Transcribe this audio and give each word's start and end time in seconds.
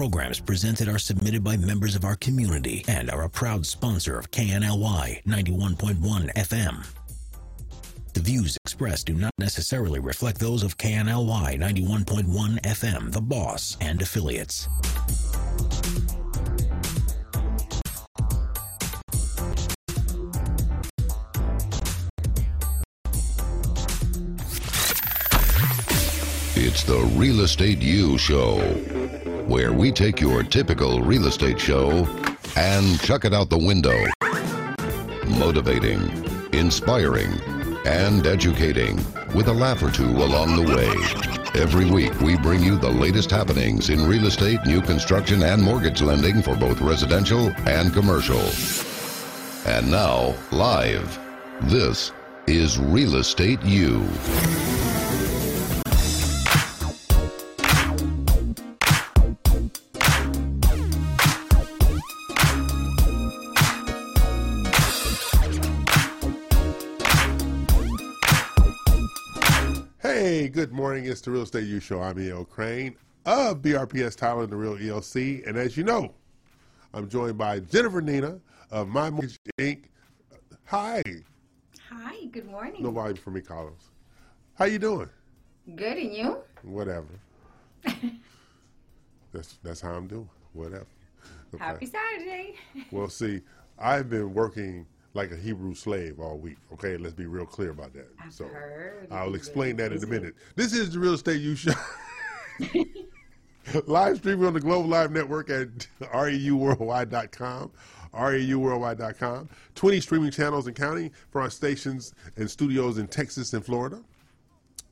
programs 0.00 0.40
presented 0.40 0.88
are 0.88 0.98
submitted 0.98 1.44
by 1.44 1.58
members 1.58 1.94
of 1.94 2.06
our 2.06 2.16
community 2.16 2.82
and 2.88 3.10
are 3.10 3.24
a 3.24 3.28
proud 3.28 3.66
sponsor 3.66 4.18
of 4.18 4.30
KNLY 4.30 5.22
91.1 5.26 6.32
FM. 6.32 6.86
The 8.14 8.20
views 8.20 8.56
expressed 8.64 9.08
do 9.08 9.12
not 9.12 9.34
necessarily 9.36 10.00
reflect 10.00 10.38
those 10.38 10.62
of 10.62 10.78
KNLY 10.78 11.58
91.1 11.58 12.62
FM, 12.62 13.12
The 13.12 13.20
Boss, 13.20 13.76
and 13.82 14.00
affiliates. 14.00 14.68
It's 26.56 26.84
the 26.84 27.00
Real 27.16 27.40
Estate 27.40 27.82
U 27.82 28.16
Show, 28.16 28.60
where 29.50 29.72
we 29.72 29.90
take 29.90 30.20
your 30.20 30.44
typical 30.44 31.00
real 31.00 31.26
estate 31.26 31.60
show 31.60 32.06
and 32.54 33.00
chuck 33.00 33.24
it 33.24 33.34
out 33.34 33.50
the 33.50 33.58
window. 33.58 33.98
Motivating, 35.26 36.00
inspiring, 36.52 37.32
and 37.84 38.28
educating 38.28 38.96
with 39.34 39.48
a 39.48 39.52
laugh 39.52 39.82
or 39.82 39.90
two 39.90 40.08
along 40.08 40.54
the 40.54 40.72
way. 40.72 41.60
Every 41.60 41.90
week, 41.90 42.20
we 42.20 42.36
bring 42.38 42.62
you 42.62 42.78
the 42.78 42.90
latest 42.90 43.28
happenings 43.32 43.90
in 43.90 44.06
real 44.06 44.26
estate, 44.26 44.60
new 44.66 44.80
construction, 44.80 45.42
and 45.42 45.60
mortgage 45.60 46.00
lending 46.00 46.42
for 46.42 46.54
both 46.54 46.80
residential 46.80 47.52
and 47.66 47.92
commercial. 47.92 48.40
And 49.66 49.90
now, 49.90 50.36
live, 50.52 51.18
this 51.62 52.12
is 52.46 52.78
Real 52.78 53.16
Estate 53.16 53.60
U. 53.64 54.08
good 70.60 70.72
morning. 70.72 71.06
It's 71.06 71.22
the 71.22 71.30
Real 71.30 71.44
Estate 71.44 71.64
U 71.64 71.80
Show. 71.80 72.02
I'm 72.02 72.20
E.L. 72.20 72.44
Craine 72.44 72.94
of 73.24 73.62
BRPS 73.62 74.14
Title 74.14 74.42
and 74.42 74.52
the 74.52 74.56
Real 74.56 74.76
ELC. 74.76 75.48
And 75.48 75.56
as 75.56 75.74
you 75.74 75.84
know, 75.84 76.12
I'm 76.92 77.08
joined 77.08 77.38
by 77.38 77.60
Jennifer 77.60 78.02
Nina 78.02 78.38
of 78.70 78.86
My 78.86 79.08
Mortgage 79.08 79.38
Inc. 79.58 79.84
Hi. 80.66 81.02
Hi, 81.88 82.26
good 82.26 82.44
morning. 82.44 82.82
No 82.82 82.90
volume 82.90 83.16
for 83.16 83.30
me, 83.30 83.40
Carlos. 83.40 83.88
How 84.52 84.66
you 84.66 84.78
doing? 84.78 85.08
Good, 85.76 85.96
and 85.96 86.12
you? 86.12 86.36
Whatever. 86.60 87.18
that's 89.32 89.54
that's 89.62 89.80
how 89.80 89.92
I'm 89.92 90.08
doing. 90.08 90.28
Whatever. 90.52 90.84
Okay. 91.54 91.64
Happy 91.64 91.86
Saturday. 91.86 92.56
Well, 92.90 93.08
see, 93.08 93.40
I've 93.78 94.10
been 94.10 94.34
working 94.34 94.86
like 95.14 95.32
a 95.32 95.36
Hebrew 95.36 95.74
slave 95.74 96.20
all 96.20 96.38
week. 96.38 96.56
Okay, 96.72 96.96
let's 96.96 97.14
be 97.14 97.26
real 97.26 97.46
clear 97.46 97.70
about 97.70 97.92
that. 97.94 98.08
I've 98.22 98.32
so 98.32 98.46
heard 98.46 99.08
I'll 99.10 99.34
explain 99.34 99.76
that 99.76 99.92
in 99.92 100.02
a 100.02 100.06
minute. 100.06 100.34
This 100.54 100.72
is 100.72 100.92
the 100.92 100.98
Real 100.98 101.14
Estate 101.14 101.40
U 101.40 101.54
Show. 101.56 101.72
live 103.86 104.18
streaming 104.18 104.46
on 104.46 104.54
the 104.54 104.60
Global 104.60 104.88
Live 104.88 105.10
Network 105.12 105.50
at 105.50 105.68
reuworldwide.com. 106.00 107.70
reuworldwide.com. 108.14 109.48
20 109.74 110.00
streaming 110.00 110.30
channels 110.30 110.66
and 110.66 110.76
counting 110.76 111.10
for 111.30 111.40
our 111.40 111.50
stations 111.50 112.14
and 112.36 112.50
studios 112.50 112.98
in 112.98 113.06
Texas 113.06 113.52
and 113.52 113.64
Florida. 113.64 114.00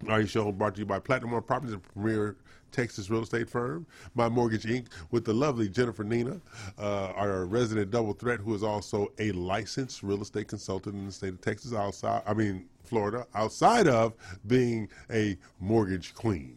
Our 0.08 0.24
show 0.26 0.52
brought 0.52 0.74
to 0.74 0.80
you 0.80 0.86
by 0.86 1.00
Platinum 1.00 1.32
One 1.32 1.42
Properties, 1.42 1.74
a 1.74 1.78
premier 1.78 2.36
Texas 2.72 3.10
real 3.10 3.22
estate 3.22 3.48
firm. 3.48 3.86
My 4.14 4.28
Mortgage 4.28 4.64
Inc. 4.64 4.86
with 5.10 5.24
the 5.24 5.32
lovely 5.32 5.68
Jennifer 5.68 6.04
Nina, 6.04 6.40
uh, 6.78 7.12
our 7.14 7.44
resident 7.44 7.90
double 7.90 8.12
threat, 8.12 8.40
who 8.40 8.54
is 8.54 8.62
also 8.62 9.12
a 9.18 9.32
licensed 9.32 10.02
real 10.02 10.22
estate 10.22 10.48
consultant 10.48 10.94
in 10.94 11.06
the 11.06 11.12
state 11.12 11.34
of 11.34 11.40
Texas, 11.40 11.72
outside, 11.72 12.22
I 12.26 12.34
mean, 12.34 12.66
Florida, 12.84 13.26
outside 13.34 13.86
of 13.86 14.14
being 14.46 14.88
a 15.10 15.36
mortgage 15.60 16.14
queen 16.14 16.56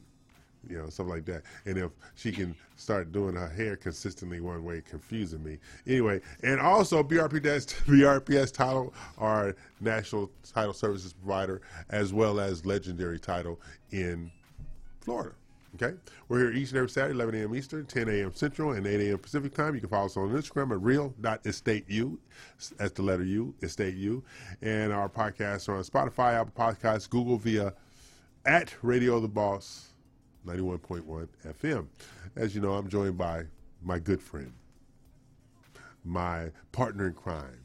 you 0.69 0.77
know, 0.77 0.89
stuff 0.89 1.07
like 1.07 1.25
that. 1.25 1.43
And 1.65 1.77
if 1.77 1.91
she 2.15 2.31
can 2.31 2.55
start 2.75 3.11
doing 3.11 3.35
her 3.35 3.49
hair 3.49 3.75
consistently 3.75 4.39
one 4.39 4.63
way, 4.63 4.81
confusing 4.87 5.43
me. 5.43 5.57
Anyway, 5.87 6.21
and 6.43 6.59
also 6.59 7.03
BRPS, 7.03 7.73
BRPS 7.85 8.53
Title, 8.53 8.93
our 9.17 9.55
national 9.79 10.29
title 10.53 10.73
services 10.73 11.13
provider, 11.13 11.61
as 11.89 12.13
well 12.13 12.39
as 12.39 12.65
legendary 12.65 13.19
title 13.19 13.59
in 13.91 14.31
Florida. 15.01 15.33
Okay, 15.75 15.95
we're 16.27 16.39
here 16.39 16.51
each 16.51 16.69
and 16.69 16.77
every 16.79 16.89
Saturday, 16.89 17.13
11 17.13 17.35
a.m. 17.35 17.55
Eastern, 17.55 17.85
10 17.85 18.09
a.m. 18.09 18.33
Central, 18.33 18.73
and 18.73 18.85
8 18.85 19.07
a.m. 19.07 19.17
Pacific 19.17 19.53
time. 19.53 19.73
You 19.73 19.79
can 19.79 19.89
follow 19.89 20.05
us 20.05 20.17
on 20.17 20.29
Instagram 20.29 20.71
at 20.71 20.81
real.estateu. 20.81 22.17
That's 22.77 22.91
the 22.91 23.01
letter 23.01 23.23
U, 23.23 23.55
estate 23.61 23.95
U. 23.95 24.21
And 24.61 24.91
our 24.91 25.07
podcasts 25.07 25.69
are 25.69 25.77
on 25.77 25.83
Spotify, 25.83 26.33
Apple 26.33 26.53
Podcasts, 26.57 27.09
Google 27.09 27.37
via 27.37 27.73
at 28.45 28.73
Radio 28.81 29.21
The 29.21 29.29
Boss 29.29 29.91
91.1 30.45 31.27
FM. 31.47 31.87
As 32.35 32.53
you 32.53 32.59
know, 32.59 32.73
I'm 32.73 32.89
joined 32.89 33.17
by 33.17 33.43
my 33.81 33.97
good 33.99 34.21
friend, 34.21 34.51
my 36.03 36.49
partner 36.73 37.07
in 37.07 37.13
crime, 37.13 37.61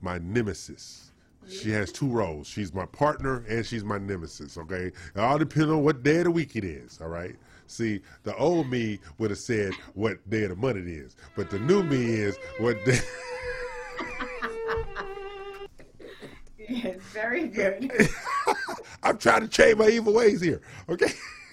my 0.00 0.18
nemesis. 0.18 1.12
She 1.48 1.70
has 1.72 1.92
two 1.92 2.08
roles. 2.08 2.46
She's 2.46 2.72
my 2.72 2.86
partner 2.86 3.44
and 3.48 3.66
she's 3.66 3.84
my 3.84 3.98
nemesis, 3.98 4.56
okay? 4.56 4.86
It 4.86 5.18
all 5.18 5.38
depends 5.38 5.70
on 5.70 5.84
what 5.84 6.02
day 6.02 6.18
of 6.18 6.24
the 6.24 6.30
week 6.30 6.56
it 6.56 6.64
is, 6.64 6.98
all 7.02 7.08
right? 7.08 7.36
See, 7.66 8.00
the 8.22 8.36
old 8.36 8.68
me 8.68 9.00
would 9.18 9.30
have 9.30 9.38
said 9.38 9.72
what 9.94 10.28
day 10.28 10.44
of 10.44 10.50
the 10.50 10.56
month 10.56 10.76
it 10.76 10.86
is, 10.86 11.16
but 11.36 11.50
the 11.50 11.58
new 11.58 11.82
me 11.82 12.04
is 12.04 12.36
what 12.58 12.82
day. 12.84 13.00
Yes, 16.66 16.96
very 17.12 17.48
good. 17.48 17.90
I'm 19.02 19.18
trying 19.18 19.42
to 19.42 19.48
change 19.48 19.76
my 19.76 19.88
evil 19.88 20.14
ways 20.14 20.40
here, 20.40 20.62
okay? 20.88 21.12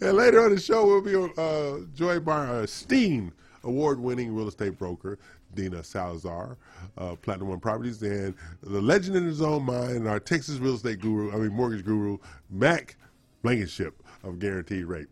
and 0.00 0.16
later 0.16 0.44
on 0.44 0.54
the 0.54 0.60
show, 0.60 0.86
we'll 0.86 1.00
be 1.00 1.14
uh, 1.14 1.86
joined 1.94 2.24
by 2.24 2.46
our 2.46 2.64
esteemed 2.64 3.32
award-winning 3.64 4.34
real 4.34 4.48
estate 4.48 4.76
broker, 4.76 5.18
Dina 5.54 5.82
Salazar, 5.84 6.56
uh, 6.96 7.14
Platinum 7.16 7.48
One 7.48 7.60
Properties, 7.60 8.02
and 8.02 8.34
the 8.62 8.80
legend 8.80 9.16
in 9.16 9.24
his 9.24 9.40
own 9.40 9.64
mind, 9.64 10.08
our 10.08 10.20
Texas 10.20 10.58
real 10.58 10.74
estate 10.74 11.00
guru, 11.00 11.32
I 11.32 11.36
mean 11.36 11.52
mortgage 11.52 11.84
guru, 11.84 12.18
Mack 12.50 12.96
Blankenship 13.42 14.02
of 14.22 14.38
Guaranteed 14.38 14.84
Rate. 14.84 15.08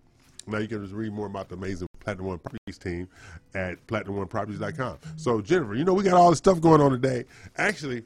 Now 0.47 0.59
you 0.59 0.69
can 0.69 0.83
just 0.83 0.94
read 0.94 1.12
more 1.12 1.27
about 1.27 1.49
the 1.49 1.56
amazing 1.56 1.89
Platinum 2.00 2.27
One 2.27 2.39
Properties 2.39 2.78
team 2.78 3.09
at 3.55 3.84
platinumoneproperties.com. 3.89 4.99
So 5.17 5.41
Jennifer, 5.41 5.75
you 5.75 5.84
know 5.84 5.94
we 5.94 6.05
got 6.05 6.15
all 6.15 6.31
this 6.31 6.39
stuff 6.39 6.61
going 6.61 6.81
on 6.81 6.93
today. 6.93 7.25
Actually, 7.56 8.05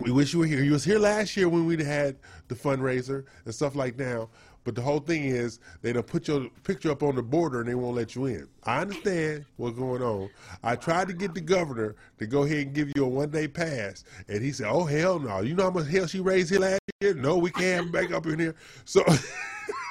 we 0.00 0.12
wish 0.12 0.32
you 0.32 0.38
were 0.38 0.46
here. 0.46 0.62
You 0.62 0.72
was 0.72 0.84
here 0.84 0.98
last 0.98 1.36
year 1.36 1.48
when 1.48 1.66
we 1.66 1.82
had 1.82 2.16
the 2.48 2.54
fundraiser 2.54 3.24
and 3.44 3.54
stuff 3.54 3.74
like 3.74 3.98
now. 3.98 4.28
But 4.62 4.74
the 4.74 4.82
whole 4.82 5.00
thing 5.00 5.24
is 5.24 5.58
they 5.82 5.92
don't 5.92 6.06
put 6.06 6.28
your 6.28 6.48
picture 6.64 6.90
up 6.90 7.02
on 7.02 7.16
the 7.16 7.22
border 7.22 7.60
and 7.60 7.68
they 7.68 7.74
won't 7.74 7.96
let 7.96 8.14
you 8.14 8.26
in. 8.26 8.46
I 8.64 8.80
understand 8.80 9.46
what's 9.56 9.78
going 9.78 10.02
on. 10.02 10.28
I 10.62 10.76
tried 10.76 11.08
to 11.08 11.14
get 11.14 11.34
the 11.34 11.40
governor 11.40 11.96
to 12.18 12.26
go 12.26 12.42
ahead 12.42 12.66
and 12.66 12.74
give 12.74 12.92
you 12.94 13.04
a 13.04 13.08
one 13.08 13.30
day 13.30 13.48
pass, 13.48 14.04
and 14.28 14.42
he 14.42 14.52
said, 14.52 14.68
"Oh 14.68 14.84
hell 14.84 15.18
no! 15.18 15.40
You 15.40 15.54
know 15.54 15.64
how 15.64 15.70
much 15.70 15.88
hell 15.88 16.06
she 16.06 16.20
raised 16.20 16.50
here 16.50 16.60
last 16.60 16.80
year? 17.00 17.14
No, 17.14 17.38
we 17.38 17.50
can't 17.50 17.90
back 17.90 18.12
up 18.12 18.26
in 18.26 18.38
here." 18.38 18.54
So, 18.84 19.02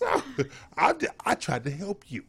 so 0.00 0.22
I 0.76 0.94
I 1.24 1.34
tried 1.34 1.64
to 1.64 1.70
help 1.70 2.04
you. 2.08 2.24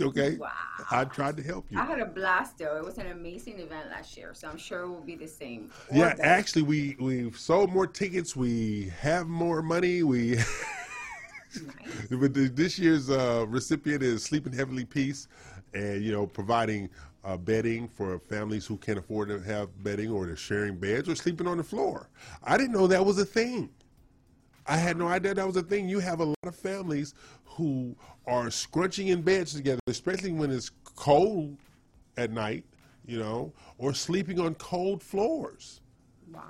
Okay, 0.00 0.36
Wow. 0.36 0.48
I 0.90 1.04
tried 1.04 1.36
to 1.36 1.42
help 1.44 1.66
you. 1.70 1.78
I 1.78 1.84
had 1.84 2.00
a 2.00 2.06
blast 2.06 2.58
though. 2.58 2.76
It 2.76 2.84
was 2.84 2.98
an 2.98 3.08
amazing 3.08 3.60
event 3.60 3.88
last 3.90 4.16
year, 4.16 4.32
so 4.34 4.48
I'm 4.48 4.56
sure 4.58 4.80
it 4.82 4.88
will 4.88 5.00
be 5.00 5.14
the 5.14 5.28
same. 5.28 5.70
Yeah, 5.92 6.10
better. 6.10 6.24
actually, 6.24 6.62
we 6.62 6.96
we've 6.98 7.38
sold 7.38 7.70
more 7.72 7.86
tickets. 7.86 8.34
We 8.34 8.90
have 9.00 9.28
more 9.28 9.62
money. 9.62 10.02
We, 10.02 10.38
but 12.10 12.34
this 12.34 12.78
year's 12.78 13.10
uh, 13.10 13.44
recipient 13.48 14.02
is 14.02 14.24
Sleep 14.24 14.46
in 14.46 14.52
Heavenly 14.52 14.84
Peace, 14.84 15.28
and 15.72 16.02
you 16.02 16.10
know, 16.10 16.26
providing 16.26 16.88
uh, 17.24 17.36
bedding 17.36 17.86
for 17.86 18.18
families 18.18 18.66
who 18.66 18.78
can't 18.78 18.98
afford 18.98 19.28
to 19.28 19.40
have 19.40 19.68
bedding, 19.84 20.10
or 20.10 20.26
they're 20.26 20.36
sharing 20.36 20.76
beds, 20.78 21.08
or 21.08 21.14
sleeping 21.14 21.46
on 21.46 21.58
the 21.58 21.64
floor. 21.64 22.08
I 22.42 22.56
didn't 22.56 22.72
know 22.72 22.88
that 22.88 23.04
was 23.04 23.18
a 23.18 23.24
thing. 23.24 23.70
I 24.66 24.76
had 24.76 24.96
no 24.96 25.08
idea 25.08 25.34
that 25.34 25.46
was 25.46 25.56
a 25.56 25.62
thing. 25.62 25.88
You 25.88 25.98
have 25.98 26.20
a 26.20 26.24
lot 26.24 26.36
of 26.44 26.54
families 26.54 27.14
who 27.44 27.94
are 28.26 28.50
scrunching 28.50 29.08
in 29.08 29.22
beds 29.22 29.54
together, 29.54 29.80
especially 29.86 30.32
when 30.32 30.50
it's 30.50 30.70
cold 30.96 31.56
at 32.16 32.30
night, 32.30 32.64
you 33.06 33.18
know, 33.18 33.52
or 33.78 33.92
sleeping 33.94 34.38
on 34.38 34.54
cold 34.54 35.02
floors. 35.02 35.80
Wow. 36.32 36.42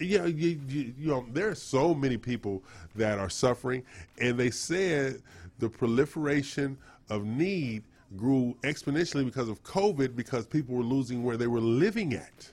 Yeah, 0.00 0.26
you, 0.26 0.60
you, 0.68 0.94
you 0.98 1.08
know, 1.08 1.26
there 1.32 1.48
are 1.48 1.54
so 1.54 1.94
many 1.94 2.16
people 2.16 2.62
that 2.94 3.18
are 3.18 3.30
suffering, 3.30 3.82
and 4.20 4.38
they 4.38 4.50
said 4.50 5.22
the 5.58 5.68
proliferation 5.68 6.76
of 7.08 7.24
need 7.24 7.84
grew 8.16 8.56
exponentially 8.62 9.24
because 9.24 9.48
of 9.48 9.62
COVID 9.62 10.16
because 10.16 10.46
people 10.46 10.74
were 10.74 10.82
losing 10.82 11.22
where 11.22 11.36
they 11.36 11.46
were 11.46 11.60
living 11.60 12.14
at. 12.14 12.50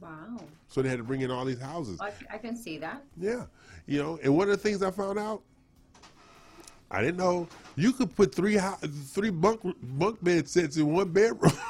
Wow. 0.00 0.38
So 0.68 0.82
they 0.82 0.88
had 0.88 0.98
to 0.98 1.04
bring 1.04 1.20
in 1.20 1.30
all 1.30 1.44
these 1.44 1.60
houses. 1.60 2.00
I, 2.00 2.12
I 2.32 2.38
can 2.38 2.56
see 2.56 2.78
that. 2.78 3.02
Yeah, 3.18 3.44
you 3.86 4.02
know, 4.02 4.18
and 4.22 4.36
one 4.36 4.48
of 4.48 4.56
the 4.56 4.62
things 4.62 4.82
I 4.82 4.90
found 4.90 5.18
out, 5.18 5.42
I 6.90 7.00
didn't 7.00 7.16
know 7.16 7.48
you 7.76 7.92
could 7.92 8.14
put 8.14 8.34
three 8.34 8.58
three 9.12 9.30
bunk 9.30 9.60
bunk 9.82 10.22
bed 10.22 10.48
sets 10.48 10.76
in 10.76 10.92
one 10.92 11.10
bedroom. 11.10 11.52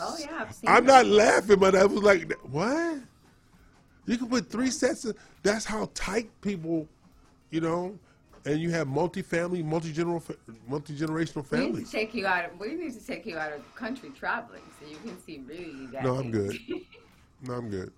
Oh 0.00 0.16
yeah, 0.18 0.42
I've 0.42 0.54
seen 0.54 0.70
I'm 0.70 0.86
that. 0.86 1.04
not 1.04 1.06
laughing, 1.06 1.58
but 1.58 1.74
I 1.74 1.84
was 1.84 2.00
like, 2.00 2.32
what? 2.44 2.98
You 4.06 4.16
can 4.16 4.28
put 4.28 4.48
three 4.48 4.70
sets 4.70 5.04
of. 5.04 5.16
That's 5.42 5.64
how 5.64 5.90
tight 5.92 6.30
people, 6.40 6.86
you 7.50 7.60
know, 7.60 7.98
and 8.44 8.60
you 8.60 8.70
have 8.70 8.86
multi-family, 8.86 9.62
multi-general, 9.62 10.22
multi 10.68 10.96
generational 10.96 11.44
families. 11.44 11.72
We 11.72 11.78
need 11.80 11.86
to 11.86 11.90
take 11.90 12.14
you 12.14 12.26
out. 12.26 12.44
Of, 12.44 12.60
we 12.60 12.74
need 12.74 12.94
to 12.94 13.04
take 13.04 13.26
you 13.26 13.36
out 13.38 13.52
of 13.52 13.74
country 13.74 14.10
traveling 14.10 14.62
so 14.80 14.88
you 14.88 14.96
can 14.98 15.20
see 15.20 15.42
really 15.46 15.86
that. 15.86 16.04
No, 16.04 16.14
I'm 16.14 16.30
good. 16.30 16.56
No, 17.42 17.54
I'm 17.54 17.68
good. 17.68 17.92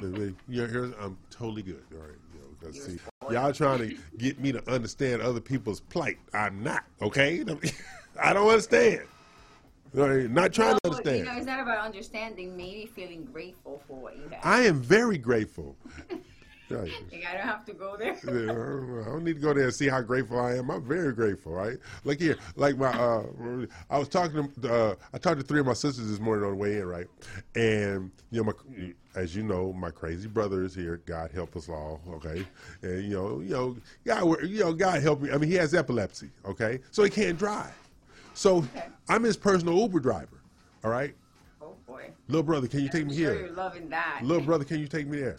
Baby, 0.00 0.34
Yeah, 0.48 0.66
here's, 0.66 0.92
I'm 1.00 1.16
totally 1.30 1.62
good. 1.62 1.82
All 1.94 2.00
right, 2.00 2.16
you 2.34 2.40
know, 2.40 2.46
'cause 2.60 2.76
You're 2.76 2.96
see, 2.96 2.98
y'all 3.30 3.52
trying 3.52 3.78
to 3.78 3.96
get 4.18 4.38
me 4.38 4.52
to 4.52 4.70
understand 4.70 5.22
other 5.22 5.40
people's 5.40 5.80
plight. 5.80 6.18
I'm 6.34 6.62
not. 6.62 6.84
Okay, 7.00 7.42
I 8.22 8.32
don't 8.32 8.48
understand. 8.48 9.02
All 9.96 10.08
right, 10.08 10.30
Not 10.30 10.52
trying 10.52 10.76
to 10.76 10.90
understand. 10.90 11.18
You 11.18 11.24
know, 11.24 11.36
it's 11.38 11.46
not 11.46 11.60
about 11.60 11.78
understanding. 11.78 12.56
Maybe 12.56 12.86
feeling 12.94 13.24
grateful 13.24 13.82
for 13.88 13.96
what 13.98 14.16
you 14.18 14.28
have. 14.28 14.40
I 14.42 14.62
am 14.62 14.82
very 14.82 15.16
grateful. 15.18 15.76
Right. 16.68 16.90
Like, 17.12 17.24
I 17.24 17.32
don't 17.34 17.42
have 17.46 17.64
to 17.66 17.72
go 17.74 17.96
there. 17.96 18.16
Yeah, 18.26 19.02
I 19.02 19.10
don't 19.10 19.22
need 19.24 19.34
to 19.36 19.40
go 19.40 19.54
there 19.54 19.64
and 19.64 19.74
see 19.74 19.88
how 19.88 20.00
grateful 20.00 20.40
I 20.40 20.56
am. 20.56 20.70
I'm 20.70 20.82
very 20.84 21.12
grateful, 21.12 21.52
right? 21.52 21.76
Like 22.04 22.18
here, 22.18 22.38
like 22.56 22.76
my, 22.76 22.88
uh, 22.88 23.24
I 23.88 23.98
was 23.98 24.08
talking 24.08 24.50
to, 24.62 24.74
uh, 24.74 24.94
I 25.12 25.18
talked 25.18 25.38
to 25.40 25.46
three 25.46 25.60
of 25.60 25.66
my 25.66 25.74
sisters 25.74 26.10
this 26.10 26.18
morning 26.18 26.44
on 26.44 26.50
the 26.52 26.56
way 26.56 26.78
in, 26.78 26.86
right? 26.86 27.06
And 27.54 28.10
you 28.30 28.42
know, 28.42 28.52
my, 28.52 28.92
as 29.14 29.36
you 29.36 29.42
know, 29.44 29.72
my 29.72 29.90
crazy 29.90 30.28
brother 30.28 30.64
is 30.64 30.74
here. 30.74 31.00
God 31.06 31.30
help 31.32 31.54
us 31.56 31.68
all, 31.68 32.00
okay? 32.14 32.44
And 32.82 33.04
you 33.04 33.10
know, 33.10 33.40
you 33.40 33.50
know, 33.50 33.76
God, 34.04 34.42
you 34.42 34.60
know, 34.60 34.72
God 34.72 35.02
help 35.02 35.20
me. 35.20 35.30
I 35.30 35.38
mean, 35.38 35.48
he 35.50 35.56
has 35.56 35.72
epilepsy, 35.74 36.30
okay? 36.44 36.80
So 36.90 37.04
he 37.04 37.10
can't 37.10 37.38
drive. 37.38 37.72
So 38.34 38.56
Okay. 38.58 38.86
I'm 39.08 39.22
his 39.22 39.36
personal 39.36 39.78
Uber 39.78 40.00
driver, 40.00 40.40
all 40.84 40.90
right? 40.90 41.14
Oh 41.62 41.74
boy. 41.86 42.10
Little 42.28 42.42
brother, 42.42 42.66
can 42.66 42.80
you 42.80 42.88
take 42.88 43.02
I'm 43.02 43.08
me 43.08 43.16
sure 43.16 43.32
here? 43.34 43.46
you're 43.46 43.54
loving 43.54 43.88
that. 43.90 44.20
Little 44.22 44.42
brother, 44.44 44.64
can 44.64 44.80
you 44.80 44.88
take 44.88 45.06
me 45.06 45.20
there? 45.20 45.38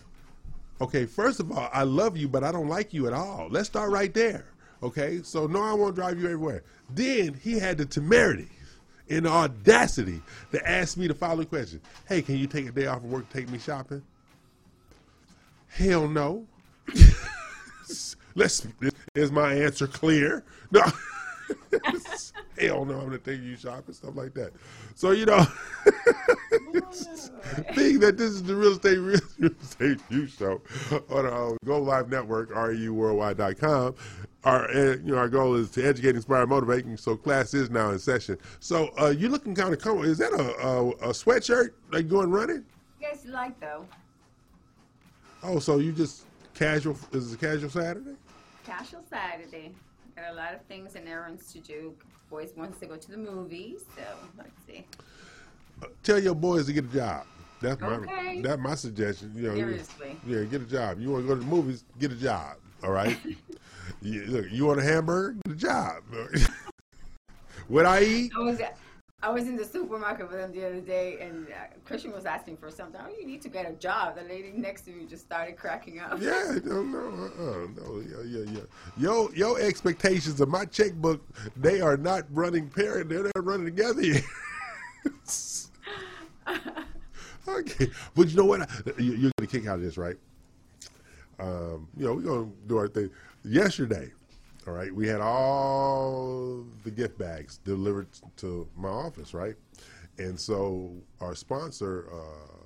Okay, 0.80 1.06
first 1.06 1.40
of 1.40 1.52
all, 1.52 1.70
I 1.74 1.84
love 1.84 2.18
you, 2.18 2.28
but 2.28 2.44
I 2.44 2.52
don't 2.52 2.68
like 2.68 2.94
you 2.94 3.08
at 3.08 3.14
all. 3.14 3.48
Let's 3.50 3.68
start 3.68 3.92
right 3.92 4.14
there. 4.14 4.46
Okay, 4.84 5.22
so 5.24 5.48
no, 5.48 5.64
I 5.64 5.74
won't 5.74 5.96
drive 5.96 6.20
you 6.20 6.26
everywhere. 6.26 6.64
Then 6.92 7.34
he 7.34 7.58
had 7.58 7.80
the 7.80 7.86
temerity 7.86 8.50
and 9.10 9.26
the 9.26 9.30
audacity 9.30 10.22
to 10.52 10.70
ask 10.70 10.98
me 10.98 11.08
the 11.08 11.16
following 11.16 11.48
question 11.48 11.82
Hey, 12.08 12.22
can 12.22 12.38
you 12.38 12.46
take 12.46 12.68
a 12.68 12.72
day 12.72 12.86
off 12.86 12.98
of 12.98 13.06
work 13.06 13.28
to 13.30 13.38
take 13.38 13.50
me 13.50 13.58
shopping? 13.58 14.04
Hell 15.70 16.08
no. 16.08 16.46
Let's, 18.36 18.68
is 19.16 19.32
my 19.32 19.54
answer 19.54 19.88
clear? 19.88 20.44
No. 20.72 20.84
Hell 22.60 22.86
no, 22.86 22.96
I'm 22.96 23.06
gonna 23.06 23.18
take 23.18 23.42
you 23.42 23.56
shopping, 23.56 23.94
stuff 23.94 24.16
like 24.16 24.34
that. 24.34 24.52
So, 24.96 25.12
you 25.12 25.26
know. 25.26 25.46
being 27.76 28.00
that 28.00 28.18
this 28.18 28.32
is 28.32 28.44
the 28.44 28.56
real 28.56 28.72
estate 28.74 28.98
real, 28.98 29.20
real 29.40 29.52
estate 29.62 30.00
news 30.10 30.32
show 30.32 30.62
on 31.10 31.26
our 31.26 31.58
Go 31.66 31.80
Live 31.80 32.10
Network, 32.10 32.52
REUWorldwide.com. 32.52 33.96
Our 34.44 34.72
you 34.74 35.12
know 35.12 35.18
our 35.18 35.30
goal 35.30 35.56
is 35.56 35.72
to 35.72 35.86
educate, 35.86 36.16
inspire, 36.16 36.46
motivate. 36.46 36.86
And 36.86 37.00
so 37.00 37.16
class 37.18 37.54
is 37.54 37.70
now 37.70 37.90
in 37.92 38.00
session. 38.00 38.38
So 38.60 38.92
uh, 39.00 39.10
you 39.10 39.30
looking 39.30 39.56
kind 39.56 39.74
of 39.74 39.82
comfortable. 39.82 40.10
Is 40.10 40.20
that 40.20 40.32
a, 40.32 40.68
a, 40.68 40.90
a 40.90 41.10
sweatshirt 41.10 41.72
like 41.92 42.08
going 42.08 42.30
running? 42.30 42.64
You 43.00 43.08
guys 43.08 43.26
like 43.26 43.60
though? 43.60 43.86
Oh, 45.44 45.60
so 45.60 45.78
you 45.78 45.92
just 45.92 46.26
casual? 46.54 46.98
Is 47.12 47.34
it 47.34 47.36
a 47.36 47.46
casual 47.46 47.70
Saturday? 47.70 48.16
Casual 48.66 49.04
Saturday. 49.10 49.74
Got 50.18 50.32
a 50.32 50.36
lot 50.36 50.56
of 50.56 50.62
things 50.64 50.96
and 50.96 51.08
errands 51.08 51.54
to 51.54 51.60
do. 51.60 51.94
Boys 52.32 52.52
wants 52.58 52.80
to 52.80 52.88
go 52.88 52.98
to 52.98 53.12
the 53.12 53.18
movies, 53.18 53.82
so 53.96 54.02
let's 54.36 54.50
see. 54.66 54.84
Tell 56.02 56.18
your 56.18 56.34
boys 56.34 56.66
to 56.66 56.74
get 56.74 56.86
a 56.86 56.88
job. 56.88 57.28
That's 57.62 57.80
my 57.80 58.42
that's 58.44 58.60
my 58.60 58.74
suggestion. 58.74 59.32
You 59.36 59.44
know, 59.44 59.56
Seriously. 59.56 60.18
yeah, 60.26 60.44
get 60.46 60.64
a 60.64 60.66
job. 60.66 61.00
You 61.00 61.12
want 61.12 61.24
to 61.24 61.28
go 61.28 61.36
to 61.36 61.40
the 61.42 61.46
movies? 61.46 61.84
Get 62.00 62.12
a 62.12 62.16
job. 62.16 62.58
All 62.84 62.92
right. 62.92 63.16
you, 64.02 64.26
look, 64.26 64.46
you 64.50 64.66
want 64.66 64.80
a 64.80 64.84
hamburger? 64.84 65.38
Get 65.46 65.54
a 65.54 65.60
job. 65.60 66.04
what 67.68 67.86
I 67.86 68.04
eat? 68.04 68.32
Was 68.36 68.60
I 69.24 69.32
was 69.32 69.48
in 69.48 69.56
the 69.56 69.66
supermarket 69.66 70.30
with 70.30 70.40
him 70.40 70.52
the 70.52 70.64
other 70.64 70.80
day, 70.80 71.18
and 71.20 71.48
uh, 71.48 71.56
Christian 71.86 72.12
was 72.12 72.28
asking 72.28 72.58
for 72.58 72.70
something. 72.70 73.02
Oh, 73.04 73.10
you 73.10 73.26
need 73.26 73.42
to 73.42 73.50
get 73.50 73.68
a 73.68 73.74
job. 73.74 74.16
The 74.16 74.22
lady 74.22 74.54
next 74.56 74.82
to 74.82 74.92
me 74.92 75.08
just 75.08 75.26
started 75.26 75.58
cracking 75.58 76.00
up. 76.00 76.22
Yeah, 76.22 76.60
no, 76.64 76.84
no, 76.84 77.00
uh-uh, 77.00 77.68
no, 77.76 78.04
yeah, 78.08 78.22
yeah, 78.24 78.52
yeah. 78.52 78.62
Your 78.96 79.34
your 79.34 79.60
expectations 79.60 80.40
of 80.40 80.50
my 80.50 80.66
checkbook, 80.66 81.28
they 81.56 81.82
are 81.82 81.98
not 81.98 82.26
running 82.30 82.70
parent. 82.70 83.10
They're 83.10 83.24
not 83.24 83.44
running 83.44 83.66
together. 83.66 84.04
Here. 84.04 84.22
okay, 87.48 87.90
but 88.16 88.30
you 88.30 88.38
know 88.38 88.46
what? 88.46 88.70
You, 89.00 89.14
you're 89.14 89.32
gonna 89.40 89.48
kick 89.48 89.66
out 89.66 89.78
of 89.78 89.82
this, 89.82 89.98
right? 89.98 90.18
Um, 91.40 91.88
you 91.98 92.06
know, 92.06 92.14
we're 92.14 92.22
gonna 92.22 92.52
do 92.68 92.78
our 92.78 92.88
thing. 92.88 93.10
Yesterday, 93.44 94.12
all 94.68 94.74
right, 94.74 94.94
we 94.94 95.08
had 95.08 95.22
all 95.22 96.66
the 96.84 96.92
gift 96.92 97.18
bags 97.18 97.60
delivered 97.64 98.08
to 98.38 98.68
my 98.76 98.90
office, 98.90 99.34
right? 99.34 99.56
And 100.18 100.40
so 100.40 100.92
our 101.22 101.36
sponsor. 101.36 102.08
Uh, 102.12 102.58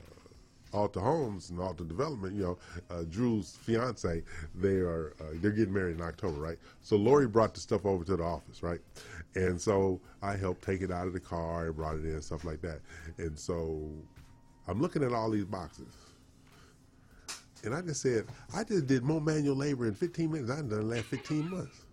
Alta 0.74 1.01
Homes 1.01 1.50
and 1.50 1.59
Alta 1.59 1.83
Development, 1.83 2.33
you 2.33 2.44
know, 2.44 2.57
uh, 2.89 3.03
Drew's 3.03 3.57
fiance, 3.62 4.24
they 4.56 4.75
are 4.75 5.13
uh, 5.19 5.33
they're 5.36 5.51
getting 5.51 5.74
married 5.74 5.98
in 5.98 6.01
October, 6.01 6.39
right? 6.39 6.57
So 6.81 6.95
Lori 6.95 7.27
brought 7.27 7.53
the 7.53 7.59
stuff 7.59 7.86
over 7.86 8.04
to 8.06 8.15
the 8.15 8.24
office, 8.24 8.63
right? 8.63 8.80
And 9.36 9.59
so 9.59 10.00
I 10.21 10.36
helped 10.36 10.63
take 10.63 10.81
it 10.81 10.92
out 10.92 11.07
of 11.07 11.13
the 11.13 11.19
car 11.19 11.68
and 11.68 11.75
brought 11.75 11.95
it 11.95 12.06
in, 12.06 12.12
and 12.12 12.24
stuff 12.24 12.45
like 12.45 12.62
that. 12.62 12.80
And 13.18 13.38
so 13.38 13.92
I'm 14.68 14.81
looking 14.81 15.04
at 15.04 15.13
all 15.13 15.30
these 15.30 15.45
boxes. 15.45 15.94
And 17.63 17.75
I 17.75 17.81
just 17.81 18.01
said, 18.01 18.25
I 18.56 18.63
just 18.63 18.88
did 18.88 19.04
more 19.04 19.21
manual 19.21 19.56
labor 19.56 19.88
in 19.88 19.94
15 19.94 20.31
minutes. 20.31 20.50
I've 20.51 20.69
done 20.69 20.80
the 20.80 20.95
last 20.95 21.06
15 21.06 21.50
months. 21.50 21.86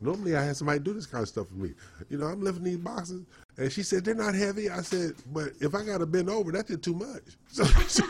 Normally, 0.00 0.36
I 0.36 0.44
had 0.44 0.56
somebody 0.56 0.78
do 0.78 0.92
this 0.92 1.06
kind 1.06 1.22
of 1.22 1.28
stuff 1.28 1.48
for 1.48 1.54
me. 1.54 1.72
You 2.08 2.18
know, 2.18 2.26
I'm 2.26 2.40
lifting 2.40 2.64
these 2.64 2.76
boxes, 2.78 3.26
and 3.56 3.72
she 3.72 3.82
said 3.82 4.04
they're 4.04 4.14
not 4.14 4.34
heavy. 4.34 4.70
I 4.70 4.82
said, 4.82 5.14
but 5.32 5.52
if 5.60 5.74
I 5.74 5.82
got 5.84 5.98
to 5.98 6.06
bend 6.06 6.30
over, 6.30 6.52
that's 6.52 6.68
just 6.68 6.82
too 6.82 6.94
much. 6.94 7.22
So, 7.50 7.64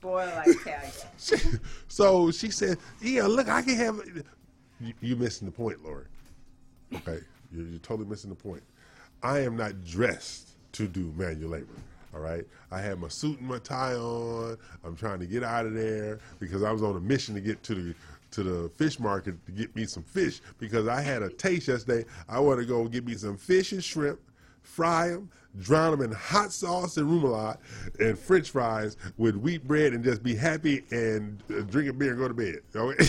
Spoil, 0.00 0.28
I 0.28 0.44
tell 0.64 0.80
you. 0.84 1.60
so 1.88 2.30
she 2.30 2.50
said, 2.50 2.78
"Yeah, 3.02 3.26
look, 3.26 3.48
I 3.48 3.62
can 3.62 3.74
have." 3.74 4.00
You, 4.80 4.94
you're 5.00 5.16
missing 5.16 5.46
the 5.46 5.52
point, 5.52 5.84
Lori. 5.84 6.04
Okay, 6.94 7.18
you're, 7.52 7.66
you're 7.66 7.80
totally 7.80 8.08
missing 8.08 8.30
the 8.30 8.36
point. 8.36 8.62
I 9.22 9.40
am 9.40 9.56
not 9.56 9.84
dressed 9.84 10.50
to 10.72 10.86
do 10.86 11.12
manual 11.16 11.50
labor. 11.50 11.66
All 12.18 12.24
right, 12.24 12.44
I 12.72 12.80
had 12.80 12.98
my 12.98 13.06
suit 13.06 13.38
and 13.38 13.48
my 13.48 13.58
tie 13.58 13.94
on. 13.94 14.56
I'm 14.82 14.96
trying 14.96 15.20
to 15.20 15.26
get 15.26 15.44
out 15.44 15.66
of 15.66 15.74
there 15.74 16.18
because 16.40 16.64
I 16.64 16.72
was 16.72 16.82
on 16.82 16.96
a 16.96 17.00
mission 17.00 17.32
to 17.36 17.40
get 17.40 17.62
to 17.64 17.74
the 17.76 17.94
to 18.32 18.42
the 18.42 18.68
fish 18.70 18.98
market 18.98 19.36
to 19.46 19.52
get 19.52 19.74
me 19.76 19.86
some 19.86 20.02
fish 20.02 20.40
because 20.58 20.88
I 20.88 21.00
had 21.00 21.22
a 21.22 21.28
taste 21.30 21.68
yesterday. 21.68 22.04
I 22.28 22.40
want 22.40 22.58
to 22.58 22.66
go 22.66 22.86
get 22.88 23.06
me 23.06 23.14
some 23.14 23.36
fish 23.36 23.70
and 23.70 23.84
shrimp, 23.84 24.18
fry 24.62 25.10
them, 25.10 25.30
drown 25.60 25.92
them 25.92 26.02
in 26.02 26.10
hot 26.10 26.52
sauce 26.52 26.96
and 26.96 27.08
remoulade, 27.08 27.58
and 28.00 28.18
French 28.18 28.50
fries 28.50 28.96
with 29.16 29.36
wheat 29.36 29.68
bread, 29.68 29.92
and 29.92 30.02
just 30.02 30.24
be 30.24 30.34
happy 30.34 30.82
and 30.90 31.40
uh, 31.56 31.60
drink 31.60 31.88
a 31.88 31.92
beer 31.92 32.10
and 32.10 32.18
go 32.18 32.26
to 32.26 32.34
bed. 32.34 32.58
Okay? 32.74 33.06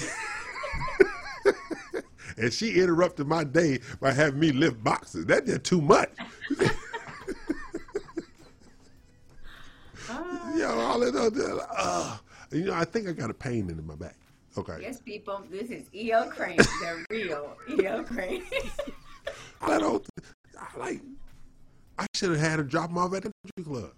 and 2.38 2.54
she 2.54 2.80
interrupted 2.80 3.26
my 3.26 3.44
day 3.44 3.80
by 4.00 4.12
having 4.12 4.40
me 4.40 4.52
lift 4.52 4.84
boxes. 4.84 5.26
That's 5.26 5.50
just 5.50 5.64
too 5.64 5.82
much. 5.82 6.12
Yo, 10.60 10.78
all 10.78 11.00
that 11.00 11.16
other, 11.16 11.66
uh, 11.78 12.18
you 12.52 12.66
know, 12.66 12.74
I 12.74 12.84
think 12.84 13.08
I 13.08 13.14
got 13.14 13.30
a 13.30 13.34
pain 13.34 13.70
in 13.70 13.88
my 13.88 13.96
back. 13.96 14.18
Okay. 14.58 14.76
Yes, 14.82 15.00
people, 15.00 15.42
this 15.50 15.70
is 15.70 15.88
E.L. 15.96 16.30
Craine, 16.30 16.58
the 16.58 17.06
real 17.10 17.56
E.L. 17.70 18.04
Craine. 18.04 18.44
I 19.62 19.78
don't, 19.80 20.06
I 20.60 20.78
like, 20.78 21.02
I 21.98 22.08
should 22.14 22.32
have 22.32 22.42
had 22.42 22.60
her 22.60 22.64
drop 22.66 22.90
them 22.90 22.98
off 22.98 23.14
at 23.14 23.24
the 23.24 23.32
country 23.56 23.72
club. 23.74 23.94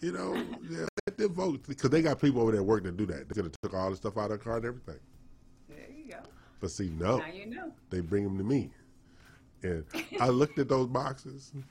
You 0.00 0.12
know, 0.12 0.34
yeah, 0.70 0.86
let 1.06 1.18
them 1.18 1.34
vote 1.34 1.60
because 1.68 1.90
they 1.90 2.00
got 2.00 2.18
people 2.18 2.40
over 2.40 2.52
there 2.52 2.62
working 2.62 2.90
to 2.90 2.96
do 2.96 3.04
that. 3.12 3.28
They 3.28 3.34
could 3.34 3.44
have 3.44 3.54
took 3.62 3.74
all 3.74 3.90
the 3.90 3.96
stuff 3.96 4.16
out 4.16 4.30
of 4.30 4.38
the 4.38 4.44
car 4.44 4.56
and 4.56 4.64
everything. 4.64 5.00
there 5.68 5.86
you 5.94 6.12
go. 6.12 6.18
But 6.60 6.70
see, 6.70 6.88
no, 6.98 7.18
Now 7.18 7.26
you 7.26 7.44
know. 7.50 7.72
they 7.90 8.00
bring 8.00 8.24
them 8.24 8.38
to 8.38 8.44
me, 8.44 8.70
and 9.62 9.84
I 10.18 10.28
looked 10.28 10.58
at 10.58 10.70
those 10.70 10.86
boxes. 10.86 11.52
It 11.54 11.62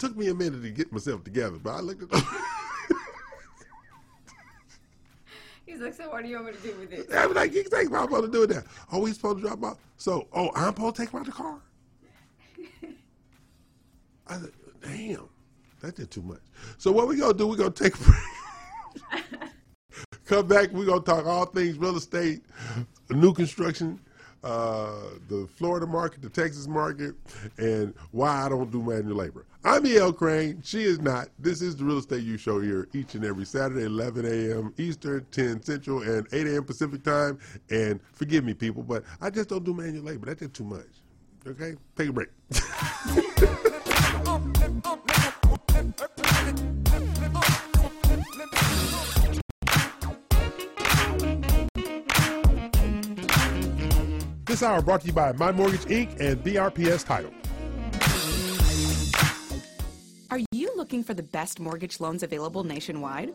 took 0.00 0.16
me 0.16 0.30
a 0.30 0.34
minute 0.34 0.62
to 0.62 0.70
get 0.70 0.90
myself 0.90 1.22
together, 1.22 1.58
but 1.62 1.74
I 1.74 1.80
looked 1.80 2.02
at 2.02 2.10
those. 2.10 2.22
He's 5.74 5.82
like, 5.82 5.94
so 5.94 6.08
what 6.08 6.22
do 6.22 6.28
you 6.28 6.36
want 6.36 6.46
me 6.46 6.52
to 6.52 6.58
do 6.60 6.76
with 6.78 6.88
this? 6.88 7.16
I 7.16 7.26
was 7.26 7.34
like, 7.34 7.52
you 7.52 7.64
think 7.64 7.92
I'm 7.92 8.04
supposed 8.04 8.26
to 8.26 8.30
do 8.30 8.44
it 8.44 8.46
there? 8.50 8.64
Oh, 8.92 9.00
we 9.00 9.12
supposed 9.12 9.38
to 9.38 9.42
drop 9.42 9.60
off? 9.64 9.78
So, 9.96 10.28
oh, 10.32 10.52
I'm 10.54 10.72
supposed 10.72 10.94
to 10.94 11.02
take 11.02 11.10
them 11.10 11.18
out 11.18 11.26
the 11.26 11.32
car? 11.32 11.58
I 14.28 14.38
said, 14.38 14.52
damn, 14.80 15.28
that 15.80 15.96
did 15.96 16.12
too 16.12 16.22
much. 16.22 16.38
So 16.78 16.92
what 16.92 17.08
we 17.08 17.16
gonna 17.16 17.34
do? 17.34 17.48
We 17.48 17.56
gonna 17.56 17.72
take 17.72 17.96
a 17.96 17.98
break. 17.98 19.24
Come 20.26 20.46
back. 20.46 20.70
We're 20.70 20.86
going 20.86 21.02
to 21.02 21.04
talk 21.04 21.26
all 21.26 21.46
things 21.46 21.76
real 21.76 21.96
estate, 21.96 22.44
new 23.10 23.34
construction, 23.34 23.98
uh, 24.44 24.92
the 25.28 25.48
Florida 25.56 25.86
market, 25.86 26.22
the 26.22 26.30
Texas 26.30 26.68
market, 26.68 27.16
and 27.58 27.94
why 28.12 28.44
I 28.44 28.48
don't 28.48 28.70
do 28.70 28.80
manual 28.80 29.16
labor. 29.16 29.44
I'm 29.66 29.86
E.L. 29.86 30.12
Craine. 30.12 30.60
She 30.62 30.82
is 30.82 31.00
not. 31.00 31.28
This 31.38 31.62
is 31.62 31.74
the 31.76 31.84
Real 31.84 31.96
Estate 31.96 32.22
U 32.22 32.36
Show 32.36 32.60
here 32.60 32.86
each 32.92 33.14
and 33.14 33.24
every 33.24 33.46
Saturday, 33.46 33.86
11 33.86 34.26
a.m. 34.26 34.74
Eastern, 34.76 35.26
10 35.30 35.62
Central, 35.62 36.02
and 36.02 36.26
8 36.32 36.46
a.m. 36.48 36.64
Pacific 36.64 37.02
time. 37.02 37.38
And 37.70 37.98
forgive 38.12 38.44
me, 38.44 38.52
people, 38.52 38.82
but 38.82 39.04
I 39.22 39.30
just 39.30 39.48
don't 39.48 39.64
do 39.64 39.72
manual 39.72 40.04
labor. 40.04 40.26
That's 40.26 40.40
just 40.40 40.52
too 40.52 40.64
much. 40.64 40.84
Okay? 41.46 41.76
Take 41.96 42.10
a 42.10 42.12
break. 42.12 42.28
This 54.46 54.62
hour 54.62 54.80
brought 54.82 55.00
to 55.00 55.08
you 55.08 55.12
by 55.12 55.32
My 55.32 55.50
Mortgage 55.50 55.80
Inc. 55.86 56.20
and 56.20 56.36
BRPS 56.44 57.04
Title. 57.04 57.32
Are 60.34 60.40
you 60.50 60.72
looking 60.74 61.04
for 61.04 61.14
the 61.14 61.22
best 61.22 61.60
mortgage 61.60 62.00
loans 62.00 62.24
available 62.24 62.64
nationwide? 62.64 63.30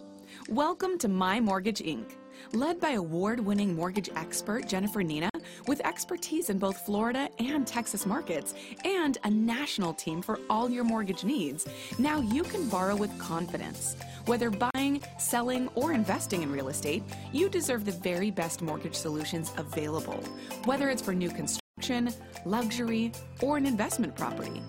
Welcome 0.50 0.98
to 0.98 1.08
My 1.08 1.40
Mortgage 1.40 1.80
Inc. 1.80 2.12
Led 2.52 2.82
by 2.82 2.90
award 2.90 3.40
winning 3.40 3.74
mortgage 3.74 4.10
expert 4.18 4.68
Jennifer 4.68 5.02
Nina, 5.02 5.30
with 5.66 5.80
expertise 5.86 6.50
in 6.50 6.60
both 6.60 6.86
Florida 6.86 7.30
and 7.40 7.66
Texas 7.66 8.06
markets, 8.06 8.54
and 8.84 9.18
a 9.24 9.30
national 9.30 9.94
team 9.94 10.22
for 10.22 10.42
all 10.50 10.70
your 10.70 10.84
mortgage 10.84 11.24
needs, 11.24 11.66
now 12.00 12.20
you 12.20 12.44
can 12.44 12.68
borrow 12.68 12.98
with 12.98 13.18
confidence. 13.18 13.96
Whether 14.26 14.50
buying, 14.50 15.02
selling, 15.18 15.70
or 15.76 15.94
investing 15.94 16.44
in 16.44 16.52
real 16.52 16.68
estate, 16.68 17.04
you 17.32 17.48
deserve 17.48 17.86
the 17.86 17.94
very 17.94 18.30
best 18.30 18.62
mortgage 18.62 18.96
solutions 18.96 19.54
available, 19.56 20.22
whether 20.66 20.90
it's 20.90 21.02
for 21.02 21.14
new 21.14 21.30
construction, 21.30 22.10
luxury, 22.46 23.14
or 23.42 23.56
an 23.56 23.66
investment 23.66 24.18
property. 24.18 24.62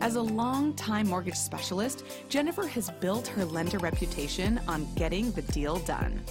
As 0.00 0.14
a 0.14 0.22
long-time 0.22 1.08
mortgage 1.08 1.34
specialist, 1.34 2.04
Jennifer 2.28 2.68
has 2.68 2.88
built 3.00 3.26
her 3.26 3.44
lender 3.44 3.78
reputation 3.78 4.60
on 4.68 4.86
getting 4.94 5.32
the 5.32 5.42
deal 5.42 5.80
done. 5.80 6.22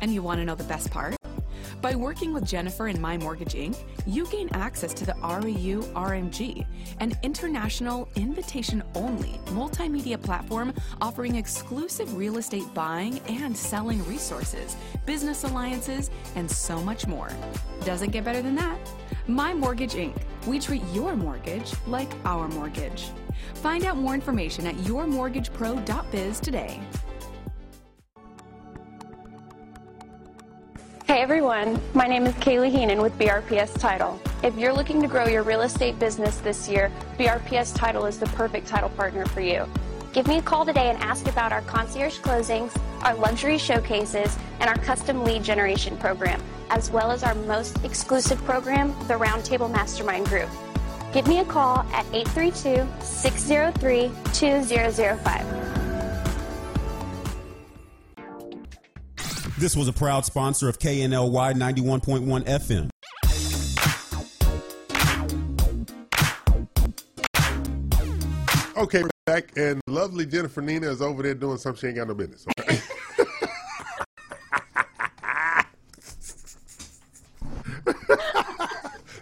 And 0.00 0.14
you 0.14 0.22
want 0.22 0.38
to 0.40 0.44
know 0.44 0.54
the 0.54 0.64
best 0.64 0.92
part? 0.92 1.16
By 1.82 1.94
working 1.94 2.32
with 2.32 2.44
Jennifer 2.44 2.88
and 2.88 3.00
My 3.00 3.16
Mortgage 3.16 3.54
Inc., 3.54 3.76
you 4.06 4.26
gain 4.26 4.48
access 4.52 4.94
to 4.94 5.06
the 5.06 5.12
REU 5.12 5.82
RMG, 5.92 6.66
an 7.00 7.12
international 7.22 8.08
invitation 8.16 8.82
only 8.94 9.40
multimedia 9.46 10.20
platform 10.20 10.72
offering 11.00 11.36
exclusive 11.36 12.16
real 12.16 12.38
estate 12.38 12.72
buying 12.74 13.20
and 13.28 13.56
selling 13.56 14.04
resources, 14.06 14.76
business 15.04 15.44
alliances, 15.44 16.10
and 16.34 16.50
so 16.50 16.80
much 16.80 17.06
more. 17.06 17.30
Doesn't 17.84 18.10
get 18.10 18.24
better 18.24 18.42
than 18.42 18.54
that. 18.56 18.78
My 19.28 19.52
Mortgage 19.52 19.94
Inc. 19.94 20.16
We 20.46 20.60
treat 20.60 20.82
your 20.92 21.16
mortgage 21.16 21.72
like 21.86 22.10
our 22.24 22.48
mortgage. 22.48 23.10
Find 23.54 23.84
out 23.84 23.96
more 23.96 24.14
information 24.14 24.66
at 24.66 24.76
yourmortgagepro.biz 24.76 26.40
today. 26.40 26.80
Hey 31.06 31.22
everyone, 31.22 31.80
my 31.94 32.08
name 32.08 32.26
is 32.26 32.34
Kaylee 32.34 32.72
Heenan 32.72 33.00
with 33.00 33.16
BRPS 33.16 33.78
Title. 33.78 34.20
If 34.42 34.58
you're 34.58 34.72
looking 34.72 35.00
to 35.02 35.06
grow 35.06 35.28
your 35.28 35.44
real 35.44 35.62
estate 35.62 36.00
business 36.00 36.38
this 36.38 36.68
year, 36.68 36.90
BRPS 37.16 37.76
Title 37.76 38.06
is 38.06 38.18
the 38.18 38.26
perfect 38.26 38.66
title 38.66 38.88
partner 38.88 39.24
for 39.26 39.40
you. 39.40 39.68
Give 40.12 40.26
me 40.26 40.38
a 40.38 40.42
call 40.42 40.66
today 40.66 40.90
and 40.90 40.98
ask 40.98 41.28
about 41.28 41.52
our 41.52 41.60
concierge 41.62 42.18
closings, 42.18 42.76
our 43.04 43.14
luxury 43.14 43.56
showcases, 43.56 44.36
and 44.58 44.68
our 44.68 44.78
custom 44.78 45.22
lead 45.22 45.44
generation 45.44 45.96
program, 45.96 46.42
as 46.70 46.90
well 46.90 47.12
as 47.12 47.22
our 47.22 47.36
most 47.36 47.84
exclusive 47.84 48.42
program, 48.42 48.88
the 49.06 49.14
Roundtable 49.14 49.70
Mastermind 49.70 50.26
Group. 50.26 50.50
Give 51.12 51.28
me 51.28 51.38
a 51.38 51.44
call 51.44 51.86
at 51.92 52.04
832 52.12 52.84
603 53.00 54.10
2005. 54.32 55.85
This 59.58 59.74
was 59.74 59.88
a 59.88 59.92
proud 59.92 60.26
sponsor 60.26 60.68
of 60.68 60.78
KNLY 60.78 61.54
91.1 61.54 62.44
FM. 62.44 62.90
Okay, 68.76 69.02
we're 69.02 69.08
back, 69.24 69.56
and 69.56 69.80
lovely 69.86 70.26
Jennifer 70.26 70.60
Nina 70.60 70.90
is 70.90 71.00
over 71.00 71.22
there 71.22 71.32
doing 71.34 71.56
something 71.56 71.80
she 71.80 71.86
ain't 71.86 71.96
got 71.96 72.08
no 72.08 72.14
business. 72.14 72.44
Okay? 72.60 72.78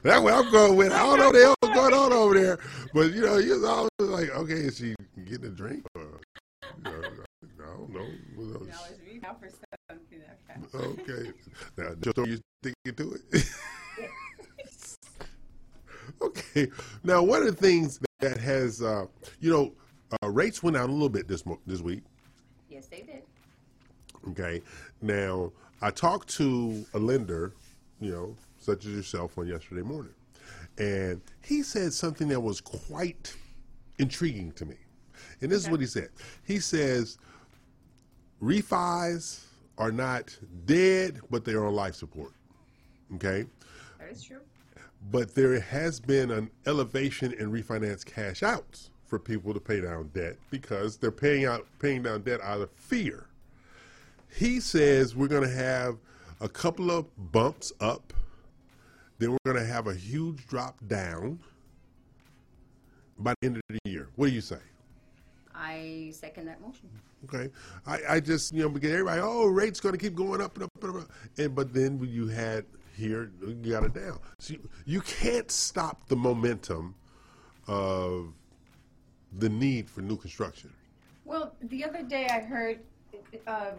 That's 0.03 0.21
what 0.21 0.35
I'm 0.35 0.51
going 0.51 0.75
with. 0.75 0.93
I 0.93 0.99
don't 1.05 1.19
know 1.21 1.27
what 1.27 1.35
the 1.35 1.43
hell's 1.63 1.75
going 1.77 1.95
on 1.95 2.13
over 2.13 2.35
there, 2.35 2.59
but 2.93 3.13
you 3.13 3.21
know, 3.21 3.39
you're 3.39 3.65
always 3.65 3.89
like, 4.01 4.31
okay, 4.31 4.55
is 4.55 4.79
she 4.79 4.97
getting 5.25 5.47
a 5.47 5.51
drink? 5.51 5.85
Or, 5.95 6.03
you 6.03 6.91
know, 6.91 6.91
I 6.91 7.67
don't 7.67 7.91
know. 7.91 8.09
What 8.35 8.63
else? 8.63 8.69
No, 10.57 10.63
it's 10.63 10.73
reach 10.73 10.73
out 10.73 10.73
for 10.73 10.79
something. 10.79 11.01
Okay. 11.11 11.13
Okay. 11.13 11.33
Now, 11.77 11.95
just 12.01 12.17
don't 12.17 12.29
you 12.29 12.39
sticking 12.63 12.95
to 12.97 13.19
it. 13.33 13.47
okay. 16.23 16.69
Now, 17.03 17.23
one 17.23 17.41
of 17.43 17.47
the 17.47 17.61
things 17.61 18.01
that 18.21 18.39
has, 18.39 18.83
uh, 18.83 19.07
you 19.41 19.51
know, 19.51 19.73
uh, 20.23 20.31
rates 20.31 20.63
went 20.63 20.77
out 20.77 20.89
a 20.89 20.93
little 20.93 21.09
bit 21.09 21.29
this 21.29 21.45
mo- 21.47 21.61
this 21.67 21.81
week. 21.81 22.03
Yes, 22.69 22.87
they 22.87 23.03
did. 23.03 23.23
Okay. 24.31 24.63
Now, 25.03 25.53
I 25.83 25.91
talked 25.91 26.29
to 26.37 26.85
a 26.95 26.99
lender, 26.99 27.53
you 28.01 28.11
know, 28.11 28.37
such 28.59 28.87
as 28.87 28.93
yourself 28.93 29.39
on 29.39 29.47
yesterday 29.47 29.83
morning, 29.83 30.15
and 30.79 31.21
he 31.43 31.63
said 31.63 31.93
something 31.93 32.29
that 32.29 32.41
was 32.41 32.61
quite 32.61 33.35
intriguing 33.99 34.53
to 34.53 34.65
me. 34.65 34.77
And 35.41 35.51
this 35.51 35.63
is 35.65 35.71
what 35.71 35.81
he 35.81 35.87
said. 35.87 36.09
He 36.45 36.59
says, 36.59 37.19
refis 38.43 39.45
are 39.79 39.93
not 39.93 40.37
dead, 40.67 41.21
but 41.31 41.45
they're 41.45 41.65
on 41.65 41.75
life 41.75 41.95
support. 41.95 42.33
Okay. 43.15 43.45
That 43.99 44.11
is 44.11 44.23
true. 44.23 44.41
But 45.11 45.35
there 45.35 45.61
has 45.61 46.01
been 46.01 46.31
an 46.31 46.51
elevation 46.67 47.33
in 47.33 47.53
refinance 47.53 48.05
cash 48.05 48.43
outs 48.43 48.91
for 49.05 49.19
people 49.19 49.53
to 49.53 49.61
pay 49.61 49.81
down 49.81 50.11
debt 50.15 50.37
because 50.51 50.97
they're 50.97 51.11
paying 51.11 51.45
out 51.45 51.67
paying 51.79 52.03
down 52.03 52.23
debt 52.23 52.41
out 52.41 52.61
of 52.61 52.71
fear. 52.73 53.27
He 54.35 54.61
says 54.61 55.15
we're 55.15 55.29
going 55.29 55.49
to 55.49 55.55
have 55.55 55.99
a 56.41 56.49
couple 56.49 56.91
of 56.91 57.07
bumps 57.33 57.73
up, 57.81 58.13
then 59.19 59.33
we're 59.33 59.53
going 59.53 59.65
to 59.65 59.71
have 59.71 59.87
a 59.87 59.95
huge 59.95 60.47
drop 60.47 60.77
down 60.89 61.39
by 63.19 63.35
the 63.41 63.47
end 63.47 63.57
of 63.57 63.63
the 63.69 63.91
year. 63.91 64.09
What 64.17 64.27
do 64.27 64.33
you 64.33 64.41
say? 64.41 64.59
I 65.65 66.11
second 66.13 66.47
that 66.47 66.61
motion. 66.61 66.91
Okay, 67.25 67.51
I, 67.87 68.17
I 68.17 68.21
just 68.21 68.53
you 68.53 68.63
know 68.63 68.69
because 68.69 68.91
everybody 68.91 69.21
oh 69.23 69.47
rates 69.47 69.81
going 69.81 69.95
to 69.95 69.99
keep 69.99 70.15
going 70.15 70.41
up 70.43 70.57
and 70.57 70.65
up 70.65 70.71
and 70.83 70.97
up, 70.99 71.11
and 71.39 71.55
but 71.55 71.73
then 71.73 71.99
when 71.99 72.11
you 72.11 72.27
had 72.29 72.67
here 72.97 73.33
you 73.41 73.73
got 73.73 73.85
it 73.85 73.95
down. 73.95 74.19
So 74.39 74.55
you, 74.55 74.69
you 74.85 75.01
can't 75.01 75.51
stop 75.51 76.07
the 76.09 76.17
momentum 76.17 76.95
of 77.67 78.35
the 79.39 79.49
need 79.49 79.89
for 79.89 80.03
new 80.03 80.17
construction. 80.17 80.71
Well, 81.25 81.55
the 81.63 81.85
other 81.85 82.03
day 82.03 82.27
I 82.31 82.41
heard 82.41 82.81
uh, 83.47 83.73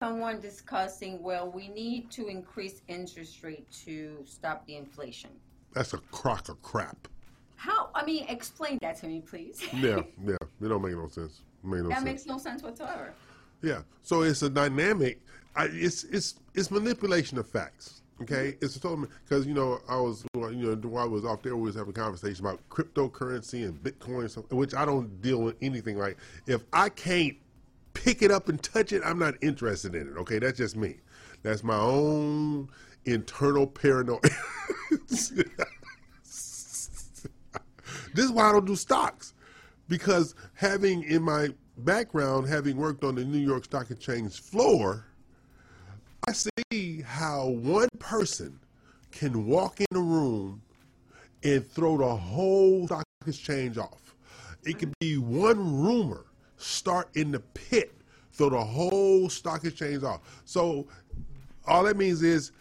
someone 0.00 0.40
discussing, 0.40 1.22
well, 1.22 1.50
we 1.50 1.68
need 1.68 2.10
to 2.12 2.28
increase 2.28 2.82
interest 2.86 3.42
rate 3.42 3.68
to 3.84 4.22
stop 4.24 4.64
the 4.66 4.76
inflation. 4.76 5.30
That's 5.72 5.92
a 5.92 5.98
crock 5.98 6.48
of 6.48 6.62
crap. 6.62 7.08
How? 7.56 7.90
I 7.94 8.04
mean, 8.04 8.26
explain 8.28 8.78
that 8.82 8.96
to 9.00 9.06
me, 9.06 9.20
please. 9.20 9.62
Yeah, 9.72 10.02
yeah, 10.24 10.36
it 10.62 10.68
don't 10.68 10.82
make 10.82 10.92
no 10.92 11.08
sense. 11.08 11.40
Make 11.62 11.82
no 11.82 11.88
that 11.88 11.96
sense. 11.96 12.04
makes 12.04 12.26
no 12.26 12.38
sense 12.38 12.62
whatsoever. 12.62 13.12
Yeah. 13.62 13.82
So 14.02 14.22
it's 14.22 14.42
a 14.42 14.50
dynamic. 14.50 15.20
I, 15.54 15.68
it's 15.72 16.04
it's 16.04 16.34
it's 16.54 16.70
manipulation 16.70 17.38
of 17.38 17.48
facts. 17.48 18.02
Okay. 18.22 18.52
Mm-hmm. 18.52 18.64
It's 18.64 18.76
a 18.76 18.80
total 18.80 19.06
because 19.24 19.46
you 19.46 19.54
know 19.54 19.80
I 19.88 19.96
was 19.96 20.24
you 20.34 20.50
know 20.50 20.74
while 20.88 21.04
I 21.04 21.08
was 21.08 21.24
off 21.24 21.42
there 21.42 21.56
we 21.56 21.62
was 21.62 21.74
having 21.74 21.90
a 21.90 21.92
conversation 21.92 22.44
about 22.44 22.60
cryptocurrency 22.68 23.64
and 23.64 23.82
Bitcoin, 23.82 24.20
and 24.20 24.30
stuff, 24.30 24.50
which 24.50 24.74
I 24.74 24.84
don't 24.84 25.20
deal 25.20 25.42
with 25.42 25.56
anything 25.62 25.98
like. 25.98 26.18
If 26.46 26.62
I 26.72 26.88
can't 26.90 27.36
pick 27.94 28.22
it 28.22 28.30
up 28.30 28.48
and 28.48 28.62
touch 28.62 28.92
it, 28.92 29.02
I'm 29.04 29.18
not 29.18 29.34
interested 29.42 29.94
in 29.94 30.08
it. 30.08 30.16
Okay, 30.18 30.38
that's 30.38 30.58
just 30.58 30.76
me. 30.76 30.96
That's 31.42 31.64
my 31.64 31.78
own 31.78 32.68
internal 33.04 33.66
paranoia. 33.66 34.20
this 38.16 38.24
is 38.24 38.32
why 38.32 38.48
I 38.48 38.52
don't 38.52 38.64
do 38.64 38.76
stocks 38.76 39.34
because 39.88 40.34
having 40.54 41.02
in 41.04 41.22
my 41.22 41.50
background, 41.78 42.48
having 42.48 42.76
worked 42.76 43.04
on 43.04 43.14
the 43.14 43.24
New 43.24 43.38
York 43.38 43.64
Stock 43.64 43.90
Exchange 43.90 44.40
floor, 44.40 45.04
I 46.28 46.32
see 46.32 47.02
how 47.02 47.48
one 47.48 47.88
person 47.98 48.58
can 49.12 49.46
walk 49.46 49.80
in 49.80 49.96
a 49.96 50.00
room 50.00 50.62
and 51.44 51.66
throw 51.70 51.98
the 51.98 52.16
whole 52.16 52.86
stock 52.86 53.04
exchange 53.26 53.78
off. 53.78 54.14
It 54.64 54.78
could 54.78 54.92
be 55.00 55.18
one 55.18 55.80
rumor 55.80 56.24
start 56.56 57.08
in 57.14 57.30
the 57.30 57.40
pit, 57.40 57.94
throw 58.32 58.50
the 58.50 58.64
whole 58.64 59.28
stock 59.28 59.64
exchange 59.64 60.02
off. 60.02 60.42
So 60.44 60.86
all 61.66 61.84
that 61.84 61.96
means 61.96 62.22
is 62.22 62.52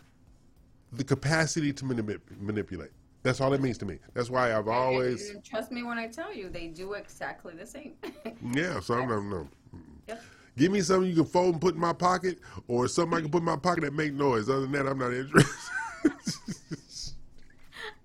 the 0.92 1.04
capacity 1.04 1.74
to 1.74 1.86
manip- 1.86 2.20
manipulate. 2.40 2.92
That's 3.26 3.42
all 3.42 3.52
it 3.54 3.62
means 3.62 3.80
to 3.80 3.88
me. 3.88 3.98
That's 4.14 4.30
why 4.30 4.56
I've 4.56 4.68
always, 4.68 5.32
and 5.32 5.44
trust 5.44 5.72
me 5.72 5.82
when 5.82 5.98
I 5.98 6.06
tell 6.06 6.32
you, 6.32 6.48
they 6.48 6.68
do 6.68 6.94
exactly 6.94 7.56
the 7.56 7.66
same. 7.66 7.94
yeah. 8.54 8.80
So 8.80 8.94
I'm, 8.94 9.10
I'm, 9.10 9.28
no. 9.32 9.50
Yep. 10.08 10.22
Give 10.56 10.72
me 10.72 10.82
something 10.82 11.10
you 11.10 11.16
can 11.16 11.26
fold 11.26 11.54
and 11.54 11.62
put 11.62 11.74
in 11.74 11.82
my 11.82 11.92
pocket, 11.92 12.38
or 12.68 12.88
something 12.88 13.18
I 13.18 13.22
can 13.22 13.32
put 13.32 13.40
in 13.40 13.46
my 13.46 13.56
pocket 13.56 13.82
that 13.82 13.96
make 13.96 14.14
noise. 14.14 14.48
Other 14.48 14.62
than 14.62 14.74
that, 14.74 14.86
I'm 14.86 15.00
not 15.00 15.12
interested. 15.12 15.52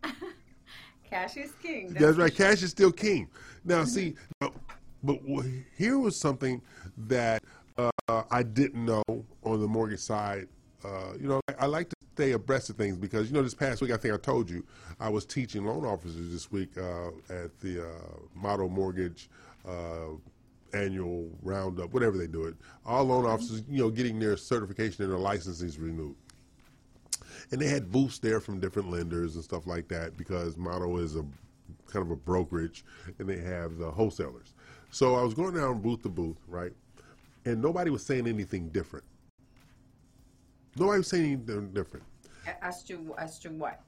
Cash 1.04 1.36
is 1.36 1.52
king. 1.62 1.92
That's 1.92 2.16
right. 2.16 2.34
sure. 2.34 2.46
Cash 2.46 2.62
is 2.62 2.70
still 2.70 2.90
king. 2.90 3.28
Now, 3.62 3.84
see, 3.84 4.14
now, 4.40 4.54
but 5.02 5.18
here 5.76 5.98
was 5.98 6.18
something 6.18 6.62
that 6.96 7.42
uh, 7.76 7.90
I 8.30 8.42
didn't 8.42 8.86
know 8.86 9.04
on 9.44 9.60
the 9.60 9.68
mortgage 9.68 10.00
side. 10.00 10.48
Uh, 10.84 11.12
you 11.20 11.28
know, 11.28 11.40
I, 11.58 11.66
like 11.66 11.88
to 11.90 11.96
stay 12.14 12.32
abreast 12.32 12.70
of 12.70 12.76
things 12.76 12.96
because 12.96 13.28
you 13.28 13.34
know, 13.34 13.42
this 13.42 13.54
past 13.54 13.82
week, 13.82 13.90
I 13.90 13.96
think 13.96 14.14
I 14.14 14.16
told 14.16 14.48
you, 14.48 14.64
I 14.98 15.08
was 15.08 15.24
teaching 15.24 15.64
loan 15.64 15.84
officers 15.84 16.32
this 16.32 16.50
week 16.50 16.70
uh, 16.78 17.08
at 17.28 17.58
the 17.60 17.86
uh, 17.86 18.18
Motto 18.34 18.68
Mortgage 18.68 19.28
uh, 19.68 20.14
annual 20.72 21.28
roundup, 21.42 21.92
whatever 21.92 22.16
they 22.16 22.26
do 22.26 22.44
it. 22.44 22.54
All 22.86 23.04
loan 23.04 23.26
officers, 23.26 23.62
you 23.68 23.82
know, 23.82 23.90
getting 23.90 24.18
their 24.18 24.36
certification 24.36 25.04
and 25.04 25.12
their 25.12 25.18
licenses 25.18 25.78
renewed 25.78 26.16
and 27.52 27.60
they 27.60 27.66
had 27.66 27.90
booths 27.90 28.18
there 28.18 28.40
from 28.40 28.60
different 28.60 28.90
lenders 28.90 29.34
and 29.34 29.42
stuff 29.42 29.66
like 29.66 29.88
that 29.88 30.16
because 30.16 30.56
Motto 30.56 30.98
is 30.98 31.16
a 31.16 31.24
kind 31.90 32.04
of 32.04 32.10
a 32.10 32.16
brokerage, 32.16 32.84
and 33.18 33.28
they 33.28 33.38
have 33.38 33.76
the 33.76 33.90
wholesalers. 33.90 34.54
So 34.90 35.16
I 35.16 35.22
was 35.22 35.34
going 35.34 35.54
down 35.54 35.80
booth 35.80 36.02
to 36.02 36.08
booth, 36.08 36.36
right, 36.48 36.72
and 37.44 37.60
nobody 37.60 37.90
was 37.90 38.04
saying 38.04 38.26
anything 38.26 38.68
different. 38.68 39.04
Nobody 40.76 40.98
was 40.98 41.08
saying 41.08 41.24
anything 41.32 41.72
different. 41.72 42.04
As 42.62 42.82
to 42.84 43.14
as 43.18 43.38
to 43.40 43.50
what? 43.50 43.80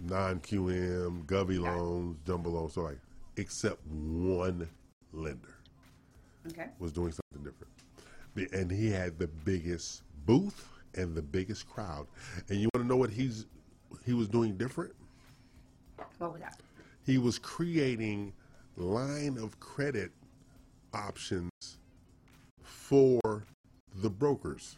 Non-QM, 0.00 1.24
Govy 1.24 1.58
loans, 1.58 2.18
jumbo 2.26 2.50
loans, 2.50 2.74
so 2.74 2.82
like, 2.82 2.98
except 3.36 3.84
one 3.86 4.68
lender 5.12 5.56
Okay. 6.48 6.68
was 6.78 6.92
doing 6.92 7.12
something 7.12 7.50
different, 7.50 8.52
and 8.52 8.70
he 8.70 8.90
had 8.90 9.18
the 9.18 9.26
biggest 9.26 10.02
booth 10.26 10.68
and 10.94 11.14
the 11.14 11.22
biggest 11.22 11.68
crowd. 11.68 12.06
And 12.48 12.60
you 12.60 12.68
want 12.74 12.84
to 12.84 12.88
know 12.88 12.96
what 12.96 13.10
he's 13.10 13.46
he 14.04 14.12
was 14.12 14.28
doing 14.28 14.56
different? 14.56 14.92
What 16.18 16.32
was 16.32 16.40
that? 16.40 16.60
he 17.04 17.18
was 17.18 17.38
creating 17.38 18.32
line 18.76 19.38
of 19.38 19.58
credit 19.60 20.10
options 20.92 21.78
for 22.62 23.44
the 23.94 24.10
brokers, 24.10 24.76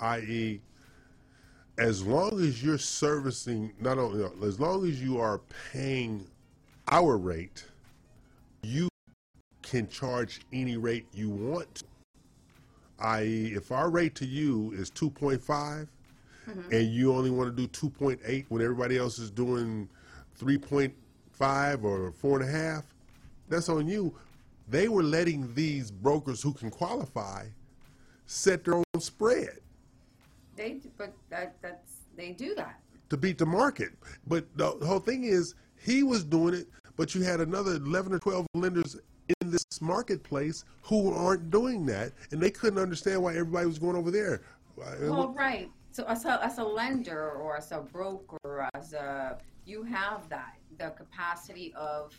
i.e., 0.00 0.60
as 1.78 2.02
long 2.02 2.40
as 2.40 2.62
you're 2.62 2.78
servicing, 2.78 3.72
not 3.80 3.98
only 3.98 4.26
as 4.46 4.58
long 4.58 4.86
as 4.88 5.02
you 5.02 5.20
are 5.20 5.40
paying 5.72 6.26
our 6.88 7.18
rate, 7.18 7.64
you 8.62 8.88
can 9.62 9.88
charge 9.88 10.40
any 10.52 10.76
rate 10.76 11.06
you 11.12 11.28
want. 11.28 11.82
I.e., 12.98 13.52
if 13.54 13.72
our 13.72 13.90
rate 13.90 14.14
to 14.16 14.26
you 14.26 14.72
is 14.72 14.90
2.5 14.90 15.38
mm-hmm. 15.40 16.72
and 16.72 16.94
you 16.94 17.12
only 17.12 17.30
want 17.30 17.54
to 17.54 17.66
do 17.66 17.90
2.8 17.90 18.46
when 18.48 18.62
everybody 18.62 18.96
else 18.96 19.18
is 19.18 19.30
doing 19.30 19.88
3.5 20.40 21.84
or 21.84 22.12
four 22.12 22.40
and 22.40 22.48
a 22.48 22.52
half, 22.52 22.84
that's 23.48 23.68
on 23.68 23.86
you. 23.86 24.14
They 24.68 24.88
were 24.88 25.02
letting 25.02 25.52
these 25.54 25.90
brokers 25.90 26.42
who 26.42 26.52
can 26.52 26.70
qualify 26.70 27.46
set 28.26 28.64
their 28.64 28.74
own 28.74 28.84
spread 28.98 29.58
They 30.56 30.80
but 30.96 31.12
that 31.30 31.56
that's 31.62 32.00
they 32.16 32.32
do 32.32 32.54
that. 32.54 32.80
to 33.10 33.16
beat 33.16 33.38
the 33.38 33.46
market. 33.46 33.90
But 34.26 34.46
the 34.56 34.70
whole 34.84 34.98
thing 35.00 35.24
is, 35.24 35.54
he 35.78 36.02
was 36.02 36.24
doing 36.24 36.54
it, 36.54 36.66
but 36.96 37.14
you 37.14 37.22
had 37.22 37.40
another 37.40 37.72
11 37.76 38.12
or 38.14 38.18
12 38.18 38.46
lenders 38.54 38.96
in 39.40 39.50
this 39.50 39.64
marketplace 39.80 40.64
who 40.82 41.12
aren't 41.12 41.50
doing 41.50 41.84
that, 41.86 42.12
and 42.30 42.40
they 42.40 42.50
couldn't 42.50 42.78
understand 42.78 43.22
why 43.22 43.32
everybody 43.32 43.66
was 43.66 43.78
going 43.78 43.96
over 43.96 44.10
there. 44.10 44.42
Well, 44.76 45.28
right. 45.36 45.70
So 45.92 46.04
as 46.04 46.24
a, 46.24 46.42
as 46.44 46.58
a 46.58 46.64
lender 46.64 47.30
or 47.32 47.56
as 47.56 47.72
a 47.72 47.80
broker, 47.80 48.68
as 48.74 48.92
a 48.92 49.38
you 49.64 49.82
have 49.84 50.28
that 50.28 50.54
the 50.78 50.90
capacity 50.90 51.72
of, 51.74 52.12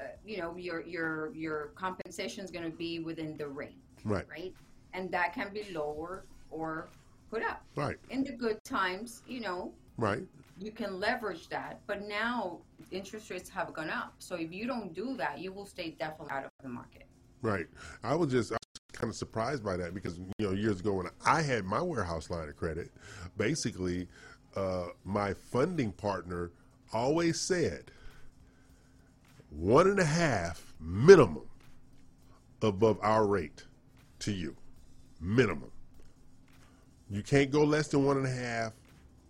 uh, 0.00 0.04
you 0.24 0.38
know, 0.38 0.56
your 0.56 0.82
your 0.82 1.32
your 1.34 1.70
compensation 1.74 2.44
is 2.44 2.50
going 2.50 2.70
to 2.70 2.76
be 2.76 2.98
within 3.00 3.36
the 3.36 3.48
rate, 3.48 3.78
Right. 4.04 4.26
right? 4.30 4.54
And 4.92 5.10
that 5.10 5.32
can 5.34 5.52
be 5.52 5.64
lower 5.72 6.24
or 6.50 6.88
put 7.34 7.42
up. 7.42 7.62
Right. 7.74 7.96
In 8.10 8.22
the 8.22 8.32
good 8.32 8.62
times, 8.64 9.22
you 9.26 9.40
know, 9.40 9.72
Right. 9.96 10.26
you 10.58 10.70
can 10.70 11.00
leverage 11.00 11.48
that. 11.48 11.80
But 11.86 12.06
now 12.06 12.60
interest 12.92 13.28
rates 13.30 13.48
have 13.50 13.72
gone 13.72 13.90
up. 13.90 14.14
So 14.18 14.36
if 14.36 14.52
you 14.52 14.66
don't 14.66 14.94
do 14.94 15.16
that, 15.16 15.38
you 15.40 15.52
will 15.52 15.66
stay 15.66 15.90
definitely 15.98 16.30
out 16.32 16.44
of 16.44 16.50
the 16.62 16.68
market. 16.68 17.06
Right. 17.42 17.66
I 18.04 18.14
was 18.14 18.30
just 18.30 18.52
I 18.52 18.54
was 18.54 18.98
kind 18.98 19.10
of 19.10 19.16
surprised 19.16 19.64
by 19.64 19.76
that 19.76 19.94
because 19.94 20.18
you 20.18 20.46
know 20.46 20.52
years 20.52 20.80
ago 20.80 20.92
when 20.94 21.08
I 21.26 21.42
had 21.42 21.64
my 21.64 21.82
warehouse 21.82 22.30
line 22.30 22.48
of 22.48 22.56
credit, 22.56 22.90
basically 23.36 24.08
uh, 24.54 24.86
my 25.04 25.34
funding 25.34 25.90
partner 25.92 26.52
always 26.92 27.40
said 27.40 27.90
one 29.50 29.88
and 29.88 29.98
a 29.98 30.04
half 30.04 30.72
minimum 30.80 31.48
above 32.62 32.98
our 33.02 33.26
rate 33.26 33.64
to 34.20 34.32
you, 34.32 34.56
minimum. 35.20 35.70
You 37.14 37.22
can't 37.22 37.50
go 37.50 37.62
less 37.62 37.88
than 37.88 38.04
one 38.04 38.16
and 38.16 38.26
a 38.26 38.30
half 38.30 38.72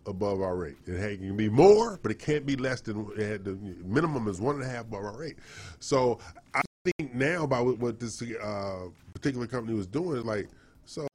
above 0.06 0.40
our 0.40 0.56
rate. 0.56 0.76
It 0.86 1.18
can 1.18 1.36
be 1.36 1.50
more, 1.50 1.98
but 2.02 2.10
it 2.10 2.18
can't 2.18 2.46
be 2.46 2.56
less 2.56 2.80
than 2.80 3.04
the 3.16 3.58
minimum 3.84 4.26
is 4.28 4.40
one 4.40 4.56
and 4.56 4.64
a 4.64 4.68
half 4.68 4.82
above 4.82 5.04
our 5.04 5.18
rate. 5.18 5.36
So 5.80 6.18
I 6.54 6.62
think 6.84 7.14
now 7.14 7.46
by 7.46 7.60
what, 7.60 8.00
this 8.00 8.22
uh, 8.22 8.86
particular 9.12 9.46
company 9.46 9.76
was 9.76 9.86
doing, 9.86 10.24
like 10.24 10.48
so 10.86 11.06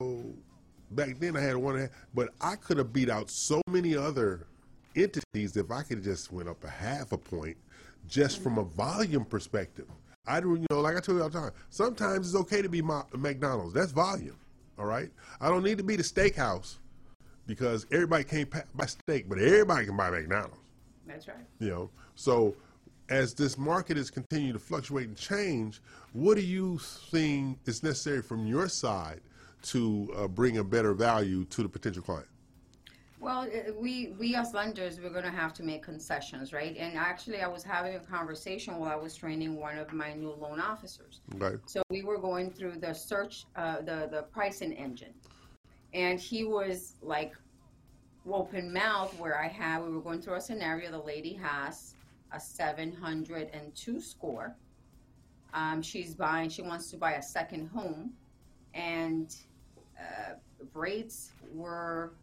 back 0.91 1.19
then 1.19 1.35
I 1.35 1.41
had 1.41 1.55
one 1.55 1.75
and 1.75 1.83
a 1.85 1.87
half, 1.87 1.95
but 2.13 2.29
I 2.39 2.55
could 2.55 2.77
have 2.77 2.93
beat 2.93 3.09
out 3.09 3.29
so 3.29 3.61
many 3.67 3.95
other 3.95 4.45
entities 4.95 5.57
if 5.57 5.71
I 5.71 5.81
could 5.83 6.03
just 6.03 6.31
went 6.31 6.49
up 6.49 6.63
a 6.63 6.69
half 6.69 7.11
a 7.11 7.17
point 7.17 7.57
just 8.07 8.41
from 8.43 8.57
a 8.57 8.63
volume 8.63 9.25
perspective. 9.25 9.87
I 10.27 10.39
do, 10.39 10.55
you 10.55 10.65
know, 10.69 10.81
like 10.81 10.95
I 10.95 10.99
tell 10.99 11.15
you 11.15 11.23
all 11.23 11.29
the 11.29 11.39
time, 11.39 11.51
sometimes 11.69 12.27
it's 12.27 12.35
okay 12.41 12.61
to 12.61 12.69
be 12.69 12.83
McDonald's. 13.13 13.73
That's 13.73 13.91
volume, 13.91 14.37
all 14.79 14.85
right? 14.85 15.09
I 15.41 15.49
don't 15.49 15.63
need 15.63 15.77
to 15.77 15.83
be 15.83 15.95
the 15.95 16.03
steakhouse 16.03 16.77
because 17.45 17.85
everybody 17.91 18.23
can't 18.23 18.49
buy 18.75 18.85
steak, 18.85 19.27
but 19.27 19.37
everybody 19.39 19.85
can 19.85 19.97
buy 19.97 20.09
McDonald's 20.09 20.57
That's 21.07 21.27
right. 21.27 21.37
you 21.59 21.69
know 21.69 21.89
so 22.15 22.55
as 23.09 23.33
this 23.33 23.57
market 23.57 23.97
is 23.97 24.11
continuing 24.11 24.53
to 24.53 24.59
fluctuate 24.59 25.07
and 25.07 25.17
change 25.17 25.81
what 26.13 26.35
do 26.35 26.41
you 26.41 26.77
think 27.11 27.57
is 27.65 27.81
necessary 27.83 28.21
from 28.21 28.45
your 28.45 28.69
side 28.69 29.19
to 29.63 30.09
uh, 30.15 30.27
bring 30.27 30.57
a 30.59 30.63
better 30.63 30.93
value 30.93 31.43
to 31.45 31.63
the 31.63 31.69
potential 31.69 32.03
client 32.03 32.27
Well, 33.19 33.41
uh, 33.41 33.73
we 33.77 34.13
we 34.17 34.35
as 34.35 34.53
lenders 34.53 34.99
we're 34.99 35.09
going 35.09 35.25
to 35.25 35.29
have 35.31 35.53
to 35.55 35.63
make 35.63 35.83
concessions, 35.83 36.53
right? 36.53 36.75
And 36.77 36.97
actually, 36.97 37.41
I 37.41 37.47
was 37.47 37.63
having 37.63 37.95
a 37.95 37.99
conversation 37.99 38.77
while 38.77 38.91
I 38.91 38.95
was 38.95 39.15
training 39.15 39.57
one 39.57 39.77
of 39.77 39.91
my 39.91 40.13
new 40.13 40.31
loan 40.31 40.59
officers. 40.59 41.21
okay 41.35 41.57
So 41.65 41.81
we 41.89 42.03
were 42.03 42.17
going 42.17 42.49
through 42.49 42.77
the 42.79 42.93
search, 42.93 43.45
uh, 43.55 43.81
the 43.81 44.07
the 44.09 44.23
pricing 44.31 44.71
engine, 44.71 45.13
and 45.93 46.19
he 46.19 46.45
was 46.45 46.93
like 47.01 47.33
open 48.31 48.71
mouth. 48.71 49.13
Where 49.19 49.37
I 49.37 49.47
had, 49.47 49.83
we 49.83 49.91
were 49.91 50.01
going 50.01 50.21
through 50.21 50.35
a 50.35 50.41
scenario. 50.41 50.89
The 50.89 50.99
lady 50.99 51.33
has 51.33 51.95
a 52.31 52.39
702 52.39 53.99
score. 53.99 54.55
Um, 55.53 55.81
she's 55.81 56.15
buying. 56.15 56.49
She 56.49 56.61
wants 56.61 56.89
to 56.91 56.97
buy 56.97 57.13
a 57.13 57.23
second 57.23 57.67
home, 57.67 58.13
and 58.73 59.35
uh, 59.99 60.35
rates 60.73 61.33
were 61.53 62.13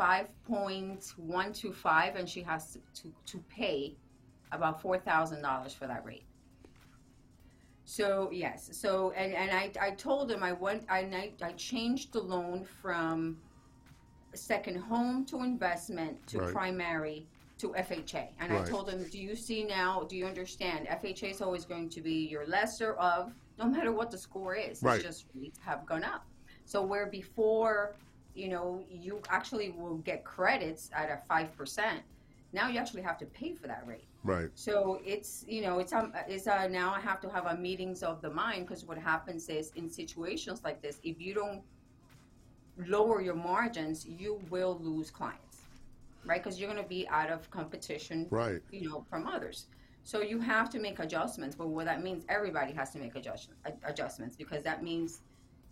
5.125, 0.00 2.16
and 2.18 2.28
she 2.28 2.42
has 2.42 2.72
to, 2.72 2.80
to, 3.02 3.12
to 3.26 3.38
pay 3.54 3.96
about 4.52 4.82
$4,000 4.82 5.74
for 5.76 5.86
that 5.86 6.04
rate. 6.04 6.24
So 7.84 8.30
yes, 8.32 8.70
so 8.80 9.12
and, 9.16 9.34
and 9.34 9.50
I, 9.50 9.72
I 9.80 9.90
told 9.90 10.30
him 10.30 10.44
I 10.44 10.52
went 10.52 10.84
I, 10.88 11.00
I 11.00 11.32
I 11.42 11.52
changed 11.54 12.12
the 12.12 12.20
loan 12.20 12.64
from 12.64 13.38
second 14.34 14.76
home 14.76 15.26
to 15.26 15.42
investment 15.42 16.24
to 16.28 16.38
Right. 16.38 16.52
primary 16.52 17.26
to 17.58 17.74
FHA, 17.76 18.28
and 18.38 18.52
I 18.52 18.56
Right. 18.58 18.66
told 18.66 18.88
him, 18.88 19.04
do 19.10 19.18
you 19.18 19.34
see 19.34 19.64
now? 19.64 20.04
Do 20.08 20.16
you 20.16 20.24
understand? 20.24 20.86
FHA 20.86 21.30
is 21.30 21.42
always 21.42 21.64
going 21.64 21.90
to 21.90 22.00
be 22.00 22.28
your 22.28 22.46
lesser 22.46 22.94
of, 22.94 23.32
no 23.58 23.66
matter 23.66 23.90
what 23.92 24.10
the 24.12 24.18
score 24.18 24.54
is. 24.54 24.80
Right. 24.82 24.94
It's 24.96 25.04
just 25.04 25.26
rates 25.34 25.58
have 25.64 25.84
gone 25.84 26.04
up. 26.04 26.24
So 26.64 26.80
where 26.82 27.06
before, 27.10 27.96
you 28.34 28.48
know, 28.48 28.84
you 28.90 29.20
actually 29.28 29.70
will 29.70 29.96
get 29.98 30.24
credits 30.24 30.90
at 30.94 31.10
a 31.10 31.18
five 31.28 31.54
percent. 31.56 32.00
Now 32.52 32.68
you 32.68 32.78
actually 32.78 33.02
have 33.02 33.18
to 33.18 33.26
pay 33.26 33.54
for 33.54 33.68
that 33.68 33.86
rate. 33.86 34.08
right 34.24 34.50
So 34.54 35.00
it's 35.04 35.44
you 35.46 35.62
know 35.62 35.78
it's 35.78 35.92
um 35.92 36.12
it's 36.28 36.46
uh, 36.46 36.66
now 36.68 36.92
I 36.92 37.00
have 37.00 37.20
to 37.20 37.28
have 37.30 37.46
a 37.46 37.56
meetings 37.56 38.02
of 38.02 38.20
the 38.22 38.30
mind 38.30 38.66
because 38.66 38.84
what 38.84 38.98
happens 38.98 39.48
is 39.48 39.72
in 39.76 39.88
situations 39.88 40.62
like 40.64 40.82
this 40.82 41.00
if 41.04 41.20
you 41.20 41.34
don't 41.34 41.62
lower 42.86 43.20
your 43.20 43.34
margins, 43.34 44.06
you 44.06 44.40
will 44.50 44.78
lose 44.80 45.10
clients, 45.10 45.58
right? 46.24 46.42
Because 46.42 46.58
you're 46.58 46.70
going 46.70 46.82
to 46.82 46.88
be 46.88 47.06
out 47.08 47.30
of 47.30 47.50
competition, 47.50 48.26
Right. 48.30 48.60
You 48.70 48.88
know, 48.88 49.04
from 49.10 49.26
others. 49.26 49.66
So 50.02 50.22
you 50.22 50.40
have 50.40 50.70
to 50.70 50.78
make 50.78 50.98
adjustments. 50.98 51.54
But 51.54 51.68
what 51.68 51.84
that 51.86 52.02
means, 52.02 52.24
everybody 52.28 52.72
has 52.72 52.90
to 52.90 52.98
make 52.98 53.14
adjust, 53.16 53.50
adjustments 53.84 54.36
because 54.36 54.62
that 54.62 54.82
means 54.82 55.20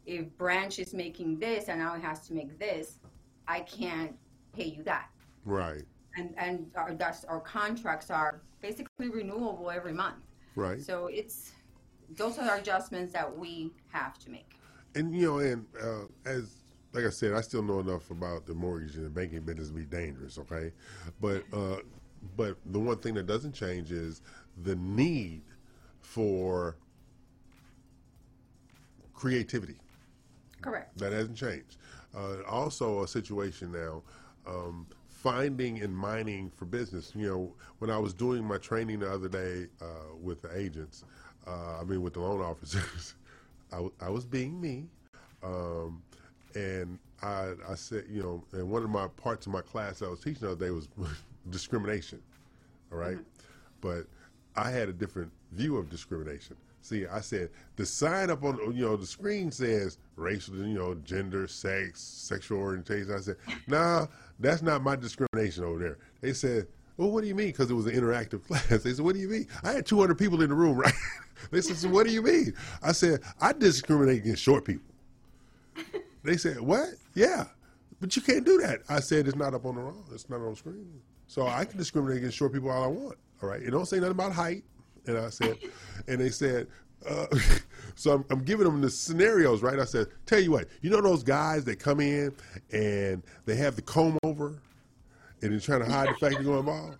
if 0.08 0.36
branch 0.38 0.78
is 0.78 0.94
making 0.94 1.38
this 1.38 1.68
and 1.68 1.78
now 1.78 1.94
it 1.94 2.00
has 2.00 2.26
to 2.26 2.32
make 2.32 2.58
this, 2.58 2.98
I 3.46 3.60
can't 3.60 4.16
pay 4.54 4.64
you 4.64 4.82
that. 4.84 5.10
Right. 5.44 5.84
And 6.16 6.34
and 6.38 6.70
our 6.74 6.94
that's 6.94 7.24
our 7.24 7.40
contracts 7.40 8.10
are 8.10 8.40
basically 8.60 9.10
renewable 9.10 9.70
every 9.70 9.92
month. 9.92 10.24
Right. 10.56 10.80
So 10.80 11.06
it's 11.06 11.52
those 12.16 12.38
are 12.38 12.56
adjustments 12.56 13.12
that 13.12 13.36
we 13.36 13.70
have 13.88 14.18
to 14.20 14.30
make. 14.30 14.58
And 14.94 15.14
you 15.14 15.26
know, 15.26 15.38
and 15.38 15.66
uh, 15.80 16.06
as 16.24 16.64
like 16.94 17.04
I 17.04 17.10
said, 17.10 17.34
I 17.34 17.42
still 17.42 17.62
know 17.62 17.80
enough 17.80 18.10
about 18.10 18.46
the 18.46 18.54
mortgage 18.54 18.96
and 18.96 19.04
the 19.04 19.10
banking 19.10 19.42
business 19.42 19.68
to 19.68 19.74
be 19.74 19.84
dangerous. 19.84 20.38
Okay, 20.38 20.72
but 21.20 21.44
uh, 21.52 21.76
but 22.36 22.56
the 22.64 22.80
one 22.80 22.96
thing 22.96 23.14
that 23.14 23.26
doesn't 23.26 23.52
change 23.52 23.92
is 23.92 24.22
the 24.62 24.74
need 24.74 25.42
for 26.00 26.76
creativity. 29.12 29.76
Correct. 30.68 30.98
That 30.98 31.12
hasn't 31.12 31.36
changed. 31.36 31.76
Uh, 32.16 32.42
also, 32.48 33.02
a 33.02 33.08
situation 33.08 33.72
now. 33.72 34.02
Um, 34.46 34.86
finding 35.08 35.82
and 35.82 35.94
mining 35.96 36.50
for 36.56 36.64
business. 36.64 37.12
You 37.14 37.28
know, 37.28 37.54
when 37.80 37.90
I 37.90 37.98
was 37.98 38.14
doing 38.14 38.44
my 38.44 38.58
training 38.58 39.00
the 39.00 39.12
other 39.12 39.28
day 39.28 39.66
uh, 39.82 40.14
with 40.20 40.42
the 40.42 40.56
agents, 40.56 41.04
uh, 41.46 41.80
I 41.80 41.84
mean 41.84 42.02
with 42.02 42.14
the 42.14 42.20
loan 42.20 42.40
officers, 42.52 43.14
I, 43.72 43.76
w- 43.76 43.92
I 44.00 44.08
was 44.10 44.24
being 44.24 44.60
me, 44.60 44.86
um, 45.42 46.02
and 46.54 46.98
I, 47.22 47.52
I 47.68 47.74
said, 47.74 48.04
you 48.08 48.22
know, 48.22 48.44
and 48.52 48.70
one 48.70 48.84
of 48.84 48.90
my 48.90 49.08
parts 49.08 49.46
of 49.46 49.52
my 49.52 49.60
class 49.60 50.02
I 50.02 50.08
was 50.08 50.20
teaching 50.20 50.40
the 50.42 50.52
other 50.52 50.66
day 50.66 50.70
was 50.70 50.88
discrimination. 51.50 52.22
All 52.92 52.98
right? 52.98 53.18
but 53.80 54.06
I 54.56 54.70
had 54.70 54.88
a 54.88 54.92
different 54.92 55.30
view 55.52 55.76
of 55.76 55.90
discrimination. 55.90 56.56
See, 56.88 57.06
I 57.06 57.20
said 57.20 57.50
the 57.76 57.84
sign 57.84 58.30
up 58.30 58.42
on 58.44 58.58
you 58.74 58.86
know 58.86 58.96
the 58.96 59.04
screen 59.04 59.50
says 59.50 59.98
racial, 60.16 60.56
you 60.56 60.78
know, 60.78 60.94
gender, 60.94 61.46
sex, 61.46 62.00
sexual 62.00 62.60
orientation. 62.60 63.12
I 63.12 63.20
said, 63.20 63.36
nah, 63.66 64.06
that's 64.40 64.62
not 64.62 64.82
my 64.82 64.96
discrimination 64.96 65.64
over 65.64 65.78
there. 65.78 65.98
They 66.22 66.32
said, 66.32 66.66
well, 66.96 67.10
what 67.10 67.20
do 67.20 67.28
you 67.28 67.34
mean? 67.34 67.48
Because 67.48 67.70
it 67.70 67.74
was 67.74 67.84
an 67.84 67.92
interactive 67.92 68.42
class. 68.46 68.68
They 68.68 68.94
said, 68.94 69.04
what 69.04 69.14
do 69.16 69.20
you 69.20 69.28
mean? 69.28 69.46
I 69.62 69.72
had 69.72 69.84
200 69.84 70.16
people 70.16 70.40
in 70.40 70.48
the 70.48 70.54
room, 70.54 70.78
right? 70.80 70.94
they 71.50 71.60
said, 71.60 71.76
so 71.76 71.90
what 71.90 72.06
do 72.06 72.12
you 72.12 72.22
mean? 72.22 72.54
I 72.82 72.92
said, 72.92 73.20
I 73.38 73.52
discriminate 73.52 74.22
against 74.22 74.42
short 74.42 74.64
people. 74.64 74.86
They 76.24 76.38
said, 76.38 76.58
what? 76.58 76.88
Yeah, 77.14 77.44
but 78.00 78.16
you 78.16 78.22
can't 78.22 78.46
do 78.46 78.56
that. 78.62 78.80
I 78.88 79.00
said, 79.00 79.28
it's 79.28 79.36
not 79.36 79.52
up 79.52 79.66
on 79.66 79.74
the 79.74 79.82
wall. 79.82 80.04
It's 80.10 80.30
not 80.30 80.40
on 80.40 80.52
the 80.52 80.56
screen. 80.56 81.02
So 81.26 81.46
I 81.46 81.66
can 81.66 81.76
discriminate 81.76 82.16
against 82.16 82.38
short 82.38 82.54
people 82.54 82.70
all 82.70 82.84
I 82.84 82.86
want. 82.86 83.18
All 83.42 83.50
right. 83.50 83.62
It 83.62 83.72
don't 83.72 83.86
say 83.86 83.98
nothing 83.98 84.12
about 84.12 84.32
height. 84.32 84.64
And 85.06 85.18
I 85.18 85.30
said, 85.30 85.58
and 86.06 86.20
they 86.20 86.30
said, 86.30 86.66
uh, 87.08 87.26
so 87.94 88.12
I'm, 88.12 88.24
I'm 88.30 88.44
giving 88.44 88.64
them 88.64 88.80
the 88.80 88.90
scenarios, 88.90 89.62
right? 89.62 89.78
I 89.78 89.84
said, 89.84 90.08
tell 90.26 90.40
you 90.40 90.52
what, 90.52 90.68
you 90.80 90.90
know 90.90 91.00
those 91.00 91.22
guys 91.22 91.64
that 91.64 91.78
come 91.78 92.00
in 92.00 92.34
and 92.72 93.22
they 93.44 93.56
have 93.56 93.76
the 93.76 93.82
comb 93.82 94.18
over 94.22 94.60
and 95.42 95.52
they're 95.52 95.60
trying 95.60 95.84
to 95.84 95.90
hide 95.90 96.08
the 96.08 96.14
fact 96.14 96.34
they're 96.34 96.42
going 96.42 96.64
bald? 96.64 96.96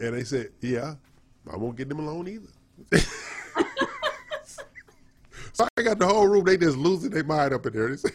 And 0.00 0.14
they 0.14 0.24
said, 0.24 0.50
yeah, 0.60 0.94
I 1.50 1.56
won't 1.56 1.76
get 1.76 1.88
them 1.88 2.00
alone 2.00 2.28
either. 2.28 3.02
So 5.56 5.66
I 5.78 5.82
got 5.82 5.98
the 5.98 6.06
whole 6.06 6.26
room. 6.26 6.44
They 6.44 6.58
just 6.58 6.76
losing 6.76 7.08
their 7.08 7.24
mind 7.24 7.54
up 7.54 7.64
in 7.64 7.72
there. 7.72 7.96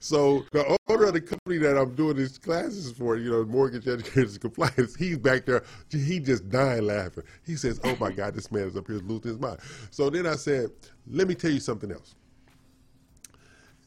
So 0.00 0.44
the 0.52 0.78
owner 0.88 1.06
of 1.06 1.14
the 1.14 1.20
company 1.20 1.58
that 1.58 1.76
I'm 1.76 1.92
doing 1.96 2.16
these 2.16 2.38
classes 2.38 2.92
for, 2.92 3.16
you 3.16 3.32
know, 3.32 3.44
mortgage 3.44 3.88
educators 3.88 4.34
and 4.34 4.40
compliance, 4.40 4.94
he's 4.94 5.18
back 5.18 5.44
there. 5.44 5.64
He 5.90 6.20
just 6.20 6.48
dying 6.50 6.86
laughing. 6.86 7.24
He 7.44 7.56
says, 7.56 7.80
"Oh 7.82 7.96
my 7.98 8.12
God, 8.12 8.34
this 8.34 8.52
man 8.52 8.62
is 8.62 8.76
up 8.76 8.86
here 8.86 8.98
losing 8.98 9.32
his 9.32 9.40
mind." 9.40 9.58
So 9.90 10.08
then 10.08 10.24
I 10.24 10.36
said, 10.36 10.70
"Let 11.10 11.26
me 11.26 11.34
tell 11.34 11.50
you 11.50 11.58
something 11.58 11.90
else. 11.90 12.14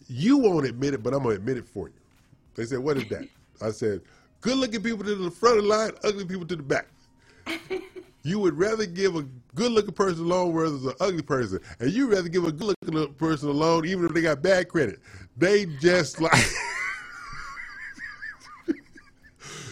You 0.08 0.38
won't 0.38 0.66
admit 0.66 0.96
it, 0.96 1.02
but 1.02 1.14
I'm 1.14 1.24
gonna 1.24 1.36
admit 1.36 1.56
it 1.56 1.66
for 1.66 1.88
you." 1.88 1.96
They 2.56 2.66
said, 2.66 2.80
"What 2.80 2.98
is 2.98 3.08
that?" 3.08 3.30
I 3.62 3.72
said, 3.72 4.02
"Good-looking 4.42 4.84
people 4.84 5.06
to 5.06 5.16
the 5.16 5.32
front 5.32 5.60
of 5.60 5.64
the 5.64 5.70
line, 5.70 5.92
ugly 6.04 6.26
people 6.26 6.46
to 6.46 6.58
the 6.58 6.64
back." 6.64 6.88
You 8.24 8.40
would 8.40 8.58
rather 8.58 8.86
give 8.86 9.16
a 9.16 9.24
good 9.56 9.72
looking 9.72 9.94
person 9.94 10.26
a 10.26 10.28
loan 10.28 10.54
versus 10.54 10.86
an 10.86 10.94
ugly 11.00 11.24
person. 11.24 11.60
And 11.80 11.92
you'd 11.92 12.12
rather 12.12 12.30
give 12.30 12.46
a 12.46 12.52
good 12.52 12.76
looking 12.84 13.14
person 13.16 13.50
a 13.50 13.52
loan 13.52 13.86
even 13.86 14.06
if 14.06 14.14
they 14.14 14.22
got 14.22 14.42
bad 14.42 14.70
credit. 14.70 15.00
They 15.38 15.66
just 15.82 16.22
like 16.22 16.32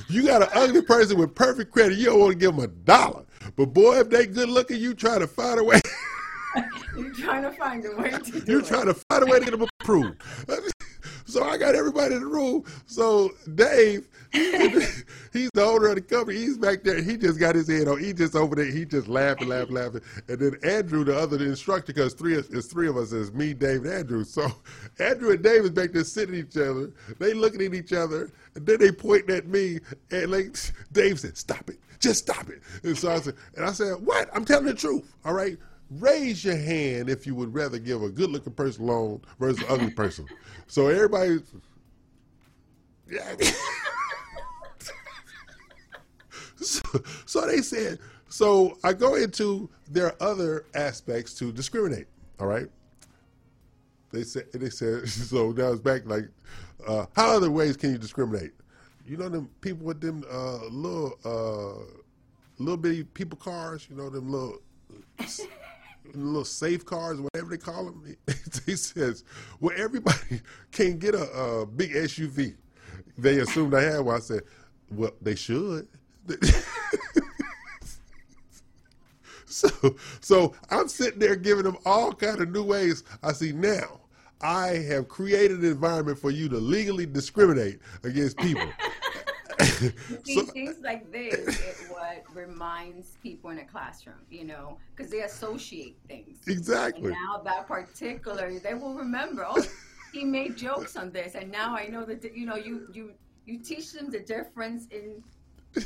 You 0.10 0.26
got 0.26 0.42
an 0.42 0.50
ugly 0.54 0.82
person 0.82 1.20
with 1.20 1.36
perfect 1.36 1.72
credit, 1.72 2.00
you 2.00 2.06
don't 2.06 2.20
want 2.20 2.32
to 2.32 2.38
give 2.38 2.56
them 2.56 2.64
a 2.64 2.68
dollar. 2.68 3.26
But 3.56 3.68
boy, 3.68 4.00
if 4.00 4.10
they 4.10 4.26
good 4.26 4.50
looking, 4.50 4.80
you 4.80 4.96
try 4.96 5.20
to 5.20 5.28
find 5.28 5.60
a 5.60 5.64
way. 5.64 5.80
You're 6.98 7.14
trying 7.14 7.44
to 7.44 7.52
find 7.52 7.86
a 7.86 7.96
way 7.96 8.10
to 8.10 8.20
do 8.20 8.52
You're 8.52 8.62
it. 8.62 8.66
trying 8.66 8.88
to 8.88 8.96
find 8.96 9.24
a 9.24 9.28
way 9.28 9.38
to 9.40 9.46
get 9.46 9.52
them 9.52 9.70
approved. 9.80 10.20
So 11.30 11.44
I 11.44 11.58
got 11.58 11.76
everybody 11.76 12.16
in 12.16 12.22
the 12.22 12.28
room. 12.28 12.64
So 12.86 13.32
Dave, 13.56 14.08
he's 14.32 15.50
the 15.54 15.64
owner 15.64 15.90
of 15.90 15.96
the 15.96 16.02
company. 16.02 16.38
He's 16.38 16.58
back 16.58 16.84
there. 16.84 17.02
He 17.02 17.18
just 17.18 17.40
got 17.40 17.56
his 17.56 17.68
head 17.68 17.88
on. 17.88 18.00
He 18.00 18.14
just 18.14 18.36
over 18.36 18.56
there. 18.56 18.66
He 18.66 18.86
just 18.86 19.08
laughing, 19.08 19.48
laughing, 19.48 19.76
laughing. 19.76 20.02
And 20.28 20.40
then 20.40 20.56
Andrew, 20.64 21.04
the 21.04 21.18
other 21.18 21.38
instructor, 21.38 21.94
because 21.94 22.14
three 22.14 22.36
is 22.36 22.66
three 22.68 22.88
of 22.88 22.98
us 22.98 23.12
is 23.12 23.32
me, 23.34 23.54
Dave, 23.54 23.86
and 23.86 23.94
Andrew. 23.94 24.24
So 24.24 24.52
Andrew 25.00 25.32
and 25.32 25.44
Dave 25.44 25.64
is 25.64 25.72
back 25.72 25.92
there 25.92 26.04
sitting 26.04 26.36
at 26.36 26.48
each 26.48 26.58
other. 26.58 26.92
They 27.20 27.34
looking 27.34 27.62
at 27.62 27.74
each 27.74 27.94
other, 27.94 28.32
and 28.56 28.66
then 28.66 28.80
they 28.80 28.92
pointing 28.92 29.36
at 29.36 29.48
me. 29.48 29.80
And 30.12 30.32
like 30.32 30.58
Dave 30.92 31.20
said, 31.20 31.38
"Stop 31.38 31.70
it." 31.70 31.80
Just 32.00 32.20
stop 32.20 32.50
it. 32.50 32.62
And 32.84 32.98
so 32.98 33.12
I 33.12 33.20
said, 33.20 33.36
and 33.58 33.66
I 33.66 33.74
said, 33.74 33.96
what? 33.96 34.30
I'm 34.34 34.46
telling 34.46 34.66
the 34.66 34.74
truth. 34.74 35.14
All 35.26 35.34
right. 35.34 35.58
Raise 35.92 36.44
your 36.44 36.58
hand 36.58 37.10
if 37.10 37.26
you 37.26 37.34
would 37.34 37.54
rather 37.54 37.80
give 37.80 38.04
a 38.04 38.10
good 38.10 38.30
looking 38.30 38.54
person 38.54 38.86
loan 38.86 39.22
versus 39.40 39.60
an 39.60 39.66
ugly 39.70 39.90
person. 39.90 40.28
So 40.68 40.88
everybody, 40.88 41.40
yeah. 43.10 43.36
so, 46.58 46.82
so 47.26 47.48
they 47.48 47.62
said, 47.62 47.98
so 48.28 48.78
I 48.84 48.94
go 48.94 49.16
into 49.16 49.68
there 49.90 50.06
are 50.08 50.16
other 50.22 50.66
aspects 50.76 51.34
to 51.36 51.52
discriminate. 51.52 52.06
All 52.40 52.46
right. 52.48 52.68
They 54.12 54.24
said, 54.24 54.52
they 54.54 54.70
said, 54.70 55.08
so 55.10 55.52
now 55.52 55.72
it's 55.72 55.82
back 55.82 56.06
like, 56.06 56.30
uh, 56.88 57.08
how 57.16 57.36
other 57.36 57.52
ways 57.52 57.76
can 57.76 57.92
you 57.92 57.98
discriminate? 57.98 58.52
You 59.06 59.18
know 59.18 59.28
them 59.28 59.50
people 59.62 59.88
with 59.88 60.02
them 60.02 60.24
uh, 60.32 60.66
little, 60.68 61.18
uh, 61.26 61.84
little 62.60 62.78
bitty 62.78 63.06
people 63.06 63.38
cars. 63.38 63.88
You 63.90 63.96
know 63.96 64.10
them 64.10 64.32
little 64.32 64.60
little 66.16 66.46
safe 66.46 66.86
cars, 66.86 67.20
whatever 67.20 67.50
they 67.50 67.58
call 67.58 67.86
them. 67.86 68.16
he 68.66 68.76
says, 68.76 69.24
well, 69.60 69.76
everybody 69.78 70.42
can 70.72 70.98
get 70.98 71.16
a, 71.16 71.30
a 71.32 71.66
big 71.66 71.92
SUV. 71.92 72.56
They 73.18 73.40
assumed 73.40 73.74
I 73.74 73.82
had 73.82 74.00
one. 74.00 74.16
I 74.16 74.20
said, 74.20 74.44
well, 74.92 75.12
they 75.22 75.36
should. 75.36 75.88
so, 79.46 79.70
so 80.22 80.54
I'm 80.70 80.88
sitting 80.88 81.20
there 81.20 81.36
giving 81.36 81.64
them 81.64 81.78
all 81.86 82.14
kind 82.14 82.40
of 82.40 82.50
new 82.52 82.64
ways. 82.64 83.04
I 83.24 83.34
see 83.34 83.52
now. 83.52 84.02
I 84.42 84.68
have 84.90 85.10
created 85.10 85.60
an 85.60 85.66
environment 85.66 86.18
for 86.18 86.32
you 86.32 86.48
to 86.50 86.58
legally 86.58 87.06
discriminate 87.06 87.80
against 88.04 88.38
people. 88.38 88.70
See, 90.24 90.42
things 90.42 90.78
like 90.82 91.12
this 91.12 91.48
is 91.48 91.90
what 91.90 92.24
reminds 92.34 93.18
people 93.22 93.50
in 93.50 93.60
a 93.60 93.66
classroom, 93.66 94.16
you 94.30 94.46
know, 94.46 94.78
because 94.96 95.12
they 95.12 95.22
associate 95.22 95.98
things. 96.08 96.40
Exactly. 96.48 97.12
And 97.12 97.12
now 97.12 97.42
that 97.44 97.68
particular, 97.68 98.58
they 98.60 98.74
will 98.74 98.96
remember. 98.96 99.46
Oh, 99.48 99.62
he 100.14 100.24
made 100.24 100.56
jokes 100.56 100.96
on 100.96 101.12
this, 101.12 101.36
and 101.36 101.52
now 101.52 101.76
I 101.76 101.88
know 101.88 102.06
that 102.06 102.24
you 102.36 102.46
know 102.46 102.56
you 102.56 102.88
you 102.94 103.12
you 103.46 103.60
teach 103.60 103.92
them 103.92 104.10
the 104.10 104.20
difference 104.20 104.88
in. 104.92 105.24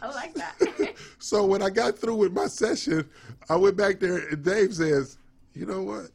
I 0.00 0.06
like 0.14 0.34
that. 0.34 0.94
So 1.18 1.44
when 1.44 1.60
I 1.62 1.70
got 1.70 1.98
through 1.98 2.16
with 2.16 2.32
my 2.32 2.46
session, 2.46 3.08
I 3.48 3.56
went 3.56 3.76
back 3.76 3.98
there 3.98 4.28
and 4.28 4.44
Dave 4.44 4.74
says, 4.74 5.18
"You 5.54 5.66
know 5.66 5.82
what? 5.82 6.10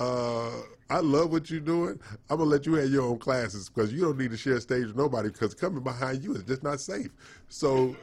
Uh, 0.00 0.62
I 0.90 1.00
love 1.00 1.32
what 1.32 1.50
you're 1.50 1.60
doing. 1.60 1.98
I'm 2.28 2.38
gonna 2.38 2.50
let 2.50 2.66
you 2.66 2.74
have 2.74 2.90
your 2.90 3.04
own 3.04 3.18
classes 3.18 3.68
because 3.68 3.92
you 3.92 4.00
don't 4.02 4.18
need 4.18 4.30
to 4.30 4.36
share 4.36 4.60
stage 4.60 4.86
with 4.86 4.96
nobody 4.96 5.30
because 5.30 5.54
coming 5.54 5.82
behind 5.82 6.22
you 6.22 6.34
is 6.34 6.42
just 6.42 6.62
not 6.62 6.80
safe." 6.80 7.10
So 7.48 7.96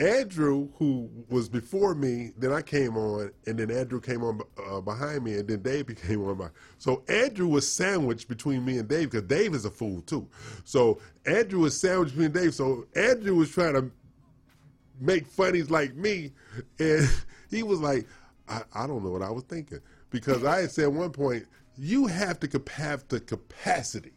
Andrew, 0.00 0.68
who 0.78 1.10
was 1.28 1.48
before 1.48 1.94
me, 1.94 2.32
then 2.38 2.52
I 2.52 2.62
came 2.62 2.96
on, 2.96 3.32
and 3.46 3.58
then 3.58 3.70
Andrew 3.70 4.00
came 4.00 4.22
on 4.22 4.40
uh, 4.70 4.80
behind 4.80 5.24
me, 5.24 5.34
and 5.34 5.48
then 5.48 5.60
Dave 5.62 5.86
became 5.88 6.22
on 6.24 6.38
my. 6.38 6.48
So 6.78 7.02
Andrew 7.08 7.48
was 7.48 7.70
sandwiched 7.70 8.28
between 8.28 8.64
me 8.64 8.78
and 8.78 8.88
Dave 8.88 9.10
because 9.10 9.26
Dave 9.26 9.54
is 9.54 9.64
a 9.64 9.70
fool 9.70 10.02
too. 10.02 10.28
So 10.64 11.00
Andrew 11.26 11.60
was 11.60 11.78
sandwiched 11.78 12.12
between 12.12 12.32
Dave. 12.32 12.54
So 12.54 12.86
Andrew 12.94 13.34
was 13.34 13.50
trying 13.50 13.74
to 13.74 13.90
make 15.00 15.26
funnies 15.26 15.70
like 15.70 15.94
me. 15.96 16.32
And 16.78 17.08
he 17.50 17.62
was 17.62 17.80
like, 17.80 18.06
I, 18.48 18.62
I 18.72 18.86
don't 18.86 19.04
know 19.04 19.10
what 19.10 19.22
I 19.22 19.30
was 19.30 19.44
thinking. 19.44 19.80
Because 20.10 20.44
I 20.44 20.62
had 20.62 20.70
said 20.70 20.84
at 20.84 20.92
one 20.92 21.10
point, 21.10 21.44
you 21.78 22.06
have 22.06 22.40
to 22.40 22.62
have 22.76 23.06
the 23.08 23.20
capacity 23.20 24.12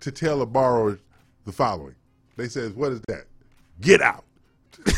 to 0.00 0.12
tell 0.12 0.40
a 0.40 0.46
borrower 0.46 0.98
the 1.44 1.52
following. 1.52 1.96
They 2.36 2.48
says, 2.48 2.72
"What 2.72 2.92
is 2.92 3.00
that? 3.08 3.24
Get 3.80 4.00
out." 4.00 4.24
they 4.84 4.92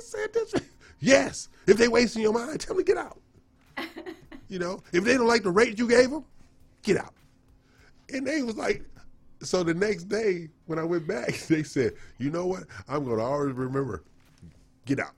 said 0.00 0.32
this. 0.32 0.54
Yes, 1.00 1.48
if 1.66 1.76
they 1.76 1.88
wasting 1.88 2.22
your 2.22 2.32
mind, 2.32 2.60
tell 2.60 2.74
them 2.74 2.84
to 2.84 2.92
get 2.92 2.98
out. 2.98 3.20
you 4.48 4.58
know, 4.58 4.82
if 4.92 5.04
they 5.04 5.14
don't 5.14 5.26
like 5.26 5.42
the 5.42 5.50
rate 5.50 5.78
you 5.78 5.86
gave 5.86 6.10
them, 6.10 6.24
get 6.82 6.96
out. 6.96 7.14
And 8.12 8.26
they 8.26 8.42
was 8.42 8.56
like, 8.56 8.82
so 9.42 9.62
the 9.62 9.74
next 9.74 10.04
day 10.04 10.48
when 10.66 10.78
I 10.78 10.84
went 10.84 11.06
back, 11.06 11.34
they 11.48 11.62
said, 11.62 11.92
you 12.18 12.30
know 12.30 12.46
what? 12.46 12.64
I'm 12.88 13.04
going 13.04 13.18
to 13.18 13.24
always 13.24 13.54
remember, 13.54 14.02
get 14.86 15.00
out. 15.00 15.14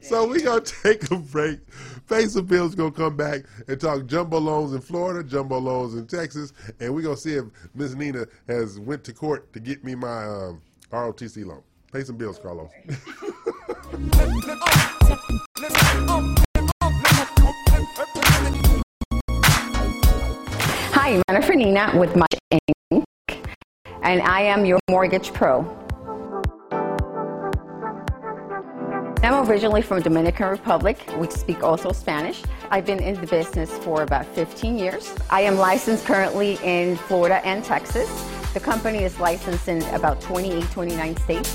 So 0.00 0.26
we 0.26 0.42
to 0.64 0.74
take 0.82 1.10
a 1.10 1.16
break. 1.16 1.60
Face 2.06 2.34
of 2.36 2.48
Bill's 2.48 2.74
going 2.74 2.92
to 2.92 2.96
come 2.98 3.16
back 3.16 3.42
and 3.68 3.80
talk 3.80 4.06
jumbo 4.06 4.38
loans 4.38 4.72
in 4.72 4.80
Florida, 4.80 5.28
jumbo 5.28 5.58
loans 5.58 5.94
in 5.94 6.06
Texas, 6.06 6.52
and 6.80 6.94
going 7.02 7.16
to 7.16 7.20
see 7.20 7.34
if 7.34 7.44
Miss 7.74 7.94
Nina 7.94 8.26
has 8.48 8.78
went 8.78 9.04
to 9.04 9.12
court 9.12 9.52
to 9.52 9.60
get 9.60 9.84
me 9.84 9.94
my 9.94 10.24
um, 10.24 10.62
ROTC 10.90 11.44
loan. 11.46 11.62
Pay 11.92 12.04
some 12.04 12.16
bills, 12.16 12.38
Carlos. 12.38 12.70
Hi, 20.92 21.20
Jennifer 21.28 21.54
Nina 21.54 21.92
with 21.96 22.14
Much 22.14 22.34
Inc. 22.52 23.04
And 24.02 24.22
I 24.22 24.42
am 24.42 24.64
your 24.64 24.78
mortgage 24.88 25.32
pro. 25.32 25.79
I'm 29.22 29.46
originally 29.48 29.82
from 29.82 30.00
Dominican 30.00 30.48
Republic. 30.48 30.98
We 31.18 31.28
speak 31.28 31.62
also 31.62 31.92
Spanish. 31.92 32.42
I've 32.70 32.86
been 32.86 33.00
in 33.00 33.20
the 33.20 33.26
business 33.26 33.70
for 33.78 34.02
about 34.02 34.24
15 34.26 34.78
years. 34.78 35.14
I 35.28 35.42
am 35.42 35.56
licensed 35.56 36.06
currently 36.06 36.58
in 36.62 36.96
Florida 36.96 37.44
and 37.44 37.62
Texas. 37.62 38.08
The 38.54 38.60
company 38.60 39.04
is 39.04 39.20
licensed 39.20 39.68
in 39.68 39.82
about 39.94 40.22
28, 40.22 40.64
29 40.70 41.16
states. 41.18 41.50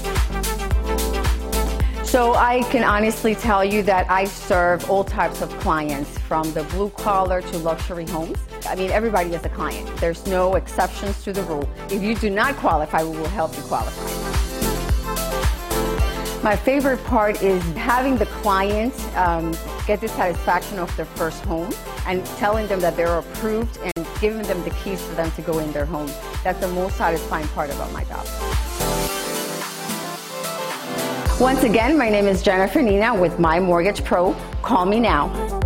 So 2.04 2.36
I 2.36 2.63
can 2.69 2.84
honestly 2.84 3.34
tell 3.34 3.65
you 3.65 3.82
that 3.84 4.10
I 4.12 4.25
serve 4.25 4.88
all 4.89 5.04
types 5.04 5.41
of 5.41 5.49
clients 5.60 6.19
from 6.19 6.54
the 6.54 6.63
blue 6.65 6.91
collar 6.91 7.41
to 7.41 7.58
luxury 7.58 8.06
homes. 8.06 8.38
I 8.69 8.75
mean, 8.75 8.91
everybody 8.91 9.34
is 9.34 9.43
a 9.43 9.49
client. 9.49 9.89
There's 9.97 10.25
no 10.28 10.56
exceptions 10.56 11.23
to 11.23 11.34
the 11.34 11.41
rule. 11.43 11.67
If 11.89 12.04
you 12.04 12.13
do 12.13 12.30
not 12.30 12.56
qualify, 12.58 13.04
we 13.04 13.17
will 13.17 13.28
help 13.30 13.58
you 13.58 13.63
qualify. 13.63 14.35
My 16.45 16.55
favorite 16.55 17.03
part 17.05 17.41
is 17.41 17.60
having 17.73 18.17
the 18.17 18.27
clients 18.27 19.03
um, 19.15 19.51
get 19.88 19.99
the 19.99 20.08
satisfaction 20.08 20.77
of 20.77 20.95
their 20.95 21.08
first 21.08 21.43
home 21.43 21.73
and 22.05 22.23
telling 22.38 22.67
them 22.67 22.79
that 22.81 22.95
they're 22.95 23.17
approved 23.17 23.79
and 23.79 24.08
giving 24.21 24.43
them 24.43 24.63
the 24.63 24.69
keys 24.69 25.01
for 25.01 25.15
them 25.15 25.31
to 25.31 25.41
go 25.41 25.58
in 25.58 25.71
their 25.71 25.88
home. 25.88 26.05
That's 26.43 26.60
the 26.60 26.67
most 26.67 26.97
satisfying 26.97 27.47
part 27.47 27.71
about 27.71 27.91
my 27.93 28.03
job. 28.03 28.27
Once 31.41 31.63
again, 31.63 31.97
my 31.97 32.10
name 32.10 32.27
is 32.27 32.43
Jennifer 32.43 32.79
Nina 32.79 33.19
with 33.19 33.39
My 33.39 33.60
Mortgage 33.60 34.03
Pro. 34.03 34.36
Call 34.62 34.86
me 34.86 34.99
now. 34.99 35.64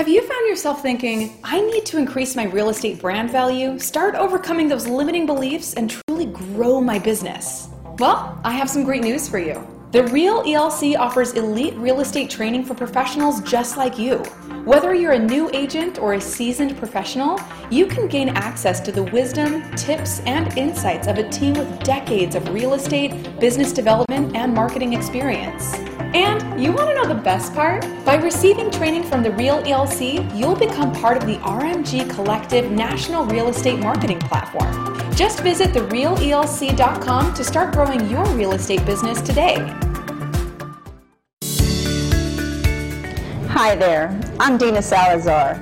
Have 0.00 0.08
you 0.08 0.22
found 0.22 0.48
yourself 0.48 0.80
thinking, 0.80 1.38
I 1.44 1.60
need 1.60 1.84
to 1.84 1.98
increase 1.98 2.34
my 2.34 2.44
real 2.44 2.70
estate 2.70 3.02
brand 3.02 3.28
value, 3.28 3.78
start 3.78 4.14
overcoming 4.14 4.66
those 4.66 4.86
limiting 4.86 5.26
beliefs, 5.26 5.74
and 5.74 5.90
truly 5.90 6.24
grow 6.24 6.80
my 6.80 6.98
business? 6.98 7.68
Well, 7.98 8.40
I 8.42 8.52
have 8.52 8.70
some 8.70 8.82
great 8.82 9.02
news 9.02 9.28
for 9.28 9.38
you. 9.38 9.62
The 9.90 10.04
Real 10.04 10.42
ELC 10.44 10.96
offers 10.98 11.34
elite 11.34 11.74
real 11.74 12.00
estate 12.00 12.30
training 12.30 12.64
for 12.64 12.74
professionals 12.74 13.42
just 13.42 13.76
like 13.76 13.98
you. 13.98 14.24
Whether 14.64 14.94
you're 14.94 15.12
a 15.12 15.18
new 15.18 15.50
agent 15.54 15.98
or 15.98 16.12
a 16.14 16.20
seasoned 16.20 16.76
professional, 16.76 17.40
you 17.70 17.86
can 17.86 18.06
gain 18.06 18.28
access 18.28 18.78
to 18.80 18.92
the 18.92 19.04
wisdom, 19.04 19.62
tips, 19.74 20.20
and 20.26 20.56
insights 20.58 21.06
of 21.06 21.16
a 21.16 21.26
team 21.30 21.54
with 21.54 21.82
decades 21.82 22.34
of 22.34 22.46
real 22.50 22.74
estate, 22.74 23.40
business 23.40 23.72
development, 23.72 24.36
and 24.36 24.52
marketing 24.52 24.92
experience. 24.92 25.72
And 26.12 26.62
you 26.62 26.72
want 26.72 26.90
to 26.90 26.94
know 26.94 27.06
the 27.06 27.22
best 27.22 27.54
part? 27.54 27.86
By 28.04 28.16
receiving 28.16 28.70
training 28.70 29.04
from 29.04 29.22
the 29.22 29.30
Real 29.30 29.62
ELC, 29.62 30.36
you'll 30.36 30.56
become 30.56 30.92
part 30.92 31.16
of 31.16 31.26
the 31.26 31.36
RMG 31.36 32.10
Collective 32.10 32.70
National 32.70 33.24
Real 33.24 33.48
Estate 33.48 33.78
Marketing 33.78 34.18
Platform. 34.18 35.10
Just 35.14 35.40
visit 35.40 35.70
therealelc.com 35.70 37.34
to 37.34 37.44
start 37.44 37.72
growing 37.72 38.10
your 38.10 38.26
real 38.34 38.52
estate 38.52 38.84
business 38.84 39.22
today. 39.22 39.56
Hi 43.62 43.76
there, 43.76 44.18
I'm 44.40 44.56
Dina 44.56 44.80
Salazar, 44.80 45.60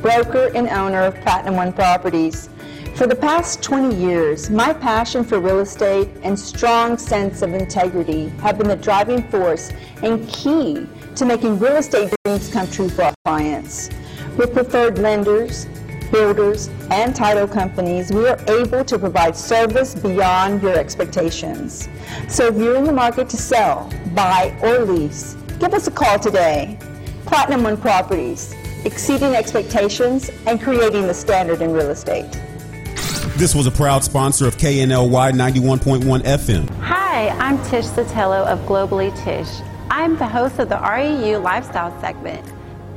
broker 0.00 0.52
and 0.54 0.68
owner 0.68 1.02
of 1.02 1.16
Platinum 1.16 1.56
One 1.56 1.72
Properties. 1.72 2.48
For 2.94 3.08
the 3.08 3.16
past 3.16 3.60
20 3.60 3.92
years, 3.96 4.48
my 4.48 4.72
passion 4.72 5.24
for 5.24 5.40
real 5.40 5.58
estate 5.58 6.10
and 6.22 6.38
strong 6.38 6.96
sense 6.96 7.42
of 7.42 7.52
integrity 7.52 8.28
have 8.38 8.56
been 8.56 8.68
the 8.68 8.76
driving 8.76 9.24
force 9.30 9.72
and 10.04 10.28
key 10.28 10.86
to 11.16 11.26
making 11.26 11.58
real 11.58 11.74
estate 11.78 12.14
dreams 12.24 12.52
come 12.52 12.70
true 12.70 12.88
for 12.88 13.02
our 13.02 13.14
clients. 13.24 13.90
With 14.36 14.52
preferred 14.52 15.00
lenders, 15.00 15.66
builders, 16.12 16.68
and 16.92 17.16
title 17.16 17.48
companies, 17.48 18.12
we 18.12 18.28
are 18.28 18.38
able 18.46 18.84
to 18.84 18.96
provide 18.96 19.36
service 19.36 19.92
beyond 19.96 20.62
your 20.62 20.78
expectations. 20.78 21.88
So 22.28 22.46
if 22.46 22.56
you're 22.56 22.76
in 22.76 22.84
the 22.84 22.92
market 22.92 23.28
to 23.30 23.36
sell, 23.36 23.92
buy, 24.14 24.56
or 24.62 24.84
lease, 24.84 25.34
give 25.58 25.74
us 25.74 25.88
a 25.88 25.90
call 25.90 26.16
today. 26.16 26.78
Platinum 27.30 27.62
One 27.62 27.76
Properties, 27.76 28.56
exceeding 28.84 29.36
expectations 29.36 30.32
and 30.48 30.60
creating 30.60 31.06
the 31.06 31.14
standard 31.14 31.62
in 31.62 31.70
real 31.72 31.90
estate. 31.90 32.28
This 33.36 33.54
was 33.54 33.68
a 33.68 33.70
proud 33.70 34.02
sponsor 34.02 34.48
of 34.48 34.56
KNLY 34.56 35.30
91.1 35.34 36.22
FM. 36.22 36.68
Hi, 36.80 37.28
I'm 37.28 37.62
Tish 37.66 37.84
Sotelo 37.84 38.44
of 38.46 38.58
Globally 38.66 39.16
Tish. 39.22 39.46
I'm 39.92 40.16
the 40.16 40.26
host 40.26 40.58
of 40.58 40.68
the 40.68 40.74
REU 40.74 41.40
Lifestyle 41.40 41.98
segment. 42.00 42.44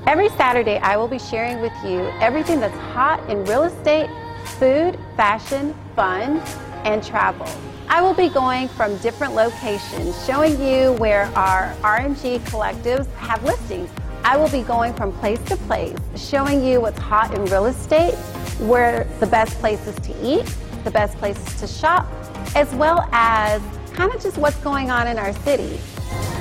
Every 0.08 0.30
Saturday, 0.30 0.80
I 0.80 0.98
will 0.98 1.08
be 1.08 1.20
sharing 1.20 1.62
with 1.62 1.74
you 1.86 2.00
everything 2.20 2.60
that's 2.60 2.76
hot 2.92 3.20
in 3.30 3.46
real 3.46 3.66
estate, 3.66 4.10
food, 4.58 4.98
fashion, 5.16 5.76
fun, 5.96 6.40
and 6.86 7.04
travel. 7.04 7.48
I 7.88 8.02
will 8.02 8.16
be 8.16 8.30
going 8.30 8.68
from 8.70 8.98
different 8.98 9.36
locations, 9.36 10.26
showing 10.26 10.60
you 10.60 10.94
where 10.94 11.26
our 11.36 11.72
RMG 11.84 12.40
collectives 12.40 13.06
have 13.18 13.44
listings. 13.44 13.92
I 14.26 14.38
will 14.38 14.50
be 14.50 14.62
going 14.62 14.94
from 14.94 15.12
place 15.12 15.40
to 15.46 15.58
place, 15.58 15.98
showing 16.16 16.64
you 16.64 16.80
what's 16.80 16.98
hot 16.98 17.34
in 17.34 17.44
real 17.46 17.66
estate, 17.66 18.16
where 18.60 19.04
the 19.20 19.28
best 19.28 19.60
places 19.60 19.96
to 19.98 20.14
eat, 20.26 20.46
the 20.86 20.92
best 20.92 21.18
places 21.18 21.60
to 21.60 21.68
shop, 21.68 22.08
as 22.56 22.74
well 22.76 23.08
as 23.12 23.62
kind 23.94 24.14
of 24.14 24.22
just 24.22 24.38
what's 24.38 24.56
going 24.58 24.90
on 24.90 25.08
in 25.08 25.20
our 25.20 25.34
city. 25.40 25.78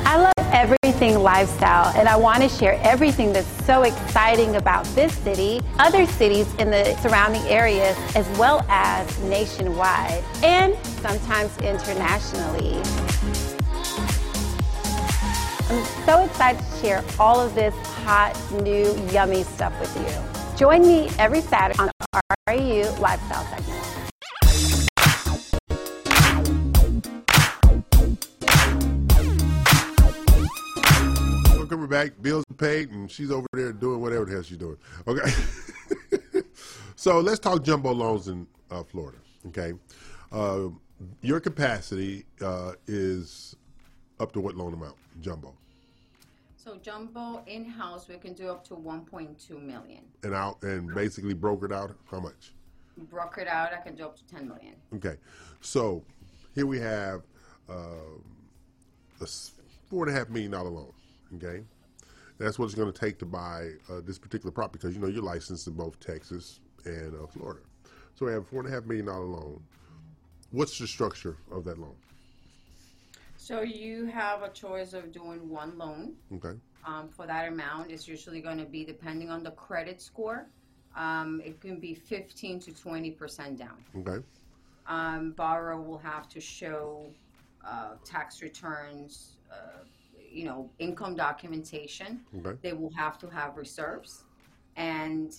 I 0.05 0.17
love 0.17 0.33
everything 0.53 1.19
lifestyle, 1.19 1.93
and 1.97 2.09
I 2.09 2.15
want 2.15 2.43
to 2.43 2.49
share 2.49 2.79
everything 2.85 3.33
that's 3.33 3.49
so 3.65 3.83
exciting 3.83 4.57
about 4.57 4.85
this 4.95 5.13
city, 5.19 5.61
other 5.81 6.07
cities 6.07 6.55
in 6.61 6.71
the 6.71 6.95
surrounding 6.99 7.43
areas, 7.43 7.97
as 8.15 8.29
well 8.39 8.65
as 8.69 9.19
nationwide 9.25 10.23
and 10.45 10.77
sometimes 11.01 11.57
internationally. 11.59 12.81
I'm 15.73 15.85
so 16.05 16.23
excited 16.25 16.63
to 16.63 16.79
share 16.83 17.05
all 17.19 17.41
of 17.41 17.55
this 17.55 17.75
hot, 18.05 18.37
new, 18.63 18.95
yummy 19.11 19.43
stuff 19.43 19.73
with 19.81 19.97
you. 19.97 20.59
Join 20.59 20.83
me 20.83 21.09
every 21.19 21.41
Saturday 21.41 21.79
on 21.79 21.87
the 21.87 22.21
REU 22.47 22.99
Lifestyle 22.99 23.43
segment. 23.47 23.83
We're 31.59 31.65
coming 31.65 31.89
back. 31.89 32.21
Bills 32.21 32.45
paid, 32.59 32.91
and 32.91 33.11
she's 33.11 33.31
over 33.31 33.47
there 33.55 33.73
doing 33.73 34.03
whatever 34.03 34.27
the 34.27 34.33
hell 34.33 34.43
she's 34.43 34.59
doing. 34.59 34.77
Okay. 35.09 35.33
so 36.97 37.19
let's 37.21 37.39
talk 37.39 37.65
jumbo 37.65 37.93
loans 37.93 38.29
in 38.29 38.47
uh, 38.71 38.83
Florida. 38.83 39.17
Okay. 39.47 39.73
Uh, 40.31 40.69
your 41.23 41.41
capacity 41.41 42.27
uh, 42.43 42.73
is 42.87 43.57
up 44.21 44.33
to 44.33 44.41
what 44.41 44.55
loan 44.55 44.75
amount? 44.75 44.97
Jumbo. 45.23 45.55
So 46.63 46.77
jumbo 46.77 47.43
in-house, 47.49 48.07
we 48.07 48.19
can 48.19 48.35
do 48.35 48.49
up 48.49 48.63
to 48.69 48.75
1.2 48.75 49.61
million. 49.61 50.05
And 50.23 50.33
out 50.33 50.63
and 50.63 50.95
basically 50.95 51.35
brokered 51.35 51.73
out 51.73 51.97
how 52.09 52.21
much? 52.21 52.53
Brokered 53.13 53.49
out, 53.49 53.73
I 53.73 53.79
can 53.79 53.97
do 53.97 54.05
up 54.05 54.17
to 54.17 54.25
10 54.29 54.47
million. 54.47 54.75
Okay. 54.95 55.17
So 55.61 56.05
here 56.55 56.67
we 56.67 56.79
have 56.79 57.23
uh, 57.69 57.75
a 59.21 59.27
four 59.91 60.07
and 60.07 60.15
a 60.15 60.19
half 60.19 60.29
million 60.29 60.53
dollar 60.53 60.71
loan. 60.71 60.93
Okay. 61.35 61.65
That's 62.39 62.61
what 62.61 62.67
it's 62.67 62.77
going 62.77 62.93
to 62.93 62.99
take 62.99 63.19
to 63.19 63.27
buy 63.27 63.71
uh, 63.91 64.01
this 64.05 64.19
particular 64.19 64.53
property 64.53 64.79
because 64.81 64.95
you 64.95 65.01
know 65.01 65.09
you're 65.09 65.23
licensed 65.23 65.67
in 65.67 65.73
both 65.73 65.99
Texas 65.99 66.61
and 66.85 67.13
uh, 67.13 67.27
Florida. 67.27 67.61
So 68.15 68.27
we 68.27 68.33
have 68.33 68.43
a 68.43 68.45
four 68.45 68.61
and 68.61 68.69
a 68.69 68.73
half 68.73 68.85
million 68.85 69.07
dollar 69.07 69.25
loan. 69.25 69.61
What's 70.53 70.79
the 70.79 70.87
structure 70.87 71.39
of 71.51 71.65
that 71.65 71.79
loan? 71.79 71.97
So 73.43 73.63
you 73.63 74.07
have 74.07 74.43
a 74.45 74.51
choice 74.51 74.93
of 74.93 75.11
doing 75.11 75.49
one 75.49 75.77
loan 75.77 76.13
Okay. 76.33 76.57
um, 76.87 77.09
for 77.09 77.27
that 77.27 77.49
amount. 77.49 77.91
It's 77.91 78.07
usually 78.07 78.41
going 78.41 78.59
to 78.59 78.65
be 78.65 78.85
depending 78.85 79.31
on 79.31 79.43
the 79.43 79.51
credit 79.51 80.01
score. 80.01 80.47
Um, 80.95 81.43
it 81.45 81.61
can 81.61 81.81
be 81.81 81.93
15 81.93 82.61
to 82.61 82.73
20 82.73 83.11
percent 83.11 83.59
down. 83.59 83.79
Okay. 83.97 84.25
Um, 84.87 85.33
borrower 85.33 85.81
will 85.81 85.99
have 85.99 86.29
to 86.29 86.41
show 86.41 87.05
uh, 87.67 87.95
tax 88.05 88.43
returns, 88.43 89.39
uh, 89.51 89.83
you 90.31 90.45
know, 90.45 90.71
income 90.79 91.17
documentation. 91.17 92.21
Okay. 92.39 92.57
They 92.63 92.75
will 92.75 92.93
have 92.97 93.19
to 93.19 93.27
have 93.29 93.57
reserves, 93.57 94.23
and 94.77 95.35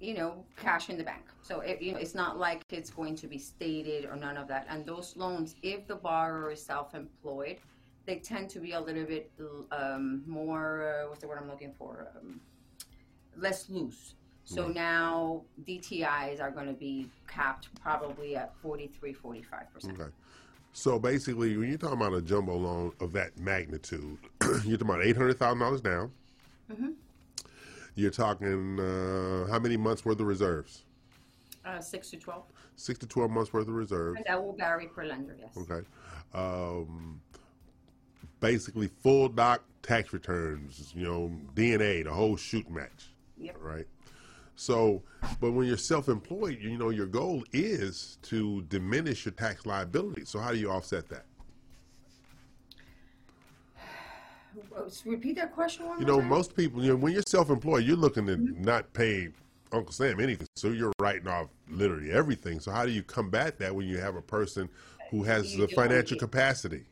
you 0.00 0.14
know, 0.14 0.44
cash 0.56 0.90
in 0.90 0.96
the 0.98 1.04
bank. 1.04 1.24
So 1.42 1.60
it, 1.60 1.80
you 1.82 1.92
know, 1.92 1.98
it's 1.98 2.14
not 2.14 2.38
like 2.38 2.62
it's 2.70 2.90
going 2.90 3.16
to 3.16 3.26
be 3.26 3.38
stated 3.38 4.04
or 4.04 4.16
none 4.16 4.36
of 4.36 4.48
that. 4.48 4.66
And 4.68 4.86
those 4.86 5.16
loans, 5.16 5.56
if 5.62 5.86
the 5.86 5.96
borrower 5.96 6.52
is 6.52 6.62
self-employed, 6.62 7.58
they 8.06 8.16
tend 8.16 8.48
to 8.50 8.60
be 8.60 8.72
a 8.72 8.80
little 8.80 9.04
bit 9.04 9.30
um, 9.72 10.22
more. 10.26 11.02
Uh, 11.04 11.08
what's 11.08 11.20
the 11.20 11.28
word 11.28 11.38
I'm 11.40 11.48
looking 11.48 11.72
for? 11.78 12.08
Um, 12.16 12.40
less 13.36 13.68
loose. 13.68 14.14
So 14.44 14.66
now 14.66 15.42
DTIs 15.64 16.40
are 16.40 16.50
going 16.50 16.68
to 16.68 16.72
be 16.72 17.10
capped 17.26 17.68
probably 17.82 18.34
at 18.34 18.56
43, 18.62 19.12
45 19.12 19.74
percent. 19.74 20.00
Okay. 20.00 20.10
So 20.72 20.98
basically, 20.98 21.54
when 21.58 21.68
you're 21.68 21.76
talking 21.76 22.00
about 22.00 22.14
a 22.14 22.22
jumbo 22.22 22.56
loan 22.56 22.92
of 23.00 23.12
that 23.12 23.38
magnitude, 23.38 24.16
you're 24.40 24.78
talking 24.78 24.80
about 24.80 25.04
eight 25.04 25.18
hundred 25.18 25.38
thousand 25.38 25.58
dollars 25.58 25.82
down. 25.82 26.12
Mhm. 26.72 26.94
You're 27.98 28.12
talking 28.12 28.78
uh, 28.78 29.50
how 29.50 29.58
many 29.58 29.76
months 29.76 30.04
worth 30.04 30.20
of 30.20 30.26
reserves? 30.28 30.84
Uh, 31.64 31.80
six 31.80 32.10
to 32.10 32.16
12. 32.16 32.44
Six 32.76 32.96
to 33.00 33.08
twelve 33.08 33.32
months 33.32 33.52
worth 33.52 33.66
of 33.66 33.74
reserves. 33.74 34.18
And 34.18 34.26
that 34.28 34.40
will 34.40 34.52
vary 34.52 34.86
per 34.86 35.04
lender, 35.04 35.36
yes. 35.36 35.50
Okay. 35.56 35.84
Um, 36.32 37.20
basically, 38.38 38.86
full 38.86 39.28
doc 39.28 39.64
tax 39.82 40.12
returns. 40.12 40.92
You 40.94 41.02
know, 41.02 41.32
DNA, 41.56 42.04
the 42.04 42.12
whole 42.12 42.36
shoot 42.36 42.70
match. 42.70 43.10
Yep. 43.36 43.56
Right. 43.60 43.86
So, 44.54 45.02
but 45.40 45.50
when 45.50 45.66
you're 45.66 45.76
self-employed, 45.76 46.58
you 46.60 46.78
know 46.78 46.90
your 46.90 47.06
goal 47.06 47.42
is 47.52 48.18
to 48.22 48.62
diminish 48.68 49.24
your 49.24 49.32
tax 49.32 49.66
liability. 49.66 50.24
So, 50.24 50.38
how 50.38 50.52
do 50.52 50.58
you 50.58 50.70
offset 50.70 51.08
that? 51.08 51.24
Uh, 53.76 53.80
Repeat 55.04 55.36
that 55.36 55.54
question 55.54 55.86
one 55.86 56.00
You 56.00 56.06
know, 56.06 56.20
time. 56.20 56.28
most 56.28 56.56
people, 56.56 56.82
you 56.82 56.90
know, 56.90 56.96
when 56.96 57.12
you're 57.12 57.22
self-employed, 57.26 57.84
you're 57.84 57.96
looking 57.96 58.26
to 58.26 58.36
mm-hmm. 58.36 58.62
not 58.62 58.92
pay 58.92 59.28
Uncle 59.72 59.92
Sam 59.92 60.20
anything, 60.20 60.46
so 60.56 60.68
you're 60.68 60.92
writing 61.00 61.28
off 61.28 61.48
literally 61.70 62.10
everything. 62.10 62.60
So 62.60 62.70
how 62.70 62.86
do 62.86 62.92
you 62.92 63.02
combat 63.02 63.58
that 63.58 63.74
when 63.74 63.86
you 63.86 63.98
have 63.98 64.16
a 64.16 64.22
person 64.22 64.68
who 65.10 65.22
has 65.24 65.54
You 65.54 65.66
the 65.66 65.74
financial 65.74 66.18
capacity? 66.18 66.84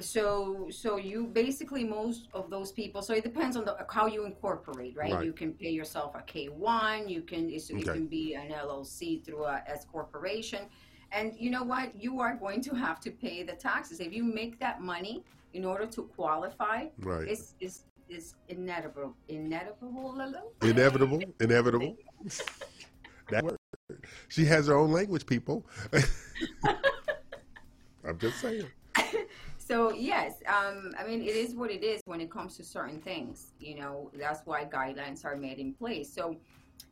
So, 0.00 0.68
so 0.70 0.96
you 0.96 1.26
basically 1.26 1.82
most 1.82 2.28
of 2.32 2.50
those 2.50 2.70
people. 2.70 3.02
So 3.02 3.14
it 3.14 3.24
depends 3.24 3.56
on 3.56 3.64
the, 3.64 3.76
how 3.90 4.06
you 4.06 4.24
incorporate, 4.24 4.96
right? 4.96 5.12
Right. 5.12 5.24
You 5.24 5.32
can 5.32 5.52
pay 5.52 5.70
yourself 5.70 6.14
a 6.14 6.22
K 6.22 6.46
one. 6.46 7.08
You 7.08 7.22
can 7.22 7.50
it 7.50 7.62
Okay. 7.70 7.82
can 7.82 8.06
be 8.06 8.34
an 8.34 8.50
LLC 8.50 9.24
through 9.24 9.44
a 9.44 9.62
S 9.66 9.86
corporation, 9.90 10.66
and 11.10 11.34
you 11.36 11.50
know 11.50 11.64
what? 11.64 12.00
You 12.00 12.20
are 12.20 12.36
going 12.36 12.60
to 12.62 12.74
have 12.74 13.00
to 13.00 13.10
pay 13.10 13.42
the 13.42 13.54
taxes 13.54 14.00
if 14.00 14.12
you 14.12 14.22
make 14.22 14.60
that 14.60 14.80
money 14.80 15.24
in 15.54 15.64
order 15.64 15.86
to 15.86 16.02
qualify. 16.02 16.86
Right. 17.00 17.28
It's 17.28 17.54
it's 17.60 17.84
it's 18.08 18.34
inevitable. 18.48 19.14
Inevitable. 19.28 20.16
Inevitable, 20.62 21.20
inevitable. 21.40 21.96
that 23.30 23.44
word. 23.44 23.56
She 24.28 24.44
has 24.46 24.66
her 24.66 24.76
own 24.76 24.92
language, 24.92 25.26
people. 25.26 25.66
I'm 28.04 28.18
just 28.18 28.40
saying. 28.40 28.66
So 29.58 29.92
yes, 29.92 30.34
um, 30.46 30.94
I 30.98 31.06
mean 31.06 31.20
it 31.22 31.36
is 31.36 31.54
what 31.54 31.70
it 31.70 31.84
is 31.84 32.00
when 32.06 32.20
it 32.20 32.30
comes 32.30 32.56
to 32.56 32.64
certain 32.64 33.00
things. 33.00 33.52
You 33.60 33.80
know 33.80 34.10
that's 34.18 34.40
why 34.46 34.64
guidelines 34.64 35.24
are 35.24 35.36
made 35.36 35.58
in 35.58 35.74
place. 35.74 36.12
So 36.12 36.36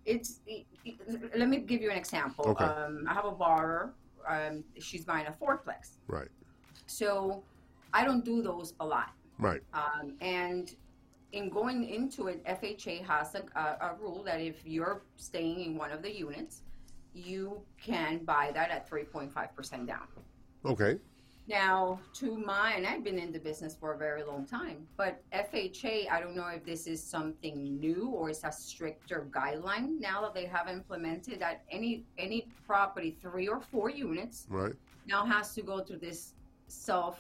it's. 0.05 0.41
It, 0.47 0.67
it- 0.85 1.37
let 1.37 1.49
me 1.49 1.59
give 1.59 1.81
you 1.81 1.91
an 1.91 1.97
example. 1.97 2.45
Okay. 2.49 2.65
Um, 2.65 3.07
I 3.09 3.15
have 3.15 3.25
a 3.25 3.31
borrower. 3.33 3.93
Um, 4.29 4.65
she's 4.79 5.05
buying 5.05 5.27
a 5.27 5.33
fourplex. 5.33 5.99
Right, 6.09 6.29
So 6.87 7.43
I 7.93 8.05
don't 8.05 8.25
do 8.25 8.43
those 8.43 8.75
a 8.81 8.87
lot. 8.87 9.13
right, 9.39 9.63
Um, 9.75 10.15
and 10.21 10.75
in 11.33 11.49
going 11.51 11.89
into 11.89 12.29
it, 12.29 12.45
FHA 12.45 13.05
has 13.07 13.35
a, 13.35 13.43
a, 13.59 13.91
a 13.91 13.97
rule 14.01 14.23
that 14.25 14.41
if 14.41 14.65
you're 14.65 15.03
staying 15.17 15.61
in 15.61 15.77
one 15.77 15.91
of 15.93 16.03
the 16.03 16.11
units, 16.11 16.63
you 17.15 17.61
can 17.83 18.19
buy 18.25 18.51
that 18.55 18.71
at 18.71 18.89
3.5% 18.89 19.87
down. 19.87 20.07
okay, 20.65 20.99
Now, 21.49 22.01
to 22.15 22.37
my, 22.39 22.73
and 22.73 22.87
I've 22.87 23.05
been 23.05 23.19
in 23.19 23.33
the 23.33 23.39
business 23.39 23.75
for 23.75 23.93
a 23.95 23.99
very 23.99 24.23
long 24.25 24.45
time, 24.47 24.87
but 24.97 25.23
FHA, 25.33 26.11
I 26.11 26.21
don't 26.21 26.35
know 26.37 26.49
if 26.49 26.65
this 26.65 26.87
is 26.87 27.03
something 27.03 27.79
new 27.81 28.09
or 28.11 28.31
it's 28.31 28.45
a 28.45 28.53
stricter 28.53 29.27
guideline 29.31 29.99
now 30.01 30.21
that 30.23 30.35
they 30.35 30.47
have 30.47 30.69
implemented 30.69 31.41
that 31.41 31.63
any 31.71 32.05
any 32.19 32.49
property 32.67 33.17
three 33.23 33.47
or 33.49 33.61
four 33.61 33.91
units 33.91 34.47
right, 34.51 34.75
now 35.07 35.25
has 35.25 35.55
to 35.55 35.63
go 35.63 35.81
through 35.81 35.99
this 35.99 36.35
self 36.69 37.17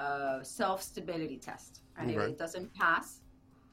uh, 0.00 0.42
self 0.42 0.82
stability 0.82 1.36
test, 1.36 1.82
and 1.98 2.10
if 2.10 2.18
it 2.18 2.38
doesn't 2.38 2.72
pass, 2.74 3.20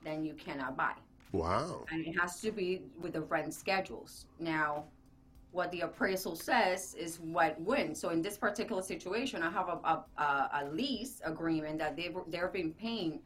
then 0.04 0.24
you 0.24 0.34
cannot 0.34 0.76
buy 0.76 0.94
wow, 1.32 1.86
and 1.92 2.06
it 2.06 2.14
has 2.20 2.42
to 2.42 2.52
be 2.52 2.82
with 3.00 3.14
the 3.14 3.22
rent 3.22 3.54
schedules. 3.54 4.26
Now, 4.40 4.86
what 5.52 5.72
the 5.72 5.82
appraisal 5.82 6.36
says 6.36 6.94
is 6.96 7.20
what 7.20 7.60
wins. 7.62 8.00
So 8.00 8.10
in 8.10 8.22
this 8.22 8.38
particular 8.38 8.82
situation, 8.82 9.42
I 9.42 9.50
have 9.50 9.70
a, 9.70 10.04
a, 10.22 10.50
a, 10.62 10.70
lease 10.72 11.22
agreement 11.24 11.80
that 11.80 11.96
they've 11.96 12.16
they've 12.28 12.52
been 12.52 12.74
paying 12.74 13.20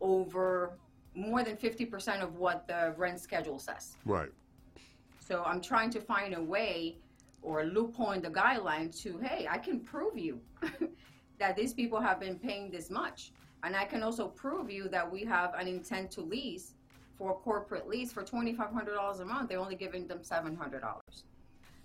over 0.00 0.78
more 1.14 1.44
than 1.44 1.56
fifty 1.56 1.84
percent 1.84 2.22
of 2.22 2.36
what 2.36 2.66
the 2.66 2.94
rent 2.96 3.20
schedule 3.20 3.58
says. 3.58 3.96
right, 4.04 4.30
So 5.18 5.42
I'm 5.44 5.60
trying 5.60 5.90
to 5.90 6.00
find 6.00 6.34
a 6.34 6.42
way 6.42 6.96
or 7.42 7.60
a 7.60 7.64
loophole 7.64 8.12
in 8.12 8.22
the 8.22 8.30
guideline 8.30 8.88
to 9.02 9.18
hey, 9.18 9.46
I 9.48 9.58
can 9.58 9.80
prove 9.80 10.16
you 10.16 10.40
that 11.38 11.56
these 11.56 11.72
people 11.72 12.00
have 12.00 12.20
been 12.20 12.38
paying 12.38 12.70
this 12.70 12.90
much. 12.90 13.32
And 13.62 13.74
I 13.74 13.84
can 13.84 14.02
also 14.02 14.28
prove 14.28 14.70
you 14.70 14.88
that 14.88 15.10
we 15.10 15.24
have 15.24 15.54
an 15.54 15.66
intent 15.66 16.10
to 16.12 16.20
lease 16.20 16.74
for 17.16 17.30
a 17.32 17.34
corporate 17.34 17.88
lease 17.88 18.12
for 18.12 18.22
$2,500 18.22 19.20
a 19.20 19.24
month. 19.24 19.48
They're 19.48 19.58
only 19.58 19.76
giving 19.76 20.06
them 20.06 20.18
$700. 20.18 20.82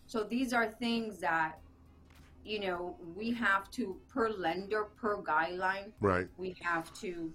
So 0.06 0.24
these 0.24 0.54
are 0.54 0.68
things 0.68 1.20
that, 1.20 1.60
you 2.44 2.60
know, 2.60 2.98
we 3.16 3.32
have 3.32 3.72
to, 3.72 3.98
per 4.10 4.30
lender, 4.30 4.86
per 4.96 5.18
guideline, 5.22 5.92
right, 6.02 6.28
we 6.38 6.56
have 6.62 6.94
to 6.96 7.32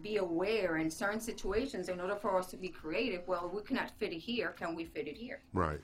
be 0.00 0.16
aware 0.16 0.78
in 0.78 0.90
certain 0.90 1.20
situations 1.20 1.90
in 1.90 2.00
order 2.00 2.16
for 2.16 2.38
us 2.38 2.46
to 2.46 2.56
be 2.56 2.68
creative. 2.68 3.22
Well, 3.26 3.50
we 3.54 3.60
cannot 3.62 3.90
fit 3.98 4.12
it 4.12 4.20
here. 4.20 4.52
Can 4.52 4.74
we 4.74 4.86
fit 4.86 5.06
it 5.06 5.16
here? 5.16 5.40
right. 5.52 5.80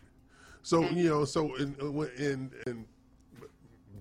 So 0.62 0.82
you 0.88 1.08
know, 1.08 1.24
so 1.24 1.54
in 1.56 1.74
in, 2.18 2.50
in 2.66 2.84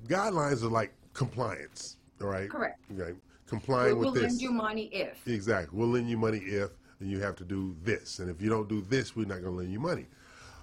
guidelines 0.08 0.64
are 0.64 0.70
like 0.70 0.94
compliance, 1.18 1.98
all 2.22 2.28
right? 2.28 2.50
Correct. 2.50 2.80
Okay, 2.94 3.14
We 3.14 3.20
complying 3.48 3.98
will 3.98 4.12
with 4.12 4.14
this. 4.14 4.22
We'll 4.22 4.30
lend 4.30 4.42
you 4.42 4.52
money 4.52 4.84
if. 4.94 5.28
Exactly. 5.28 5.78
We'll 5.78 5.90
lend 5.90 6.10
you 6.10 6.18
money 6.18 6.38
if, 6.38 6.70
and 7.00 7.10
you 7.12 7.20
have 7.20 7.36
to 7.38 7.44
do 7.44 7.76
this. 7.84 8.20
And 8.20 8.30
if 8.30 8.42
you 8.42 8.50
don't 8.50 8.70
do 8.70 8.82
this, 8.82 9.16
we're 9.16 9.26
not 9.26 9.42
going 9.42 9.52
to 9.54 9.58
lend 9.58 9.74
you 9.74 9.80
money. 9.80 10.06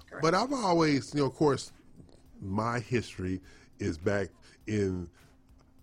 Correct. 0.09 0.23
But 0.23 0.35
I've 0.35 0.53
always, 0.53 1.13
you 1.13 1.21
know, 1.21 1.27
of 1.27 1.35
course, 1.35 1.73
my 2.41 2.81
history 2.81 3.41
is 3.81 3.99
back 3.99 4.29
in. 4.67 5.09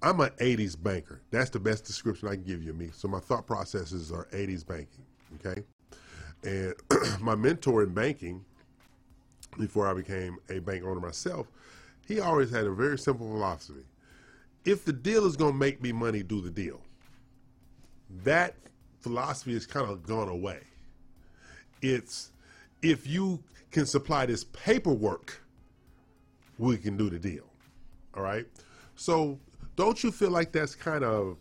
I'm 0.01 0.19
an 0.21 0.31
'80s 0.39 0.81
banker. 0.81 1.21
That's 1.29 1.51
the 1.51 1.59
best 1.59 1.85
description 1.85 2.27
I 2.27 2.35
can 2.35 2.43
give 2.43 2.63
you 2.63 2.71
of 2.71 2.77
me. 2.77 2.89
So 2.93 3.07
my 3.07 3.19
thought 3.19 3.45
processes 3.45 4.11
are 4.11 4.27
'80s 4.31 4.65
banking. 4.65 5.05
Okay, 5.45 5.63
and 6.43 6.73
my 7.21 7.35
mentor 7.35 7.83
in 7.83 7.93
banking, 7.93 8.43
before 9.59 9.87
I 9.87 9.93
became 9.93 10.37
a 10.49 10.59
bank 10.59 10.83
owner 10.83 10.99
myself, 10.99 11.47
he 12.07 12.19
always 12.19 12.49
had 12.49 12.65
a 12.65 12.71
very 12.71 12.97
simple 12.97 13.27
philosophy: 13.27 13.85
if 14.65 14.85
the 14.85 14.93
deal 14.93 15.25
is 15.25 15.35
going 15.35 15.53
to 15.53 15.57
make 15.57 15.81
me 15.81 15.91
money, 15.91 16.23
do 16.23 16.41
the 16.41 16.49
deal 16.51 16.81
that 18.23 18.55
philosophy 18.99 19.53
has 19.53 19.65
kind 19.65 19.89
of 19.89 20.03
gone 20.05 20.29
away. 20.29 20.59
It's 21.81 22.31
if 22.81 23.07
you 23.07 23.43
can 23.71 23.85
supply 23.85 24.25
this 24.25 24.43
paperwork, 24.43 25.41
we 26.57 26.77
can 26.77 26.97
do 26.97 27.09
the 27.09 27.19
deal. 27.19 27.45
All 28.15 28.23
right. 28.23 28.45
So 28.95 29.39
don't 29.75 30.03
you 30.03 30.11
feel 30.11 30.29
like 30.29 30.51
that's 30.51 30.75
kind 30.75 31.03
of 31.03 31.37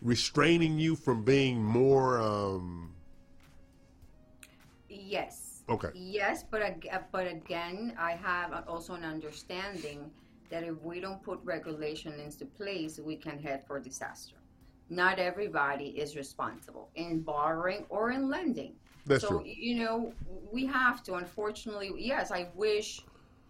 restraining 0.00 0.78
you 0.78 0.94
from 0.94 1.24
being 1.24 1.62
more? 1.62 2.20
Um, 2.20 2.90
Yes. 4.88 5.41
Okay. 5.72 5.88
Yes, 5.94 6.44
but 6.50 6.60
ag- 6.62 6.88
uh, 6.92 6.98
but 7.10 7.26
again, 7.26 7.94
I 7.98 8.12
have 8.12 8.64
also 8.68 8.94
an 8.94 9.04
understanding 9.04 10.10
that 10.50 10.64
if 10.64 10.76
we 10.82 11.00
don't 11.00 11.22
put 11.22 11.40
regulation 11.44 12.12
into 12.20 12.44
place, 12.44 13.00
we 13.00 13.16
can 13.16 13.38
head 13.38 13.64
for 13.66 13.80
disaster. 13.80 14.36
Not 14.90 15.18
everybody 15.18 15.88
is 16.04 16.14
responsible 16.16 16.90
in 16.94 17.22
borrowing 17.22 17.86
or 17.88 18.10
in 18.10 18.28
lending. 18.28 18.74
That's 19.06 19.22
so 19.22 19.28
true. 19.30 19.42
you 19.44 19.74
know 19.76 20.12
we 20.52 20.66
have 20.66 21.02
to. 21.04 21.14
Unfortunately, 21.14 21.90
yes, 21.96 22.30
I 22.30 22.50
wish 22.54 23.00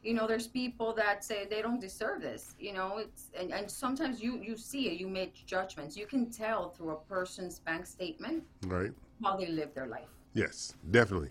you 0.02 0.14
know, 0.14 0.26
there's 0.26 0.48
people 0.48 0.92
that 0.94 1.22
say 1.22 1.46
they 1.48 1.62
don't 1.62 1.80
deserve 1.80 2.20
this. 2.20 2.54
You 2.58 2.72
know, 2.72 2.98
it's 2.98 3.30
and, 3.38 3.52
and 3.52 3.70
sometimes 3.70 4.20
you 4.20 4.32
you 4.48 4.56
see 4.56 4.88
it, 4.90 4.94
you 5.00 5.08
make 5.08 5.34
judgments. 5.46 5.96
You 5.96 6.06
can 6.06 6.30
tell 6.30 6.70
through 6.70 6.90
a 6.90 7.00
person's 7.14 7.58
bank 7.60 7.86
statement 7.86 8.42
Right. 8.66 8.92
how 9.24 9.36
they 9.36 9.46
live 9.46 9.74
their 9.74 9.86
life. 9.86 10.08
Yes, 10.34 10.74
definitely. 10.90 11.30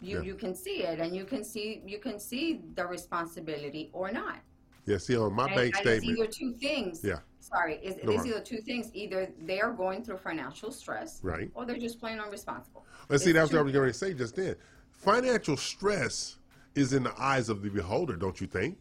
You 0.00 0.18
Yeah. 0.18 0.22
you 0.22 0.34
can 0.34 0.54
see 0.54 0.82
it, 0.84 1.00
and 1.00 1.14
you 1.14 1.24
can 1.24 1.42
see 1.44 1.82
you 1.86 1.98
can 1.98 2.18
see 2.20 2.62
the 2.74 2.86
responsibility 2.86 3.90
or 3.92 4.10
not. 4.12 4.38
Yeah. 4.86 4.98
See 4.98 5.16
on 5.16 5.32
my 5.34 5.46
and, 5.46 5.54
bank 5.56 5.74
and 5.76 5.82
statement. 5.86 6.18
it's 6.18 6.40
either 6.40 6.52
two 6.52 6.52
things. 6.58 7.04
Yeah. 7.04 7.18
Sorry, 7.40 7.78
it's, 7.82 8.02
No 8.04 8.12
it's 8.12 8.18
worries. 8.22 8.26
either 8.32 8.40
two 8.40 8.60
things. 8.62 8.90
Either 8.94 9.30
they 9.40 9.60
are 9.60 9.72
going 9.72 10.04
through 10.04 10.18
financial 10.18 10.70
stress, 10.70 11.20
Right. 11.22 11.50
or 11.54 11.64
they're 11.64 11.78
just 11.78 11.98
plain 11.98 12.18
unresponsible. 12.18 12.82
Let's 13.08 13.24
see. 13.24 13.32
That's 13.32 13.52
what 13.52 13.60
I 13.60 13.62
was 13.62 13.72
going 13.72 13.88
to 13.88 13.94
say 13.94 14.12
just 14.14 14.36
then. 14.36 14.56
Financial 14.90 15.56
stress 15.56 16.38
is 16.74 16.92
in 16.92 17.02
the 17.04 17.14
eyes 17.20 17.48
of 17.48 17.62
the 17.62 17.70
beholder, 17.70 18.16
don't 18.16 18.40
you 18.40 18.46
think? 18.46 18.78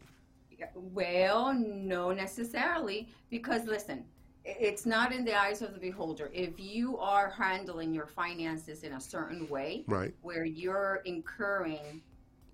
Well, 0.76 1.54
no, 1.54 2.12
necessarily, 2.12 3.10
because 3.30 3.66
listen, 3.66 4.04
it's 4.48 4.86
not 4.86 5.12
in 5.12 5.26
the 5.26 5.38
eyes 5.38 5.62
of 5.62 5.74
the 5.74 5.80
beholder. 5.80 6.30
If 6.34 6.60
you 6.60 6.98
are 6.98 7.30
handling 7.30 7.94
your 7.94 8.08
finances 8.08 8.84
in 8.84 8.94
a 8.94 9.02
certain 9.02 9.48
way, 9.50 9.84
Right. 9.88 10.14
where 10.22 10.46
you're 10.46 11.02
incurring, 11.06 12.02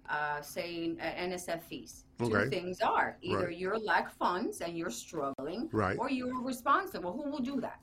uh, 0.10 0.42
say, 0.42 0.96
uh, 1.00 1.04
NSF 1.04 1.64
fees, 1.64 2.06
two 2.18 2.50
things 2.50 2.82
are 2.82 3.16
either 3.22 3.46
Right. 3.48 3.58
you're 3.58 3.78
lack 3.78 4.10
funds 4.18 4.62
and 4.62 4.76
you're 4.78 4.90
struggling, 4.90 5.70
Right. 5.72 5.98
or 6.00 6.10
you're 6.10 6.42
responsible. 6.42 7.14
Who 7.14 7.30
will 7.30 7.40
do 7.40 7.62
that? 7.62 7.80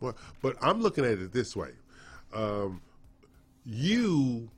Well, 0.00 0.14
but 0.42 0.56
I'm 0.60 0.82
looking 0.82 1.04
at 1.04 1.12
it 1.18 1.32
this 1.32 1.56
way. 1.56 1.72
Um, 2.34 2.82
you 3.64 4.50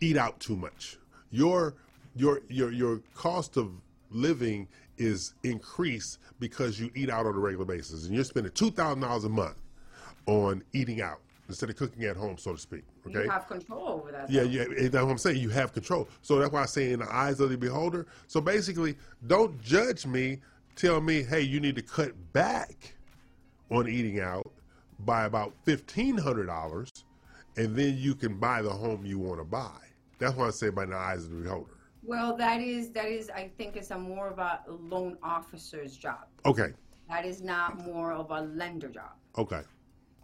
eat 0.00 0.16
out 0.16 0.38
too 0.38 0.56
much. 0.56 0.98
Your 1.30 1.74
your 2.14 2.42
your 2.48 2.70
your 2.70 2.98
cost 3.14 3.56
of 3.56 3.80
living 4.10 4.68
is 4.98 5.34
increased 5.42 6.18
because 6.38 6.78
you 6.80 6.90
eat 6.94 7.10
out 7.10 7.26
on 7.26 7.34
a 7.34 7.38
regular 7.38 7.64
basis, 7.64 8.06
and 8.06 8.14
you're 8.14 8.24
spending 8.24 8.52
two 8.52 8.70
thousand 8.70 9.00
dollars 9.00 9.24
a 9.24 9.28
month 9.28 9.56
on 10.26 10.62
eating 10.72 11.00
out 11.00 11.20
instead 11.48 11.68
of 11.68 11.76
cooking 11.76 12.04
at 12.04 12.16
home, 12.16 12.38
so 12.38 12.52
to 12.52 12.58
speak. 12.58 12.84
Okay. 13.06 13.24
You 13.24 13.30
have 13.30 13.46
control 13.46 13.88
over 13.88 14.12
that. 14.12 14.30
Yeah, 14.30 14.42
yeah, 14.42 14.64
that's 14.88 14.94
what 14.94 15.10
I'm 15.10 15.18
saying. 15.18 15.38
You 15.38 15.50
have 15.50 15.72
control. 15.72 16.08
So 16.22 16.38
that's 16.38 16.52
why 16.52 16.62
I 16.62 16.66
say 16.66 16.92
in 16.92 17.00
the 17.00 17.14
eyes 17.14 17.40
of 17.40 17.50
the 17.50 17.58
beholder. 17.58 18.06
So 18.26 18.40
basically, 18.40 18.96
don't 19.26 19.60
judge 19.62 20.06
me. 20.06 20.40
Tell 20.76 21.00
me, 21.00 21.22
hey, 21.22 21.42
you 21.42 21.60
need 21.60 21.76
to 21.76 21.82
cut 21.82 22.12
back 22.32 22.94
on 23.70 23.88
eating 23.88 24.20
out 24.20 24.50
by 25.00 25.24
about 25.24 25.52
fifteen 25.64 26.16
hundred 26.16 26.46
dollars, 26.46 26.90
and 27.56 27.76
then 27.76 27.96
you 27.98 28.14
can 28.14 28.38
buy 28.38 28.62
the 28.62 28.70
home 28.70 29.04
you 29.04 29.18
want 29.18 29.38
to 29.38 29.44
buy. 29.44 29.78
That's 30.18 30.34
what 30.36 30.48
I 30.48 30.50
say 30.50 30.70
by 30.70 30.86
the 30.86 30.96
eyes 30.96 31.24
of 31.24 31.30
the 31.30 31.36
beholder. 31.42 31.73
Well, 32.06 32.36
that 32.36 32.60
is 32.60 32.90
that 32.90 33.06
is 33.06 33.30
I 33.30 33.50
think 33.56 33.76
it's 33.76 33.90
a 33.90 33.98
more 33.98 34.28
of 34.28 34.38
a 34.38 34.60
loan 34.68 35.16
officer's 35.22 35.96
job. 35.96 36.26
Okay, 36.44 36.72
That 37.08 37.24
is 37.24 37.42
not 37.42 37.78
more 37.84 38.12
of 38.12 38.30
a 38.30 38.40
lender 38.42 38.88
job. 38.88 39.12
okay, 39.38 39.62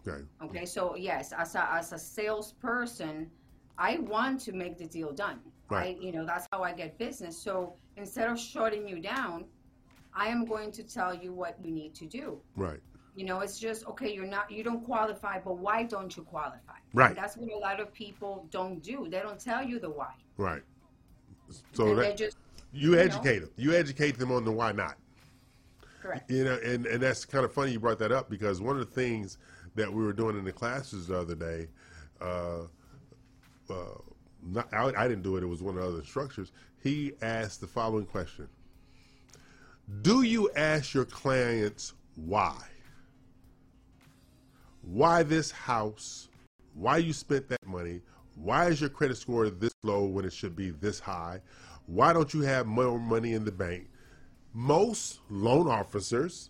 okay, 0.07 0.23
Okay, 0.43 0.65
so 0.65 0.95
yes, 0.95 1.31
as 1.33 1.55
a 1.55 1.63
as 1.73 1.91
a 1.93 1.97
salesperson, 1.99 3.29
I 3.77 3.97
want 3.99 4.39
to 4.41 4.51
make 4.53 4.77
the 4.77 4.85
deal 4.85 5.11
done. 5.11 5.39
Right. 5.69 5.95
I, 5.97 6.01
you 6.05 6.11
know, 6.11 6.25
that's 6.25 6.47
how 6.51 6.63
I 6.63 6.73
get 6.73 6.97
business. 6.97 7.37
So 7.37 7.75
instead 7.95 8.29
of 8.29 8.37
shutting 8.39 8.87
you 8.87 8.99
down, 8.99 9.45
I 10.13 10.27
am 10.27 10.43
going 10.45 10.71
to 10.73 10.83
tell 10.83 11.13
you 11.13 11.31
what 11.33 11.55
you 11.63 11.71
need 11.71 11.95
to 11.95 12.05
do. 12.05 12.41
right, 12.57 12.81
You 13.15 13.25
know, 13.25 13.39
it's 13.39 13.57
just 13.57 13.85
okay. 13.87 14.13
You're 14.13 14.25
not, 14.37 14.51
you 14.51 14.63
don't 14.63 14.83
qualify, 14.83 15.39
but 15.39 15.57
why 15.57 15.83
don't 15.83 16.15
you 16.17 16.23
qualify? 16.23 16.79
Right. 16.93 17.09
And 17.11 17.17
that's 17.17 17.37
what 17.37 17.49
a 17.53 17.57
lot 17.57 17.79
of 17.79 17.93
people 17.93 18.47
don't 18.51 18.83
do. 18.83 19.07
They 19.09 19.19
don't 19.21 19.39
tell 19.39 19.63
you 19.63 19.79
the 19.79 19.89
why. 19.89 20.13
right. 20.37 20.61
So 21.73 21.95
that 21.95 22.17
just 22.17 22.37
you 22.73 22.91
you 22.91 22.95
know. 22.95 23.01
educate 23.01 23.39
them. 23.39 23.49
You 23.57 23.73
educate 23.73 24.17
them 24.17 24.31
on 24.31 24.45
the 24.45 24.51
why 24.51 24.71
not. 24.71 24.97
correct. 26.01 26.29
You 26.31 26.45
know, 26.45 26.59
and, 26.63 26.85
and 26.85 27.01
that's 27.01 27.25
kind 27.25 27.45
of 27.45 27.53
funny 27.53 27.71
you 27.71 27.79
brought 27.79 27.99
that 27.99 28.11
up 28.11 28.29
because 28.29 28.61
one 28.61 28.77
of 28.77 28.87
the 28.87 28.93
things 28.93 29.37
that 29.75 29.91
we 29.91 30.03
were 30.03 30.13
doing 30.13 30.37
in 30.37 30.43
the 30.43 30.51
classes 30.51 31.07
the 31.07 31.19
other 31.19 31.35
day, 31.35 31.67
uh, 32.19 32.63
uh, 33.69 33.73
not, 34.43 34.73
I, 34.73 34.91
I 34.95 35.07
didn't 35.07 35.23
do 35.23 35.37
it, 35.37 35.43
it 35.43 35.47
was 35.47 35.61
one 35.61 35.75
of 35.77 35.83
the 35.83 35.87
other 35.87 35.99
instructors. 35.99 36.51
He 36.81 37.13
asked 37.21 37.61
the 37.61 37.67
following 37.67 38.05
question 38.05 38.47
Do 40.01 40.23
you 40.23 40.49
ask 40.55 40.93
your 40.93 41.05
clients 41.05 41.93
why? 42.15 42.57
Why 44.81 45.23
this 45.23 45.51
house? 45.51 46.27
Why 46.73 46.97
you 46.97 47.13
spent 47.13 47.49
that 47.49 47.65
money? 47.67 48.01
Why 48.41 48.67
is 48.69 48.81
your 48.81 48.89
credit 48.89 49.17
score 49.17 49.49
this 49.49 49.71
low 49.83 50.05
when 50.05 50.25
it 50.25 50.33
should 50.33 50.55
be 50.55 50.71
this 50.71 50.99
high? 50.99 51.41
Why 51.85 52.11
don't 52.11 52.33
you 52.33 52.41
have 52.41 52.65
more 52.65 52.99
money 52.99 53.33
in 53.33 53.45
the 53.45 53.51
bank? 53.51 53.87
most 54.53 55.21
loan 55.29 55.65
officers, 55.69 56.49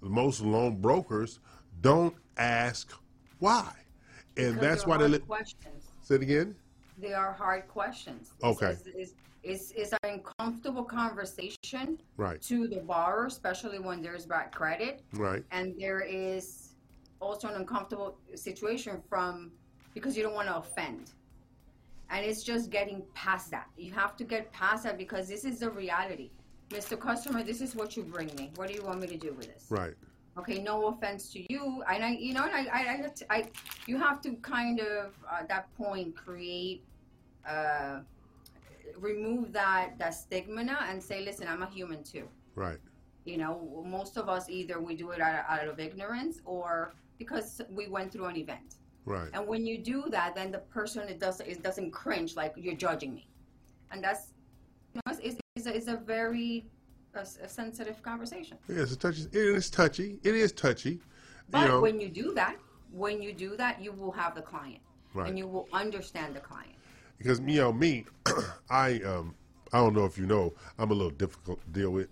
most 0.00 0.40
loan 0.40 0.80
brokers 0.80 1.40
don't 1.82 2.14
ask 2.38 2.90
why, 3.38 3.70
and 4.38 4.54
Because 4.54 4.60
that's 4.60 4.86
why 4.86 4.96
they. 4.96 5.08
Li- 5.08 5.18
questions. 5.18 5.90
say 6.00 6.14
it 6.14 6.22
again. 6.22 6.54
They 6.96 7.12
are 7.12 7.34
hard 7.34 7.68
questions. 7.68 8.32
Okay. 8.42 8.70
It's, 8.70 8.86
it's, 8.86 9.14
it's, 9.42 9.70
it's 9.72 9.92
an 9.92 9.98
uncomfortable 10.14 10.84
conversation 10.84 12.00
Right. 12.16 12.40
to 12.42 12.66
the 12.66 12.78
borrower, 12.80 13.26
especially 13.26 13.78
when 13.78 14.00
there's 14.00 14.24
bad 14.24 14.50
credit. 14.52 15.02
Right. 15.12 15.44
And 15.50 15.74
there 15.78 16.00
is 16.00 16.70
also 17.20 17.48
an 17.48 17.56
uncomfortable 17.56 18.16
situation 18.34 19.02
from 19.06 19.52
because 19.98 20.16
you 20.16 20.22
don't 20.22 20.34
want 20.34 20.48
to 20.48 20.56
offend. 20.56 21.10
And 22.10 22.24
it's 22.24 22.42
just 22.42 22.70
getting 22.70 23.02
past 23.14 23.50
that. 23.50 23.66
You 23.76 23.92
have 23.92 24.16
to 24.16 24.24
get 24.24 24.50
past 24.52 24.84
that 24.84 24.96
because 24.96 25.28
this 25.28 25.44
is 25.44 25.58
the 25.60 25.70
reality. 25.70 26.30
Mr. 26.70 26.98
Customer, 26.98 27.42
this 27.42 27.60
is 27.60 27.74
what 27.74 27.96
you 27.96 28.02
bring 28.02 28.30
me. 28.36 28.50
What 28.56 28.68
do 28.68 28.74
you 28.74 28.82
want 28.84 29.00
me 29.00 29.08
to 29.08 29.16
do 29.16 29.32
with 29.38 29.48
this? 29.52 29.64
Right. 29.80 29.94
okay 30.40 30.58
no 30.72 30.74
offense 30.90 31.22
to 31.34 31.40
you 31.52 31.62
and 31.92 32.00
i 32.08 32.10
you 32.26 32.32
know 32.36 32.44
and 32.48 32.54
i 32.60 32.62
i, 32.78 32.82
I, 32.94 32.98
I 33.36 33.38
you 33.90 33.96
have 34.06 34.18
to 34.26 34.30
kind 34.56 34.76
of 34.92 35.06
uh, 35.30 35.40
at 35.42 35.46
that 35.52 35.64
point 35.80 36.08
create 36.24 36.80
uh 37.54 37.96
remove 39.08 39.44
that 39.60 39.86
that 40.00 40.14
stigma 40.22 40.62
and 40.90 41.02
say 41.08 41.18
listen 41.28 41.44
i'm 41.52 41.64
a 41.68 41.70
human 41.78 42.00
too 42.12 42.26
Right. 42.64 42.80
you 43.30 43.36
know 43.42 43.52
most 43.98 44.14
of 44.20 44.24
us 44.36 44.44
either 44.58 44.76
we 44.88 44.92
do 45.02 45.06
it 45.14 45.20
out, 45.28 45.44
out 45.54 45.66
of 45.72 45.76
ignorance 45.88 46.36
or 46.54 46.68
because 47.22 47.48
we 47.78 47.84
went 47.96 48.08
through 48.12 48.28
an 48.32 48.36
event 48.44 48.70
Right. 49.08 49.30
and 49.32 49.46
when 49.46 49.64
you 49.64 49.78
do 49.78 50.04
that 50.10 50.34
then 50.34 50.50
the 50.52 50.58
person 50.58 51.08
it 51.08 51.18
doesn't 51.18 51.46
it 51.48 51.62
doesn't 51.62 51.90
cringe 51.92 52.36
like 52.36 52.52
you're 52.56 52.74
judging 52.74 53.14
me 53.14 53.28
and 53.90 54.04
that's 54.04 54.34
you 54.92 55.00
know 55.06 55.12
it's, 55.12 55.38
it's, 55.56 55.66
a, 55.66 55.76
it's 55.76 55.88
a 55.88 55.96
very 55.96 56.66
a, 57.14 57.20
a 57.20 57.48
sensitive 57.48 58.02
conversation 58.02 58.58
Yeah, 58.68 58.82
it's 58.82 58.96
touchy. 58.96 59.22
It 59.32 59.34
is 59.58 59.70
touchy. 59.70 60.18
It 60.22 60.34
is 60.34 60.52
touchy. 60.52 61.00
But 61.50 61.62
you 61.62 61.68
know. 61.68 61.80
when 61.80 62.00
you 62.00 62.08
do 62.08 62.34
that, 62.34 62.56
when 62.92 63.22
you 63.22 63.32
do 63.32 63.56
that, 63.56 63.80
you 63.82 63.92
will 63.92 64.12
have 64.12 64.34
the 64.34 64.42
client, 64.42 64.82
Right. 65.14 65.28
and 65.28 65.38
you 65.38 65.46
will 65.46 65.66
understand 65.72 66.36
the 66.36 66.40
client. 66.40 66.74
because 67.18 67.40
you 67.40 67.60
know 67.60 67.72
me, 67.72 68.04
I 68.70 69.00
um 69.00 69.34
I 69.72 69.78
don't 69.78 69.94
know 69.94 70.04
if 70.04 70.18
you 70.18 70.26
know 70.26 70.54
I'm 70.78 70.90
a 70.90 70.94
little 70.94 71.10
difficult 71.24 71.60
to 71.64 71.70
deal 71.70 71.90
with, 71.90 72.08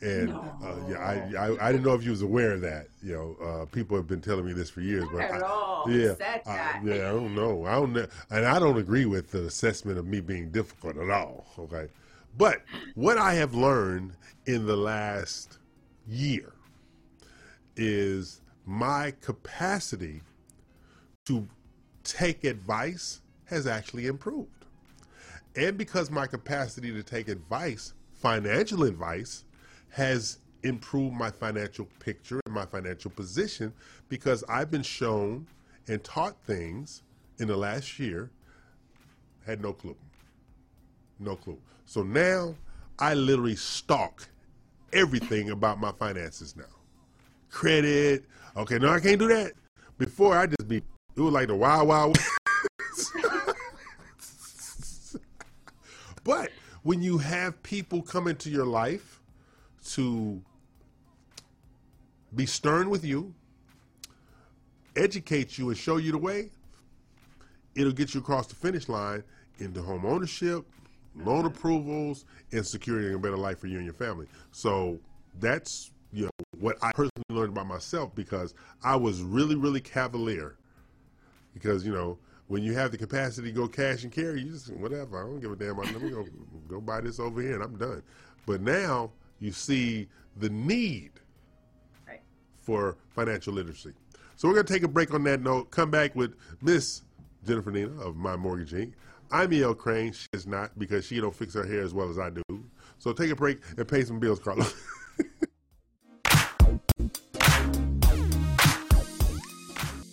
and 0.00 0.32
uh, 0.32 0.76
yeah 0.88 0.98
I, 0.98 1.46
I 1.46 1.68
I 1.68 1.72
didn't 1.72 1.84
know 1.84 1.94
if 1.94 2.04
you 2.04 2.10
was 2.10 2.22
aware 2.22 2.52
of 2.52 2.60
that. 2.60 2.88
You 3.02 3.14
know, 3.14 3.46
uh, 3.46 3.64
people 3.66 3.96
have 3.96 4.06
been 4.06 4.20
telling 4.20 4.44
me 4.46 4.52
this 4.52 4.70
for 4.70 4.80
years, 4.80 5.04
but 5.12 5.22
at 5.22 5.42
I, 5.42 5.46
all. 5.46 5.90
Yeah, 5.90 6.14
I- 6.46 6.80
yeah, 6.84 6.94
I 6.94 7.12
don't 7.12 7.34
know. 7.34 7.64
I 7.66 7.72
don't 7.72 7.92
know, 7.92 8.06
and 8.30 8.46
I 8.46 8.58
don't 8.58 8.78
agree 8.78 9.06
with 9.06 9.30
the 9.30 9.46
assessment 9.46 9.98
of 9.98 10.06
me 10.06 10.20
being 10.20 10.50
difficult 10.50 10.96
at 10.96 11.10
all. 11.10 11.46
Okay, 11.58 11.88
but 12.36 12.62
what 12.94 13.18
I 13.18 13.34
have 13.34 13.54
learned 13.54 14.12
in 14.46 14.66
the 14.66 14.76
last 14.76 15.58
year 16.06 16.52
is 17.76 18.40
my 18.66 19.12
capacity 19.20 20.20
to 21.26 21.46
take 22.04 22.44
advice 22.44 23.20
has 23.46 23.66
actually 23.66 24.06
improved. 24.06 24.48
And 25.56 25.76
because 25.76 26.10
my 26.10 26.26
capacity 26.26 26.92
to 26.92 27.02
take 27.02 27.28
advice, 27.28 27.94
financial 28.12 28.84
advice, 28.84 29.44
has 29.90 30.38
improved 30.62 31.14
my 31.14 31.30
financial 31.30 31.86
picture 32.00 32.40
and 32.46 32.54
my 32.54 32.66
financial 32.66 33.10
position 33.10 33.72
because 34.08 34.44
I've 34.48 34.70
been 34.70 34.82
shown 34.82 35.46
and 35.86 36.02
taught 36.02 36.36
things 36.44 37.02
in 37.38 37.48
the 37.48 37.56
last 37.56 37.98
year, 37.98 38.30
had 39.46 39.62
no 39.62 39.72
clue. 39.72 39.96
No 41.18 41.36
clue. 41.36 41.58
So 41.86 42.02
now 42.02 42.54
I 42.98 43.14
literally 43.14 43.56
stalk 43.56 44.28
everything 44.92 45.50
about 45.50 45.80
my 45.80 45.92
finances 45.92 46.56
now. 46.56 46.64
Credit. 47.50 48.24
Okay, 48.56 48.78
no, 48.78 48.90
I 48.90 49.00
can't 49.00 49.18
do 49.18 49.28
that. 49.28 49.52
Before 49.96 50.36
I 50.36 50.46
just 50.46 50.68
be, 50.68 50.82
it 51.16 51.20
was 51.20 51.32
like 51.32 51.48
the 51.48 51.56
wild. 51.56 51.88
West. 51.88 53.12
but 56.24 56.50
when 56.82 57.02
you 57.02 57.18
have 57.18 57.60
people 57.62 58.02
come 58.02 58.28
into 58.28 58.50
your 58.50 58.66
life 58.66 59.17
to 59.94 60.40
be 62.34 62.46
stern 62.46 62.90
with 62.90 63.04
you, 63.04 63.34
educate 64.96 65.58
you, 65.58 65.68
and 65.68 65.78
show 65.78 65.96
you 65.96 66.12
the 66.12 66.18
way, 66.18 66.50
it'll 67.74 67.92
get 67.92 68.14
you 68.14 68.20
across 68.20 68.46
the 68.46 68.54
finish 68.54 68.88
line 68.88 69.22
into 69.58 69.82
home 69.82 70.04
ownership, 70.04 70.66
loan 71.16 71.38
mm-hmm. 71.38 71.46
approvals, 71.46 72.24
and 72.52 72.66
securing 72.66 73.14
a 73.14 73.18
better 73.18 73.36
life 73.36 73.58
for 73.58 73.66
you 73.66 73.76
and 73.76 73.84
your 73.84 73.94
family. 73.94 74.26
So 74.52 74.98
that's 75.40 75.90
you 76.12 76.24
know 76.24 76.30
what 76.58 76.76
I 76.82 76.90
personally 76.92 77.24
learned 77.30 77.52
about 77.52 77.66
myself 77.66 78.14
because 78.14 78.54
I 78.82 78.96
was 78.96 79.20
really 79.22 79.56
really 79.56 79.80
cavalier 79.80 80.56
because 81.52 81.84
you 81.84 81.92
know 81.92 82.18
when 82.48 82.62
you 82.62 82.72
have 82.74 82.90
the 82.90 82.98
capacity 82.98 83.48
to 83.48 83.54
go 83.54 83.68
cash 83.68 84.04
and 84.04 84.12
carry, 84.12 84.40
you 84.40 84.52
just 84.52 84.72
whatever. 84.72 85.22
I 85.22 85.26
don't 85.26 85.40
give 85.40 85.52
a 85.52 85.56
damn. 85.56 85.76
Let 85.76 86.00
me 86.00 86.10
go 86.10 86.26
go 86.68 86.80
buy 86.80 87.00
this 87.00 87.20
over 87.20 87.40
here 87.40 87.54
and 87.54 87.62
I'm 87.62 87.76
done. 87.76 88.02
But 88.46 88.62
now 88.62 89.12
you 89.40 89.52
see 89.52 90.08
the 90.36 90.48
need 90.50 91.10
Right. 92.06 92.20
for 92.58 92.96
financial 93.10 93.52
literacy. 93.54 93.92
So 94.36 94.46
we're 94.48 94.54
going 94.54 94.66
to 94.66 94.72
take 94.72 94.82
a 94.84 94.88
break 94.88 95.12
on 95.12 95.24
that 95.24 95.42
note. 95.42 95.70
Come 95.70 95.90
back 95.90 96.14
with 96.14 96.34
Miss 96.62 97.02
Jennifer 97.46 97.70
Nina 97.72 97.98
of 98.00 98.16
My 98.16 98.36
Mortgage 98.36 98.72
Inc. 98.72 98.92
I'm 99.30 99.52
E.L. 99.52 99.74
Craine. 99.74 100.12
She 100.12 100.26
is 100.32 100.46
not 100.46 100.78
because 100.78 101.04
she 101.04 101.20
don't 101.20 101.34
fix 101.34 101.54
her 101.54 101.64
hair 101.66 101.82
as 101.82 101.92
well 101.92 102.08
as 102.08 102.18
I 102.18 102.30
do. 102.30 102.42
So 102.98 103.12
take 103.12 103.30
a 103.30 103.36
break 103.36 103.58
and 103.76 103.86
pay 103.86 104.02
some 104.04 104.18
bills, 104.18 104.38
Carlos. 104.38 104.74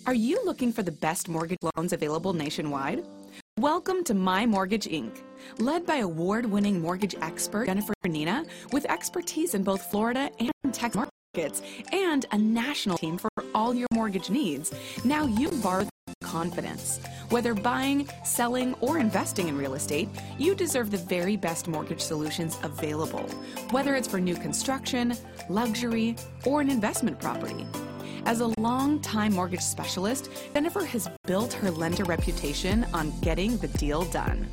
Are 0.06 0.14
you 0.14 0.40
looking 0.44 0.72
for 0.72 0.82
the 0.82 0.92
best 0.92 1.28
mortgage 1.28 1.58
loans 1.76 1.92
available 1.92 2.32
nationwide? 2.32 3.04
Welcome 3.60 4.04
to 4.04 4.12
My 4.12 4.44
Mortgage 4.44 4.84
Inc., 4.84 5.22
led 5.58 5.86
by 5.86 5.96
award 5.96 6.44
winning 6.44 6.78
mortgage 6.78 7.14
expert 7.22 7.64
Jennifer 7.64 7.94
Nina, 8.04 8.44
with 8.70 8.84
expertise 8.84 9.54
in 9.54 9.62
both 9.62 9.90
Florida 9.90 10.30
and 10.38 10.74
Texas 10.74 11.08
markets, 11.34 11.62
and 11.90 12.26
a 12.32 12.36
national 12.36 12.98
team 12.98 13.16
for 13.16 13.30
all 13.54 13.72
your 13.72 13.86
mortgage 13.94 14.28
needs. 14.28 14.74
Now 15.06 15.24
you 15.24 15.50
borrow 15.62 15.88
confidence. 16.22 17.00
Whether 17.30 17.54
buying, 17.54 18.06
selling, 18.26 18.74
or 18.82 18.98
investing 18.98 19.48
in 19.48 19.56
real 19.56 19.72
estate, 19.72 20.10
you 20.36 20.54
deserve 20.54 20.90
the 20.90 20.98
very 20.98 21.38
best 21.38 21.66
mortgage 21.66 22.02
solutions 22.02 22.58
available, 22.62 23.26
whether 23.70 23.94
it's 23.94 24.06
for 24.06 24.20
new 24.20 24.34
construction, 24.34 25.14
luxury, 25.48 26.14
or 26.44 26.60
an 26.60 26.68
investment 26.68 27.18
property. 27.18 27.66
As 28.26 28.40
a 28.40 28.52
long-time 28.58 29.34
mortgage 29.34 29.60
specialist, 29.60 30.30
Jennifer 30.52 30.84
has 30.84 31.08
built 31.26 31.52
her 31.52 31.70
lender 31.70 32.02
reputation 32.02 32.84
on 32.92 33.12
getting 33.20 33.56
the 33.58 33.68
deal 33.68 34.04
done. 34.06 34.48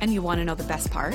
And 0.00 0.14
you 0.14 0.22
want 0.22 0.38
to 0.38 0.46
know 0.46 0.54
the 0.54 0.64
best 0.64 0.90
part? 0.90 1.14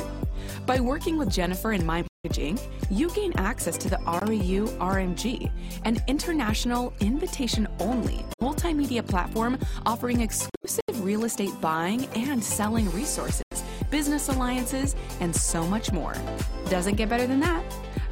By 0.67 0.79
working 0.79 1.17
with 1.17 1.31
Jennifer 1.31 1.71
and 1.71 1.83
My 1.83 2.05
Inc., 2.31 2.61
you 2.89 3.09
gain 3.09 3.33
access 3.35 3.77
to 3.77 3.89
the 3.89 3.97
REU 3.97 4.69
RMG, 4.77 5.51
an 5.83 6.01
international 6.07 6.93
invitation-only 7.01 8.25
multimedia 8.41 9.05
platform 9.05 9.59
offering 9.85 10.21
exclusive 10.21 11.03
real 11.03 11.25
estate 11.25 11.51
buying 11.59 12.05
and 12.15 12.41
selling 12.41 12.89
resources, 12.91 13.43
business 13.91 14.29
alliances, 14.29 14.95
and 15.19 15.35
so 15.35 15.67
much 15.67 15.91
more. 15.91 16.15
Doesn't 16.69 16.95
get 16.95 17.09
better 17.09 17.27
than 17.27 17.41
that. 17.41 17.61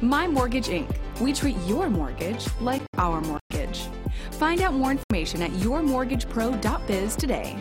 My 0.02 0.28
Mortgage 0.28 0.68
Inc. 0.68 0.94
We 1.18 1.32
treat 1.32 1.56
your 1.66 1.88
mortgage 1.88 2.46
like 2.60 2.82
our 2.98 3.22
mortgage. 3.22 3.88
Find 4.32 4.60
out 4.60 4.74
more 4.74 4.90
information 4.90 5.40
at 5.40 5.52
yourmortgagepro.biz 5.52 7.16
today. 7.16 7.56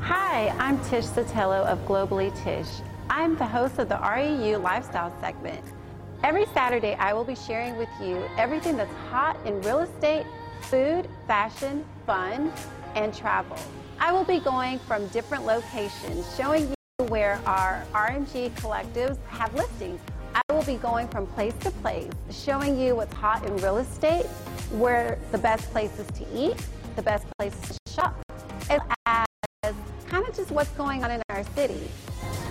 Hi, 0.00 0.48
I'm 0.58 0.78
Tish 0.84 1.06
Sotelo 1.06 1.64
of 1.64 1.78
Globally 1.86 2.30
Tish. 2.44 2.68
I'm 3.10 3.36
the 3.36 3.46
host 3.46 3.78
of 3.78 3.88
the 3.88 3.94
REU 3.96 4.62
Lifestyle 4.62 5.12
segment. 5.20 5.64
Every 6.22 6.44
Saturday, 6.52 6.94
I 6.94 7.14
will 7.14 7.24
be 7.24 7.34
sharing 7.34 7.76
with 7.78 7.88
you 8.02 8.22
everything 8.36 8.76
that's 8.76 8.92
hot 9.10 9.38
in 9.46 9.62
real 9.62 9.80
estate, 9.80 10.26
food, 10.62 11.08
fashion, 11.26 11.84
fun, 12.06 12.52
and 12.94 13.14
travel. 13.14 13.56
I 13.98 14.12
will 14.12 14.24
be 14.24 14.40
going 14.40 14.78
from 14.80 15.06
different 15.08 15.46
locations, 15.46 16.36
showing 16.36 16.68
you 16.68 17.06
where 17.06 17.40
our 17.46 17.82
RMG 17.92 18.50
collectives 18.56 19.16
have 19.28 19.54
listings. 19.54 20.00
I 20.34 20.42
will 20.52 20.64
be 20.64 20.76
going 20.76 21.08
from 21.08 21.26
place 21.28 21.54
to 21.60 21.70
place, 21.70 22.12
showing 22.30 22.78
you 22.78 22.94
what's 22.94 23.14
hot 23.14 23.44
in 23.44 23.56
real 23.56 23.78
estate, 23.78 24.26
where 24.72 25.18
the 25.32 25.38
best 25.38 25.70
places 25.70 26.06
to 26.08 26.26
eat, 26.34 26.56
the 26.94 27.02
best 27.02 27.24
places 27.38 27.78
to 27.86 27.92
shop, 27.92 28.22
kind 30.08 30.26
of 30.26 30.34
just 30.34 30.50
what's 30.50 30.70
going 30.70 31.04
on 31.04 31.10
in 31.10 31.22
our 31.28 31.44
city. 31.54 31.88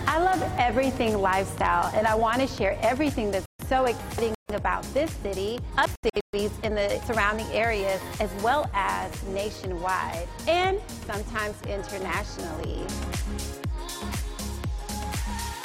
I 0.06 0.22
love 0.22 0.40
everything 0.58 1.18
lifestyle, 1.18 1.92
and 1.94 2.06
I 2.06 2.14
want 2.14 2.40
to 2.40 2.46
share 2.46 2.78
everything 2.82 3.30
that's 3.30 3.46
so 3.68 3.84
exciting 3.84 4.34
about 4.50 4.82
this 4.94 5.10
city, 5.16 5.58
other 5.76 5.92
cities 6.32 6.52
in 6.62 6.74
the 6.74 7.00
surrounding 7.06 7.46
areas, 7.48 8.00
as 8.20 8.30
well 8.42 8.70
as 8.74 9.22
nationwide, 9.24 10.26
and 10.46 10.80
sometimes 11.06 11.60
internationally. 11.62 12.80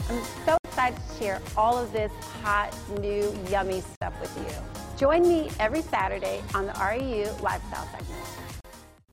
I'm 0.10 0.22
so 0.46 0.58
excited 0.66 0.98
to 0.98 1.24
share 1.24 1.42
all 1.56 1.78
of 1.78 1.94
this 1.94 2.12
hot, 2.42 2.76
new, 3.00 3.34
yummy 3.50 3.82
stuff 3.82 4.20
with 4.20 4.36
you. 4.38 4.98
Join 4.98 5.22
me 5.22 5.50
every 5.60 5.82
Saturday 5.82 6.42
on 6.54 6.66
the 6.66 6.74
REU 6.74 7.42
Lifestyle 7.42 7.86
segment. 7.86 8.43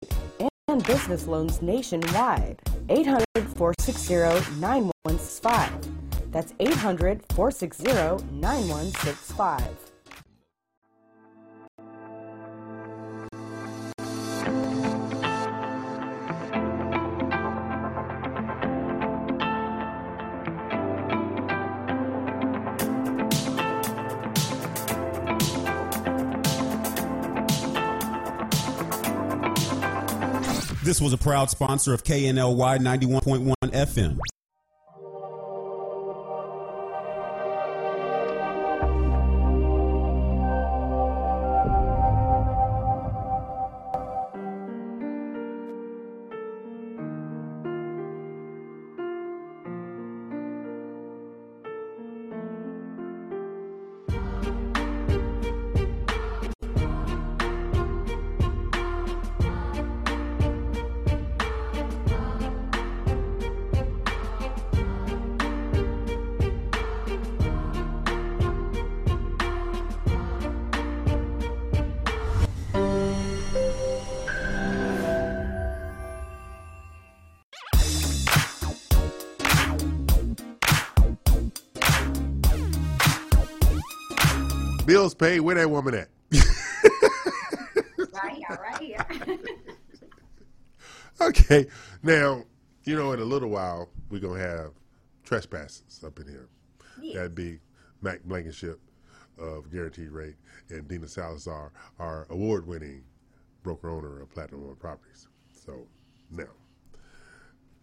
and 0.68 0.86
business 0.86 1.26
loans 1.26 1.62
nationwide. 1.62 2.60
800 2.90 3.24
460 3.56 4.16
9165. 4.60 5.72
That's 6.34 6.54
800 6.60 7.24
460 7.34 7.94
9165. 8.34 9.87
This 30.88 31.02
was 31.02 31.12
a 31.12 31.18
proud 31.18 31.50
sponsor 31.50 31.94
of 31.94 32.06
KNLY 32.06 32.78
91.1 32.80 33.54
FM. 33.62 34.18
Paid. 85.18 85.42
Where 85.42 85.56
that 85.56 85.70
woman 85.70 85.96
at? 85.96 86.10
Right 88.14 88.36
here, 88.36 88.60
right 88.62 88.82
here. 88.82 89.38
Okay. 91.20 91.66
Now, 92.04 92.44
you 92.84 92.96
know, 92.96 93.12
in 93.12 93.20
a 93.20 93.26
little 93.26 93.50
while, 93.50 93.90
we're 94.10 94.20
going 94.20 94.40
to 94.40 94.48
have 94.48 94.72
trespasses 95.24 96.04
up 96.06 96.20
in 96.20 96.28
here. 96.28 96.48
That'd 97.16 97.34
be 97.34 97.58
Mack 98.04 98.24
Blankenship 98.24 98.80
of 99.40 99.72
Guaranteed 99.72 100.12
Rate 100.12 100.36
and 100.70 100.88
Dina 100.88 101.08
Salazar, 101.08 101.72
our 102.00 102.28
award 102.30 102.68
winning 102.68 103.04
broker 103.64 103.90
owner 103.90 104.22
of 104.22 104.30
Platinum 104.30 104.68
One 104.68 104.76
Properties. 104.76 105.28
So, 105.52 105.88
now, 106.30 106.46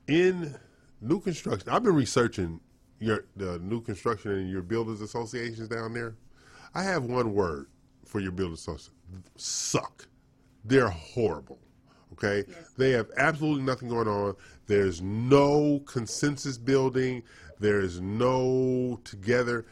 in 0.06 0.54
new 1.00 1.18
construction, 1.20 1.68
I've 1.70 1.82
been 1.82 1.96
researching 1.96 2.60
your 3.00 3.24
the 3.36 3.58
new 3.58 3.80
construction 3.80 4.30
and 4.30 4.48
your 4.48 4.62
builders 4.62 5.00
associations 5.00 5.68
down 5.68 5.92
there. 5.92 6.14
I 6.74 6.82
have 6.82 7.04
one 7.04 7.32
word 7.34 7.66
for 8.04 8.20
your 8.20 8.32
building 8.32 8.54
associations 8.54 8.90
suck. 9.36 10.06
They're 10.64 10.88
horrible. 10.88 11.58
Okay, 12.12 12.44
they 12.76 12.90
have 12.90 13.10
absolutely 13.16 13.64
nothing 13.64 13.88
going 13.88 14.06
on. 14.06 14.36
There's 14.66 15.02
no 15.02 15.80
consensus 15.80 16.56
building. 16.56 17.22
There's 17.58 18.00
no 18.00 19.00
together. 19.04 19.66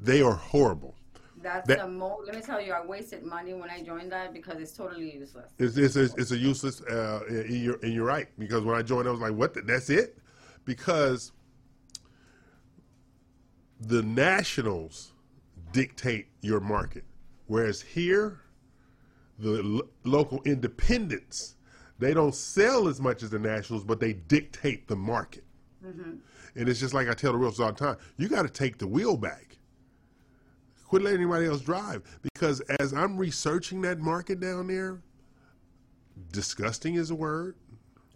They 0.00 0.22
are 0.22 0.34
horrible. 0.34 0.94
That's 1.42 1.68
That- 1.68 1.80
the 1.80 1.88
mo. 1.88 2.22
Let 2.24 2.34
me 2.36 2.40
tell 2.40 2.60
you, 2.60 2.72
I 2.72 2.84
wasted 2.84 3.22
money 3.22 3.52
when 3.52 3.68
I 3.68 3.82
joined 3.82 4.10
that 4.12 4.32
because 4.32 4.58
it's 4.60 4.72
totally 4.72 5.14
useless. 5.14 5.52
It's 5.58 5.76
it's, 5.76 5.94
it's, 5.96 6.14
it's 6.14 6.30
a 6.30 6.38
useless. 6.38 6.80
Uh, 6.80 7.20
and 7.28 7.50
you're 7.50 7.78
and 7.82 7.92
you're 7.92 8.06
right 8.06 8.28
because 8.38 8.64
when 8.64 8.76
I 8.76 8.82
joined, 8.82 9.06
I 9.06 9.10
was 9.10 9.20
like, 9.20 9.34
"What? 9.34 9.52
The, 9.52 9.60
that's 9.62 9.90
it?" 9.90 10.18
Because 10.64 11.32
the 13.80 14.02
nationals 14.02 15.12
dictate 15.74 16.28
your 16.40 16.60
market, 16.60 17.04
whereas 17.46 17.82
here, 17.82 18.40
the 19.38 19.62
lo- 19.62 19.88
local 20.04 20.40
independents 20.44 21.56
they 21.98 22.12
don't 22.12 22.34
sell 22.34 22.88
as 22.88 23.00
much 23.00 23.22
as 23.22 23.30
the 23.30 23.38
nationals, 23.38 23.84
but 23.84 24.00
they 24.00 24.14
dictate 24.14 24.88
the 24.88 24.96
market. 24.96 25.44
And 26.56 26.68
it's 26.68 26.80
just 26.80 26.94
like 26.94 27.08
I 27.08 27.14
tell 27.14 27.32
the 27.32 27.38
realtors 27.38 27.60
all 27.60 27.72
the 27.72 27.78
time: 27.78 27.96
you 28.16 28.28
got 28.28 28.42
to 28.42 28.48
take 28.48 28.78
the 28.78 28.86
wheel 28.86 29.16
back. 29.16 29.58
Quit 30.86 31.02
letting 31.02 31.20
anybody 31.20 31.46
else 31.46 31.60
drive. 31.60 32.02
Because 32.22 32.60
as 32.78 32.92
I'm 32.92 33.16
researching 33.16 33.80
that 33.82 33.98
market 34.00 34.40
down 34.40 34.66
there, 34.66 35.00
disgusting 36.32 36.94
is 36.94 37.10
a 37.10 37.14
word 37.14 37.56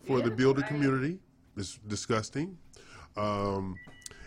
for 0.07 0.21
the 0.21 0.31
builder 0.31 0.63
community. 0.63 1.19
It's 1.57 1.79
disgusting. 1.89 2.57
Um, 3.17 3.77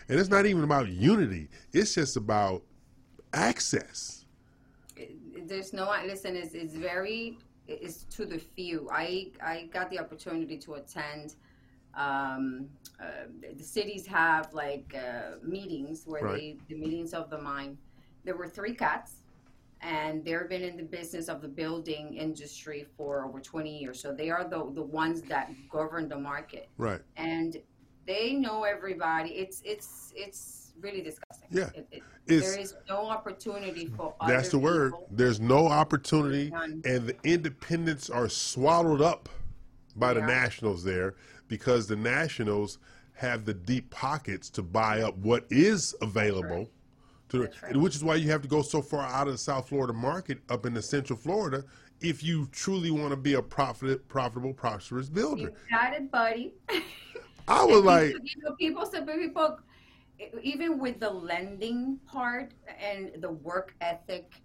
and 0.08 0.20
it's 0.20 0.28
not 0.28 0.44
even 0.44 0.64
about 0.64 0.88
unity, 0.88 1.48
it's 1.72 1.94
just 1.94 2.16
about 2.16 2.62
access. 3.32 4.24
There's 5.46 5.72
no 5.72 5.92
listen. 6.06 6.36
It's, 6.36 6.54
it's 6.54 6.74
very. 6.74 7.38
It's 7.68 8.04
to 8.16 8.26
the 8.26 8.38
few. 8.38 8.88
I 8.90 9.30
I 9.42 9.68
got 9.72 9.90
the 9.90 9.98
opportunity 9.98 10.58
to 10.58 10.74
attend. 10.74 11.34
Um, 11.94 12.68
uh, 13.00 13.26
the 13.56 13.62
cities 13.64 14.06
have 14.06 14.52
like 14.54 14.94
uh, 14.96 15.36
meetings 15.42 16.04
where 16.06 16.22
Right. 16.24 16.58
they 16.68 16.74
the 16.74 16.80
meetings 16.80 17.14
of 17.14 17.30
the 17.30 17.38
mind. 17.40 17.78
There 18.24 18.36
were 18.36 18.48
three 18.48 18.74
cats, 18.74 19.22
and 19.80 20.24
they've 20.24 20.48
been 20.48 20.62
in 20.62 20.76
the 20.76 20.84
business 20.84 21.28
of 21.28 21.42
the 21.42 21.48
building 21.48 22.14
industry 22.14 22.86
for 22.96 23.24
over 23.24 23.40
20 23.40 23.78
years. 23.78 24.00
So 24.00 24.12
they 24.12 24.30
are 24.30 24.44
the 24.44 24.70
the 24.74 24.82
ones 24.82 25.22
that 25.22 25.50
govern 25.70 26.08
the 26.08 26.18
market. 26.18 26.68
Right. 26.78 27.00
and 27.16 27.56
they 28.06 28.32
know 28.34 28.64
everybody. 28.64 29.30
It's 29.30 29.62
it's 29.64 30.12
it's 30.16 30.61
really 30.82 31.00
disgusting. 31.02 31.48
Yeah. 31.50 31.70
It- 31.74 31.88
it- 31.90 32.02
there 32.26 32.58
is 32.58 32.74
no 32.88 33.06
opportunity 33.06 33.86
for 33.86 34.14
That's 34.26 34.50
the 34.50 34.58
word. 34.58 34.92
There's 35.10 35.40
no 35.40 35.66
opportunity, 35.68 36.50
None. 36.50 36.82
and 36.84 37.06
the 37.08 37.16
independents 37.24 38.10
are 38.10 38.28
swallowed 38.28 39.00
up 39.00 39.28
by 39.96 40.12
the 40.14 40.20
Yeah. 40.20 40.26
nationals 40.26 40.84
there 40.84 41.14
because 41.48 41.86
the 41.86 41.96
nationals 41.96 42.78
have 43.14 43.44
the 43.44 43.54
deep 43.54 43.90
pockets 43.90 44.50
to 44.50 44.62
buy 44.62 45.02
up 45.02 45.16
what 45.18 45.46
is 45.50 45.94
available. 46.00 46.70
To, 47.30 47.48
Which 47.74 47.96
is 47.96 48.04
why 48.04 48.16
you 48.16 48.30
have 48.30 48.42
to 48.42 48.48
go 48.48 48.60
so 48.60 48.82
far 48.82 49.06
out 49.06 49.26
of 49.26 49.32
the 49.34 49.38
South 49.38 49.68
Florida 49.68 49.94
market 49.94 50.38
up 50.50 50.66
into 50.66 50.82
Central 50.82 51.18
Florida 51.18 51.64
if 52.02 52.22
you 52.22 52.46
truly 52.52 52.90
want 52.90 53.10
to 53.10 53.16
be 53.16 53.34
a 53.34 53.42
profit, 53.42 54.06
profitable, 54.08 54.52
prosperous 54.52 55.08
builder. 55.08 55.42
You 55.42 55.52
got 55.70 55.94
it, 55.94 56.10
buddy. 56.10 56.52
I 57.48 57.64
was 57.64 57.82
like, 57.84 58.14
people, 58.22 58.56
people 58.56 58.86
people, 59.16 59.58
even 60.42 60.78
with 60.78 61.00
the 61.00 61.10
lending 61.10 61.98
part 62.06 62.52
and 62.80 63.22
the 63.22 63.30
work 63.30 63.74
ethic. 63.80 64.42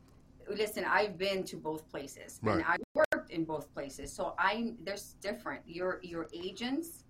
Listen, 0.50 0.86
I've 0.86 1.18
been 1.18 1.44
to 1.44 1.58
both 1.58 1.90
places, 1.90 2.40
and 2.42 2.58
Right. 2.58 2.66
I 2.66 2.78
worked 2.94 3.32
in 3.32 3.44
both 3.44 3.74
places, 3.74 4.14
so 4.14 4.34
I 4.40 4.74
there's 4.84 5.16
different. 5.22 5.62
Your 5.68 6.00
your 6.04 6.28
agents 6.34 7.04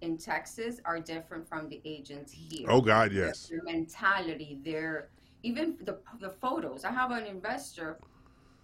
in 0.00 0.18
Texas 0.18 0.80
are 0.84 0.98
different 0.98 1.48
from 1.48 1.68
the 1.68 1.80
agents 1.84 2.32
here. 2.32 2.66
Oh, 2.68 2.80
God, 2.80 3.12
yes. 3.12 3.46
Their, 3.46 3.62
mentality, 3.62 4.58
their 4.64 5.10
even 5.44 5.76
the 5.82 5.98
the 6.20 6.30
photos. 6.30 6.84
I 6.84 6.90
have 6.90 7.12
an 7.12 7.26
investor, 7.26 7.98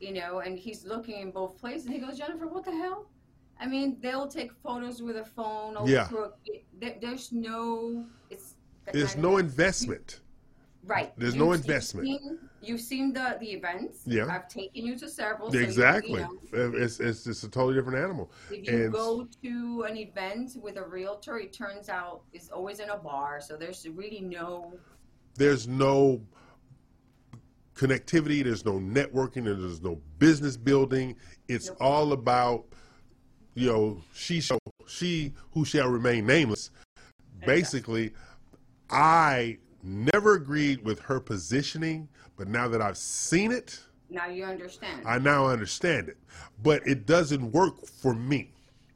you 0.00 0.12
know, 0.12 0.40
and 0.40 0.58
he's 0.58 0.84
looking 0.84 1.20
in 1.20 1.30
both 1.30 1.56
places, 1.56 1.86
and 1.86 1.94
he 1.94 2.00
goes, 2.00 2.18
Jennifer, 2.18 2.46
what 2.48 2.64
the 2.64 2.72
hell? 2.72 3.06
I 3.60 3.66
mean, 3.66 3.98
they'll 4.00 4.28
take 4.28 4.52
photos 4.52 5.02
with 5.02 5.16
a 5.16 5.24
phone. 5.24 5.76
Yeah. 5.86 6.08
a, 6.10 6.30
there, 6.80 6.96
there's 7.00 7.32
no. 7.32 8.04
It's 8.88 8.98
there's 8.98 9.16
no 9.16 9.36
investment. 9.38 10.20
right. 10.84 11.12
there's 11.18 11.34
You've- 11.34 11.44
no 11.46 11.52
you've 11.52 11.60
investment. 11.62 12.06
seen- 12.06 12.38
You've 12.60 12.80
seen 12.80 13.12
the 13.12 13.36
the 13.40 13.50
events. 13.52 14.00
Yeah. 14.04 14.26
I've 14.26 14.48
taken 14.48 14.84
you 14.84 14.98
to 14.98 15.08
several. 15.08 15.50
so 15.52 15.58
you- 15.58 15.64
Exactly. 15.64 16.20
You 16.20 16.38
know, 16.52 16.72
It's, 16.74 16.98
it's 16.98 17.22
just 17.24 17.44
a 17.44 17.48
totally 17.48 17.74
different 17.74 17.98
animal. 17.98 18.32
if 18.50 18.66
you 18.66 18.84
and 18.84 18.92
go 18.92 19.28
to 19.44 19.82
an 19.88 19.96
event 19.96 20.56
with 20.60 20.76
a 20.76 20.82
realtor, 20.84 21.38
it 21.38 21.52
turns 21.52 21.88
out 21.88 22.22
it's 22.32 22.48
always 22.48 22.80
in 22.80 22.88
a 22.90 22.96
bar. 22.96 23.40
So 23.40 23.56
there's 23.56 23.86
really 23.88 24.20
no. 24.20 24.72
there's 25.36 25.68
no 25.68 26.20
connectivity, 27.74 28.42
there's 28.42 28.64
no 28.64 28.74
networking, 28.80 29.44
there's 29.44 29.80
no 29.82 30.00
business 30.18 30.56
building. 30.56 31.14
It's 31.46 31.68
all 31.80 32.12
about, 32.12 32.64
you 33.54 33.70
know, 33.70 34.02
she 34.12 34.40
shall, 34.40 34.58
she 34.88 35.32
who 35.52 35.64
shall 35.64 35.88
remain 35.88 36.26
nameless. 36.26 36.70
Basically, 37.46 38.12
I 38.90 39.58
never 39.82 40.34
agreed 40.34 40.84
with 40.84 41.00
her 41.00 41.20
positioning, 41.20 42.08
but 42.36 42.48
now 42.48 42.68
that 42.68 42.80
I've 42.80 42.96
seen 42.98 43.52
it, 43.52 43.80
Now 44.10 44.26
you 44.26 44.44
understand. 44.44 45.02
I 45.06 45.18
now 45.18 45.46
understand 45.46 46.08
it. 46.08 46.16
But 46.62 46.86
it 46.86 47.06
doesn't 47.06 47.52
work 47.52 47.86
for 47.86 48.14
me. 48.14 48.52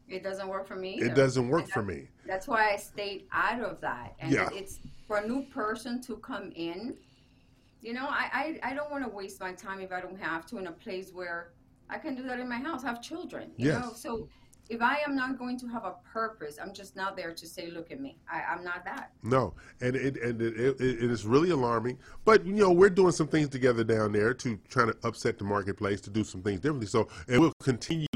It 0.08 0.22
doesn't 0.22 0.48
work 0.48 0.66
for 0.66 0.76
me. 0.76 0.94
It 1.00 1.14
doesn't 1.14 1.48
work 1.48 1.68
for 1.68 1.82
me. 1.82 2.08
That's 2.26 2.46
why 2.46 2.72
I 2.72 2.76
stayed 2.76 3.26
out 3.32 3.60
of 3.60 3.80
that. 3.80 4.14
And 4.18 4.32
Yeah. 4.32 4.48
it's 4.52 4.78
for 5.06 5.18
a 5.18 5.26
new 5.26 5.42
person 5.46 6.00
to 6.02 6.16
come 6.16 6.52
in. 6.54 6.96
You 7.80 7.94
know, 7.94 8.06
I, 8.08 8.58
I, 8.62 8.70
I 8.70 8.74
don't 8.74 8.90
want 8.90 9.04
to 9.04 9.10
waste 9.10 9.40
my 9.40 9.52
time 9.52 9.80
if 9.80 9.90
I 9.90 10.00
don't 10.00 10.20
have 10.20 10.46
to 10.46 10.58
in 10.58 10.66
a 10.68 10.72
place 10.72 11.10
where 11.12 11.52
I 11.90 11.98
can 11.98 12.14
do 12.14 12.22
that 12.24 12.38
in 12.38 12.48
my 12.48 12.58
house. 12.58 12.84
I 12.84 12.88
have 12.88 13.02
children. 13.02 13.52
You 13.56 13.66
Yes. 13.66 13.80
know, 13.82 13.92
so 13.92 14.28
if 14.68 14.80
I 14.80 14.98
am 15.06 15.14
not 15.14 15.38
going 15.38 15.58
to 15.60 15.66
have 15.66 15.84
a 15.84 15.94
purpose, 16.12 16.58
I'm 16.60 16.72
just 16.72 16.96
not 16.96 17.16
there 17.16 17.32
to 17.32 17.46
say, 17.46 17.70
look 17.70 17.90
at 17.90 18.00
me. 18.00 18.16
I, 18.30 18.42
I'm 18.42 18.64
not 18.64 18.84
that. 18.84 19.12
No, 19.22 19.54
and 19.80 19.96
it 19.96 20.16
and 20.22 20.40
it, 20.40 20.58
it, 20.58 20.80
it 20.80 21.10
is 21.10 21.26
really 21.26 21.50
alarming. 21.50 21.98
But 22.24 22.46
you 22.46 22.54
know, 22.54 22.72
we're 22.72 22.90
doing 22.90 23.12
some 23.12 23.28
things 23.28 23.48
together 23.48 23.84
down 23.84 24.12
there 24.12 24.34
to 24.34 24.58
try 24.68 24.86
to 24.86 24.96
upset 25.02 25.38
the 25.38 25.44
marketplace 25.44 26.00
to 26.02 26.10
do 26.10 26.24
some 26.24 26.42
things 26.42 26.60
differently. 26.60 26.86
So, 26.86 27.08
and 27.28 27.40
we'll 27.40 27.52
continue 27.62 28.06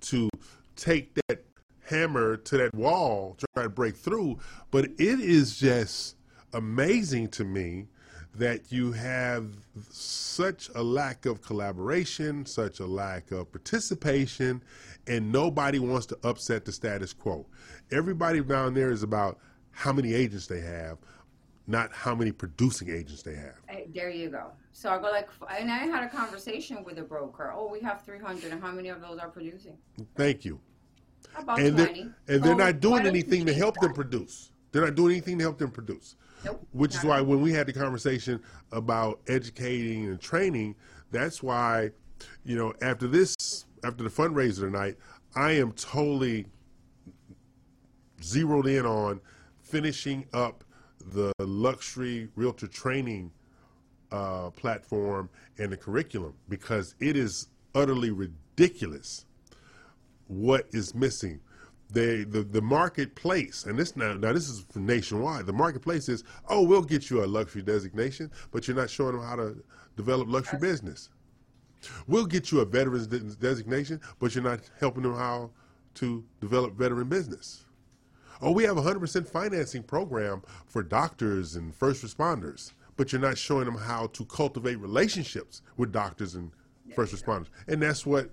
to 0.00 0.30
take 0.76 1.14
that 1.28 1.44
hammer 1.84 2.36
to 2.36 2.56
that 2.58 2.74
wall, 2.74 3.36
try 3.54 3.64
to 3.64 3.68
break 3.68 3.96
through. 3.96 4.38
But 4.70 4.84
it 4.84 5.20
is 5.20 5.58
just 5.58 6.16
amazing 6.52 7.28
to 7.28 7.44
me 7.44 7.88
that 8.34 8.70
you 8.70 8.92
have 8.92 9.46
such 9.90 10.70
a 10.74 10.82
lack 10.82 11.26
of 11.26 11.42
collaboration, 11.42 12.46
such 12.46 12.78
a 12.78 12.86
lack 12.86 13.32
of 13.32 13.50
participation, 13.50 14.62
and 15.08 15.32
nobody 15.32 15.78
wants 15.78 16.06
to 16.06 16.18
upset 16.24 16.64
the 16.64 16.72
status 16.72 17.12
quo. 17.12 17.46
Everybody 17.90 18.40
down 18.42 18.74
there 18.74 18.90
is 18.90 19.02
about 19.02 19.38
how 19.70 19.92
many 19.92 20.14
agents 20.14 20.46
they 20.46 20.60
have, 20.60 20.98
not 21.66 21.92
how 21.92 22.14
many 22.14 22.32
producing 22.32 22.90
agents 22.90 23.22
they 23.22 23.34
have. 23.34 23.56
There 23.94 24.10
you 24.10 24.28
go. 24.30 24.52
So 24.72 24.90
I 24.90 24.98
go 24.98 25.10
like, 25.10 25.28
and 25.58 25.70
I 25.70 25.78
had 25.86 26.04
a 26.04 26.08
conversation 26.08 26.84
with 26.84 26.98
a 26.98 27.02
broker. 27.02 27.52
Oh, 27.54 27.68
we 27.68 27.80
have 27.80 28.02
300, 28.02 28.52
and 28.52 28.62
how 28.62 28.72
many 28.72 28.88
of 28.88 29.00
those 29.00 29.18
are 29.18 29.28
producing? 29.28 29.76
Thank 30.14 30.44
you. 30.44 30.60
About 31.36 31.60
and 31.60 31.76
20. 31.76 31.92
they're, 32.26 32.36
and 32.36 32.44
they're 32.44 32.54
Oh, 32.54 32.56
not 32.56 32.80
doing 32.80 33.06
anything 33.06 33.46
to 33.46 33.54
help 33.54 33.76
them 33.80 33.92
produce. 33.92 34.50
They're 34.72 34.84
not 34.84 34.94
doing 34.94 35.12
anything 35.12 35.38
to 35.38 35.44
help 35.44 35.58
them 35.58 35.70
produce. 35.70 36.16
Nope, 36.44 36.64
Which 36.72 36.94
is 36.94 37.04
why 37.04 37.20
when 37.20 37.40
we 37.40 37.52
had 37.52 37.66
the 37.66 37.72
conversation 37.72 38.40
about 38.70 39.20
educating 39.26 40.06
and 40.06 40.20
training, 40.20 40.76
that's 41.10 41.42
why, 41.42 41.90
you 42.44 42.56
know, 42.56 42.72
after 42.80 43.08
this, 43.08 43.34
after 43.84 44.04
the 44.04 44.10
fundraiser 44.10 44.60
tonight, 44.60 44.96
I 45.34 45.52
am 45.52 45.72
totally 45.72 46.46
zeroed 48.22 48.66
in 48.66 48.84
on 48.84 49.20
finishing 49.60 50.26
up 50.32 50.64
the 51.12 51.32
luxury 51.38 52.28
realtor 52.34 52.66
training 52.66 53.30
uh, 54.10 54.50
platform 54.50 55.28
and 55.58 55.70
the 55.72 55.76
curriculum 55.76 56.34
because 56.48 56.94
it 57.00 57.16
is 57.16 57.48
utterly 57.74 58.10
ridiculous 58.10 59.26
what 60.26 60.66
is 60.72 60.94
missing. 60.94 61.40
They, 61.90 62.24
the 62.24 62.42
the 62.42 62.60
marketplace, 62.60 63.64
and 63.64 63.78
this 63.78 63.96
now 63.96 64.12
now 64.12 64.34
this 64.34 64.50
is 64.50 64.66
nationwide. 64.74 65.46
The 65.46 65.54
marketplace 65.54 66.10
is, 66.10 66.22
oh, 66.50 66.62
we'll 66.62 66.82
get 66.82 67.08
you 67.08 67.24
a 67.24 67.26
luxury 67.26 67.62
designation, 67.62 68.30
but 68.50 68.68
you're 68.68 68.76
not 68.76 68.90
showing 68.90 69.16
them 69.16 69.24
how 69.24 69.36
to 69.36 69.56
develop 69.96 70.28
luxury 70.28 70.58
business. 70.58 71.08
We'll 72.06 72.26
get 72.26 72.50
you 72.50 72.60
a 72.60 72.64
veterans 72.64 73.06
de- 73.06 73.20
designation, 73.20 74.00
but 74.18 74.34
you're 74.34 74.44
not 74.44 74.60
helping 74.80 75.02
them 75.02 75.14
how 75.14 75.50
to 75.94 76.24
develop 76.40 76.74
veteran 76.74 77.08
business. 77.08 77.64
Oh, 78.40 78.52
we 78.52 78.64
have 78.64 78.76
a 78.76 78.82
100% 78.82 79.26
financing 79.26 79.82
program 79.82 80.42
for 80.66 80.82
doctors 80.82 81.56
and 81.56 81.74
first 81.74 82.04
responders, 82.04 82.72
but 82.96 83.12
you're 83.12 83.20
not 83.20 83.36
showing 83.36 83.64
them 83.64 83.76
how 83.76 84.06
to 84.08 84.24
cultivate 84.26 84.76
relationships 84.76 85.62
with 85.76 85.90
doctors 85.90 86.36
and 86.36 86.52
first 86.94 87.14
responders. 87.14 87.48
And 87.66 87.82
that's 87.82 88.06
what 88.06 88.30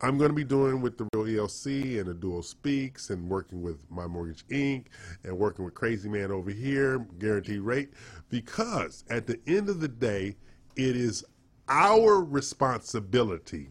I'm 0.00 0.18
going 0.18 0.30
to 0.30 0.34
be 0.34 0.44
doing 0.44 0.80
with 0.80 0.98
the 0.98 1.08
Real 1.14 1.46
ELC 1.46 1.98
and 1.98 2.08
the 2.08 2.14
Dual 2.14 2.42
Speaks 2.42 3.10
and 3.10 3.28
working 3.28 3.62
with 3.62 3.88
My 3.88 4.06
Mortgage 4.06 4.46
Inc. 4.48 4.86
and 5.24 5.38
working 5.38 5.64
with 5.64 5.74
Crazy 5.74 6.08
Man 6.08 6.32
over 6.32 6.50
here, 6.50 6.98
guaranteed 7.18 7.60
rate, 7.60 7.90
because 8.28 9.04
at 9.10 9.26
the 9.26 9.38
end 9.46 9.68
of 9.68 9.80
the 9.80 9.88
day, 9.88 10.36
it 10.76 10.96
is 10.96 11.24
our 11.68 12.22
responsibility 12.22 13.68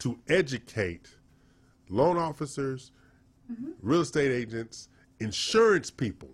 to 0.00 0.18
educate 0.28 1.08
loan 1.88 2.16
officers, 2.16 2.92
mm-hmm. 3.50 3.70
real 3.80 4.00
estate 4.00 4.32
agents, 4.32 4.88
insurance 5.20 5.90
people, 5.90 6.30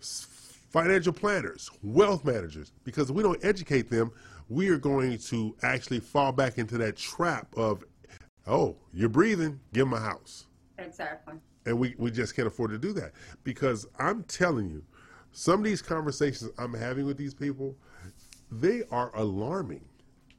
financial 0.00 1.12
planners, 1.12 1.70
wealth 1.82 2.24
managers, 2.24 2.72
because 2.84 3.10
if 3.10 3.16
we 3.16 3.22
don't 3.22 3.44
educate 3.44 3.90
them, 3.90 4.10
we 4.48 4.68
are 4.68 4.78
going 4.78 5.18
to 5.18 5.54
actually 5.62 6.00
fall 6.00 6.32
back 6.32 6.58
into 6.58 6.78
that 6.78 6.96
trap 6.96 7.46
of, 7.56 7.84
oh, 8.46 8.76
you're 8.92 9.08
breathing, 9.08 9.58
give 9.72 9.88
them 9.88 9.94
a 9.94 10.00
house. 10.00 10.46
Exactly. 10.78 11.34
And 11.64 11.78
we, 11.78 11.94
we 11.96 12.10
just 12.10 12.34
can't 12.34 12.48
afford 12.48 12.70
to 12.70 12.78
do 12.78 12.92
that. 12.94 13.12
Because 13.44 13.86
I'm 13.98 14.24
telling 14.24 14.68
you, 14.68 14.82
some 15.30 15.60
of 15.60 15.64
these 15.64 15.80
conversations 15.80 16.50
I'm 16.58 16.74
having 16.74 17.06
with 17.06 17.16
these 17.16 17.34
people, 17.34 17.76
they 18.60 18.82
are 18.90 19.10
alarming 19.14 19.84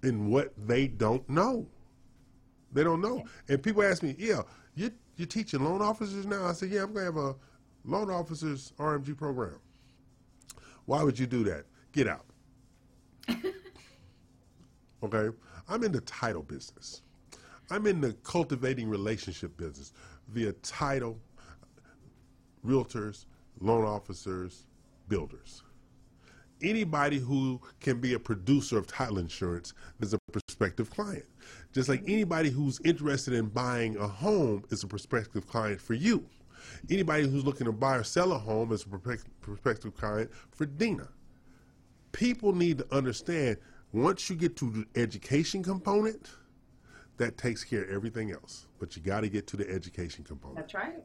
in 0.04 0.30
what 0.30 0.54
they 0.68 0.88
don't 0.88 1.28
know. 1.30 1.66
They 2.72 2.84
don't 2.84 3.02
know. 3.02 3.24
And 3.48 3.62
people 3.62 3.84
ask 3.84 4.04
me, 4.04 4.16
yeah, 4.18 4.42
you, 4.76 4.92
you're 5.16 5.28
teaching 5.28 5.64
loan 5.64 5.82
officers 5.82 6.26
now? 6.26 6.46
I 6.46 6.54
said, 6.54 6.70
yeah, 6.70 6.84
I'm 6.84 6.94
going 6.94 7.06
to 7.06 7.12
have 7.12 7.18
a 7.18 7.36
loan 7.86 8.10
officers 8.10 8.74
RMG 8.78 9.18
program. 9.18 9.60
Why 10.86 11.04
would 11.04 11.18
you 11.18 11.28
do 11.28 11.44
that? 11.46 11.66
Get 11.92 12.08
out. 12.08 12.26
okay? 15.04 15.36
I'm 15.70 15.84
in 15.84 15.92
the 15.92 16.02
title 16.02 16.44
business. 16.44 17.02
I'm 17.70 17.88
in 17.88 18.02
the 18.02 18.14
cultivating 18.24 18.90
relationship 18.90 19.56
business 19.58 19.94
via 20.28 20.52
title, 20.54 21.18
realtors, 22.66 23.26
loan 23.60 23.86
officers, 23.86 24.66
builders. 25.08 25.64
Anybody 26.64 27.20
who 27.20 27.60
can 27.82 28.00
be 28.00 28.14
a 28.14 28.20
producer 28.20 28.78
of 28.78 28.88
title 28.88 29.18
insurance 29.18 29.74
is 30.00 30.14
a 30.14 30.20
prospective 30.32 30.90
client. 30.90 31.26
Just 31.74 31.90
like 31.90 32.02
anybody 32.08 32.50
who's 32.50 32.80
interested 32.86 33.34
in 33.34 33.48
buying 33.48 33.98
a 33.98 34.08
home 34.08 34.64
is 34.70 34.84
a 34.84 34.88
prospective 34.88 35.46
client 35.46 35.82
for 35.82 35.94
you. 35.94 36.26
Anybody 36.90 37.28
who's 37.28 37.44
looking 37.44 37.66
to 37.66 37.74
buy 37.74 37.98
or 37.98 38.04
sell 38.04 38.32
a 38.32 38.38
home 38.38 38.72
is 38.72 38.86
a 38.86 39.18
prospective 39.42 39.96
client 39.96 40.32
for 40.52 40.66
Dina. 40.66 41.10
People 42.14 42.54
need 42.54 42.78
to 42.78 42.96
understand 42.96 43.58
once 43.92 44.30
you 44.30 44.36
get 44.36 44.56
to 44.58 44.72
the 44.72 45.00
education 45.00 45.64
component, 45.64 46.30
that 47.18 47.38
takes 47.38 47.64
care 47.64 47.84
of 47.84 47.90
everything 47.92 48.32
else. 48.32 48.68
But 48.80 48.96
you 48.96 49.02
got 49.04 49.22
to 49.22 49.30
get 49.30 49.46
to 49.48 49.58
the 49.58 49.70
education 49.70 50.24
component. 50.24 50.58
That's 50.58 50.74
right. 50.74 50.96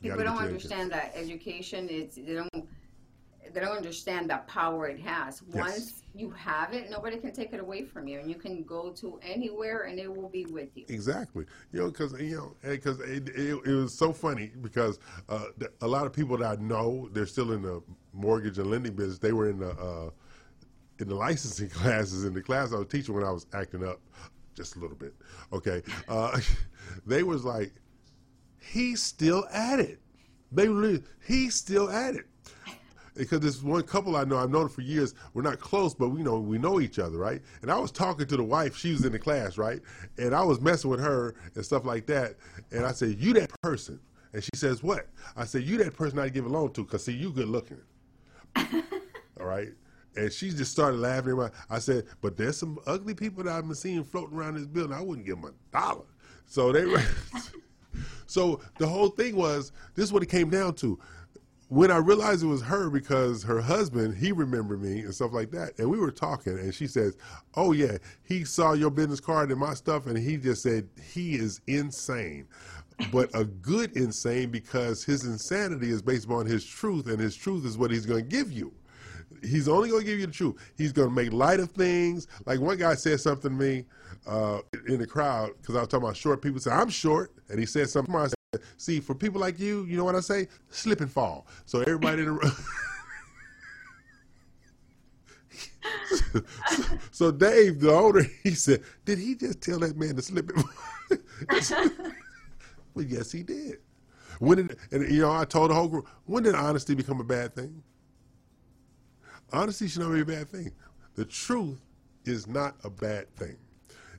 You 0.00 0.12
People 0.12 0.24
don't 0.24 0.38
understand 0.38 0.92
that 0.92 1.12
education 1.14 1.88
is 1.88 2.14
they 2.14 2.34
don't 2.34 2.68
they 3.52 3.60
don't 3.60 3.76
understand 3.76 4.30
the 4.30 4.38
power 4.46 4.86
it 4.86 5.00
has. 5.00 5.42
Yes. 5.52 5.56
Once 5.56 6.02
you 6.14 6.30
have 6.30 6.72
it, 6.72 6.90
nobody 6.90 7.16
can 7.16 7.32
take 7.32 7.52
it 7.52 7.60
away 7.60 7.82
from 7.82 8.08
you, 8.08 8.18
and 8.18 8.28
you 8.28 8.36
can 8.36 8.62
go 8.64 8.90
to 8.90 9.18
anywhere, 9.22 9.82
and 9.82 9.98
it 9.98 10.14
will 10.14 10.28
be 10.28 10.44
with 10.46 10.76
you. 10.76 10.84
Exactly. 10.88 11.44
You 11.72 11.80
know, 11.80 11.86
because 11.88 12.12
you 12.20 12.36
know, 12.36 12.56
because 12.62 13.00
it, 13.00 13.28
it, 13.30 13.58
it 13.64 13.74
was 13.74 13.94
so 13.94 14.12
funny 14.12 14.52
because 14.60 14.98
uh, 15.28 15.46
a 15.80 15.86
lot 15.86 16.06
of 16.06 16.12
people 16.12 16.36
that 16.38 16.58
I 16.58 16.62
know, 16.62 17.08
they're 17.12 17.26
still 17.26 17.52
in 17.52 17.62
the 17.62 17.82
mortgage 18.12 18.58
and 18.58 18.70
lending 18.70 18.94
business. 18.94 19.18
They 19.18 19.32
were 19.32 19.48
in 19.48 19.58
the 19.58 19.70
uh, 19.70 20.10
in 20.98 21.08
the 21.08 21.14
licensing 21.14 21.68
classes 21.80 22.24
in 22.24 22.34
the 22.34 22.42
class 22.42 22.72
I 22.72 22.76
was 22.76 22.88
teaching 22.88 23.14
when 23.14 23.24
I 23.24 23.30
was 23.30 23.46
acting 23.52 23.86
up 23.86 24.00
just 24.54 24.76
a 24.76 24.80
little 24.80 24.96
bit. 24.96 25.14
Okay, 25.52 25.82
uh, 26.08 26.38
they 27.06 27.22
was 27.22 27.44
like, 27.44 27.72
he's 28.60 29.02
still 29.02 29.46
at 29.52 29.78
it. 29.80 30.00
They 30.50 30.68
really, 30.68 31.02
he's 31.26 31.54
still 31.54 31.90
at 31.90 32.14
it. 32.14 32.26
Because 33.18 33.40
this 33.40 33.62
one 33.62 33.82
couple 33.82 34.16
I 34.16 34.22
know, 34.22 34.38
I've 34.38 34.50
known 34.50 34.68
for 34.68 34.80
years. 34.80 35.14
We're 35.34 35.42
not 35.42 35.58
close, 35.58 35.92
but 35.92 36.10
we 36.10 36.22
know 36.22 36.38
we 36.38 36.56
know 36.56 36.80
each 36.80 37.00
other, 37.00 37.18
right? 37.18 37.42
And 37.62 37.70
I 37.70 37.78
was 37.78 37.90
talking 37.90 38.26
to 38.26 38.36
the 38.36 38.44
wife. 38.44 38.76
She 38.76 38.92
was 38.92 39.04
in 39.04 39.10
the 39.10 39.18
class, 39.18 39.58
right? 39.58 39.82
And 40.18 40.34
I 40.34 40.42
was 40.44 40.60
messing 40.60 40.88
with 40.88 41.00
her 41.00 41.34
and 41.56 41.64
stuff 41.64 41.84
like 41.84 42.06
that. 42.06 42.36
And 42.70 42.86
I 42.86 42.92
said, 42.92 43.18
"You 43.18 43.32
that 43.34 43.50
person?" 43.60 43.98
And 44.32 44.42
she 44.42 44.50
says, 44.54 44.84
"What?" 44.84 45.08
I 45.36 45.44
said, 45.44 45.64
"You 45.64 45.78
that 45.78 45.96
person 45.96 46.20
I 46.20 46.28
give 46.28 46.46
a 46.46 46.48
loan 46.48 46.72
to, 46.74 46.84
cause 46.84 47.04
see, 47.04 47.12
you 47.12 47.32
good 47.32 47.48
looking." 47.48 47.80
All 48.56 49.46
right. 49.46 49.72
And 50.16 50.32
she 50.32 50.50
just 50.50 50.70
started 50.70 51.00
laughing. 51.00 51.38
I 51.68 51.80
said, 51.80 52.04
"But 52.20 52.36
there's 52.36 52.56
some 52.56 52.78
ugly 52.86 53.14
people 53.14 53.42
that 53.44 53.52
I've 53.52 53.66
been 53.66 53.74
seeing 53.74 54.04
floating 54.04 54.38
around 54.38 54.54
this 54.54 54.66
building. 54.66 54.96
I 54.96 55.02
wouldn't 55.02 55.26
give 55.26 55.40
them 55.40 55.52
a 55.52 55.76
dollar." 55.76 56.06
So 56.46 56.70
they. 56.70 56.86
so 58.26 58.60
the 58.78 58.86
whole 58.86 59.08
thing 59.08 59.34
was 59.34 59.72
this 59.96 60.04
is 60.04 60.12
what 60.12 60.22
it 60.22 60.28
came 60.28 60.50
down 60.50 60.74
to 60.74 61.00
when 61.68 61.90
I 61.90 61.98
realized 61.98 62.42
it 62.42 62.46
was 62.46 62.62
her 62.62 62.88
because 62.88 63.42
her 63.42 63.60
husband, 63.60 64.16
he 64.16 64.32
remembered 64.32 64.80
me 64.80 65.00
and 65.00 65.14
stuff 65.14 65.32
like 65.32 65.50
that. 65.50 65.78
And 65.78 65.90
we 65.90 65.98
were 65.98 66.10
talking 66.10 66.58
and 66.58 66.74
she 66.74 66.86
says, 66.86 67.16
Oh 67.54 67.72
yeah, 67.72 67.98
he 68.24 68.44
saw 68.44 68.72
your 68.72 68.90
business 68.90 69.20
card 69.20 69.50
and 69.50 69.60
my 69.60 69.74
stuff 69.74 70.06
and 70.06 70.16
he 70.16 70.38
just 70.38 70.62
said 70.62 70.88
he 71.12 71.34
is 71.34 71.60
insane. 71.66 72.46
But 73.12 73.30
a 73.34 73.44
good 73.44 73.96
insane 73.96 74.50
because 74.50 75.04
his 75.04 75.24
insanity 75.24 75.90
is 75.90 76.02
based 76.02 76.24
upon 76.24 76.46
his 76.46 76.64
truth 76.64 77.06
and 77.06 77.20
his 77.20 77.36
truth 77.36 77.64
is 77.66 77.76
what 77.76 77.90
he's 77.90 78.06
gonna 78.06 78.22
give 78.22 78.50
you. 78.50 78.72
He's 79.42 79.68
only 79.68 79.90
gonna 79.90 80.04
give 80.04 80.18
you 80.18 80.26
the 80.26 80.32
truth. 80.32 80.56
He's 80.76 80.92
gonna 80.92 81.10
make 81.10 81.32
light 81.32 81.60
of 81.60 81.70
things. 81.70 82.28
Like 82.46 82.60
one 82.60 82.78
guy 82.78 82.94
said 82.94 83.20
something 83.20 83.50
to 83.50 83.56
me 83.56 83.84
uh, 84.26 84.60
in 84.88 84.98
the 84.98 85.06
crowd 85.06 85.50
because 85.60 85.76
I 85.76 85.80
was 85.80 85.88
talking 85.88 86.06
about 86.06 86.16
short 86.16 86.40
people. 86.40 86.60
Said 86.60 86.72
I'm 86.72 86.88
short, 86.88 87.30
and 87.50 87.60
he 87.60 87.66
said 87.66 87.90
something. 87.90 88.37
See, 88.76 89.00
for 89.00 89.14
people 89.14 89.40
like 89.40 89.58
you, 89.58 89.84
you 89.84 89.96
know 89.96 90.04
what 90.04 90.14
I 90.14 90.20
say? 90.20 90.48
Slip 90.70 91.00
and 91.00 91.10
fall. 91.10 91.46
So 91.66 91.80
everybody 91.80 92.22
in 92.22 92.36
the 92.36 92.64
so, 96.70 96.98
so 97.10 97.30
Dave, 97.30 97.80
the 97.80 97.92
owner, 97.92 98.22
he 98.42 98.50
said, 98.50 98.82
"Did 99.04 99.18
he 99.18 99.34
just 99.34 99.60
tell 99.60 99.78
that 99.80 99.96
man 99.96 100.16
to 100.16 100.22
slip 100.22 100.50
and 100.50 100.64
fall?" 100.64 101.88
well, 102.94 103.04
yes, 103.04 103.32
he 103.32 103.42
did. 103.42 103.78
When 104.38 104.58
did 104.58 104.76
and 104.92 105.10
you 105.10 105.22
know? 105.22 105.32
I 105.32 105.44
told 105.44 105.70
the 105.70 105.74
whole 105.74 105.88
group. 105.88 106.08
When 106.26 106.42
did 106.42 106.54
honesty 106.54 106.94
become 106.94 107.20
a 107.20 107.24
bad 107.24 107.54
thing? 107.54 107.82
Honesty 109.52 109.88
should 109.88 110.02
not 110.02 110.12
be 110.12 110.20
a 110.20 110.24
bad 110.24 110.48
thing. 110.48 110.72
The 111.14 111.24
truth 111.24 111.80
is 112.24 112.46
not 112.46 112.76
a 112.84 112.90
bad 112.90 113.34
thing. 113.36 113.56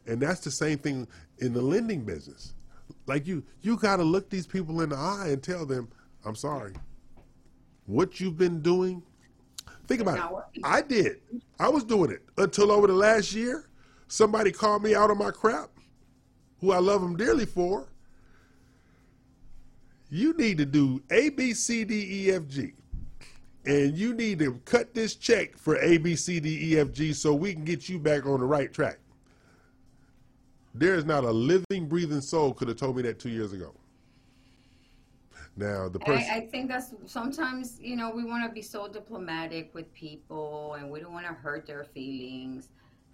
And 0.08 0.20
that's 0.20 0.40
the 0.42 0.52
same 0.52 0.80
thing 0.80 1.08
in 1.38 1.54
the 1.54 1.62
lending 1.62 2.04
business. 2.04 2.54
Like 3.10 3.28
you 3.28 3.43
you 3.62 3.76
got 3.76 3.97
to 3.97 4.03
look 4.03 4.30
these 4.30 4.47
people 4.47 4.80
in 4.82 4.89
the 4.89 4.95
eye 4.95 5.28
and 5.30 5.43
tell 5.43 5.66
them, 5.66 5.89
"I'm 6.24 6.36
sorry. 6.36 6.74
What 7.86 8.20
you've 8.20 8.38
been 8.38 8.62
doing 8.62 9.03
Think 9.89 10.01
about 10.01 10.45
it. 10.53 10.62
I 10.64 10.84
did. 10.84 11.20
I 11.60 11.68
was 11.68 11.84
doing 11.84 12.12
it 12.12 12.22
until 12.38 12.72
over 12.72 12.86
the 12.86 12.93
last 12.93 13.34
year, 13.34 13.68
somebody 14.07 14.51
called 14.51 14.84
me 14.84 14.93
out 14.93 15.10
on 15.10 15.18
my 15.18 15.32
crap, 15.32 15.72
who 16.62 16.72
I 16.72 16.78
love 16.78 17.01
them 17.01 17.18
dearly 17.18 17.47
for. 17.47 17.88
You 20.12 20.34
need 20.38 20.60
to 20.60 20.66
do 20.66 21.01
A, 21.10 21.30
B, 21.30 21.55
C, 21.55 21.86
D, 21.86 22.28
E, 22.28 22.32
F, 22.32 22.47
G. 22.47 22.74
And 23.66 23.97
you 23.97 24.14
need 24.14 24.38
to 24.39 24.62
cut 24.64 24.93
this 24.93 25.16
check 25.16 25.57
for 25.57 25.78
A, 25.78 25.97
B, 25.97 26.16
C, 26.16 26.39
D, 26.39 26.74
E, 26.74 26.80
F, 26.80 26.91
G 26.91 27.12
so 27.12 27.34
we 27.34 27.53
can 27.53 27.66
get 27.66 27.89
you 27.89 27.97
back 27.97 28.28
on 28.28 28.41
the 28.41 28.45
right 28.45 28.72
track. 28.72 28.99
There 30.74 30.95
is 30.95 31.05
not 31.05 31.24
a 31.24 31.32
living, 31.32 31.88
breathing 31.88 32.22
soul 32.22 32.53
could 32.53 32.67
have 32.67 32.78
told 32.78 32.95
me 32.95 33.01
that 33.03 33.20
two 33.20 33.30
years 33.30 33.53
ago. 33.53 33.74
Now 35.55 35.89
the 35.89 35.99
person, 35.99 36.30
I, 36.32 36.38
I 36.38 36.47
think 36.47 36.70
that's 36.70 36.93
sometimes 37.05 37.80
you 37.82 37.97
know 37.97 38.11
we 38.11 38.24
want 38.24 38.47
to 38.47 38.53
be 38.53 38.61
so 38.61 38.88
diplomatic 38.88 39.74
with 39.74 39.91
people 39.93 40.76
and 40.76 40.89
we 40.89 41.01
don't 41.01 41.11
want 41.11 41.28
to 41.28 41.34
hurt 41.34 41.65
their 41.65 41.84
feelings. 41.84 42.70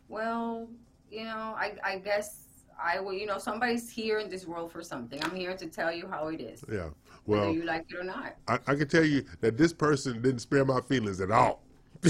Well, 0.10 0.68
you 1.10 1.24
know, 1.24 1.56
I, 1.58 1.76
I 1.84 1.98
guess 1.98 2.44
I 2.82 3.00
will. 3.00 3.14
You 3.14 3.26
know, 3.26 3.40
somebody's 3.40 3.90
here 3.90 4.20
in 4.20 4.30
this 4.30 4.46
world 4.46 4.72
for 4.72 4.84
something. 4.84 5.24
I'm 5.24 5.34
here 5.34 5.56
to 5.58 5.66
tell 5.66 5.92
you 5.92 6.08
how 6.08 6.28
it 6.28 6.40
is, 6.40 6.64
yeah. 6.72 6.90
Well, 7.26 7.48
whether 7.48 7.52
you 7.52 7.64
like 7.64 7.86
it 7.90 7.96
or 7.98 8.04
not. 8.04 8.36
I, 8.48 8.60
I 8.68 8.76
can 8.76 8.88
tell 8.88 9.06
you 9.06 9.26
that 9.42 9.58
this 9.58 9.74
person 9.74 10.22
didn't 10.22 10.40
spare 10.40 10.66
my 10.66 10.82
feelings 10.82 11.22
at 11.22 11.32
all. 11.32 11.64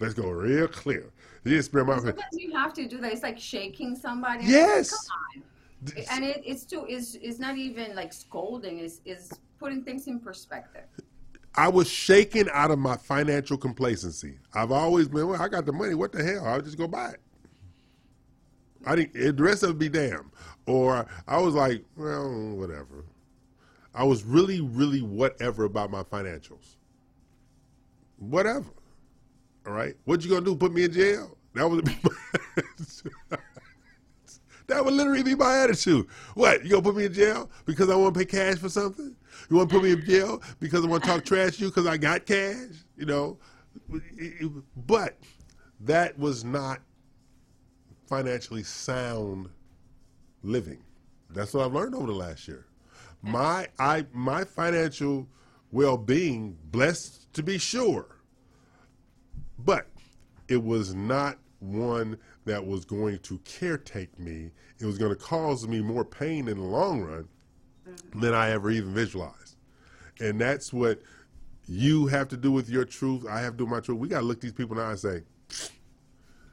Let's 0.00 0.14
go 0.14 0.28
real 0.30 0.68
clear. 0.68 1.10
He 1.44 1.50
didn't 1.50 1.64
spare 1.64 1.84
my 1.84 1.96
feelings. 1.96 2.20
Sometimes 2.20 2.42
you 2.42 2.52
have 2.52 2.72
to 2.74 2.86
do 2.86 2.98
that. 2.98 3.12
It's 3.12 3.22
like 3.22 3.38
shaking 3.38 3.96
somebody. 3.96 4.44
Yes. 4.44 4.92
On. 5.36 5.42
And 6.10 6.24
it, 6.24 6.42
it's 6.44 6.64
too. 6.64 6.86
It's 6.88 7.16
it's 7.16 7.40
not 7.40 7.56
even 7.56 7.96
like 7.96 8.12
scolding. 8.12 8.78
It's 8.78 9.00
is 9.04 9.32
putting 9.58 9.82
things 9.82 10.06
in 10.06 10.20
perspective. 10.20 10.84
I 11.54 11.68
was 11.68 11.88
shaken 11.88 12.48
out 12.52 12.70
of 12.70 12.78
my 12.78 12.96
financial 12.96 13.58
complacency. 13.58 14.38
I've 14.54 14.72
always 14.72 15.08
been, 15.08 15.28
well, 15.28 15.42
I 15.42 15.48
got 15.48 15.66
the 15.66 15.72
money. 15.72 15.94
What 15.94 16.12
the 16.12 16.24
hell? 16.24 16.46
I'll 16.46 16.62
just 16.62 16.78
go 16.78 16.88
buy 16.88 17.10
it. 17.10 17.20
I 18.86 18.96
didn't. 18.96 19.36
The 19.36 19.42
rest 19.42 19.62
of 19.62 19.70
it 19.70 19.78
be 19.78 19.88
damn. 19.88 20.30
Or 20.66 21.06
I 21.26 21.38
was 21.38 21.54
like, 21.54 21.84
well, 21.96 22.30
whatever. 22.54 23.04
I 23.94 24.04
was 24.04 24.22
really, 24.22 24.60
really 24.60 25.02
whatever 25.02 25.64
about 25.64 25.90
my 25.90 26.02
financials. 26.02 26.76
Whatever. 28.18 28.70
All 29.66 29.72
right. 29.72 29.94
What 30.04 30.22
you 30.24 30.30
gonna 30.30 30.44
do? 30.44 30.56
Put 30.56 30.72
me 30.72 30.84
in 30.84 30.92
jail? 30.92 31.36
That 31.54 31.68
was. 31.68 31.82
That 34.68 34.84
would 34.84 34.94
literally 34.94 35.22
be 35.22 35.34
my 35.34 35.58
attitude. 35.58 36.06
What? 36.34 36.64
You 36.64 36.70
gonna 36.70 36.82
put 36.82 36.96
me 36.96 37.04
in 37.04 37.12
jail 37.12 37.50
because 37.66 37.90
I 37.90 37.94
want 37.94 38.14
to 38.14 38.20
pay 38.20 38.24
cash 38.24 38.58
for 38.58 38.68
something? 38.68 39.14
You 39.50 39.56
want 39.56 39.68
to 39.68 39.74
put 39.74 39.84
me 39.84 39.92
in 39.92 40.04
jail 40.06 40.42
because 40.60 40.84
I 40.84 40.88
want 40.88 41.02
to 41.02 41.10
talk 41.10 41.24
trash 41.24 41.56
to 41.56 41.64
you 41.64 41.68
because 41.68 41.86
I 41.86 41.96
got 41.96 42.24
cash? 42.26 42.70
You 42.96 43.06
know, 43.06 43.38
but 44.86 45.18
that 45.80 46.18
was 46.18 46.44
not 46.44 46.80
financially 48.06 48.62
sound 48.62 49.50
living. 50.42 50.82
That's 51.30 51.54
what 51.54 51.66
I've 51.66 51.72
learned 51.72 51.94
over 51.94 52.06
the 52.06 52.12
last 52.12 52.46
year. 52.46 52.66
My 53.20 53.68
I 53.78 54.06
my 54.12 54.44
financial 54.44 55.28
well-being, 55.70 56.56
blessed 56.70 57.32
to 57.32 57.42
be 57.42 57.58
sure, 57.58 58.18
but 59.64 59.86
it 60.48 60.62
was 60.62 60.94
not 60.94 61.38
one 61.60 62.18
that 62.44 62.66
was 62.66 62.84
going 62.84 63.18
to 63.20 63.38
caretake 63.38 64.18
me. 64.18 64.50
It 64.80 64.86
was 64.86 64.98
going 64.98 65.10
to 65.10 65.16
cause 65.16 65.66
me 65.66 65.80
more 65.80 66.04
pain 66.04 66.48
in 66.48 66.58
the 66.58 66.64
long 66.64 67.02
run 67.02 67.28
than 68.14 68.34
I 68.34 68.50
ever 68.50 68.70
even 68.70 68.92
visualized. 68.92 69.56
And 70.20 70.40
that's 70.40 70.72
what 70.72 71.00
you 71.66 72.06
have 72.06 72.28
to 72.28 72.36
do 72.36 72.50
with 72.50 72.68
your 72.68 72.84
truth. 72.84 73.26
I 73.28 73.40
have 73.40 73.52
to 73.52 73.64
do 73.64 73.66
my 73.66 73.80
truth. 73.80 73.98
We 73.98 74.08
got 74.08 74.20
to 74.20 74.26
look 74.26 74.40
these 74.40 74.52
people 74.52 74.72
in 74.72 74.78
the 74.78 74.84
eye 74.84 74.90
and 74.90 74.98
say, 74.98 75.22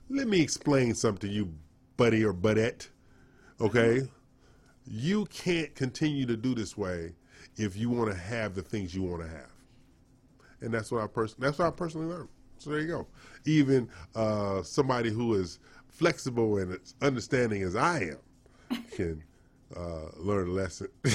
let 0.09 0.27
me 0.27 0.41
explain 0.41 0.95
something 0.95 1.29
to 1.29 1.33
you, 1.33 1.53
buddy 1.97 2.23
or 2.23 2.33
budette. 2.33 2.87
Okay? 3.61 4.03
You 4.85 5.25
can't 5.25 5.73
continue 5.75 6.25
to 6.25 6.37
do 6.37 6.55
this 6.55 6.77
way 6.77 7.13
if 7.57 7.75
you 7.75 7.89
want 7.89 8.11
to 8.11 8.17
have 8.17 8.55
the 8.55 8.61
things 8.61 8.95
you 8.95 9.03
want 9.03 9.21
to 9.21 9.27
have. 9.27 9.51
And 10.61 10.73
that's 10.73 10.91
what 10.91 11.03
I 11.03 11.07
person 11.07 11.37
that's 11.39 11.59
what 11.59 11.67
I 11.67 11.71
personally 11.71 12.07
learned. 12.07 12.29
So 12.59 12.69
there 12.71 12.81
you 12.81 12.87
go. 12.87 13.07
Even 13.45 13.89
uh, 14.15 14.61
somebody 14.63 15.09
who 15.09 15.33
is 15.35 15.59
flexible 15.87 16.57
and 16.57 16.77
understanding 17.01 17.63
as 17.63 17.75
I 17.75 18.11
am 18.71 18.83
can 18.91 19.23
uh, 19.75 20.09
learn 20.17 20.49
a 20.49 20.51
lesson. 20.51 20.89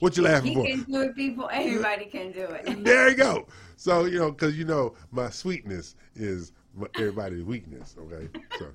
what 0.00 0.16
you 0.16 0.22
laughing 0.22 0.48
he 0.48 0.54
for? 0.54 0.64
He 0.64 0.72
can 0.72 0.82
do 0.90 1.00
it, 1.02 1.14
people. 1.14 1.50
Everybody 1.52 2.06
can 2.06 2.32
do 2.32 2.44
it. 2.44 2.84
there 2.84 3.10
you 3.10 3.14
go. 3.14 3.46
So 3.76 4.06
you 4.06 4.18
know, 4.18 4.30
because 4.30 4.58
you 4.58 4.64
know, 4.64 4.94
my 5.10 5.28
sweetness 5.28 5.96
is 6.16 6.52
everybody's 6.96 7.44
weakness. 7.44 7.94
Okay, 7.98 8.28
so 8.58 8.66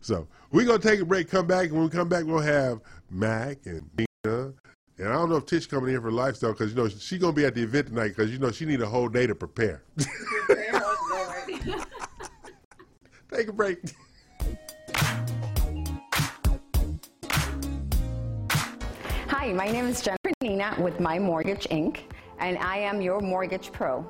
so 0.00 0.28
we're 0.52 0.66
gonna 0.66 0.78
take 0.78 1.00
a 1.00 1.04
break. 1.04 1.28
Come 1.28 1.48
back, 1.48 1.64
and 1.64 1.72
when 1.72 1.82
we 1.82 1.90
come 1.90 2.08
back, 2.08 2.24
we'll 2.24 2.38
have 2.38 2.80
Mack 3.10 3.66
and 3.66 3.90
Dina 3.96 4.52
and 4.98 5.08
I 5.08 5.12
don't 5.12 5.28
know 5.28 5.36
if 5.36 5.46
Tish 5.46 5.66
coming 5.66 5.94
in 5.94 6.00
for 6.00 6.10
lifestyle 6.10 6.52
because 6.52 6.70
you 6.70 6.76
know 6.76 6.88
she's 6.88 7.20
gonna 7.20 7.32
be 7.32 7.44
at 7.44 7.54
the 7.54 7.62
event 7.62 7.88
tonight 7.88 8.08
because 8.08 8.30
you 8.30 8.38
know 8.38 8.50
she 8.50 8.64
need 8.64 8.80
a 8.80 8.86
whole 8.86 9.08
day 9.08 9.26
to 9.26 9.34
prepare. 9.34 9.82
Take 13.32 13.48
a 13.48 13.52
break. 13.52 13.78
Hi, 19.28 19.52
my 19.52 19.66
name 19.66 19.86
is 19.86 20.00
Jennifer 20.00 20.32
Nina 20.40 20.74
with 20.78 20.98
My 21.00 21.18
Mortgage 21.18 21.64
Inc., 21.70 21.98
and 22.38 22.56
I 22.58 22.78
am 22.78 23.02
your 23.02 23.20
mortgage 23.20 23.72
pro. 23.72 24.08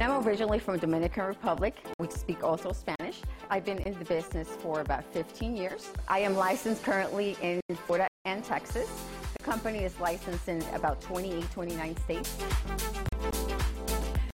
I'm 0.00 0.26
originally 0.26 0.58
from 0.58 0.78
Dominican 0.78 1.24
Republic. 1.24 1.76
We 1.98 2.10
speak 2.10 2.44
also 2.44 2.72
Spanish. 2.72 3.03
I've 3.50 3.64
been 3.64 3.78
in 3.78 3.98
the 3.98 4.04
business 4.04 4.48
for 4.48 4.80
about 4.80 5.04
15 5.12 5.56
years. 5.56 5.90
I 6.08 6.20
am 6.20 6.34
licensed 6.34 6.82
currently 6.82 7.36
in 7.42 7.60
Florida 7.86 8.08
and 8.24 8.44
Texas. 8.44 8.88
The 9.36 9.42
company 9.42 9.80
is 9.80 9.98
licensed 10.00 10.48
in 10.48 10.62
about 10.74 11.00
28, 11.00 11.50
29 11.50 11.96
states. 11.98 12.36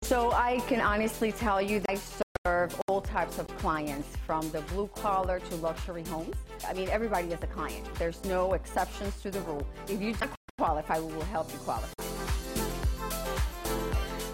So 0.03 0.32
I 0.32 0.62
can 0.68 0.82
honestly 0.82 1.32
tell 1.32 1.62
you 1.62 1.80
that 1.82 1.89
I 1.89 1.99
serve 2.45 2.80
all 2.88 3.01
types 3.01 3.39
of 3.39 3.47
clients 3.58 4.08
from 4.26 4.49
the 4.51 4.62
blue 4.62 4.88
collar 4.95 5.39
to 5.39 5.55
luxury 5.58 6.03
homes. 6.05 6.36
I 6.68 6.74
mean, 6.74 6.89
everybody 6.89 7.28
is 7.30 7.41
a 7.41 7.47
client. 7.47 7.86
There's 7.95 8.24
no 8.26 8.53
exceptions 8.53 9.22
to 9.22 9.32
the 9.32 9.41
rule. 9.41 9.66
If 9.88 10.01
you 10.01 10.16
qualify, 10.58 10.99
we 10.99 11.14
will 11.14 11.22
help 11.24 11.51
you 11.51 11.60
qualify. 11.60 11.93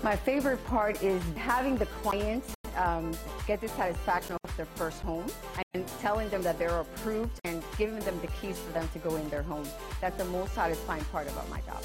My 0.03 0.15
favorite 0.15 0.63
part 0.65 1.01
is 1.01 1.23
having 1.37 1.77
the 1.77 1.85
clients 1.85 2.53
um, 2.75 3.11
get 3.47 3.61
the 3.61 3.67
satisfaction 3.69 4.37
of 4.43 4.57
their 4.57 4.65
first 4.65 5.01
home 5.01 5.25
and 5.73 5.85
telling 5.99 6.29
them 6.29 6.41
that 6.43 6.59
they're 6.59 6.79
approved 6.79 7.39
and 7.43 7.63
giving 7.77 7.99
them 7.99 8.19
the 8.21 8.27
keys 8.27 8.59
for 8.59 8.71
them 8.73 8.87
to 8.93 8.99
go 8.99 9.15
in 9.15 9.29
their 9.29 9.43
home. 9.43 9.67
That's 10.01 10.17
the 10.17 10.25
most 10.25 10.53
satisfying 10.53 11.03
part 11.05 11.27
about 11.27 11.49
my 11.49 11.61
job. 11.61 11.83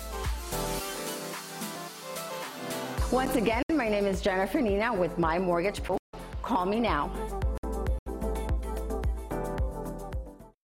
Once 3.10 3.36
again, 3.36 3.62
my 3.72 3.88
name 3.88 4.04
is 4.04 4.20
Jennifer 4.20 4.60
Nina 4.60 4.92
with 4.92 5.18
My 5.18 5.38
Mortgage 5.38 5.82
Pro. 5.82 5.96
Call 6.42 6.66
me 6.66 6.78
now. 6.78 7.10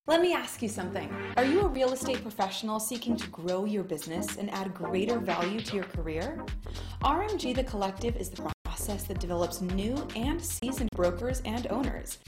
Let 0.07 0.21
me 0.21 0.35
ask 0.35 0.61
you 0.61 0.69
something. 0.69 1.11
Are 1.39 1.45
you 1.45 1.63
a 1.63 1.69
real 1.69 1.93
estate 1.93 2.21
professional 2.21 2.79
seeking 2.79 3.17
to 3.17 3.27
grow 3.29 3.65
your 3.65 3.83
business 3.83 4.37
and 4.37 4.51
add 4.53 4.75
greater 4.75 5.19
value 5.19 5.61
to 5.61 5.75
your 5.75 5.85
career? 5.85 6.45
RMG 7.03 7.55
The 7.55 7.65
Collective 7.65 8.17
is 8.17 8.29
the 8.29 8.43
that 8.85 9.19
develops 9.19 9.63
new 9.63 9.97
and 10.15 10.45
seasoned 10.45 10.91
brokers 10.95 11.41
and 11.47 11.67
owners. 11.69 12.19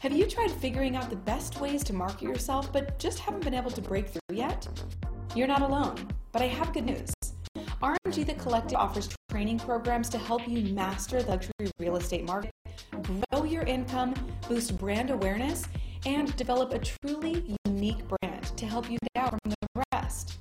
Have 0.00 0.12
you 0.12 0.26
tried 0.26 0.50
figuring 0.50 0.94
out 0.94 1.10
the 1.10 1.16
best 1.16 1.60
ways 1.60 1.82
to 1.84 1.92
market 1.92 2.22
yourself 2.22 2.72
but 2.72 2.98
just 3.00 3.18
haven't 3.18 3.42
been 3.42 3.54
able 3.54 3.70
to 3.72 3.80
break 3.80 4.08
through 4.08 4.36
yet? 4.36 4.68
You're 5.34 5.48
not 5.48 5.62
alone, 5.62 6.08
but 6.30 6.40
I 6.40 6.46
have 6.46 6.72
good 6.72 6.86
news. 6.86 7.12
RMG 7.82 8.26
The 8.26 8.34
Collective 8.34 8.78
offers 8.78 9.08
training 9.28 9.58
programs 9.58 10.08
to 10.10 10.18
help 10.18 10.46
you 10.46 10.72
master 10.72 11.20
the 11.20 11.30
luxury 11.30 11.70
real 11.80 11.96
estate 11.96 12.24
market, 12.24 12.52
grow 13.02 13.42
your 13.42 13.64
income, 13.64 14.14
boost 14.48 14.78
brand 14.78 15.10
awareness, 15.10 15.64
and 16.06 16.34
develop 16.36 16.72
a 16.72 16.78
truly 16.78 17.56
unique 17.84 18.04
brand 18.08 18.44
to 18.56 18.64
help 18.64 18.90
you 18.90 18.96
get 18.98 19.22
out 19.22 19.30
from 19.30 19.52
the 19.52 19.82
rest. 19.92 20.38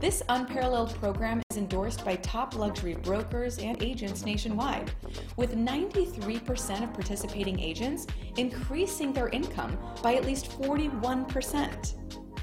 This 0.00 0.20
unparalleled 0.28 0.92
program 0.96 1.40
is 1.50 1.56
endorsed 1.56 2.04
by 2.04 2.16
top 2.16 2.56
luxury 2.56 2.94
brokers 2.94 3.58
and 3.58 3.80
agents 3.80 4.24
nationwide, 4.24 4.90
with 5.36 5.54
93% 5.54 6.82
of 6.82 6.92
participating 6.92 7.60
agents 7.60 8.08
increasing 8.36 9.12
their 9.12 9.28
income 9.28 9.78
by 10.02 10.14
at 10.14 10.24
least 10.24 10.50
41%. 10.60 11.94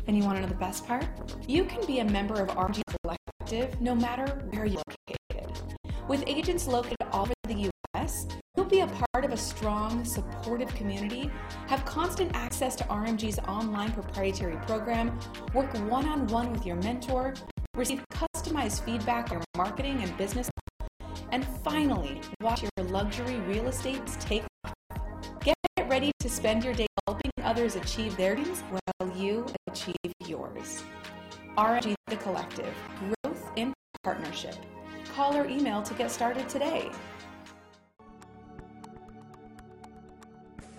And 0.07 0.17
you 0.17 0.23
want 0.23 0.37
to 0.37 0.41
know 0.41 0.47
the 0.47 0.55
best 0.55 0.87
part? 0.87 1.05
You 1.45 1.65
can 1.65 1.85
be 1.85 1.99
a 1.99 2.05
member 2.05 2.41
of 2.41 2.47
RG 2.49 2.81
Collective 3.03 3.81
no 3.81 3.93
matter 3.93 4.25
where 4.51 4.65
you're 4.65 4.81
located. 4.87 5.78
With 6.09 6.23
agents 6.25 6.65
located 6.65 6.97
all 7.11 7.21
over 7.21 7.33
the 7.47 7.53
U.S., 7.53 8.25
You'll 8.57 8.65
be 8.65 8.79
a 8.81 8.87
part 8.87 9.23
of 9.23 9.31
a 9.31 9.37
strong, 9.37 10.03
supportive 10.03 10.73
community, 10.75 11.31
have 11.67 11.85
constant 11.85 12.35
access 12.35 12.75
to 12.77 12.83
RMG's 12.85 13.39
online 13.47 13.91
proprietary 13.93 14.57
program, 14.67 15.17
work 15.53 15.73
one 15.89 16.09
on 16.09 16.27
one 16.27 16.51
with 16.51 16.65
your 16.65 16.75
mentor, 16.77 17.35
receive 17.75 18.03
customized 18.11 18.83
feedback 18.83 19.31
on 19.31 19.37
your 19.37 19.43
marketing 19.55 20.01
and 20.01 20.17
business, 20.17 20.49
and 21.31 21.45
finally, 21.63 22.19
watch 22.41 22.63
your 22.63 22.85
luxury 22.87 23.37
real 23.41 23.67
estate 23.67 24.01
take 24.19 24.43
off. 24.65 24.73
Get 25.41 25.55
ready 25.87 26.11
to 26.19 26.29
spend 26.29 26.65
your 26.65 26.73
day 26.73 26.87
helping 27.07 27.31
others 27.43 27.77
achieve 27.77 28.17
their 28.17 28.35
dreams 28.35 28.61
while 28.71 29.15
you 29.15 29.45
achieve 29.69 29.95
yours. 30.25 30.83
RMG 31.55 31.95
The 32.07 32.17
Collective 32.17 32.73
Growth 33.23 33.51
in 33.55 33.73
Partnership. 34.03 34.55
Call 35.19 35.35
or 35.35 35.45
email 35.47 35.81
to 35.83 35.93
get 35.95 36.09
started 36.09 36.47
today. 36.47 36.89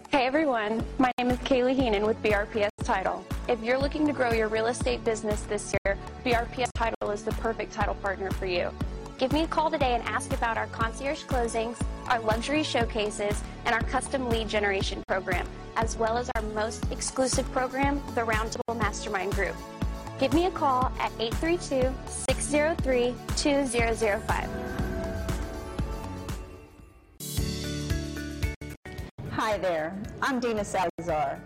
Hey 0.09 0.24
everyone, 0.24 0.82
my 0.97 1.12
name 1.18 1.28
is 1.28 1.38
Kaylee 1.41 1.74
Heenan 1.74 2.07
with 2.07 2.16
BRPS 2.22 2.70
Title. 2.82 3.22
If 3.49 3.62
you're 3.62 3.76
looking 3.76 4.07
to 4.07 4.14
grow 4.14 4.32
your 4.32 4.49
real 4.49 4.68
estate 4.68 5.05
business 5.05 5.43
this 5.43 5.74
year, 5.84 5.99
BRPS 6.24 6.70
Title 6.74 7.11
is 7.11 7.22
the 7.22 7.32
perfect 7.32 7.74
title 7.74 7.97
partner 7.97 8.30
for 8.30 8.47
you. 8.47 8.70
Give 9.18 9.30
me 9.30 9.43
a 9.43 9.47
call 9.47 9.70
today 9.70 9.93
and 9.93 10.03
ask 10.05 10.32
about 10.32 10.57
our 10.57 10.68
concierge 10.68 11.24
closings, 11.24 11.76
our 12.09 12.20
luxury 12.20 12.62
showcases, 12.62 13.43
and 13.66 13.74
our 13.74 13.82
custom 13.82 14.30
lead 14.30 14.49
generation 14.49 15.03
program, 15.07 15.47
as 15.76 15.99
well 15.99 16.16
as 16.16 16.30
our 16.34 16.43
most 16.55 16.91
exclusive 16.91 17.45
program, 17.53 18.03
the 18.14 18.22
Roundtable 18.22 18.78
Mastermind 18.78 19.34
Group. 19.34 19.55
Give 20.21 20.35
me 20.35 20.45
a 20.45 20.51
call 20.51 20.93
at 21.01 21.11
832 21.18 21.95
603 22.07 23.14
2005. 23.39 24.51
Hi 29.31 29.57
there, 29.57 29.99
I'm 30.21 30.39
Dina 30.39 30.62
Salazar, 30.62 31.41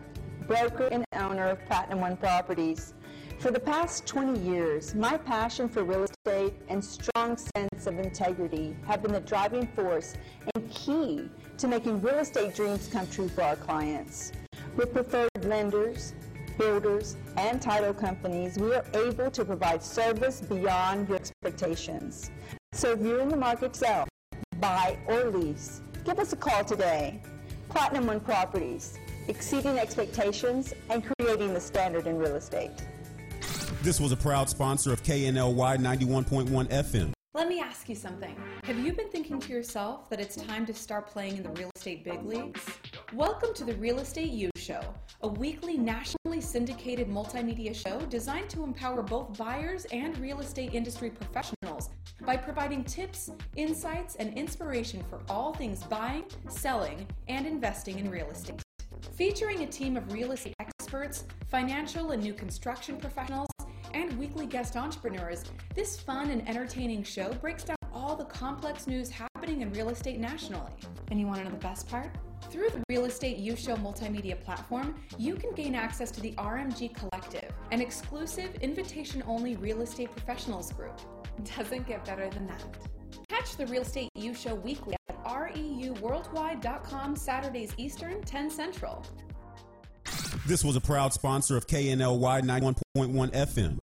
broker 0.49 0.89
and 0.91 1.05
owner 1.13 1.51
of 1.51 1.65
Platinum 1.67 2.01
One 2.01 2.17
Properties. 2.17 2.95
For 3.39 3.53
the 3.53 3.61
past 3.61 4.09
20 4.09 4.41
years, 4.41 4.93
my 4.93 5.19
passion 5.19 5.69
for 5.69 5.85
real 5.85 6.03
estate 6.03 6.55
and 6.69 6.85
strong 6.85 7.37
sense 7.37 7.87
of 7.87 8.01
integrity 8.01 8.75
have 8.89 9.03
been 9.03 9.13
the 9.13 9.21
driving 9.21 9.69
force 9.69 10.15
and 10.53 10.69
key 10.73 11.31
to 11.59 11.69
making 11.69 12.03
real 12.03 12.19
estate 12.19 12.57
dreams 12.57 12.89
come 12.93 13.07
true 13.07 13.29
for 13.29 13.43
our 13.43 13.55
clients. 13.55 14.33
With 14.75 14.93
preferred 14.93 15.31
lenders, 15.45 16.15
builders, 16.59 17.17
and 17.37 17.61
title 17.61 17.95
companies, 17.95 18.59
we 18.59 18.75
are 18.75 18.85
able 18.95 19.31
to 19.31 19.45
provide 19.45 19.83
service 19.83 20.41
beyond 20.41 21.09
your 21.09 21.17
expectations. 21.17 22.31
So 22.73 22.93
if 22.93 23.01
you're 23.01 23.21
in 23.21 23.29
the 23.29 23.37
market 23.37 23.73
to 23.75 23.79
sell, 23.79 24.09
buy, 24.61 24.99
or 25.07 25.31
lease, 25.31 25.83
give 26.05 26.19
us 26.19 26.33
a 26.33 26.37
call 26.37 26.65
today 26.65 27.23
Platinum 27.69 28.07
One 28.07 28.21
Properties, 28.21 28.99
exceeding 29.29 29.79
expectations 29.79 30.73
and 30.91 31.05
creating 31.17 31.55
the 31.55 31.61
standard 31.61 32.07
in 32.07 32.19
real 32.19 32.37
estate. 32.37 32.73
This 33.83 34.01
was 34.01 34.13
a 34.13 34.17
proud 34.17 34.49
sponsor 34.49 34.93
of 34.93 35.03
KNLY 35.03 35.79
91.1 35.79 36.69
FM. 36.69 37.13
Let 37.37 37.49
me 37.49 37.59
ask 37.59 37.89
you 37.89 37.97
something. 37.97 38.37
Have 38.63 38.79
you 38.79 38.93
been 38.93 39.09
thinking 39.09 39.41
to 39.41 39.53
yourself 39.53 40.09
that 40.09 40.21
it's 40.21 40.37
time 40.37 40.65
to 40.67 40.73
start 40.73 41.09
playing 41.09 41.37
in 41.37 41.43
the 41.43 41.49
real 41.49 41.69
estate 41.75 42.05
big 42.05 42.25
leagues? 42.25 42.65
Welcome 43.13 43.53
to 43.55 43.65
the 43.65 43.75
Real 43.75 43.99
Estate 43.99 44.31
U 44.31 44.51
Show, 44.55 44.81
a 45.23 45.27
weekly 45.27 45.77
nationally 45.77 46.41
syndicated 46.41 47.09
multimedia 47.09 47.75
show 47.75 47.99
designed 48.03 48.51
to 48.51 48.63
empower 48.63 49.03
both 49.03 49.37
buyers 49.37 49.85
and 49.87 50.17
real 50.19 50.39
estate 50.39 50.75
industry 50.75 51.11
professionals 51.11 51.91
by 52.25 52.37
providing 52.37 52.85
tips, 52.85 53.31
insights, 53.57 54.15
and 54.15 54.33
inspiration 54.39 55.03
for 55.11 55.21
all 55.29 55.53
things 55.53 55.83
buying, 55.83 56.27
selling, 56.49 57.05
and 57.27 57.49
investing 57.49 57.99
in 57.99 58.09
real 58.09 58.31
estate. 58.31 58.63
Featuring 59.17 59.65
a 59.65 59.67
team 59.67 59.97
of 59.97 60.13
real 60.13 60.31
estate 60.31 60.55
experts, 60.61 61.25
financial 61.49 62.13
and 62.13 62.23
new 62.23 62.33
construction 62.33 62.97
professionals, 62.97 63.49
and 63.95 64.13
weekly 64.19 64.47
guest 64.47 64.77
entrepreneurs, 64.77 65.45
this 65.75 65.99
fun 65.99 66.31
and 66.31 66.47
entertaining 66.49 67.03
show 67.03 67.33
breaks 67.35 67.65
down 67.65 67.77
all 67.93 68.17
the 68.17 68.25
complex 68.25 68.87
news 68.87 69.09
happening 69.09 69.63
in 69.63 69.73
real 69.73 69.89
estate 69.89 70.19
nationally. 70.19 70.73
And 71.11 71.19
you 71.21 71.27
want 71.27 71.39
to 71.39 71.45
know 71.45 71.51
the 71.51 71.57
best 71.57 71.89
part? 71.89 72.11
Through 72.51 72.69
the 72.71 72.83
Real 72.91 73.07
Estate 73.07 73.39
U 73.39 73.57
Show 73.57 73.77
multimedia 73.77 74.39
platform, 74.39 75.01
you 75.19 75.35
can 75.35 75.53
gain 75.55 75.75
access 75.75 76.11
to 76.13 76.21
the 76.21 76.33
RMG 76.33 76.95
Collective, 76.95 77.51
an 77.73 77.81
exclusive 77.81 78.55
invitation 78.57 79.23
only 79.27 79.57
real 79.57 79.81
estate 79.81 80.11
professionals 80.11 80.73
group. 80.73 81.01
Doesn't 81.57 81.87
get 81.87 82.05
better 82.05 82.29
than 82.29 82.47
that. 82.47 82.63
Catch 83.29 83.57
the 83.57 83.67
Real 83.67 83.83
Estate 83.83 84.11
U 84.17 84.35
Show 84.35 84.55
weekly 84.55 84.95
at 85.09 85.25
reuworldwide.com 85.25 87.17
Saturdays 87.17 87.73
Eastern, 87.77 88.23
10 88.23 88.51
Central. 88.51 89.05
This 90.47 90.63
was 90.63 90.77
a 90.77 90.81
proud 90.81 91.13
sponsor 91.13 91.57
of 91.57 91.67
KNLY 91.67 92.43
91.1 92.43 93.33
FM. 93.33 93.79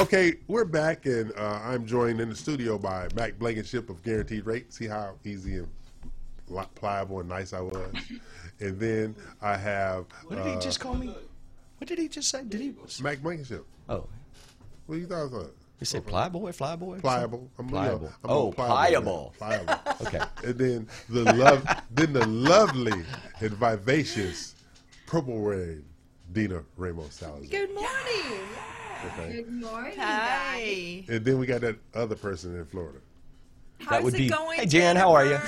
Okay, 0.00 0.36
we're 0.48 0.64
back, 0.64 1.04
and 1.04 1.30
uh, 1.36 1.60
I'm 1.62 1.84
joined 1.84 2.22
in 2.22 2.30
the 2.30 2.34
studio 2.34 2.78
by 2.78 3.06
Mack 3.14 3.38
Blankenship 3.38 3.90
of 3.90 4.02
Guaranteed 4.02 4.46
Rate. 4.46 4.72
See 4.72 4.86
how 4.86 5.16
easy 5.26 5.58
and 5.58 5.68
pliable 6.74 7.20
and 7.20 7.28
nice 7.28 7.52
I 7.52 7.60
was. 7.60 7.92
and 8.60 8.80
then 8.80 9.14
I 9.42 9.58
have. 9.58 10.06
What 10.24 10.36
did 10.36 10.46
he 10.46 10.52
uh, 10.52 10.60
just 10.60 10.80
call 10.80 10.94
me? 10.94 11.14
What 11.76 11.86
did 11.86 11.98
he 11.98 12.08
just 12.08 12.30
say? 12.30 12.42
Did 12.44 12.62
he? 12.62 12.72
Mack 13.02 13.18
Blankenship. 13.18 13.66
Oh, 13.90 14.06
What 14.86 14.94
do 14.94 15.00
you 15.02 15.06
thought? 15.06 15.20
I 15.20 15.36
was? 15.36 15.50
he 15.78 15.84
said 15.84 16.06
pliable, 16.06 16.40
flyboy. 16.40 17.02
Pliable. 17.02 17.50
I'm, 17.58 17.66
you 17.66 17.72
know, 17.72 17.78
Pliable. 17.78 18.12
I'm 18.24 18.30
oh, 18.30 18.42
more 18.44 18.52
pliable. 18.54 19.34
Pliable. 19.36 19.74
Okay. 20.06 20.20
And 20.44 20.58
then 20.58 20.88
the 21.10 21.30
love, 21.34 21.68
then 21.90 22.14
the 22.14 22.26
lovely 22.26 23.04
and 23.40 23.50
vivacious 23.50 24.54
purple 25.06 25.42
rain, 25.42 25.84
Dina 26.32 26.62
Ramos 26.78 27.16
Salazar. 27.16 27.50
Good 27.50 27.74
morning. 27.74 28.59
Okay. 29.06 29.32
Good 29.42 29.52
morning, 29.52 29.92
guys. 29.96 29.98
Hi. 29.98 31.04
And 31.08 31.24
then 31.24 31.38
we 31.38 31.46
got 31.46 31.60
that 31.62 31.76
other 31.94 32.16
person 32.16 32.56
in 32.56 32.64
Florida. 32.66 32.98
How's 33.80 33.88
That 33.90 34.02
would 34.02 34.14
it 34.14 34.18
be. 34.18 34.28
going, 34.28 34.58
Hey, 34.60 34.66
Jan, 34.66 34.96
how 34.96 35.12
are 35.12 35.24
you? 35.24 35.38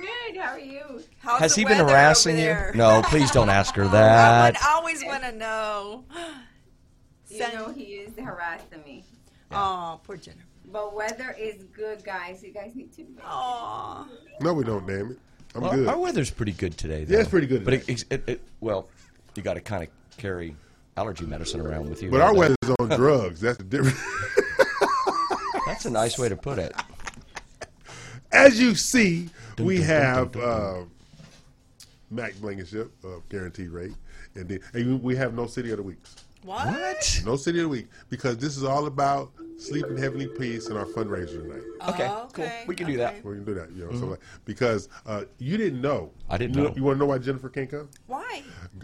Good. 0.00 0.36
How 0.36 0.52
are 0.52 0.58
you? 0.58 1.02
How's 1.18 1.40
Has 1.40 1.54
the 1.54 1.60
he 1.62 1.64
been 1.66 1.78
harassing 1.78 2.38
you? 2.38 2.56
No, 2.74 3.02
please 3.04 3.30
don't 3.30 3.48
ask 3.48 3.74
her 3.76 3.84
I 3.88 3.88
that. 3.88 4.54
would 4.54 4.62
always 4.68 5.04
want 5.04 5.22
to 5.22 5.32
know. 5.32 6.04
You 7.28 7.38
know 7.52 7.68
he 7.72 7.82
is 7.82 8.12
harassing 8.18 8.82
me. 8.84 9.04
Oh, 9.52 10.00
poor 10.04 10.16
Jennifer. 10.16 10.42
But 10.72 10.94
weather 10.96 11.36
is 11.38 11.62
good, 11.72 12.02
guys. 12.04 12.42
You 12.42 12.52
guys 12.52 12.72
need 12.74 12.92
to 12.94 13.02
know. 13.02 13.22
Oh. 13.24 14.08
No, 14.40 14.52
we 14.54 14.64
don't. 14.64 14.86
Damn 14.86 15.12
it. 15.12 15.18
I'm 15.54 15.60
Well, 15.62 15.72
good. 15.74 15.86
Our 15.88 15.98
weather's 15.98 16.30
pretty 16.30 16.52
good 16.52 16.76
today. 16.76 17.04
Though. 17.04 17.14
Yeah, 17.14 17.20
it's 17.20 17.30
pretty 17.30 17.46
good 17.46 17.64
But 17.64 17.74
it, 17.74 18.04
it, 18.10 18.28
it, 18.28 18.40
well, 18.60 18.88
you 19.36 19.42
got 19.42 19.54
to 19.54 19.60
kind 19.60 19.84
of 19.84 19.88
carry 20.16 20.56
allergy 20.96 21.26
medicine 21.26 21.60
around 21.60 21.88
with 21.88 22.02
you. 22.02 22.10
But 22.10 22.20
our 22.20 22.28
don't 22.28 22.38
weather's 22.38 22.76
on 22.78 22.88
drugs. 22.96 23.40
That's 23.40 23.58
the 23.58 23.64
difference. 23.64 23.98
That's 25.66 25.84
a 25.86 25.90
nice 25.90 26.18
way 26.18 26.28
to 26.28 26.36
put 26.36 26.58
it. 26.58 26.74
As 28.32 28.60
you 28.60 28.74
see, 28.74 29.30
we 29.58 29.80
have 29.80 30.36
uh, 30.36 30.82
Mack 32.10 32.34
Blankenship 32.40 32.92
of 33.04 33.28
Guaranteed 33.28 33.70
Rate, 33.70 33.94
and 34.34 34.48
then 34.48 34.60
and 34.72 35.02
we 35.02 35.16
have 35.16 35.34
no 35.34 35.46
city 35.46 35.70
of 35.70 35.78
the 35.78 35.82
weeks. 35.82 36.16
What? 36.42 37.22
No 37.24 37.36
city 37.36 37.58
of 37.60 37.64
the 37.64 37.68
week 37.68 37.86
because 38.10 38.36
this 38.36 38.56
is 38.56 38.64
all 38.64 38.86
about 38.86 39.30
sleep 39.56 39.86
in 39.86 39.96
heavenly 39.96 40.26
peace 40.26 40.66
and 40.68 40.76
our 40.78 40.84
fundraiser 40.86 41.42
tonight. 41.42 41.62
Okay, 41.88 42.06
Oh, 42.10 42.28
cool. 42.32 42.50
We 42.66 42.74
can 42.74 42.86
do 42.86 42.96
that. 42.98 43.24
We 43.24 43.34
can 43.34 43.44
do 43.44 43.54
that, 43.54 43.70
you 43.72 43.84
know. 43.86 43.98
So 43.98 44.06
like, 44.06 44.20
because 44.44 44.88
uh, 45.06 45.24
you 45.38 45.56
didn't 45.56 45.80
know, 45.80 46.10
I 46.28 46.38
didn't 46.38 46.56
you 46.56 46.62
know. 46.64 46.72
You 46.76 46.84
want 46.84 46.96
to 46.96 47.00
know 47.00 47.06
why 47.06 47.18
Jennifer 47.18 47.48
can't 47.48 47.70
come? 47.70 47.88
Why? 48.06 48.42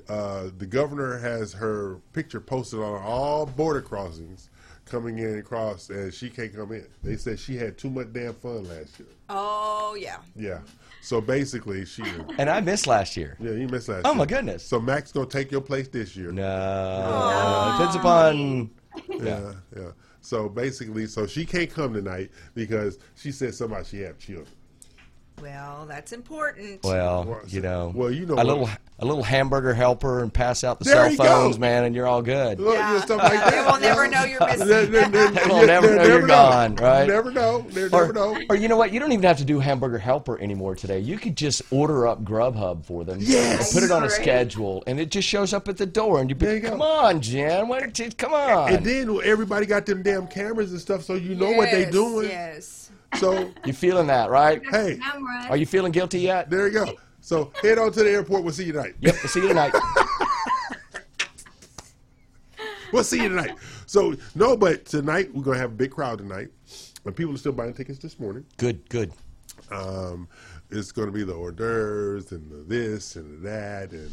Uh, 0.08 0.50
the 0.58 0.66
governor 0.66 1.18
has 1.18 1.52
her 1.52 1.96
picture 2.12 2.40
posted 2.40 2.80
on 2.80 3.02
all 3.02 3.46
border 3.46 3.80
crossings 3.82 4.50
coming 4.86 5.18
in 5.18 5.26
and 5.26 5.38
across, 5.38 5.88
and 5.90 6.12
she 6.12 6.28
can't 6.28 6.54
come 6.54 6.72
in. 6.72 6.84
They 7.04 7.16
said 7.16 7.38
she 7.38 7.56
had 7.56 7.78
too 7.78 7.90
much 7.90 8.12
damn 8.12 8.34
fun 8.34 8.64
last 8.68 8.98
year. 8.98 9.08
Oh, 9.28 9.96
yeah. 9.98 10.16
Yeah. 10.34 10.58
So 11.00 11.20
basically, 11.20 11.84
she. 11.86 12.02
And 12.38 12.50
I 12.50 12.60
missed 12.60 12.86
last 12.88 13.16
year. 13.16 13.36
Yeah, 13.40 13.52
you 13.52 13.68
missed 13.68 13.88
last 13.88 14.02
Oh, 14.04 14.10
year. 14.10 14.18
my 14.18 14.26
goodness. 14.26 14.66
So 14.66 14.80
Max 14.80 15.12
gonna 15.12 15.26
take 15.26 15.50
your 15.52 15.60
place 15.60 15.88
this 15.88 16.16
year. 16.16 16.32
No. 16.32 17.76
Depends 17.78 17.96
upon. 17.96 18.70
Yeah, 19.22 19.52
yeah. 19.76 19.90
So 20.20 20.48
basically, 20.48 21.06
so 21.06 21.26
she 21.26 21.44
can't 21.44 21.70
come 21.70 21.94
tonight 21.94 22.30
because 22.54 22.98
she 23.16 23.32
said 23.32 23.54
somebody 23.54 23.84
she 23.84 24.00
have 24.00 24.18
children. 24.18 24.46
Well, 25.42 25.86
that's 25.88 26.12
important. 26.12 26.82
Well, 26.84 27.24
Well, 27.24 27.40
you 27.48 27.60
know, 27.60 27.92
well, 27.94 28.10
you 28.10 28.26
know 28.26 28.34
a 28.34 28.36
what- 28.36 28.46
little 28.46 28.68
a 29.02 29.06
little 29.06 29.22
hamburger 29.22 29.72
helper 29.72 30.20
and 30.22 30.30
pass 30.30 30.62
out 30.62 30.78
the 30.78 30.84
There 30.84 30.94
cell 30.94 31.10
you 31.10 31.16
go. 31.16 31.24
phones, 31.24 31.58
man, 31.58 31.84
and 31.84 31.94
you're 31.96 32.06
all 32.06 32.20
good. 32.20 32.60
Look, 32.60 32.74
Yeah. 32.74 32.96
yeah, 32.96 33.00
stuff 33.00 33.22
like 33.22 33.32
that. 33.44 33.50
They 33.50 33.72
will 33.72 33.80
never 33.80 34.06
know 34.08 34.24
you're 34.24 34.46
missing. 34.46 34.66
They- 34.68 34.84
they- 34.84 35.00
they- 35.08 35.08
They 35.30 35.46
will 35.48 35.60
yeah, 35.60 35.64
never 35.66 35.86
they 35.88 35.96
know 35.96 36.04
you're 36.04 36.26
gone, 36.26 36.76
right? 36.76 37.08
Never 37.08 37.30
know. 37.30 37.64
They 37.70 37.84
Or, 37.84 37.88
never 37.88 38.12
know. 38.12 38.36
or 38.50 38.56
you 38.56 38.68
know 38.68 38.76
what? 38.76 38.92
You 38.92 39.00
don't 39.00 39.10
even 39.12 39.22
have 39.22 39.38
to 39.38 39.44
do 39.46 39.58
hamburger 39.58 39.96
helper 39.96 40.38
anymore 40.38 40.74
today. 40.74 40.98
You 40.98 41.16
could 41.16 41.34
just 41.34 41.62
order 41.70 42.06
up 42.06 42.22
Grubhub 42.24 42.84
for 42.84 43.04
them. 43.04 43.20
Yes. 43.22 43.72
Put 43.72 43.84
it 43.84 43.90
on 43.90 44.04
a 44.04 44.10
schedule, 44.10 44.82
and 44.86 45.00
it 45.00 45.10
just 45.10 45.26
shows 45.26 45.54
up 45.54 45.66
at 45.68 45.78
the 45.78 45.86
door. 45.86 46.20
And 46.20 46.28
you, 46.28 46.36
There 46.36 46.54
you 46.56 46.60
go. 46.60 46.68
come 46.68 46.82
on, 46.82 47.22
Jen, 47.22 47.68
why 47.68 47.80
don't 47.80 47.98
you, 47.98 48.10
come 48.10 48.34
on. 48.34 48.74
And 48.74 48.84
then 48.84 49.18
everybody 49.24 49.64
got 49.64 49.86
them 49.86 50.02
damn 50.02 50.26
cameras 50.26 50.72
and 50.72 50.80
stuff, 50.80 51.04
so 51.04 51.14
you 51.14 51.34
know 51.34 51.52
what 51.52 51.70
they 51.70 51.84
Yes, 51.84 51.92
doing. 51.92 52.28
Yes. 52.28 52.89
So 53.18 53.50
you're 53.64 53.74
feeling 53.74 54.06
that, 54.08 54.30
right? 54.30 54.62
hey, 54.70 54.98
Camera. 55.02 55.46
Are 55.50 55.56
you 55.56 55.66
feeling 55.66 55.92
guilty 55.92 56.20
yet? 56.20 56.50
there 56.50 56.66
you 56.68 56.72
go. 56.72 56.92
So 57.20 57.52
head 57.62 57.78
on 57.78 57.92
to 57.92 58.02
the 58.02 58.10
airport. 58.10 58.44
We'll 58.44 58.52
see 58.52 58.64
you 58.64 58.72
tonight. 58.72 58.94
Yep. 59.00 59.14
We'll 59.22 59.28
see 59.28 59.40
you 59.40 59.48
tonight. 59.48 59.74
We'll 62.92 63.04
see 63.04 63.22
you 63.22 63.28
tonight. 63.28 63.56
So 63.86 64.16
no, 64.34 64.56
but 64.56 64.84
tonight 64.84 65.32
we're 65.32 65.44
gonna 65.44 65.58
have 65.58 65.70
a 65.70 65.74
big 65.74 65.92
crowd 65.92 66.18
tonight, 66.18 66.48
and 67.04 67.14
people 67.14 67.32
are 67.32 67.38
still 67.38 67.52
buying 67.52 67.72
tickets 67.72 68.00
this 68.00 68.18
morning. 68.18 68.44
good, 68.56 68.88
good. 68.88 69.12
Um, 69.70 70.26
it's 70.70 70.90
going 70.90 71.06
to 71.06 71.12
be 71.12 71.22
the 71.22 71.32
hors 71.34 71.52
d'oeuvres 71.52 72.32
and 72.32 72.50
the 72.50 72.64
this 72.64 73.14
and 73.14 73.30
the 73.44 73.48
that 73.48 73.92
and 73.92 74.10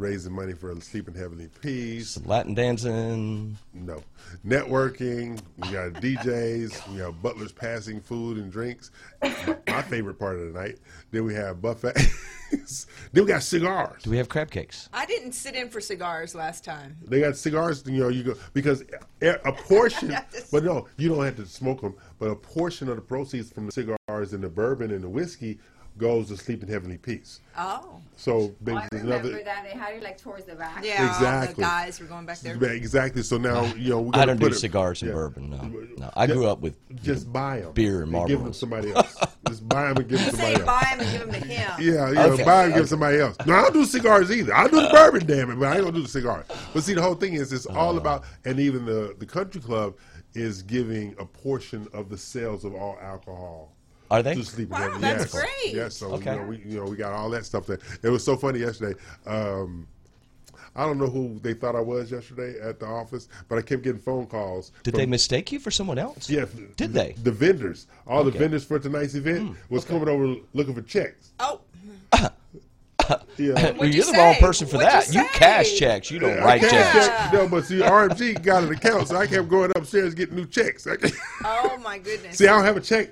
raising 0.00 0.32
money 0.32 0.54
for 0.54 0.74
Sleep 0.80 1.08
in 1.08 1.14
Heavenly 1.14 1.48
Peace. 1.60 2.10
Some 2.10 2.24
Latin 2.24 2.54
dancing. 2.54 3.56
No. 3.74 4.02
Networking. 4.46 5.40
We 5.58 5.70
got 5.70 5.92
DJs. 6.02 6.92
We 6.92 6.98
have 7.00 7.22
butlers 7.22 7.52
passing 7.52 8.00
food 8.00 8.38
and 8.38 8.50
drinks. 8.50 8.90
My 9.22 9.82
favorite 9.82 10.18
part 10.18 10.38
of 10.38 10.52
the 10.52 10.58
night. 10.58 10.78
Then 11.10 11.24
we 11.24 11.34
have 11.34 11.60
buffets. 11.60 12.06
then 13.12 13.24
we 13.24 13.28
got 13.28 13.42
cigars. 13.42 14.02
Do 14.02 14.10
we 14.10 14.16
have 14.16 14.30
crab 14.30 14.50
cakes? 14.50 14.88
I 14.92 15.04
didn't 15.04 15.32
sit 15.32 15.54
in 15.54 15.68
for 15.68 15.80
cigars 15.80 16.34
last 16.34 16.64
time. 16.64 16.96
They 17.06 17.20
got 17.20 17.36
cigars, 17.36 17.84
you 17.86 18.00
know, 18.00 18.08
you 18.08 18.22
go 18.22 18.34
because 18.54 18.82
a 19.20 19.34
a 19.44 19.52
portion, 19.52 20.16
but 20.52 20.64
no, 20.64 20.88
you 20.96 21.10
don't 21.10 21.24
have 21.24 21.36
to 21.36 21.46
smoke 21.46 21.82
them. 21.82 21.94
But 22.18 22.30
a 22.30 22.36
portion 22.36 22.88
of 22.88 22.96
the 22.96 23.02
proceeds 23.02 23.52
from 23.52 23.66
the 23.66 23.72
cigars 23.72 24.32
and 24.32 24.42
the 24.42 24.48
bourbon 24.48 24.90
and 24.92 25.04
the 25.04 25.08
whiskey 25.08 25.58
goes 26.00 26.28
to 26.28 26.36
sleep 26.36 26.62
in 26.62 26.68
heavenly 26.68 26.98
peace. 26.98 27.40
Oh. 27.56 28.00
So 28.16 28.32
Oh, 28.66 28.74
I 28.74 28.88
remember 28.92 28.96
another 29.28 29.44
that. 29.44 29.64
They 29.64 29.78
had 29.78 29.94
it 29.94 30.02
like 30.02 30.18
towards 30.20 30.44
the 30.46 30.54
back. 30.54 30.84
Yeah. 30.84 31.06
Exactly. 31.08 31.54
The 31.54 31.60
guys 31.62 32.00
were 32.00 32.06
going 32.06 32.26
back 32.26 32.40
there. 32.40 32.56
Exactly. 32.72 33.22
So 33.22 33.36
now 33.38 33.64
you 33.74 33.90
know 33.90 34.00
we're 34.00 34.10
I 34.14 34.24
don't 34.24 34.38
put 34.40 34.50
do 34.50 34.54
it- 34.56 34.58
cigars 34.58 35.02
and 35.02 35.10
yeah. 35.10 35.14
bourbon. 35.14 35.50
No, 35.50 36.04
no. 36.04 36.10
I 36.16 36.26
grew 36.26 36.46
up 36.46 36.60
with 36.60 36.76
Just 37.02 37.32
buy 37.32 37.60
them, 37.60 37.72
beer 37.72 38.02
and 38.02 38.12
give 38.28 38.40
them 38.40 38.48
to 38.52 38.54
somebody 38.58 38.92
else. 38.92 39.16
Just 39.48 39.68
buy 39.68 39.88
them 39.88 39.96
and 39.98 40.08
give 40.08 40.18
them 40.20 40.30
to 40.30 40.36
somebody 40.36 40.54
else. 40.54 40.64
buy 40.64 40.84
him 40.84 41.00
and 41.00 41.10
give 41.10 41.20
him 41.22 41.32
to 41.32 41.46
him. 41.48 41.70
Yeah, 41.80 42.10
yeah. 42.10 42.24
Okay, 42.26 42.44
Buy 42.44 42.64
and 42.64 42.72
give 42.74 42.80
okay. 42.82 42.88
somebody 42.88 43.18
else. 43.20 43.36
No, 43.46 43.54
I 43.54 43.62
don't 43.62 43.72
do 43.74 43.84
cigars 43.84 44.30
either. 44.30 44.54
I 44.54 44.64
do 44.68 44.80
the 44.80 44.88
bourbon, 44.88 45.26
damn 45.26 45.50
it, 45.50 45.56
but 45.58 45.66
I 45.68 45.74
ain't 45.76 45.80
gonna 45.84 45.92
do 45.96 46.02
the 46.02 46.08
cigar. 46.08 46.44
But 46.74 46.82
see, 46.84 46.94
the 46.94 47.02
whole 47.02 47.14
thing 47.14 47.34
is, 47.34 47.52
it's 47.52 47.66
Uh. 47.66 47.72
all 47.74 47.96
about, 47.98 48.24
and 48.44 48.58
even 48.60 48.84
the 48.84 49.14
the 49.18 49.26
country 49.26 49.60
club 49.60 49.96
is 50.34 50.62
giving 50.62 51.14
a 51.18 51.24
portion 51.24 51.88
of 51.92 52.08
the 52.08 52.16
sales 52.18 52.64
of 52.64 52.74
all 52.74 52.96
alcohol. 53.02 53.72
Are 54.10 54.22
they? 54.22 54.34
To 54.34 54.44
sleep 54.44 54.70
Wow, 54.70 54.94
in 54.94 55.00
that's 55.00 55.32
yes. 55.32 55.42
great. 55.42 55.74
Yes, 55.74 55.96
so 55.96 56.12
Okay. 56.14 56.34
you 56.34 56.40
know, 56.40 56.46
we 56.46 56.56
you 56.66 56.76
know 56.78 56.84
we 56.84 56.96
got 56.96 57.12
all 57.12 57.30
that 57.30 57.44
stuff 57.44 57.66
there. 57.66 57.78
It 58.02 58.08
was 58.08 58.24
so 58.24 58.36
funny 58.36 58.58
yesterday. 58.60 58.98
Um, 59.26 59.86
I 60.76 60.84
don't 60.86 60.98
know 60.98 61.08
who 61.08 61.38
they 61.42 61.54
thought 61.54 61.74
I 61.74 61.80
was 61.80 62.12
yesterday 62.12 62.54
at 62.60 62.78
the 62.78 62.86
office, 62.86 63.28
but 63.48 63.58
I 63.58 63.62
kept 63.62 63.82
getting 63.82 64.00
phone 64.00 64.26
calls. 64.26 64.70
Did 64.84 64.92
from- 64.92 64.98
they 64.98 65.06
mistake 65.06 65.50
you 65.52 65.58
for 65.58 65.70
someone 65.72 65.98
else? 65.98 66.30
Yeah. 66.30 66.44
Did 66.76 66.92
they? 66.92 67.14
The 67.22 67.32
vendors, 67.32 67.86
all 68.06 68.20
Okay. 68.20 68.30
the 68.30 68.38
vendors 68.38 68.64
for 68.64 68.78
tonight's 68.78 69.14
event, 69.14 69.56
was 69.68 69.84
coming 69.84 70.08
over 70.08 70.36
looking 70.54 70.74
for 70.74 70.82
checks. 70.82 71.30
Oh. 71.40 71.60
Yeah. 73.36 73.72
Well, 73.78 73.88
you're 73.88 74.04
the 74.04 74.12
wrong 74.12 74.34
person 74.36 74.68
for 74.68 74.78
that. 74.78 75.12
You 75.12 75.24
cash 75.32 75.76
checks. 75.76 76.10
You 76.12 76.20
don't 76.20 76.38
I 76.38 76.44
write 76.44 76.60
checks. 76.60 77.06
check- 77.08 77.32
No, 77.32 77.48
but 77.48 77.64
see, 77.64 77.80
RMG 77.80 78.40
got 78.42 78.62
an 78.62 78.72
account, 78.72 79.08
so 79.08 79.16
I 79.16 79.26
kept 79.26 79.48
going 79.48 79.72
upstairs 79.74 80.14
getting 80.14 80.36
new 80.36 80.46
checks. 80.46 80.86
Oh 81.44 81.76
my 81.82 81.98
goodness. 81.98 82.36
see, 82.36 82.46
I 82.46 82.50
don't 82.52 82.64
have 82.64 82.76
a 82.76 82.80
check. 82.80 83.08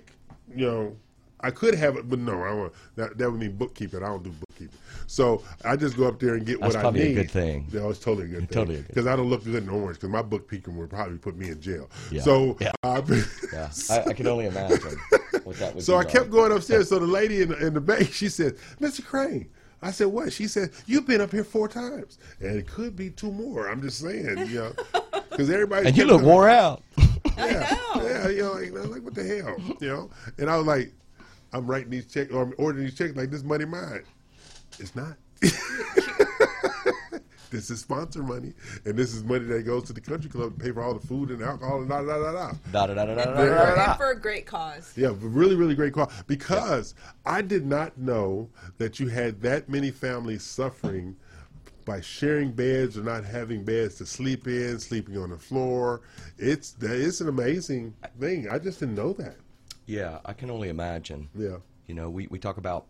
You 0.59 0.67
know, 0.67 0.97
I 1.41 1.53
could 1.53 1.75
have 1.77 1.97
it, 1.97 2.09
but 2.11 2.19
no, 2.19 2.43
I 2.43 2.53
want 2.53 2.73
that. 2.97 3.17
That 3.17 3.31
would 3.31 3.39
mean 3.39 3.53
bookkeeping. 3.57 4.03
I 4.03 4.09
don't 4.09 4.25
do 4.25 4.31
bookkeeping, 4.49 4.77
so 5.07 5.45
I 5.65 5.77
just 5.77 5.97
go 5.97 6.09
up 6.09 6.19
there 6.19 6.35
and 6.35 6.45
get 6.45 6.61
That's 6.61 6.75
what 6.75 6.85
I 6.85 6.91
need. 6.91 6.99
probably 6.99 7.13
a 7.13 7.15
good 7.23 7.31
thing. 7.31 7.67
Yeah, 7.71 7.89
it's 7.89 8.01
totally 8.01 8.25
a 8.27 8.29
good 8.31 8.39
thing. 8.41 8.49
Totally 8.49 8.83
because 8.83 9.07
I 9.07 9.15
don't 9.15 9.31
look 9.31 9.45
good 9.45 9.63
in 9.63 9.69
orange. 9.69 9.99
Because 9.99 10.09
my 10.11 10.23
bookkeeping 10.23 10.77
would 10.77 10.91
probably 10.91 11.17
put 11.19 11.37
me 11.37 11.51
in 11.51 11.61
jail. 11.61 11.89
Yeah. 12.11 12.23
So 12.23 12.57
Yeah. 12.61 12.73
uh, 12.83 13.01
Yeah, 13.53 13.71
I, 13.89 14.01
I 14.11 14.13
can 14.15 14.27
only 14.27 14.47
imagine 14.47 14.99
what 15.45 15.57
that 15.59 15.75
would 15.77 15.85
So 15.85 15.95
I 15.95 15.99
like. 15.99 16.09
kept 16.09 16.31
going 16.31 16.51
upstairs. 16.51 16.89
So 16.89 16.99
the 16.99 17.07
lady 17.07 17.43
in 17.43 17.51
the, 17.51 17.67
in 17.69 17.73
the 17.75 17.81
bank, 17.81 18.13
she 18.13 18.29
said, 18.29 18.57
"Mr. 18.81 19.05
Craine." 19.05 19.49
I 19.83 19.91
said, 19.93 20.09
"What?" 20.09 20.33
She 20.33 20.47
said, 20.49 20.71
"You've 20.87 21.07
been 21.07 21.21
up 21.21 21.31
here 21.33 21.45
four 21.45 21.69
times, 21.69 22.19
and 22.41 22.57
it 22.57 22.67
could 22.67 22.97
be 22.97 23.11
two 23.11 23.31
more." 23.33 23.69
I'm 23.69 23.81
just 23.81 24.01
saying, 24.01 24.39
you 24.49 24.55
know, 24.59 24.73
because 25.31 25.49
everybody 25.51 25.87
And 25.89 25.97
you 25.97 26.05
look 26.05 26.17
coming- 26.21 26.27
wore 26.27 26.49
out. 26.49 26.83
Yeah, 27.39 27.77
yeah, 28.03 28.29
you 28.29 28.43
know, 28.43 28.53
like, 28.55 28.73
like 28.91 29.03
what 29.03 29.15
the 29.15 29.23
hell, 29.23 29.57
you 29.81 29.89
know? 29.89 30.11
And 30.39 30.51
I 30.51 30.57
was 30.57 30.67
like, 30.67 30.93
I'm 31.53 31.67
writing 31.69 31.91
these 31.91 32.07
checks 32.07 32.33
or 32.33 32.43
I'm 32.43 32.53
ordering 32.59 32.85
these 32.87 32.97
checks 32.99 33.15
like 33.17 33.31
this 33.31 33.45
money 33.45 33.65
mine. 33.65 34.03
It's 34.81 34.97
not. 34.97 35.15
this 37.51 37.71
is 37.71 37.81
sponsor 37.81 38.23
money, 38.23 38.53
and 38.85 38.97
this 38.97 39.15
is 39.15 39.25
money 39.25 39.45
that 39.45 39.63
goes 39.65 39.85
to 39.85 39.93
the 39.93 40.01
country 40.01 40.31
club 40.31 40.59
to 40.59 40.65
pay 40.65 40.73
for 40.73 40.83
all 40.83 40.95
the 40.95 41.07
food 41.07 41.31
and 41.31 41.43
alcohol 41.43 41.81
and 41.81 41.89
da 41.89 42.03
da 42.03 42.19
da 42.19 42.33
da. 42.33 42.53
Da 42.73 42.87
da 42.87 42.95
da 42.95 43.07
da 43.07 43.15
da 43.15 43.25
da 43.25 43.25
da 43.25 43.37
for, 43.37 43.47
da. 43.47 43.91
and 43.91 43.99
for 43.99 44.11
a 44.11 44.21
great 44.21 44.47
cause. 44.47 44.93
Yeah, 44.97 45.13
really, 45.19 45.55
really 45.55 45.75
great 45.75 45.93
call. 45.93 46.11
Because 46.27 46.95
I 47.27 47.43
did 47.43 47.67
not 47.67 47.99
know 47.99 48.49
that 48.79 49.01
you 49.01 49.09
had 49.09 49.41
that 49.43 49.69
many 49.69 49.91
families 49.91 50.43
suffering 50.43 51.17
by 51.85 52.01
sharing 52.03 52.53
beds 52.53 52.99
or 52.99 53.03
not 53.03 53.25
having 53.25 53.65
beds 53.65 53.95
to 53.97 54.07
sleep 54.07 54.47
in, 54.47 54.79
sleeping 54.79 55.17
on 55.17 55.31
the 55.31 55.39
floor. 55.39 56.03
It's 56.37 56.77
it's 56.81 57.21
an 57.21 57.29
amazing 57.29 57.95
thing. 58.21 58.49
I 58.51 58.59
just 58.59 58.81
didn't 58.81 58.95
know 58.95 59.15
that. 59.15 59.37
Yeah, 59.87 60.19
I 60.27 60.35
can 60.35 60.51
only 60.51 60.69
imagine. 60.69 61.31
Yeah. 61.35 61.57
You 61.87 61.95
know, 61.95 62.11
we, 62.11 62.27
we 62.27 62.39
talk 62.39 62.59
about 62.59 62.87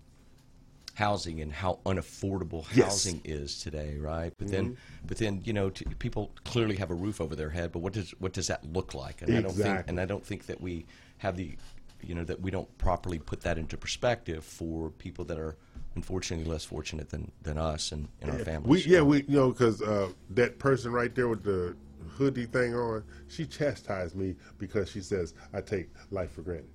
housing 1.03 1.41
and 1.41 1.53
how 1.53 1.79
unaffordable 1.87 2.65
Yes. 2.75 2.89
housing 3.05 3.21
is 3.25 3.61
today, 3.61 3.97
right? 3.99 4.33
But 4.37 4.49
Mhm. 4.49 4.51
then, 4.51 4.77
but 5.07 5.17
then, 5.19 5.43
you 5.45 5.53
know, 5.53 5.71
t- 5.71 5.85
people 6.01 6.33
clearly 6.45 6.75
have 6.77 6.91
a 6.91 6.95
roof 6.95 7.21
over 7.21 7.37
their 7.37 7.51
head. 7.51 7.71
But 7.71 7.79
what 7.81 7.93
does 7.93 8.11
what 8.19 8.33
does 8.33 8.49
that 8.49 8.65
look 8.73 8.95
like? 8.95 9.23
And 9.23 9.33
I 9.33 9.41
don't 9.41 9.53
think, 9.55 9.85
and 9.87 10.01
I 10.01 10.07
don't 10.07 10.27
think 10.27 10.47
that 10.47 10.61
we 10.61 10.87
have 11.19 11.37
the, 11.37 11.57
you 12.03 12.17
know, 12.17 12.25
that 12.25 12.41
we 12.41 12.51
don't 12.51 12.77
properly 12.79 13.21
put 13.21 13.43
that 13.43 13.59
into 13.59 13.77
perspective 13.77 14.43
for 14.45 14.91
people 14.91 15.25
that 15.27 15.39
are 15.39 15.57
unfortunately 15.95 16.45
less 16.51 16.65
fortunate 16.65 17.11
than 17.11 17.31
than 17.43 17.59
us 17.59 17.93
and, 17.93 18.09
and 18.21 18.31
our 18.33 18.39
We 18.39 18.45
families. 18.45 18.87
yeah 18.89 19.01
we 19.03 19.19
you 19.29 19.37
know 19.37 19.51
because 19.53 19.81
uh, 19.81 20.09
that 20.31 20.59
person 20.59 20.91
right 20.91 21.15
there 21.15 21.29
with 21.29 21.45
the 21.45 21.77
hoodie 22.17 22.47
thing 22.47 22.75
on, 22.75 23.05
she 23.29 23.47
chastised 23.47 24.17
me 24.17 24.35
because 24.59 24.89
she 24.91 25.01
says 25.01 25.35
I 25.53 25.61
take 25.61 25.91
life 26.11 26.33
for 26.33 26.43
granted. 26.43 26.71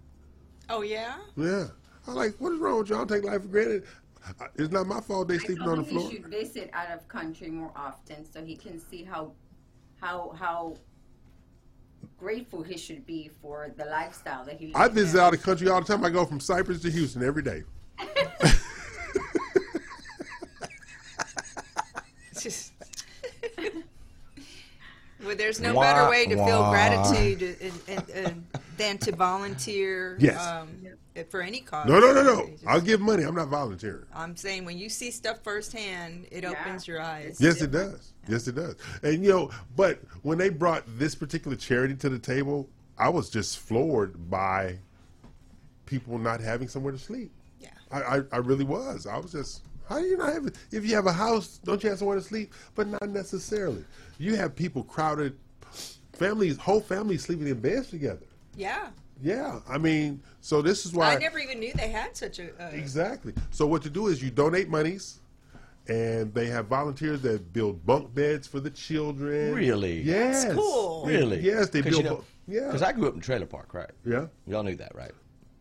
Oh 0.69 0.81
yeah. 0.81 1.15
Yeah, 1.35 1.67
I'm 2.07 2.15
like, 2.15 2.35
what 2.39 2.53
is 2.53 2.59
wrong 2.59 2.79
with 2.79 2.89
y'all? 2.89 2.99
I 2.99 3.05
don't 3.05 3.21
take 3.21 3.25
life 3.29 3.41
for 3.41 3.47
granted. 3.49 3.83
It's 4.55 4.71
not 4.71 4.87
my 4.87 5.01
fault 5.01 5.27
they 5.27 5.35
I 5.35 5.39
sleeping 5.39 5.67
on 5.67 5.79
the 5.79 5.83
floor. 5.83 6.09
He 6.09 6.15
should 6.15 6.27
visit 6.27 6.69
out 6.73 6.91
of 6.91 7.07
country 7.07 7.49
more 7.49 7.71
often 7.75 8.25
so 8.31 8.43
he 8.43 8.55
can 8.55 8.79
see 8.79 9.03
how, 9.03 9.31
how, 9.99 10.33
how 10.39 10.77
grateful 12.17 12.63
he 12.63 12.77
should 12.77 13.05
be 13.05 13.29
for 13.41 13.69
the 13.75 13.85
lifestyle 13.85 14.45
that 14.45 14.59
he. 14.59 14.73
I 14.75 14.83
lives 14.83 14.95
visit 14.95 15.17
in. 15.17 15.23
out 15.23 15.33
of 15.33 15.43
country 15.43 15.67
all 15.69 15.81
the 15.81 15.87
time. 15.87 16.05
I 16.05 16.09
go 16.09 16.25
from 16.25 16.39
Cypress 16.39 16.81
to 16.81 16.91
Houston 16.91 17.23
every 17.23 17.43
day. 17.43 17.63
Just. 22.39 22.73
well, 25.23 25.35
there's 25.35 25.59
no 25.59 25.73
Wah, 25.73 25.81
better 25.81 26.09
way 26.09 26.25
to 26.25 26.35
feel 26.35 26.69
gratitude 26.69 27.57
and, 27.61 27.81
and, 27.87 28.09
and, 28.09 28.45
than 28.77 28.97
to 28.99 29.15
volunteer. 29.15 30.17
Yes. 30.19 30.45
Um, 30.45 30.69
for 31.29 31.41
any 31.41 31.59
cause. 31.59 31.87
No, 31.87 31.99
no, 31.99 32.13
no, 32.13 32.23
no. 32.23 32.49
I'll 32.67 32.81
give 32.81 32.99
money. 32.99 33.23
I'm 33.23 33.35
not 33.35 33.47
volunteering. 33.47 34.05
I'm 34.13 34.35
saying 34.35 34.65
when 34.65 34.77
you 34.77 34.89
see 34.89 35.11
stuff 35.11 35.43
firsthand, 35.43 36.27
it 36.31 36.45
opens 36.45 36.87
your 36.87 37.01
eyes. 37.01 37.37
Yes, 37.39 37.61
it 37.61 37.71
does. 37.71 38.13
Yes, 38.27 38.47
it 38.47 38.55
does. 38.55 38.75
And 39.03 39.23
you 39.23 39.29
know, 39.29 39.51
but 39.75 39.99
when 40.23 40.37
they 40.37 40.49
brought 40.49 40.83
this 40.97 41.15
particular 41.15 41.55
charity 41.55 41.95
to 41.95 42.09
the 42.09 42.19
table, 42.19 42.69
I 42.97 43.09
was 43.09 43.29
just 43.29 43.59
floored 43.59 44.29
by 44.29 44.79
people 45.85 46.17
not 46.17 46.39
having 46.39 46.67
somewhere 46.67 46.93
to 46.93 46.99
sleep. 46.99 47.31
Yeah. 47.59 47.69
I, 47.91 48.01
I, 48.01 48.21
I 48.31 48.37
really 48.37 48.65
was. 48.65 49.05
I 49.07 49.17
was 49.17 49.31
just. 49.31 49.63
How 49.89 49.99
do 49.99 50.05
you 50.05 50.17
not 50.17 50.33
have? 50.33 50.53
If 50.71 50.85
you 50.85 50.95
have 50.95 51.07
a 51.07 51.13
house, 51.13 51.59
don't 51.63 51.83
you 51.83 51.89
have 51.89 51.99
somewhere 51.99 52.17
to 52.17 52.23
sleep? 52.23 52.53
But 52.73 52.87
not 52.87 53.09
necessarily. 53.09 53.83
You 54.17 54.35
have 54.35 54.55
people 54.55 54.83
crowded, 54.83 55.37
families, 56.13 56.57
whole 56.57 56.79
families 56.79 57.23
sleeping 57.23 57.47
in 57.47 57.59
beds 57.59 57.89
together. 57.89 58.25
Yeah. 58.55 58.89
Yeah, 59.21 59.59
I 59.69 59.77
mean, 59.77 60.21
so 60.41 60.61
this 60.61 60.85
is 60.85 60.93
why 60.93 61.15
I 61.15 61.17
never 61.17 61.39
even 61.39 61.59
knew 61.59 61.71
they 61.73 61.89
had 61.89 62.15
such 62.17 62.39
a. 62.39 62.49
Uh, 62.61 62.69
Exactly. 62.73 63.33
So 63.51 63.65
what 63.67 63.85
you 63.85 63.89
do 63.91 64.07
is 64.07 64.21
you 64.21 64.29
donate 64.31 64.69
monies, 64.69 65.19
and 65.87 66.33
they 66.33 66.47
have 66.47 66.67
volunteers 66.67 67.21
that 67.21 67.53
build 67.53 67.85
bunk 67.85 68.13
beds 68.13 68.47
for 68.47 68.59
the 68.59 68.69
children. 68.69 69.53
Really? 69.53 70.01
Yes. 70.01 70.43
That's 70.43 70.55
cool. 70.55 71.05
Really? 71.05 71.39
Yes, 71.41 71.69
they 71.69 71.81
build. 71.81 71.95
You 71.97 72.03
know, 72.03 72.15
bu- 72.17 72.23
yeah. 72.47 72.65
Because 72.67 72.81
I 72.81 72.91
grew 72.91 73.07
up 73.07 73.13
in 73.15 73.21
trailer 73.21 73.45
park, 73.45 73.73
right? 73.73 73.91
Yeah. 74.05 74.27
Y'all 74.47 74.63
knew 74.63 74.75
that, 74.75 74.93
right? 74.95 75.11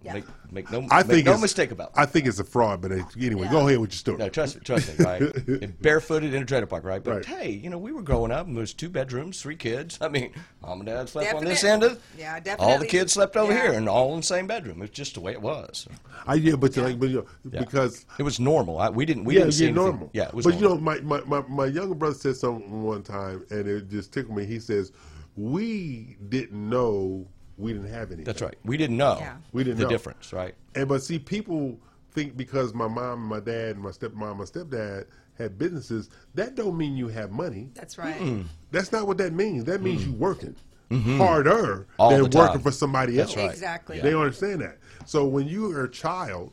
Yeah. 0.04 0.14
Make, 0.14 0.24
make 0.50 0.70
no, 0.72 0.86
I 0.90 0.98
make 0.98 1.06
think 1.06 1.26
no 1.26 1.38
mistake 1.38 1.70
about. 1.70 1.92
I 1.94 2.06
think 2.06 2.26
it's 2.26 2.40
a 2.40 2.44
fraud, 2.44 2.80
but 2.80 2.90
uh, 2.92 3.04
anyway, 3.20 3.46
go 3.48 3.66
ahead 3.66 3.78
with 3.78 3.92
your 3.92 3.98
story. 3.98 4.18
No, 4.18 4.28
trust 4.28 4.56
me, 4.56 4.60
trust 4.64 4.98
me, 4.98 5.04
right? 5.04 5.22
And 5.62 5.80
barefooted 5.80 6.34
in 6.34 6.42
a 6.42 6.46
trailer 6.46 6.66
park, 6.66 6.84
right? 6.84 7.02
But 7.02 7.12
Right. 7.14 7.24
hey, 7.24 7.50
you 7.50 7.70
know, 7.70 7.78
we 7.78 7.92
were 7.92 8.02
growing 8.02 8.32
up, 8.32 8.46
and 8.48 8.56
there 8.56 8.62
was 8.62 8.74
two 8.74 8.88
bedrooms, 8.88 9.40
three 9.40 9.54
kids. 9.56 9.98
I 10.00 10.08
mean, 10.08 10.32
mom 10.60 10.80
and 10.80 10.86
dad 10.86 11.08
slept 11.08 11.34
on 11.34 11.44
this 11.44 11.62
end 11.62 11.84
of. 11.84 12.02
Yeah, 12.18 12.40
definitely. 12.40 12.72
All 12.72 12.78
the 12.80 12.86
kids 12.86 13.12
slept 13.12 13.36
over 13.36 13.52
Yeah. 13.52 13.62
here, 13.62 13.72
and 13.74 13.88
all 13.88 14.10
in 14.14 14.20
the 14.20 14.26
same 14.26 14.46
bedroom. 14.48 14.82
It's 14.82 14.90
just 14.96 15.14
the 15.14 15.20
way 15.20 15.32
it 15.32 15.40
was. 15.42 15.86
I 16.26 16.34
yeah, 16.34 16.56
but 16.56 16.74
you 16.76 16.82
like, 16.82 16.98
but 16.98 17.08
you 17.08 17.16
know, 17.18 17.26
Yeah. 17.52 17.60
because 17.60 18.04
It 18.18 18.22
was 18.24 18.40
normal. 18.40 18.78
I, 18.80 18.88
we 18.88 19.04
didn't. 19.06 19.24
We 19.24 19.34
yeah, 19.34 19.40
didn't 19.42 19.54
see 19.54 19.64
yeah, 19.64 19.70
anything. 19.70 19.84
normal. 19.84 20.10
Yeah, 20.12 20.28
it 20.28 20.34
was. 20.34 20.44
But 20.46 20.54
you 20.56 20.62
know, 20.68 20.76
my, 20.78 20.98
my, 21.00 21.20
my, 21.26 21.42
my 21.48 21.66
younger 21.66 21.94
brother 21.94 22.14
said 22.14 22.36
something 22.36 22.82
one 22.82 23.02
time, 23.04 23.44
and 23.50 23.68
it 23.68 23.88
just 23.88 24.12
tickled 24.12 24.36
me. 24.36 24.44
He 24.46 24.58
says, 24.58 24.90
"We 25.36 26.16
didn't 26.28 26.68
know 26.68 27.26
we 27.58 27.72
didn't 27.72 27.92
have 27.92 28.12
any. 28.12 28.24
That's 28.24 28.42
right. 28.42 28.56
We 28.64 28.76
didn't 28.76 28.96
know. 28.96 29.18
Yeah. 29.20 29.36
We 29.52 29.64
didn't 29.64 29.78
know. 29.78 29.84
the 29.84 29.90
know. 29.90 29.90
difference, 29.90 30.32
right? 30.32 30.54
And 30.74 30.88
but 30.88 31.02
see, 31.02 31.18
people 31.18 31.78
think 32.12 32.36
because 32.36 32.74
my 32.74 32.88
mom, 32.88 33.20
and 33.20 33.28
my 33.28 33.40
dad, 33.40 33.76
and 33.76 33.80
my 33.80 33.90
stepmom, 33.90 34.30
and 34.30 34.38
my 34.38 34.44
stepdad 34.44 35.06
had 35.38 35.58
businesses, 35.58 36.10
that 36.34 36.54
don't 36.54 36.76
mean 36.76 36.96
you 36.96 37.08
have 37.08 37.30
money. 37.30 37.70
That's 37.74 37.98
right. 37.98 38.18
Mm. 38.18 38.46
That's 38.70 38.92
not 38.92 39.06
what 39.06 39.18
that 39.18 39.32
means. 39.32 39.64
That 39.64 39.82
means 39.82 40.06
you 40.06 40.12
working 40.12 40.56
harder 40.92 41.86
Mm-hmm. 41.92 42.00
All 42.02 42.10
than 42.10 42.30
working 42.30 42.60
for 42.60 42.70
somebody 42.70 43.18
else. 43.18 43.36
Right. 43.36 43.50
Exactly. 43.50 44.00
They 44.00 44.10
don't 44.10 44.22
understand 44.22 44.60
that. 44.60 44.78
So 45.06 45.26
when 45.26 45.48
you 45.48 45.72
are 45.72 45.84
a 45.84 45.90
child, 45.90 46.52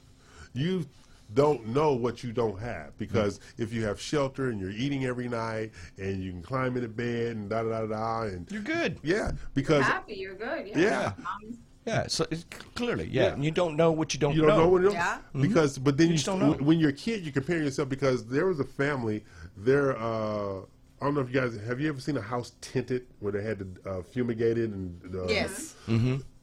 you 0.54 0.86
don't 1.34 1.68
know 1.68 1.94
what 1.94 2.24
you 2.24 2.32
don't 2.32 2.60
have 2.60 2.98
because 2.98 3.40
if 3.58 3.72
you 3.72 3.84
have 3.86 4.00
shelter 4.02 4.50
and 4.50 4.60
you're 4.60 4.72
eating 4.72 5.06
every 5.06 5.28
night 5.28 5.72
and 5.98 6.24
you 6.24 6.32
can 6.32 6.42
climb 6.42 6.76
into 6.76 6.88
bed 6.90 7.36
and 7.36 7.50
da 7.50 7.64
da 7.64 7.82
da 7.82 7.86
da 7.88 8.22
and 8.24 8.52
You're 8.52 8.62
good. 8.62 9.00
yeah 9.04 9.32
because 9.54 9.84
you're 9.86 9.94
Happy, 9.94 10.14
you're 10.16 10.36
good. 10.36 10.68
Yeah. 10.68 10.78
Yeah. 10.80 11.14
Um, 11.18 11.58
Yeah. 11.86 12.08
So 12.08 12.26
it's 12.32 12.46
clearly, 12.76 13.08
yeah. 13.08 13.24
Yeah. 13.28 13.34
And 13.34 13.44
you 13.46 13.52
don't 13.52 13.76
know 13.76 13.92
what 13.92 14.14
you 14.14 14.20
don't 14.20 14.34
you 14.36 14.42
don't 14.42 14.50
know, 14.50 14.58
know. 14.64 14.68
what 14.70 14.82
you 14.82 14.92
Yeah. 14.92 15.20
because 15.40 15.78
but 15.78 15.98
then 15.98 16.08
you, 16.08 16.14
just 16.14 16.26
don't 16.26 16.40
know. 16.40 16.52
when- 16.52 16.66
when 16.66 16.80
you're 16.80 16.90
a 16.90 16.94
kid 17.08 17.24
you 17.26 17.32
compare 17.32 17.58
yourself 17.64 17.90
because 17.90 18.26
there 18.26 18.46
was 18.48 18.60
a 18.60 18.66
family 18.66 19.24
there 19.56 19.98
uh 19.98 20.60
I 21.02 21.06
don't 21.06 21.14
know 21.16 21.22
if 21.22 21.34
you 21.34 21.40
guys 21.40 21.58
have 21.66 21.80
you 21.80 21.88
ever 21.90 22.02
seen 22.02 22.18
a 22.18 22.22
house 22.22 22.52
tinted 22.60 23.06
where 23.20 23.32
they 23.32 23.42
had 23.44 23.60
to 23.60 23.90
uh, 23.90 24.02
fumigated 24.02 24.74
and 24.74 25.16
uh, 25.16 25.28
Yes. 25.28 25.76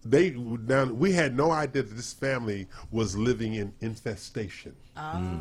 They 0.04 0.30
down 0.30 0.98
we 0.98 1.12
had 1.12 1.36
no 1.36 1.50
idea 1.50 1.82
that 1.82 1.94
this 1.94 2.12
family 2.12 2.66
was 2.90 3.16
living 3.16 3.54
in 3.54 3.72
infestation 3.80 4.74
Oh. 4.96 5.40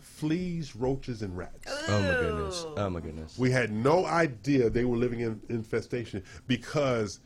fleas 0.00 0.74
roaches 0.74 1.22
and 1.22 1.36
rats 1.36 1.72
Oh 1.88 2.00
my 2.00 2.10
goodness. 2.20 2.66
Oh 2.76 2.90
my 2.90 3.00
goodness. 3.00 3.38
we 3.38 3.50
had 3.50 3.70
no 3.70 4.06
idea 4.06 4.70
they 4.70 4.84
were 4.84 4.96
living 4.96 5.20
in 5.20 5.40
infestation 5.48 6.22
because 6.46 7.20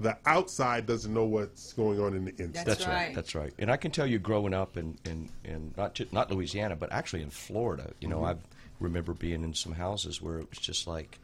the 0.00 0.16
outside 0.26 0.86
doesn't 0.86 1.12
know 1.12 1.24
what's 1.24 1.72
going 1.72 2.00
on 2.00 2.14
in 2.14 2.24
the 2.26 2.30
inside 2.42 2.52
That's 2.52 2.64
That's 2.64 2.86
right. 2.86 2.94
right. 3.06 3.14
That's 3.14 3.34
right. 3.34 3.52
And 3.58 3.68
I 3.70 3.76
can 3.76 3.90
tell 3.90 4.06
you, 4.06 4.18
growing 4.20 4.54
up 4.54 4.76
in 4.76 4.96
in, 5.04 5.28
in 5.44 5.74
not 5.76 5.94
ju- 5.94 6.06
not 6.12 6.30
Louisiana, 6.30 6.76
but 6.76 6.92
actually 6.92 7.22
in 7.22 7.30
Florida, 7.30 7.90
you 8.00 8.06
know, 8.08 8.18
mm-hmm. 8.20 8.38
I 8.38 8.56
remember 8.78 9.12
being 9.12 9.42
in 9.42 9.54
some 9.54 9.72
houses 9.72 10.22
where 10.22 10.38
it 10.38 10.48
was 10.50 10.58
just 10.60 10.86
like, 10.86 11.18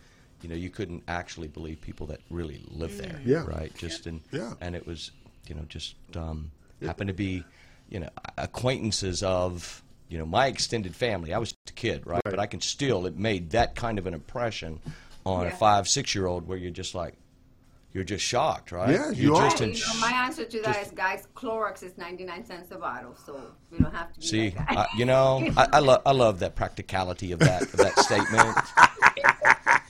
you 0.44 0.50
know, 0.50 0.54
you 0.56 0.68
couldn't 0.68 1.02
actually 1.08 1.48
believe 1.48 1.80
people 1.80 2.06
that 2.08 2.20
really 2.28 2.62
lived 2.68 2.98
there. 2.98 3.18
Yeah. 3.24 3.46
Right. 3.46 3.74
Just 3.74 4.06
in. 4.06 4.20
Yeah. 4.30 4.52
And 4.60 4.76
it 4.76 4.86
was, 4.86 5.10
you 5.48 5.54
know, 5.54 5.62
just 5.68 5.94
um, 6.14 6.50
happened 6.84 7.08
to 7.08 7.14
be, 7.14 7.42
you 7.88 7.98
know, 8.00 8.10
acquaintances 8.36 9.22
of. 9.22 9.82
you 10.10 10.18
know, 10.18 10.26
my 10.26 10.46
extended 10.48 10.94
family. 10.94 11.32
I 11.32 11.38
was 11.38 11.54
a 11.66 11.72
kid, 11.72 12.06
right? 12.06 12.20
Right. 12.24 12.30
But 12.30 12.38
I 12.38 12.46
can 12.46 12.60
still. 12.60 13.06
It 13.06 13.16
made 13.16 13.50
that 13.50 13.74
kind 13.74 13.98
of 13.98 14.06
an 14.06 14.12
impression 14.12 14.80
on 15.24 15.46
a 15.46 15.50
five, 15.50 15.88
six 15.88 16.14
year 16.14 16.26
old 16.26 16.46
where 16.46 16.58
you're 16.58 16.70
just 16.70 16.94
like, 16.94 17.14
you're 17.94 18.04
just 18.04 18.24
shocked, 18.24 18.70
right? 18.70 18.90
Yeah, 18.90 19.06
you're 19.12 19.14
you 19.14 19.36
are. 19.36 19.48
just 19.48 19.62
in 19.62 19.72
You 19.72 19.78
know, 19.78 20.00
my 20.00 20.12
answer 20.12 20.44
to 20.44 20.60
that 20.62 20.82
is, 20.82 20.90
guys, 20.90 21.26
Clorox 21.34 21.82
is 21.82 21.96
99 21.96 22.44
cents 22.44 22.70
a 22.70 22.76
bottle, 22.76 23.16
so 23.24 23.52
we 23.70 23.78
don't 23.78 23.94
have 23.94 24.12
to 24.12 24.20
be 24.20 24.26
See, 24.26 24.48
that. 24.50 24.66
I, 24.68 24.86
you 24.98 25.06
know, 25.06 25.48
I, 25.56 25.68
I 25.74 25.78
love 25.78 26.02
I 26.04 26.12
love 26.12 26.40
that 26.40 26.54
practicality 26.54 27.32
of 27.32 27.38
that 27.38 27.62
of 27.62 27.76
that 27.76 27.96
statement. 28.00 28.58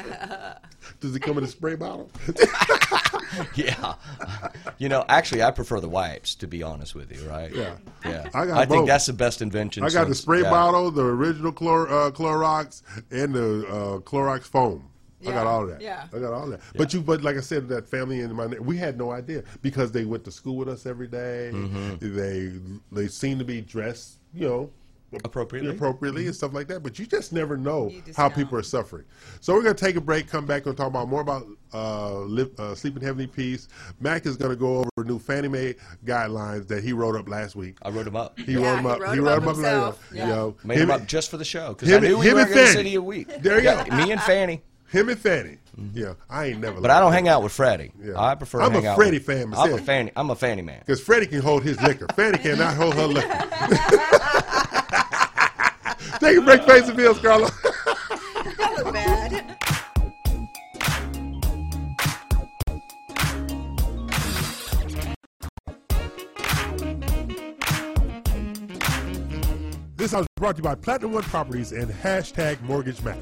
Does 1.00 1.14
it 1.14 1.20
come 1.20 1.38
in 1.38 1.44
a 1.44 1.48
spray 1.48 1.74
bottle? 1.74 2.10
yeah, 3.54 3.94
you 4.78 4.88
know, 4.88 5.04
actually, 5.08 5.42
I 5.42 5.50
prefer 5.50 5.80
the 5.80 5.88
wipes 5.88 6.34
to 6.36 6.46
be 6.46 6.62
honest 6.62 6.94
with 6.94 7.12
you, 7.12 7.28
right? 7.28 7.52
Yeah. 7.54 7.76
yeah. 8.04 8.28
I 8.34 8.46
got 8.46 8.68
think 8.68 8.82
both. 8.82 8.86
that's 8.88 9.06
the 9.06 9.12
best 9.12 9.42
invention. 9.42 9.84
I 9.84 9.90
got 9.90 10.08
the 10.08 10.14
spray 10.14 10.42
yeah. 10.42 10.50
bottle, 10.50 10.90
the 10.90 11.04
original 11.04 11.52
Clor- 11.52 11.88
uh, 11.88 12.10
Clorox, 12.10 12.82
and 13.10 13.34
the 13.34 13.66
uh, 13.68 13.98
Clorox 14.00 14.42
foam. 14.44 14.88
I 15.22 15.26
got 15.26 15.44
Yeah, 15.44 15.50
all 15.50 15.66
that. 15.66 15.80
yeah. 15.80 16.06
I 16.12 16.18
got 16.18 16.32
all 16.32 16.44
of 16.44 16.50
that. 16.50 16.60
But 16.74 16.92
you, 16.92 17.00
but 17.00 17.22
like 17.22 17.36
I 17.36 17.40
said, 17.40 17.68
that 17.68 17.88
family 17.88 18.20
in 18.20 18.34
my, 18.34 18.46
we 18.46 18.76
had 18.76 18.98
no 18.98 19.12
idea 19.12 19.44
because 19.62 19.92
they 19.92 20.04
went 20.04 20.24
to 20.24 20.32
school 20.32 20.56
with 20.56 20.68
us 20.68 20.84
every 20.84 21.06
day. 21.06 21.50
Mm-hmm. 21.52 22.16
They 22.16 22.52
they 22.90 23.08
seem 23.08 23.38
to 23.38 23.44
be 23.44 23.60
dressed, 23.60 24.18
you 24.34 24.48
know, 24.48 24.70
Appropriately. 25.24 25.70
appropriately 25.70 26.26
and 26.26 26.34
stuff 26.34 26.52
like 26.54 26.68
that. 26.68 26.82
But 26.82 26.98
you 26.98 27.06
just 27.06 27.32
never 27.32 27.56
know 27.56 27.92
just 28.06 28.16
how 28.16 28.28
know. 28.28 28.34
people 28.34 28.58
are 28.58 28.62
suffering. 28.62 29.04
So 29.40 29.54
we're 29.54 29.62
gonna 29.62 29.74
take 29.74 29.96
a 29.96 30.00
break, 30.00 30.28
come 30.28 30.46
back 30.46 30.66
and 30.66 30.76
talk 30.76 30.86
about 30.88 31.08
more 31.08 31.20
about 31.20 31.46
uh, 31.74 32.20
live, 32.20 32.50
uh, 32.58 32.74
sleep 32.74 32.96
in 32.96 33.02
heavenly 33.02 33.26
peace. 33.26 33.68
Mack 34.00 34.26
is 34.26 34.36
gonna 34.36 34.56
go 34.56 34.78
over 34.78 34.90
new 35.08 35.18
Fannie 35.18 35.48
Mae 35.48 35.74
guidelines 36.04 36.66
that 36.68 36.82
he 36.84 36.92
wrote 36.92 37.16
up 37.16 37.28
last 37.28 37.56
week. 37.56 37.76
I 37.82 37.90
wrote 37.90 38.04
them 38.06 38.16
up. 38.16 38.38
He 38.38 38.52
Yeah, 38.52 38.58
wrote 38.60 38.76
them 38.76 38.84
he 38.84 38.90
up. 38.90 39.00
wrote 39.00 39.12
he 39.12 39.18
'em 39.18 39.24
wrote 39.24 39.34
them 39.40 39.48
up 39.48 39.54
himself. 39.56 40.12
later. 40.12 40.22
Yeah. 40.24 40.28
You 40.28 40.34
know, 40.36 40.56
Made 40.64 40.78
him 40.78 40.88
them 40.88 41.00
up 41.02 41.06
just 41.06 41.30
for 41.30 41.36
the 41.36 41.44
show 41.44 41.68
because 41.74 41.90
I 41.90 41.96
him 41.96 42.02
knew 42.02 42.08
and- 42.10 42.18
we 42.20 42.26
him 42.28 42.34
were 42.34 42.40
and 42.42 42.54
going 42.54 42.66
to 42.66 42.72
city 42.72 42.94
a 42.94 43.02
week. 43.02 43.28
There 43.42 43.58
you 43.58 43.64
Yeah, 43.64 43.86
go. 43.88 43.96
Me 43.96 44.12
and 44.12 44.20
Fanny. 44.22 44.62
Him 44.88 45.08
and 45.08 45.18
Fanny. 45.18 45.56
Yeah, 45.94 46.12
I 46.28 46.46
ain't 46.48 46.60
never. 46.60 46.78
But 46.82 46.90
I 46.90 47.00
don't 47.00 47.12
hang 47.14 47.26
out 47.26 47.42
with 47.42 47.52
Freddie. 47.52 47.92
Yeah. 48.04 48.12
I 48.20 48.34
prefer. 48.34 48.60
I'm 48.60 48.72
to 48.72 48.78
a 48.78 48.80
hang 48.82 48.90
out 48.90 48.96
Freddie 48.96 49.16
with, 49.16 49.24
fan 49.26 49.54
I'm 49.56 49.72
a 49.72 49.78
Fanny. 49.78 50.12
I'm 50.14 50.28
a 50.28 50.36
Fanny 50.36 50.60
man. 50.60 50.80
Because 50.80 51.00
Freddie 51.00 51.26
can 51.26 51.40
hold 51.40 51.62
his 51.62 51.80
liquor. 51.80 52.06
Fanny 52.14 52.36
cannot 52.36 52.74
hold 52.76 52.92
her 52.96 53.06
liquor. 53.06 53.28
Take 56.20 56.38
a 56.38 56.40
break, 56.40 56.62
face 56.64 56.86
the 56.86 56.94
bills, 56.94 57.18
Carla. 57.20 57.50
That 58.58 58.74
look 58.76 58.92
bad. 58.92 59.58
this 69.96 70.10
house 70.10 70.22
is 70.22 70.28
brought 70.36 70.56
to 70.56 70.58
you 70.58 70.64
by 70.64 70.74
Platinum 70.74 71.12
One 71.12 71.22
Properties 71.22 71.72
and 71.72 71.88
hashtag 71.88 72.60
Mortgage 72.62 73.02
Mack. 73.02 73.18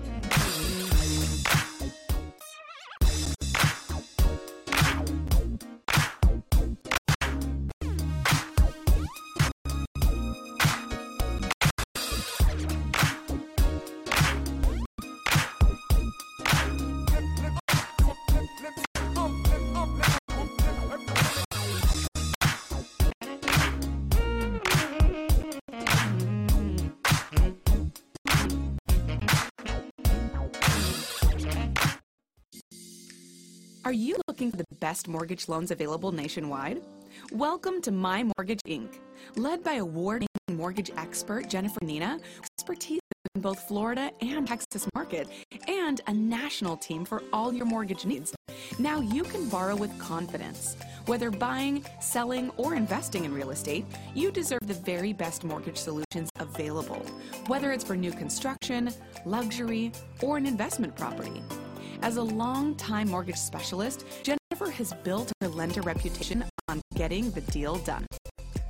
Best 34.91 35.07
mortgage 35.07 35.49
loans 35.49 35.71
available 35.71 36.11
nationwide? 36.11 36.83
Welcome 37.31 37.81
to 37.83 37.93
My 37.93 38.25
Mortgage 38.37 38.59
Inc. 38.67 38.97
Led 39.37 39.63
by 39.63 39.75
award-winning 39.75 40.59
mortgage 40.59 40.91
expert 40.97 41.49
Jennifer 41.49 41.79
Nina, 41.85 42.19
expertise 42.59 42.99
in 43.37 43.41
both 43.41 43.69
Florida 43.69 44.11
and 44.21 44.49
Texas 44.49 44.89
market, 44.93 45.29
and 45.69 46.01
a 46.09 46.13
national 46.13 46.77
team 46.77 47.05
for 47.05 47.23
all 47.33 47.53
your 47.53 47.67
mortgage 47.67 48.05
needs. 48.05 48.35
Now 48.81 48.99
you 48.99 49.23
can 49.23 49.49
borrow 49.49 49.77
with 49.77 49.97
confidence. 50.01 50.77
Whether 51.07 51.31
buying, 51.31 51.85
selling, 52.01 52.51
or 52.57 52.75
investing 52.75 53.25
in 53.25 53.33
real 53.33 53.51
estate, 53.51 53.85
you 54.13 54.33
deserve 54.33 54.67
the 54.67 54.75
very 54.75 55.13
best 55.13 55.45
mortgage 55.45 55.79
solutions 55.79 56.31
available, 56.41 57.07
whether 57.47 57.71
it's 57.71 57.85
for 57.85 57.95
new 57.95 58.11
construction, 58.11 58.91
luxury, 59.25 59.93
or 60.21 60.37
an 60.37 60.47
investment 60.47 60.97
property. 60.97 61.45
As 62.03 62.17
a 62.17 62.23
long-time 62.23 63.09
mortgage 63.09 63.37
specialist, 63.37 64.05
Jennifer 64.61 64.77
has 64.77 64.93
built 65.05 65.33
her 65.41 65.49
lender 65.49 65.81
reputation 65.81 66.45
on 66.69 66.83
getting 66.95 67.31
the 67.31 67.41
deal 67.41 67.77
done. 67.77 68.07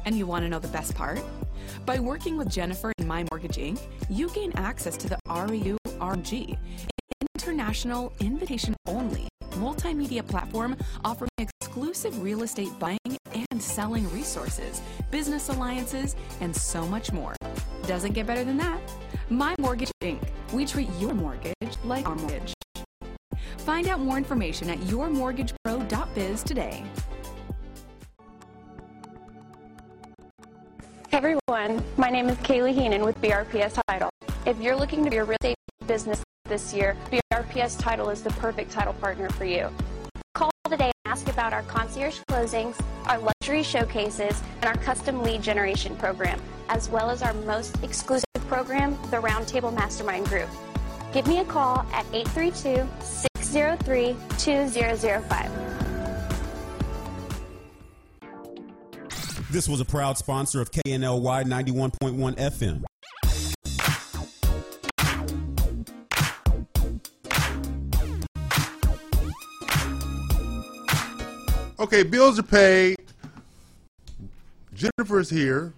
And 0.05 0.17
you 0.17 0.25
want 0.25 0.45
to 0.45 0.49
know 0.49 0.61
the 0.61 0.69
best 0.69 0.95
part? 0.95 1.21
By 1.85 1.99
working 1.99 2.37
with 2.37 2.49
Jennifer 2.49 2.93
and 2.99 3.09
My 3.09 3.27
Mortgage 3.33 3.57
Inc., 3.57 3.81
you 4.09 4.31
gain 4.31 4.53
access 4.55 4.97
to 4.99 5.09
the 5.09 5.19
REU 5.27 5.77
an 5.91 7.27
international 7.35 8.12
invitation-only 8.21 9.29
multimedia 9.55 10.27
platform 10.27 10.77
offering 11.05 11.29
exclusive 11.39 12.23
real 12.23 12.45
estate 12.45 12.71
buying 12.79 12.99
and 13.51 13.61
selling 13.61 14.09
resources, 14.12 14.81
business 15.11 15.49
alliances, 15.49 16.15
and 16.41 16.55
so 16.55 16.87
much 16.87 17.12
more. 17.12 17.35
Doesn't 17.87 18.12
get 18.12 18.27
better 18.27 18.45
than 18.45 18.57
that. 18.59 18.81
My 19.29 19.57
Mortgage 19.59 19.91
Inc. 20.03 20.23
We 20.53 20.67
treat 20.67 20.89
your 20.99 21.15
mortgage 21.15 21.55
like 21.85 22.09
our 22.09 22.15
mortgage. 22.15 22.55
Find 23.59 23.89
out 23.89 24.01
more 24.01 24.19
information 24.19 24.71
at 24.71 24.79
yourmortgagepro.biz 24.81 26.43
today. 26.43 26.85
Hey 31.09 31.17
everyone, 31.17 31.85
my 31.97 32.09
name 32.09 32.29
is 32.29 32.37
Kaylee 32.39 32.73
Heenan 32.73 33.05
with 33.05 33.21
BRPS 33.21 33.81
Title. 33.89 34.11
If 34.47 34.61
you're 34.61 34.77
looking 34.77 35.05
to 35.05 35.11
be 35.11 35.17
a 35.17 35.25
real 35.25 35.37
estate 35.43 35.57
business 35.87 36.23
this 36.45 36.73
year, 36.73 36.97
BRPS 37.11 37.79
Title 37.81 38.11
is 38.11 38.23
the 38.23 38.31
perfect 38.31 38.71
title 38.71 38.95
partner 38.95 39.29
for 39.31 39.45
you. 39.45 39.69
Call 40.35 40.51
today 40.69 40.93
and 41.05 41.13
ask 41.13 41.29
about 41.29 41.53
our 41.53 41.63
concierge 41.65 42.21
closings, 42.31 42.81
our 43.07 43.19
luxury 43.19 43.63
showcases, 43.65 44.41
and 44.63 44.67
our 44.67 44.77
custom 44.77 45.23
lead 45.23 45.43
generation 45.43 45.97
program, 45.97 46.41
as 46.69 46.89
well 46.89 47.11
as 47.11 47.23
our 47.23 47.35
most 47.35 47.83
exclusive 47.83 48.25
program, 48.47 48.93
the 49.11 49.17
Roundtable 49.17 49.75
Mastermind 49.75 50.27
Group. 50.27 50.49
Give 51.13 51.27
me 51.27 51.41
a 51.41 51.45
call 51.45 51.81
at 51.93 52.07
832 52.13 52.89
603 53.51 54.17
2005. 54.39 55.51
This 59.51 59.69
was 59.69 59.81
a 59.81 59.85
proud 59.85 60.17
sponsor 60.17 60.61
of 60.61 60.71
KNLY 60.71 61.43
91.1 61.45 62.37
FM. 62.37 62.85
Okay, 71.81 72.05
bills 72.05 72.39
are 72.39 72.45
paid. 72.45 72.99
Jennifer's 74.73 75.29
here. 75.29 75.73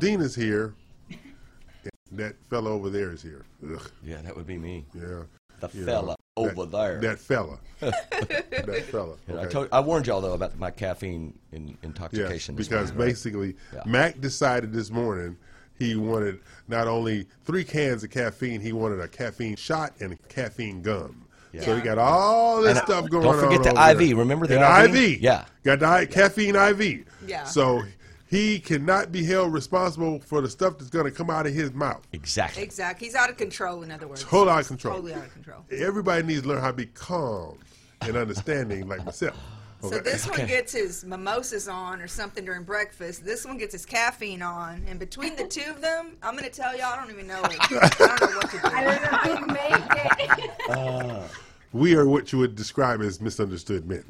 Dina's 0.00 0.34
here. 0.34 0.74
And 1.08 2.18
that 2.18 2.36
fella 2.50 2.68
over 2.70 2.90
there 2.90 3.12
is 3.12 3.22
here. 3.22 3.46
Ugh. 3.64 3.90
Yeah, 4.04 4.20
that 4.20 4.36
would 4.36 4.46
be 4.46 4.58
me. 4.58 4.84
Yeah. 4.94 5.22
The 5.60 5.70
You 5.72 5.86
fella 5.86 6.08
know, 6.08 6.16
over 6.38 6.66
that- 6.66 6.70
there. 6.72 7.00
That 7.00 7.18
fella. 7.18 7.58
that 7.80 8.84
fella. 8.90 9.16
Yeah, 9.28 9.40
I, 9.42 9.46
told, 9.46 9.68
I 9.72 9.80
warned 9.80 10.06
y'all 10.06 10.20
though 10.20 10.32
about 10.34 10.58
my 10.58 10.70
caffeine 10.70 11.38
in, 11.52 11.68
Yes, 11.68 11.76
intoxication. 11.82 12.56
this 12.56 12.68
because 12.68 12.88
morning, 12.90 12.98
right? 13.00 13.06
basically, 13.08 13.56
Yeah. 13.72 13.82
Mack 13.86 14.20
decided 14.20 14.72
this 14.72 14.90
morning 14.90 15.36
he 15.78 15.94
wanted 15.94 16.40
not 16.66 16.88
only 16.88 17.26
three 17.44 17.62
cans 17.64 18.02
of 18.02 18.10
caffeine, 18.10 18.60
he 18.60 18.72
wanted 18.72 19.00
a 19.00 19.06
caffeine 19.08 19.54
shot 19.56 19.92
and 20.00 20.12
a 20.12 20.16
caffeine 20.28 20.82
gum. 20.82 21.24
Yeah. 21.52 21.62
So 21.64 21.76
he 21.76 21.82
got 21.82 21.98
all 21.98 22.62
this 22.62 22.76
And, 22.76 22.84
stuff 22.86 23.08
going 23.08 23.26
on. 23.26 23.34
don't 23.36 23.44
on. 23.44 23.50
forget 23.58 23.74
the 23.74 23.80
over 23.80 23.90
IV. 24.02 24.08
there. 24.08 24.16
Remember 24.16 24.46
the 24.46 24.60
And 24.60 24.94
IV? 24.96 25.20
Yeah. 25.22 25.44
Got 25.62 25.78
the 25.78 25.86
I- 25.86 26.06
caffeine 26.06 26.56
IV. 26.56 27.04
Yeah. 27.26 27.44
So 27.44 27.82
he 28.28 28.58
cannot 28.58 29.10
be 29.10 29.24
held 29.24 29.52
responsible 29.52 30.20
for 30.20 30.40
the 30.40 30.48
stuff 30.50 30.78
that's 30.78 30.90
going 30.90 31.06
to 31.06 31.10
come 31.10 31.30
out 31.30 31.46
of 31.46 31.54
his 31.54 31.72
mouth. 31.72 32.06
Exactly. 32.12 32.62
Exactly. 32.62 33.06
He's 33.06 33.14
out 33.14 33.30
of 33.30 33.36
control, 33.36 33.82
in 33.82 33.90
other 33.90 34.06
words. 34.06 34.22
Totally 34.22 34.50
out 34.50 34.60
of 34.60 34.68
control. 34.68 34.94
Totally 34.96 35.14
out 35.14 35.24
of 35.26 35.32
control. 35.32 35.64
Everybody 35.70 36.26
needs 36.26 36.42
to 36.42 36.48
learn 36.48 36.60
how 36.60 36.68
to 36.68 36.72
be 36.76 36.86
calm 36.86 37.58
and 38.02 38.16
understanding 38.16 38.86
like 38.86 39.04
myself. 39.04 39.36
So 39.80 39.88
Okay. 39.88 40.00
this 40.00 40.28
one 40.28 40.44
gets 40.46 40.72
his 40.72 41.04
mimosas 41.04 41.68
on 41.68 42.00
or 42.02 42.08
something 42.08 42.44
during 42.44 42.64
breakfast. 42.64 43.24
This 43.24 43.46
one 43.46 43.58
gets 43.58 43.72
his 43.72 43.86
caffeine 43.86 44.42
on, 44.42 44.84
and 44.88 44.98
between 44.98 45.36
the 45.36 45.46
two 45.46 45.70
of 45.70 45.80
them, 45.80 46.16
I'm 46.20 46.32
going 46.36 46.42
to 46.44 46.50
tell 46.50 46.76
y'all, 46.76 46.86
I 46.92 46.96
don't 46.96 47.10
even 47.12 47.28
know. 47.28 47.40
I 47.44 47.48
don't 47.48 47.70
know 47.70 48.38
what 48.38 48.50
to 48.50 48.58
do. 48.58 48.60
I 48.64 48.84
don't 48.84 49.02
know 49.02 49.08
how 49.08 49.38
you 49.38 49.46
make 49.46 50.38
it. 50.38 50.50
Uh, 50.68 51.26
we 51.72 51.94
are 51.94 52.06
what 52.06 52.30
you 52.32 52.38
would 52.40 52.54
describe 52.56 53.00
as 53.00 53.20
misunderstood 53.20 53.86
men. 53.88 54.04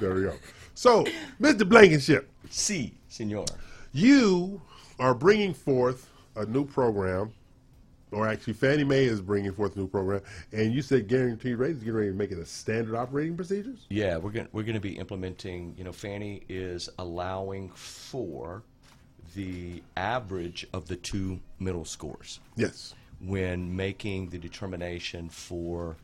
There 0.00 0.14
we 0.14 0.22
go. 0.22 0.34
So, 0.74 1.04
Mr. 1.40 1.68
Blankenship, 1.68 2.28
Si, 2.50 2.92
senor. 3.14 3.46
You 3.92 4.60
are 4.98 5.14
bringing 5.14 5.54
forth 5.54 6.10
a 6.36 6.44
new 6.46 6.64
program, 6.64 7.32
or 8.10 8.26
actually, 8.26 8.54
Fannie 8.54 8.84
Mae 8.84 9.04
is 9.04 9.20
bringing 9.20 9.52
forth 9.52 9.76
a 9.76 9.78
new 9.78 9.88
program, 9.88 10.20
and 10.52 10.72
you 10.72 10.82
said 10.82 11.08
guaranteed 11.08 11.56
rates 11.56 11.78
is 11.78 11.84
getting 11.84 11.94
ready 11.94 12.10
to 12.10 12.16
make 12.16 12.32
it 12.32 12.38
a 12.38 12.46
standard 12.46 12.96
operating 12.96 13.36
procedures. 13.36 13.86
Yeah, 13.88 14.16
we're 14.16 14.30
going 14.30 14.48
we're 14.52 14.62
going 14.62 14.74
to 14.74 14.80
be 14.80 14.98
implementing. 14.98 15.74
You 15.78 15.84
know, 15.84 15.92
Fannie 15.92 16.42
is 16.48 16.88
allowing 16.98 17.70
for 17.70 18.62
the 19.34 19.82
average 19.96 20.66
of 20.72 20.86
the 20.86 20.96
two 20.96 21.40
middle 21.58 21.84
scores. 21.84 22.40
Yes. 22.56 22.94
When 23.20 23.74
making 23.74 24.28
the 24.30 24.38
determination 24.38 25.28
for 25.28 25.96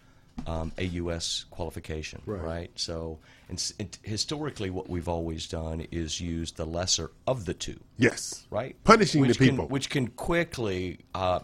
um, 0.47 0.73
a 0.79 0.85
U.S. 0.85 1.45
qualification, 1.51 2.23
Right. 2.27 2.43
right? 2.43 2.71
So, 2.77 3.19
and, 3.49 3.59
s- 3.59 3.73
and 3.79 3.97
historically, 4.03 4.71
what 4.71 4.89
we've 4.89 5.09
always 5.09 5.47
done 5.49 5.87
is 5.91 6.21
use 6.21 6.53
the 6.53 6.65
lesser 6.67 7.11
of 7.27 7.45
the 7.47 7.55
two. 7.55 7.79
Yes. 7.99 8.47
Right. 8.51 8.77
Punishing 8.85 9.21
which 9.23 9.39
the 9.39 9.45
people. 9.47 9.65
can, 9.67 9.69
which 9.73 9.91
can 9.91 10.09
quickly 10.09 10.99
uh, 11.15 11.41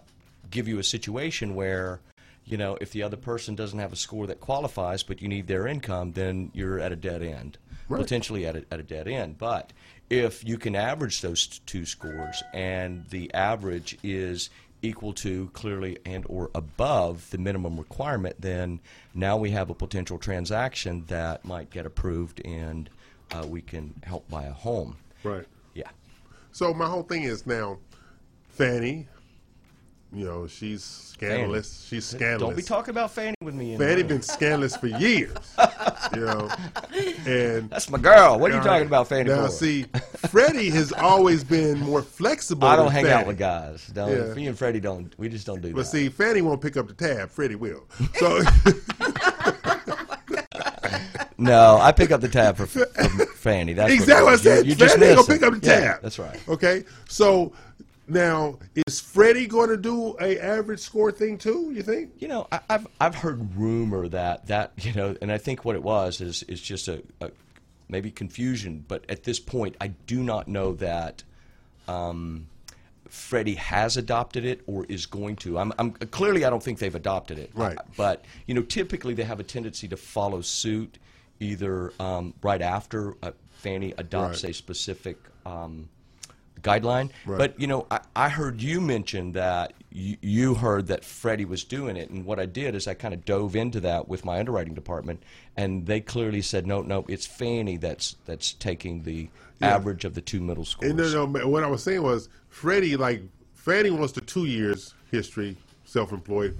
give 0.50 0.68
you 0.68 0.78
a 0.78 0.84
situation 0.84 1.54
where. 1.54 2.00
You 2.48 2.56
know, 2.56 2.78
if 2.80 2.92
the 2.92 3.02
other 3.02 3.16
person 3.16 3.56
doesn't 3.56 3.80
have 3.80 3.92
a 3.92 3.96
score 3.96 4.28
that 4.28 4.38
qualifies, 4.40 5.02
but 5.02 5.20
you 5.20 5.26
need 5.26 5.48
their 5.48 5.66
income, 5.66 6.12
then 6.12 6.52
you're 6.54 6.78
at 6.78 6.92
a 6.92 6.94
dead 6.94 7.20
end, 7.20 7.58
Right. 7.88 8.00
potentially 8.00 8.46
at 8.46 8.54
a, 8.54 8.64
at 8.70 8.78
a 8.78 8.84
dead 8.84 9.08
end. 9.08 9.36
But 9.36 9.72
if 10.10 10.44
you 10.46 10.56
can 10.56 10.76
average 10.76 11.22
those 11.22 11.48
two 11.66 11.84
scores, 11.84 12.44
and 12.54 13.04
the 13.10 13.34
average 13.34 13.98
is 14.04 14.48
equal 14.86 15.12
to 15.12 15.50
clearly 15.52 15.98
and 16.06 16.24
or 16.28 16.50
above 16.54 17.30
the 17.30 17.38
minimum 17.38 17.76
requirement, 17.78 18.36
then 18.40 18.80
now 19.14 19.36
we 19.36 19.50
have 19.50 19.70
a 19.70 19.74
potential 19.74 20.18
transaction 20.18 21.04
that 21.08 21.44
might 21.44 21.70
get 21.70 21.86
approved, 21.86 22.40
and 22.44 22.88
uh, 23.32 23.46
we 23.46 23.60
can 23.60 23.94
help 24.02 24.28
buy 24.28 24.44
a 24.44 24.52
home. 24.52 24.96
Right. 25.22 25.44
Yeah. 25.74 25.90
So 26.52 26.72
my 26.72 26.86
whole 26.86 27.02
thing 27.02 27.24
is 27.24 27.46
now, 27.46 27.78
Fannie. 28.48 29.08
You 30.16 30.24
know, 30.24 30.46
she's 30.46 30.82
scandalous. 30.82 31.68
Fannie. 31.68 31.88
She's 32.00 32.04
scandalous. 32.06 32.40
Don't 32.40 32.56
be 32.56 32.62
talking 32.62 32.90
about 32.90 33.10
Fanny 33.10 33.34
with 33.42 33.54
me. 33.54 33.72
in 33.74 33.78
Fannie 33.78 34.02
been 34.02 34.22
scandalous 34.22 34.74
for 34.74 34.86
years. 34.86 35.36
you 36.14 36.20
know, 36.22 36.48
and 37.26 37.68
That's 37.68 37.90
my 37.90 37.98
girl. 37.98 38.38
What 38.38 38.50
are 38.50 38.54
you 38.54 38.60
talking 38.60 38.70
right. 38.72 38.86
about 38.86 39.08
Fanny? 39.08 39.28
Now, 39.28 39.44
for? 39.46 39.52
see, 39.52 39.84
Freddie 40.30 40.70
has 40.70 40.90
always 40.92 41.44
been 41.44 41.80
more 41.80 42.00
flexible. 42.00 42.66
I 42.66 42.76
don't 42.76 42.90
hang 42.90 43.04
Fannie. 43.04 43.14
out 43.14 43.26
with 43.26 43.36
guys. 43.38 43.86
Don't, 43.88 44.10
Yeah. 44.10 44.32
Me 44.34 44.46
and 44.46 44.56
Freddie 44.56 44.80
don't. 44.80 45.12
We 45.18 45.28
just 45.28 45.46
don't 45.46 45.60
do 45.60 45.68
But 45.68 45.76
that. 45.76 45.82
But 45.82 45.86
see, 45.88 46.08
Fanny 46.08 46.40
won't 46.40 46.62
pick 46.62 46.78
up 46.78 46.88
the 46.88 46.94
tab. 46.94 47.28
Freddie 47.30 47.56
will. 47.56 47.84
So 48.14 48.40
No, 51.38 51.76
I 51.78 51.92
pick 51.92 52.10
up 52.12 52.22
the 52.22 52.28
tab 52.30 52.56
for, 52.56 52.64
for 52.66 52.86
Fannie. 52.86 53.74
That's 53.74 53.92
exactly 53.92 54.24
what 54.24 54.30
I. 54.30 54.32
You- 54.32 54.38
said. 54.38 54.66
You, 54.66 54.74
just 54.74 54.96
Fannie 54.96 55.14
gonna 55.14 55.26
pick 55.26 55.42
up 55.42 55.52
the 55.60 55.66
Yeah, 55.66 55.80
tab. 55.80 56.02
that's 56.02 56.18
right. 56.18 56.40
Okay. 56.48 56.84
So 57.10 57.52
now 58.08 58.58
is 58.86 59.00
Freddie 59.00 59.46
going 59.46 59.68
to 59.70 59.76
do 59.76 60.16
a 60.20 60.38
average 60.38 60.80
score 60.80 61.10
thing 61.12 61.38
too? 61.38 61.72
You 61.74 61.82
think? 61.82 62.12
You 62.18 62.28
know, 62.28 62.46
I, 62.52 62.60
I've 62.70 62.86
I've 63.00 63.14
heard 63.14 63.56
rumor 63.56 64.08
that 64.08 64.46
that 64.46 64.72
you 64.78 64.92
know, 64.92 65.16
and 65.20 65.30
I 65.32 65.38
think 65.38 65.64
what 65.64 65.76
it 65.76 65.82
was 65.82 66.20
is 66.20 66.42
is 66.44 66.60
just 66.60 66.88
a, 66.88 67.02
a 67.20 67.30
maybe 67.88 68.10
confusion. 68.10 68.84
But 68.86 69.04
at 69.08 69.24
this 69.24 69.40
point, 69.40 69.76
I 69.80 69.88
do 69.88 70.22
not 70.22 70.48
know 70.48 70.72
that. 70.74 71.22
Um, 71.88 72.48
Freddie 73.08 73.54
has 73.54 73.96
adopted 73.96 74.44
it 74.44 74.62
or 74.66 74.84
is 74.88 75.06
going 75.06 75.36
to. 75.36 75.58
I'm, 75.58 75.72
I'm 75.78 75.92
clearly 75.92 76.44
I 76.44 76.50
don't 76.50 76.62
think 76.62 76.80
they've 76.80 76.94
adopted 76.94 77.38
it. 77.38 77.50
Right. 77.54 77.78
But 77.96 78.24
you 78.46 78.54
know, 78.54 78.62
typically 78.62 79.14
they 79.14 79.22
have 79.22 79.38
a 79.38 79.44
tendency 79.44 79.86
to 79.88 79.96
follow 79.96 80.40
suit, 80.40 80.98
either 81.38 81.92
um, 82.00 82.34
right 82.42 82.60
after 82.60 83.14
uh, 83.22 83.30
Fannie 83.58 83.94
adopts 83.96 84.42
Right. 84.42 84.50
a 84.50 84.54
specific 84.54 85.18
um, 85.46 85.88
guideline. 86.66 87.10
Right. 87.24 87.38
But 87.38 87.60
you 87.60 87.66
know, 87.66 87.86
I, 87.90 88.00
I 88.14 88.28
heard 88.28 88.60
you 88.60 88.80
mention 88.80 89.32
that 89.32 89.72
you, 89.92 90.16
you 90.20 90.54
heard 90.54 90.88
that 90.88 91.04
Freddie 91.04 91.44
was 91.44 91.64
doing 91.64 91.96
it, 91.96 92.10
and 92.10 92.24
what 92.24 92.38
I 92.38 92.46
did 92.46 92.74
is 92.74 92.86
I 92.86 92.94
kind 92.94 93.14
of 93.14 93.24
dove 93.24 93.54
into 93.56 93.80
that 93.80 94.08
with 94.08 94.24
my 94.24 94.38
underwriting 94.38 94.74
department, 94.74 95.22
and 95.56 95.86
they 95.86 96.00
clearly 96.00 96.42
said, 96.42 96.66
no, 96.66 96.82
no, 96.82 97.04
it's 97.08 97.26
Fannie 97.26 97.76
that's 97.76 98.16
that's 98.26 98.52
taking 98.54 99.02
the 99.04 99.28
Yeah. 99.60 99.74
average 99.74 100.04
of 100.04 100.14
the 100.14 100.20
two 100.20 100.40
middle 100.40 100.64
schools. 100.64 100.90
And 100.90 100.98
no, 100.98 101.26
no. 101.26 101.48
What 101.48 101.64
I 101.64 101.68
was 101.68 101.82
saying 101.82 102.02
was 102.02 102.28
Freddie, 102.48 102.96
like 102.96 103.22
Freddie 103.54 103.90
wants 103.90 104.12
the 104.12 104.20
two 104.20 104.44
years 104.44 104.94
history, 105.10 105.56
self-employed. 105.84 106.56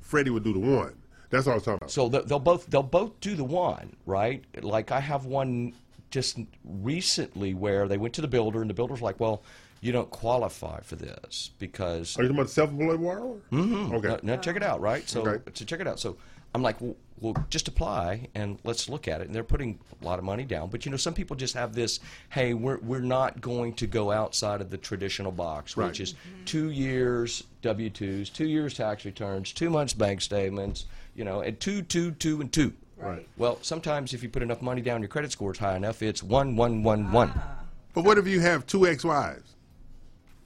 Freddie 0.00 0.30
would 0.30 0.42
do 0.44 0.52
the 0.52 0.58
one. 0.58 0.94
That's 1.30 1.46
what 1.46 1.52
I 1.52 1.54
was 1.54 1.62
talking 1.64 1.76
about. 1.76 1.90
So 1.92 2.08
they'll 2.08 2.40
both 2.40 2.66
they'll 2.66 2.82
both 2.82 3.20
do 3.20 3.36
the 3.36 3.44
one, 3.44 3.94
right? 4.04 4.42
Like 4.60 4.90
I 4.90 4.98
have 4.98 5.26
one 5.26 5.74
just 6.10 6.38
recently 6.64 7.54
where 7.54 7.88
they 7.88 7.96
went 7.98 8.14
to 8.14 8.20
the 8.20 8.28
builder, 8.28 8.60
and 8.60 8.70
the 8.70 8.74
builder's 8.74 9.02
like, 9.02 9.20
"Well, 9.20 9.42
you 9.80 9.92
don't 9.92 10.10
qualify 10.10 10.80
for 10.80 10.96
this 10.96 11.50
because." 11.58 12.18
Are 12.18 12.22
you 12.22 12.28
talking 12.28 12.40
about 12.40 12.50
self-employed 12.50 13.00
borrower? 13.00 13.36
Mm-hmm. 13.52 13.94
Okay. 13.94 14.08
Now, 14.08 14.18
now 14.22 14.36
check 14.36 14.56
it 14.56 14.62
out, 14.62 14.80
right? 14.80 15.08
So, 15.08 15.26
Okay. 15.26 15.42
so 15.54 15.64
check 15.64 15.80
it 15.80 15.86
out. 15.86 15.98
So 16.00 16.16
I'm 16.54 16.62
like, 16.62 16.80
well, 16.80 16.96
well, 17.20 17.34
just 17.50 17.68
apply 17.68 18.28
and 18.34 18.58
let's 18.64 18.88
look 18.88 19.06
at 19.06 19.20
it. 19.20 19.26
And 19.26 19.34
they're 19.34 19.44
putting 19.44 19.78
a 20.00 20.04
lot 20.04 20.18
of 20.18 20.24
money 20.24 20.44
down, 20.44 20.68
but 20.70 20.84
you 20.84 20.90
know, 20.90 20.96
some 20.96 21.14
people 21.14 21.36
just 21.36 21.54
have 21.54 21.74
this. 21.74 22.00
Hey, 22.30 22.54
we're 22.54 22.78
we're 22.78 23.00
not 23.00 23.40
going 23.40 23.74
to 23.74 23.86
go 23.86 24.10
outside 24.10 24.60
of 24.60 24.70
the 24.70 24.78
traditional 24.78 25.30
box, 25.32 25.76
Right. 25.76 25.86
which 25.88 26.00
is 26.00 26.14
two 26.46 26.70
years 26.70 27.44
W 27.62 27.90
twos, 27.90 28.30
two 28.30 28.46
years 28.48 28.74
tax 28.74 29.04
returns, 29.04 29.52
two 29.52 29.70
months 29.70 29.92
bank 29.92 30.20
statements, 30.22 30.86
you 31.14 31.24
know, 31.24 31.40
and 31.40 31.60
two, 31.60 31.82
two, 31.82 32.10
two, 32.12 32.40
and 32.40 32.50
two. 32.52 32.72
Right. 33.00 33.26
Well, 33.36 33.58
sometimes 33.62 34.12
if 34.14 34.22
you 34.22 34.28
put 34.28 34.42
enough 34.42 34.60
money 34.62 34.82
down, 34.82 35.00
your 35.00 35.08
credit 35.08 35.32
score 35.32 35.52
is 35.52 35.58
high 35.58 35.76
enough. 35.76 36.02
It's 36.02 36.22
one, 36.22 36.54
one, 36.56 36.82
one, 36.82 37.10
one. 37.12 37.32
Ah. 37.34 37.58
But 37.94 38.04
what 38.04 38.18
if 38.18 38.26
you 38.26 38.40
have 38.40 38.66
two 38.66 38.86
ex-wives? 38.86 39.54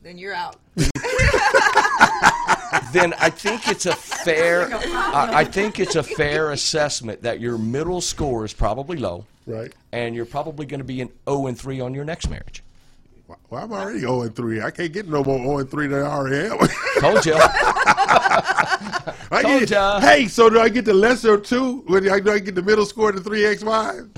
Then 0.03 0.19
you're 0.19 0.35
out. 0.35 0.57
then 2.93 3.15
I 3.19 3.31
think 3.31 3.69
it's 3.69 3.87
a 3.87 3.95
fair. 3.95 4.69
I, 4.73 5.31
I 5.41 5.45
think 5.45 5.81
it's 5.81 5.97
a 5.97 6.03
fair 6.03 6.53
assessment 6.53 7.23
that 7.23 7.41
your 7.41 7.59
middle 7.59 8.01
score 8.01 8.45
is 8.45 8.53
probably 8.53 8.97
low, 8.99 9.27
Right. 9.47 9.73
and 9.93 10.15
you're 10.15 10.27
probably 10.27 10.67
going 10.67 10.79
to 10.81 10.85
be 10.85 11.01
an 11.01 11.11
0 11.29 11.47
and 11.47 11.59
3 11.59 11.81
on 11.81 11.95
your 11.95 12.05
next 12.05 12.29
marriage. 12.29 12.63
Well, 13.51 13.65
I'm 13.65 13.73
already 13.73 14.01
0 14.01 14.23
and 14.23 14.37
3. 14.37 14.61
I 14.63 14.71
can't 14.71 14.93
get 14.93 15.09
no 15.09 15.25
more 15.25 15.39
0 15.39 15.59
and 15.59 15.71
3 15.71 15.87
than 15.89 16.03
I 16.03 16.07
already 16.07 16.49
am. 16.49 16.59
Told 17.01 17.25
you. 17.27 17.35
I 18.17 19.43
Told 19.43 19.61
get, 19.61 19.71
ya. 19.71 20.01
Hey, 20.01 20.29
so 20.29 20.49
do 20.49 20.61
I 20.61 20.69
get 20.69 20.85
the 20.85 20.95
lesser 20.95 21.35
of 21.35 21.43
two? 21.43 21.83
When 21.87 22.09
I, 22.09 22.21
do 22.21 22.31
I 22.31 22.39
get 22.39 22.55
the 22.55 22.63
middle 22.63 22.87
score 22.87 23.13
to 23.13 23.21
three 23.21 23.45
ex-wives? 23.45 24.09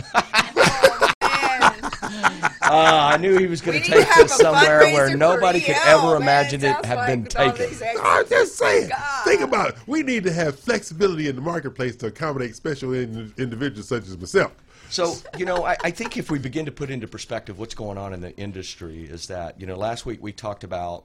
Ah, 2.68 3.12
I 3.12 3.16
knew 3.16 3.38
he 3.38 3.46
was 3.46 3.60
going 3.60 3.80
to 3.80 3.88
take 3.88 4.08
this 4.16 4.36
somewhere 4.36 4.80
where 4.92 5.16
nobody 5.16 5.60
could 5.60 5.76
EL, 5.76 6.00
ever 6.00 6.12
man. 6.14 6.22
imagine 6.22 6.64
it 6.64 6.72
Sounds 6.72 6.86
have 6.86 6.98
like 6.98 7.06
been 7.06 7.24
taken. 7.24 7.98
I'm 8.02 8.28
just 8.28 8.56
saying. 8.56 8.88
God. 8.88 9.24
Think 9.24 9.40
about 9.42 9.68
it. 9.70 9.76
We 9.86 10.02
need 10.02 10.24
to 10.24 10.32
have 10.32 10.58
flexibility 10.58 11.28
in 11.28 11.36
the 11.36 11.42
marketplace 11.42 11.94
to 11.96 12.06
accommodate 12.08 12.56
special 12.56 12.92
in, 12.92 13.32
individuals 13.38 13.86
such 13.88 14.08
as 14.08 14.18
myself. 14.18 14.52
So, 14.88 15.14
you 15.38 15.44
know, 15.44 15.64
I, 15.64 15.76
I 15.84 15.90
think 15.92 16.16
if 16.16 16.30
we 16.30 16.38
begin 16.40 16.66
to 16.66 16.72
put 16.72 16.90
into 16.90 17.06
perspective 17.06 17.58
what's 17.58 17.74
going 17.74 17.98
on 17.98 18.12
in 18.12 18.20
the 18.20 18.36
industry 18.36 19.04
is 19.04 19.28
that, 19.28 19.60
you 19.60 19.66
know, 19.66 19.76
last 19.76 20.04
week 20.04 20.20
we 20.20 20.32
talked 20.32 20.64
about 20.64 21.04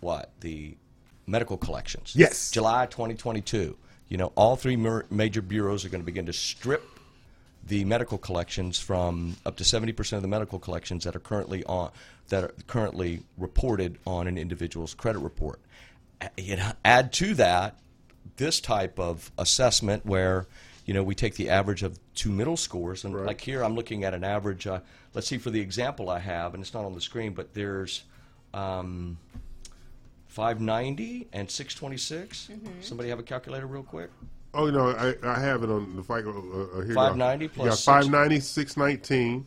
what? 0.00 0.32
The 0.40 0.76
medical 1.30 1.56
collections. 1.56 2.12
Yes. 2.16 2.50
July 2.50 2.86
2022. 2.86 3.76
You 4.08 4.16
know, 4.16 4.32
all 4.34 4.56
three 4.56 4.76
mer- 4.76 5.06
major 5.10 5.40
bureaus 5.40 5.84
are 5.84 5.88
going 5.88 6.00
to 6.02 6.06
begin 6.06 6.26
to 6.26 6.32
strip 6.32 6.84
the 7.66 7.84
medical 7.84 8.18
collections 8.18 8.78
from 8.78 9.36
up 9.46 9.56
to 9.58 9.64
70% 9.64 10.14
of 10.14 10.22
the 10.22 10.28
medical 10.28 10.58
collections 10.58 11.04
that 11.04 11.14
are 11.14 11.20
currently 11.20 11.62
on 11.64 11.90
that 12.28 12.44
are 12.44 12.54
currently 12.66 13.22
reported 13.38 13.98
on 14.06 14.26
an 14.26 14.38
individual's 14.38 14.94
credit 14.94 15.20
report. 15.20 15.60
A- 16.20 16.30
You 16.36 16.56
know, 16.56 16.72
add 16.84 17.12
to 17.14 17.34
that 17.34 17.76
this 18.36 18.60
type 18.60 18.98
of 18.98 19.30
assessment 19.38 20.04
where 20.06 20.46
you 20.86 20.94
know 20.94 21.02
we 21.04 21.14
take 21.14 21.34
the 21.36 21.50
average 21.50 21.82
of 21.82 21.98
two 22.14 22.30
middle 22.30 22.56
scores 22.56 23.04
and 23.04 23.14
like 23.14 23.40
here 23.40 23.62
I'm 23.62 23.74
looking 23.76 24.02
at 24.04 24.14
an 24.14 24.24
average. 24.24 24.66
Uh, 24.66 24.80
let's 25.14 25.28
see 25.28 25.38
for 25.38 25.50
the 25.50 25.60
example 25.60 26.08
I 26.10 26.18
have, 26.18 26.54
and 26.54 26.62
it's 26.62 26.74
not 26.74 26.84
on 26.84 26.94
the 26.94 27.00
screen, 27.00 27.32
but 27.34 27.54
there's. 27.54 28.02
Um, 28.52 29.18
590 30.30 31.26
and 31.32 31.50
626. 31.50 32.50
Somebody 32.80 33.08
have 33.08 33.18
a 33.18 33.22
calculator 33.22 33.66
real 33.66 33.82
quick? 33.82 34.10
Oh, 34.54 34.70
no, 34.70 34.90
I, 34.90 35.14
I 35.28 35.38
have 35.40 35.62
it 35.64 35.70
on 35.70 35.96
the 35.96 36.02
FICO. 36.02 36.30
Uh, 36.30 36.78
uh, 36.78 36.84
here 36.84 36.94
590 36.94 37.48
plus 37.48 37.68
got 37.68 37.74
six- 37.74 37.84
590, 37.84 38.40
619, 38.40 39.46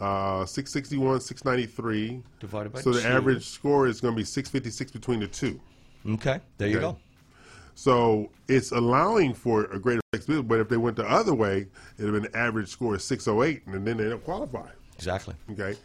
uh, 0.00 0.44
661, 0.46 1.20
693. 1.20 2.22
Divided 2.40 2.72
by 2.72 2.80
So 2.80 2.92
the 2.92 3.06
average 3.06 3.46
score 3.46 3.86
is 3.86 4.00
going 4.00 4.14
to 4.14 4.16
be 4.16 4.24
656 4.24 4.90
between 4.90 5.20
the 5.20 5.28
two. 5.28 5.60
Okay, 6.08 6.40
there 6.58 6.68
you 6.68 6.80
go. 6.80 6.98
So 7.74 8.30
it's 8.48 8.72
allowing 8.72 9.32
for 9.34 9.64
a 9.66 9.78
greater 9.78 10.00
flexibility, 10.12 10.46
but 10.46 10.60
if 10.60 10.68
they 10.68 10.76
went 10.76 10.96
the 10.96 11.08
other 11.08 11.34
way, 11.34 11.66
it 11.98 12.04
would 12.04 12.14
have 12.14 12.22
been 12.22 12.34
average 12.34 12.68
score 12.68 12.94
is 12.96 13.04
608, 13.04 13.66
and 13.66 13.86
then 13.86 13.96
they 13.98 14.08
don't 14.08 14.24
qualify. 14.24 14.68
Exactly. 15.02 15.34
Okay. 15.50 15.76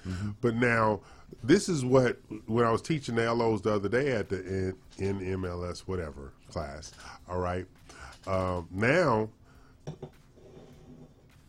But 0.41 0.55
now, 0.55 0.99
this 1.43 1.69
is 1.69 1.83
what, 1.83 2.19
when 2.45 2.63
I 2.65 2.71
was 2.71 2.81
teaching 2.83 3.15
the 3.15 3.33
LOs 3.33 3.61
the 3.63 3.73
other 3.73 3.89
day 3.89 4.11
at 4.11 4.29
the 4.29 4.73
N- 4.99 5.19
NMLS, 5.19 5.79
whatever 5.81 6.33
class, 6.49 6.91
all 7.27 7.39
right. 7.39 7.65
Um, 8.27 8.67
now, 8.71 9.29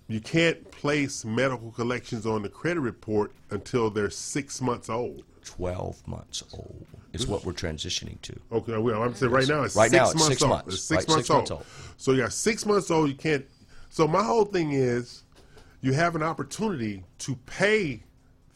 you 0.08 0.20
can't 0.20 0.70
place 0.70 1.24
medical 1.26 1.70
collections 1.72 2.24
on 2.24 2.42
the 2.42 2.48
credit 2.48 2.80
report 2.80 3.32
until 3.50 3.90
they're 3.90 4.08
six 4.10 4.60
months 4.62 4.88
old. 4.88 5.22
12 5.44 6.06
months 6.08 6.42
old 6.54 6.86
is 7.12 7.26
what 7.26 7.44
we're 7.44 7.52
transitioning 7.52 8.20
to. 8.22 8.38
Okay, 8.52 8.76
well, 8.78 9.02
I'm 9.02 9.14
saying 9.14 9.32
right 9.32 9.48
now 9.48 9.62
it's 9.62 9.74
Right 9.76 9.90
six 9.90 9.98
now 10.00 10.04
it's 10.10 10.14
months 10.14 10.26
six 10.28 10.42
old. 10.42 10.50
months. 10.50 10.74
It's 10.74 10.82
six, 10.82 11.02
Right, 11.02 11.08
months, 11.08 11.26
six 11.26 11.30
old. 11.30 11.38
months 11.38 11.50
old. 11.50 11.94
So 11.98 12.12
you 12.12 12.18
got 12.22 12.32
six 12.32 12.64
months 12.66 12.90
old. 12.90 13.08
You 13.10 13.14
can't. 13.14 13.44
So 13.90 14.06
my 14.08 14.22
whole 14.22 14.44
thing 14.44 14.72
is, 14.72 15.24
you 15.80 15.92
have 15.92 16.14
an 16.16 16.22
opportunity 16.22 17.04
to 17.18 17.36
pay 17.46 18.02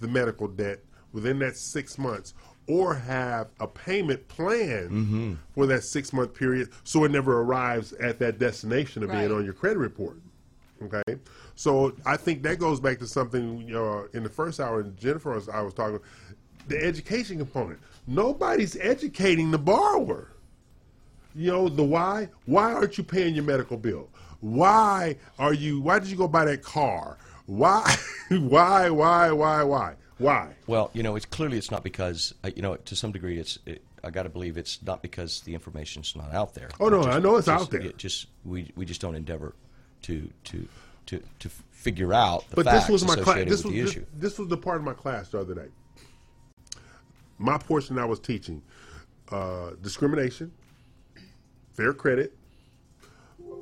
the 0.00 0.08
medical 0.08 0.48
debt 0.48 0.80
within 1.12 1.38
that 1.40 1.56
six 1.56 1.98
months, 1.98 2.34
or 2.66 2.94
have 2.94 3.48
a 3.60 3.66
payment 3.66 4.26
plan 4.28 4.88
Mm-hmm. 4.88 5.32
for 5.54 5.66
that 5.66 5.82
six 5.84 6.12
month 6.12 6.32
period, 6.34 6.70
so 6.84 7.04
it 7.04 7.10
never 7.10 7.40
arrives 7.42 7.92
at 7.94 8.18
that 8.20 8.38
destination 8.38 9.02
of 9.02 9.10
Right. 9.10 9.20
being 9.20 9.32
on 9.32 9.44
your 9.44 9.52
credit 9.54 9.78
report. 9.78 10.16
Okay, 10.82 11.16
so 11.54 11.92
I 12.04 12.16
think 12.16 12.42
that 12.42 12.58
goes 12.58 12.80
back 12.80 12.98
to 13.00 13.06
something 13.06 13.72
uh, 13.74 14.04
in 14.14 14.24
the 14.24 14.28
first 14.28 14.58
hour. 14.58 14.80
And 14.80 14.96
Jennifer, 14.98 15.30
was, 15.32 15.48
I 15.48 15.60
was 15.60 15.74
talking, 15.74 16.00
the 16.66 16.82
education 16.82 17.38
component. 17.38 17.78
Nobody's 18.08 18.76
educating 18.80 19.52
the 19.52 19.58
borrower. 19.58 20.32
You 21.36 21.50
know 21.52 21.68
the 21.68 21.84
why? 21.84 22.28
Why 22.46 22.72
aren't 22.72 22.98
you 22.98 23.04
paying 23.04 23.34
your 23.34 23.44
medical 23.44 23.76
bill? 23.76 24.08
Why 24.42 25.16
are 25.38 25.54
you? 25.54 25.80
Why 25.80 25.98
did 26.00 26.08
you 26.08 26.16
go 26.16 26.28
buy 26.28 26.44
that 26.44 26.62
car? 26.62 27.16
Why? 27.46 27.96
why? 28.30 28.90
Why? 28.90 29.30
Why? 29.32 29.62
Why? 29.62 29.94
Why? 30.18 30.54
Well, 30.66 30.90
you 30.94 31.02
know, 31.02 31.14
it's 31.16 31.24
clearly 31.26 31.56
it's 31.58 31.70
not 31.70 31.82
because 31.84 32.34
uh, 32.44 32.50
you 32.54 32.60
know 32.60 32.76
to 32.76 32.94
some 32.96 33.12
degree 33.12 33.38
it's. 33.38 33.58
It, 33.66 33.82
I 34.04 34.10
got 34.10 34.24
to 34.24 34.28
believe 34.28 34.56
it's 34.58 34.82
not 34.82 35.00
because 35.00 35.42
the 35.42 35.54
information's 35.54 36.16
not 36.16 36.34
out 36.34 36.54
there. 36.54 36.70
Oh, 36.80 36.88
no, 36.88 37.02
It 37.02 37.06
I 37.06 37.20
know 37.20 37.36
it's 37.36 37.46
just- 37.46 37.62
out 37.62 37.70
there. 37.70 37.80
it 37.82 37.96
Just 37.98 38.26
we 38.44 38.72
we 38.74 38.84
just 38.84 39.00
don't 39.00 39.14
endeavor 39.14 39.54
to 40.02 40.28
to 40.44 40.68
to 41.06 41.22
to 41.38 41.48
figure 41.70 42.12
out 42.12 42.48
the 42.50 42.56
but 42.56 42.64
facts 42.64 42.86
this 42.86 42.90
was 42.90 43.04
my 43.06 43.14
associated 43.14 43.48
This 43.48 43.64
with 43.64 43.66
was 43.66 43.74
the 43.74 43.80
this, 43.82 43.90
issue. 43.92 44.06
this 44.18 44.38
was 44.40 44.48
the 44.48 44.56
part 44.56 44.78
of 44.78 44.82
my 44.82 44.92
class 44.92 45.28
the 45.28 45.38
other 45.38 45.54
day. 45.54 45.68
My 47.38 47.58
portion 47.58 47.96
I 47.96 48.04
was 48.04 48.18
teaching 48.18 48.60
uh, 49.30 49.70
discrimination, 49.80 50.50
fair 51.72 51.92
credit, 51.92 52.36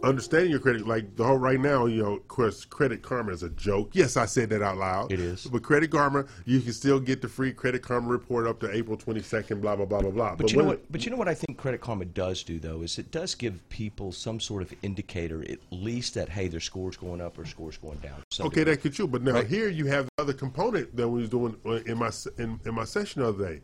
understanding 0.02 0.50
your 0.50 0.60
credit. 0.60 0.86
Like 0.86 1.16
the 1.16 1.24
whole 1.24 1.36
right 1.36 1.60
now, 1.60 1.86
you 1.86 2.02
know, 2.02 2.14
of 2.14 2.28
course, 2.28 2.64
Credit 2.64 3.02
Karma 3.02 3.32
is 3.32 3.42
a 3.42 3.50
joke. 3.50 3.90
Yes, 3.92 4.16
I 4.16 4.26
said 4.26 4.50
that 4.50 4.62
out 4.62 4.76
loud. 4.76 5.12
It 5.12 5.20
is. 5.20 5.46
But 5.46 5.62
Credit 5.62 5.90
Karma, 5.90 6.24
you 6.44 6.60
can 6.60 6.72
still 6.72 7.00
get 7.00 7.22
the 7.22 7.28
free 7.28 7.52
Credit 7.52 7.82
Karma 7.82 8.08
report 8.08 8.46
up 8.46 8.60
to 8.60 8.70
April 8.74 8.96
twenty 8.96 9.22
second. 9.22 9.60
Blah 9.60 9.76
blah 9.76 9.86
blah 9.86 10.00
blah 10.00 10.10
blah. 10.10 10.34
But, 10.36 10.52
you 10.52 10.58
know 10.58 10.64
what? 10.64 10.90
But 10.90 11.04
you 11.04 11.10
know 11.10 11.16
what 11.16 11.28
I 11.28 11.34
think 11.34 11.58
Credit 11.58 11.80
Karma 11.80 12.04
does 12.04 12.42
do 12.42 12.58
though 12.58 12.82
is 12.82 12.98
it 12.98 13.10
does 13.10 13.34
give 13.34 13.66
people 13.68 14.12
some 14.12 14.40
sort 14.40 14.62
of 14.62 14.72
indicator, 14.82 15.42
at 15.50 15.58
least 15.70 16.14
that 16.14 16.28
hey, 16.28 16.48
their 16.48 16.60
score's 16.60 16.96
going 16.96 17.20
up 17.20 17.38
or 17.38 17.44
score's 17.44 17.76
going 17.76 17.98
down. 17.98 18.22
Okay, 18.40 18.64
that 18.64 18.80
could 18.80 18.98
you. 18.98 19.06
But 19.06 19.22
now 19.22 19.32
Right. 19.32 19.46
here 19.46 19.68
you 19.68 19.86
have 19.86 20.06
the 20.16 20.22
other 20.22 20.32
component 20.32 20.94
that 20.96 21.08
we 21.08 21.20
was 21.20 21.28
doing 21.30 21.56
uh, 21.66 21.72
in 21.86 21.98
my 21.98 22.10
in, 22.38 22.58
in 22.64 22.74
my 22.74 22.84
session 22.84 23.22
the 23.22 23.28
other 23.28 23.48
day. 23.54 23.62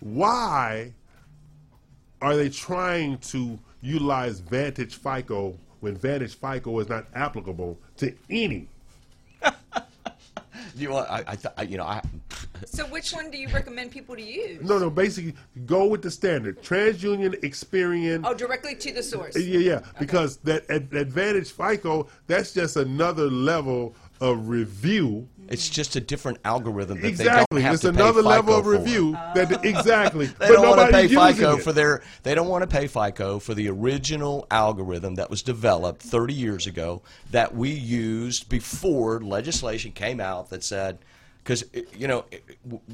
Why 0.00 0.92
are 2.20 2.36
they 2.36 2.48
trying 2.48 3.18
to 3.18 3.58
utilize 3.82 4.40
Vantage 4.40 4.96
FICO 4.96 5.58
when 5.86 5.96
Vantage 5.96 6.34
FICO 6.34 6.80
is 6.80 6.88
not 6.88 7.06
applicable 7.14 7.78
to 7.98 8.12
any? 8.28 8.68
You 10.74 10.90
know, 10.90 10.96
I, 10.96 11.20
I, 11.20 11.38
I 11.56 11.62
you 11.62 11.78
know, 11.78 11.84
I, 11.84 12.02
So 12.66 12.84
which 12.86 13.12
one 13.12 13.30
do 13.30 13.38
you 13.38 13.48
recommend 13.48 13.92
people 13.92 14.14
to 14.14 14.22
use? 14.22 14.60
No, 14.60 14.78
no. 14.78 14.90
Basically, 14.90 15.34
go 15.64 15.86
with 15.86 16.02
the 16.02 16.10
standard 16.10 16.62
TransUnion, 16.62 17.40
Experian. 17.40 18.22
Oh, 18.26 18.34
directly 18.34 18.74
to 18.74 18.92
the 18.92 19.02
source. 19.02 19.38
Yeah, 19.38 19.58
yeah. 19.58 19.80
Because 19.98 20.36
that 20.38 20.68
Advantage 20.68 21.52
FICO, 21.52 22.08
that's 22.26 22.52
just 22.52 22.76
another 22.76 23.30
level 23.30 23.94
of 24.20 24.48
review. 24.48 25.26
It's 25.48 25.68
just 25.68 25.96
a 25.96 26.00
different 26.00 26.38
algorithm 26.44 27.00
that 27.00 27.06
Exactly. 27.08 27.44
they 27.50 27.62
don't 27.62 27.64
have 27.64 27.74
It's 27.74 27.82
to 27.82 27.92
pay 27.92 28.00
another 28.00 28.20
FICO 28.22 28.28
level 28.28 28.54
of 28.56 28.64
for. 28.64 28.70
review 28.70 29.12
that 29.34 29.64
exactly. 29.64 30.26
They 30.26 30.34
but 30.48 30.48
don't 30.52 30.68
want 30.76 30.80
to 30.90 30.92
pay 30.96 31.08
FICO 31.08 31.56
it. 31.56 31.62
for 31.62 31.72
their. 31.72 32.02
They 32.22 32.34
don't 32.34 32.48
want 32.48 32.62
to 32.62 32.66
pay 32.66 32.86
FICO 32.86 33.38
for 33.38 33.54
the 33.54 33.68
original 33.68 34.46
algorithm 34.50 35.14
that 35.16 35.30
was 35.30 35.42
developed 35.42 36.02
30 36.02 36.34
years 36.34 36.66
ago 36.66 37.02
that 37.30 37.54
we 37.54 37.70
used 37.70 38.48
before 38.48 39.20
legislation 39.20 39.92
came 39.92 40.20
out 40.20 40.50
that 40.50 40.64
said, 40.64 40.98
because 41.44 41.64
eh, 41.74 41.82
you 41.96 42.08
know, 42.08 42.24
eh, 42.32 42.38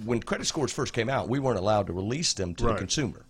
when 0.04 0.20
credit 0.20 0.46
scores 0.46 0.72
first 0.72 0.92
came 0.92 1.08
out, 1.08 1.28
we 1.28 1.38
weren't 1.38 1.58
allowed 1.58 1.86
to 1.86 1.92
release 1.92 2.32
them 2.34 2.54
to 2.56 2.64
the 2.64 2.70
Right. 2.70 2.78
consumer. 2.78 3.22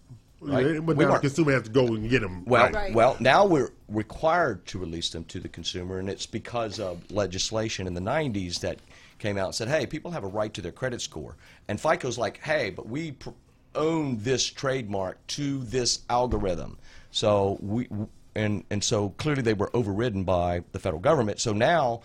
Yeah, 0.44 0.54
Right? 0.54 0.84
But 0.84 0.96
We 0.96 1.04
now 1.04 1.06
the 1.06 1.10
weren't. 1.12 1.20
consumer 1.22 1.52
has 1.52 1.62
to 1.62 1.70
go 1.70 1.86
and 1.86 2.10
get 2.10 2.20
them. 2.22 2.44
Well, 2.46 2.68
right. 2.72 2.92
well, 2.92 3.16
now 3.20 3.46
we're 3.46 3.70
required 3.88 4.66
to 4.66 4.78
release 4.80 5.10
them 5.10 5.22
to 5.26 5.38
the 5.38 5.48
consumer, 5.48 5.98
and 6.00 6.10
it's 6.10 6.26
because 6.26 6.80
of 6.80 7.08
legislation 7.12 7.86
in 7.86 7.94
the 7.94 8.00
'90s 8.00 8.58
that 8.58 8.80
came 9.22 9.38
out 9.38 9.46
and 9.46 9.54
said, 9.54 9.68
"Hey, 9.68 9.86
people 9.86 10.10
have 10.10 10.24
a 10.24 10.28
right 10.28 10.52
to 10.52 10.60
their 10.60 10.72
credit 10.72 11.00
score," 11.00 11.36
and 11.68 11.80
FICO's 11.80 12.18
like, 12.18 12.38
"Hey, 12.42 12.70
but 12.70 12.88
we 12.88 13.12
pr- 13.12 13.30
own 13.74 14.18
this 14.18 14.44
trademark 14.44 15.24
to 15.28 15.62
this 15.64 16.00
algorithm," 16.10 16.76
so 17.12 17.56
we 17.62 17.88
and 18.34 18.64
and 18.70 18.82
so 18.82 19.10
clearly 19.10 19.42
they 19.42 19.54
were 19.54 19.70
overridden 19.74 20.24
by 20.24 20.62
the 20.72 20.78
federal 20.80 21.00
government. 21.00 21.40
So 21.40 21.52
now 21.52 22.02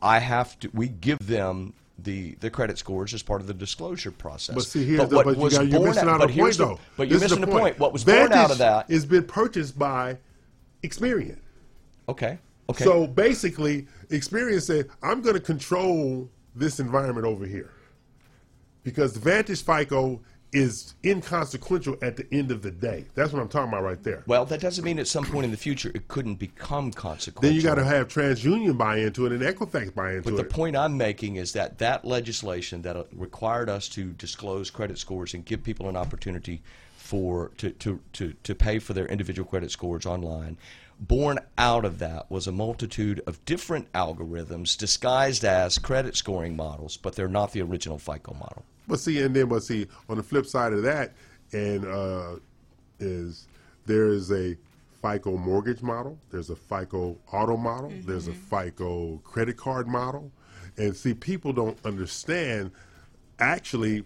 I- 0.00 0.20
have 0.20 0.58
to. 0.60 0.70
We 0.72 0.88
give 0.88 1.18
them. 1.26 1.74
The, 1.98 2.34
the 2.40 2.50
credit 2.50 2.78
scores 2.78 3.14
as 3.14 3.22
part 3.22 3.42
of 3.42 3.46
the 3.46 3.54
disclosure 3.54 4.10
process. 4.10 4.56
But 4.56 4.64
see, 4.64 4.96
what 4.96 5.10
but 5.10 5.36
you 5.36 5.42
was 5.42 5.56
got, 5.56 5.68
you're 5.68 5.78
born 5.78 5.90
missing 5.90 6.08
out, 6.08 6.14
out 6.14 6.18
but 6.18 6.24
on 6.24 6.30
a 6.30 6.32
here's 6.32 6.56
point, 6.56 6.70
the- 6.70 6.74
though. 6.74 6.80
But 6.96 7.08
you're 7.08 7.20
This 7.20 7.30
is 7.30 7.38
missing 7.38 7.52
the 7.52 7.58
point. 7.60 7.78
What 7.78 7.92
was 7.92 8.02
born 8.02 8.32
out 8.32 8.50
of 8.50 8.58
that 8.58 8.90
has 8.90 9.04
been 9.06 9.22
purchased 9.24 9.78
by 9.78 10.18
Experian. 10.82 11.38
Okay. 12.08 12.38
Okay. 12.70 12.84
So 12.84 13.06
basically, 13.06 13.86
Experian 14.08 14.60
said, 14.62 14.88
I'm 15.00 15.20
going 15.20 15.34
to 15.34 15.40
control 15.40 16.28
this 16.54 16.80
environment 16.80 17.26
over 17.26 17.46
here. 17.46 17.70
Because 18.84 19.12
the 19.12 19.20
Vantage 19.20 19.64
FICO 19.64 20.20
is 20.52 20.94
inconsequential 21.02 21.96
at 22.02 22.16
the 22.16 22.26
end 22.30 22.50
of 22.50 22.60
the 22.60 22.70
day. 22.70 23.06
That's 23.14 23.32
what 23.32 23.40
I'm 23.40 23.48
talking 23.48 23.68
about 23.68 23.84
right 23.84 24.02
there. 24.02 24.22
Well, 24.26 24.44
that 24.46 24.60
doesn't 24.60 24.84
mean 24.84 24.98
at 24.98 25.06
some 25.06 25.24
point 25.24 25.46
in 25.46 25.50
the 25.50 25.56
future 25.56 25.90
it 25.94 26.08
couldn't 26.08 26.34
become 26.34 26.92
consequential. 26.92 27.40
Then 27.40 27.54
you 27.54 27.62
got 27.62 27.76
to 27.76 27.84
have 27.84 28.08
TransUnion 28.08 28.76
buy 28.76 28.98
into 28.98 29.24
it 29.24 29.32
and 29.32 29.40
Equifax 29.40 29.94
buy 29.94 30.10
into 30.10 30.28
it. 30.28 30.32
But 30.32 30.36
the 30.36 30.44
point 30.44 30.76
I'm 30.76 30.96
making 30.96 31.36
is 31.36 31.52
that 31.54 31.78
that 31.78 32.04
legislation 32.04 32.82
that 32.82 32.96
uh, 32.96 33.04
required 33.12 33.70
us 33.70 33.88
to 33.90 34.12
disclose 34.12 34.70
credit 34.70 34.98
scores 34.98 35.32
and 35.32 35.44
give 35.44 35.64
people 35.64 35.88
an 35.88 35.96
opportunity 35.96 36.60
for 36.96 37.50
to, 37.58 37.70
to, 37.70 38.00
to, 38.12 38.34
to 38.42 38.54
pay 38.54 38.78
for 38.78 38.92
their 38.92 39.06
individual 39.06 39.48
credit 39.48 39.70
scores 39.70 40.04
online, 40.04 40.58
born 41.08 41.38
out 41.58 41.84
of 41.84 41.98
that 41.98 42.30
was 42.30 42.46
a 42.46 42.52
multitude 42.52 43.20
of 43.26 43.44
different 43.44 43.90
algorithms 43.92 44.76
disguised 44.76 45.44
as 45.44 45.76
credit 45.76 46.16
scoring 46.16 46.54
models, 46.54 46.96
but 46.96 47.16
they're 47.16 47.28
not 47.28 47.52
the 47.52 47.60
original 47.60 47.98
FICO 47.98 48.34
model. 48.34 48.64
But 48.86 49.00
see, 49.00 49.20
and 49.20 49.34
then 49.34 49.48
but 49.48 49.64
see, 49.64 49.88
on 50.08 50.16
the 50.16 50.22
flip 50.22 50.46
side 50.46 50.72
of 50.72 50.82
that, 50.84 51.12
and 51.52 51.84
uh, 51.84 52.36
is 53.00 53.48
there 53.84 54.08
is 54.08 54.30
a 54.30 54.56
FICO 55.02 55.36
mortgage 55.36 55.82
model, 55.82 56.18
there's 56.30 56.50
a 56.50 56.56
FICO 56.56 57.18
auto 57.32 57.56
model, 57.56 57.92
there's 58.04 58.28
a 58.28 58.32
FICO 58.32 59.18
credit 59.24 59.56
card 59.56 59.88
model, 59.88 60.30
and 60.76 60.96
see, 60.96 61.14
people 61.14 61.52
don't 61.52 61.78
understand. 61.84 62.70
Actually, 63.40 64.04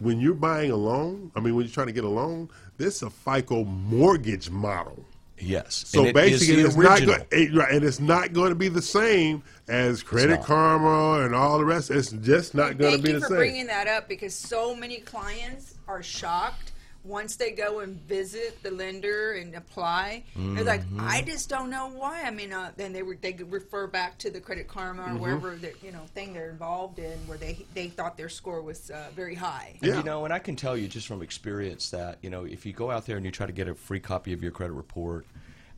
when 0.00 0.18
you're 0.18 0.34
buying 0.34 0.72
a 0.72 0.76
loan, 0.76 1.30
I 1.36 1.40
mean, 1.40 1.54
when 1.54 1.64
you're 1.64 1.72
trying 1.72 1.86
to 1.86 1.92
get 1.92 2.04
a 2.04 2.08
loan, 2.08 2.48
this 2.76 2.96
is 2.96 3.02
a 3.02 3.10
FICO 3.10 3.64
mortgage 3.64 4.50
model. 4.50 5.04
Yes. 5.40 5.84
So 5.88 6.04
and 6.04 6.14
basically, 6.14 6.62
the 6.62 6.68
it's 6.68 6.76
not 6.76 6.98
original. 7.00 7.16
go- 7.16 7.24
it- 7.30 7.54
right, 7.54 7.72
and 7.74 7.84
it's 7.84 8.00
not 8.00 8.32
going 8.32 8.50
to 8.50 8.54
be 8.54 8.68
the 8.68 8.82
same 8.82 9.42
as 9.68 10.02
Credit. 10.02 10.42
Karma 10.42 11.24
and 11.24 11.34
all 11.34 11.58
the 11.58 11.64
rest. 11.64 11.90
It's 11.90 12.10
just 12.12 12.54
not 12.54 12.78
going 12.78 12.92
to 12.92 12.96
Thank 12.98 13.04
be 13.04 13.08
you 13.10 13.14
the 13.14 13.20
for 13.22 13.28
same. 13.28 13.36
bringing 13.36 13.66
that 13.68 13.86
up 13.86 14.08
because 14.08 14.34
so 14.34 14.74
many 14.74 14.98
clients 14.98 15.74
are 15.88 16.02
shocked 16.02 16.69
once 17.04 17.36
they 17.36 17.50
go 17.50 17.80
and 17.80 17.96
visit 18.02 18.62
the 18.62 18.70
lender 18.70 19.32
and 19.32 19.54
apply. 19.54 20.22
They're 20.36 20.64
like, 20.64 20.80
Mm-hmm. 20.84 21.00
I 21.08 21.22
just 21.22 21.48
don't 21.48 21.70
know 21.70 21.88
why. 21.88 22.22
I 22.22 22.30
mean, 22.30 22.52
uh, 22.52 22.72
then 22.76 22.92
they 22.92 23.02
were 23.02 23.16
they 23.20 23.32
could 23.32 23.50
refer 23.52 23.86
back 23.86 24.18
to 24.18 24.30
the 24.30 24.40
Credit 24.40 24.68
Karma 24.68 25.02
or 25.02 25.08
Mhm. 25.08 25.18
wherever 25.20 25.56
that 25.56 25.82
you 25.82 25.92
know 25.92 26.04
thing 26.14 26.32
they're 26.34 26.50
involved 26.50 26.98
in 26.98 27.18
where 27.26 27.38
they 27.38 27.64
they 27.74 27.88
thought 27.88 28.16
their 28.16 28.28
score 28.28 28.60
was 28.62 28.90
uh, 28.90 29.08
very 29.16 29.34
high. 29.34 29.76
And, 29.82 29.96
you 29.96 30.02
know, 30.02 30.24
and 30.24 30.34
I 30.34 30.38
can 30.38 30.56
tell 30.56 30.76
you 30.76 30.88
just 30.88 31.06
from 31.06 31.22
experience 31.22 31.90
that, 31.90 32.18
you 32.22 32.30
know, 32.30 32.44
if 32.44 32.66
you 32.66 32.72
go 32.72 32.90
out 32.90 33.06
there 33.06 33.16
and 33.16 33.24
you 33.24 33.32
try 33.32 33.46
to 33.46 33.52
get 33.52 33.68
a 33.68 33.74
free 33.74 34.00
copy 34.00 34.32
of 34.32 34.42
your 34.42 34.52
credit 34.52 34.72
report, 34.74 35.24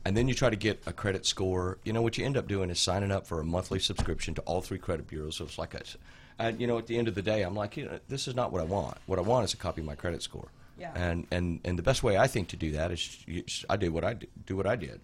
and 0.05 0.17
then 0.17 0.27
you 0.27 0.33
try 0.33 0.49
to 0.49 0.55
get 0.57 0.81
a 0.85 0.91
credit 0.93 1.25
score, 1.25 1.77
you 1.85 1.93
know, 1.93 2.01
what 2.01 2.17
you 2.17 2.25
end 2.25 2.35
up 2.37 2.47
doing 2.47 2.69
is 2.69 2.79
signing 2.79 3.11
up 3.11 3.25
for 3.25 3.39
a 3.39 3.45
monthly 3.45 3.79
subscription 3.79 4.33
to 4.35 4.41
all 4.41 4.61
three 4.61 4.77
credit 4.79 5.07
bureaus. 5.07 5.37
So 5.37 5.45
it's 5.45 5.57
like 5.57 5.73
a, 5.73 5.81
and, 6.39 6.59
you 6.59 6.67
know, 6.67 6.77
at 6.77 6.87
the 6.87 6.97
end 6.97 7.07
of 7.07 7.15
the 7.15 7.21
day, 7.21 7.43
I'm 7.43 7.55
like, 7.55 7.77
you 7.77 7.85
know, 7.85 7.99
this 8.09 8.27
is 8.27 8.35
not 8.35 8.51
what 8.51 8.61
I 8.61 8.65
want. 8.65 8.97
What 9.05 9.19
I 9.19 9.21
want 9.21 9.45
is 9.45 9.53
a 9.53 9.57
copy 9.57 9.79
of 9.81 9.87
my 9.87 9.95
credit 9.95 10.21
score. 10.21 10.47
Yeah. 10.77 10.91
And, 10.95 11.27
and, 11.31 11.59
and 11.63 11.77
the 11.77 11.83
best 11.83 12.03
way 12.03 12.17
I 12.17 12.27
think 12.27 12.47
to 12.49 12.57
do 12.57 12.71
that 12.71 12.91
is 12.91 13.23
you- 13.27 13.43
I 13.69 13.77
did 13.77 13.89
what 13.89 14.03
I 14.03 14.13
did, 14.13 14.29
do 14.45 14.55
what 14.55 14.67
I 14.67 14.75
did. 14.75 14.99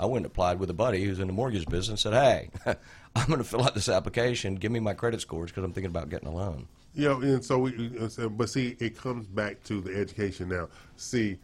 I 0.00 0.06
went 0.06 0.18
and 0.24 0.26
applied 0.26 0.60
with 0.60 0.70
a 0.70 0.74
buddy 0.74 1.02
who's 1.04 1.18
in 1.18 1.26
the 1.26 1.32
mortgage 1.32 1.66
business 1.66 1.88
and 1.88 1.98
said, 1.98 2.12
hey, 2.12 2.50
I'm 3.16 3.26
going 3.26 3.38
to 3.38 3.44
fill 3.44 3.64
out 3.64 3.74
this 3.74 3.88
application. 3.88 4.54
Give 4.54 4.70
me 4.70 4.78
my 4.78 4.94
credit 4.94 5.20
scores 5.20 5.50
because 5.50 5.64
I'm 5.64 5.72
thinking 5.72 5.90
about 5.90 6.08
getting 6.08 6.28
a 6.28 6.34
loan. 6.34 6.68
Yeah, 6.94 7.18
and 7.20 7.44
so 7.44 7.58
we, 7.58 7.90
but 8.30 8.50
see, 8.50 8.76
it 8.78 8.96
comes 8.96 9.26
back 9.26 9.62
to 9.64 9.80
the 9.80 9.94
education 9.96 10.48
now. 10.48 10.68
See, 10.96 11.38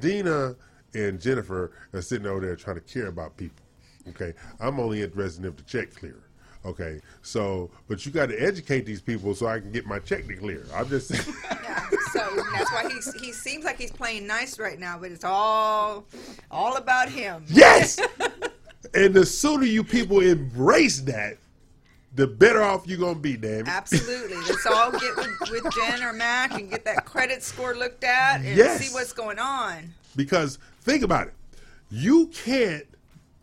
Dina 0.00 0.56
and 0.94 1.20
Jennifer 1.20 1.72
are 1.92 2.02
sitting 2.02 2.26
over 2.26 2.40
there 2.40 2.56
trying 2.56 2.76
to 2.76 2.82
care 2.82 3.06
about 3.06 3.36
people. 3.36 3.64
Okay, 4.08 4.34
I'm 4.60 4.78
only 4.80 5.02
interested 5.02 5.44
if 5.44 5.56
the 5.56 5.62
check 5.62 5.94
clear. 5.94 6.23
Okay, 6.64 7.00
so 7.22 7.70
but 7.88 8.06
you 8.06 8.12
got 8.12 8.26
to 8.30 8.38
educate 8.42 8.86
these 8.86 9.00
people 9.02 9.34
so 9.34 9.46
I 9.46 9.60
can 9.60 9.70
get 9.70 9.84
my 9.86 9.98
check 9.98 10.26
to 10.26 10.34
clear. 10.36 10.64
I'm 10.74 10.88
just 10.88 11.10
Yeah, 11.64 11.86
so 12.12 12.42
that's 12.52 12.72
why 12.72 12.88
he's, 12.90 13.12
he 13.20 13.32
seems 13.32 13.64
like 13.64 13.78
he's 13.78 13.90
playing 13.92 14.26
nice 14.26 14.58
right 14.58 14.78
now, 14.78 14.96
but 14.98 15.10
it's 15.12 15.24
all 15.24 16.06
all 16.50 16.76
about 16.76 17.08
him. 17.10 17.44
yes. 17.48 18.00
and 18.94 19.12
the 19.12 19.26
sooner 19.26 19.64
you 19.64 19.84
people 19.84 20.20
embrace 20.20 21.00
that, 21.02 21.36
the 22.14 22.26
better 22.26 22.62
off 22.62 22.86
you're 22.86 22.98
gonna 22.98 23.14
be. 23.18 23.36
Damn 23.36 23.60
it. 23.60 23.68
Absolutely. 23.68 24.36
Let's 24.38 24.64
all 24.66 24.90
get 24.92 25.16
with, 25.16 25.50
with 25.50 25.74
Jen 25.74 26.02
or 26.02 26.12
Mack 26.14 26.52
and 26.54 26.70
get 26.70 26.84
that 26.86 27.04
credit 27.04 27.42
score 27.42 27.74
looked 27.74 28.04
at 28.04 28.36
and 28.36 28.56
Yes. 28.56 28.80
see 28.80 28.94
what's 28.94 29.12
going 29.12 29.38
on. 29.38 29.92
Because 30.16 30.58
think 30.80 31.02
about 31.02 31.26
it, 31.26 31.34
you 31.90 32.28
can't 32.28 32.86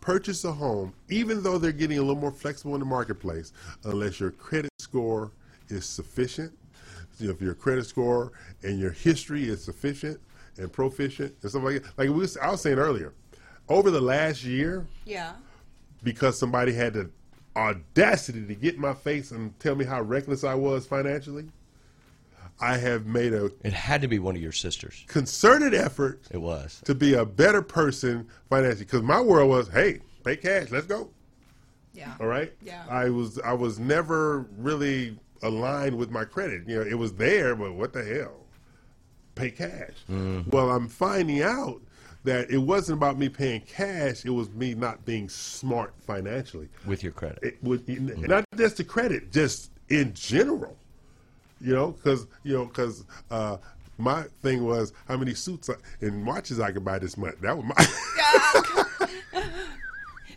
purchase 0.01 0.43
a 0.45 0.51
home, 0.51 0.93
even 1.09 1.41
though 1.43 1.57
they're 1.57 1.71
getting 1.71 1.99
a 1.99 2.01
little 2.01 2.19
more 2.19 2.31
flexible 2.31 2.73
in 2.73 2.79
the 2.79 2.85
marketplace, 2.85 3.53
unless 3.85 4.19
your 4.19 4.31
credit 4.31 4.71
score 4.79 5.31
is 5.69 5.85
sufficient. 5.85 6.51
If 7.19 7.39
your 7.39 7.53
credit 7.53 7.85
score 7.85 8.31
and 8.63 8.79
your 8.79 8.89
history 8.91 9.43
is 9.47 9.63
sufficient 9.63 10.19
and 10.57 10.73
proficient 10.73 11.35
and 11.43 11.51
stuff 11.51 11.63
like 11.63 11.83
that. 11.83 11.97
Like 11.97 12.09
we 12.09 12.15
was, 12.15 12.35
I 12.37 12.49
was 12.49 12.61
saying 12.61 12.79
earlier, 12.79 13.13
over 13.69 13.91
the 13.91 14.01
last 14.01 14.43
year, 14.43 14.87
Yeah. 15.05 15.33
because 16.03 16.37
somebody 16.39 16.73
had 16.73 16.93
the 16.93 17.09
audacity 17.55 18.45
to 18.47 18.55
get 18.55 18.75
in 18.75 18.81
my 18.81 18.93
face 18.95 19.29
and 19.31 19.57
tell 19.59 19.75
me 19.75 19.85
how 19.85 20.01
reckless 20.01 20.43
I 20.43 20.55
was 20.55 20.87
financially, 20.87 21.45
I 22.61 22.77
have 22.77 23.05
made 23.05 23.33
a 23.33 23.45
It 23.63 23.73
had 23.73 24.01
to 24.01 24.07
be 24.07 24.19
one 24.19 24.35
of 24.35 24.41
your 24.41 24.51
sisters. 24.51 25.03
concerted 25.07 25.73
effort 25.73 26.21
It 26.31 26.37
was. 26.41 26.81
to 26.85 26.93
be 26.95 27.13
a 27.15 27.25
better 27.25 27.61
person 27.61 28.27
financially 28.49 28.85
because 28.85 29.01
my 29.01 29.19
world 29.19 29.49
was 29.49 29.67
hey 29.69 29.99
pay 30.23 30.35
cash 30.37 30.69
let's 30.71 30.85
go 30.87 31.09
Yeah. 31.93 32.13
all 32.19 32.27
right 32.27 32.53
Yeah. 32.63 32.83
i 32.89 33.09
was 33.09 33.39
i 33.39 33.53
was 33.53 33.79
never 33.79 34.45
really 34.57 35.17
aligned 35.41 35.97
with 35.97 36.11
my 36.11 36.23
credit 36.25 36.67
you 36.67 36.75
know 36.75 36.81
it 36.81 36.93
was 36.97 37.13
there 37.13 37.55
but 37.55 37.73
what 37.73 37.93
the 37.93 38.03
hell 38.03 38.45
pay 39.35 39.49
cash 39.49 39.93
mm-hmm. 40.09 40.47
well 40.51 40.69
i'm 40.69 40.87
finding 40.87 41.41
out 41.41 41.81
that 42.23 42.51
it 42.51 42.59
wasn't 42.59 42.95
about 42.95 43.17
me 43.17 43.27
paying 43.29 43.61
cash 43.61 44.23
it 44.25 44.29
was 44.29 44.49
me 44.51 44.75
not 44.75 45.03
being 45.05 45.27
smart 45.27 45.93
financially 46.05 46.69
With 46.85 47.01
your 47.01 47.13
credit. 47.13 47.39
it 47.41 47.63
would 47.63 47.85
mm-hmm. 47.87 48.25
not 48.25 48.45
just 48.55 48.77
the 48.77 48.83
credit 48.83 49.31
just 49.31 49.71
in 49.89 50.13
general 50.13 50.77
you 51.61 51.73
know 51.73 51.91
because 51.91 52.27
you 52.43 52.53
know 52.53 52.65
because 52.65 53.05
uh 53.29 53.57
my 53.97 54.23
thing 54.41 54.63
was 54.65 54.93
how 55.07 55.15
many 55.17 55.33
suits 55.35 55.69
I, 55.69 55.73
and 56.01 56.25
watches 56.25 56.59
I 56.59 56.71
could 56.71 56.83
buy 56.83 56.97
this 56.99 57.17
month. 57.17 57.39
That 57.41 57.55
was 57.57 57.65
my. 57.65 58.85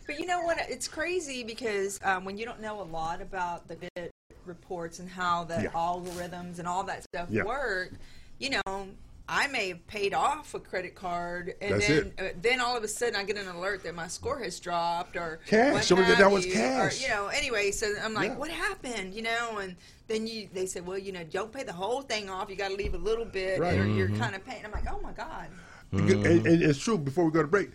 But 0.07 0.19
you 0.19 0.27
know 0.27 0.41
what? 0.43 0.57
It's 0.69 0.87
crazy 0.87 1.43
because 1.43 1.99
um, 2.03 2.25
when 2.25 2.37
you 2.37 2.45
don't 2.45 2.61
know 2.61 2.79
a 2.79 2.83
lot 2.83 3.21
about 3.21 3.67
the 3.67 3.75
good 3.75 4.11
reports 4.45 4.99
and 4.99 5.09
how 5.09 5.45
the 5.45 5.63
Yeah. 5.63 5.69
algorithms 5.71 6.59
and 6.59 6.67
all 6.67 6.83
that 6.83 7.03
stuff 7.03 7.27
Yeah. 7.31 7.43
work, 7.43 7.91
you 8.37 8.51
know, 8.51 8.87
I 9.27 9.47
may 9.47 9.69
have 9.69 9.87
paid 9.87 10.13
off 10.13 10.53
a 10.53 10.59
credit 10.59 10.93
card, 10.93 11.55
and 11.59 11.73
That's 11.75 11.87
then 11.87 12.13
it. 12.17 12.19
uh, 12.19 12.37
then 12.41 12.59
all 12.61 12.77
of 12.77 12.83
a 12.83 12.87
sudden 12.87 13.15
I 13.15 13.23
get 13.23 13.37
an 13.37 13.47
alert 13.47 13.83
that 13.83 13.95
my 13.95 14.07
score 14.07 14.37
has 14.39 14.59
dropped 14.59 15.15
or 15.17 15.39
Cash. 15.47 15.73
what 15.73 15.83
Somebody 15.83 16.09
said 16.11 16.19
that 16.19 16.29
was 16.31 16.45
you, 16.45 16.53
cash. 16.53 16.99
Or, 16.99 17.03
you 17.03 17.09
know, 17.09 17.27
anyway, 17.27 17.71
so 17.71 17.91
I'm 18.03 18.13
like, 18.13 18.31
Yeah. 18.31 18.35
what 18.37 18.51
happened? 18.51 19.15
You 19.15 19.23
know, 19.23 19.57
and 19.57 19.75
then 20.07 20.27
you 20.27 20.47
they 20.53 20.67
said, 20.67 20.85
well, 20.85 20.99
you 20.99 21.11
know, 21.11 21.23
don't 21.23 21.51
pay 21.51 21.63
the 21.63 21.73
whole 21.73 22.03
thing 22.03 22.29
off. 22.29 22.51
You 22.51 22.55
got 22.55 22.69
to 22.69 22.75
leave 22.75 22.93
a 22.93 22.97
little 22.99 23.25
bit, 23.25 23.59
Right. 23.59 23.79
or 23.79 23.87
you're 23.87 24.09
Mhm. 24.09 24.19
kind 24.19 24.35
of 24.35 24.45
paying. 24.45 24.63
I'm 24.63 24.71
like, 24.71 24.85
oh 24.91 24.99
my 25.01 25.11
god. 25.13 25.47
and, 25.91 26.45
and 26.45 26.61
it's 26.61 26.77
true. 26.79 26.97
Before 26.97 27.25
we 27.25 27.31
go 27.31 27.41
to 27.41 27.47
break, 27.47 27.69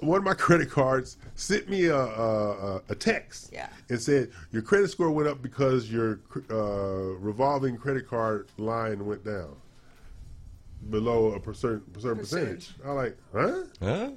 one 0.00 0.18
of 0.18 0.24
my 0.24 0.34
credit 0.46 0.70
cards 0.70 1.16
sent 1.34 1.68
me 1.68 1.86
a, 1.86 1.96
a, 1.96 2.76
a- 2.76 2.82
a 2.90 2.94
text 2.94 3.50
Yeah. 3.52 3.68
and 3.90 4.00
said 4.00 4.30
your 4.52 4.62
credit 4.62 4.88
score 4.90 5.10
went 5.10 5.28
up 5.28 5.42
because 5.42 5.90
your 5.90 6.20
uh, 6.50 6.54
revolving 7.18 7.76
credit 7.76 8.08
card 8.08 8.48
line 8.56 9.04
went 9.04 9.24
down 9.24 9.56
below 10.90 11.34
a 11.34 11.54
certain, 11.54 11.82
certain 12.00 12.18
percentage. 12.18 12.70
I'm 12.84 12.94
like, 12.94 13.16
huh? 13.32 13.62
Huh? 13.80 14.10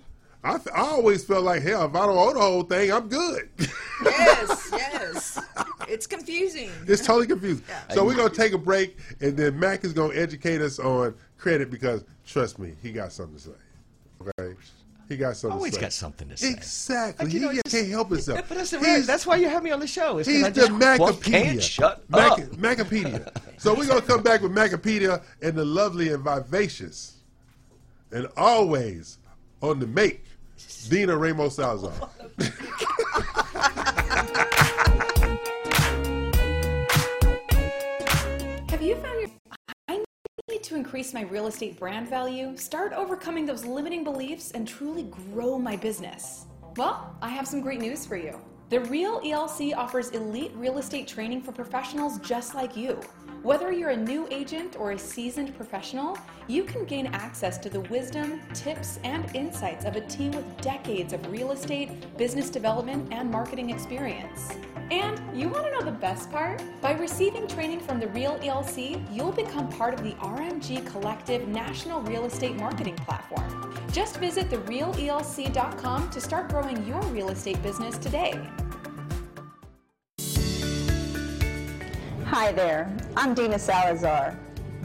I 0.44 0.60
I 0.74 0.82
always 0.82 1.24
felt 1.24 1.44
like 1.44 1.62
hell. 1.62 1.86
If 1.86 1.96
I 1.96 2.06
don't 2.06 2.18
owe 2.18 2.34
the 2.34 2.40
whole 2.40 2.64
thing, 2.64 2.92
I'm 2.92 3.10
good. 3.10 3.50
Yes, 4.04 4.70
yes. 4.72 5.40
It's 5.88 6.06
confusing. 6.08 6.70
It's 6.88 7.06
totally 7.06 7.28
confused. 7.28 7.64
So 7.94 8.06
we're 8.06 8.16
gonna 8.16 8.30
take 8.30 8.54
a 8.54 8.58
break, 8.58 8.98
and 9.20 9.36
then 9.36 9.60
Mack 9.60 9.84
is 9.84 9.94
gonna 9.94 10.14
educate 10.14 10.62
us 10.62 10.80
on 10.80 11.16
credit 11.38 11.72
because 11.72 12.06
trust 12.26 12.60
me, 12.60 12.74
he 12.82 12.92
got 12.92 13.12
something 13.12 13.36
to 13.36 13.42
say. 13.42 13.52
Okay, 14.22 14.56
he 15.10 15.18
got 15.18 15.36
something. 15.38 15.56
Always 15.58 15.74
to 15.74 15.76
say. 15.78 15.82
got 15.82 15.94
something 15.94 16.30
to 16.30 16.38
say. 16.38 16.50
Exactly. 16.52 17.26
Like, 17.26 17.34
you 17.34 17.40
know, 17.40 17.50
he 17.50 17.56
just- 17.66 17.76
can't 17.76 17.90
help 17.90 18.10
himself. 18.10 18.48
But 18.50 18.58
that's, 18.58 18.72
the 18.72 18.80
right, 18.80 19.04
that's 19.04 19.26
why 19.26 19.38
you 19.38 19.48
have 19.50 19.64
me 19.64 19.72
on 19.72 19.80
the 19.80 19.88
show. 19.88 20.18
is 20.18 20.28
'cause 20.28 20.36
He's 20.36 20.44
I 20.44 20.50
the 20.50 20.56
just 20.68 20.72
well, 20.72 21.14
Macapedia. 21.14 21.24
can't 21.24 21.64
shut 21.64 22.04
Mac- 22.10 22.32
up. 22.32 22.40
Macapedia. 22.52 23.32
So 23.58 23.74
we're 23.74 23.88
gonna 23.88 24.02
come 24.02 24.22
back 24.24 24.42
with 24.42 24.52
Macapedia 24.54 25.22
and 25.42 25.56
the 25.56 25.66
lovely 25.66 26.12
and 26.14 26.24
vivacious, 26.24 27.14
and 28.12 28.28
always 28.38 29.18
on 29.62 29.80
the 29.80 29.88
make, 29.88 30.24
Dina 30.90 31.16
Ramos 31.18 31.56
Salazar. 31.56 31.92
to 40.64 40.76
increase 40.76 41.14
my 41.14 41.22
real 41.22 41.48
estate 41.48 41.78
brand 41.78 42.08
value, 42.08 42.56
start 42.58 42.94
overcoming 42.94 43.46
those 43.46 43.66
limiting 43.66 44.04
beliefs, 44.04 44.52
and 44.52 44.68
truly 44.68 45.04
grow 45.34 45.58
my 45.58 45.76
business? 45.76 46.46
Well, 46.76 47.16
I 47.22 47.30
have 47.30 47.48
some 47.48 47.62
great 47.62 47.80
news 47.80 48.06
for 48.06 48.18
you. 48.18 48.40
The 48.70 48.82
Real 48.82 49.22
ELC 49.22 49.76
offers 49.76 50.10
elite 50.10 50.52
real 50.56 50.78
estate 50.78 51.08
training 51.08 51.42
for 51.42 51.52
professionals 51.54 52.20
just 52.20 52.54
like 52.54 52.76
you. 52.76 53.00
Whether 53.44 53.72
you're 53.72 53.92
a 53.92 53.98
new 53.98 54.28
agent 54.30 54.76
or 54.78 54.92
a 54.92 55.00
seasoned 55.00 55.56
professional, 55.56 56.18
you 56.48 56.64
can 56.64 56.86
gain 56.86 57.08
access 57.08 57.58
to 57.60 57.70
the 57.70 57.82
wisdom, 57.82 58.42
tips, 58.54 59.00
and 59.04 59.34
insights 59.36 59.86
of 59.86 59.96
a 59.96 60.02
team 60.02 60.32
with 60.32 60.62
decades 60.62 61.14
of 61.14 61.32
real 61.32 61.52
estate, 61.52 62.18
business 62.18 62.50
development, 62.50 63.08
and 63.12 63.32
marketing 63.32 63.70
experience. 63.70 64.52
And 64.90 65.20
you 65.38 65.50
want 65.50 65.66
to 65.66 65.72
know 65.72 65.82
the 65.82 65.92
best 65.92 66.32
part? 66.32 66.62
By 66.82 66.94
receiving 66.94 67.48
training 67.48 67.82
from 67.82 68.00
the 68.00 68.08
Real 68.08 68.38
ELC, 68.40 69.06
you'll 69.14 69.34
become 69.34 69.70
part 69.70 69.94
of 69.94 70.04
the 70.04 70.12
RMG 70.14 70.86
Collective 70.86 71.48
National 71.48 72.02
Real 72.02 72.26
Estate 72.26 72.56
Marketing 72.56 72.96
Platform. 72.96 73.74
Just 73.92 74.18
visit 74.18 74.50
therealelc.com 74.50 76.10
to 76.10 76.22
start 76.22 76.50
growing 76.50 76.86
your 76.88 77.02
real 77.08 77.30
estate 77.30 77.62
business 77.62 77.98
today. 77.98 78.40
Hi 82.32 82.52
there, 82.52 82.94
I'm 83.16 83.34
Dina 83.34 83.58
Salazar, 83.58 84.38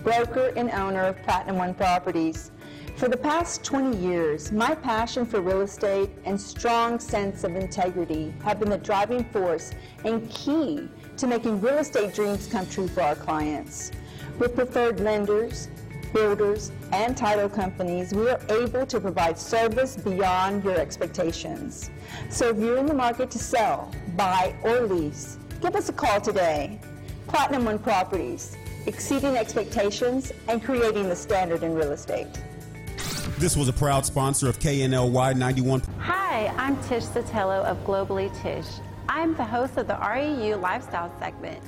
broker 0.05 0.53
and 0.55 0.71
owner 0.71 1.07
of 1.07 1.21
Platinum 1.25 1.57
One 1.59 1.75
Properties. 1.75 2.53
For 2.95 3.09
the 3.09 3.17
past 3.17 3.65
20 3.65 3.97
years, 3.97 4.53
my 4.53 4.77
passion 4.77 5.27
for 5.27 5.41
real 5.41 5.63
estate 5.63 6.11
and 6.25 6.41
strong 6.41 7.01
sense 7.01 7.43
of 7.43 7.57
integrity 7.57 8.33
have 8.45 8.61
been 8.61 8.71
the 8.71 8.79
driving 8.79 9.25
force 9.25 9.73
and 10.05 10.31
key 10.31 10.89
to 11.17 11.27
making 11.27 11.61
real 11.61 11.79
estate 11.79 12.15
dreams 12.15 12.47
come 12.47 12.65
true 12.69 12.87
for 12.87 13.03
our 13.03 13.17
clients. 13.17 13.91
With 14.39 14.55
preferred 14.55 15.01
lenders, 15.01 15.69
builders, 16.15 16.71
and 16.93 17.17
title 17.17 17.49
companies, 17.49 18.15
we 18.15 18.31
are 18.31 18.41
able 18.51 18.87
to 18.87 19.01
provide 19.01 19.37
service 19.37 19.97
beyond 19.97 20.63
your 20.63 20.79
expectations. 20.79 21.91
So 22.31 22.51
if 22.51 22.59
you're 22.59 22.79
in 22.79 22.87
the 22.87 22.95
market 22.95 23.33
to 23.33 23.41
sell, 23.41 23.91
buy, 24.17 24.55
or 24.63 24.83
lease, 24.83 25.39
give 25.61 25.75
us 25.75 25.89
a 25.89 25.93
call 25.93 26.21
today. 26.21 26.79
Platinum 27.33 27.65
One 27.65 27.79
Properties, 27.79 28.59
exceeding 28.85 29.39
expectations 29.39 30.35
and 30.49 30.63
creating 30.63 31.09
the 31.09 31.17
standard 31.17 31.63
in 31.63 31.73
real 31.73 31.93
estate. 31.93 32.27
This 33.39 33.57
was 33.57 33.69
a 33.69 33.73
proud 33.73 34.05
sponsor 34.05 34.51
of 34.51 34.59
KNLY 34.59 35.35
91. 35.37 35.81
Hi, 36.01 36.49
I'm 36.59 36.77
Tish 36.83 37.05
Sotelo 37.05 37.65
of 37.65 37.83
Globally 37.87 38.31
Tish. 38.43 38.67
I'm 39.09 39.35
the 39.35 39.45
host 39.45 39.79
of 39.79 39.87
the 39.87 39.95
REU 39.95 40.61
Lifestyle 40.61 41.11
segment. 41.19 41.59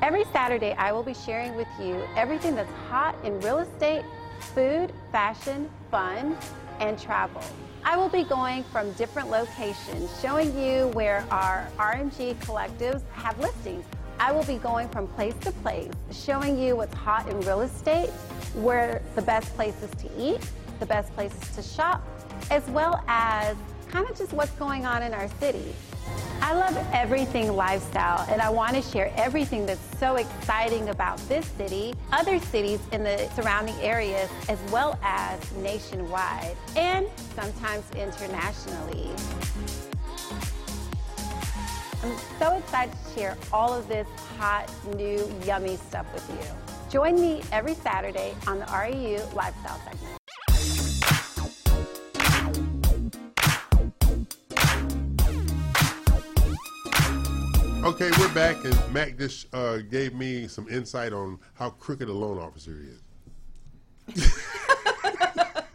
Every 0.00 0.24
Saturday, 0.32 0.72
I 0.78 0.92
will 0.92 1.02
be 1.02 1.12
sharing 1.12 1.56
with 1.56 1.68
you 1.78 2.02
everything 2.16 2.54
that's 2.54 2.72
hot 2.88 3.14
in 3.22 3.38
real 3.40 3.58
estate, 3.58 4.06
food, 4.54 4.94
fashion, 5.12 5.68
fun, 5.90 6.38
and 6.80 6.98
travel. 6.98 7.42
I 7.84 7.98
will 7.98 8.08
be 8.08 8.24
going 8.24 8.62
from 8.64 8.90
different 8.92 9.28
locations, 9.28 10.08
showing 10.22 10.58
you 10.58 10.88
where 10.94 11.26
our 11.30 11.68
RMG 11.76 12.36
collectives 12.36 13.02
have 13.12 13.38
listings. 13.38 13.84
I 14.22 14.30
will 14.30 14.44
be 14.44 14.54
going 14.54 14.88
from 14.88 15.08
place 15.08 15.34
to 15.40 15.50
place, 15.50 15.90
showing 16.12 16.56
you 16.56 16.76
what's 16.76 16.94
hot 16.94 17.28
in 17.28 17.40
real 17.40 17.62
estate, 17.62 18.10
where 18.54 19.02
the 19.16 19.22
best 19.22 19.52
places 19.56 19.90
to 19.98 20.08
eat, 20.16 20.38
the 20.78 20.86
best 20.86 21.12
places 21.14 21.40
to 21.56 21.60
shop, 21.60 22.06
as 22.48 22.64
well 22.68 23.02
as 23.08 23.56
kind 23.88 24.08
of 24.08 24.16
just 24.16 24.32
what's 24.32 24.52
going 24.52 24.86
on 24.86 25.02
in 25.02 25.12
our 25.12 25.28
city. 25.40 25.74
I 26.40 26.54
love 26.54 26.76
everything 26.92 27.52
lifestyle, 27.52 28.24
and 28.30 28.40
I 28.40 28.48
want 28.48 28.76
to 28.76 28.82
share 28.82 29.12
everything 29.16 29.66
that's 29.66 29.98
so 29.98 30.14
exciting 30.14 30.90
about 30.90 31.18
this 31.28 31.46
city, 31.58 31.92
other 32.12 32.38
cities 32.38 32.78
in 32.92 33.02
the 33.02 33.28
surrounding 33.34 33.74
areas, 33.80 34.30
as 34.48 34.60
well 34.70 34.96
as 35.02 35.40
nationwide 35.56 36.56
and 36.76 37.08
sometimes 37.34 37.84
internationally. 37.96 39.10
I'm 42.02 42.16
so 42.40 42.56
excited 42.56 42.92
to 42.92 43.14
share 43.14 43.36
all 43.52 43.72
of 43.72 43.86
this 43.86 44.08
hot, 44.36 44.68
new, 44.96 45.32
yummy 45.44 45.76
stuff 45.76 46.04
with 46.12 46.28
you. 46.30 46.90
Join 46.90 47.14
me 47.14 47.42
every 47.52 47.74
Saturday 47.74 48.34
on 48.48 48.58
the 48.58 48.64
REU 48.66 49.32
Lifestyle 49.34 49.80
segment. 49.84 50.18
Okay, 57.84 58.10
we're 58.18 58.34
back, 58.34 58.64
and 58.64 58.92
Mack 58.92 59.16
just 59.16 59.52
uh, 59.54 59.78
gave 59.78 60.12
me 60.14 60.48
some 60.48 60.68
insight 60.68 61.12
on 61.12 61.38
how 61.54 61.70
crooked 61.70 62.08
a 62.08 62.12
loan 62.12 62.38
officer 62.38 62.80
is. 64.08 64.38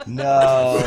No. 0.07 0.79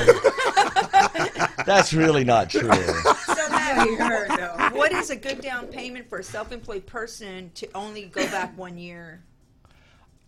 That's 1.66 1.92
really 1.92 2.24
not 2.24 2.48
true. 2.48 2.70
So 3.76 3.94
now, 4.36 4.70
what 4.72 4.92
is 4.92 5.10
a 5.10 5.16
good 5.16 5.40
down 5.40 5.66
payment 5.68 6.08
for 6.08 6.18
a 6.18 6.22
self-employed 6.24 6.86
person 6.86 7.50
to 7.54 7.68
only 7.74 8.06
go 8.06 8.24
back 8.30 8.56
one 8.56 8.76
year? 8.78 9.22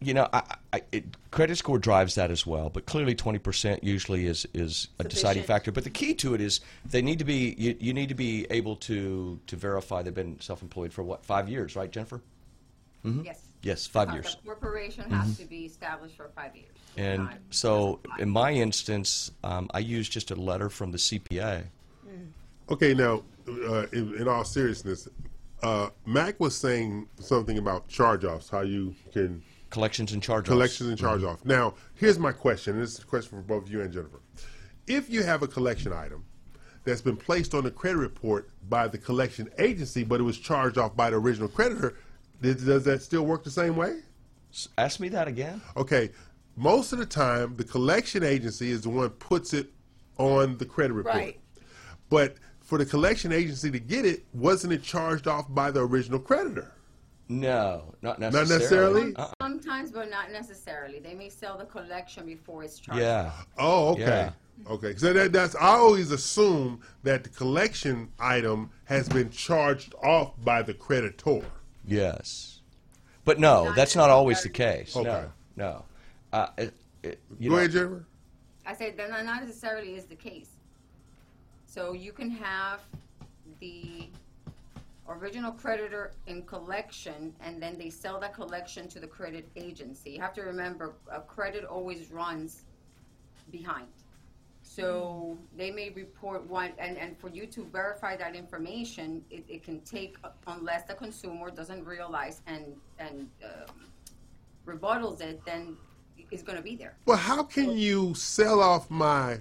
You 0.01 0.15
know, 0.15 0.29
I, 0.33 0.43
I, 0.73 0.83
it, 0.91 1.05
credit 1.31 1.57
score 1.57 1.79
drives 1.79 2.17
that 2.17 2.31
as 2.33 2.45
well, 2.45 2.71
but 2.71 2.87
clearly 2.87 3.15
twenty 3.15 3.39
percent 3.39 3.85
usually 3.85 4.27
is 4.27 4.47
is 4.53 4.89
a 4.99 5.05
deciding 5.05 5.45
factor. 5.45 5.71
But 5.71 5.85
the 5.85 5.91
key 5.91 6.15
to 6.15 6.35
it 6.35 6.41
is 6.41 6.61
they 6.85 7.03
need 7.03 7.21
to 7.21 7.25
be 7.25 7.55
you, 7.57 7.77
you 7.79 7.95
need 7.95 8.09
to 8.09 8.15
be 8.17 8.47
able 8.51 8.75
to 8.77 9.39
to 9.47 9.57
verify 9.57 10.03
they've 10.03 10.13
been 10.13 10.41
self-employed 10.41 10.93
for 10.93 11.05
what 11.05 11.25
five 11.25 11.49
years, 11.49 11.77
right, 11.77 11.91
Jennifer? 11.91 12.21
Mhm. 13.05 13.25
Yes. 13.25 13.43
Yes, 13.63 13.87
five 13.87 14.09
Uh, 14.11 14.15
years. 14.15 14.37
The 14.43 14.47
corporation 14.49 15.09
has 15.11 15.29
Mhm. 15.31 15.39
to 15.39 15.45
be 15.45 15.67
established 15.67 16.17
for 16.17 16.31
five 16.35 16.57
years. 16.57 16.67
And 16.97 17.25
Not- 17.25 17.39
so, 17.51 18.01
in 18.19 18.29
my 18.29 18.51
instance, 18.53 19.31
um, 19.45 19.71
I 19.73 19.79
use 19.79 20.09
just 20.09 20.33
a 20.33 20.35
letter 20.35 20.69
from 20.69 20.91
the 20.91 20.99
CPA. 20.99 21.65
Okay, 22.71 22.95
now, 22.95 23.23
uh, 23.49 23.87
in, 23.93 24.15
in 24.17 24.29
all 24.29 24.45
seriousness, 24.45 25.09
uh, 25.63 25.91
Mack 26.07 26.41
was 26.41 26.57
saying 26.57 27.09
something 27.21 27.59
about 27.59 27.89
charge-offs, 27.89 28.49
how 28.49 28.61
you 28.63 28.95
can 29.13 29.43
collections 29.71 30.13
and 30.13 30.23
charge-offs. 30.23 30.49
collections 30.49 30.89
and 30.89 30.99
charge-off. 30.99 31.41
Mm-hmm. 31.41 31.49
Now, 31.49 31.75
here's 31.95 32.19
my 32.19 32.33
question. 32.33 32.75
and 32.75 32.83
This 32.83 32.95
is 32.95 33.01
a 33.01 33.07
question 33.07 33.39
for 33.39 33.43
both 33.43 33.71
you 33.71 33.81
and 33.81 33.93
Jennifer. 33.93 34.21
If 34.87 35.09
you 35.09 35.23
have 35.23 35.43
a 35.43 35.49
collection 35.49 35.93
item 35.93 36.25
that's 36.85 37.01
been 37.01 37.17
placed 37.17 37.55
on 37.55 37.65
the 37.65 37.71
credit 37.71 37.99
report 37.99 38.51
by 38.69 38.89
the 38.89 38.99
collection 38.99 39.49
agency, 39.59 40.03
but 40.05 40.21
it 40.21 40.25
was 40.25 40.39
charged 40.39 40.79
off 40.79 40.97
by 40.97 41.11
the 41.11 41.17
original 41.17 41.49
creditor, 41.49 41.97
does, 42.43 42.65
does 42.65 42.85
that 42.85 43.03
still 43.03 43.25
work 43.25 43.45
the 43.45 43.51
same 43.51 43.77
way? 43.77 44.01
Ask 44.77 45.01
me 45.01 45.09
that 45.11 45.29
again. 45.29 45.63
Okay, 45.77 46.11
most 46.57 46.93
of 46.93 46.99
the 46.99 47.07
time, 47.07 47.57
the 47.57 47.65
collection 47.65 48.23
agency 48.23 48.71
is 48.71 48.83
the 48.83 48.91
one 48.91 49.11
puts 49.11 49.55
it 49.55 49.71
on 50.19 50.59
the 50.59 50.67
credit 50.67 50.93
report. 50.93 51.15
Right. 51.15 51.41
But 52.11 52.35
for 52.73 52.79
the 52.79 52.87
collection 52.87 53.33
agency 53.33 53.71
to 53.71 53.79
get 53.79 54.07
it, 54.07 54.25
wasn't 54.33 54.73
it 54.73 54.83
charged 54.83 55.29
off 55.29 55.45
by 55.51 55.71
the 55.71 55.79
original 55.79 56.19
creditor? 56.19 56.73
No, 57.29 57.95
not 58.01 58.19
Not 58.19 58.33
necessarily. 58.33 59.13
necessarily? 59.13 59.17
Uh-uh. 59.17 59.33
Sometimes, 59.43 59.91
but 59.91 60.09
not 60.09 60.33
necessarily. 60.33 60.99
They 60.99 61.13
may 61.13 61.29
sell 61.29 61.59
the 61.59 61.67
collection 61.67 62.25
before 62.25 62.65
it's 62.65 62.79
charged. 62.79 63.03
Yeah. 63.03 63.31
Oh, 63.59 63.89
okay. 63.91 64.01
Yeah. 64.01 64.71
Okay. 64.71 64.97
So 64.97 65.13
that, 65.13 65.35
that's 65.35 65.55
I 65.55 65.75
always 65.75 66.13
assume 66.13 66.81
that 67.03 67.25
the 67.25 67.29
collection 67.29 68.11
item 68.19 68.71
has 68.85 69.07
been 69.07 69.29
charged 69.29 69.95
off 70.03 70.33
by 70.43 70.63
the 70.63 70.73
creditor. 70.73 71.43
Yes, 71.87 72.63
but 73.27 73.39
no, 73.39 73.71
that's 73.75 73.95
not 73.95 74.09
always 74.09 74.43
the 74.43 74.49
case. 74.49 74.97
Okay. 74.97 75.09
No, 75.11 75.27
no. 75.57 75.85
Uh, 76.33 76.47
it, 76.57 76.73
it, 77.03 77.21
you 77.39 77.51
Go 77.51 77.57
know, 77.57 77.59
ahead, 77.59 77.73
Jennifer. 77.73 78.07
I 78.65 78.75
said 78.75 78.97
that 78.97 79.11
not 79.11 79.43
necessarily 79.45 79.95
is 79.95 80.07
the 80.07 80.17
case. 80.17 80.49
So 81.73 81.95
you 81.95 82.13
can 82.13 82.31
have 82.31 82.81
the 83.59 84.09
original 85.09 85.53
creditor 85.53 86.13
in 86.27 86.43
collection, 86.43 87.35
and 87.41 87.63
then 87.63 87.79
they 87.79 87.89
sell 87.89 88.21
that 88.21 88.35
collection 88.35 88.89
to 88.89 89.01
the 89.01 89.07
credit 89.07 89.49
agency. 89.57 90.11
You 90.11 90.21
have 90.21 90.35
to 90.35 90.43
remember, 90.43 90.93
a 91.11 91.23
credit 91.23 91.65
always 91.65 92.11
runs 92.11 92.65
behind. 93.51 93.87
So 94.63 95.39
they 95.57 95.71
may 95.71 95.89
report 95.89 96.47
one, 96.47 96.73
and, 96.79 96.99
and 96.99 97.19
for 97.19 97.31
you 97.31 97.47
to 97.47 97.65
verify 97.65 98.17
that 98.17 98.37
information, 98.37 99.25
it, 99.31 99.43
it 99.49 99.65
can 99.65 99.81
take, 99.81 100.19
unless 100.47 100.83
the 100.83 100.95
consumer 100.95 101.51
doesn't 101.51 101.87
realize 101.87 102.43
and, 102.47 102.77
and 102.99 103.31
um, 103.43 103.87
rebuttals 104.67 105.23
it, 105.23 105.41
then 105.47 105.79
it's 106.31 106.43
going 106.43 106.59
to 106.59 106.63
be 106.63 106.77
there. 106.77 106.97
Well, 107.07 107.17
how 107.17 107.45
can 107.45 107.79
you 107.79 108.13
sell 108.13 108.61
off 108.61 108.91
my 108.91 109.39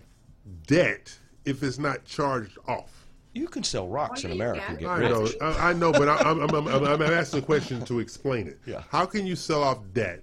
debt 0.66 1.18
if 1.45 1.63
it's 1.63 1.77
not 1.80 2.05
charged 2.05 2.57
off? 2.68 3.05
You 3.34 3.47
can 3.47 3.63
sell 3.63 3.88
rocks 3.88 4.23
in 4.26 4.31
America 4.31 4.63
and 4.68 4.77
get 4.80 4.89
I 4.89 4.97
rich. 4.97 5.09
know, 5.39 5.47
I, 5.47 5.69
I 5.69 5.73
know, 5.73 5.91
but 5.93 6.09
I, 6.09 6.18
I'm, 6.18 6.41
I'm, 6.41 6.68
I'm, 6.68 6.84
I'm 6.85 7.01
asking 7.01 7.39
a 7.39 7.41
question 7.45 7.84
to 7.85 7.99
explain 7.99 8.47
it. 8.47 8.59
Yeah. 8.65 8.84
How 8.89 9.05
can 9.05 9.26
you 9.26 9.35
sell 9.38 9.63
off 9.63 9.80
debt 9.93 10.22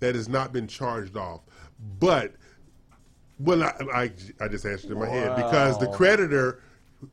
that 0.00 0.16
has 0.16 0.28
not 0.28 0.52
been 0.52 0.66
charged 0.66 1.16
off, 1.16 1.42
but 2.00 2.34
well, 3.38 3.62
I, 3.62 3.72
I, 3.94 4.10
I 4.40 4.48
just 4.48 4.66
answered 4.66 4.90
in 4.90 4.98
my 4.98 5.08
head 5.08 5.36
because 5.36 5.78
the 5.78 5.88
creditor 5.88 6.62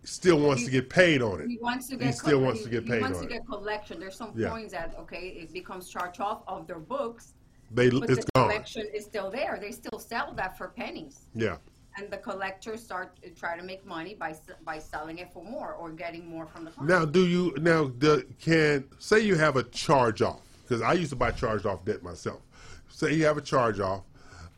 still 0.03 0.40
wants 0.40 0.65
to 0.65 0.72
get 0.72 0.90
paid 0.90 1.22
on 1.22 1.40
it. 1.40 1.48
He 1.49 1.57
wants 1.61 1.88
to 1.90 1.95
get. 1.98 2.07
He 2.07 2.11
still 2.14 2.40
co- 2.40 2.45
wants 2.45 2.60
he- 2.61 2.65
to 2.65 2.82
get 2.82 2.84
he 2.95 2.99
wants 3.02 3.19
on 3.19 3.28
to 3.30 3.36
it. 3.36 3.45
collection. 3.48 3.99
There's 3.99 4.15
some 4.18 4.34
Yeah. 4.36 4.49
points 4.49 4.74
that 4.74 4.95
okay, 4.99 5.28
it 5.30 5.53
becomes 5.53 5.88
charged 5.88 6.19
off 6.19 6.41
of 6.48 6.65
their 6.68 6.80
books. 6.80 7.34
They, 7.72 7.90
but 7.90 8.10
it's 8.10 8.26
the 8.26 8.32
gone. 8.36 8.49
collection 8.49 8.88
is 8.94 9.06
still 9.06 9.30
there. 9.30 9.57
They 9.61 9.72
still 9.72 9.99
sell 9.99 10.34
that 10.34 10.57
for 10.57 10.69
pennies, 10.69 11.28
Yeah. 11.36 11.57
And 11.98 12.10
the 12.11 12.18
collectors 12.18 12.82
start 12.82 13.19
to 13.22 13.30
try 13.32 13.57
to 13.57 13.64
make 13.64 13.86
money 13.86 14.14
by 14.14 14.36
by 14.64 14.80
selling 14.80 15.18
it 15.18 15.32
for 15.34 15.44
more 15.44 15.74
or 15.74 15.90
getting 15.90 16.28
more 16.28 16.45
from 16.45 16.65
the 16.65 16.72
client. 16.72 16.90
Now, 16.90 17.06
do 17.06 17.28
you 17.28 17.53
now 17.60 17.91
the, 17.98 18.26
can 18.40 18.86
say 18.99 19.19
you 19.19 19.36
have 19.36 19.56
a 19.57 19.64
charge 19.64 20.22
off 20.22 20.41
because 20.64 20.82
I 20.82 20.94
used 20.94 21.10
to 21.11 21.15
buy 21.15 21.32
charged 21.32 21.65
off 21.65 21.84
debt 21.86 22.03
myself. 22.03 22.41
Say 22.90 23.14
you 23.14 23.26
have 23.26 23.38
a 23.38 23.41
charge 23.41 23.80
off, 23.80 24.03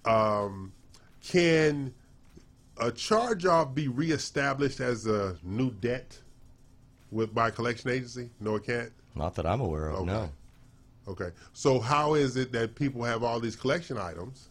um, 0.06 0.72
can 1.24 1.94
a 2.78 2.91
charge 2.91 3.45
off 3.45 3.76
be 3.76 3.88
reestablished 3.88 4.80
as 4.80 5.07
a 5.07 5.36
new 5.44 5.72
debt 5.72 6.18
with 7.11 7.34
by 7.34 7.49
a 7.49 7.52
collection 7.52 7.90
agency? 7.90 8.30
No, 8.40 8.56
it 8.56 8.66
can't. 8.66 8.91
Not 9.16 9.36
that 9.36 9.45
I'm 9.45 9.61
aware 9.61 9.90
of. 9.90 10.06
No. 10.06 10.30
Okay, 11.07 11.32
so 11.53 11.80
how 11.80 12.14
is 12.14 12.38
it 12.38 12.52
that 12.52 12.76
people 12.76 13.03
have 13.03 13.24
all 13.24 13.40
these 13.40 13.56
collection 13.56 13.98
items 13.98 14.49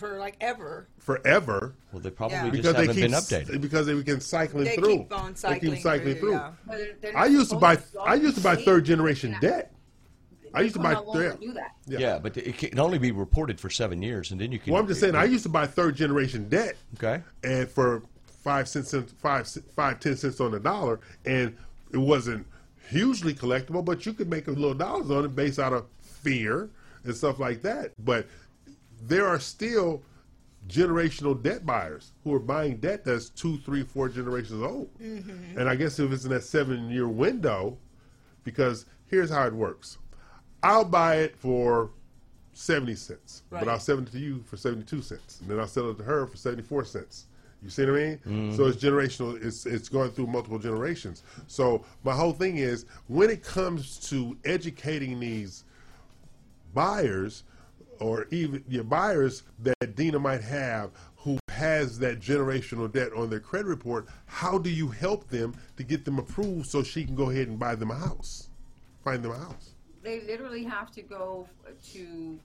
For 0.00 0.18
like 0.18 0.36
ever. 0.40 0.88
forever? 0.98 1.74
Well, 1.92 2.00
they 2.00 2.08
probably 2.10 2.36
Yeah. 2.38 2.44
just 2.44 2.52
Because 2.52 2.72
they 2.74 2.80
haven't 2.86 2.94
keep 2.96 3.04
been 3.04 3.12
updated. 3.56 3.60
because 3.60 3.86
they 3.86 4.02
can 4.02 4.20
cycling 4.22 4.64
They 4.64 4.76
through. 4.76 4.96
keep 4.96 5.12
on 5.12 5.32
they 5.32 5.36
cycling 5.38 5.72
keep 5.74 5.82
cycling 5.82 6.14
through, 6.14 6.20
through. 6.20 6.32
yeah. 6.32 6.52
But 6.66 6.76
they're- 6.78 6.96
they're 7.02 7.16
I 7.18 7.20
not 7.24 7.30
used 7.32 7.50
to 7.50 7.56
buy. 7.56 7.76
supposed 7.76 7.96
I 8.08 8.14
used 8.14 8.36
to 8.38 8.42
buy 8.42 8.56
third 8.56 8.84
generation 8.86 9.36
debt. 9.42 9.74
I 10.54 10.62
used 10.62 10.74
to 10.74 10.80
buy. 10.80 10.94
can 10.94 11.04
no 11.04 11.10
longer 11.10 11.36
yeah. 11.38 11.46
do 11.48 11.52
that. 11.52 11.72
Yeah. 11.86 12.18
but 12.18 12.34
it 12.38 12.56
can 12.56 12.78
only 12.80 12.96
be 12.98 13.12
reported 13.12 13.60
for 13.60 13.68
seven 13.68 14.02
years, 14.02 14.30
and 14.32 14.40
then 14.40 14.50
you 14.50 14.58
can. 14.58 14.72
Well, 14.72 14.80
I'm 14.82 14.88
just 14.88 15.00
saying. 15.00 15.14
I 15.14 15.24
used 15.24 15.42
to 15.44 15.50
buy 15.50 15.66
third 15.66 15.94
generation 15.96 16.48
debt, 16.48 16.76
Okay. 16.96 17.22
and 17.44 17.68
for 17.68 18.02
five 18.42 18.68
cents, 18.68 18.94
five, 19.18 19.46
five, 19.76 20.00
ten 20.00 20.16
cents 20.16 20.40
on 20.40 20.52
the 20.52 20.60
dollar, 20.60 20.98
and 21.26 21.54
it 21.92 21.98
wasn't 21.98 22.46
hugely 22.88 23.34
collectible, 23.34 23.84
but 23.84 24.06
you 24.06 24.14
could 24.14 24.30
make 24.30 24.48
a 24.48 24.50
little 24.50 24.72
dollars 24.74 25.10
on 25.10 25.26
it 25.26 25.36
based 25.36 25.58
out 25.58 25.74
of 25.74 25.84
fear 26.00 26.70
and 27.04 27.14
stuff 27.14 27.38
like 27.38 27.62
that. 27.62 27.92
But 28.04 28.26
there 29.02 29.26
are 29.26 29.40
still 29.40 30.02
generational 30.68 31.40
debt 31.40 31.64
buyers 31.64 32.12
who 32.22 32.34
are 32.34 32.40
buying 32.40 32.76
debt 32.76 33.04
that's 33.04 33.30
two, 33.30 33.58
three, 33.58 33.82
four 33.82 34.08
generations 34.08 34.62
old. 34.62 34.90
Mm-hmm. 35.00 35.58
And 35.58 35.68
I 35.68 35.74
guess 35.74 35.98
if 35.98 36.12
it's 36.12 36.24
in 36.24 36.30
that 36.30 36.44
seven 36.44 36.90
year 36.90 37.08
window, 37.08 37.78
because 38.44 38.86
here's 39.06 39.30
how 39.30 39.46
it 39.46 39.52
works 39.52 39.98
I'll 40.62 40.84
buy 40.84 41.16
it 41.16 41.36
for 41.36 41.90
70 42.52 42.94
cents, 42.94 43.42
but 43.48 43.68
I'll 43.68 43.80
sell 43.80 43.98
it 43.98 44.12
to 44.12 44.18
you 44.18 44.42
for 44.46 44.56
72 44.56 45.00
cents. 45.02 45.40
And 45.40 45.50
then 45.50 45.58
I'll 45.58 45.66
sell 45.66 45.90
it 45.90 45.96
to 45.98 46.04
her 46.04 46.26
for 46.26 46.36
74 46.36 46.84
cents. 46.84 47.26
You 47.62 47.70
see 47.70 47.84
what 47.84 47.92
I 47.92 47.94
mean? 47.94 48.18
Mm-hmm. 48.18 48.56
So 48.56 48.66
it's 48.66 48.82
generational, 48.82 49.42
it's, 49.42 49.66
it's 49.66 49.88
going 49.88 50.10
through 50.10 50.26
multiple 50.26 50.58
generations. 50.58 51.22
So 51.46 51.84
my 52.04 52.12
whole 52.12 52.32
thing 52.32 52.58
is 52.58 52.86
when 53.08 53.30
it 53.30 53.42
comes 53.42 53.98
to 54.10 54.36
educating 54.44 55.20
these 55.20 55.64
buyers 56.74 57.44
or 58.00 58.26
even 58.30 58.64
your 58.68 58.84
buyers 58.84 59.42
that 59.60 59.94
Dina 59.94 60.18
might 60.18 60.42
have 60.42 60.90
who 61.16 61.38
has 61.50 61.98
that 61.98 62.18
generational 62.20 62.90
debt 62.90 63.12
on 63.12 63.28
their 63.28 63.40
credit 63.40 63.66
report, 63.66 64.08
how 64.24 64.56
do 64.56 64.70
you 64.70 64.88
help 64.88 65.28
them 65.28 65.54
to 65.76 65.82
get 65.82 66.04
them 66.04 66.18
approved 66.18 66.66
so 66.66 66.82
she 66.82 67.04
can 67.04 67.14
go 67.14 67.28
ahead 67.30 67.48
and 67.48 67.58
buy 67.58 67.74
them 67.74 67.90
a 67.90 67.94
house? 67.94 68.48
Find 69.04 69.22
them 69.22 69.32
a 69.32 69.38
house. 69.38 69.70
They 70.02 70.20
literally 70.20 70.64
have 70.64 70.90
to 70.92 71.02
go 71.02 71.46
to 71.92 72.38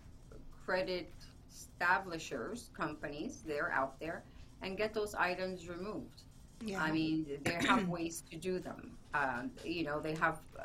credit 0.65 1.09
establishers, 1.49 2.69
companies, 2.77 3.43
they're 3.47 3.71
out 3.71 3.97
there, 3.99 4.23
and 4.61 4.77
get 4.77 4.93
those 4.93 5.15
items 5.15 5.69
removed. 5.69 6.23
Yeah. 6.61 6.83
I 6.83 6.91
mean, 6.91 7.25
they 7.43 7.53
have 7.65 7.87
ways 7.87 8.23
to 8.29 8.35
do 8.35 8.59
them. 8.59 8.91
Um, 9.13 9.51
you 9.63 9.85
know, 9.85 10.01
they 10.01 10.15
have, 10.15 10.39
uh, 10.59 10.63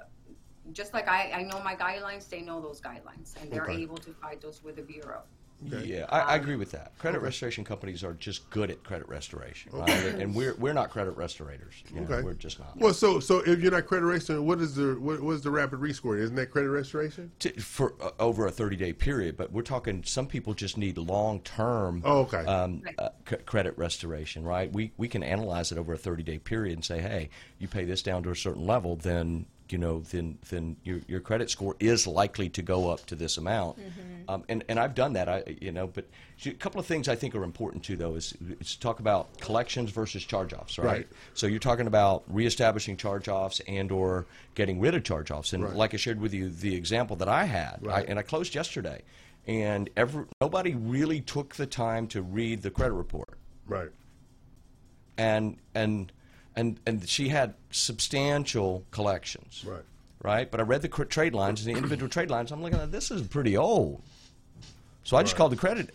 just 0.73 0.93
like 0.95 1.09
I, 1.09 1.31
I 1.33 1.43
know 1.43 1.61
my 1.63 1.75
guidelines, 1.75 2.29
they 2.29 2.41
know 2.43 2.61
those 2.61 2.81
guidelines, 2.81 3.41
and 3.41 3.51
they're 3.51 3.63
Okay. 3.69 3.83
able 3.83 3.97
to 3.99 4.13
fight 4.13 4.41
those 4.41 4.63
with 4.63 4.77
the 4.77 4.83
bureau. 4.83 5.23
Yeah, 5.63 6.07
I, 6.09 6.21
I 6.21 6.35
agree 6.37 6.57
with 6.57 6.71
that. 6.71 6.97
Credit 6.99 7.21
restoration 7.21 7.65
companies 7.65 8.03
are 8.03 8.15
just 8.15 8.49
good 8.49 8.71
at 8.71 8.83
credit 8.83 9.07
restoration, 9.11 9.73
right? 9.75 9.91
And, 10.03 10.23
and 10.23 10.35
we're 10.35 10.55
we're 10.55 10.73
not 10.73 10.89
credit 10.89 11.19
restorators. 11.19 11.75
You 11.93 12.01
know, 12.01 12.07
Okay. 12.07 12.23
we're 12.23 12.33
just 12.33 12.59
not. 12.59 12.79
Well, 12.79 12.95
so 12.95 13.21
so 13.21 13.41
if 13.41 13.61
you're 13.61 13.71
not 13.71 13.85
credit 13.85 14.07
restoration, 14.07 14.47
what 14.47 14.59
is 14.63 14.77
the 14.77 14.99
what, 14.99 15.21
what 15.21 15.33
is 15.33 15.43
the 15.43 15.51
rapid 15.51 15.81
rescoring? 15.81 16.21
Isn't 16.21 16.37
that 16.37 16.51
credit 16.51 16.71
restoration? 16.71 17.31
to, 17.41 17.53
for 17.61 17.93
uh, 18.01 18.11
over 18.19 18.47
a 18.47 18.51
30 18.51 18.77
day 18.77 18.95
period, 18.95 19.37
but 19.37 19.53
we're 19.53 19.61
talking 19.61 20.03
some 20.03 20.27
people 20.27 20.55
just 20.55 20.79
need 20.79 20.97
long 20.97 21.41
term 21.41 22.01
Oh, 22.07 22.21
okay. 22.21 22.43
um, 22.47 22.83
uh, 22.99 23.11
c- 23.29 23.37
credit 23.45 23.77
restoration, 23.77 24.45
right? 24.45 24.73
We, 24.73 24.93
we 24.97 25.09
can 25.09 25.23
analyze 25.23 25.73
it 25.73 25.77
over 25.77 25.93
a 25.93 25.99
30 25.99 26.23
day 26.23 26.39
period 26.39 26.73
and 26.77 26.85
say, 26.87 27.03
hey, 27.03 27.29
you 27.59 27.69
pay 27.69 27.85
this 27.85 28.03
down 28.03 28.23
to 28.23 28.31
a 28.31 28.37
certain 28.37 28.67
level, 28.67 28.97
then 28.97 29.45
you 29.73 29.79
know, 29.79 30.01
then 30.01 30.39
then 30.49 30.77
your, 30.85 31.01
your 31.09 31.21
credit 31.21 31.51
score 31.51 31.77
is 31.81 32.07
likely 32.07 32.49
to 32.51 32.63
go 32.63 32.91
up 32.91 33.07
to 33.07 33.15
this 33.15 33.37
amount. 33.39 33.79
Um, 34.29 34.45
and, 34.49 34.65
and 34.69 34.79
I've 34.79 34.95
done 34.95 35.15
that, 35.15 35.29
I 35.29 35.43
you 35.61 35.73
know, 35.73 35.87
but 35.87 36.07
a 36.47 36.51
couple 36.53 36.81
of 36.81 36.87
things 36.87 37.09
I 37.09 37.17
think 37.17 37.35
are 37.35 37.43
important 37.45 37.83
too, 37.85 37.97
though, 37.97 38.15
is, 38.15 38.35
is 38.61 38.75
to 38.75 38.81
talk 38.81 39.01
about 39.01 39.39
collections 39.41 39.91
versus 39.91 40.25
charge 40.25 40.53
offs, 40.53 40.79
right? 40.79 40.87
Right. 40.87 41.09
So 41.35 41.47
you're 41.47 41.59
talking 41.59 41.87
about 41.87 42.25
reestablishing 42.29 42.97
charge 42.97 43.29
offs 43.29 43.61
and 43.67 43.91
or 43.91 44.27
getting 44.55 44.81
rid 44.81 44.95
of 44.95 45.05
charge 45.05 45.31
offs. 45.31 45.53
And 45.53 45.65
Right. 45.65 45.75
like 45.75 45.95
I 45.95 45.97
shared 45.97 46.21
with 46.21 46.33
you, 46.33 46.51
the 46.51 46.75
example 46.75 47.17
that 47.17 47.29
I 47.29 47.45
had, 47.45 47.81
I, 47.89 48.03
and 48.03 48.19
I 48.19 48.23
closed 48.23 48.55
yesterday, 48.55 49.03
and 49.47 49.91
every, 49.97 50.25
nobody 50.41 50.75
really 50.75 51.21
took 51.21 51.57
the 51.57 51.67
time 51.67 52.07
to 52.09 52.23
read 52.23 52.63
the 52.63 52.71
credit 52.71 52.95
report. 52.95 53.39
Right. 53.67 53.91
And 55.19 55.57
and 55.75 56.13
and 56.57 56.79
and 56.87 57.09
she 57.09 57.29
had 57.29 57.55
substantial 57.71 58.85
collections. 58.91 59.65
Right. 59.67 59.83
Right. 60.23 60.51
But 60.51 60.61
I 60.61 60.65
read 60.65 60.83
the 60.83 60.89
cr- 60.89 61.05
trade 61.05 61.35
lines 61.35 61.65
and 61.65 61.73
the 61.75 61.77
individual 61.79 62.09
trade 62.11 62.31
lines. 62.31 62.51
I'm 62.53 62.63
looking 62.63 62.79
at 62.79 62.93
this 62.93 63.11
is 63.11 63.23
pretty 63.27 63.57
old. 63.57 64.03
So 65.05 65.17
I 65.17 65.23
just 65.23 65.33
Right. 65.35 65.39
called 65.39 65.53
the 65.53 65.57
credit 65.57 65.95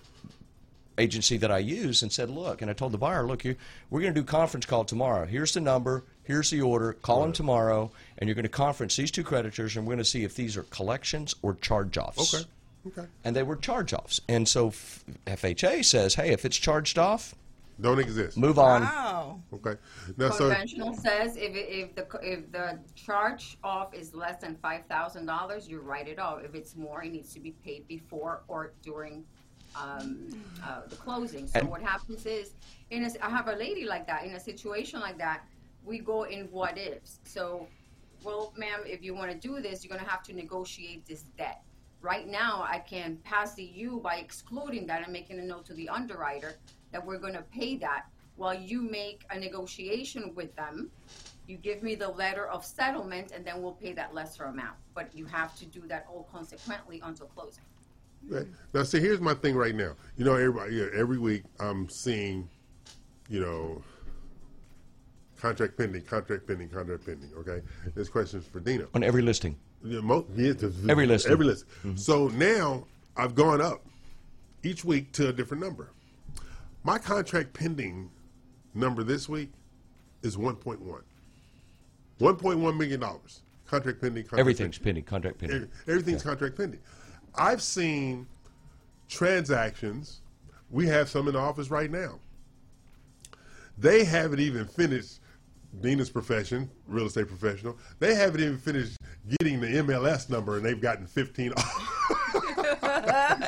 agency 0.98 1.38
that 1.38 1.52
I 1.52 1.57
use 1.57 2.02
and 2.03 2.11
said, 2.11 2.30
look, 2.30 2.61
and 2.61 2.72
I 2.72 2.73
told 2.73 2.94
the 2.94 2.98
buyer, 2.98 3.27
look, 3.27 3.44
you, 3.44 3.56
we're 3.90 3.99
going 4.02 4.14
to 4.14 4.19
do 4.22 4.26
conference 4.26 4.65
call 4.65 4.86
tomorrow. 4.86 5.26
Here's 5.26 5.53
the 5.53 5.60
number. 5.60 6.03
Here's 6.23 6.49
the 6.49 6.61
order. 6.61 6.94
Call 6.94 7.22
them 7.22 7.34
tomorrow, 7.34 7.91
and 8.18 8.27
you're 8.27 8.36
going 8.36 8.44
to 8.44 8.49
conference 8.49 8.95
these 8.95 9.11
two 9.11 9.23
creditors, 9.23 9.76
and 9.76 9.86
we're 9.86 9.91
going 9.95 10.03
to 10.03 10.10
see 10.10 10.23
if 10.23 10.36
these 10.36 10.56
are 10.57 10.64
collections 10.64 11.36
or 11.41 11.56
charge-offs. 11.56 12.34
Okay. 12.34 12.45
Okay. 12.88 13.07
And 13.26 13.36
they 13.36 13.44
were 13.44 13.57
charge-offs. 13.57 14.22
And 14.30 14.48
so 14.48 14.68
F- 14.69 15.03
FHA 15.27 15.84
says, 15.84 16.15
hey, 16.15 16.30
if 16.32 16.45
it's 16.45 16.56
charged 16.57 16.98
off, 16.98 17.36
Don't 17.80 17.99
exist. 17.99 18.38
move 18.38 18.57
on. 18.57 18.81
Wow. 18.84 19.41
Okay. 19.53 19.76
Now, 20.18 20.30
so 20.30 20.49
Conventional 20.49 20.93
says 20.93 21.35
if 21.35 21.56
it, 21.56 21.68
if 21.69 21.95
the 21.95 22.07
if 22.22 22.52
the 22.52 22.80
charge 22.95 23.57
off 23.64 23.93
is 23.93 24.14
less 24.14 24.39
than 24.41 24.56
five 24.56 24.85
thousand 24.88 25.26
dollars, 25.26 25.68
you 25.68 25.80
write 25.81 26.07
it 26.07 26.19
off. 26.19 26.43
If 26.43 26.56
it's 26.56 26.76
more, 26.76 27.03
it 27.03 27.11
needs 27.11 27.34
to 27.34 27.39
be 27.39 27.52
paid 27.52 27.88
before 27.88 28.43
or 28.47 28.73
during 28.81 29.26
um, 29.76 30.30
uh, 30.64 30.81
the 30.88 30.95
closing. 30.95 31.47
So 31.47 31.60
And- 31.60 31.69
what 31.69 31.81
happens 31.81 32.26
is, 32.26 32.53
in 32.91 33.03
a, 33.03 33.10
I 33.22 33.30
have 33.30 33.47
a 33.49 33.56
lady 33.56 33.85
like 33.85 34.07
that 34.07 34.23
in 34.23 34.31
a 34.35 34.39
situation 34.39 34.99
like 35.02 35.18
that. 35.18 35.43
We 35.84 35.99
go 35.99 36.23
in 36.23 36.45
what 36.45 36.77
ifs. 36.77 37.19
So, 37.26 37.68
well, 38.23 38.53
ma'am, 38.57 38.80
if 38.85 39.03
you 39.03 39.14
want 39.14 39.31
to 39.31 39.38
do 39.38 39.61
this, 39.61 39.84
you're 39.84 39.95
going 39.95 40.03
to 40.03 40.10
have 40.10 40.23
to 40.23 40.34
negotiate 40.34 41.06
this 41.06 41.23
debt. 41.38 41.61
Right 42.02 42.27
now, 42.27 42.65
I 42.68 42.80
can 42.80 43.18
pass 43.23 43.53
the 43.56 43.64
you 43.64 43.99
by 44.03 44.15
excluding 44.18 44.88
that 44.88 45.03
and 45.03 45.11
making 45.14 45.39
a 45.39 45.43
note 45.43 45.65
to 45.65 45.73
the 45.73 45.89
underwriter 45.89 46.56
that 46.96 47.06
we're 47.06 47.18
going 47.18 47.34
to 47.34 47.42
pay 47.54 47.76
that 47.76 48.06
while 48.38 48.54
you 48.58 48.82
make 48.82 49.26
a 49.30 49.38
negotiation 49.38 50.34
with 50.34 50.56
them. 50.56 50.90
You 51.46 51.58
give 51.58 51.84
me 51.84 51.94
the 51.96 52.08
letter 52.08 52.48
of 52.48 52.64
settlement, 52.66 53.34
and 53.34 53.44
then 53.46 53.62
we'll 53.62 53.74
pay 53.74 53.92
that 53.94 54.14
lesser 54.14 54.46
amount. 54.46 54.78
But 54.94 55.14
you 55.14 55.26
have 55.26 55.54
to 55.58 55.66
do 55.66 55.82
that 55.88 56.08
all 56.10 56.26
consequently 56.32 57.02
until 57.04 57.28
closing. 57.28 57.66
Okay. 58.32 58.50
Now, 58.74 58.84
see, 58.84 59.02
here's 59.02 59.20
my 59.20 59.34
thing 59.34 59.56
right 59.56 59.76
now. 59.76 59.92
You 60.16 60.24
know, 60.24 60.36
everybody, 60.36 60.76
yeah, 60.78 60.86
every 60.96 61.18
week 61.20 61.44
I'm 61.60 61.90
seeing, 61.90 62.48
you 63.28 63.42
know, 63.42 63.84
contract 65.38 65.78
pending, 65.78 66.04
contract 66.04 66.48
pending, 66.48 66.70
contract 66.70 67.06
pending. 67.06 67.30
Okay, 67.40 67.62
this 67.94 68.08
question 68.08 68.40
is 68.40 68.48
for 68.48 68.62
Dina. 68.62 68.86
On 68.96 69.04
every 69.04 69.22
listing. 69.22 69.58
Yeah, 69.84 70.00
mo- 70.00 70.26
yeah, 70.34 70.54
th- 70.54 70.60
th- 70.60 70.90
Every 70.90 71.06
listing. 71.06 71.34
Every 71.34 71.46
list. 71.46 71.66
Mm-hmm. 71.84 71.98
So 71.98 72.30
now 72.30 72.86
I've 73.18 73.36
gone 73.36 73.60
up 73.62 73.86
each 74.64 74.84
week 74.86 75.12
to 75.12 75.28
a 75.28 75.34
different 75.34 75.62
number. 75.62 75.92
My 76.86 76.99
contract 76.99 77.52
pending 77.53 78.12
number 78.76 79.03
this 79.03 79.28
week 79.28 79.52
is 80.22 80.38
1.1. 80.38 80.78
1.1 82.20 82.78
million 82.78 82.99
dollars. 82.99 83.41
Contract 83.66 83.99
pending. 83.99 84.22
Contract. 84.24 84.40
Everything's 84.40 84.78
pending, 84.78 85.03
contract 85.03 85.40
pending. 85.40 85.56
Every- 85.56 85.70
Everything's 85.88 86.22
contract 86.22 86.56
pending. 86.56 86.80
I've 87.34 87.64
seen 87.64 88.28
transactions. 89.10 90.22
We 90.70 90.86
have 90.86 91.10
some 91.10 91.28
in 91.28 91.34
the 91.34 91.40
office 91.40 91.72
right 91.72 91.90
now. 91.90 92.20
They 93.80 94.03
haven't 94.03 94.40
even 94.40 94.68
finished 94.68 95.22
Dina's 95.82 96.12
profession, 96.12 96.70
real 96.88 97.07
estate 97.07 97.28
professional. 97.28 97.78
They 97.98 98.14
haven't 98.14 98.41
even 98.41 98.60
finished 98.60 98.98
getting 99.40 99.60
the 99.60 99.68
MLS 99.68 100.30
number, 100.30 100.57
and 100.57 100.66
they've 100.66 100.80
gotten 100.80 101.07
15. 101.07 101.52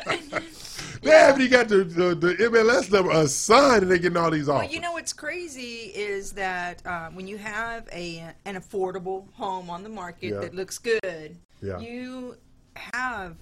they 1.02 1.10
haven't 1.10 1.40
even 1.42 1.50
got 1.52 1.68
the, 1.68 1.84
the, 1.84 2.14
the 2.14 2.34
MLS 2.50 2.90
number 2.90 3.10
assigned, 3.12 3.82
and 3.82 3.90
they're 3.90 3.98
getting 3.98 4.16
all 4.16 4.30
these 4.30 4.48
offers. 4.48 4.66
Well, 4.66 4.74
you 4.74 4.80
know 4.80 4.92
what's 4.92 5.12
crazy 5.12 5.92
is 5.94 6.32
that 6.32 6.84
uh, 6.86 7.08
when 7.10 7.26
you 7.26 7.38
have 7.38 7.88
a 7.92 8.24
an 8.44 8.56
affordable 8.56 9.32
home 9.34 9.70
on 9.70 9.82
the 9.82 9.88
market 9.88 10.32
Yeah. 10.34 10.40
that 10.40 10.54
looks 10.54 10.78
good, 10.78 11.36
Yeah. 11.62 11.78
you 11.78 12.36
have, 12.74 13.36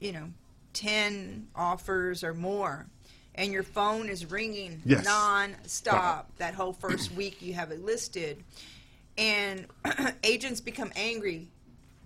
you 0.00 0.12
know, 0.12 0.28
ten 0.72 1.48
offers 1.54 2.22
or 2.24 2.34
more, 2.34 2.86
and 3.34 3.52
your 3.52 3.62
phone 3.62 4.08
is 4.08 4.26
ringing 4.30 4.82
Yes. 4.84 5.04
non-stop 5.04 6.30
that 6.38 6.54
whole 6.54 6.72
first 6.72 7.12
week 7.16 7.40
you 7.42 7.54
have 7.54 7.70
it 7.70 7.84
listed, 7.84 8.42
and 9.18 9.66
agents 10.22 10.60
become 10.60 10.92
angry. 10.96 11.48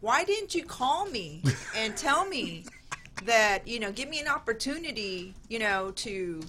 Why 0.01 0.25
didn't 0.25 0.55
you 0.55 0.65
call 0.65 1.05
me 1.07 1.43
and 1.77 1.95
tell 1.97 2.25
me 2.27 2.65
that 3.25 3.67
you 3.67 3.79
know 3.79 3.93
give 3.93 4.09
me 4.09 4.21
an 4.21 4.29
opportunity 4.29 5.35
you 5.49 5.59
know 5.59 5.91
to 5.93 6.41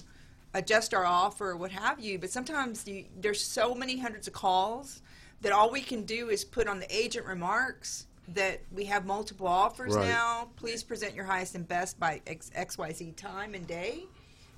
adjust 0.54 0.92
our 0.94 1.04
offer 1.04 1.50
or 1.50 1.56
what 1.56 1.70
have 1.70 1.98
you. 2.00 2.18
But 2.18 2.30
sometimes 2.30 2.86
you, 2.86 3.04
there's 3.20 3.42
so 3.42 3.74
many 3.74 3.98
hundreds 3.98 4.26
of 4.26 4.34
calls 4.34 5.00
that 5.40 5.50
all 5.52 5.70
we 5.70 5.80
can 5.80 6.02
do 6.04 6.28
is 6.28 6.44
put 6.44 6.68
on 6.68 6.78
the 6.78 6.94
agent 6.94 7.26
remarks 7.26 8.06
that 8.28 8.60
we 8.70 8.84
have 8.84 9.06
multiple 9.06 9.48
offers 9.48 9.94
Right. 9.96 10.08
now. 10.08 10.48
Please 10.56 10.82
present 10.82 11.14
your 11.14 11.24
highest 11.24 11.54
and 11.54 11.66
best 11.66 11.98
by 11.98 12.20
X, 12.26 12.50
xyz 12.54 13.16
time 13.16 13.54
and 13.54 13.66
day. 13.66 14.04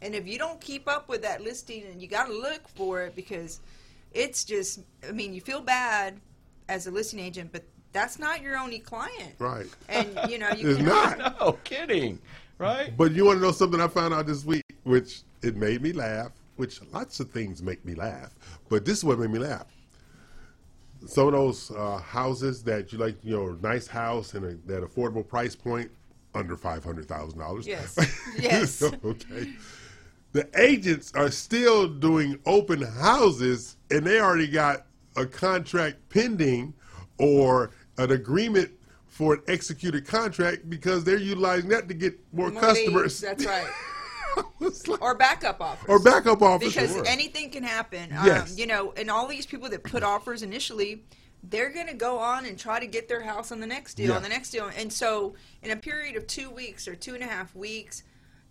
And 0.02 0.14
if 0.14 0.26
you 0.26 0.36
don't 0.36 0.60
keep 0.60 0.86
up 0.88 1.08
with 1.08 1.22
that 1.22 1.42
listing 1.42 1.84
and 1.90 2.02
you 2.02 2.08
got 2.08 2.26
to 2.26 2.32
look 2.32 2.68
for 2.68 3.02
it 3.02 3.16
because 3.16 3.60
it's 4.12 4.44
just 4.44 4.80
i 5.06 5.10
mean 5.10 5.34
you 5.34 5.40
feel 5.40 5.60
bad 5.60 6.20
as 6.68 6.86
a 6.86 6.90
listing 6.90 7.18
agent 7.18 7.50
but 7.52 7.64
that's 7.94 8.18
not 8.18 8.42
your 8.42 8.58
only 8.58 8.80
client 8.80 9.34
right. 9.38 9.66
and 9.88 10.18
you 10.28 10.38
know 10.38 10.50
you 10.50 10.68
It's 10.70 10.76
can 10.76 10.86
not. 10.86 11.40
No 11.40 11.52
kidding, 11.64 12.18
right? 12.58 12.94
But 12.94 13.12
you 13.12 13.24
want 13.24 13.38
to 13.38 13.42
know 13.42 13.52
something 13.52 13.80
I 13.80 13.88
found 13.88 14.12
out 14.12 14.26
this 14.26 14.44
week, 14.44 14.64
which 14.82 15.22
it 15.42 15.56
made 15.56 15.80
me 15.80 15.92
laugh. 15.92 16.32
Which 16.56 16.80
lots 16.92 17.18
of 17.20 17.30
things 17.30 17.62
make 17.62 17.84
me 17.84 17.94
laugh, 17.94 18.34
but 18.68 18.84
this 18.84 18.98
is 18.98 19.04
what 19.04 19.18
made 19.18 19.30
me 19.30 19.38
laugh. 19.38 19.66
Some 21.06 21.28
of 21.28 21.32
those 21.32 21.70
uh, 21.70 21.98
houses 21.98 22.62
that 22.64 22.92
you 22.92 22.98
like, 22.98 23.16
you 23.24 23.36
know, 23.36 23.58
nice 23.62 23.86
house 23.86 24.34
and 24.34 24.44
a, 24.44 24.72
that 24.72 24.82
affordable 24.82 25.26
price 25.26 25.56
point, 25.56 25.90
under 26.34 26.56
five 26.56 26.84
hundred 26.84 27.06
thousand 27.06 27.38
dollars. 27.38 27.66
Yes. 27.66 27.96
Yes. 28.38 28.82
okay. 29.04 29.52
The 30.32 30.48
agents 30.60 31.12
are 31.14 31.30
still 31.30 31.86
doing 31.86 32.38
open 32.44 32.82
houses, 32.82 33.76
and 33.90 34.04
they 34.04 34.20
already 34.20 34.48
got 34.48 34.86
a 35.16 35.24
contract 35.26 35.96
pending 36.08 36.74
or 37.18 37.70
an 37.98 38.12
agreement 38.12 38.70
for 39.06 39.34
an 39.34 39.42
executed 39.48 40.06
contract 40.06 40.68
because 40.68 41.04
they're 41.04 41.18
utilizing 41.18 41.70
that 41.70 41.88
to 41.88 41.94
get 41.94 42.18
more, 42.32 42.50
More 42.50 42.60
customers. 42.60 42.94
leads, 42.94 43.20
that's 43.20 43.46
right. 43.46 43.66
or 45.00 45.14
backup 45.14 45.60
offers. 45.60 45.88
Or 45.88 45.98
backup 46.00 46.42
offers, 46.42 46.74
Because 46.74 46.90
sure. 46.92 47.04
anything 47.06 47.50
can 47.50 47.62
happen. 47.62 48.10
Yes. 48.10 48.52
Um, 48.52 48.58
you 48.58 48.66
know, 48.66 48.92
and 48.96 49.10
all 49.10 49.28
these 49.28 49.46
people 49.46 49.68
that 49.68 49.84
put 49.84 50.02
offers 50.02 50.42
initially, 50.42 51.04
they're 51.44 51.70
going 51.70 51.86
to 51.86 51.94
go 51.94 52.18
on 52.18 52.44
and 52.46 52.58
try 52.58 52.80
to 52.80 52.86
get 52.86 53.08
their 53.08 53.22
house 53.22 53.52
on 53.52 53.60
the 53.60 53.66
next 53.66 53.94
deal, 53.94 54.08
Yeah. 54.08 54.16
on 54.16 54.22
the 54.22 54.28
next 54.28 54.50
deal. 54.50 54.70
And 54.76 54.92
so, 54.92 55.34
in 55.62 55.70
a 55.70 55.76
period 55.76 56.16
of 56.16 56.26
two 56.26 56.50
weeks 56.50 56.88
or 56.88 56.96
two 56.96 57.14
and 57.14 57.22
a 57.22 57.26
half 57.26 57.54
weeks, 57.54 58.02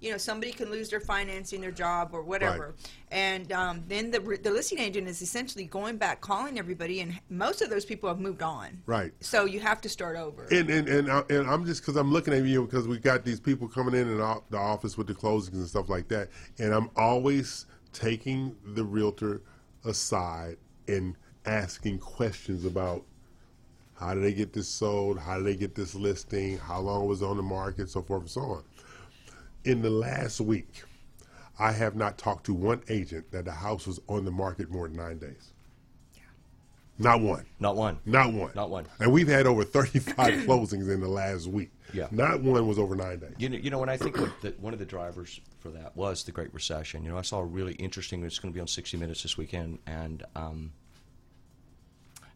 you 0.03 0.11
know, 0.11 0.17
somebody 0.17 0.51
can 0.51 0.69
lose 0.69 0.89
their 0.89 0.99
financing, 0.99 1.61
their 1.61 1.71
job, 1.71 2.09
or 2.11 2.23
whatever. 2.23 2.75
And 3.09 3.51
um, 3.53 3.83
then 3.87 4.11
the, 4.11 4.19
the 4.19 4.51
listing 4.51 4.79
agent 4.79 5.07
is 5.07 5.21
essentially 5.21 5.63
going 5.63 5.95
back, 5.95 6.19
calling 6.19 6.59
everybody, 6.59 6.99
and 6.99 7.17
most 7.29 7.61
of 7.61 7.69
those 7.69 7.85
people 7.85 8.09
have 8.09 8.19
moved 8.19 8.43
on. 8.43 8.81
Right. 8.85 9.13
So 9.21 9.45
you 9.45 9.61
have 9.61 9.79
to 9.81 9.89
start 9.89 10.17
over. 10.17 10.43
And 10.51 10.69
and 10.69 10.89
and, 10.89 11.09
I, 11.09 11.23
and 11.29 11.49
I'm 11.49 11.65
just 11.65 11.81
because 11.81 11.95
I'm 11.95 12.11
looking 12.11 12.33
at 12.33 12.43
you 12.43 12.65
because 12.65 12.85
we 12.85 12.97
got 12.97 13.23
these 13.23 13.39
people 13.39 13.69
coming 13.69 13.95
in 13.95 14.09
and 14.09 14.21
out 14.21 14.49
the 14.51 14.57
office 14.57 14.97
with 14.97 15.07
the 15.07 15.13
closings 15.13 15.53
and 15.53 15.67
stuff 15.67 15.87
like 15.87 16.09
that, 16.09 16.27
and 16.59 16.73
I'm 16.73 16.89
always 16.97 17.65
taking 17.93 18.55
the 18.73 18.83
realtor 18.83 19.41
aside 19.85 20.57
and 20.89 21.15
asking 21.45 21.99
questions 21.99 22.65
about 22.65 23.05
how 23.93 24.13
did 24.13 24.23
they 24.23 24.33
get 24.33 24.51
this 24.51 24.67
sold, 24.67 25.17
how 25.17 25.37
did 25.37 25.45
they 25.45 25.55
get 25.55 25.75
this 25.75 25.95
listing, 25.95 26.57
how 26.57 26.79
long 26.79 27.07
was 27.07 27.21
it 27.21 27.25
on 27.25 27.37
the 27.37 27.43
market, 27.43 27.89
so 27.89 28.01
forth 28.01 28.21
and 28.23 28.29
so 28.29 28.41
on. 28.41 28.63
In 29.63 29.81
the 29.81 29.89
last 29.89 30.41
week, 30.41 30.83
I 31.57 31.71
have 31.71 31.95
not 31.95 32.17
talked 32.17 32.45
to 32.47 32.53
one 32.53 32.81
agent 32.89 33.31
that 33.31 33.45
the 33.45 33.51
house 33.51 33.87
was 33.87 33.99
on 34.07 34.25
the 34.25 34.31
market 34.31 34.69
more 34.69 34.87
than 34.87 34.97
nine 34.97 35.19
days. 35.19 35.53
Yeah. 36.15 36.21
Not 36.99 37.21
one. 37.21 37.45
Not 37.59 37.75
one. 37.75 37.99
Not 38.05 38.33
one. 38.33 38.51
Not 38.55 38.69
one. 38.69 38.85
And 38.99 39.11
we've 39.13 39.27
had 39.27 39.47
over 39.47 39.63
35 39.63 40.15
closings 40.47 40.91
in 40.93 40.99
the 40.99 41.07
last 41.07 41.47
week. 41.47 41.71
Yeah. 41.93 42.07
Not 42.11 42.41
one 42.41 42.67
was 42.67 42.77
over 42.77 42.95
nine 42.95 43.19
days. 43.19 43.35
You 43.37 43.49
know, 43.49 43.57
you 43.57 43.69
know, 43.69 43.81
and 43.81 43.91
I 43.91 43.97
think 43.97 44.17
what 44.17 44.31
the, 44.41 44.53
one 44.59 44.73
of 44.73 44.79
the 44.79 44.85
drivers 44.85 45.39
for 45.59 45.69
that 45.69 45.95
was 45.95 46.23
the 46.23 46.31
Great 46.31 46.53
Recession. 46.53 47.03
You 47.03 47.11
know, 47.11 47.17
I 47.17 47.21
saw 47.21 47.39
a 47.39 47.45
really 47.45 47.73
interesting. 47.73 48.23
It's 48.23 48.39
going 48.39 48.51
to 48.51 48.55
be 48.55 48.61
on 48.61 48.67
60 48.67 48.97
Minutes 48.97 49.23
this 49.23 49.37
weekend, 49.37 49.79
and 49.85 50.23
um, 50.35 50.73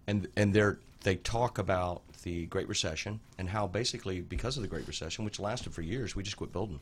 and 0.07 0.27
and 0.37 0.53
they're 0.53 0.79
they 1.01 1.15
talk 1.15 1.57
about 1.57 2.01
the 2.23 2.45
Great 2.47 2.67
Recession 2.67 3.19
and 3.37 3.49
how 3.49 3.67
basically 3.67 4.21
because 4.21 4.57
of 4.57 4.61
the 4.61 4.69
Great 4.69 4.87
Recession, 4.87 5.25
which 5.25 5.39
lasted 5.39 5.73
for 5.73 5.81
years, 5.81 6.15
we 6.15 6.23
just 6.23 6.37
quit 6.37 6.51
building. 6.51 6.79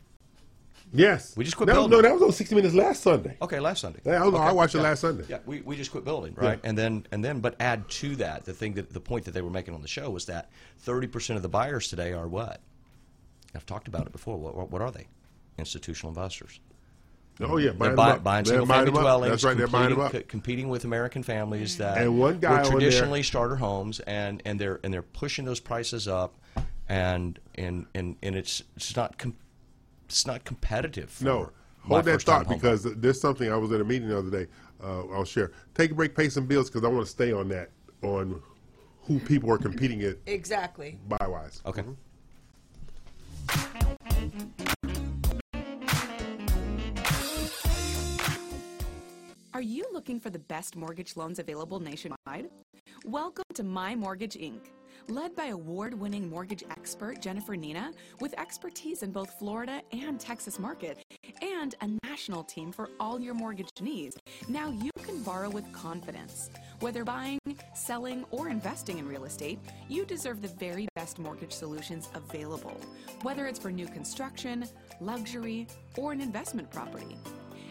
Yes. 0.94 1.36
We 1.36 1.44
just 1.44 1.58
quit 1.58 1.68
That 1.68 1.78
was- 1.78 1.88
building. 1.88 2.04
no, 2.04 2.10
that 2.10 2.14
was 2.14 2.24
on 2.24 2.32
60 2.32 2.56
Minutes 2.56 2.74
last 2.74 3.04
Sunday. 3.04 3.36
Okay, 3.42 3.60
last 3.60 3.82
Sunday. 3.82 4.00
Yeah, 4.06 4.24
I, 4.24 4.26
was- 4.26 4.34
I 4.36 4.48
Okay, 4.48 4.56
watched 4.56 4.76
it 4.76 4.82
last 4.82 5.02
Sunday. 5.02 5.26
Yeah, 5.28 5.40
we, 5.46 5.62
we 5.62 5.76
just 5.76 5.92
quit 5.92 6.06
building, 6.06 6.34
right? 6.36 6.60
Yeah. 6.64 6.70
And 6.70 6.78
then 6.78 7.06
and 7.12 7.24
then, 7.24 7.40
but 7.42 7.56
add 7.60 7.90
to 7.90 8.16
that 8.18 8.46
the 8.46 8.54
thing 8.54 8.74
that 8.76 8.94
the 8.94 9.02
point 9.02 9.26
that 9.26 9.32
they 9.32 9.42
were 9.42 9.50
making 9.50 9.74
on 9.74 9.82
the 9.82 9.88
show 9.88 10.10
was 10.10 10.26
that 10.28 10.50
thirty 10.80 11.08
percent 11.08 11.36
of 11.38 11.44
the 11.44 11.50
buyers 11.50 11.90
today 11.90 12.14
are 12.14 12.28
what? 12.28 12.62
I've 13.54 13.66
talked 13.66 13.88
about 13.88 14.06
it 14.06 14.12
before. 14.12 14.38
What, 14.38 14.70
what, 14.72 14.82
are 14.82 14.92
they? 14.92 15.08
Institutional 15.58 16.10
investors. 16.10 16.60
Oh, 17.42 17.58
yeah, 17.58 17.72
buying 17.72 17.96
buy- 17.96 18.12
up. 18.12 18.24
buying 18.24 18.46
single 18.46 18.66
buying 18.66 18.86
family 18.86 19.02
dwellings. 19.02 19.32
That's 19.32 19.44
right, 19.44 19.58
they're 19.58 19.68
buying 19.68 19.90
them 19.90 20.00
up. 20.00 20.12
co- 20.14 20.22
competing 20.22 20.70
with 20.70 20.86
American 20.86 21.22
families 21.24 21.76
mm. 21.76 21.80
that 21.80 21.98
And 21.98 22.18
one 22.18 22.40
guy 22.40 22.64
were 22.64 22.70
traditionally 22.70 23.24
starter 23.24 23.58
homes, 23.58 24.00
and, 24.02 24.42
and 24.46 24.60
they're 24.60 24.80
and 24.84 24.94
they're 24.94 25.02
pushing 25.02 25.44
those 25.44 25.60
prices 25.60 26.08
up, 26.08 26.36
and 26.88 27.38
and 27.56 27.88
and, 27.94 28.16
and 28.22 28.36
it's 28.36 28.62
it's 28.78 28.96
not 28.96 29.18
com- 29.18 29.36
it's 30.06 30.26
not 30.26 30.44
competitive. 30.44 31.10
For 31.10 31.24
No, 31.24 31.50
my 31.84 31.96
hold 31.96 32.06
that 32.06 32.12
first-time 32.14 32.46
thought 32.46 32.54
because 32.54 32.84
there's 32.84 33.20
something 33.20 33.52
I 33.52 33.58
was 33.58 33.72
at 33.72 33.82
a 33.82 33.84
meeting 33.84 34.10
the 34.10 34.18
other 34.18 34.30
day. 34.30 34.48
Uh, 34.84 35.08
I'll 35.08 35.26
share. 35.26 35.52
Take 35.74 35.92
a 35.92 35.96
break, 35.96 36.16
pay 36.16 36.30
some 36.30 36.46
bills 36.46 36.70
because 36.70 36.84
I 36.84 36.88
want 36.92 37.06
to 37.06 37.12
stay 37.12 37.32
on 37.32 37.48
that 37.50 37.72
on 38.02 38.42
who 39.04 39.20
people 39.20 39.52
are 39.52 39.58
competing 39.58 40.02
it 40.02 40.20
Exactly. 40.26 41.00
buy 41.08 41.28
wise. 41.28 41.62
Okay. 41.66 41.84
Are 49.54 49.62
you 49.62 49.86
looking 49.94 50.20
for 50.20 50.30
the 50.30 50.40
best 50.40 50.76
mortgage 50.76 51.16
loans 51.16 51.40
available 51.40 51.80
nationwide? 51.80 52.50
Welcome 53.06 53.46
to 53.54 53.64
My 53.64 53.96
Mortgage 53.96 54.36
Inc., 54.36 54.60
led 55.08 55.36
by 55.36 55.48
award 55.48 55.94
winning 55.94 56.30
mortgage 56.30 56.64
expert 56.72 57.22
Jennifer 57.22 57.56
Nina, 57.56 57.92
with 58.20 58.38
expertise 58.40 59.04
in 59.04 59.12
both 59.12 59.38
Florida 59.40 59.82
and 59.92 60.20
Texas 60.20 60.60
market, 60.60 61.04
and 61.42 61.76
a 61.82 61.88
national 62.08 62.44
team 62.44 62.72
for 62.72 62.90
all 63.00 63.20
your 63.20 63.34
mortgage 63.34 63.70
needs. 63.82 64.18
Now 64.48 64.70
you 64.70 64.92
can 65.04 65.22
borrow 65.24 65.50
with 65.50 65.72
confidence. 65.74 66.50
Whether 66.80 67.04
buying, 67.04 67.40
selling, 67.74 68.26
or 68.32 68.50
investing 68.50 68.98
in 68.98 69.08
real 69.08 69.26
estate, 69.26 69.60
you 69.88 70.06
deserve 70.06 70.42
the 70.42 70.48
very 70.50 70.88
best 70.96 71.20
mortgage 71.20 71.54
solutions 71.54 72.10
available, 72.14 72.80
whether 73.22 73.48
it's 73.48 73.60
for 73.60 73.72
new 73.72 73.88
construction, 73.88 74.66
luxury, 75.00 75.68
or 75.98 76.12
an 76.12 76.22
investment 76.22 76.70
property. 76.72 77.18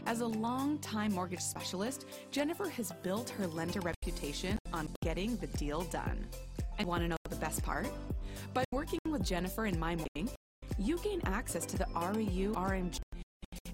As 0.07 0.21
a 0.21 0.27
long-time 0.27 1.15
mortgage 1.15 1.41
specialist, 1.41 2.07
Jennifer 2.31 2.69
has 2.69 2.93
built 3.03 3.31
her 3.31 3.47
lender 3.47 3.81
reputation 3.81 4.59
on 4.73 4.89
getting 5.03 5.37
the 5.37 5.47
deal 5.47 5.83
done. 5.85 6.27
And 6.79 6.89
want 6.89 7.03
to 7.03 7.09
know 7.09 7.17
the 7.31 7.37
best 7.37 7.63
part? 7.63 7.87
By 8.53 8.65
working 8.73 8.99
with 9.09 9.23
Jennifer 9.23 9.67
in 9.67 9.79
My 9.79 9.97
Meeting, 9.97 10.29
you 10.79 10.99
gain 10.99 11.21
access 11.25 11.65
to 11.67 11.79
the 11.79 11.85
REU 11.95 12.53
RMG, 12.55 13.01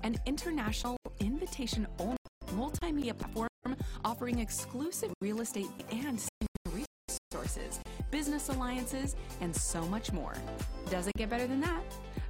an 0.02 0.16
international 0.26 0.96
invitation-only 1.20 2.16
multimedia 2.54 3.16
platform 3.16 3.76
offering 4.04 4.38
exclusive 4.38 5.12
real 5.20 5.40
estate 5.40 5.68
and 5.90 6.22
resources, 6.72 7.80
business 8.10 8.48
alliances, 8.48 9.16
and 9.40 9.54
so 9.54 9.84
much 9.86 10.12
more. 10.12 10.34
Does 10.90 11.06
it 11.06 11.14
get 11.16 11.30
better 11.30 11.46
than 11.46 11.60
that? 11.60 11.82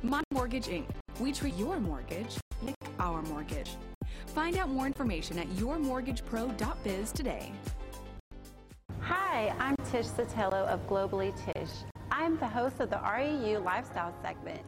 My 0.02 0.22
Mortgage 0.32 0.66
Inc. 0.66 0.86
We 1.18 1.32
treat 1.32 1.56
your 1.56 1.78
mortgage 1.80 2.36
like 2.62 2.74
our 2.98 3.22
mortgage. 3.22 3.70
Find 4.28 4.56
out 4.56 4.68
more 4.68 4.86
information 4.86 5.38
at 5.38 5.48
yourmortgagepro.biz 5.48 7.12
today. 7.12 7.52
Hi, 8.98 9.54
I'm 9.58 9.76
Tish 9.90 10.06
Sotelo 10.06 10.66
of 10.66 10.86
Globally 10.88 11.32
Tish. 11.44 11.70
I'm 12.10 12.38
the 12.38 12.46
host 12.46 12.80
of 12.80 12.90
the 12.90 12.96
REU 12.96 13.62
Lifestyle 13.64 14.14
segment. 14.22 14.60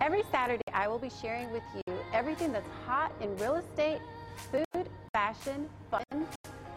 Every 0.00 0.22
Saturday, 0.30 0.62
I 0.72 0.88
will 0.88 0.98
be 0.98 1.10
sharing 1.22 1.50
with 1.52 1.62
you 1.74 1.94
everything 2.12 2.52
that's 2.52 2.68
hot 2.86 3.12
in 3.20 3.36
real 3.38 3.56
estate, 3.56 4.00
food, 4.50 4.88
fashion, 5.12 5.68
fun, 5.90 6.26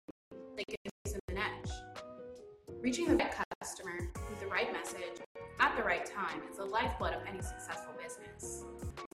that 0.57 0.67
gives 0.67 1.13
them 1.13 1.21
an 1.29 1.37
edge. 1.39 1.71
Reaching 2.81 3.07
the 3.07 3.15
right 3.15 3.33
customer 3.63 4.11
with 4.29 4.41
the 4.41 4.49
right 4.49 4.73
message 4.73 5.21
at 5.61 5.77
the 5.77 5.85
right 5.85 6.05
time 6.05 6.41
is 6.51 6.57
the 6.57 6.65
lifeblood 6.65 7.15
of 7.15 7.21
any 7.29 7.41
successful 7.41 7.95
business. 8.03 8.65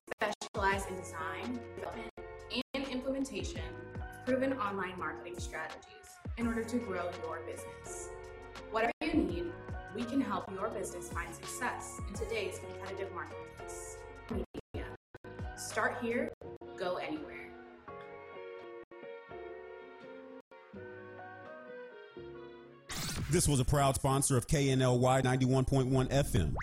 We 0.06 0.30
specialize 0.30 0.86
in 0.86 0.96
design, 0.96 1.60
development, 1.74 2.08
and 2.74 2.86
implementation 2.86 3.60
of 3.94 4.05
proven 4.26 4.52
online 4.54 4.98
marketing 4.98 5.38
strategies 5.38 5.86
in 6.36 6.48
order 6.48 6.64
to 6.64 6.78
grow 6.78 7.08
your 7.22 7.38
business. 7.46 8.08
Whatever 8.72 8.92
you 9.00 9.14
need, 9.14 9.52
we 9.94 10.02
can 10.02 10.20
help 10.20 10.50
your 10.52 10.68
business 10.68 11.08
find 11.10 11.32
success 11.32 12.00
in 12.08 12.14
today's 12.14 12.58
competitive 12.58 13.08
marketplace. 13.14 13.98
Start 15.56 15.98
here, 16.02 16.32
go 16.76 16.96
anywhere. 16.96 17.34
This 23.30 23.46
was 23.46 23.60
a 23.60 23.64
proud 23.64 23.94
sponsor 23.94 24.36
of 24.36 24.48
KNLY 24.48 25.22
91.1 25.22 26.08
FM. 26.08 26.54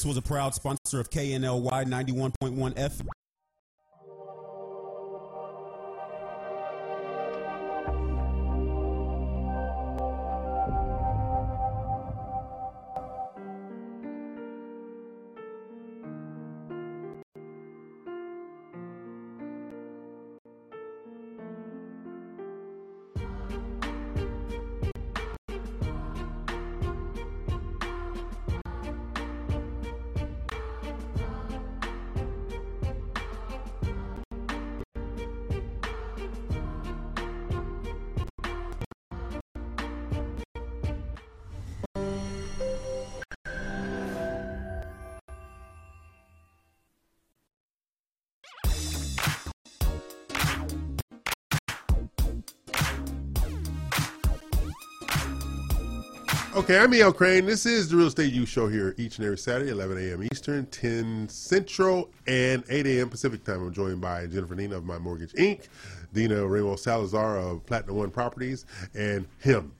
This 0.00 0.06
was 0.06 0.16
a 0.16 0.22
proud 0.22 0.54
sponsor 0.54 0.98
of 0.98 1.10
KNLY 1.10 1.84
91.1 1.84 2.74
FM. 2.74 3.06
Okay, 56.70 56.78
I'm 56.78 56.94
E.L. 56.94 57.12
Craine. 57.12 57.46
This 57.46 57.66
is 57.66 57.88
the 57.88 57.96
Real 57.96 58.06
Estate 58.06 58.32
U 58.32 58.46
Show 58.46 58.68
here 58.68 58.94
each 58.96 59.16
and 59.18 59.24
every 59.24 59.38
Saturday, 59.38 59.72
11 59.72 59.98
a.m. 59.98 60.22
Eastern, 60.22 60.66
10 60.66 61.28
Central, 61.28 62.08
and 62.28 62.62
8 62.68 62.86
a.m. 62.86 63.08
Pacific 63.08 63.42
time. 63.42 63.60
I'm 63.66 63.72
joined 63.72 64.00
by 64.00 64.26
Jennifer 64.28 64.54
Nina 64.54 64.76
of 64.76 64.84
My 64.84 64.96
Mortgage 64.96 65.32
Inc., 65.32 65.66
Dina 66.14 66.46
Ramo 66.46 66.76
Salazar 66.76 67.38
of 67.38 67.66
Platinum 67.66 67.96
One 67.96 68.10
Properties, 68.12 68.66
and 68.94 69.26
him, 69.40 69.72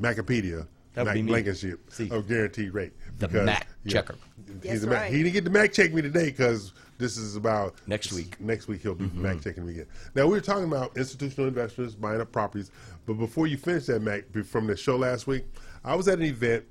Macapedia, 0.00 0.66
That 0.94 1.02
would 1.02 1.06
Mack 1.06 1.14
be 1.14 1.22
me. 1.22 1.28
Blankenship 1.28 1.78
of 2.10 2.26
Guaranteed 2.26 2.74
Rate. 2.74 2.92
The 3.20 3.28
Mack 3.28 3.68
checker. 3.86 4.16
He's 4.46 4.62
That's 4.62 4.80
the 4.80 4.86
Mack. 4.88 5.02
right. 5.02 5.12
He 5.12 5.18
didn't 5.22 5.34
get 5.34 5.44
the 5.44 5.50
Mack 5.50 5.72
check 5.72 5.94
me 5.94 6.02
today 6.02 6.24
because 6.24 6.72
this 6.98 7.18
is 7.18 7.36
about 7.36 7.76
Next 7.86 8.12
week. 8.12 8.34
Next 8.40 8.66
week 8.66 8.82
he'll 8.82 8.96
be 8.96 9.04
Mhm. 9.04 9.14
Mack 9.14 9.42
checking 9.42 9.64
me 9.64 9.74
again. 9.74 9.86
Now 10.16 10.24
we 10.24 10.32
were 10.32 10.40
talking 10.40 10.64
about 10.64 10.96
institutional 10.96 11.46
investors 11.46 11.94
buying 11.94 12.20
up 12.20 12.32
properties, 12.32 12.72
but 13.06 13.12
before 13.12 13.46
you 13.46 13.56
finish 13.56 13.86
that 13.86 14.02
Mack 14.02 14.24
from 14.44 14.66
the 14.66 14.76
show 14.76 14.96
last 14.96 15.28
week, 15.28 15.44
I 15.84 15.94
was 15.94 16.08
at 16.08 16.18
an 16.18 16.24
event 16.24 16.64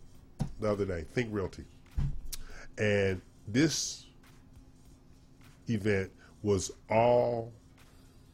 the 0.60 0.72
other 0.72 0.86
day, 0.86 1.06
Think 1.14 1.30
Realty, 1.32 1.66
and 2.78 3.22
this 3.48 4.06
event 5.68 6.12
was 6.44 6.72
all 6.90 7.52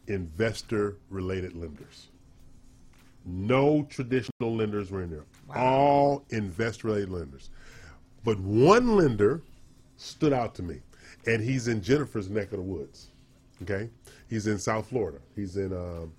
investor 0.07 0.97
related 1.09 1.55
lenders. 1.55 2.07
No 3.25 3.87
traditional 3.89 4.55
lenders 4.55 4.91
were 4.91 5.01
in 5.01 5.09
there. 5.09 5.25
All 5.55 6.23
investor 6.29 6.89
related 6.89 7.09
lenders. 7.09 7.49
But 8.23 8.39
one 8.39 8.95
lender 8.95 9.41
stood 9.97 10.33
out 10.33 10.53
to 10.55 10.63
me, 10.63 10.81
and 11.25 11.43
he's 11.43 11.67
in 11.67 11.81
Jennifer's 11.81 12.29
neck 12.29 12.51
of 12.51 12.57
the 12.57 12.61
woods. 12.61 13.07
Okay? 13.63 13.89
He's 14.29 14.47
in 14.47 14.59
South 14.59 14.87
Florida. 14.87 15.19
He's 15.35 15.57
in 15.57 15.73
um, 15.73 16.13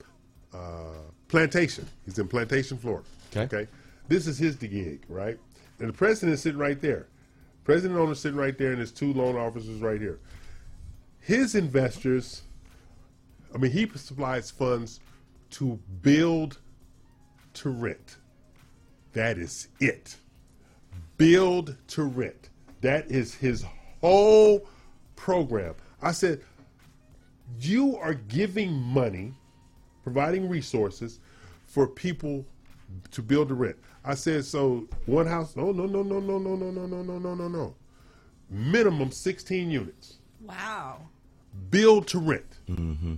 uh, 0.52 1.02
Plantation. 1.28 1.86
He's 2.04 2.18
in 2.18 2.26
Plantation, 2.26 2.78
Florida. 2.78 3.06
Okay. 3.36 3.68
This 4.08 4.26
is 4.26 4.38
his 4.38 4.56
gig, 4.56 5.04
right? 5.08 5.38
And 5.78 5.88
the 5.88 5.92
president 5.92 6.34
is 6.34 6.42
sitting 6.42 6.58
right 6.58 6.80
there. 6.80 7.08
President 7.64 7.98
owner 7.98 8.14
sitting 8.14 8.38
right 8.38 8.56
there, 8.56 8.70
and 8.70 8.78
his 8.78 8.92
two 8.92 9.12
loan 9.12 9.36
officers 9.36 9.80
right 9.80 10.00
here. 10.00 10.20
His 11.18 11.54
investors, 11.54 12.42
I 13.54 13.58
mean, 13.58 13.72
he 13.72 13.88
supplies 13.96 14.50
funds 14.50 15.00
to 15.50 15.78
build 16.02 16.58
to 17.54 17.70
rent. 17.70 18.16
That 19.12 19.38
is 19.38 19.68
it. 19.80 20.16
Build 21.16 21.76
to 21.88 22.04
rent. 22.04 22.50
That 22.82 23.10
is 23.10 23.34
his 23.34 23.64
whole 24.00 24.68
program. 25.16 25.74
I 26.00 26.12
said, 26.12 26.42
you 27.60 27.96
are 27.96 28.14
giving 28.14 28.72
money, 28.72 29.34
providing 30.04 30.48
resources 30.48 31.18
for 31.66 31.86
people 31.86 32.44
to 33.10 33.22
build 33.22 33.48
to 33.48 33.54
rent. 33.54 33.76
I 34.06 34.14
said, 34.14 34.44
so 34.44 34.86
one 35.06 35.26
house, 35.26 35.56
no, 35.56 35.72
no, 35.72 35.84
no, 35.84 36.02
no, 36.04 36.20
no, 36.20 36.38
no, 36.38 36.54
no, 36.54 36.70
no, 36.70 36.86
no, 36.86 37.02
no, 37.02 37.18
no, 37.18 37.34
no, 37.34 37.48
no. 37.48 37.74
Minimum 38.48 39.10
16 39.10 39.68
units. 39.68 40.18
Wow. 40.40 41.00
Build 41.70 42.06
to 42.08 42.20
rent. 42.20 42.60
Mm-hmm. 42.68 43.14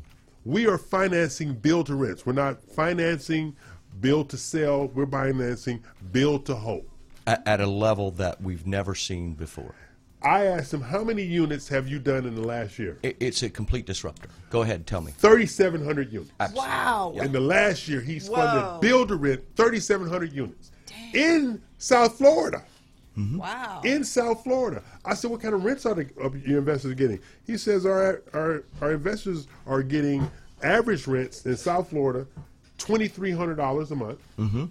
We 0.46 0.66
are 0.66 0.78
financing 0.78 1.52
build 1.52 1.86
to 1.86 1.94
rents. 1.94 2.24
We're 2.24 2.32
not 2.32 2.62
financing 2.62 3.54
build 4.00 4.30
to 4.30 4.38
sell. 4.38 4.86
We're 4.86 5.06
financing 5.06 5.84
build 6.10 6.46
to 6.46 6.54
hold. 6.54 6.86
At, 7.26 7.46
at 7.46 7.60
a 7.60 7.66
level 7.66 8.10
that 8.12 8.40
we've 8.40 8.66
never 8.66 8.94
seen 8.94 9.34
before. 9.34 9.74
I 10.22 10.46
asked 10.46 10.72
him, 10.72 10.80
how 10.80 11.04
many 11.04 11.22
units 11.22 11.68
have 11.68 11.86
you 11.86 11.98
done 11.98 12.24
in 12.24 12.34
the 12.34 12.42
last 12.42 12.78
year? 12.78 12.98
It, 13.02 13.18
it's 13.20 13.42
a 13.42 13.50
complete 13.50 13.84
disruptor. 13.84 14.28
Go 14.48 14.62
ahead, 14.62 14.86
tell 14.86 15.02
me. 15.02 15.12
3,700 15.12 16.10
units. 16.10 16.32
Wow. 16.54 17.12
In 17.16 17.30
the 17.30 17.40
last 17.40 17.86
year, 17.86 18.00
he's 18.00 18.26
Whoa. 18.26 18.36
funded 18.36 18.80
build 18.80 19.08
to 19.08 19.16
rent 19.16 19.44
3,700 19.54 20.32
units 20.32 20.72
in 21.14 21.60
South 21.78 22.16
Florida. 22.18 22.62
Wow. 23.16 23.80
In 23.84 24.04
South 24.04 24.44
Florida. 24.44 24.80
I 25.04 25.14
said, 25.14 25.30
what 25.32 25.40
kind 25.42 25.52
of 25.52 25.64
rents 25.64 25.84
are, 25.86 25.94
the, 25.94 26.08
are 26.22 26.36
your 26.36 26.58
investors 26.58 26.94
getting? 26.94 27.18
He 27.44 27.56
says, 27.56 27.84
our, 27.84 28.22
our, 28.32 28.62
our 28.80 28.92
investors 28.92 29.48
are 29.66 29.82
getting 29.82 30.30
average 30.62 31.08
rents 31.08 31.44
in 31.44 31.56
South 31.56 31.90
Florida 31.90 32.26
$2,300 32.78 33.90
a 33.90 33.94
month 33.96 34.20
Mm-hmm. 34.38 34.64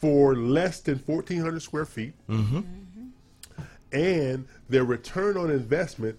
for 0.00 0.36
less 0.36 0.80
than 0.80 0.98
1,400 0.98 1.60
square 1.62 1.86
feet. 1.86 2.12
Mm-hmm. 2.28 2.60
and 3.92 4.46
their 4.68 4.84
return 4.84 5.38
on 5.38 5.50
investment 5.50 6.18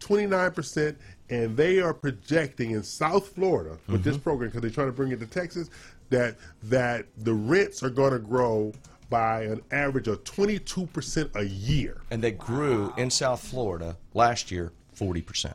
29% 0.00 0.96
and 1.30 1.56
they 1.56 1.80
are 1.80 1.94
projecting 1.94 2.72
in 2.72 2.82
south 2.82 3.28
florida 3.28 3.76
with 3.88 4.02
this 4.04 4.16
program 4.18 4.48
because 4.50 4.60
they're 4.62 4.70
trying 4.70 4.88
to 4.88 4.92
bring 4.92 5.12
it 5.12 5.20
to 5.20 5.26
texas 5.26 5.70
that 6.10 6.36
that 6.62 7.06
the 7.18 7.32
rents 7.34 7.82
are 7.82 7.90
going 7.90 8.12
to 8.12 8.18
grow 8.18 8.72
by 9.10 9.42
an 9.42 9.60
average 9.70 10.08
of 10.08 10.24
22% 10.24 11.36
a 11.36 11.44
year 11.44 12.00
And 12.10 12.22
they 12.22 12.32
grew 12.32 12.92
in 12.96 13.10
South 13.10 13.46
Florida 13.46 13.96
last 14.14 14.50
year 14.50 14.72
40%. 14.98 15.52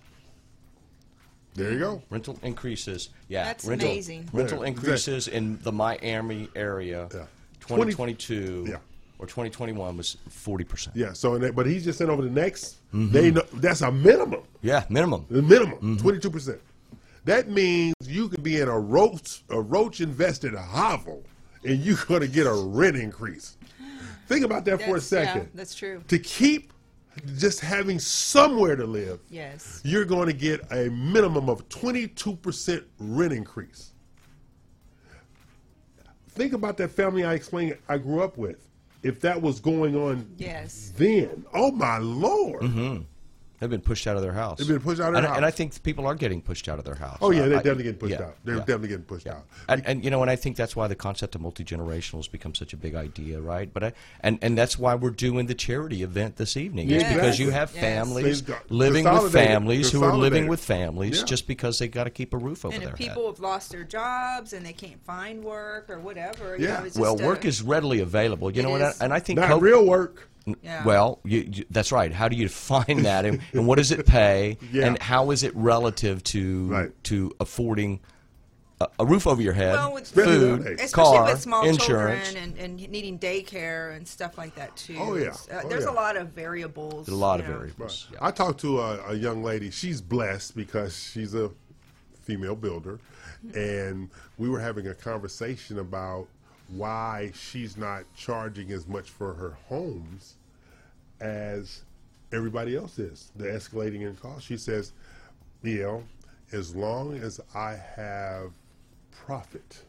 There 1.55 1.71
you 1.73 1.79
go. 1.79 2.01
Rental 2.09 2.39
increases. 2.43 3.09
Yeah. 3.27 3.43
That's 3.45 3.65
rental, 3.65 3.89
amazing. 3.89 4.29
Rental 4.31 4.61
Yeah, 4.61 4.67
increases 4.67 5.27
in 5.27 5.59
the 5.63 5.71
Miami 5.71 6.47
area. 6.55 7.07
2022 7.61 8.65
Yeah. 8.69 8.77
or 9.17 9.25
2021 9.25 9.97
was 9.97 10.17
40%. 10.29 10.89
yeah 10.95 11.11
so 11.13 11.37
that, 11.37 11.55
but 11.55 11.65
he's 11.65 11.83
just 11.83 11.97
saying 11.97 12.09
over 12.09 12.21
the 12.21 12.29
next 12.29 12.77
Mhm. 12.93 13.11
they 13.11 13.31
know 13.31 13.43
that's 13.55 13.81
a 13.81 13.91
minimum 13.91 14.41
Yeah, 14.61 14.85
minimum. 14.89 15.25
the 15.29 15.41
minimum 15.41 15.97
22% 15.97 16.59
that 17.25 17.49
means 17.49 17.93
you 18.09 18.27
could 18.29 18.43
be 18.43 18.59
in 18.59 18.67
a 18.67 18.79
roach 18.79 19.43
a 19.49 19.59
roach 19.61 20.01
invested 20.01 20.53
hovel 20.55 21.23
and 21.63 21.79
you're 21.79 21.97
going 22.07 22.21
to 22.21 22.27
get 22.27 22.47
a 22.47 22.53
rent 22.53 22.95
increase 22.97 23.57
think 24.27 24.43
about 24.45 24.65
that 24.65 24.79
for 24.81 24.97
a 24.97 24.99
That's- 24.99 25.11
yeah, 25.11 25.33
second 25.33 25.49
that's 25.53 25.75
true. 25.75 26.03
to 26.07 26.19
keep 26.19 26.73
just 27.37 27.59
having 27.59 27.99
somewhere 27.99 28.75
to 28.75 28.85
live 28.85 29.19
Yes. 29.29 29.81
you're 29.83 30.05
going 30.05 30.27
to 30.27 30.33
get 30.33 30.61
a 30.71 30.89
minimum 30.89 31.49
of 31.49 31.67
22% 31.69 32.83
rent 32.99 33.33
increase 33.33 33.93
think 36.29 36.53
about 36.53 36.77
that 36.77 36.89
family 36.91 37.23
i 37.23 37.33
explained 37.33 37.77
i 37.89 37.97
grew 37.97 38.21
up 38.21 38.37
with 38.37 38.67
if 39.03 39.19
that 39.21 39.41
was 39.41 39.59
going 39.59 39.95
on 39.95 40.29
Yes. 40.37 40.91
then 40.97 41.45
oh 41.53 41.71
my 41.71 41.97
lord 41.97 42.61
Mm-hmm. 42.61 43.03
They've 43.59 43.69
been 43.69 43.81
pushed 43.81 44.07
out 44.07 44.15
of 44.15 44.21
their 44.21 44.33
house. 44.33 44.59
They've 44.59 44.67
been 44.67 44.79
pushed 44.79 45.01
out 45.01 45.09
of 45.09 45.15
and, 45.15 45.25
their 45.25 45.33
and 45.33 45.45
I 45.45 45.51
think 45.51 45.81
people 45.83 46.05
are 46.07 46.15
getting 46.15 46.41
pushed 46.41 46.69
out 46.69 46.79
of 46.79 46.85
their 46.85 46.95
house. 46.95 47.17
Oh, 47.21 47.31
yeah, 47.31 47.41
they're 47.47 47.53
I- 47.59 47.61
definitely 47.61 47.83
getting 47.83 47.99
pushed 47.99 48.19
yeah, 48.19 48.25
out. 48.27 48.35
They're 48.43 48.55
yeah. 48.55 48.59
definitely 48.61 48.87
getting 48.89 49.03
pushed 49.05 49.27
out. 49.27 49.45
And, 49.67 49.85
and 49.85 50.03
you 50.03 50.09
know, 50.11 50.21
and 50.21 50.31
I 50.31 50.35
think 50.35 50.55
that's 50.55 50.75
why 50.75 50.87
the 50.87 50.95
concept 50.95 51.35
of 51.35 51.41
multi 51.41 51.63
generational 51.63 52.17
has 52.17 52.27
become 52.27 52.55
such 52.55 52.73
a 52.73 52.77
big 52.77 52.95
idea, 52.95 53.41
right? 53.41 53.71
But 53.73 53.83
I, 53.83 53.93
and 54.21 54.39
and 54.41 54.57
that's 54.57 54.79
why 54.79 54.95
we're 54.95 55.09
doing 55.09 55.47
the 55.47 55.55
charity 55.55 56.03
event 56.03 56.37
this 56.37 56.55
evening. 56.57 56.89
It's 56.89 57.03
Yeah. 57.03 57.13
because 57.13 57.39
you 57.39 57.49
have 57.51 57.71
Yes. 57.73 57.81
families 57.81 58.41
got- 58.41 58.71
living 58.71 59.03
with 59.05 59.31
families 59.33 59.91
who 59.91 60.03
are 60.03 60.15
living 60.15 60.47
with 60.47 60.59
families 60.61 61.19
Yeah. 61.19 61.25
just 61.25 61.47
because 61.47 61.79
they've 61.79 61.91
got 61.91 62.05
to 62.05 62.09
keep 62.09 62.33
a 62.33 62.37
roof 62.37 62.63
over 62.65 62.73
And 62.73 62.83
their 62.83 62.93
if 62.93 62.99
head. 62.99 63.07
people 63.09 63.27
have 63.27 63.39
lost 63.39 63.71
their 63.71 63.83
jobs 63.83 64.53
and 64.53 64.65
they 64.65 64.73
can't 64.73 65.03
find 65.03 65.43
work 65.43 65.89
or 65.89 65.99
whatever, 65.99 66.55
you 66.57 66.67
know, 66.67 66.83
it's 66.85 66.97
well, 66.97 67.15
just, 67.15 67.25
work 67.27 67.45
is 67.45 67.61
readily 67.61 67.99
available. 67.99 68.51
You 68.51 68.63
know, 68.63 68.75
and 68.75 68.83
I, 68.83 68.89
is. 68.89 69.01
and 69.01 69.13
I 69.13 69.19
think 69.19 69.39
Not 69.39 69.49
COVID 69.49 69.61
real 69.61 69.85
work. 69.85 70.27
Yeah. 70.61 70.83
Well, 70.83 71.19
you, 71.23 71.49
you, 71.51 71.65
that's 71.69 71.91
right. 71.91 72.11
How 72.11 72.27
do 72.27 72.35
you 72.35 72.43
define 72.47 73.03
that, 73.03 73.25
and, 73.25 73.41
and 73.53 73.67
what 73.67 73.77
does 73.77 73.91
it 73.91 74.05
pay, 74.05 74.57
Yeah. 74.71 74.87
and 74.87 75.01
how 75.01 75.31
is 75.31 75.43
it 75.43 75.55
relative 75.55 76.23
to 76.25 76.91
to 77.03 77.31
affording 77.39 77.99
a, 78.81 78.87
a 78.99 79.05
roof 79.05 79.27
over 79.27 79.41
your 79.41 79.51
head, 79.53 79.73
Well, 79.73 79.93
with 79.93 80.07
food, 80.09 80.61
especially 80.65 81.17
car, 81.17 81.25
with 81.25 81.41
small 81.41 81.65
insurance. 81.67 82.31
children 82.31 82.53
and, 82.57 82.79
and 82.79 82.89
needing 82.89 83.19
daycare 83.19 83.95
and 83.95 84.07
stuff 84.07 84.37
like 84.37 84.55
that 84.55 84.75
too. 84.77 84.95
Oh, 84.97 85.15
yeah. 85.15 85.31
Uh, 85.51 85.61
Oh, 85.63 85.67
there's 85.69 85.83
yeah. 85.83 85.89
a 85.91 85.91
lot 85.91 86.15
of 86.15 86.29
variables. 86.29 87.05
There's 87.07 87.17
a 87.17 87.19
lot 87.19 87.41
of 87.41 87.47
know. 87.47 87.57
variables. 87.57 88.07
Right. 88.11 88.21
I 88.21 88.31
talked 88.31 88.61
to 88.61 88.79
a, 88.79 89.09
a 89.11 89.15
young 89.15 89.43
lady. 89.43 89.69
She's 89.69 89.99
blessed 89.99 90.55
because 90.55 90.95
she's 90.97 91.33
a 91.35 91.51
female 92.23 92.55
builder, 92.55 92.99
and 93.53 94.09
we 94.37 94.47
were 94.49 94.59
having 94.61 94.87
a 94.87 94.93
conversation 94.95 95.79
about 95.79 96.27
why 96.69 97.31
she's 97.33 97.75
not 97.75 98.03
charging 98.15 98.71
as 98.71 98.87
much 98.87 99.09
for 99.09 99.33
her 99.33 99.57
homes 99.67 100.35
as 101.21 101.83
everybody 102.31 102.75
else 102.75 102.99
is. 102.99 103.31
The 103.35 103.45
escalating 103.45 104.01
in 104.01 104.15
cost. 104.15 104.45
She 104.45 104.57
says, 104.57 104.93
"El, 105.65 106.03
as 106.51 106.75
long 106.75 107.15
as 107.15 107.39
I 107.53 107.79
have 107.95 108.51
profit, 109.11 109.83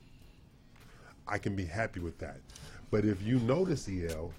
I 1.27 1.39
can 1.39 1.55
be 1.55 1.65
happy 1.65 2.01
with 2.01 2.19
that. 2.19 2.39
But 2.91 3.05
if 3.05 3.23
you 3.23 3.39
notice, 3.41 3.89
El, 3.89 4.33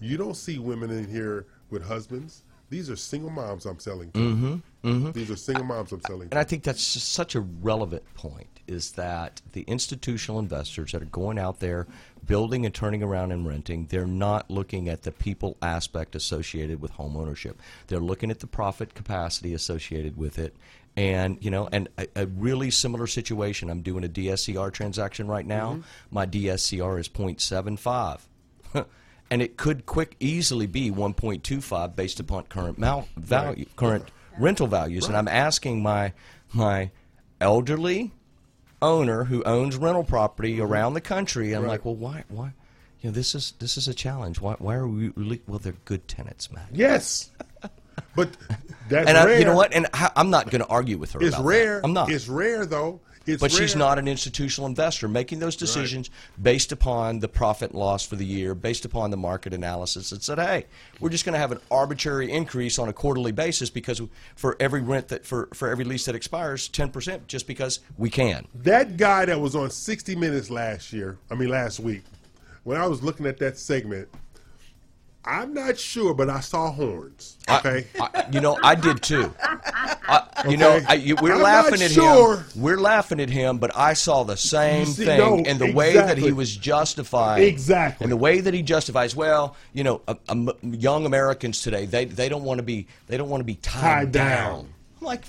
you 0.00 0.16
don't 0.16 0.36
see 0.36 0.58
women 0.58 0.90
in 0.90 1.08
here 1.08 1.46
with 1.70 1.82
husbands. 1.86 2.42
These 2.70 2.90
are 2.90 2.96
single 2.96 3.30
moms 3.30 3.66
I'm 3.66 3.78
selling 3.78 4.10
to. 4.12 4.18
Mhm, 4.18 4.62
mm-hmm. 4.82 5.10
These 5.12 5.30
are 5.30 5.36
single 5.36 5.64
moms 5.64 5.92
I'm 5.92 6.02
selling 6.02 6.28
And. 6.30 6.34
I 6.38 6.44
think 6.44 6.64
that's 6.64 6.82
such 6.82 7.34
a 7.34 7.40
relevant 7.40 8.02
point 8.14 8.48
is 8.66 8.92
that 8.92 9.42
the 9.52 9.62
institutional 9.62 10.38
investors 10.40 10.92
that 10.92 11.02
are 11.02 11.06
going 11.06 11.38
out 11.38 11.60
there 11.60 11.86
building 12.26 12.64
and 12.64 12.74
turning 12.74 13.02
around 13.02 13.32
and 13.32 13.46
renting, 13.46 13.86
they're 13.86 14.06
not 14.06 14.50
looking 14.50 14.88
at 14.88 15.02
the 15.02 15.12
people 15.12 15.56
aspect 15.62 16.14
associated 16.14 16.80
with 16.80 16.92
home 16.92 17.16
ownership. 17.16 17.60
They're 17.88 18.00
looking 18.00 18.30
at 18.30 18.40
the 18.40 18.46
profit 18.46 18.94
capacity 18.94 19.54
associated 19.54 20.16
with 20.16 20.38
it. 20.38 20.54
And, 20.96 21.38
you 21.40 21.50
know, 21.50 21.68
and 21.72 21.88
a, 21.98 22.06
a 22.14 22.26
really 22.26 22.70
similar 22.70 23.06
situation. 23.08 23.68
I'm 23.68 23.82
doing 23.82 24.04
a 24.04 24.08
DSCR 24.08 24.72
transaction 24.72 25.26
right 25.26 25.44
now. 25.46 25.74
Mhm. 25.74 25.82
My 26.10 26.24
DSCR 26.26 27.00
is 27.00 27.08
0.75. 27.08 28.20
and 29.30 29.42
it 29.42 29.56
could 29.56 29.86
quick 29.86 30.14
easily 30.20 30.66
be 30.66 30.90
1.25 30.92 31.96
based 31.96 32.20
upon 32.20 32.44
current 32.44 32.78
mal- 32.78 33.08
value, 33.16 33.66
current 33.74 34.10
rental 34.38 34.66
values. 34.68 35.06
And 35.06 35.16
I'm 35.16 35.28
asking 35.28 35.82
my 35.82 36.12
my 36.52 36.90
elderly 37.40 38.12
owner 38.84 39.24
who 39.24 39.42
owns 39.44 39.76
rental 39.76 40.04
property 40.04 40.54
mm-hmm. 40.54 40.62
around 40.70 40.94
the 40.94 41.00
country. 41.00 41.52
I'm 41.52 41.62
Right. 41.62 41.70
like, 41.70 41.84
well, 41.84 41.96
why 41.96 42.24
why? 42.28 42.52
You 43.00 43.10
know, 43.10 43.14
this 43.14 43.34
is 43.34 43.54
this 43.58 43.76
is 43.76 43.88
a 43.88 43.94
challenge. 43.94 44.40
Why 44.40 44.54
why 44.58 44.74
are 44.76 44.86
we 44.86 45.08
really? 45.16 45.40
Well, 45.46 45.58
they're 45.58 45.74
good 45.84 46.06
tenants, 46.08 46.50
man. 46.52 46.66
Yes, 46.72 47.30
but 48.14 48.30
that's 48.88 49.08
and 49.08 49.18
I, 49.18 49.24
rare. 49.24 49.38
you 49.38 49.44
know 49.44 49.54
what? 49.56 49.72
And 49.74 49.86
I, 49.92 50.10
I'm 50.16 50.30
not 50.30 50.50
going 50.50 50.62
to 50.62 50.68
argue 50.68 50.98
with 50.98 51.12
her. 51.12 51.22
It's 51.22 51.34
about 51.34 51.44
rare. 51.46 51.76
That. 51.76 51.84
I'm 51.84 51.92
not. 51.92 52.10
It's 52.10 52.28
rare 52.28 52.66
though. 52.66 53.00
It's 53.26 53.40
but 53.40 53.50
she's 53.50 53.74
not 53.74 53.98
an 53.98 54.06
institutional 54.06 54.66
investor 54.66 55.08
making 55.08 55.38
those 55.38 55.56
decisions 55.56 56.10
based 56.40 56.72
upon 56.72 57.20
the 57.20 57.28
profit 57.28 57.70
and 57.70 57.78
loss 57.78 58.04
for 58.04 58.16
the 58.16 58.24
year, 58.24 58.54
based 58.54 58.84
upon 58.84 59.10
the 59.10 59.16
market 59.16 59.54
analysis, 59.54 60.12
and 60.12 60.22
said, 60.22 60.38
"Hey, 60.38 60.66
we're 61.00 61.08
just 61.08 61.24
going 61.24 61.32
to 61.32 61.38
have 61.38 61.52
an 61.52 61.60
arbitrary 61.70 62.30
increase 62.30 62.78
on 62.78 62.88
a 62.88 62.92
quarterly 62.92 63.32
basis 63.32 63.70
because 63.70 64.00
for 64.36 64.56
every 64.60 64.82
rent 64.82 65.08
that 65.08 65.24
for 65.24 65.48
for 65.54 65.68
every 65.68 65.84
lease 65.84 66.04
that 66.04 66.14
expires, 66.14 66.68
ten 66.68 66.90
percent, 66.90 67.26
just 67.26 67.46
because 67.46 67.80
we 67.96 68.10
can." 68.10 68.46
That 68.54 68.96
guy 68.96 69.24
that 69.24 69.40
was 69.40 69.56
on 69.56 69.70
60 69.70 70.14
Minutes 70.16 70.50
last 70.50 70.92
year, 70.92 71.18
I 71.30 71.34
mean 71.34 71.48
last 71.48 71.80
week, 71.80 72.02
when 72.64 72.78
I 72.78 72.86
was 72.86 73.02
looking 73.02 73.26
at 73.26 73.38
that 73.38 73.58
segment, 73.58 74.08
I'm 75.24 75.54
not 75.54 75.78
sure, 75.78 76.12
but 76.12 76.28
I 76.28 76.40
saw 76.40 76.70
horns. 76.70 77.38
Okay, 77.48 77.86
I, 77.98 78.26
you 78.30 78.40
know, 78.40 78.58
I 78.62 78.74
did 78.74 79.02
too. 79.02 79.34
I, 80.06 80.44
you 80.48 80.56
know, 80.56 80.80
I, 80.88 80.94
you, 80.94 81.16
we're 81.20 81.34
I'm 81.34 81.42
laughing 81.42 81.80
not 81.80 81.82
at 81.82 81.90
sure. 81.92 82.36
him. 82.38 82.44
We're 82.56 82.78
laughing 82.78 83.20
at 83.20 83.30
him, 83.30 83.58
but 83.58 83.74
I 83.76 83.94
saw 83.94 84.22
the 84.22 84.36
same 84.36 84.86
see, 84.86 85.04
thing, 85.06 85.18
no, 85.18 85.38
and 85.38 85.58
the 85.58 85.72
way 85.72 85.94
that 85.94 86.18
he 86.18 86.32
was 86.32 86.56
justifying 86.56 87.42
Exactly. 87.42 88.04
and 88.04 88.12
the 88.12 88.16
way 88.16 88.40
that 88.40 88.52
he 88.54 88.62
justifies. 88.62 89.16
Well, 89.16 89.56
you 89.72 89.84
know, 89.84 90.02
uh, 90.06 90.14
um, 90.28 90.50
young 90.62 91.06
Americans 91.06 91.62
today 91.62 91.86
they 91.86 92.04
they 92.04 92.28
don't 92.28 92.44
want 92.44 92.58
to 92.58 92.62
be 92.62 92.86
they 93.06 93.16
don't 93.16 93.28
want 93.30 93.40
to 93.40 93.44
be 93.44 93.56
tied, 93.56 93.80
Tied 93.80 94.12
down. 94.12 94.28
down. 94.54 94.68
I'm 95.00 95.06
like, 95.06 95.24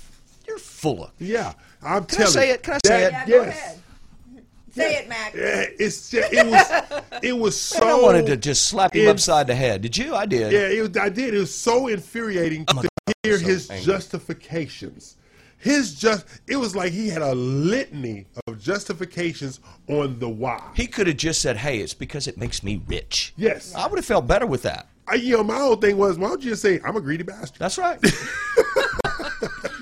you're 0.46 0.58
full 0.58 1.04
of. 1.04 1.10
Yeah, 1.18 1.52
I'm 1.82 2.04
Can 2.04 2.22
I 2.22 2.26
say 2.26 2.50
it? 2.50 2.62
Can 2.62 2.74
I 2.74 2.78
say 2.84 3.00
that- 3.10 3.28
it? 3.28 3.30
Yeah, 3.30 3.36
go 3.38 3.44
yes. 3.44 3.58
ahead. 3.58 3.80
Say 4.72 4.96
it, 4.96 5.08
Mack. 5.08 5.34
Yeah, 5.34 5.64
it's 5.78 6.10
just, 6.10 6.32
it 6.34 6.46
was 6.46 7.20
it 7.22 7.32
was 7.32 7.58
so. 7.60 7.88
I 7.88 8.02
wanted 8.02 8.26
to 8.26 8.36
just 8.36 8.66
slap 8.66 8.94
him 8.94 9.04
in- 9.04 9.08
upside 9.08 9.46
the 9.46 9.54
head. 9.54 9.80
Did 9.80 9.96
you? 9.96 10.14
I 10.14 10.26
did. 10.26 10.52
Yeah, 10.52 10.68
it 10.68 10.80
was, 10.82 10.96
I 10.98 11.08
did. 11.08 11.32
It 11.32 11.38
was 11.38 11.54
so 11.54 11.86
infuriating 11.86 12.66
to 12.66 12.86
hear 13.22 13.38
so 13.38 13.46
his 13.46 13.70
angry. 13.70 13.84
justifications. 13.86 15.16
His 15.58 15.94
just 15.94 16.26
it 16.46 16.56
was 16.56 16.76
like 16.76 16.92
he 16.92 17.08
had 17.08 17.22
a 17.22 17.34
litany 17.34 18.26
of 18.46 18.60
justifications 18.60 19.60
on 19.88 20.18
the 20.18 20.28
why. 20.28 20.62
He 20.74 20.86
could 20.86 21.06
have 21.06 21.16
just 21.16 21.40
said, 21.40 21.56
"Hey, 21.56 21.78
it's 21.80 21.94
because 21.94 22.26
it 22.26 22.36
makes 22.36 22.62
me 22.62 22.82
rich." 22.86 23.32
Yes. 23.36 23.74
I 23.74 23.86
would 23.86 23.98
have 23.98 24.04
felt 24.04 24.26
better 24.26 24.46
with 24.46 24.62
that. 24.62 24.86
I, 25.08 25.14
you 25.14 25.36
know, 25.36 25.44
my 25.44 25.56
whole 25.56 25.76
thing 25.76 25.96
was, 25.96 26.18
why 26.18 26.28
don't 26.28 26.42
you 26.42 26.50
just 26.50 26.62
say 26.62 26.80
I'm 26.84 26.96
a 26.96 27.00
greedy 27.00 27.22
bastard? 27.22 27.58
That's 27.58 27.78
right. 27.78 27.98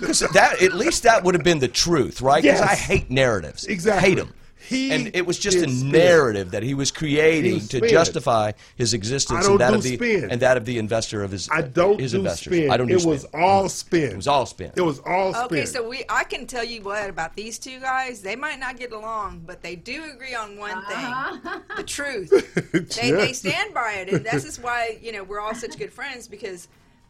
Because 0.01 0.21
that 0.21 0.61
at 0.61 0.75
least 0.75 1.05
that 1.05 1.25
would 1.25 1.35
have 1.35 1.45
been 1.45 1.61
the 1.61 1.69
truth, 1.69 2.21
right? 2.21 2.43
Because 2.43 2.61
Yes. 2.61 2.69
I 2.71 2.75
hate 2.75 3.11
narratives. 3.11 3.65
Exactly. 3.65 4.11
Hate 4.11 4.19
them. 4.19 4.35
He 4.69 4.91
and 4.91 5.15
it 5.15 5.27
was 5.27 5.39
just 5.39 5.59
a 5.59 5.67
did 5.67 5.77
spin. 5.79 5.91
narrative 5.93 6.51
that 6.53 6.63
he 6.63 6.75
was 6.75 6.91
creating 6.91 7.55
He 7.55 7.61
to 7.61 7.77
spin. 7.79 7.89
justify 7.89 8.53
his 8.77 8.95
existence 8.95 9.47
and 9.47 9.59
that 9.61 9.75
of 9.75 9.83
the 9.83 9.97
spin. 9.97 10.31
and 10.31 10.41
that 10.41 10.57
of 10.57 10.65
the 10.65 10.79
investor 10.79 11.23
of 11.23 11.31
his 11.31 11.49
I 11.51 11.63
don't 11.63 12.01
his 12.01 12.13
do 12.13 12.19
investors. 12.19 12.53
spin. 12.55 12.71
I 12.71 12.77
don't 12.77 12.87
do 12.89 12.97
it 12.97 13.01
spin. 13.01 13.11
was 13.11 13.25
all 13.35 13.65
mm. 13.65 13.71
spin. 13.71 14.11
It 14.13 14.17
was 14.17 14.27
all 14.29 14.47
spin. 14.47 14.73
It 14.77 14.81
was 14.81 15.01
all 15.01 15.35
spin. 15.35 15.45
Okay, 15.45 15.67
so 15.67 15.89
we 15.89 16.05
I 16.09 16.25
can 16.25 16.47
tell 16.47 16.65
you 16.65 16.83
what 16.83 17.11
about 17.11 17.37
these 17.37 17.59
two 17.59 17.79
guys. 17.81 18.23
They 18.23 18.37
might 18.37 18.59
not 18.59 18.79
get 18.79 18.93
along, 18.93 19.43
but 19.47 19.63
they 19.63 19.77
do 19.77 20.05
agree 20.05 20.35
on 20.35 20.57
one 20.57 20.85
thing: 20.87 20.97
uh-huh. 20.97 21.61
the 21.77 21.83
truth. 21.85 22.33
They 22.95 23.11
they 23.11 23.33
stand 23.33 23.75
by 23.75 23.95
it, 23.95 24.09
and 24.13 24.25
this 24.25 24.45
is 24.45 24.59
why 24.59 24.99
you 25.03 25.13
know 25.13 25.25
we're 25.25 25.41
all 25.41 25.55
such 25.55 25.79
good 25.79 25.93
friends 25.93 26.29
because 26.29 26.69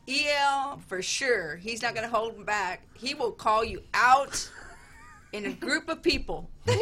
El 0.08 0.78
for 0.86 1.00
sure 1.02 1.56
he's 1.56 1.82
not 1.82 1.94
going 1.94 2.08
to 2.08 2.14
hold 2.14 2.34
him 2.34 2.44
back. 2.44 2.82
He 2.94 3.14
will 3.14 3.32
call 3.32 3.64
you 3.64 3.82
out 3.94 4.50
in 5.34 5.44
a 5.46 5.52
group 5.52 5.88
of 5.88 6.00
people 6.00 6.48
and 6.68 6.78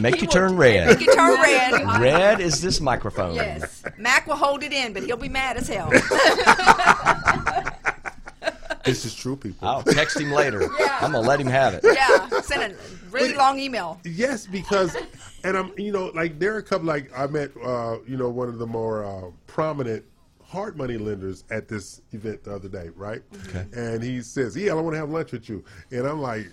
make 0.00 0.14
He 0.16 0.22
you 0.22 0.26
turn 0.26 0.56
red. 0.56 0.88
Make 0.88 1.00
you 1.06 1.14
turn 1.14 1.38
red. 1.42 2.00
Red 2.00 2.40
is 2.40 2.62
this 2.62 2.80
microphone. 2.80 3.34
Yes, 3.34 3.82
Mack 3.98 4.26
will 4.26 4.36
hold 4.36 4.62
it 4.62 4.72
in, 4.72 4.94
but 4.94 5.02
he'll 5.04 5.18
be 5.18 5.28
mad 5.28 5.58
as 5.58 5.68
hell. 5.68 5.90
this 8.84 9.04
is 9.04 9.14
true, 9.14 9.36
people. 9.36 9.68
I'll 9.68 9.82
text 9.82 10.18
him 10.18 10.32
later. 10.32 10.66
Yeah. 10.78 10.98
I'm 11.00 11.12
gonna 11.12 11.26
let 11.26 11.40
him 11.40 11.46
have 11.48 11.74
it. 11.74 11.84
yeah, 11.84 12.28
send 12.40 12.72
a 12.72 12.76
really 13.10 13.34
long 13.34 13.58
email. 13.60 14.00
Yes, 14.04 14.46
because, 14.46 14.96
and 15.44 15.54
I'm, 15.56 15.72
you 15.76 15.92
know, 15.92 16.06
like 16.14 16.38
there 16.38 16.54
are 16.54 16.58
a 16.58 16.62
couple. 16.62 16.86
Like 16.86 17.10
I 17.16 17.26
met, 17.26 17.50
uh, 17.62 17.98
you 18.06 18.16
know, 18.16 18.30
one 18.30 18.48
of 18.48 18.56
the 18.58 18.66
more 18.66 19.04
uh, 19.04 19.24
prominent 19.46 20.04
hard 20.48 20.76
money 20.76 20.96
lenders 20.96 21.44
at 21.50 21.68
this 21.68 22.00
event 22.12 22.44
the 22.44 22.54
other 22.54 22.68
day, 22.68 22.90
right? 22.94 23.22
Okay. 23.48 23.66
And 23.74 24.02
he 24.02 24.22
says, 24.22 24.56
"Yeah, 24.56 24.72
I 24.72 24.74
want 24.74 24.94
to 24.94 24.98
have 24.98 25.10
lunch 25.10 25.32
with 25.32 25.48
you," 25.48 25.64
and 25.90 26.06
I'm 26.06 26.20
like, 26.20 26.46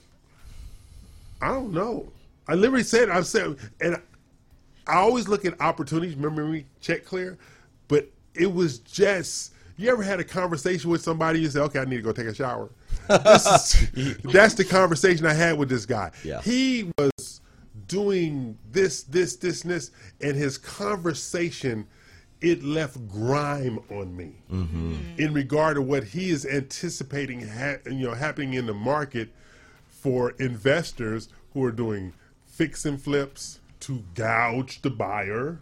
I 1.41 1.49
don't 1.49 1.73
know. 1.73 2.11
I 2.47 2.55
literally 2.55 2.83
said, 2.83 3.09
I 3.09 3.21
said, 3.21 3.57
and 3.81 3.97
I 4.87 4.95
always 4.95 5.27
look 5.27 5.45
at 5.45 5.59
opportunities. 5.61 6.15
Remember 6.15 6.45
me 6.45 6.65
check 6.81 7.05
clear, 7.05 7.37
but 7.87 8.07
it 8.33 8.51
was 8.51 8.79
just. 8.79 9.51
You 9.75 9.89
ever 9.89 10.03
had 10.03 10.19
a 10.19 10.23
conversation 10.23 10.91
with 10.91 11.01
somebody? 11.01 11.39
You 11.41 11.49
say, 11.49 11.59
"Okay, 11.61 11.79
I 11.79 11.85
need 11.85 11.97
to 11.97 12.01
go 12.01 12.11
take 12.11 12.27
a 12.27 12.33
shower." 12.33 12.69
This 13.09 13.91
is, 13.95 14.17
that's 14.17 14.53
the 14.53 14.63
conversation 14.63 15.25
I 15.25 15.33
had 15.33 15.57
with 15.57 15.67
this 15.67 15.85
guy. 15.85 16.11
Yeah. 16.23 16.41
He 16.41 16.91
was 16.97 17.41
doing 17.87 18.57
this, 18.71 19.03
this, 19.03 19.35
this, 19.35 19.63
and 19.63 19.71
this, 19.71 19.91
and 20.21 20.37
his 20.37 20.57
conversation 20.57 21.85
it 22.43 22.63
left 22.63 23.07
grime 23.07 23.79
on 23.89 24.15
me 24.15 24.33
mm-hmm. 24.51 24.95
in 25.17 25.33
regard 25.33 25.75
to 25.75 25.81
what 25.81 26.03
he 26.03 26.29
is 26.29 26.45
anticipating, 26.45 27.47
ha- 27.47 27.77
you 27.85 28.07
know, 28.07 28.13
happening 28.13 28.53
in 28.53 28.65
the 28.65 28.73
market 28.73 29.29
for 29.87 30.31
investors 30.31 31.29
who 31.53 31.63
are 31.63 31.71
doing 31.71 32.13
fix 32.45 32.85
and 32.85 33.01
flips 33.01 33.61
to 33.79 34.03
gouge 34.13 34.81
the 34.81 34.89
buyer, 34.89 35.59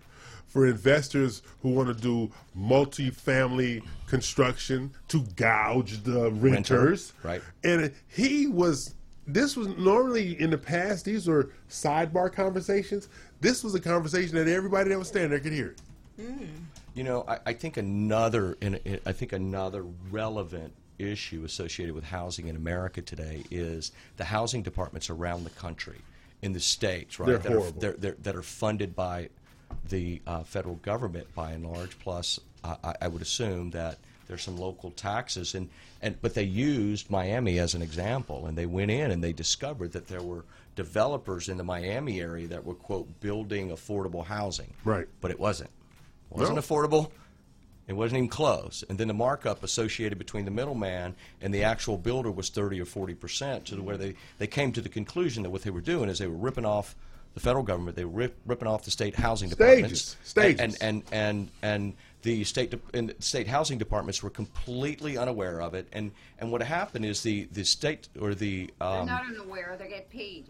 for 0.48 0.68
investors 0.68 1.42
who 1.62 1.70
want 1.70 1.88
to 1.88 1.94
do 1.94 2.30
multi-family 2.54 3.82
construction 4.06 4.92
to 5.08 5.22
gouge 5.38 6.04
the 6.04 6.30
renters. 6.32 7.14
right. 7.24 7.42
And 7.64 7.94
he 8.08 8.48
was. 8.48 8.96
This 9.28 9.56
was 9.56 9.68
normally 9.78 10.40
in 10.42 10.50
the 10.50 10.58
past. 10.58 11.06
These 11.06 11.28
were 11.28 11.52
sidebar 11.70 12.34
conversations. 12.34 13.08
This 13.40 13.64
was 13.64 13.76
a 13.76 13.80
conversation 13.80 14.36
that 14.36 14.48
everybody 14.48 14.90
that 14.90 15.00
was 15.00 15.08
standing 15.08 15.30
there 15.30 15.40
could 15.40 15.54
hear. 15.54 15.76
Mm. 16.20 16.48
You 16.94 17.04
know, 17.04 17.24
I, 17.28 17.40
I 17.48 17.54
think 17.54 17.78
another, 17.78 18.58
in, 18.62 18.76
in, 18.76 19.00
I 19.06 19.14
think 19.14 19.32
another 19.32 19.84
relevant 20.10 20.74
issue 21.00 21.44
associated 21.46 21.96
with 21.96 22.04
housing 22.04 22.48
in 22.48 22.56
America 22.56 23.02
today 23.02 23.44
is 23.50 23.92
the 24.18 24.26
housing 24.26 24.62
departments 24.62 25.10
around 25.10 25.44
the 25.44 25.50
country, 25.52 26.00
in 26.42 26.54
the 26.54 26.60
states, 26.60 27.20
right? 27.20 27.28
They're 27.28 27.38
that, 27.38 27.52
are, 27.52 27.60
horrible. 27.60 27.82
they're, 27.82 27.94
they're, 27.94 28.16
that 28.24 28.36
are 28.36 28.42
funded 28.42 28.96
by 28.96 29.30
the 29.90 30.22
uh, 30.28 30.44
federal 30.44 30.76
government 30.76 31.34
by 31.34 31.52
and 31.52 31.66
large. 31.66 31.98
Plus, 32.00 32.40
I, 32.64 32.96
I 33.02 33.08
would 33.08 33.22
assume 33.22 33.72
that 33.72 33.98
there's 34.28 34.44
some 34.44 34.58
local 34.58 34.92
taxes, 34.92 35.56
and, 35.56 35.70
and 36.02 36.22
but 36.22 36.34
they 36.34 36.44
used 36.44 37.10
Miami 37.10 37.60
as 37.60 37.74
an 37.74 37.82
example, 37.82 38.46
and 38.48 38.58
they 38.58 38.66
went 38.66 38.92
in 38.92 39.12
and 39.12 39.24
they 39.24 39.34
discovered 39.34 39.92
that 39.94 40.08
there 40.08 40.22
were 40.22 40.46
developers 40.76 41.50
in 41.50 41.58
the 41.58 41.64
Miami 41.64 42.22
area 42.22 42.48
that 42.48 42.66
were 42.66 42.76
quote 42.76 43.20
building 43.20 43.70
affordable 43.70 44.26
housing. 44.26 44.74
Right. 44.86 45.08
But 45.20 45.32
it 45.32 45.40
wasn't. 45.40 45.70
It 46.32 46.38
wasn't 46.38 46.56
No. 46.56 46.62
affordable. 46.62 47.12
It 47.88 47.94
wasn't 47.94 48.20
even 48.20 48.30
close. 48.30 48.84
And 48.90 48.98
then 48.98 49.08
the 49.08 49.14
markup 49.14 49.64
associated 49.64 50.18
between 50.18 50.46
the 50.46 50.52
middleman 50.52 51.16
and 51.42 51.54
the 51.54 51.64
actual 51.64 51.98
builder 51.98 52.32
was 52.32 52.50
30 52.50 52.80
or 52.80 52.86
40 52.86 53.16
percent, 53.16 53.66
to 53.66 53.76
the 53.76 53.82
where 53.84 53.98
they, 53.98 54.16
they 54.38 54.48
came 54.48 54.72
to 54.74 54.82
the 54.82 54.88
conclusion 54.90 55.44
that 55.44 55.50
what 55.50 55.64
they 55.64 55.72
were 55.72 55.82
doing 55.82 56.08
is 56.10 56.20
they 56.20 56.28
were 56.28 56.36
ripping 56.36 56.66
off 56.66 56.96
the 57.34 57.40
federal 57.40 57.64
government, 57.64 57.96
they 57.96 58.04
were 58.04 58.12
rip, 58.12 58.36
ripping 58.46 58.68
off 58.68 58.84
the 58.84 58.92
state 58.92 59.16
housing 59.16 59.50
departments. 59.50 60.18
Stages. 60.24 60.60
Stages. 60.60 60.60
And, 60.60 60.78
and, 60.82 61.04
and, 61.14 61.50
and 61.62 61.94
the 62.24 62.44
state, 62.44 62.72
de- 62.72 62.80
and 62.94 63.14
state 63.20 63.48
housing 63.48 63.78
departments 63.78 64.22
were 64.22 64.30
completely 64.30 65.18
unaware 65.18 65.62
of 65.62 65.74
it. 65.74 65.88
And, 65.94 66.12
and 66.40 66.52
what 66.52 66.62
happened 66.62 67.06
is 67.06 67.24
the, 67.24 67.48
the 67.54 67.64
state 67.64 68.10
or 68.20 68.36
the. 68.36 68.70
They're 68.80 68.88
Um, 68.88 69.06
not 69.08 69.26
unaware. 69.26 69.78
They 69.80 69.88
get 69.88 70.10
paid. 70.10 70.48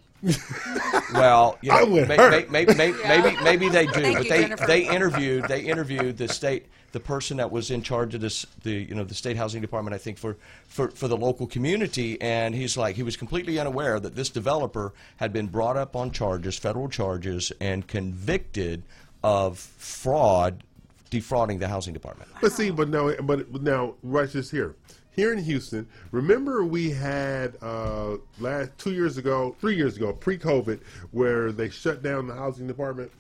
Well, 1.13 1.57
you 1.61 1.69
know, 1.71 1.77
I 1.77 1.83
would 1.83 2.07
may- 2.07 2.17
hurt. 2.17 2.49
may- 2.51 2.65
may- 2.65 2.73
may- 2.75 2.91
maybe, 3.07 3.43
maybe 3.43 3.69
they 3.69 3.85
do, 3.87 3.91
Thank 4.01 4.17
but 4.17 4.23
you, 4.25 4.29
they 4.29 4.41
Jennifer. 4.41 4.65
they 4.67 4.87
interviewed 4.87 5.47
they 5.47 5.61
interviewed 5.61 6.17
the 6.17 6.27
state 6.27 6.67
the 6.91 6.99
person 6.99 7.37
that 7.37 7.49
was 7.51 7.71
in 7.71 7.81
charge 7.81 8.13
of 8.15 8.21
this 8.21 8.45
the 8.63 8.71
you 8.71 8.95
know 8.95 9.03
the 9.03 9.13
state 9.15 9.37
housing 9.37 9.61
department 9.61 9.93
I 9.95 9.97
think 9.97 10.17
for 10.17 10.37
for 10.67 10.89
for 10.91 11.07
the 11.07 11.17
local 11.17 11.47
community, 11.47 12.19
and 12.21 12.53
he's 12.53 12.77
like 12.77 12.95
he 12.95 13.03
was 13.03 13.15
completely 13.17 13.59
unaware 13.59 13.99
that 13.99 14.15
this 14.15 14.29
developer 14.29 14.93
had 15.17 15.31
been 15.33 15.47
brought 15.47 15.77
up 15.77 15.95
on 15.95 16.11
charges, 16.11 16.57
federal 16.57 16.89
charges, 16.89 17.51
and 17.61 17.87
convicted 17.87 18.83
of 19.23 19.59
fraud, 19.59 20.63
defrauding 21.09 21.59
the 21.59 21.67
housing 21.67 21.93
department. 21.93 22.29
But 22.41 22.51
see, 22.51 22.71
but 22.71 22.89
now, 22.89 23.11
but 23.21 23.61
now, 23.61 23.95
watch 24.03 24.33
this 24.33 24.49
here. 24.51 24.75
Here 25.13 25.33
in 25.33 25.39
Houston, 25.39 25.87
remember 26.11 26.63
we 26.63 26.89
had 26.89 27.57
uh, 27.61 28.17
last 28.39 28.77
two 28.77 28.93
years 28.93 29.17
ago, 29.17 29.55
three 29.59 29.75
years 29.75 29.97
ago, 29.97 30.13
pre-COVID, 30.13 30.79
where 31.11 31.51
they 31.51 31.69
shut 31.69 32.01
down 32.01 32.27
the 32.27 32.33
housing 32.35 32.65
department 32.65 33.11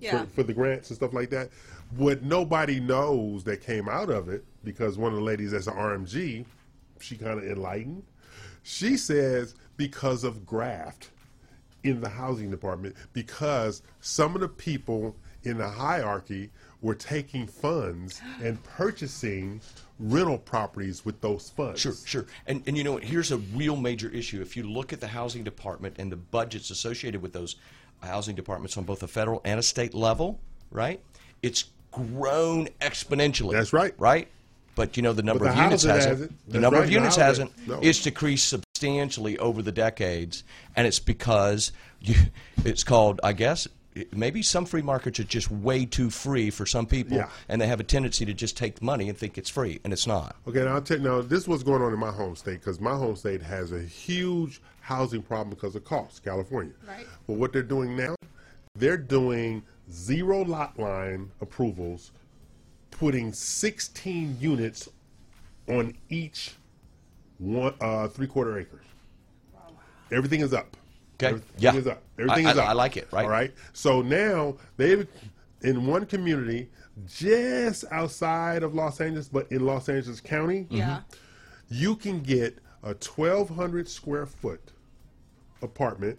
Yeah. 0.00 0.24
for, 0.24 0.26
for 0.36 0.42
the 0.42 0.54
grants 0.54 0.88
and 0.90 0.96
stuff 0.96 1.12
like 1.12 1.28
that. 1.30 1.50
What 1.96 2.22
nobody 2.22 2.80
knows 2.80 3.44
that 3.44 3.60
came 3.62 3.88
out 3.90 4.08
of 4.08 4.28
it, 4.30 4.44
because 4.64 4.96
one 4.96 5.12
of 5.12 5.18
the 5.18 5.24
ladies 5.24 5.50
that's 5.52 5.66
an 5.66 5.74
RMG, 5.74 6.46
she 6.98 7.16
kind 7.16 7.38
of 7.38 7.44
enlightened. 7.44 8.04
She 8.62 8.96
says 8.96 9.54
because 9.76 10.24
of 10.24 10.46
graft 10.46 11.10
in 11.82 12.00
the 12.00 12.08
housing 12.08 12.50
department, 12.50 12.96
because 13.12 13.82
some 14.00 14.34
of 14.34 14.40
the 14.40 14.48
people 14.48 15.14
in 15.42 15.58
the 15.58 15.68
hierarchy 15.68 16.50
were 16.80 16.94
taking 16.94 17.46
funds 17.46 18.22
and 18.42 18.62
purchasing 18.64 19.60
rental 19.98 20.38
properties 20.38 21.04
with 21.04 21.20
those 21.20 21.50
funds. 21.50 21.80
Sure, 21.80 21.94
sure. 22.04 22.26
And, 22.46 22.62
and 22.66 22.76
you 22.76 22.84
know? 22.84 22.96
Here's 22.96 23.32
a 23.32 23.38
real 23.38 23.76
major 23.76 24.08
issue. 24.10 24.40
If 24.40 24.56
you 24.56 24.64
look 24.64 24.92
at 24.92 25.00
the 25.00 25.08
housing 25.08 25.44
department 25.44 25.96
and 25.98 26.10
the 26.10 26.16
budgets 26.16 26.70
associated 26.70 27.22
with 27.22 27.32
those 27.32 27.56
housing 28.00 28.34
departments 28.34 28.76
on 28.76 28.84
both 28.84 29.02
a 29.02 29.08
federal 29.08 29.40
and 29.44 29.58
a 29.58 29.62
state 29.62 29.94
level, 29.94 30.40
right? 30.70 31.00
It's 31.42 31.66
grown 31.90 32.68
exponentially. 32.80 33.52
That's 33.52 33.72
right. 33.72 33.94
Right? 33.98 34.28
But 34.74 34.96
you 34.96 35.02
know 35.04 35.12
the 35.12 35.22
number 35.22 35.46
of 35.46 35.56
units 35.56 35.84
hasn't. 35.84 36.10
hasn't. 36.10 36.50
The 36.50 36.58
number 36.58 36.78
right, 36.78 36.86
of 36.86 36.90
units 36.90 37.16
hasn't. 37.16 37.52
no. 37.68 37.78
It's 37.80 38.02
decreased 38.02 38.48
substantially 38.48 39.38
over 39.38 39.62
the 39.62 39.70
decades, 39.70 40.42
and 40.74 40.84
it's 40.84 40.98
because 40.98 41.70
you, 42.00 42.16
it's 42.64 42.82
called, 42.82 43.20
I 43.22 43.34
guess, 43.34 43.68
maybe 44.12 44.42
some 44.42 44.64
free 44.66 44.82
markets 44.82 45.20
are 45.20 45.24
just 45.24 45.50
way 45.50 45.84
too 45.84 46.10
free 46.10 46.50
for 46.50 46.66
some 46.66 46.86
people, 46.86 47.16
Yeah. 47.16 47.28
and 47.48 47.60
they 47.60 47.66
have 47.66 47.80
a 47.80 47.84
tendency 47.84 48.24
to 48.24 48.34
just 48.34 48.56
take 48.56 48.82
money 48.82 49.08
and 49.08 49.16
think 49.16 49.38
it's 49.38 49.50
free, 49.50 49.80
and 49.84 49.92
it's 49.92 50.06
not. 50.06 50.36
Okay, 50.48 50.64
now 50.64 50.74
I'll 50.74 50.82
tell 50.82 50.98
you, 50.98 51.04
now 51.04 51.22
this 51.22 51.42
is 51.42 51.48
what's 51.48 51.62
going 51.62 51.82
on 51.82 51.92
in 51.92 51.98
my 51.98 52.10
home 52.10 52.34
state 52.36 52.60
because 52.60 52.80
my 52.80 52.96
home 52.96 53.16
state 53.16 53.42
has 53.42 53.72
a 53.72 53.80
huge 53.82 54.60
housing 54.80 55.22
problem 55.22 55.50
because 55.50 55.76
of 55.76 55.84
cost, 55.84 56.24
California. 56.24 56.72
Right. 56.86 57.06
But 57.26 57.34
what 57.34 57.52
they're 57.52 57.62
doing 57.62 57.96
now, 57.96 58.16
they're 58.74 58.96
doing 58.96 59.62
zero 59.92 60.44
lot 60.44 60.78
line 60.78 61.30
approvals, 61.40 62.10
putting 62.90 63.32
16 63.32 64.36
units 64.40 64.88
on 65.68 65.94
each 66.10 66.54
one 67.38 67.74
uh, 67.80 68.08
three 68.08 68.26
quarter 68.26 68.58
acres. 68.58 68.84
Everything 70.10 70.40
is 70.40 70.52
up. 70.52 70.76
Okay. 71.14 71.28
Everything 71.28 71.50
Yeah. 71.58 71.74
is 71.74 71.86
up. 71.86 72.02
Everything 72.18 72.46
I- 72.46 72.50
is 72.52 72.58
I- 72.58 72.62
up. 72.64 72.68
I 72.70 72.72
like 72.72 72.96
it, 72.96 73.08
right? 73.12 73.24
All 73.24 73.30
right. 73.30 73.54
So 73.72 74.02
now 74.02 74.56
they've 74.76 75.06
in 75.62 75.86
one 75.86 76.04
community 76.06 76.68
just 77.06 77.84
outside 77.90 78.62
of 78.62 78.74
Los 78.74 79.00
Angeles, 79.00 79.28
but 79.28 79.50
in 79.50 79.64
Los 79.64 79.88
Angeles 79.88 80.20
County, 80.20 80.66
Yeah. 80.70 81.00
you 81.68 81.96
can 81.96 82.20
get 82.20 82.58
a 82.82 82.94
1,200 82.94 83.88
square 83.88 84.26
foot 84.26 84.60
apartment 85.62 86.18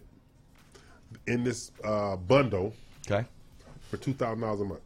in 1.26 1.44
this 1.44 1.70
uh, 1.84 2.16
bundle 2.16 2.74
Okay. 3.10 3.26
for 3.90 3.96
two 3.98 4.12
thousand 4.12 4.40
dollars 4.40 4.60
a 4.60 4.64
month 4.64 4.80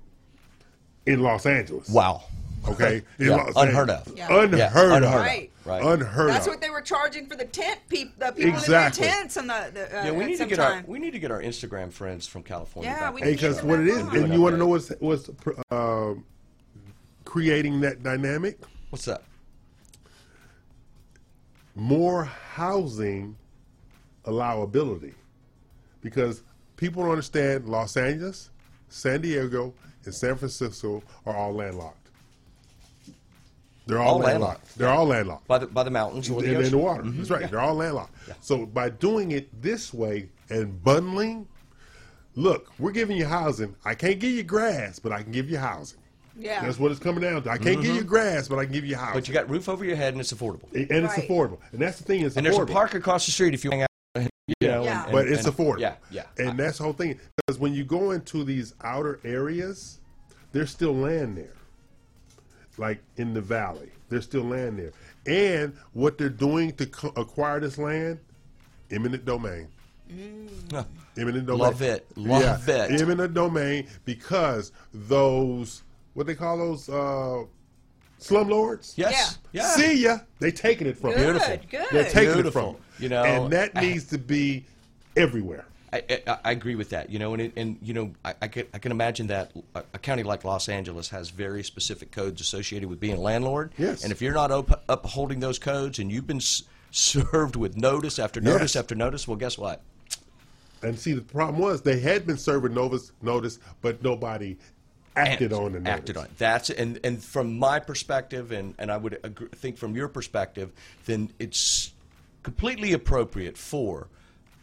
in 1.07 1.21
Los 1.23 1.47
Angeles. 1.47 1.89
Wow. 1.89 2.25
Okay, 2.69 3.03
in 3.19 3.29
Yeah, 3.29 3.37
Los 3.37 3.57
unheard 3.57 3.89
Angeles. 3.91 4.07
of. 4.09 4.19
Yeah. 4.19 4.27
Unheard, 4.43 4.59
Yeah, 4.59 4.67
of. 4.69 4.77
unheard 4.77 5.03
of. 5.05 5.15
Right. 5.15 5.50
Right. 5.65 5.83
Unheard 5.83 6.31
That's 6.31 6.47
of. 6.47 6.55
what 6.55 6.61
they 6.63 6.71
were 6.71 6.81
charging 6.81 7.27
for 7.27 7.37
the 7.37 7.45
tent 7.45 7.81
peop 7.91 8.19
the 8.19 8.33
people 8.33 8.51
Exactly. 8.55 9.05
in 9.07 9.11
their 9.11 9.19
tents 9.21 9.37
and 9.37 9.51
the, 9.51 9.71
the 9.75 10.01
uh, 10.01 10.05
Yeah, 10.07 10.13
we 10.13 10.25
need 10.25 10.39
to 10.39 10.47
get 10.47 10.57
time. 10.57 10.85
our 10.85 10.91
we 10.91 10.99
need 10.99 11.11
to 11.13 11.19
get 11.19 11.31
our 11.31 11.43
Instagram 11.43 11.93
friends 11.93 12.27
from 12.27 12.43
California. 12.43 12.91
Yeah, 12.91 13.01
back 13.01 13.15
we 13.15 13.21
on 13.21 13.27
Hey, 13.27 13.33
because 13.35 13.61
show. 13.61 13.67
what 13.67 13.79
it 13.81 13.89
is, 13.89 14.03
Do 14.09 14.25
and 14.25 14.33
you 14.33 14.41
want 14.41 14.55
to 14.55 14.59
know 14.59 14.67
what's 14.69 14.89
what's 15.01 15.29
uh, 15.71 16.15
creating 17.27 17.81
that 17.83 18.03
dynamic? 18.03 18.59
what's 18.91 19.05
that? 19.05 19.23
more 21.77 22.25
housing 22.25 23.37
allowability 24.25 25.15
because 26.03 26.43
people 26.77 27.03
don't 27.03 27.13
understand 27.13 27.69
Los 27.69 27.97
Angeles, 27.97 28.51
San 28.89 29.21
Diego, 29.21 29.73
and 30.05 30.15
San 30.15 30.37
Francisco 30.37 31.03
are 31.27 31.37
all 31.37 31.53
landlocked. 31.55 32.00
They're 33.91 33.99
all, 34.01 34.15
All 34.15 34.19
landlocked. 34.21 34.41
landlocked. 34.63 34.79
They're 34.79 34.89
all 34.89 35.07
landlocked. 35.07 35.47
By 35.49 35.59
the 35.59 35.67
by 35.67 35.83
the 35.83 35.91
mountains 35.91 36.31
or 36.31 36.43
in, 36.45 36.55
the 36.55 36.61
in 36.61 36.71
the 36.71 36.79
water. 36.79 37.03
Mhm. 37.03 37.17
That's 37.19 37.31
right. 37.31 37.43
Yeah. 37.43 37.47
They're 37.49 37.61
all 37.61 37.75
landlocked. 37.75 38.15
So 38.41 38.65
by 38.67 38.89
doing 38.91 39.33
it 39.33 39.49
this 39.63 39.93
way 39.93 40.29
and 40.49 40.83
bundling, 40.83 41.47
look, 42.37 42.73
we're 42.79 42.93
giving 42.93 43.17
you 43.17 43.27
housing. 43.27 43.75
I 43.85 43.95
can't 43.95 44.19
give 44.19 44.31
you 44.33 44.43
grass, 44.43 44.99
but 44.99 45.13
I 45.13 45.23
can 45.23 45.33
give 45.33 45.51
you 45.51 45.59
housing. 45.59 45.99
Yeah. 46.39 46.63
That's 46.65 46.79
what 46.79 46.91
it's 46.91 47.01
coming 47.01 47.21
down 47.23 47.43
to. 47.43 47.51
I 47.51 47.59
can't 47.59 47.83
give 47.83 47.95
you 47.95 48.03
Mhm. 48.03 48.07
grass, 48.07 48.49
but 48.49 48.59
I 48.59 48.65
can 48.65 48.73
give 48.73 48.85
you 48.87 48.97
housing. 48.97 49.15
But 49.15 49.29
you 49.29 49.35
got 49.35 49.51
roof 49.51 49.69
over 49.69 49.85
your 49.85 49.97
head 49.97 50.15
and 50.15 50.21
it's 50.21 50.33
affordable. 50.33 50.73
and 50.73 50.91
it's 50.91 51.19
Right. 51.19 51.29
affordable. 51.29 51.59
And 51.73 51.81
that's 51.83 51.99
the 51.99 52.05
thing. 52.05 52.23
It's 52.23 52.37
and 52.37 52.47
there's 52.47 52.57
a 52.57 52.65
park 52.67 52.95
across 52.95 53.27
the 53.27 53.33
street 53.33 53.53
if 53.55 53.65
you 53.65 53.71
hang 53.71 53.83
out. 53.83 53.87
You 54.61 54.69
know, 54.69 54.83
Yeah. 54.85 54.97
and- 54.97 55.03
and- 55.05 55.13
but 55.13 55.29
it's 55.29 55.45
and- 55.47 55.55
affordable. 55.57 55.81
Yeah, 55.81 55.95
yeah. 56.11 56.23
And 56.39 56.59
that's 56.59 56.79
the 56.79 56.85
whole 56.85 56.93
thing. 56.93 57.19
Because 57.47 57.61
when 57.61 57.73
you 57.75 57.85
go 57.85 58.11
into 58.13 58.43
these 58.43 58.75
outer 58.83 59.21
areas, 59.23 59.99
there's 60.53 60.71
still 60.71 60.95
land 60.95 61.37
there. 61.37 61.53
Like 62.81 63.03
in 63.19 63.35
the 63.35 63.43
valley, 63.43 63.91
there's 64.09 64.25
still 64.25 64.45
land 64.45 64.79
there. 64.79 64.93
And 65.27 65.77
what 65.93 66.17
they're 66.17 66.31
doing 66.31 66.73
to 66.77 66.87
co- 66.87 67.13
acquire 67.15 67.61
this 67.61 67.77
land, 67.77 68.19
eminent 68.91 69.27
domain. 69.27 69.69
Huh. 70.73 70.85
Eminent 71.19 71.47
domain. 71.47 71.61
Love 71.61 71.83
it. 71.83 72.07
Love 72.17 72.67
yeah, 72.67 72.87
it. 72.87 73.03
Eminent 73.03 73.35
domain 73.35 73.87
because 74.07 74.73
those 74.95 75.83
what 76.15 76.27
they 76.27 76.35
call 76.35 76.57
those 76.57 76.89
uh, 76.89 77.45
slumlords. 78.19 78.95
Yes. 78.97 79.39
Yeah. 79.53 79.69
See 79.69 80.03
ya. 80.03 80.21
They 80.39 80.51
taking 80.51 80.87
it 80.87 80.97
from. 80.97 81.11
Good, 81.11 81.19
you. 81.19 81.25
Beautiful. 81.33 81.59
good. 81.71 81.87
They're 81.93 82.05
taking 82.05 82.33
Beautiful. 82.33 82.71
it 82.71 82.97
from. 82.97 83.03
You 83.03 83.11
know, 83.11 83.25
and 83.25 83.53
that 83.53 83.75
needs 83.75 84.07
to 84.07 84.17
be 84.17 84.65
everywhere. 85.17 85.67
I, 85.93 86.03
I, 86.27 86.39
I 86.45 86.51
agree 86.53 86.75
with 86.77 86.91
that. 86.91 87.11
You 87.11 87.19
know, 87.19 87.33
and 87.33 87.43
it, 87.43 87.53
and 87.57 87.79
you 87.83 87.95
know, 87.95 88.13
I, 88.25 88.35
I 88.43 88.49
can 88.49 88.67
I 88.75 88.79
can 88.79 88.93
imagine 88.93 89.27
that 89.29 89.53
a, 89.75 89.83
a 89.95 89.99
county 89.99 90.23
like 90.23 90.45
Los 90.45 90.69
Angeles 90.69 91.09
has 91.09 91.31
very 91.31 91.63
specific 91.65 92.11
codes 92.13 92.41
associated 92.41 92.89
with 92.89 93.01
being 93.01 93.17
a 93.17 93.21
landlord. 93.21 93.73
Yes. 93.79 94.03
And 94.05 94.13
if 94.13 94.23
you're 94.23 94.35
not 94.35 94.51
up, 94.51 94.85
upholding 94.89 95.41
those 95.41 95.59
codes, 95.59 95.99
and 95.99 96.11
you've 96.13 96.27
been 96.27 96.37
s- 96.37 96.63
served 96.91 97.57
with 97.57 97.77
notice 97.77 98.19
after 98.19 98.41
notice 98.41 98.75
Yes. 98.75 98.77
after 98.77 98.95
notice, 98.95 99.27
well, 99.27 99.37
guess 99.37 99.59
what? 99.59 99.81
And 100.83 100.99
see, 100.99 101.13
the 101.13 101.21
problem 101.23 101.61
was 101.61 101.83
they 101.83 102.01
had 102.01 102.27
been 102.27 102.39
serving 102.39 102.73
Novus 102.73 103.13
notice, 103.21 103.59
but 103.83 104.03
nobody 104.03 104.57
acted 105.17 105.53
on 105.53 105.73
the 105.73 105.81
notice. 105.81 105.99
acted 105.99 106.17
on. 106.17 106.25
it. 106.27 106.39
That's 106.39 106.71
and 106.71 107.01
and 107.05 107.23
from 107.23 107.59
my 107.59 107.81
perspective, 107.81 108.53
and 108.53 108.75
and 108.79 108.91
I 108.91 108.97
would 108.97 109.19
agree, 109.25 109.49
think 109.57 109.77
from 109.77 109.95
your 109.97 110.09
perspective, 110.09 110.71
then 111.07 111.31
it's 111.39 111.93
completely 112.45 112.93
appropriate 112.93 113.59
for 113.59 114.07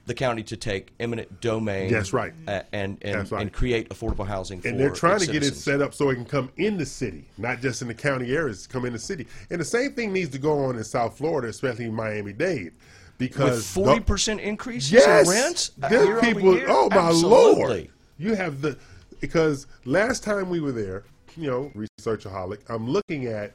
the 0.08 0.14
county 0.14 0.42
to 0.42 0.58
take 0.58 0.94
eminent 1.00 1.42
domain. 1.42 1.92
That's 1.92 2.14
right. 2.14 2.34
uh, 2.48 2.64
and 2.72 2.98
and, 3.04 3.30
right. 3.32 3.42
and 3.42 3.54
create 3.54 3.90
affordable 3.90 4.26
housing. 4.26 4.62
for 4.62 4.70
And 4.70 4.80
they're 4.80 4.90
trying 4.90 5.20
to 5.20 5.28
get 5.28 5.44
it 5.44 5.54
set 5.54 5.82
up 5.82 5.94
so 5.94 6.10
it 6.10 6.16
can 6.16 6.26
come 6.26 6.50
in 6.58 6.78
the 6.78 6.86
city, 6.86 7.26
not 7.38 7.62
just 7.62 7.82
in 7.82 7.90
the 7.90 7.94
county 7.94 8.34
areas, 8.34 8.66
come 8.66 8.86
in 8.86 8.94
the 8.94 9.00
city. 9.00 9.28
And 9.52 9.60
the 9.60 9.66
same 9.66 9.92
thing 9.94 10.14
needs 10.14 10.32
to 10.32 10.40
go 10.40 10.66
on 10.66 10.78
in 10.78 10.84
South 10.84 11.18
Florida, 11.18 11.50
especially 11.50 11.86
in 11.86 11.94
Miami 11.94 12.34
Dade. 12.34 12.74
Because 13.18 13.68
forty 13.68 14.00
percent 14.00 14.40
increase 14.40 14.92
yes, 14.92 15.28
in 15.28 15.34
rents. 15.34 15.72
uh, 15.84 15.88
over 15.88 16.22
people. 16.22 16.60
Oh 16.68 16.90
my 16.90 17.10
Absolutely. 17.10 17.62
lord! 17.62 17.90
You 18.18 18.36
have 18.36 18.62
the 18.62 18.78
because 19.20 19.68
last 19.86 20.24
time 20.24 20.50
we 20.50 20.60
were 20.62 20.72
there, 20.72 21.04
you 21.36 21.50
know, 21.50 21.72
researchaholic. 21.76 22.60
I'm 22.70 22.88
looking 22.90 23.26
at 23.26 23.54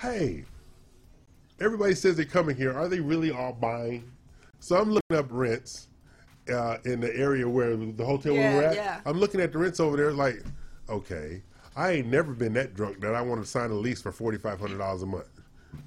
hey, 0.00 0.44
everybody 1.60 1.94
says 1.94 2.16
they're 2.16 2.24
coming 2.24 2.56
here. 2.56 2.72
Are 2.72 2.88
they 2.88 3.00
really 3.00 3.32
all 3.32 3.52
buying? 3.52 4.10
So 4.62 4.76
I'm 4.80 4.90
looking 4.92 5.16
up 5.16 5.26
rents 5.30 5.88
uh, 6.52 6.76
in 6.84 7.00
the 7.00 7.14
area 7.16 7.48
where 7.48 7.76
the 7.76 8.04
hotel 8.04 8.32
Yeah, 8.32 8.50
we 8.52 8.56
were 8.58 8.62
at. 8.64 8.74
yeah. 8.76 9.00
I'm 9.04 9.18
looking 9.18 9.40
at 9.40 9.50
the 9.52 9.58
rents 9.58 9.80
over 9.80 9.96
there, 9.96 10.12
like, 10.12 10.42
okay, 10.88 11.42
I 11.76 11.90
ain't 11.92 12.06
never 12.06 12.32
been 12.32 12.52
that 12.54 12.74
drunk 12.74 13.00
that 13.00 13.12
I 13.14 13.22
want 13.22 13.40
to 13.42 13.46
sign 13.46 13.70
a 13.70 13.74
lease 13.74 14.00
for 14.00 14.12
forty 14.12 14.38
five 14.38 14.60
hundred 14.60 14.78
dollars 14.78 15.02
a 15.02 15.06
month. 15.06 15.26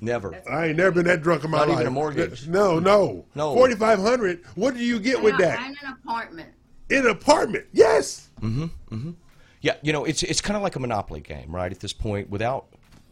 Never. 0.01 0.35
I 0.51 0.67
ain't 0.67 0.77
never 0.77 0.91
been 0.91 1.05
that 1.05 1.21
drunk 1.21 1.45
in 1.45 1.51
my 1.51 1.59
Not 1.59 1.67
life. 1.69 1.75
even 1.77 1.87
a 1.87 1.91
mortgage. 1.91 2.47
No, 2.47 2.79
no, 2.79 3.25
No. 3.33 3.53
Forty 3.53 3.75
five 3.75 3.99
hundred. 3.99 4.43
What 4.55 4.73
do 4.73 4.81
you 4.83 4.99
get 4.99 5.21
with 5.21 5.35
I'm 5.35 5.41
that? 5.41 5.59
in 5.59 5.75
an 5.87 5.93
apartment. 6.03 6.49
In 6.89 7.05
an 7.05 7.11
apartment, 7.11 7.65
yes. 7.71 8.29
Mm-hmm. 8.41 8.63
Mm-hmm. 8.93 9.11
Yeah, 9.61 9.75
you 9.83 9.93
know, 9.93 10.03
it's 10.03 10.21
it's 10.23 10.41
kind 10.41 10.57
of 10.57 10.63
like 10.63 10.75
a 10.75 10.79
monopoly 10.79 11.21
game, 11.21 11.55
right? 11.55 11.71
At 11.71 11.79
this 11.79 11.93
point, 11.93 12.29
without 12.29 12.65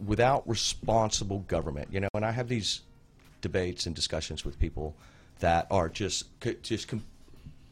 without 0.06 0.48
responsible 0.50 1.40
government, 1.48 1.88
you 1.92 2.00
know. 2.02 2.10
And 2.16 2.26
I 2.26 2.32
have 2.32 2.48
these 2.50 2.82
debates 3.42 3.86
and 3.86 3.96
discussions 3.96 4.44
with 4.44 4.60
people 4.60 4.96
that 5.44 5.68
are 5.70 5.90
just 5.90 6.24
just 6.64 6.88
com- 6.88 7.04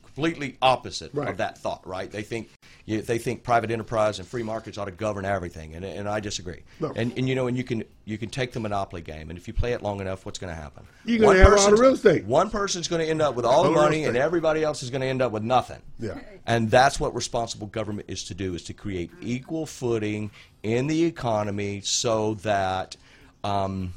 completely 0.04 0.58
opposite 0.62 1.10
Right. 1.14 1.30
of 1.30 1.38
that 1.38 1.58
thought, 1.58 1.88
right? 1.88 2.12
They 2.12 2.22
think 2.22 2.50
you, 2.86 3.02
they 3.02 3.18
think 3.18 3.44
private 3.44 3.72
enterprise 3.72 4.20
and 4.20 4.28
free 4.28 4.44
markets 4.44 4.78
ought 4.78 4.86
to 4.86 4.92
govern 4.92 5.24
everything, 5.24 5.74
and 5.76 5.86
and 5.86 6.10
I 6.10 6.20
disagree. 6.20 6.64
No. 6.82 6.92
And 6.96 7.14
and 7.18 7.30
you 7.30 7.36
know, 7.36 7.48
and 7.48 7.56
you 7.58 7.64
can 7.64 7.86
you 8.04 8.18
can 8.18 8.30
take 8.30 8.52
the 8.52 8.60
monopoly 8.60 9.02
game, 9.02 9.30
and 9.30 9.40
if 9.40 9.48
you 9.48 9.54
play 9.54 9.72
it 9.72 9.82
long 9.82 10.02
enough, 10.02 10.26
what's 10.26 10.38
going 10.38 10.54
to 10.54 10.62
happen? 10.62 10.86
You're 11.06 11.20
gonna 11.20 11.28
One 11.28 11.38
have 11.38 11.60
all 11.60 11.70
the 11.70 11.82
real 11.82 11.94
estate. 11.94 12.26
One 12.26 12.50
person's 12.50 12.90
going 12.90 13.02
to 13.02 13.10
end 13.10 13.22
up 13.22 13.36
with 13.36 13.46
all 13.46 13.64
the 13.64 13.70
All 13.70 13.76
the 13.76 13.82
money, 13.82 14.04
and 14.04 14.18
everybody 14.18 14.64
else 14.66 14.84
is 14.84 14.90
going 14.90 15.02
to 15.02 15.08
end 15.08 15.22
up 15.22 15.32
with 15.32 15.44
nothing. 15.44 15.82
Yeah. 15.98 16.20
And 16.46 16.70
that's 16.70 17.00
what 17.00 17.16
responsible 17.16 17.68
government 17.68 18.10
is 18.10 18.26
to 18.26 18.34
do: 18.34 18.54
is 18.54 18.64
to 18.64 18.74
create 18.74 19.12
equal 19.22 19.66
footing 19.66 20.30
in 20.62 20.88
the 20.88 21.06
economy, 21.06 21.80
so 21.82 22.34
that 22.36 22.98
um, 23.46 23.94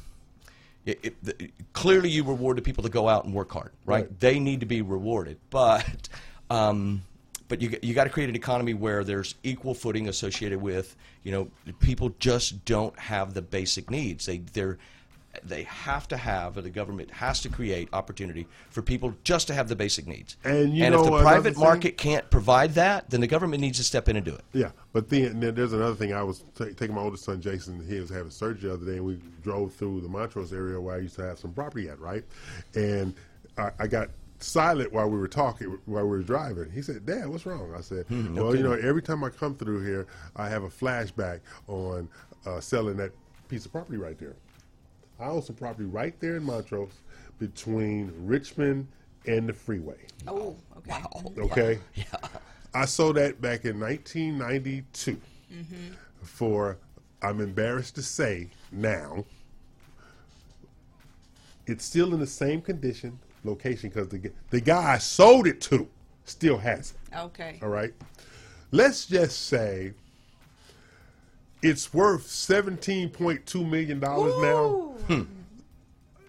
it, 0.87 1.01
it, 1.03 1.25
the, 1.25 1.51
clearly 1.73 2.11
you 2.11 2.25
reward 2.25 2.59
the 2.59 2.63
people 2.63 2.83
that 2.83 2.93
go 2.93 3.09
out 3.09 3.25
and 3.25 3.35
work 3.35 3.53
hard, 3.53 3.73
right? 3.85 4.03
Right. 4.03 4.21
They 4.21 4.39
need 4.39 4.61
to 4.61 4.67
be 4.67 4.83
rewarded, 4.83 5.39
but 5.51 6.09
um, 6.51 7.03
but 7.49 7.63
you 7.63 7.77
you 7.83 7.95
got 7.95 8.05
to 8.05 8.11
create 8.11 8.29
an 8.29 8.37
economy 8.37 8.75
where 8.75 9.05
there's 9.05 9.35
equal 9.43 9.75
footing 9.75 10.09
associated 10.09 10.61
with 10.61 10.97
you 11.23 11.33
know 11.33 11.49
people 11.81 12.15
just 12.19 12.65
don't 12.65 12.99
have 12.99 13.35
the 13.35 13.43
basic 13.43 13.91
needs. 13.91 14.27
They 14.27 14.39
they're 14.39 14.79
they 15.45 15.65
have 15.65 16.07
to 16.09 16.17
have, 16.17 16.57
or 16.57 16.63
the 16.63 16.71
government 16.71 17.11
has 17.11 17.41
to 17.43 17.49
create 17.49 17.89
opportunity 17.93 18.47
for 18.71 18.83
people 18.83 19.15
just 19.25 19.47
to 19.49 19.55
have 19.55 19.69
the 19.69 19.77
basic 19.77 20.07
needs. 20.07 20.37
And 20.45 20.77
you 20.77 20.85
if 20.85 20.93
know 20.93 21.03
the 21.03 21.09
another 21.09 21.23
private 21.23 21.55
thing? 21.55 21.63
market 21.63 21.97
can't 21.97 22.29
provide 22.31 22.75
that, 22.75 23.11
then 23.11 23.21
the 23.21 23.27
government 23.27 23.61
needs 23.61 23.79
to 23.79 23.85
step 23.85 24.09
in 24.09 24.17
and 24.17 24.25
do 24.25 24.35
it. 24.35 24.45
Yeah, 24.53 24.71
but 24.93 25.09
then, 25.09 25.41
there's 25.41 25.73
another 25.73 25.95
thing. 25.95 26.13
I 26.13 26.23
was 26.23 26.45
ta 26.55 26.67
taking 26.77 26.95
my 26.95 27.03
oldest 27.03 27.25
son 27.25 27.41
Jason. 27.41 27.87
He 27.87 27.99
was 27.99 28.11
having 28.11 28.31
surgery 28.31 28.69
the 28.69 28.75
other 28.75 28.87
day, 28.87 28.97
and 28.97 29.05
we 29.05 29.19
drove 29.43 29.75
through 29.75 30.01
the 30.01 30.09
Montrose 30.09 30.53
area 30.53 30.81
where 30.81 30.97
I 30.97 30.99
used 30.99 31.17
to 31.17 31.23
have 31.23 31.39
some 31.39 31.53
property 31.53 31.89
at, 31.89 31.99
right? 32.01 32.25
And 32.75 33.15
I, 33.59 33.71
I 33.79 33.87
got 33.87 34.11
silent 34.39 34.93
while 34.93 35.09
we 35.09 35.19
were 35.19 35.29
talking, 35.29 35.79
while 35.87 36.05
we 36.05 36.19
were 36.19 36.23
driving. 36.23 36.71
He 36.71 36.83
said, 36.83 37.07
"Dad, 37.07 37.27
what's 37.29 37.47
wrong?" 37.47 37.75
I 37.77 37.81
said, 37.81 38.07
Hmm, 38.07 38.35
"Well, 38.35 38.55
you 38.55 38.63
know, 38.63 38.73
every 38.73 39.03
time 39.03 39.25
I 39.25 39.31
come 39.31 39.55
through 39.55 39.85
here, 39.85 40.07
I 40.37 40.49
have 40.49 40.65
a 40.65 40.69
flashback 40.69 41.41
on 41.67 42.09
uh, 42.47 42.61
selling 42.61 42.97
that 42.99 43.13
piece 43.49 43.67
of 43.67 43.73
property 43.73 43.99
right 43.99 44.19
there. 44.19 44.37
I 45.21 45.27
own 45.27 45.43
some 45.43 45.57
property 45.57 45.85
right 45.89 46.19
there 46.21 46.37
in 46.37 46.45
Montrose 46.45 46.93
between 47.39 48.13
Richmond 48.19 48.89
and 49.27 49.49
the 49.49 49.53
freeway." 49.53 49.99
Oh, 50.27 50.57
okay. 50.79 51.03
Okay. 51.39 51.79
Yeah. 51.95 52.05
I 52.75 52.87
sold 52.87 53.17
that 53.17 53.41
back 53.41 53.65
in 53.65 53.79
1992 53.79 55.21
Mm-hmm. 55.53 55.93
for, 56.23 56.79
I'm 57.23 57.41
embarrassed 57.41 57.95
to 57.95 58.03
say 58.03 58.49
now, 58.73 59.25
it's 61.67 61.85
still 61.85 62.13
in 62.13 62.19
the 62.19 62.27
same 62.27 62.61
condition, 62.61 63.19
location, 63.45 63.91
because 63.91 64.09
the, 64.09 64.33
the 64.51 64.61
guy 64.61 64.95
I 64.95 64.99
sold 64.99 65.47
it 65.47 65.61
to 65.63 65.89
still 66.25 66.59
has 66.59 66.93
it. 66.93 67.17
Okay. 67.17 67.59
All 67.63 67.69
right. 67.69 67.95
Let's 68.73 69.07
just 69.07 69.47
say 69.47 69.93
it's 71.65 71.95
worth 71.95 72.27
$17.2 72.27 73.69
million 73.69 73.99
now. 73.99 74.95
Hmm. 75.07 75.23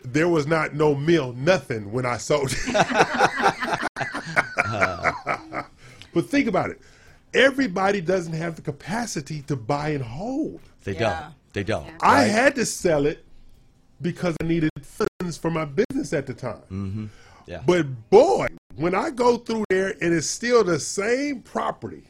There 0.03 0.29
was 0.29 0.47
not 0.47 0.73
no 0.73 0.95
mill, 0.95 1.33
nothing 1.33 1.91
when 1.91 2.05
I 2.05 2.17
sold 2.17 2.53
it. 2.53 2.59
but 6.13 6.29
think 6.29 6.47
about 6.47 6.69
it. 6.69 6.79
Everybody 7.33 7.99
doesn't 7.99 8.33
have 8.33 8.55
the 8.55 8.61
capacity 8.61 9.41
to 9.43 9.57
buy 9.57 9.89
and 9.89 10.03
hold. 10.03 10.61
They 10.85 10.93
don't. 10.93 11.33
They 11.51 11.63
don't. 11.63 11.87
I 12.01 12.23
right? 12.23 12.25
had 12.25 12.55
to 12.55 12.65
sell 12.65 13.05
it 13.05 13.25
because 14.01 14.37
I 14.41 14.45
needed 14.45 14.69
funds 14.81 15.37
for 15.37 15.51
my 15.51 15.65
business 15.65 16.13
at 16.13 16.27
the 16.27 16.33
time. 16.33 16.61
Mm-hmm. 16.71 17.05
Yeah. 17.47 17.61
But 17.65 18.09
boy, 18.09 18.47
when 18.75 18.95
I 18.95 19.09
go 19.09 19.37
through 19.37 19.65
there 19.69 19.95
and 20.01 20.13
it's 20.13 20.27
still 20.27 20.63
the 20.63 20.79
same 20.79 21.41
property, 21.41 22.03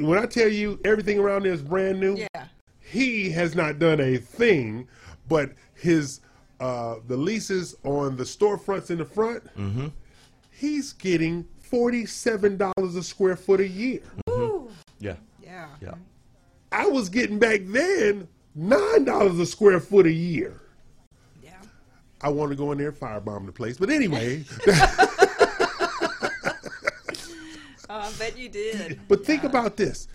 when 0.00 0.18
I 0.18 0.26
tell 0.26 0.48
you 0.48 0.80
everything 0.84 1.18
around 1.18 1.42
there 1.44 1.52
is 1.52 1.62
brand 1.62 2.00
new, 2.00 2.16
Yeah. 2.16 2.46
he 2.80 3.30
has 3.30 3.54
not 3.54 3.78
done 3.78 4.00
a 4.00 4.16
thing, 4.16 4.88
but 5.28 5.52
his 5.74 6.20
uh, 6.60 6.96
the 7.06 7.16
leases 7.16 7.76
on 7.84 8.16
the 8.16 8.24
storefronts 8.24 8.90
in 8.90 8.98
the 8.98 9.04
front, 9.04 9.44
Mm-hmm. 9.56 9.88
he's 10.50 10.92
getting 10.94 11.46
forty 11.60 12.06
seven 12.06 12.56
dollars 12.56 12.94
a 12.96 13.02
square 13.02 13.36
foot 13.36 13.60
a 13.60 13.68
year. 13.68 14.00
Yeah. 14.98 15.16
Yeah. 15.42 15.66
Yeah. 15.82 15.94
I 16.72 16.86
was 16.86 17.08
getting 17.08 17.38
back 17.38 17.60
then 17.66 18.26
nine 18.54 19.04
dollars 19.04 19.38
a 19.38 19.46
square 19.46 19.80
foot 19.80 20.06
a 20.06 20.12
year. 20.12 20.60
Yeah. 21.42 21.50
I 22.22 22.28
want 22.30 22.50
to 22.52 22.56
go 22.56 22.72
in 22.72 22.78
there 22.78 22.88
and 22.88 22.96
firebomb 22.96 23.44
the 23.46 23.52
place, 23.52 23.76
but 23.76 23.90
anyway. 23.90 24.44
I 28.06 28.12
bet 28.18 28.38
you 28.38 28.48
did. 28.48 29.00
But 29.08 29.24
think 29.26 29.44
about 29.44 29.76
this. 29.76 30.08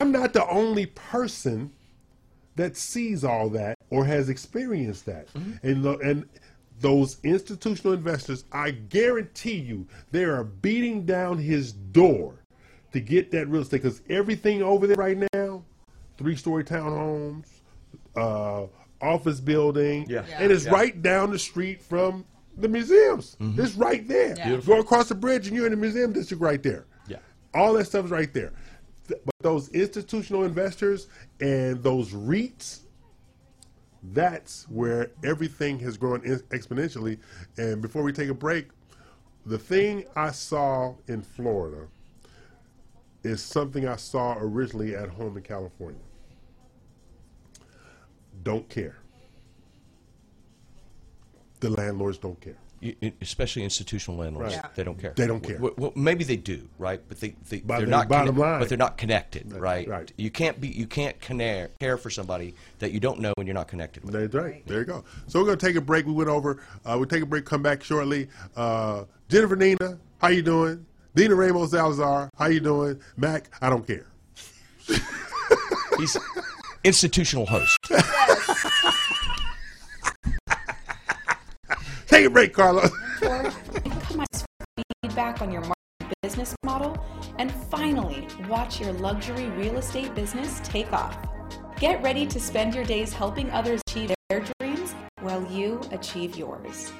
I'm 0.00 0.12
not 0.12 0.32
the 0.32 0.46
only 0.48 0.86
person 0.86 1.72
that 2.56 2.76
sees 2.76 3.24
all 3.24 3.48
that 3.50 3.78
or 3.90 4.04
has 4.04 4.28
experienced 4.28 5.06
that. 5.06 5.28
And 5.62 5.82
the, 5.82 5.96
and 5.98 6.28
those 6.80 7.16
institutional 7.24 7.94
investors, 7.94 8.44
I 8.52 8.72
guarantee 8.72 9.56
you, 9.56 9.86
they 10.10 10.24
are 10.24 10.44
beating 10.44 11.06
down 11.06 11.38
his 11.38 11.72
door 11.72 12.34
to 12.92 13.00
get 13.00 13.30
that 13.30 13.48
real 13.48 13.62
estate 13.62 13.82
because 13.82 14.02
everything 14.10 14.62
over 14.62 14.86
there 14.86 14.96
right 14.96 15.16
now, 15.32 15.64
three-story 16.18 16.64
townhomes, 16.64 17.46
uh, 18.14 18.66
office 19.00 19.40
building, 19.40 20.04
Yeah. 20.08 20.26
and 20.36 20.52
it's 20.52 20.66
Yeah. 20.66 20.72
right 20.72 21.00
down 21.00 21.30
the 21.30 21.38
street 21.38 21.80
from 21.80 22.26
the 22.58 22.68
museums. 22.68 23.36
It's 23.40 23.74
right 23.76 24.06
there. 24.06 24.34
Yeah. 24.36 24.60
Go 24.66 24.78
across 24.80 25.08
the 25.08 25.14
bridge 25.14 25.46
and 25.46 25.56
you're 25.56 25.64
in 25.66 25.72
the 25.72 25.78
museum 25.78 26.12
district 26.12 26.42
right 26.42 26.62
there. 26.62 26.84
All 27.54 27.74
that 27.74 27.86
stuff 27.86 28.06
is 28.06 28.10
right 28.10 28.32
there. 28.32 28.52
But 29.08 29.20
those 29.40 29.68
institutional 29.70 30.44
investors 30.44 31.08
and 31.40 31.82
those 31.82 32.12
REITs, 32.12 32.80
that's 34.12 34.68
where 34.68 35.10
everything 35.24 35.78
has 35.80 35.96
grown 35.96 36.20
exponentially. 36.20 37.18
And 37.58 37.82
before 37.82 38.02
we 38.02 38.12
take 38.12 38.28
a 38.28 38.34
break, 38.34 38.68
the 39.44 39.58
thing 39.58 40.04
I 40.16 40.30
saw 40.30 40.94
in 41.08 41.22
Florida 41.22 41.88
is 43.22 43.42
something 43.42 43.86
I 43.86 43.96
saw 43.96 44.36
originally 44.38 44.94
at 44.94 45.08
home 45.08 45.36
in 45.36 45.42
California. 45.42 46.00
Don't 48.42 48.68
care. 48.68 48.96
The 51.60 51.70
landlords 51.70 52.18
don't 52.18 52.40
care. 52.40 52.58
You- 52.82 53.12
especially 53.20 53.62
institutional 53.62 54.18
landlords, 54.18 54.54
Right. 54.56 54.64
Yeah. 54.64 54.70
they 54.74 54.82
don't 54.82 54.98
care. 55.00 55.12
They 55.14 55.28
don't 55.28 55.40
care. 55.40 55.56
Well, 55.58 55.72
well, 55.78 55.92
maybe 55.94 56.24
they 56.24 56.34
do, 56.36 56.68
right? 56.78 57.00
But 57.08 57.20
they, 57.20 57.36
they 57.48 57.60
But 57.60 57.76
they're 57.76 57.86
the 57.86 57.90
not 57.92 58.08
bottom 58.08 58.36
line- 58.36 58.58
but 58.58 58.68
they're 58.68 58.76
not 58.76 58.98
connected, 58.98 59.52
right? 59.52 59.86
right. 59.86 60.12
You 60.16 60.30
can't 60.32 60.60
be 60.60 60.66
you 60.66 60.88
can't 60.88 61.18
care 61.20 61.68
care 61.78 61.96
for 61.96 62.10
somebody 62.10 62.54
that 62.80 62.90
you 62.90 62.98
don't 62.98 63.20
know 63.20 63.32
and 63.38 63.46
you're 63.46 63.54
not 63.54 63.68
connected 63.68 64.02
with. 64.04 64.14
That's 64.14 64.34
right. 64.34 64.66
There 64.66 64.80
you 64.80 64.84
go. 64.84 65.04
So 65.28 65.38
we're 65.38 65.46
going 65.46 65.58
to 65.58 65.66
take 65.66 65.76
a 65.76 65.80
break. 65.80 66.06
We 66.06 66.12
went 66.12 66.28
over. 66.28 66.60
Uh, 66.84 66.96
we'll 66.98 67.06
take 67.06 67.22
a 67.22 67.26
break. 67.26 67.44
Come 67.44 67.62
back 67.62 67.84
shortly. 67.84 68.28
Uh, 68.56 69.04
Jennifer 69.28 69.54
Nina, 69.54 69.96
how 70.18 70.28
you 70.28 70.42
doing? 70.42 70.84
Dina 71.14 71.36
Ramos 71.36 71.70
Salazar, 71.70 72.30
how 72.36 72.46
you 72.46 72.58
doing? 72.60 73.00
Mack, 73.16 73.48
I 73.60 73.70
don't 73.70 73.86
care. 73.86 74.06
He's 75.98 76.16
institutional 76.82 77.46
host. 77.46 77.76
Take 82.12 82.26
a 82.26 82.30
break, 82.30 82.52
Carlos. 82.52 82.90
customize 83.22 84.44
feedback 85.00 85.40
on 85.40 85.50
your 85.50 85.62
market 85.62 86.20
business 86.20 86.54
model, 86.62 86.94
and 87.38 87.50
finally, 87.70 88.28
watch 88.50 88.78
your 88.82 88.92
luxury 88.92 89.46
real 89.56 89.78
estate 89.78 90.14
business 90.14 90.60
take 90.62 90.92
off. 90.92 91.16
Get 91.80 92.02
ready 92.02 92.26
to 92.26 92.38
spend 92.38 92.74
your 92.74 92.84
days 92.84 93.14
helping 93.14 93.50
others 93.50 93.80
achieve 93.88 94.12
their 94.28 94.44
dreams 94.60 94.94
while 95.22 95.42
you 95.50 95.80
achieve 95.90 96.36
yours. 96.36 96.92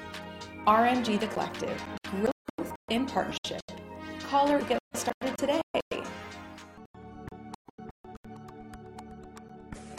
RMG 0.65 1.19
The 1.19 1.27
Collective, 1.27 1.79
growth 2.09 2.73
in 2.89 3.05
partnership. 3.05 3.61
Call 4.21 4.49
or 4.49 4.61
get 4.61 4.79
started 4.95 5.37
today. 5.37 5.61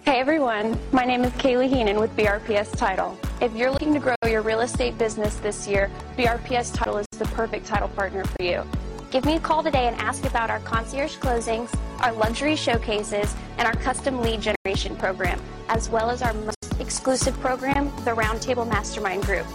Hey 0.02 0.18
everyone, 0.18 0.76
my 0.90 1.04
name 1.04 1.22
is 1.22 1.30
Kaylee 1.34 1.68
Heenan 1.68 2.00
with 2.00 2.10
BRPS 2.16 2.76
Title. 2.76 3.16
If 3.40 3.54
you're 3.56 3.70
looking 3.70 3.92
to 3.94 4.00
grow 4.00 4.14
your 4.26 4.42
real 4.42 4.60
estate 4.60 4.96
business 4.96 5.34
this 5.36 5.66
year, 5.66 5.90
BRPS 6.16 6.72
Title 6.72 6.98
is 6.98 7.06
the 7.18 7.24
perfect 7.26 7.66
title 7.66 7.88
partner 7.88 8.24
for 8.24 8.42
you. 8.42 8.62
Give 9.10 9.24
me 9.24 9.34
a 9.34 9.40
call 9.40 9.62
today 9.62 9.88
and 9.88 9.96
ask 9.96 10.24
about 10.24 10.50
our 10.50 10.60
concierge 10.60 11.16
closings, 11.16 11.76
our 12.00 12.12
luxury 12.12 12.54
showcases, 12.54 13.34
and 13.58 13.66
our 13.66 13.74
custom 13.74 14.22
lead 14.22 14.40
generation 14.40 14.94
program, 14.96 15.40
as 15.68 15.90
well 15.90 16.10
as 16.10 16.22
our 16.22 16.32
most 16.32 16.80
exclusive 16.80 17.38
program, 17.40 17.86
the 18.04 18.12
Roundtable 18.12 18.68
Mastermind 18.68 19.24
Group. 19.24 19.46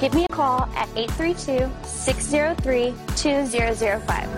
Give 0.00 0.12
me 0.12 0.26
a 0.26 0.28
call 0.28 0.68
at 0.74 0.88
832 0.94 1.70
603 1.82 2.94
2005. 3.16 4.28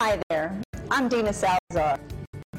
Hi 0.00 0.20
there, 0.28 0.60
I'm 0.90 1.08
Dina 1.08 1.32
Salazar, 1.32 1.98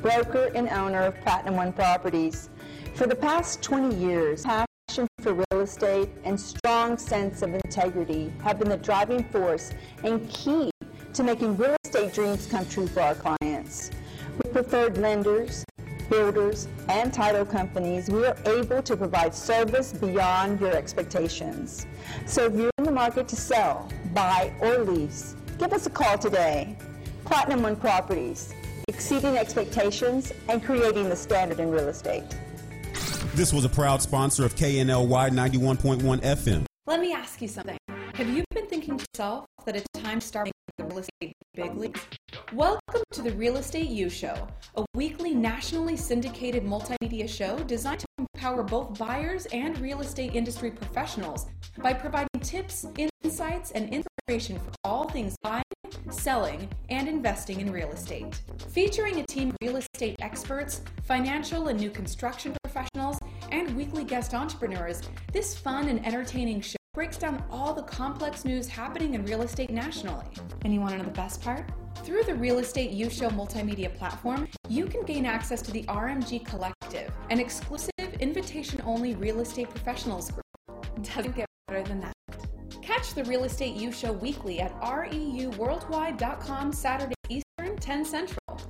broker 0.03 0.51
and 0.53 0.67
owner 0.67 0.99
of 0.99 1.19
Platinum 1.21 1.55
One 1.55 1.71
Properties. 1.71 2.49
For 2.93 3.07
the 3.07 3.15
past 3.15 3.63
20 3.63 3.95
years, 3.95 4.43
passion 4.43 5.07
for 5.21 5.34
real 5.34 5.61
estate 5.61 6.09
and 6.25 6.38
strong 6.38 6.97
sense 6.97 7.41
of 7.41 7.53
integrity 7.53 8.31
have 8.43 8.59
been 8.59 8.67
the 8.67 8.77
driving 8.77 9.23
force 9.23 9.71
and 10.03 10.30
key 10.30 10.69
to 11.13 11.23
making 11.23 11.55
real 11.55 11.77
estate 11.85 12.13
dreams 12.13 12.45
come 12.47 12.65
true 12.65 12.85
for 12.85 12.99
our 12.99 13.15
clients. 13.15 13.91
With 14.38 14.51
preferred 14.51 14.97
lenders, 14.97 15.63
builders, 16.09 16.67
and 16.89 17.13
title 17.13 17.45
companies, 17.45 18.09
we 18.09 18.25
are 18.25 18.35
able 18.45 18.84
to 18.84 18.97
provide 18.97 19.34
service 19.34 19.93
beyond 19.93 20.59
your 20.59 20.75
expectations. 20.75 21.88
So 22.25 22.47
if 22.47 22.55
you're 22.55 22.71
in 22.77 22.84
the 22.84 22.91
market 22.91 23.30
to 23.30 23.38
sell, 23.38 23.88
buy, 24.13 24.53
or 24.59 24.80
lease, 24.80 25.38
give 25.57 25.71
us 25.71 25.85
a 25.85 25.89
call 25.89 26.17
today. 26.17 26.77
Platinum 27.23 27.63
One 27.63 27.77
Properties, 27.77 28.53
exceeding 28.93 29.37
expectations 29.37 30.31
and 30.47 30.63
creating 30.63 31.09
the 31.09 31.15
standard 31.15 31.59
in 31.59 31.71
real 31.71 31.87
estate. 31.87 32.23
This 33.35 33.51
was 33.51 33.65
a 33.65 33.69
proud 33.69 34.01
sponsor 34.01 34.45
of 34.45 34.55
KNLY 34.55 35.31
91.1 35.31 36.21
FM. 36.21 36.65
Let 36.85 36.99
me 36.99 37.13
ask 37.13 37.41
you 37.41 37.47
something. 37.47 37.77
Have 38.13 38.29
you 38.29 38.43
been 38.53 38.67
thinking 38.67 38.97
to 38.97 39.05
yourself 39.15 39.45
that 39.65 39.75
it's 39.75 39.87
time 39.95 40.19
to 40.19 40.27
start 40.27 40.45
making 40.45 40.53
the 40.77 40.85
real 40.85 40.97
estate 40.97 41.35
big? 41.53 41.99
Welcome 42.51 43.03
to 43.11 43.21
the 43.21 43.31
Real 43.33 43.57
Estate 43.57 43.89
U 43.89 44.09
Show, 44.09 44.47
a 44.75 44.85
weekly 44.95 45.35
nationally 45.35 45.95
syndicated 45.95 46.63
multimedia 46.63 47.29
show 47.29 47.59
designed 47.59 47.99
to 47.99 48.07
empower 48.17 48.63
both 48.63 48.97
buyers 48.97 49.45
and 49.47 49.77
real 49.79 50.01
estate 50.01 50.33
industry 50.33 50.71
professionals 50.71 51.45
by 51.77 51.93
providing 51.93 52.39
tips, 52.41 52.87
insights, 53.23 53.69
and 53.71 53.93
inspiration 53.93 54.57
for 54.57 54.71
all 54.83 55.07
things 55.07 55.35
buying, 55.43 55.63
selling, 56.09 56.67
and 56.89 57.07
investing 57.07 57.61
in 57.61 57.71
real 57.71 57.91
estate. 57.91 58.41
Featuring 58.69 59.19
a 59.19 59.25
team 59.27 59.49
of 59.49 59.57
real 59.61 59.75
estate 59.75 60.15
experts, 60.21 60.81
financial 61.03 61.67
and 61.67 61.79
new 61.79 61.91
construction 61.91 62.55
professionals, 62.63 63.19
and 63.51 63.75
weekly 63.75 64.03
guest 64.03 64.33
entrepreneurs, 64.33 65.01
this 65.31 65.55
fun 65.55 65.87
and 65.87 66.03
entertaining 66.03 66.61
show 66.61 66.77
breaks 66.93 67.17
down 67.17 67.43
all 67.49 67.73
the 67.73 67.81
complex 67.81 68.45
news 68.45 68.67
happening 68.67 69.15
in 69.15 69.25
real 69.25 69.41
estate 69.41 69.71
nationally. 69.71 70.25
And 70.63 70.71
you 70.71 70.79
want 70.79 70.91
to 70.91 70.99
know 70.99 71.03
the 71.03 71.09
best 71.09 71.41
part? 71.41 71.67
Through 72.03 72.23
the 72.23 72.35
Real 72.35 72.59
Estate 72.59 72.91
U 72.91 73.09
Show 73.09 73.29
multimedia 73.29 73.91
platform, 73.91 74.47
you 74.69 74.85
can 74.85 75.03
gain 75.03 75.25
access 75.25 75.63
to 75.63 75.71
the 75.71 75.81
RMG 75.83 76.45
Collective, 76.45 77.11
an 77.31 77.39
exclusive 77.39 77.89
invitation 78.19 78.79
only 78.85 79.15
real 79.15 79.39
estate 79.39 79.71
professionals 79.71 80.29
group. 80.29 80.45
Doesn't 81.01 81.35
get 81.35 81.47
better 81.67 81.81
than 81.81 81.99
that. 82.01 82.13
Catch 82.83 83.15
the 83.15 83.23
Real 83.23 83.43
Estate 83.45 83.75
U 83.75 83.91
Show 83.91 84.11
weekly 84.11 84.59
at 84.59 84.79
reuworldwide.com 84.81 86.71
Saturday 86.73 87.15
Eastern, 87.27 87.75
10 87.77 88.05
Central. 88.05 88.61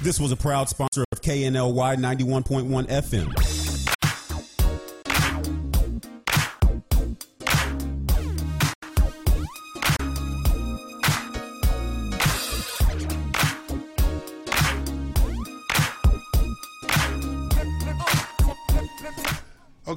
This 0.00 0.20
was 0.20 0.30
a 0.30 0.36
proud 0.36 0.68
sponsor 0.68 1.04
of 1.10 1.20
KNLY 1.22 1.96
91.1 1.96 2.86
FM. 2.86 3.53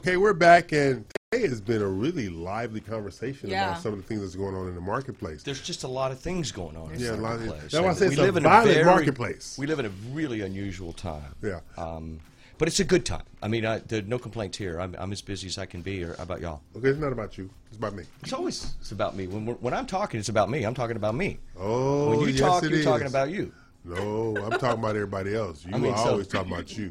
Okay, 0.07 0.15
we're 0.15 0.31
back, 0.31 0.71
and 0.71 1.03
today 1.33 1.45
has 1.49 1.59
been 1.59 1.81
a 1.81 1.85
really 1.85 2.29
lively 2.29 2.79
conversation 2.79 3.49
Yeah. 3.49 3.71
about 3.71 3.81
some 3.83 3.91
of 3.91 3.97
the 3.97 4.05
things 4.05 4.21
that's 4.21 4.35
going 4.35 4.55
on 4.55 4.69
in 4.69 4.73
the 4.73 4.79
marketplace. 4.79 5.43
There's 5.43 5.59
just 5.59 5.83
a 5.83 5.87
lot 5.89 6.13
of 6.13 6.19
things 6.21 6.49
going 6.49 6.77
on 6.77 6.93
in 6.93 6.99
Yeah, 7.01 7.09
a 7.09 7.11
the 7.11 7.17
lot 7.17 7.33
of- 7.33 7.39
marketplace. 7.41 7.71
that's 7.73 7.83
why 7.83 7.89
I 7.89 7.93
say 7.93 8.05
we 8.05 8.11
it's 8.13 8.19
a 8.19 8.21
live 8.23 8.37
in 8.37 8.43
violent 8.43 8.73
very- 8.73 8.85
marketplace. 8.85 9.57
We 9.59 9.67
live 9.67 9.79
in 9.79 9.85
a 9.85 9.91
really 10.13 10.39
unusual 10.39 10.93
time. 10.93 11.35
Yeah. 11.43 11.59
Um, 11.77 12.21
but 12.57 12.69
it's 12.69 12.79
a 12.79 12.85
good 12.85 13.05
time. 13.05 13.23
I 13.43 13.49
mean, 13.49 13.65
I, 13.65 13.79
there's 13.79 14.05
no 14.05 14.17
complaints 14.17 14.57
here. 14.57 14.79
I'm, 14.79 14.95
I'm 14.97 15.11
as 15.11 15.21
busy 15.21 15.47
as 15.47 15.57
I 15.57 15.65
can 15.65 15.81
be. 15.81 16.05
Or 16.05 16.15
about 16.19 16.39
y'all? 16.39 16.61
Okay, 16.77 16.87
it's 16.87 16.99
not 16.99 17.11
about 17.11 17.37
you. 17.37 17.49
It's 17.67 17.75
about 17.77 17.93
me. 17.93 18.03
It's 18.23 18.31
always 18.31 18.75
it's 18.79 18.93
about 18.93 19.13
me. 19.13 19.27
When 19.27 19.45
we're, 19.45 19.55
when 19.55 19.73
I'm 19.73 19.87
talking, 19.87 20.21
it's 20.21 20.29
about 20.29 20.49
me. 20.49 20.63
I'm 20.63 20.73
talking 20.73 20.95
about 20.95 21.15
me. 21.15 21.37
Oh, 21.59 22.11
when 22.11 22.21
you 22.21 22.27
yes, 22.27 22.39
talk, 22.39 22.63
it 22.63 22.71
you're 22.71 22.81
talking 22.81 23.07
about 23.07 23.29
you. 23.29 23.51
No, 23.87 24.35
I'm 24.37 24.51
talking 24.59 24.79
about 24.79 24.95
everybody 24.95 25.35
else. 25.35 25.65
You 25.65 25.73
I 25.73 25.77
mean, 25.77 25.93
are 25.93 25.97
so- 25.97 26.09
always 26.11 26.27
talking 26.27 26.51
about 26.51 26.77
you. 26.77 26.89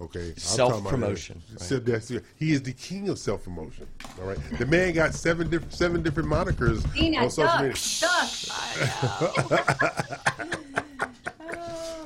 Okay, 0.00 0.28
I'm 0.30 0.36
Self-promotion, 0.36 1.40
talking 1.42 1.56
about- 1.56 1.68
So 1.68 1.78
that's- 1.78 2.12
He 2.36 2.52
is 2.52 2.62
the 2.62 2.72
king 2.72 3.08
of 3.08 3.18
self 3.18 3.42
promotion. 3.44 3.86
All 4.20 4.26
right, 4.28 4.38
the 4.58 4.66
man 4.66 4.92
got 4.92 5.14
seven 5.14 5.48
different 5.50 5.72
seven 5.72 6.02
different 6.02 6.28
monikers 6.28 6.82
Dina, 6.94 7.22
on 7.24 7.30
social 7.30 7.52
duck, 7.52 7.62
media. 7.62 7.74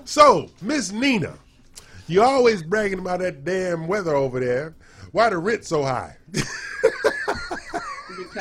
So, 0.05 0.49
Miss 0.61 0.91
Nina, 0.91 1.35
you 2.09 2.21
always 2.23 2.63
bragging 2.65 2.99
about 2.99 3.21
that 3.21 3.45
damn 3.45 3.87
weather 3.87 4.17
over 4.17 4.41
there. 4.41 4.75
Why 5.13 5.29
the 5.31 5.39
rent 5.39 5.65
so 5.65 5.85
high? 5.85 6.17
Because 6.33 6.49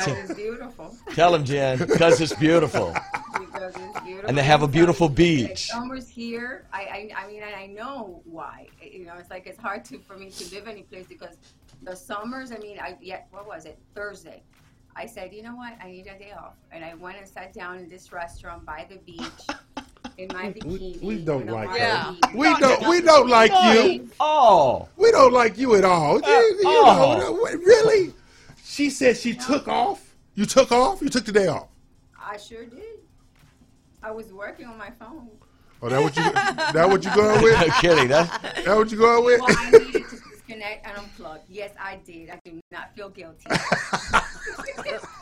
it's 0.08 0.34
beautiful. 0.34 0.96
Tell 1.14 1.32
him, 1.34 1.44
Jen, 1.44 1.78
because 1.78 2.20
it's 2.20 2.34
beautiful. 2.34 2.94
Because 3.52 3.74
it's 3.76 4.00
beautiful. 4.00 4.28
And 4.28 4.38
they 4.38 4.42
have 4.42 4.62
a 4.62 4.68
beautiful 4.68 5.08
Like, 5.08 5.16
beach. 5.16 5.66
Summer's 5.66 6.08
here. 6.08 6.66
I, 6.72 7.10
I, 7.16 7.24
I 7.24 7.28
mean, 7.28 7.42
I 7.42 7.66
know 7.66 8.22
why. 8.24 8.68
You 8.82 9.06
know, 9.06 9.14
it's 9.18 9.30
like 9.30 9.46
it's 9.46 9.58
hard 9.58 9.84
to 9.86 9.98
for 9.98 10.16
me 10.16 10.30
to 10.30 10.54
live 10.54 10.68
any 10.68 10.82
place 10.82 11.06
because 11.08 11.36
the 11.82 11.96
summers. 11.96 12.52
I 12.52 12.58
mean, 12.58 12.78
I 12.78 12.96
yet 13.00 13.28
what 13.30 13.46
was 13.46 13.64
it 13.64 13.78
Thursday? 13.94 14.42
I 14.96 15.06
said, 15.06 15.32
you 15.32 15.42
know 15.42 15.54
what? 15.54 15.74
I 15.82 15.88
need 15.88 16.06
a 16.08 16.18
day 16.18 16.32
off, 16.36 16.54
and 16.72 16.84
I 16.84 16.94
went 16.94 17.18
and 17.18 17.26
sat 17.28 17.52
down 17.52 17.78
in 17.78 17.88
this 17.88 18.12
restaurant 18.12 18.66
by 18.66 18.86
the 18.88 18.96
beach 18.96 19.22
in 20.18 20.28
my 20.32 20.52
bikini. 20.52 21.00
We 21.00 21.18
don't 21.18 21.46
like 21.46 21.70
on 21.70 21.78
her. 21.78 22.16
the. 22.32 22.36
We 22.36 22.54
don't. 22.58 22.88
We 22.88 23.00
don't 23.00 23.28
like 23.28 23.52
you. 23.74 24.10
Oh, 24.20 24.88
we 24.96 25.10
don't 25.10 25.32
like 25.32 25.58
you 25.58 25.74
at 25.76 25.84
all. 25.84 26.20
You, 26.20 26.28
you 26.28 26.62
oh. 26.64 27.18
know, 27.18 27.32
what- 27.32 27.54
really? 27.54 28.12
She 28.64 28.90
said 28.90 29.16
she 29.16 29.34
took 29.34 29.68
off. 29.68 30.14
You 30.34 30.46
took 30.46 30.70
off. 30.72 31.02
You 31.02 31.08
took 31.08 31.24
the 31.24 31.32
day 31.32 31.48
off. 31.48 31.68
I 32.22 32.36
sure 32.36 32.64
did. 32.64 32.99
I 34.02 34.10
was 34.10 34.32
working 34.32 34.66
on 34.66 34.78
my 34.78 34.90
phone. 34.98 35.28
Oh, 35.82 35.88
that 35.88 36.02
what 36.02 36.16
you? 36.16 36.22
that 36.32 36.88
what 36.88 37.04
you 37.04 37.14
going 37.14 37.42
with? 37.42 37.58
No 37.66 37.72
kidding. 37.80 38.08
That, 38.08 38.62
that 38.64 38.76
what 38.76 38.90
you 38.90 38.98
going 38.98 39.24
with? 39.24 39.40
Well, 39.40 39.56
I 39.58 39.70
needed 39.70 39.92
to 39.92 40.16
disconnect 40.30 40.86
and 40.86 40.96
unplug. 40.96 41.40
Yes, 41.48 41.72
I 41.80 41.96
did. 42.04 42.28
I 42.30 42.38
do 42.44 42.60
not 42.70 42.94
feel 42.94 43.08
guilty. 43.08 43.46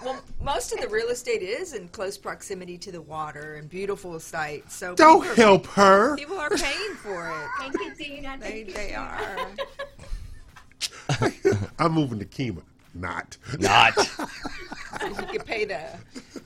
well, 0.04 0.20
most 0.42 0.72
of 0.72 0.80
the 0.80 0.88
real 0.88 1.08
estate 1.08 1.42
is 1.42 1.74
in 1.74 1.88
close 1.88 2.18
proximity 2.18 2.76
to 2.78 2.90
the 2.90 3.00
water 3.00 3.54
and 3.54 3.68
beautiful 3.68 4.18
sites. 4.18 4.74
So 4.74 4.94
Don't 4.94 5.26
are- 5.26 5.34
help 5.34 5.66
her. 5.68 6.16
People 6.16 6.38
are 6.38 6.50
paying 6.50 6.94
for 6.96 7.28
it. 7.28 7.48
Thank 7.58 7.74
you, 7.74 7.94
Dina. 7.94 8.36
They, 8.40 8.64
Thank 8.64 8.68
you, 8.68 8.74
they 8.74 8.94
are. 8.94 9.46
I'm 11.78 11.92
moving 11.92 12.18
to 12.18 12.24
Kima. 12.24 12.62
Not. 12.98 13.36
Not. 13.58 13.96
You 15.00 15.26
can 15.26 15.40
pay 15.42 15.64
the 15.64 15.80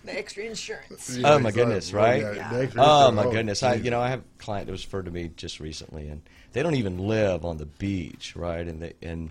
the 0.04 0.18
extra 0.18 0.44
insurance. 0.44 1.18
oh 1.24 1.38
my 1.38 1.50
goodness, 1.50 1.92
right? 1.92 2.22
Yeah, 2.22 2.66
the 2.66 2.70
Oh 2.76 3.10
my 3.10 3.24
Oh, 3.24 3.30
goodness! 3.30 3.62
I, 3.62 3.74
you 3.74 3.90
know, 3.90 4.00
I 4.00 4.08
have 4.10 4.20
a 4.20 4.42
client 4.42 4.66
that 4.66 4.72
was 4.72 4.84
referred 4.84 5.06
to 5.06 5.10
me 5.10 5.30
just 5.36 5.58
recently, 5.58 6.08
and 6.08 6.20
they 6.52 6.62
don't 6.62 6.74
even 6.74 6.98
live 6.98 7.44
on 7.44 7.56
the 7.56 7.64
beach, 7.66 8.34
right? 8.36 8.66
And 8.66 8.82
they 8.82 8.92
and 9.00 9.30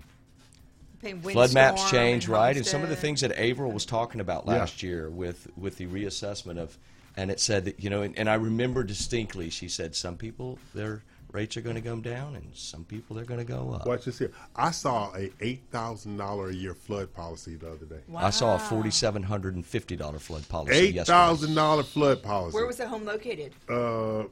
Paying 1.00 1.20
flood 1.20 1.52
maps 1.54 1.88
change, 1.90 2.24
and 2.24 2.32
right? 2.32 2.56
And 2.56 2.66
some 2.66 2.82
of 2.82 2.88
the 2.88 2.96
things 2.96 3.20
that 3.20 3.32
Averill 3.38 3.70
was 3.72 3.84
talking 3.84 4.20
about 4.20 4.46
Yeah. 4.46 4.54
last 4.54 4.82
year 4.82 5.08
with 5.10 5.46
with 5.56 5.76
the 5.76 5.86
reassessment 5.86 6.58
of, 6.58 6.76
and 7.16 7.30
it 7.30 7.38
said 7.38 7.64
that 7.66 7.78
you 7.82 7.90
know, 7.90 8.02
and, 8.02 8.18
and 8.18 8.28
I 8.28 8.34
remember 8.34 8.82
distinctly, 8.82 9.50
she 9.50 9.68
said 9.68 9.94
some 9.94 10.16
people 10.16 10.58
their 10.74 11.02
rates 11.32 11.56
are 11.56 11.60
going 11.62 11.74
to 11.76 11.80
go 11.82 11.96
down, 11.96 12.36
and 12.36 12.54
some 12.54 12.84
people 12.84 13.16
they're 13.16 13.24
going 13.24 13.40
to 13.40 13.44
go 13.46 13.72
up. 13.72 13.86
Watch 13.86 14.04
this 14.04 14.18
here. 14.18 14.30
I 14.54 14.70
saw 14.70 15.12
a 15.16 15.30
eight 15.40 15.62
thousand 15.70 16.16
dollar 16.16 16.50
a 16.50 16.54
year 16.54 16.74
flood 16.74 17.12
policy 17.14 17.56
the 17.56 17.70
other 17.72 17.86
day. 17.86 18.00
Wow. 18.08 18.20
I 18.24 18.30
saw 18.30 18.56
a 18.56 18.58
forty-seven 18.58 19.22
hundred 19.22 19.54
and 19.56 19.64
fifty 19.66 19.96
dollar 19.96 20.18
flood 20.18 20.48
policy 20.48 20.74
Eight 20.76 20.94
yesterday. 20.94 21.16
thousand 21.16 21.54
dollar 21.54 21.82
flood 21.82 22.22
policy. 22.22 22.54
Where 22.54 22.66
was 22.66 22.76
the 22.76 22.86
home 22.88 23.04
located? 23.04 23.52
Uh, 23.68 24.24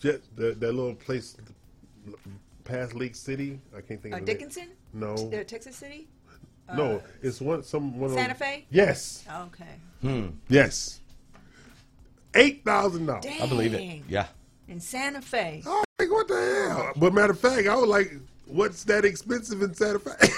just 0.00 0.20
that, 0.36 0.58
that 0.60 0.72
little 0.72 0.94
place 0.94 1.36
past 2.64 2.94
League 2.94 3.14
City. 3.16 3.60
I 3.76 3.80
can't 3.80 4.02
think 4.02 4.14
Uh, 4.14 4.18
of 4.18 4.26
the 4.26 4.32
name. 4.32 4.38
Dickinson? 4.38 4.68
No. 4.92 5.14
Uh, 5.14 5.44
Texas 5.44 5.76
City? 5.76 6.08
no, 6.76 6.96
Uh, 6.96 7.00
it's 7.22 7.40
one 7.40 7.62
some 7.62 7.98
one 7.98 8.10
Santa 8.10 8.28
them- 8.28 8.36
Fe? 8.36 8.66
Yes. 8.70 9.24
Okay. 9.46 9.64
Hmm. 10.02 10.26
Yes. 10.48 11.00
eight 12.34 12.64
thousand 12.64 13.06
dollars. 13.06 13.24
I 13.40 13.46
believe 13.46 13.74
it. 13.74 14.02
Yeah. 14.08 14.26
In 14.68 14.80
Santa 14.80 15.22
Fe. 15.22 15.62
Oh, 15.66 15.82
like 15.98 16.10
what 16.10 16.28
the 16.28 16.68
hell? 16.68 16.92
But 16.96 17.14
matter 17.14 17.32
of 17.32 17.40
fact, 17.40 17.66
I 17.66 17.74
was 17.74 17.88
like, 17.88 18.12
"What's 18.46 18.84
that 18.84 19.04
expensive 19.04 19.62
in 19.62 19.72
Santa 19.74 19.98
Fe?" 19.98 20.28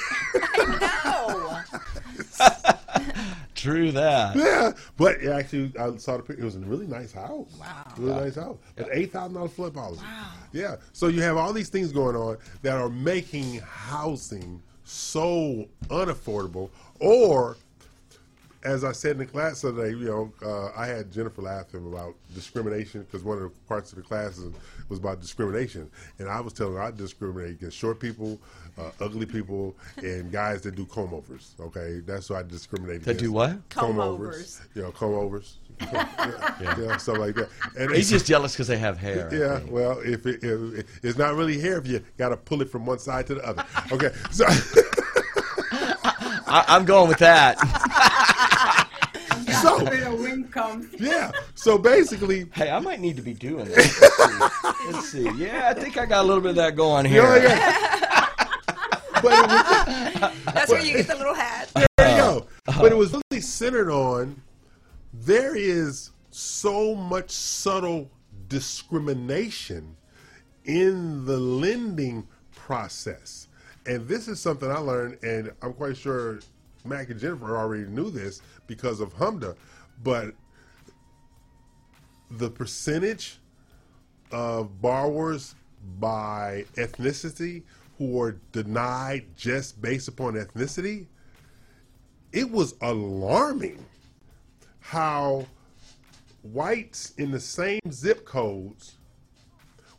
No. 0.80 1.60
True 3.54 3.92
that. 3.92 4.36
yeah, 4.36 4.72
but 4.96 5.22
actually, 5.22 5.72
I 5.78 5.94
saw 5.98 6.16
the 6.16 6.22
picture. 6.22 6.40
It 6.42 6.44
was 6.46 6.56
a 6.56 6.60
really 6.60 6.86
nice 6.86 7.12
house. 7.12 7.48
Wow, 7.60 7.84
really 7.98 8.20
nice 8.22 8.36
house. 8.36 8.56
An 8.78 8.86
eight 8.92 9.12
thousand 9.12 9.34
dollars 9.34 9.52
flood 9.52 9.74
policy. 9.74 10.00
Wow. 10.02 10.30
Yeah, 10.52 10.76
so 10.92 11.08
you 11.08 11.20
have 11.22 11.36
all 11.36 11.52
these 11.52 11.68
things 11.68 11.92
going 11.92 12.16
on 12.16 12.38
that 12.62 12.76
are 12.78 12.88
making 12.88 13.58
housing 13.60 14.62
so 14.84 15.66
unaffordable, 15.88 16.70
or 17.00 17.56
as 18.62 18.84
I 18.84 18.92
said 18.92 19.12
in 19.12 19.18
the 19.18 19.26
class 19.26 19.62
today, 19.62 19.90
you 19.90 20.04
know, 20.04 20.32
uh, 20.44 20.70
I 20.78 20.86
had 20.86 21.10
Jennifer 21.10 21.40
laughing 21.40 21.86
about 21.90 22.14
discrimination 22.34 23.02
because 23.02 23.24
one 23.24 23.38
of 23.38 23.44
the 23.44 23.50
parts 23.66 23.90
of 23.92 23.96
the 23.96 24.02
class 24.02 24.38
was 24.88 24.98
about 24.98 25.20
discrimination, 25.20 25.90
and 26.18 26.28
I 26.28 26.40
was 26.40 26.52
telling 26.52 26.74
her 26.74 26.82
I 26.82 26.90
discriminate 26.90 27.52
against 27.52 27.76
short 27.78 28.00
people, 28.00 28.38
uh, 28.78 28.90
ugly 29.00 29.24
people, 29.24 29.74
and 30.02 30.30
guys 30.30 30.60
that 30.62 30.74
do 30.76 30.84
comb 30.84 31.14
overs. 31.14 31.54
Okay, 31.58 32.00
that's 32.04 32.28
what 32.28 32.40
I 32.40 32.42
discriminate 32.48 33.02
That 33.04 33.12
against. 33.12 33.24
do 33.24 33.32
what? 33.32 33.50
Comb, 33.70 33.92
Comb 33.96 34.00
overs. 34.00 34.34
overs. 34.34 34.60
You 34.74 34.82
know, 34.82 34.90
comb 34.92 35.14
overs. 35.14 35.56
yeah, 35.80 36.74
yeah, 36.78 36.96
stuff 36.98 37.16
like 37.16 37.34
that. 37.36 37.48
And 37.78 37.90
He's 37.92 38.10
just 38.10 38.26
jealous 38.26 38.52
because 38.52 38.66
they 38.68 38.76
have 38.76 38.98
hair. 38.98 39.30
Yeah, 39.32 39.60
well, 39.70 39.98
if, 40.00 40.26
it, 40.26 40.44
if 40.44 41.02
it's 41.02 41.16
not 41.16 41.34
really 41.34 41.58
hair, 41.58 41.78
if 41.78 41.86
you 41.86 42.04
got 42.18 42.28
to 42.28 42.36
pull 42.36 42.60
it 42.60 42.68
from 42.68 42.84
one 42.84 42.98
side 42.98 43.26
to 43.28 43.36
the 43.36 43.46
other. 43.46 43.64
Okay, 43.90 44.10
so 44.30 44.44
I, 46.52 46.64
I'm 46.68 46.84
going 46.84 47.08
with 47.08 47.18
that. 47.20 47.56
So 49.62 49.84
Where 49.84 50.10
the 50.10 50.14
wind 50.14 50.52
comes. 50.52 50.86
yeah, 50.98 51.32
so 51.54 51.78
basically, 51.78 52.46
Hey, 52.52 52.70
I 52.70 52.78
might 52.78 53.00
need 53.00 53.16
to 53.16 53.22
be 53.22 53.34
doing 53.34 53.66
this. 53.66 54.00
Let's 54.00 54.16
see. 54.16 54.90
Let's 54.92 55.08
see. 55.12 55.30
Yeah, 55.36 55.68
I 55.68 55.74
think 55.74 55.98
I 55.98 56.06
got 56.06 56.24
a 56.24 56.26
little 56.26 56.42
bit 56.42 56.50
of 56.50 56.56
that 56.56 56.76
going 56.76 57.06
here. 57.06 57.22
yeah, 57.22 57.42
yeah. 57.42 58.26
but 59.22 59.24
was, 59.24 60.54
That's 60.54 60.70
where 60.70 60.82
you 60.82 60.96
get 60.96 61.06
the 61.06 61.16
little 61.16 61.34
hat. 61.34 61.70
There 61.74 61.86
you 62.10 62.16
go. 62.16 62.46
Uh-huh. 62.68 62.82
But 62.82 62.92
it 62.92 62.96
was 62.96 63.12
really 63.12 63.42
centered 63.42 63.90
on 63.90 64.40
there 65.12 65.56
is 65.56 66.10
so 66.30 66.94
much 66.94 67.30
subtle 67.30 68.10
discrimination 68.48 69.96
in 70.64 71.24
the 71.26 71.38
lending 71.38 72.26
process. 72.52 73.48
And 73.86 74.06
this 74.06 74.28
is 74.28 74.38
something 74.40 74.70
I 74.70 74.78
learned, 74.78 75.18
and 75.22 75.52
I'm 75.62 75.72
quite 75.72 75.96
sure 75.96 76.40
Mack 76.84 77.10
and 77.10 77.20
Jennifer 77.20 77.56
already 77.56 77.84
knew 77.84 78.10
this 78.10 78.42
because 78.66 79.00
of 79.00 79.14
HMDA, 79.16 79.56
but 80.02 80.34
the 82.30 82.50
percentage 82.50 83.38
of 84.30 84.80
borrowers 84.80 85.54
by 85.98 86.64
ethnicity 86.74 87.62
who 87.98 88.20
are 88.20 88.36
denied 88.52 89.26
just 89.36 89.80
based 89.82 90.08
upon 90.08 90.34
ethnicity, 90.34 91.06
it 92.32 92.50
was 92.50 92.74
alarming 92.80 93.84
how 94.78 95.46
whites 96.42 97.12
in 97.18 97.30
the 97.30 97.40
same 97.40 97.80
zip 97.90 98.24
codes 98.24 98.96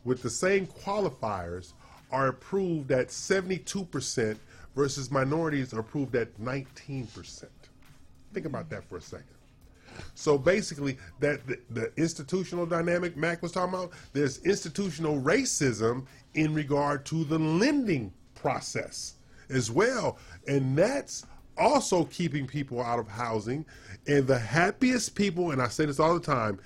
with 0.04 0.22
the 0.22 0.30
same 0.30 0.66
qualifiers 0.66 1.72
are 2.10 2.28
approved 2.28 2.90
at 2.90 3.08
72% 3.08 4.36
versus 4.74 5.10
minorities 5.10 5.72
are 5.74 5.80
approved 5.80 6.14
at 6.14 6.38
19%. 6.40 7.44
Think 8.32 8.46
about 8.46 8.70
that 8.70 8.84
for 8.84 8.96
a 8.96 9.00
second. 9.00 9.26
So 10.14 10.38
basically, 10.38 10.98
that 11.20 11.46
the, 11.46 11.58
the 11.70 11.92
institutional 11.96 12.64
dynamic 12.66 13.16
Mack 13.16 13.42
was 13.42 13.52
talking 13.52 13.74
about, 13.74 13.92
there's 14.12 14.38
institutional 14.38 15.20
racism 15.20 16.06
in 16.34 16.54
regard 16.54 17.04
to 17.06 17.24
the 17.24 17.38
lending 17.38 18.12
process 18.34 19.14
as 19.50 19.70
well, 19.70 20.18
and 20.48 20.76
that's 20.76 21.26
also 21.58 22.04
keeping 22.04 22.46
people 22.46 22.80
out 22.82 22.98
of 22.98 23.06
housing. 23.06 23.64
And 24.06 24.26
the 24.26 24.38
happiest 24.38 25.14
people, 25.14 25.50
and 25.50 25.60
I 25.60 25.68
say 25.68 25.84
this 25.84 26.00
all 26.00 26.14
the 26.14 26.20
time, 26.20 26.58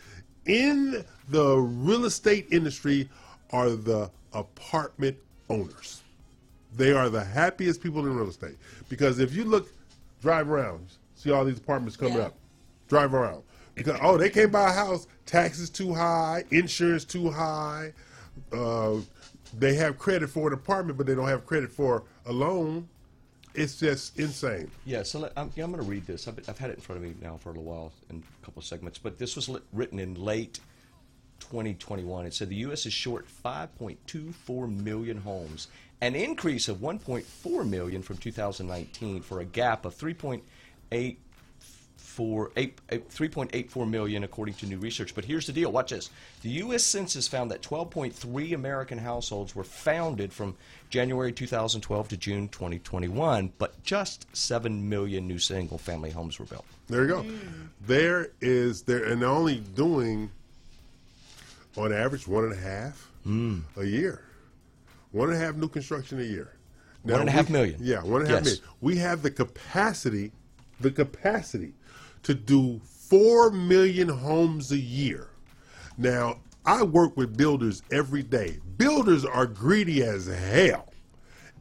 in 0.46 1.04
the 1.28 1.56
real 1.56 2.04
estate 2.04 2.46
industry 2.52 3.08
are 3.50 3.70
the 3.70 4.10
apartment 4.32 5.16
owners. 5.48 6.02
They 6.76 6.92
are 6.92 7.08
the 7.08 7.24
happiest 7.24 7.82
people 7.82 8.06
in 8.06 8.14
real 8.14 8.28
estate 8.28 8.56
because 8.88 9.18
if 9.18 9.34
you 9.34 9.44
look, 9.44 9.68
drive 10.20 10.50
around, 10.50 10.86
see 11.14 11.30
all 11.30 11.44
these 11.44 11.58
apartments 11.58 11.96
coming 11.96 12.20
up, 12.20 12.34
drive 12.88 13.14
around 13.14 13.42
because 13.74 13.98
oh 14.02 14.16
they 14.16 14.28
can't 14.28 14.52
buy 14.52 14.70
a 14.70 14.72
house, 14.72 15.06
taxes 15.24 15.70
too 15.70 15.94
high, 15.94 16.44
insurance 16.50 17.04
too 17.04 17.30
high, 17.30 17.92
uh, 18.52 18.96
they 19.58 19.74
have 19.74 19.98
credit 19.98 20.28
for 20.28 20.48
an 20.48 20.54
apartment 20.54 20.98
but 20.98 21.06
they 21.06 21.14
don't 21.14 21.28
have 21.28 21.46
credit 21.46 21.72
for 21.72 22.04
a 22.26 22.32
loan. 22.32 22.88
It's 23.54 23.80
just 23.80 24.18
insane. 24.18 24.70
Yeah, 24.84 25.02
so 25.02 25.20
let, 25.20 25.32
I'm, 25.34 25.50
yeah, 25.56 25.64
I'm 25.64 25.72
going 25.72 25.82
to 25.82 25.90
read 25.90 26.06
this. 26.06 26.28
I've, 26.28 26.38
I've 26.46 26.58
had 26.58 26.68
it 26.68 26.74
in 26.74 26.82
front 26.82 27.02
of 27.02 27.08
me 27.08 27.14
now 27.22 27.38
for 27.38 27.48
a 27.48 27.52
little 27.52 27.64
while 27.64 27.90
in 28.10 28.22
a 28.42 28.44
couple 28.44 28.60
of 28.60 28.66
segments, 28.66 28.98
but 28.98 29.16
this 29.16 29.34
was 29.34 29.48
lit, 29.48 29.62
written 29.72 29.98
in 29.98 30.14
late 30.14 30.60
2021. 31.40 32.26
It 32.26 32.34
said 32.34 32.48
the 32.48 32.56
U.S. 32.56 32.84
is 32.86 32.92
short 32.92 33.26
5.24 33.44 34.84
million 34.84 35.18
homes, 35.18 35.68
an 36.00 36.14
increase 36.14 36.68
of 36.68 36.78
1.4 36.78 37.68
million 37.68 38.02
from 38.02 38.16
2019 38.16 39.22
for 39.22 39.40
a 39.40 39.44
gap 39.44 39.84
of 39.84 39.96
3.8 39.96 41.16
for 42.16 42.50
eight, 42.56 42.78
eight, 42.88 43.10
3.84 43.10 43.86
million 43.90 44.24
according 44.24 44.54
to 44.54 44.64
new 44.64 44.78
research. 44.78 45.14
But 45.14 45.26
here's 45.26 45.46
the 45.46 45.52
deal. 45.52 45.70
Watch 45.70 45.90
this. 45.90 46.08
The 46.40 46.48
U.S. 46.48 46.82
Census 46.82 47.28
found 47.28 47.50
that 47.50 47.60
12.3 47.60 48.54
American 48.54 48.96
households 48.96 49.54
were 49.54 49.64
founded 49.64 50.32
from 50.32 50.56
January 50.88 51.30
2012 51.30 52.08
to 52.08 52.16
June 52.16 52.48
2021, 52.48 53.52
but 53.58 53.82
just 53.82 54.34
7 54.34 54.88
million 54.88 55.28
new 55.28 55.38
single-family 55.38 56.10
homes 56.10 56.38
were 56.38 56.46
built. 56.46 56.64
There 56.88 57.02
you 57.02 57.08
go. 57.08 57.22
Mm. 57.22 57.68
There 57.86 58.30
is 58.40 58.80
there, 58.82 59.04
and 59.04 59.20
they're 59.20 59.28
only 59.28 59.60
doing 59.60 60.30
on 61.76 61.92
average 61.92 62.26
one 62.26 62.44
and 62.44 62.54
a 62.54 62.56
half 62.56 63.10
mm. 63.26 63.60
a 63.76 63.84
year. 63.84 64.22
One 65.16 65.30
and 65.32 65.42
a 65.42 65.44
half 65.46 65.54
new 65.56 65.68
construction 65.68 66.20
a 66.20 66.24
year. 66.24 66.52
One 67.02 67.20
and 67.20 67.28
a 67.30 67.32
half 67.32 67.48
we- 67.48 67.54
million. 67.54 67.80
Yeah, 67.80 68.02
one 68.02 68.20
and 68.20 68.30
a 68.30 68.34
half 68.34 68.44
Yes. 68.44 68.56
million. 68.60 68.74
We 68.82 68.96
have 68.98 69.22
the 69.22 69.30
capacity, 69.30 70.30
the 70.78 70.90
capacity 70.90 71.72
to 72.24 72.34
do 72.34 72.82
four 72.84 73.50
million 73.50 74.10
homes 74.10 74.72
a 74.72 74.76
year. 74.78 75.28
Now, 75.96 76.40
I 76.66 76.82
work 76.82 77.16
with 77.16 77.34
builders 77.34 77.82
every 77.90 78.22
day. 78.24 78.58
Builders 78.76 79.24
are 79.24 79.46
greedy 79.46 80.02
as 80.02 80.26
hell. 80.26 80.92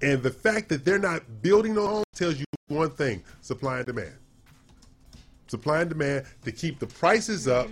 And 0.01 0.21
the 0.21 0.31
fact 0.31 0.67
that 0.69 0.83
they're 0.83 0.99
not 0.99 1.41
building 1.41 1.75
no 1.75 1.87
homes 1.87 2.05
tells 2.13 2.37
you 2.37 2.45
one 2.67 2.89
thing 2.89 3.23
supply 3.39 3.77
and 3.77 3.85
demand. 3.85 4.15
Supply 5.47 5.79
and 5.79 5.89
demand 5.89 6.25
to 6.43 6.51
keep 6.51 6.79
the 6.79 6.87
prices 6.87 7.47
up, 7.47 7.69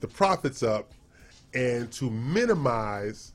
the 0.00 0.08
profits 0.08 0.64
up, 0.64 0.90
and 1.54 1.92
to 1.92 2.10
minimize 2.10 3.32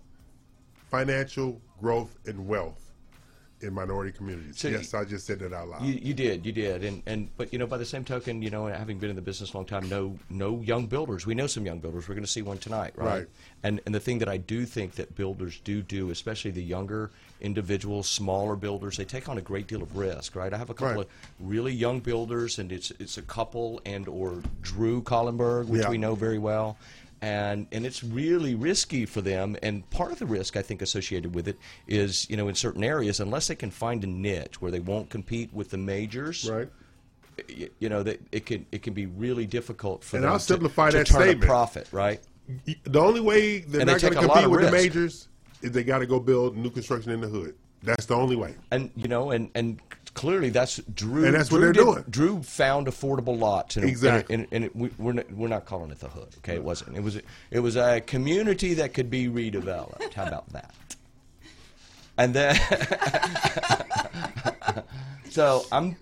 financial 0.98 1.60
growth 1.82 2.16
and 2.28 2.48
wealth 2.48 2.80
in 3.62 3.74
minority 3.74 4.12
communities. 4.12 4.60
So 4.60 4.68
yes, 4.68 4.94
I 4.94 5.06
just 5.06 5.26
said 5.26 5.40
that 5.40 5.54
out 5.54 5.70
loud. 5.70 5.82
You, 5.84 5.94
you 5.94 6.14
did, 6.14 6.46
you 6.46 6.52
did, 6.52 6.84
and 6.84 7.02
and 7.08 7.30
but 7.36 7.52
you 7.52 7.58
know, 7.58 7.66
by 7.66 7.78
the 7.78 7.86
same 7.86 8.04
token, 8.04 8.42
you 8.44 8.52
know, 8.52 8.68
having 8.68 9.00
been 9.00 9.10
in 9.10 9.16
the 9.16 9.22
business 9.22 9.54
a 9.54 9.58
long 9.58 9.66
time, 9.66 9.90
no 9.90 10.20
no 10.30 10.60
young 10.62 10.86
builders. 10.86 11.26
We 11.26 11.34
know 11.34 11.48
some 11.48 11.66
young 11.66 11.80
builders. 11.80 12.08
We're 12.08 12.14
going 12.14 12.26
to 12.26 12.32
see 12.32 12.42
one 12.44 12.58
tonight, 12.60 12.94
right? 12.96 13.08
Right. 13.20 13.28
And 13.64 13.80
and 13.88 13.96
the 13.96 14.00
thing 14.02 14.20
that 14.20 14.28
I 14.30 14.38
do 14.38 14.66
think 14.66 14.96
that 14.96 15.16
builders 15.16 15.60
do 15.64 15.82
do, 15.82 16.12
especially 16.12 16.52
the 16.52 16.62
younger 16.64 17.10
individuals, 17.42 18.08
smaller 18.08 18.56
builders, 18.56 18.98
they 18.98 19.06
take 19.06 19.28
on 19.30 19.38
a 19.40 19.42
great 19.42 19.66
deal 19.68 19.82
of 19.82 19.98
risk, 19.98 20.36
right? 20.36 20.54
I 20.54 20.58
have 20.58 20.70
a 20.70 20.74
couple 20.76 20.96
Right. 20.98 21.08
of 21.08 21.08
really 21.40 21.74
young 21.74 22.02
builders, 22.02 22.60
and 22.60 22.72
it's 22.72 22.92
it's 23.00 23.18
a 23.18 23.24
couple 23.24 23.82
and 23.86 24.08
or 24.08 24.44
Drew 24.62 25.02
Collenberg, 25.02 25.68
which 25.68 25.82
Yeah. 25.84 25.90
we 25.90 25.98
know 25.98 26.14
very 26.16 26.38
well. 26.38 26.78
And, 27.24 27.68
and 27.72 27.86
it's 27.86 28.04
really 28.04 28.54
risky 28.54 29.06
for 29.06 29.22
them. 29.22 29.56
And 29.64 29.90
part 29.92 30.12
of 30.12 30.20
the 30.20 30.26
risk, 30.26 30.58
I 30.58 30.62
think, 30.62 30.82
associated 30.82 31.34
with 31.34 31.48
it 31.48 31.58
is, 31.88 32.30
you 32.30 32.36
know, 32.36 32.50
in 32.50 32.56
certain 32.56 32.84
areas, 32.84 33.22
unless 33.22 33.48
they 33.48 33.56
can 33.56 33.72
find 33.72 34.04
a 34.04 34.08
niche 34.08 34.62
where 34.62 34.72
they 34.72 34.82
won't 34.82 35.10
compete 35.10 35.54
with 35.54 35.70
the 35.70 35.78
majors, 35.78 36.50
right? 36.50 36.68
You, 37.48 37.70
you 37.80 37.88
know, 37.88 38.04
that 38.04 38.20
it 38.34 38.46
can 38.46 38.66
it 38.74 38.84
can 38.84 38.94
be 38.94 39.06
really 39.06 39.46
difficult 39.46 40.04
for 40.04 40.18
And 40.18 40.26
them 40.26 40.34
I'll 40.34 40.38
to- 40.40 40.44
simplify 40.44 40.92
to, 40.92 40.98
that 40.98 41.08
turn 41.08 41.22
statement. 41.22 41.44
a 41.46 41.48
profit, 41.48 41.88
right? 41.94 42.20
The 42.84 43.00
only 43.00 43.22
way 43.22 43.60
they're 43.60 43.80
And 43.80 43.90
they 43.90 43.94
not 43.94 44.02
going 44.02 44.14
to 44.16 44.20
compete 44.20 44.50
with 44.50 44.62
the 44.66 44.72
majors 44.72 45.30
is 45.62 45.72
they 45.72 45.86
got 45.86 46.00
to 46.00 46.06
go 46.06 46.20
build 46.20 46.58
new 46.58 46.70
construction 46.70 47.10
in 47.14 47.22
the 47.22 47.30
hood. 47.30 47.56
That's 47.84 48.06
the 48.06 48.16
only 48.16 48.36
way. 48.36 48.54
And 48.72 48.92
you 48.98 49.08
know, 49.08 49.32
and 49.32 49.50
and 49.56 49.80
clearly 50.14 50.50
that's 50.50 50.78
Drew. 50.94 51.26
And 51.26 51.36
that's 51.36 51.52
what 51.52 51.60
Drew 51.60 51.66
they're 51.66 51.74
did- 51.74 51.86
doing. 51.86 52.04
Drew 52.10 52.44
found 52.44 52.88
affordable 52.88 53.38
lots, 53.40 53.78
and 53.78 53.86
Exactly. 53.86 54.36
And, 54.36 54.48
and, 54.52 54.66
it, 54.66 54.76
we, 54.76 54.90
we're 54.98 55.14
not, 55.14 55.32
we're 55.32 55.48
not 55.48 55.66
calling 55.66 55.92
it 55.92 56.00
the 56.00 56.10
hood. 56.10 56.30
Okay, 56.40 56.56
it 56.56 56.64
wasn't. 56.64 56.98
It 56.98 57.04
was 57.04 57.20
it 57.52 57.60
was 57.60 57.76
a 57.76 58.02
community 58.02 58.74
that 58.76 58.94
could 58.94 59.10
be 59.10 59.28
redeveloped. 59.28 60.14
How 60.14 60.26
about 60.28 60.50
that? 60.54 60.74
And 62.18 62.34
then, 62.34 62.56
so 65.30 65.66
I'm 65.72 65.96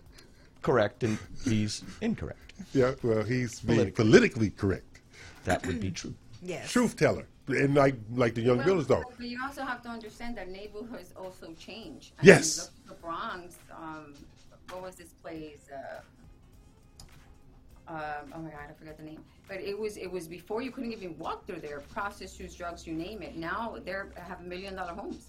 correct, 0.61 1.03
and 1.03 1.17
he's 1.45 1.83
incorrect. 2.01 2.53
Yeah, 2.73 2.93
well, 3.01 3.23
he's 3.23 3.59
being 3.61 3.77
Politically. 3.77 4.03
politically 4.05 4.49
correct. 4.51 4.99
that 5.45 5.65
would 5.65 5.79
be 5.79 5.91
true. 5.91 6.13
Yes. 6.43 6.71
Truth 6.71 6.97
teller. 6.97 7.25
And 7.47 7.75
like 7.75 7.95
like 8.13 8.33
the 8.35 8.41
young 8.41 8.57
Well, 8.57 8.65
builders 8.67 8.87
though. 8.87 9.03
But 9.17 9.27
you 9.27 9.39
also 9.43 9.63
have 9.63 9.81
to 9.83 9.89
understand 9.89 10.37
that 10.37 10.49
neighborhoods 10.49 11.13
also 11.17 11.53
change. 11.59 12.13
I 12.21 12.25
Yes. 12.25 12.57
Mean, 12.57 12.65
look 12.65 12.71
at 12.71 12.87
the 12.97 13.01
Bronx. 13.05 13.55
Um, 13.71 14.13
what 14.69 14.81
was 14.83 14.95
this 14.95 15.09
place? 15.21 15.67
Uh, 15.73 16.01
um, 17.87 17.97
oh 18.35 18.39
my 18.39 18.49
God, 18.51 18.59
I 18.69 18.73
forgot 18.73 18.95
the 18.97 19.03
name. 19.03 19.19
But 19.47 19.59
it 19.59 19.77
was 19.77 19.97
it 19.97 20.09
was 20.09 20.27
before 20.27 20.61
you 20.61 20.71
couldn't 20.71 20.93
even 20.93 21.17
walk 21.17 21.45
through 21.45 21.59
there. 21.59 21.81
Prostitutes, 21.81 22.55
drugs, 22.55 22.87
you 22.87 22.93
name 22.93 23.21
it. 23.21 23.35
Now 23.35 23.75
they're 23.83 24.07
have 24.15 24.41
million 24.45 24.75
dollar 24.75 24.93
homes. 24.93 25.27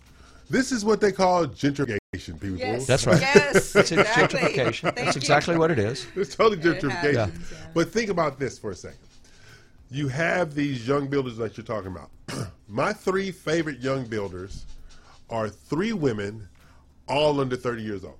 This 0.51 0.71
is 0.71 0.85
what 0.85 1.01
they 1.01 1.13
call 1.13 1.47
gentrification, 1.47 2.39
people. 2.39 2.59
Yes. 2.59 2.87
That's 2.87 3.07
right. 3.07 3.21
Yes, 3.21 3.75
It's 3.75 3.91
exactly. 3.91 4.39
gentrification. 4.41 4.83
Thank 4.83 4.97
That's 4.97 5.17
you. 5.17 5.21
exactly 5.21 5.57
what 5.57 5.71
it 5.71 5.79
is. 5.79 6.07
It's 6.15 6.35
totally 6.37 6.59
It 6.59 6.81
gentrification. 6.83 7.15
happens, 7.17 7.53
But 7.73 7.91
think 7.91 8.11
about 8.11 8.39
this 8.39 8.59
for 8.59 8.71
a 8.71 8.75
second. 8.77 8.99
You 9.93 10.09
have 10.09 10.55
these 10.55 10.89
young 10.89 11.09
builders 11.09 11.37
that 11.37 11.57
you're 11.57 11.67
talking 11.67 11.93
about. 11.93 12.11
My 12.69 12.95
three 12.95 13.31
favorite 13.31 13.81
young 13.81 14.07
builders 14.07 14.65
are 15.29 15.51
three 15.51 15.93
women, 15.93 16.49
all 17.09 17.41
under 17.41 17.57
30 17.57 17.83
years 17.83 18.03
old. 18.03 18.17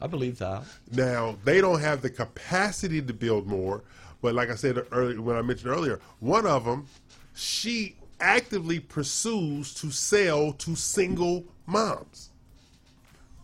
I 0.00 0.06
believe 0.06 0.38
that. 0.38 0.62
Now 0.92 1.36
they 1.44 1.60
don't 1.60 1.80
have 1.80 2.00
the 2.00 2.10
capacity 2.10 3.02
to 3.02 3.12
build 3.12 3.48
more, 3.48 3.82
but 4.22 4.34
like 4.34 4.50
I 4.50 4.54
said 4.54 4.86
earlier, 4.92 5.20
when 5.20 5.36
I 5.36 5.42
mentioned 5.42 5.70
earlier, 5.72 6.00
one 6.20 6.46
of 6.46 6.64
them, 6.64 6.86
she 7.34 7.96
actively 8.20 8.78
pursues 8.78 9.74
to 9.74 9.90
sell 9.90 10.52
to 10.52 10.76
single 10.76 11.44
moms. 11.66 12.30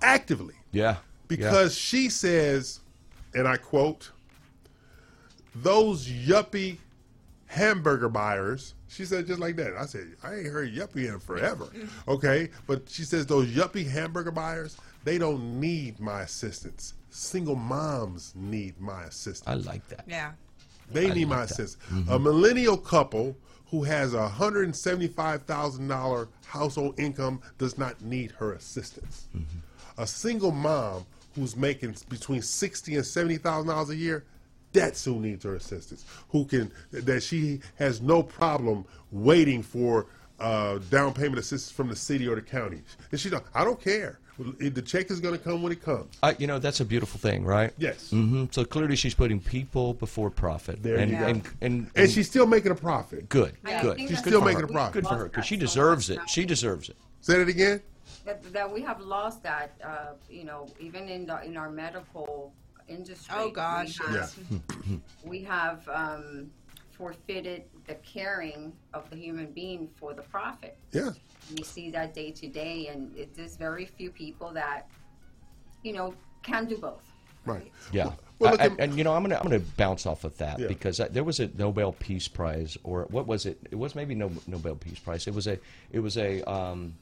Actively. 0.02 0.54
Yeah. 0.70 0.96
Because 1.26 1.76
she 1.76 2.08
says, 2.10 2.80
and 3.34 3.48
I 3.48 3.56
quote, 3.56 4.12
those 5.54 6.06
yuppie 6.08 6.76
hamburger 7.46 8.08
buyers, 8.08 8.74
she 8.88 9.04
said 9.04 9.26
just 9.26 9.40
like 9.40 9.56
that. 9.56 9.74
I 9.76 9.86
said, 9.86 10.08
I 10.22 10.34
ain't 10.36 10.46
heard 10.46 10.72
yuppie 10.74 11.12
in 11.12 11.18
forever. 11.20 11.68
Okay? 12.08 12.50
But 12.66 12.88
she 12.88 13.02
says 13.04 13.26
those 13.26 13.48
yuppie 13.48 13.88
hamburger 13.88 14.30
buyers, 14.32 14.76
they 15.04 15.18
don't 15.18 15.60
need 15.60 15.98
my 16.00 16.22
assistance. 16.22 16.94
Single 17.10 17.56
moms 17.56 18.32
need 18.36 18.78
my 18.80 19.04
assistance. 19.04 19.46
I 19.46 19.54
like 19.54 19.86
that. 19.88 20.04
Yeah. 20.06 20.32
They 20.90 21.10
I 21.10 21.14
need 21.14 21.28
my 21.28 21.36
that. 21.40 21.50
assistance. 21.50 21.78
Mhm. 21.90 22.10
A 22.10 22.18
millennial 22.18 22.76
couple 22.76 23.36
who 23.70 23.82
has 23.84 24.14
a 24.14 24.28
hundred 24.28 24.64
and 24.66 24.76
seventy-five 24.76 25.42
thousand 25.44 25.88
dollar 25.88 26.28
household 26.46 26.98
income 27.00 27.40
does 27.58 27.76
not 27.78 28.00
need 28.02 28.30
her 28.32 28.52
assistance. 28.52 29.26
Mm-hmm. 29.36 29.58
A 30.00 30.06
single 30.06 30.52
mom 30.52 31.04
who's 31.34 31.56
making 31.56 31.96
between 32.08 32.42
sixty 32.42 32.94
and 32.96 33.04
seventy 33.04 33.38
thousand 33.38 33.68
dollars 33.68 33.90
a 33.90 33.96
year, 33.96 34.24
that's 34.76 35.04
who 35.04 35.20
needs 35.20 35.44
her 35.44 35.54
assistance. 35.56 36.04
Who 36.28 36.44
can 36.44 36.70
that 36.92 37.22
she 37.22 37.60
has 37.76 38.00
no 38.00 38.22
problem 38.22 38.84
waiting 39.10 39.62
for 39.62 40.06
uh, 40.38 40.78
down 40.90 41.14
payment 41.14 41.38
assistance 41.38 41.70
from 41.70 41.88
the 41.88 41.96
city 41.96 42.28
or 42.28 42.34
the 42.34 42.42
county. 42.42 42.82
And 43.10 43.20
she 43.20 43.30
don't. 43.30 43.44
I 43.54 43.64
don't 43.64 43.80
care. 43.80 44.18
The 44.38 44.82
check 44.82 45.10
is 45.10 45.18
going 45.18 45.32
to 45.32 45.42
come 45.42 45.62
when 45.62 45.72
it 45.72 45.82
comes. 45.82 46.14
I, 46.22 46.36
you 46.38 46.46
know, 46.46 46.58
that's 46.58 46.80
a 46.80 46.84
beautiful 46.84 47.18
thing, 47.18 47.42
right? 47.42 47.72
Yes. 47.78 48.10
Mm-hmm. 48.12 48.44
So 48.50 48.66
clearly, 48.66 48.94
she's 48.94 49.14
putting 49.14 49.40
people 49.40 49.94
before 49.94 50.28
profit. 50.28 50.82
There 50.82 50.96
and, 50.96 51.10
you 51.10 51.16
go. 51.16 51.24
and, 51.24 51.42
and, 51.62 51.90
And 51.94 52.10
she's 52.10 52.26
still 52.26 52.46
making 52.46 52.70
a 52.70 52.74
profit. 52.74 53.30
good. 53.30 53.54
I 53.64 53.80
Good. 53.80 53.98
She's 53.98 54.10
that's 54.10 54.20
still 54.20 54.40
what 54.40 54.48
making 54.48 54.64
a 54.64 54.68
profit. 54.68 54.92
Good 54.92 55.06
for 55.06 55.14
her 55.16 55.24
because 55.24 55.46
she 55.46 55.56
deserves 55.56 56.10
it. 56.10 56.18
She 56.28 56.44
deserves 56.44 56.90
it. 56.90 56.96
Say 57.22 57.40
it 57.40 57.48
again. 57.48 57.80
that, 58.26 58.42
that 58.52 58.70
we 58.70 58.82
have 58.82 59.00
lost 59.00 59.42
that, 59.42 59.74
uh, 59.82 60.12
you 60.28 60.44
know, 60.44 60.68
even 60.78 61.08
in 61.08 61.24
the 61.24 61.42
in 61.42 61.56
our 61.56 61.70
medical 61.70 62.52
industry. 62.88 63.34
Oh, 63.36 63.50
gosh, 63.50 63.98
we 64.00 64.14
yes. 64.14 64.36
have, 64.36 65.00
we 65.24 65.42
have 65.42 65.88
um, 65.88 66.50
forfeited 66.92 67.64
the 67.86 67.94
caring 67.96 68.72
of 68.94 69.08
the 69.10 69.16
human 69.16 69.46
being 69.52 69.88
for 69.96 70.14
the 70.14 70.22
profit. 70.22 70.76
Yeah. 70.92 71.10
We 71.56 71.62
see 71.62 71.90
that 71.90 72.14
day 72.14 72.30
to 72.32 72.48
day, 72.48 72.88
and 72.88 73.16
it, 73.16 73.34
there's 73.34 73.56
very 73.56 73.84
few 73.86 74.10
people 74.10 74.50
that, 74.52 74.88
you 75.82 75.92
know, 75.92 76.14
can 76.42 76.66
do 76.66 76.76
both. 76.78 77.02
Right. 77.44 77.70
Yeah. 77.92 78.12
Well, 78.38 78.56
I- 78.60 78.64
I- 78.66 78.76
and 78.80 78.98
you 78.98 79.04
know, 79.04 79.14
I'm 79.14 79.22
gonna 79.22 79.36
I'm 79.36 79.44
gonna 79.44 79.60
bounce 79.60 80.04
off 80.04 80.24
of 80.24 80.36
that 80.38 80.58
Yeah. 80.58 80.66
because 80.66 80.98
I, 81.00 81.08
there 81.08 81.22
was 81.24 81.38
a 81.40 81.48
Nobel 81.56 81.92
Peace 81.92 82.26
Prize, 82.28 82.76
or 82.82 83.06
what 83.10 83.26
was 83.26 83.46
it? 83.46 83.58
It 83.70 83.76
was 83.76 83.94
maybe 83.94 84.14
no 84.14 84.30
Nobel 84.46 84.74
Peace 84.74 84.98
Prize. 84.98 85.26
It 85.28 85.34
was 85.34 85.46
a 85.46 85.58
it 85.92 86.00
was 86.00 86.18
a 86.18 86.42
um, 86.50 86.94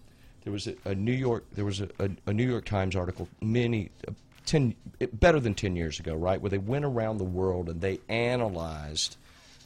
there 0.44 0.52
was 0.52 0.66
a, 0.66 0.74
a 0.84 0.94
New 0.94 1.12
York 1.12 1.44
there 1.54 1.64
was 1.64 1.80
a, 1.80 1.88
a, 1.98 2.10
a 2.26 2.32
New 2.32 2.48
York 2.48 2.66
Times 2.66 2.94
article 2.94 3.26
many 3.40 3.90
uh, 4.06 4.12
ten 4.46 4.74
better 5.12 5.40
than 5.40 5.54
ten 5.54 5.76
years 5.76 5.98
ago, 6.00 6.14
right, 6.14 6.40
where 6.40 6.50
they 6.50 6.58
went 6.58 6.84
around 6.84 7.18
the 7.18 7.24
world 7.24 7.68
and 7.68 7.80
they 7.80 8.00
analyzed 8.08 9.16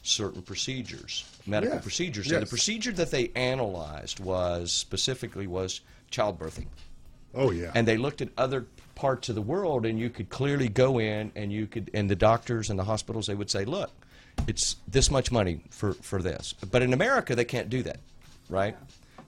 certain 0.03 0.41
procedures, 0.41 1.25
medical 1.45 1.75
Yes. 1.75 1.83
procedures, 1.83 2.31
and 2.31 2.41
the 2.41 2.47
procedure 2.47 2.91
that 2.93 3.11
they 3.11 3.31
analyzed 3.35 4.19
was 4.19 4.71
specifically 4.71 5.45
was 5.47 5.81
childbirthing. 6.11 6.67
Oh 7.35 7.51
yeah. 7.51 7.71
And 7.75 7.87
they 7.87 7.97
looked 7.97 8.21
at 8.21 8.29
other 8.37 8.65
parts 8.95 9.29
of 9.29 9.35
the 9.35 9.41
world, 9.41 9.85
and 9.85 9.99
you 9.99 10.09
could 10.09 10.29
clearly 10.29 10.67
go 10.69 10.99
in, 10.99 11.31
and 11.35 11.51
you 11.51 11.67
could, 11.67 11.91
and 11.93 12.09
the 12.09 12.15
doctors 12.15 12.69
and 12.69 12.79
the 12.79 12.83
hospitals, 12.85 13.27
they 13.27 13.35
would 13.35 13.49
say, 13.51 13.65
"Look, 13.65 13.91
it's 14.47 14.77
this 14.87 15.11
much 15.11 15.31
money 15.31 15.61
for 15.69 15.93
for 15.93 16.21
this." 16.21 16.53
But 16.71 16.81
in 16.81 16.93
America, 16.93 17.35
they 17.35 17.45
can't 17.45 17.69
do 17.69 17.83
that, 17.83 17.99
right? 18.49 18.75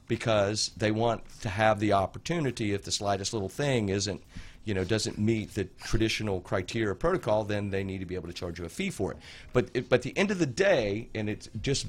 Because 0.08 0.72
they 0.76 0.92
want 0.92 1.22
to 1.42 1.50
have 1.50 1.80
the 1.80 1.94
opportunity. 1.94 2.74
If 2.74 2.84
the 2.84 2.92
slightest 2.92 3.34
little 3.34 3.50
thing 3.50 3.90
isn't, 3.90 4.22
you 4.66 4.74
know, 4.74 4.84
doesn't 4.84 5.18
meet 5.18 5.54
the 5.56 5.66
traditional 5.84 6.40
criteria 6.42 6.94
protocol, 6.96 7.44
then 7.44 7.70
they 7.72 7.84
need 7.84 8.00
to 8.00 8.06
be 8.06 8.16
able 8.16 8.28
to 8.28 8.34
charge 8.34 8.60
you 8.60 8.66
a 8.66 8.70
fee 8.70 8.90
for 8.90 9.12
it. 9.12 9.18
But 9.54 9.70
it, 9.74 9.90
but 9.90 9.96
at 9.98 10.02
the 10.04 10.18
end 10.18 10.32
of 10.32 10.40
the 10.40 10.46
day, 10.46 11.10
and 11.16 11.30
it's 11.30 11.50
just 11.62 11.88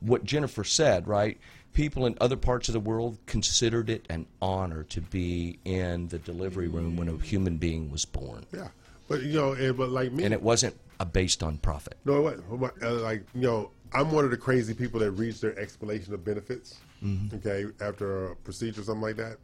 what 0.00 0.24
Jennifer 0.24 0.64
said, 0.64 1.08
right? 1.08 1.38
People 1.72 2.06
in 2.06 2.16
other 2.20 2.36
parts 2.36 2.68
of 2.68 2.72
the 2.72 2.80
world 2.80 3.18
considered 3.26 3.88
it 3.90 4.04
an 4.10 4.26
honor 4.42 4.82
to 4.84 5.00
be 5.00 5.58
in 5.64 6.08
the 6.08 6.18
delivery 6.18 6.68
room 6.68 6.96
when 6.96 7.08
a 7.08 7.16
human 7.18 7.56
being 7.56 7.90
was 7.90 8.04
born. 8.04 8.44
Yeah, 8.52 8.68
but 9.08 9.22
you 9.22 9.34
know, 9.34 9.52
and, 9.52 9.76
but 9.76 9.90
like 9.90 10.12
me, 10.12 10.24
And 10.24 10.34
it 10.34 10.42
wasn't 10.42 10.76
uh, 11.00 11.04
based 11.04 11.42
on 11.42 11.58
profit. 11.58 11.96
No, 12.04 12.26
it 12.28 12.42
wasn't. 12.50 12.82
Uh, 12.82 12.92
like 12.94 13.24
you 13.34 13.42
know, 13.42 13.70
I'm 13.92 14.10
one 14.12 14.24
of 14.24 14.30
the 14.30 14.36
crazy 14.36 14.74
people 14.74 15.00
that 15.00 15.12
reads 15.12 15.40
their 15.40 15.58
explanation 15.58 16.12
of 16.14 16.24
benefits. 16.24 16.78
Mhm. 17.02 17.32
Okay, 17.34 17.66
after 17.80 18.32
a 18.32 18.36
procedure, 18.36 18.80
or 18.80 18.84
something 18.84 19.02
like 19.02 19.16
that 19.16 19.38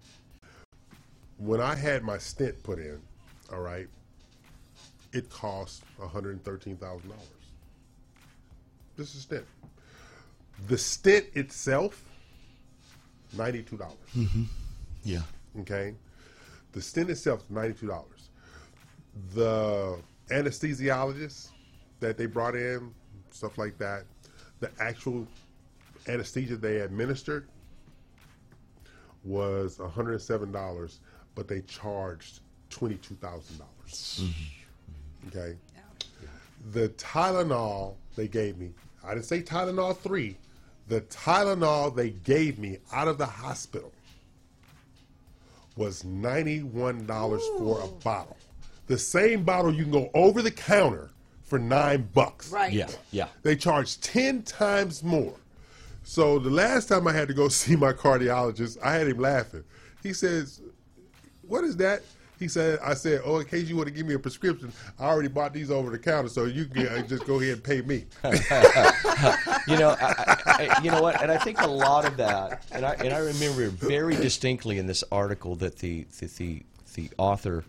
when 1.39 1.61
I 1.61 1.75
had 1.75 2.03
my 2.03 2.19
stent 2.19 2.63
put 2.63 2.79
in, 2.79 3.01
all 3.53 3.61
right, 3.61 3.89
it 5.13 5.31
cost 5.31 5.85
$113,000. 6.01 7.01
This 8.97 9.15
is 9.15 9.23
stent. 9.23 9.45
The 10.69 10.79
stent 10.79 11.27
itself, 11.35 12.05
$92. 13.37 13.67
mm-hmm. 14.17 14.43
Yeah. 15.03 15.23
Okay. 15.61 15.95
The 16.73 16.83
stent 16.83 17.11
itself, 17.11 17.45
$92. 17.53 18.05
The 19.35 19.99
anesthesiologist 20.31 21.51
that 22.01 22.17
they 22.17 22.27
brought 22.27 22.57
in, 22.57 22.93
stuff 23.31 23.59
like 23.59 23.79
that, 23.79 24.05
the 24.61 24.71
actual 24.81 25.27
anesthesia 26.09 26.57
they 26.57 26.81
administered 26.81 27.49
was 29.25 29.79
$107 29.79 30.99
but 31.35 31.49
they 31.49 31.61
charged 31.63 32.41
twenty-two 32.71 33.15
thousand 33.17 33.59
dollars. 33.59 34.21
Mm-hmm. 34.23 35.29
Okay, 35.39 35.57
the 36.73 36.89
Tylenol 36.91 37.95
they 38.17 38.29
gave 38.29 38.59
me, 38.59 38.71
I 39.05 39.15
didn't 39.15 39.27
say 39.27 39.43
Tylenol 39.43 39.97
three. 39.97 40.37
The 40.89 41.01
Tylenol 41.03 41.95
they 41.95 42.11
gave 42.11 42.59
me 42.59 42.79
out 42.93 43.09
of 43.09 43.19
the 43.19 43.27
hospital 43.27 43.93
was 45.77 46.05
ninety-one 46.05 47.07
dollars 47.07 47.43
for 47.59 47.81
a 47.83 47.89
bottle. 48.03 48.37
The 48.87 48.99
same 48.99 49.45
bottle 49.45 49.73
you 49.75 49.85
can 49.85 49.93
go 49.93 50.11
over 50.15 50.43
the 50.43 50.51
counter 50.51 51.11
for 51.43 51.59
nine 51.59 52.09
bucks. 52.15 52.51
Right. 52.51 52.73
Yeah, 52.73 52.89
yeah. 53.11 53.29
They 53.43 53.57
charge 53.57 54.01
ten 54.01 54.43
times 54.43 55.03
more. 55.03 55.35
So 56.03 56.39
the 56.39 56.51
last 56.51 56.89
time 56.89 57.09
I 57.09 57.13
had 57.13 57.29
to 57.29 57.35
go 57.35 57.49
see 57.49 57.77
my 57.77 57.93
cardiologist, 57.93 58.79
I 58.83 58.93
had 58.93 59.09
him 59.09 59.19
laughing. 59.19 59.65
He 60.03 60.13
says, 60.13 60.61
"What 61.49 61.65
is 61.65 61.77
that?" 61.79 62.03
He 62.39 62.49
said, 62.49 62.81
"I 62.83 62.95
said, 62.95 63.23
oh, 63.25 63.39
in 63.39 63.47
case 63.47 63.69
you 63.69 63.77
want 63.77 63.89
to 63.89 63.95
give 63.95 64.07
me 64.07 64.15
a 64.15 64.19
prescription, 64.19 64.73
I 64.99 65.05
already 65.05 65.29
bought 65.29 65.53
these 65.53 65.71
over 65.71 65.91
the 65.91 65.99
counter, 65.99 66.29
so 66.29 66.45
you 66.45 66.65
can 66.67 66.89
uh, 66.89 67.03
just 67.03 67.27
go 67.27 67.41
ahead 67.41 67.55
and 67.55 67.65
pay 67.65 67.81
me." 67.83 68.07
you 69.69 69.79
know, 69.79 69.97
I, 70.01 70.37
I, 70.47 70.81
you 70.83 70.91
know 70.91 71.01
what, 71.01 71.23
and 71.23 71.31
I 71.31 71.39
think 71.39 71.61
a 71.61 71.67
lot 71.67 72.05
of 72.05 72.17
that, 72.17 72.67
and 72.73 72.85
I 72.85 72.95
and 72.95 73.15
I 73.15 73.19
remember 73.19 73.69
very 73.69 74.17
distinctly 74.17 74.79
in 74.79 74.87
this 74.87 75.05
article 75.13 75.55
that 75.57 75.79
the 75.79 76.07
the 76.19 76.27
the, 76.27 76.63
the 76.95 77.11
author, 77.19 77.65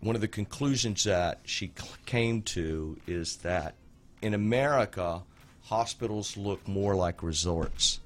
one 0.00 0.14
of 0.14 0.20
the 0.20 0.28
conclusions 0.28 1.04
that 1.04 1.40
she 1.44 1.72
came 2.06 2.42
to 2.42 2.98
is 3.06 3.36
that 3.38 3.74
in 4.20 4.34
America, 4.34 5.22
hospitals 5.64 6.36
look 6.36 6.66
more 6.66 6.96
like 6.96 7.22
resorts. 7.22 8.00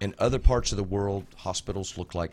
In 0.00 0.14
other 0.18 0.38
parts 0.38 0.72
of 0.72 0.76
the 0.76 0.84
world, 0.84 1.26
hospitals 1.36 1.96
look 1.96 2.14
like 2.14 2.32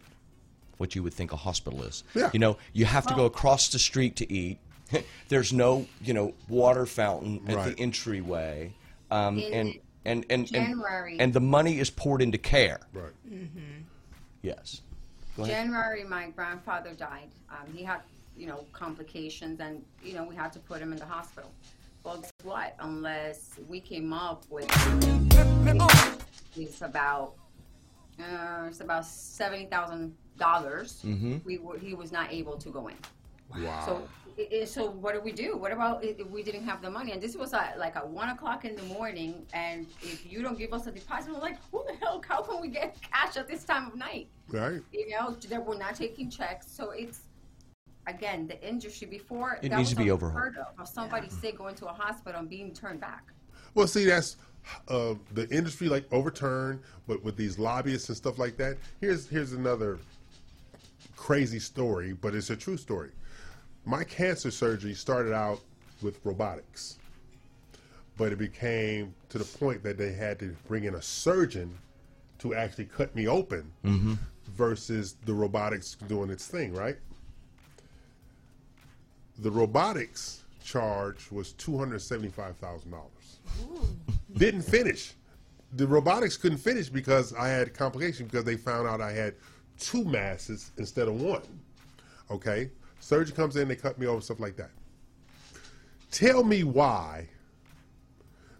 what 0.77 0.95
you 0.95 1.03
would 1.03 1.13
think 1.13 1.31
a 1.31 1.35
hospital 1.35 1.83
is. 1.83 2.03
Yeah. 2.15 2.29
You 2.33 2.39
know, 2.39 2.57
you 2.73 2.85
have 2.85 3.05
to 3.07 3.13
go 3.13 3.25
across 3.25 3.69
the 3.69 3.79
street 3.79 4.15
to 4.17 4.31
eat. 4.31 4.59
There's 5.29 5.53
no, 5.53 5.85
you 6.03 6.13
know, 6.13 6.33
water 6.49 6.85
fountain 6.85 7.41
at 7.47 7.55
Right. 7.55 7.75
the 7.77 7.81
entryway. 7.81 8.73
Um, 9.09 9.37
In 9.37 9.53
and, 9.53 9.67
and, 9.69 9.79
and, 10.05 10.25
and, 10.31 10.47
January. 10.47 11.17
and 11.19 11.33
the 11.33 11.39
money 11.39 11.79
is 11.79 11.89
poured 11.89 12.21
into 12.21 12.37
care. 12.37 12.79
Right. 12.93 13.11
Mm-hmm. 13.29 13.59
Yes. 14.41 14.81
Go 15.37 15.43
ahead. 15.43 15.55
January, 15.55 16.03
my 16.03 16.29
grandfather 16.31 16.93
died. 16.93 17.29
Um, 17.49 17.71
he 17.73 17.83
had, 17.83 18.01
you 18.35 18.47
know, 18.47 18.65
complications, 18.73 19.59
and 19.59 19.83
you 20.03 20.13
know, 20.13 20.23
we 20.23 20.35
had 20.35 20.51
to 20.53 20.59
put 20.59 20.81
him 20.81 20.91
in 20.91 20.97
the 20.99 21.05
hospital. 21.05 21.51
Well, 22.03 22.17
guess 22.17 22.31
what? 22.43 22.75
Unless 22.79 23.59
we 23.69 23.79
came 23.79 24.11
up 24.11 24.43
with, 24.49 24.65
it's 26.57 26.81
about, 26.81 27.33
uh, 28.19 28.65
it's 28.67 28.81
about 28.81 29.05
seventy 29.05 29.65
thousand 29.67 30.15
dollars. 30.37 31.01
Mhm. 31.05 31.43
We 31.45 31.57
were, 31.57 31.77
he 31.77 31.93
was 31.93 32.11
not 32.11 32.31
able 32.31 32.57
to 32.57 32.69
go 32.69 32.87
in. 32.87 32.95
Wow. 33.55 33.85
So, 33.85 34.07
i- 34.39 34.61
i- 34.61 34.65
so 34.65 34.89
what 34.89 35.13
do 35.13 35.21
we 35.21 35.31
do? 35.31 35.57
What 35.57 35.71
about 35.71 36.03
if 36.03 36.25
we 36.29 36.41
didn't 36.43 36.63
have 36.63 36.81
the 36.81 36.89
money? 36.89 37.11
And 37.11 37.21
this 37.21 37.35
was 37.35 37.53
at, 37.53 37.77
like 37.77 37.95
at 37.95 38.07
one 38.07 38.29
o'clock 38.29 38.63
in 38.65 38.75
the 38.75 38.83
morning. 38.83 39.45
And 39.53 39.85
if 40.01 40.31
you 40.31 40.41
don't 40.41 40.57
give 40.57 40.73
us 40.73 40.87
a 40.87 40.91
deposit, 40.91 41.33
we're 41.33 41.39
like, 41.39 41.57
who 41.71 41.83
the 41.87 41.95
hell? 41.95 42.21
How 42.27 42.41
can 42.41 42.61
we 42.61 42.69
get 42.69 42.95
cash 43.11 43.37
at 43.37 43.47
this 43.47 43.63
time 43.63 43.87
of 43.87 43.95
night? 43.95 44.27
right. 44.49 44.81
You 44.91 45.09
know, 45.09 45.31
that 45.49 45.65
we're 45.65 45.77
not 45.77 45.95
taking 45.95 46.29
checks. 46.29 46.67
So 46.71 46.91
it's 46.91 47.21
again 48.07 48.47
the 48.47 48.59
industry 48.67 49.07
before 49.07 49.59
It 49.61 49.71
needs 49.71 49.91
to 49.91 49.95
be 49.95 50.09
unheard 50.09 50.57
of. 50.57 50.67
Of 50.79 50.87
somebody 50.87 51.29
sick 51.29 51.57
going 51.57 51.75
to 51.75 51.87
a 51.87 51.93
hospital 51.93 52.39
and 52.39 52.49
being 52.49 52.73
turned 52.73 52.99
back. 52.99 53.31
Well, 53.75 53.87
see, 53.87 54.05
that's 54.05 54.37
uh, 54.87 55.15
the 55.33 55.47
industry 55.49 55.87
like 55.87 56.05
overturned, 56.11 56.81
but 57.07 57.23
with 57.23 57.35
these 57.37 57.57
lobbyists 57.59 58.09
and 58.09 58.17
stuff 58.17 58.37
like 58.39 58.57
that. 58.57 58.77
Here's 58.99 59.27
here's 59.27 59.53
another 59.53 59.99
crazy 61.25 61.59
story, 61.59 62.13
but 62.13 62.33
it's 62.33 62.49
a 62.49 62.55
true 62.55 62.77
story. 62.77 63.11
My 63.85 64.03
cancer 64.03 64.49
surgery 64.49 64.95
started 64.95 65.33
out 65.33 65.61
with 66.01 66.19
robotics, 66.23 66.97
but 68.17 68.31
it 68.31 68.39
became 68.39 69.13
to 69.29 69.37
the 69.37 69.45
point 69.45 69.83
that 69.83 69.99
they 69.99 70.13
had 70.13 70.39
to 70.39 70.55
bring 70.67 70.85
in 70.85 70.95
a 70.95 71.01
surgeon 71.01 71.77
to 72.39 72.55
actually 72.55 72.85
cut 72.85 73.15
me 73.15 73.27
open 73.27 73.71
Mhm. 73.83 74.17
versus 74.57 75.15
the 75.25 75.33
robotics 75.33 75.95
doing 76.07 76.31
its 76.31 76.47
thing, 76.47 76.73
right? 76.73 76.97
The 79.37 79.51
robotics 79.51 80.41
charge 80.63 81.29
was 81.31 81.51
two 81.53 81.77
hundred 81.77 82.01
seventy-five 82.01 82.57
thousand 82.57 82.89
dollars. 82.91 83.37
Didn't 84.35 84.63
finish. 84.63 85.13
The 85.73 85.85
robotics 85.87 86.35
couldn't 86.35 86.57
finish 86.57 86.89
because 86.89 87.31
I 87.33 87.47
had 87.49 87.75
complications 87.75 88.29
because 88.31 88.43
they 88.45 88.57
found 88.57 88.87
out 88.87 89.01
I 89.01 89.11
had 89.11 89.35
two 89.81 90.05
masses 90.05 90.71
instead 90.77 91.07
of 91.07 91.19
one. 91.19 91.41
Okay, 92.29 92.69
surgeon 92.99 93.35
comes 93.35 93.57
in, 93.57 93.67
they 93.67 93.75
cut 93.75 93.99
me 93.99 94.07
over, 94.07 94.21
stuff 94.21 94.39
like 94.39 94.55
that. 94.55 94.71
Tell 96.11 96.43
me 96.43 96.63
why 96.63 97.27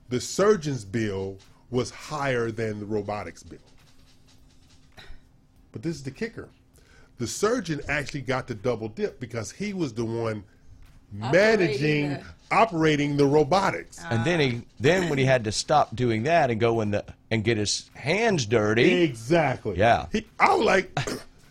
the 0.09 0.19
surgeon's 0.19 0.83
bill 0.83 1.37
was 1.69 1.89
higher 1.89 2.51
than 2.51 2.79
the 2.79 2.85
robotics 2.85 3.43
bill. 3.43 3.59
But 5.71 5.81
this 5.81 5.95
is 5.95 6.03
the 6.03 6.11
kicker. 6.11 6.49
The 7.17 7.27
surgeon 7.27 7.81
actually 7.87 8.21
got 8.21 8.47
the 8.47 8.55
double 8.55 8.89
dip 8.89 9.19
because 9.19 9.51
he 9.51 9.73
was 9.73 9.93
the 9.93 10.03
one 10.03 10.43
managing, 11.13 12.17
operating 12.51 13.17
the 13.17 13.25
robotics. 13.25 13.99
And 14.09 14.25
then 14.25 14.39
he, 14.39 14.61
then 14.79 15.09
when 15.09 15.17
he 15.17 15.25
had 15.25 15.43
to 15.45 15.51
stop 15.51 15.95
doing 15.95 16.23
that 16.23 16.51
and 16.51 16.59
go 16.59 16.81
in 16.81 16.91
the 16.91 17.03
and 17.29 17.43
get 17.43 17.57
his 17.57 17.89
hands 17.93 18.45
dirty. 18.45 19.03
Exactly. 19.03 19.77
Yeah. 19.77 20.07
I 20.39 20.53
was 20.55 20.65
like, 20.65 20.99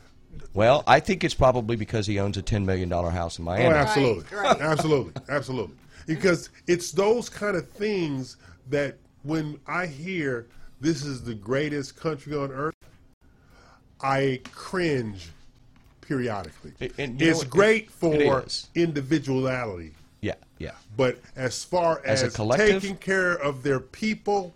well, 0.55 0.85
I 0.87 1.01
think 1.01 1.25
it's 1.25 1.35
probably 1.35 1.77
because 1.77 2.07
he 2.07 2.19
owns 2.21 2.37
a 2.37 2.43
ten 2.43 2.67
million 2.67 2.89
dollar 2.89 3.11
house 3.11 3.39
in 3.39 3.45
Miami. 3.45 3.67
Oh, 3.75 3.77
absolutely, 3.79 4.25
absolutely, 4.61 5.13
absolutely. 5.29 5.77
Because 6.07 6.51
it's 6.67 6.93
those 6.93 7.29
kind 7.29 7.57
of 7.57 7.69
things 7.71 8.37
that 8.69 8.97
when 9.23 9.59
I 9.67 9.87
hear 9.87 10.47
this 10.81 11.05
is 11.05 11.23
the 11.23 11.35
greatest 11.35 11.97
country 11.97 12.35
on 12.35 12.51
earth, 12.51 12.75
I 14.01 14.41
cringe 14.53 15.29
periodically. 16.01 16.73
And- 16.81 16.93
and 16.99 17.21
you 17.21 17.27
know 17.27 17.31
it's 17.31 17.41
what? 17.41 17.51
great 17.51 17.85
It 17.85 17.91
for 17.93 18.43
is. 18.45 18.69
individuality. 18.75 19.93
Yeah, 20.21 20.35
yeah. 20.59 20.73
But 20.97 21.19
as 21.37 21.65
far 21.65 22.03
As 22.05 22.23
as, 22.23 22.39
a 22.39 22.57
taking 22.57 22.97
care 22.97 23.33
of 23.33 23.63
their 23.63 23.81
people, 23.81 24.55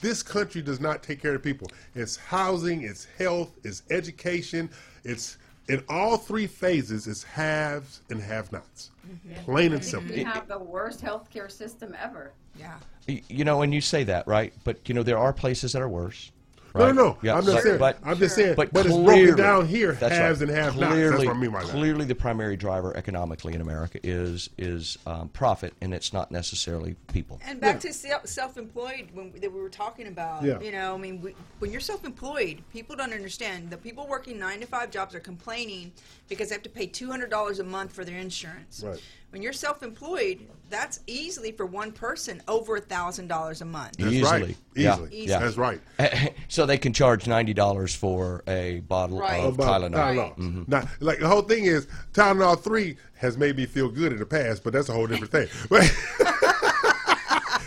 this 0.00 0.22
country 0.22 0.60
does 0.60 0.80
not 0.80 1.02
take 1.02 1.22
care 1.22 1.34
of 1.34 1.42
people. 1.42 1.70
It's 1.94 2.16
housing, 2.16 2.82
it's 2.82 3.06
health, 3.18 3.52
it's 3.62 3.82
education, 3.90 4.70
it's 5.04 5.38
in 5.68 5.82
all 5.88 6.16
three 6.16 6.46
phases, 6.46 7.06
it's 7.06 7.22
haves 7.22 8.00
and 8.10 8.20
have-nots. 8.20 8.90
Mm-hmm. 9.06 9.44
Plain 9.44 9.72
and 9.72 9.84
simple. 9.84 10.14
We 10.14 10.24
have 10.24 10.48
the 10.48 10.58
worst 10.58 11.00
healthcare 11.02 11.50
system 11.50 11.96
ever. 12.02 12.32
Yeah. 12.58 12.76
You 13.06 13.44
know, 13.44 13.62
and 13.62 13.72
you 13.72 13.80
say 13.80 14.04
that, 14.04 14.26
right? 14.26 14.52
But 14.64 14.88
you 14.88 14.94
know, 14.94 15.02
there 15.02 15.18
are 15.18 15.32
places 15.32 15.72
that 15.72 15.82
are 15.82 15.88
worse. 15.88 16.30
No, 16.74 16.86
right? 16.86 16.94
no, 16.94 17.02
no. 17.10 17.18
Yeah, 17.22 17.36
I'm 17.36 17.44
just 17.44 17.54
but- 17.56 17.62
saying- 17.62 17.78
But, 17.78 17.98
I'm 18.04 18.18
just 18.18 18.34
saying, 18.34 18.54
But, 18.56 18.72
but 18.72 18.84
it's 18.86 18.94
broken 18.94 19.04
clearly- 19.14 19.36
down 19.40 19.66
here, 19.68 19.92
that's 19.92 20.14
haves 20.16 20.42
and 20.42 20.50
have-nots. 20.50 20.80
That's 20.80 20.92
Clearly, 20.92 21.26
what 21.28 21.36
I 21.36 21.38
mean 21.38 21.50
by 21.52 21.62
that. 21.62 21.70
clearly, 21.70 22.04
the 22.04 22.14
primary 22.16 22.56
driver 22.56 22.96
economically 22.96 23.54
in 23.54 23.60
America 23.60 24.00
is 24.02 24.50
is 24.58 24.98
um, 25.06 25.28
profit, 25.28 25.72
and 25.80 25.94
it's 25.94 26.12
not 26.12 26.32
necessarily 26.32 26.96
people. 27.12 27.40
And 27.46 27.60
back 27.60 27.78
to 27.80 27.92
self- 27.92 28.26
self-employed 28.26 29.08
when 29.12 29.30
that 29.40 29.52
we 29.52 29.60
were 29.60 29.68
talking 29.68 30.08
about. 30.08 30.42
Yeah. 30.42 30.60
You 30.60 30.72
know, 30.72 30.94
I 30.94 30.98
mean, 30.98 31.20
we, 31.20 31.36
when 31.60 31.70
you're 31.70 31.80
self-employed, 31.80 32.62
people 32.72 32.96
don't 32.96 33.12
understand. 33.12 33.70
The 33.70 33.76
people 33.76 34.08
working 34.08 34.38
nine 34.38 34.58
to 34.60 34.66
five 34.66 34.90
jobs 34.90 35.14
are 35.14 35.20
complaining 35.20 35.92
because 36.28 36.48
they 36.48 36.56
have 36.56 36.62
to 36.64 36.70
pay 36.70 36.86
two 36.86 37.08
hundred 37.08 37.30
dollars 37.30 37.60
a 37.60 37.64
month 37.64 37.92
for 37.92 38.04
their 38.04 38.18
insurance. 38.18 38.82
Right. 38.84 39.00
When 39.34 39.42
you're 39.42 39.52
self-employed, 39.52 40.46
that's 40.70 41.00
easily 41.08 41.50
for 41.50 41.66
one 41.66 41.90
person 41.90 42.40
over 42.46 42.76
a 42.76 42.80
thousand 42.80 43.26
dollars 43.26 43.62
a 43.62 43.64
month. 43.64 43.96
That's 43.98 44.12
Easily, 44.12 44.56
Yeah. 44.76 44.96
Yeah. 45.10 45.40
That's 45.40 45.56
right. 45.56 45.80
so 46.48 46.66
they 46.66 46.78
can 46.78 46.92
charge 46.92 47.26
ninety 47.26 47.52
dollars 47.52 47.96
for 47.96 48.44
a 48.46 48.78
bottle 48.86 49.18
Right. 49.18 49.40
of 49.42 49.54
About 49.54 49.80
Tylenol. 49.82 49.92
Tylenol. 49.96 50.38
Mhm. 50.38 50.68
Now, 50.68 50.88
like 51.00 51.18
the 51.18 51.26
whole 51.26 51.42
thing 51.42 51.64
is, 51.64 51.88
Tylenol 52.12 52.62
three 52.62 52.96
has 53.16 53.36
made 53.36 53.56
me 53.56 53.66
feel 53.66 53.88
good 53.88 54.12
in 54.12 54.20
the 54.20 54.26
past, 54.26 54.62
but 54.62 54.72
that's 54.72 54.88
a 54.88 54.92
whole 54.92 55.08
different 55.08 55.32
thing. 55.32 55.48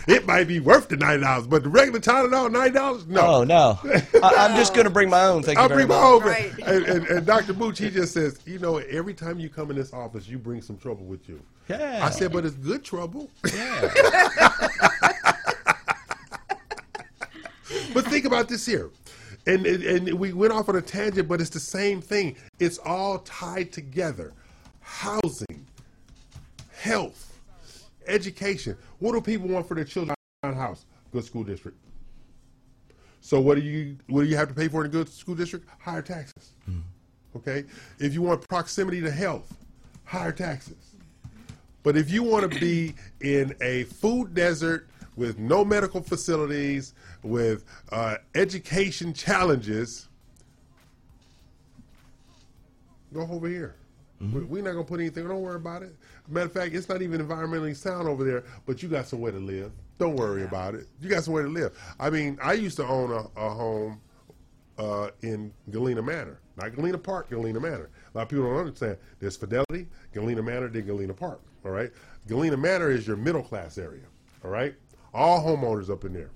But 0.08 0.16
it 0.16 0.26
might 0.26 0.48
be 0.48 0.58
worth 0.58 0.88
the 0.88 0.96
nine 0.96 1.20
dollars, 1.20 1.46
but 1.46 1.62
the 1.64 1.68
regular 1.68 2.00
Tylenol 2.00 2.50
nine 2.50 2.72
dollars, 2.72 3.06
no. 3.06 3.20
Oh 3.20 3.44
no! 3.44 3.78
I, 3.84 4.34
I'm 4.38 4.56
just 4.56 4.72
going 4.72 4.86
to 4.86 4.90
bring 4.90 5.10
my 5.10 5.24
own. 5.24 5.42
Thank 5.42 5.58
you 5.58 5.62
I'll 5.62 5.68
very 5.68 5.84
bring 5.84 5.88
my 5.88 6.00
much. 6.00 6.22
own. 6.24 6.74
And, 6.74 6.86
and, 6.86 7.06
and 7.08 7.26
Dr. 7.26 7.52
Booch, 7.52 7.78
he 7.78 7.90
just 7.90 8.14
says, 8.14 8.40
you 8.46 8.58
know, 8.58 8.78
every 8.78 9.12
time 9.12 9.38
you 9.38 9.50
come 9.50 9.68
in 9.70 9.76
this 9.76 9.92
office, 9.92 10.26
you 10.26 10.38
bring 10.38 10.62
some 10.62 10.78
trouble 10.78 11.04
with 11.04 11.28
you. 11.28 11.42
Yeah. 11.68 12.00
I 12.02 12.08
said, 12.08 12.32
but 12.32 12.46
it's 12.46 12.54
good 12.54 12.82
trouble. 12.82 13.28
Yeah. 13.54 13.80
but 17.92 18.06
think 18.06 18.24
about 18.24 18.48
this 18.48 18.64
here. 18.64 18.88
And, 19.46 19.66
and, 19.66 19.82
and 19.82 20.18
we 20.18 20.32
went 20.32 20.54
off 20.54 20.70
on 20.70 20.76
a 20.76 20.82
tangent, 20.82 21.28
but 21.28 21.42
it's 21.42 21.50
the 21.50 21.60
same 21.60 22.00
thing. 22.00 22.34
It's 22.58 22.78
all 22.78 23.18
tied 23.18 23.72
together. 23.72 24.32
Housing, 24.80 25.66
health, 26.72 27.38
education. 28.06 28.74
What 28.98 29.12
do 29.12 29.20
people 29.20 29.48
want 29.48 29.66
for 29.66 29.74
their 29.74 29.84
children 29.84 30.14
house? 30.42 30.84
Good 31.12 31.24
school 31.24 31.44
district. 31.44 31.78
So 33.20 33.40
what 33.40 33.56
do 33.56 33.60
you 33.62 33.96
what 34.08 34.22
do 34.22 34.28
you 34.28 34.36
have 34.36 34.48
to 34.48 34.54
pay 34.54 34.68
for 34.68 34.80
in 34.84 34.86
a 34.86 34.92
good 34.92 35.08
school 35.08 35.34
district? 35.34 35.68
Higher 35.80 36.02
taxes. 36.02 36.52
Okay? 37.36 37.64
If 37.98 38.14
you 38.14 38.22
want 38.22 38.46
proximity 38.48 39.00
to 39.00 39.10
health, 39.10 39.56
higher 40.04 40.32
taxes. 40.32 40.94
But 41.82 41.96
if 41.96 42.10
you 42.10 42.22
want 42.22 42.50
to 42.50 42.60
be 42.60 42.94
in 43.20 43.54
a 43.60 43.84
food 43.84 44.34
desert 44.34 44.88
with 45.16 45.38
no 45.38 45.64
medical 45.64 46.00
facilities, 46.02 46.94
with 47.22 47.64
uh, 47.90 48.16
education 48.34 49.12
challenges, 49.12 50.08
go 53.12 53.22
over 53.30 53.48
here. 53.48 53.74
We- 54.20 54.40
We're 54.44 54.62
not 54.62 54.72
going 54.72 54.84
to 54.84 54.88
put 54.88 55.00
anything, 55.00 55.28
don't 55.28 55.40
worry 55.42 55.56
about 55.56 55.82
it. 55.82 55.94
Matter 56.28 56.46
of 56.46 56.52
fact, 56.52 56.74
it's 56.74 56.88
not 56.88 57.02
even 57.02 57.26
environmentally 57.26 57.74
sound 57.74 58.08
over 58.08 58.24
there, 58.24 58.44
but 58.66 58.82
you 58.82 58.88
got 58.88 59.06
somewhere 59.06 59.32
to 59.32 59.38
live. 59.38 59.72
Don't 59.98 60.16
worry 60.16 60.44
about 60.44 60.74
it. 60.74 60.86
You 61.00 61.08
got 61.08 61.24
somewhere 61.24 61.42
to 61.42 61.48
live. 61.48 61.76
I 61.98 62.10
mean, 62.10 62.38
I 62.42 62.52
used 62.52 62.76
to 62.76 62.86
own 62.86 63.10
a, 63.10 63.40
a 63.40 63.50
home 63.50 64.00
uh, 64.78 65.10
in 65.22 65.52
Galena 65.70 66.02
Manor. 66.02 66.38
Not 66.56 66.74
Galena 66.74 66.98
Park, 66.98 67.30
Galena 67.30 67.60
Manor. 67.60 67.90
A 68.14 68.18
lot 68.18 68.22
of 68.24 68.28
people 68.28 68.44
don't 68.44 68.58
understand. 68.58 68.96
There's 69.20 69.36
Fidelity, 69.36 69.88
Galena 70.12 70.42
Manor, 70.42 70.68
then 70.68 70.86
Galena 70.86 71.14
Park. 71.14 71.40
All 71.64 71.70
right? 71.70 71.90
Galena 72.26 72.56
Manor 72.56 72.90
is 72.90 73.06
your 73.06 73.16
middle 73.16 73.42
class 73.42 73.78
area. 73.78 74.04
All 74.44 74.50
right? 74.50 74.74
All 75.14 75.44
homeowners 75.44 75.90
up 75.90 76.04
in 76.04 76.12
there. 76.12 76.30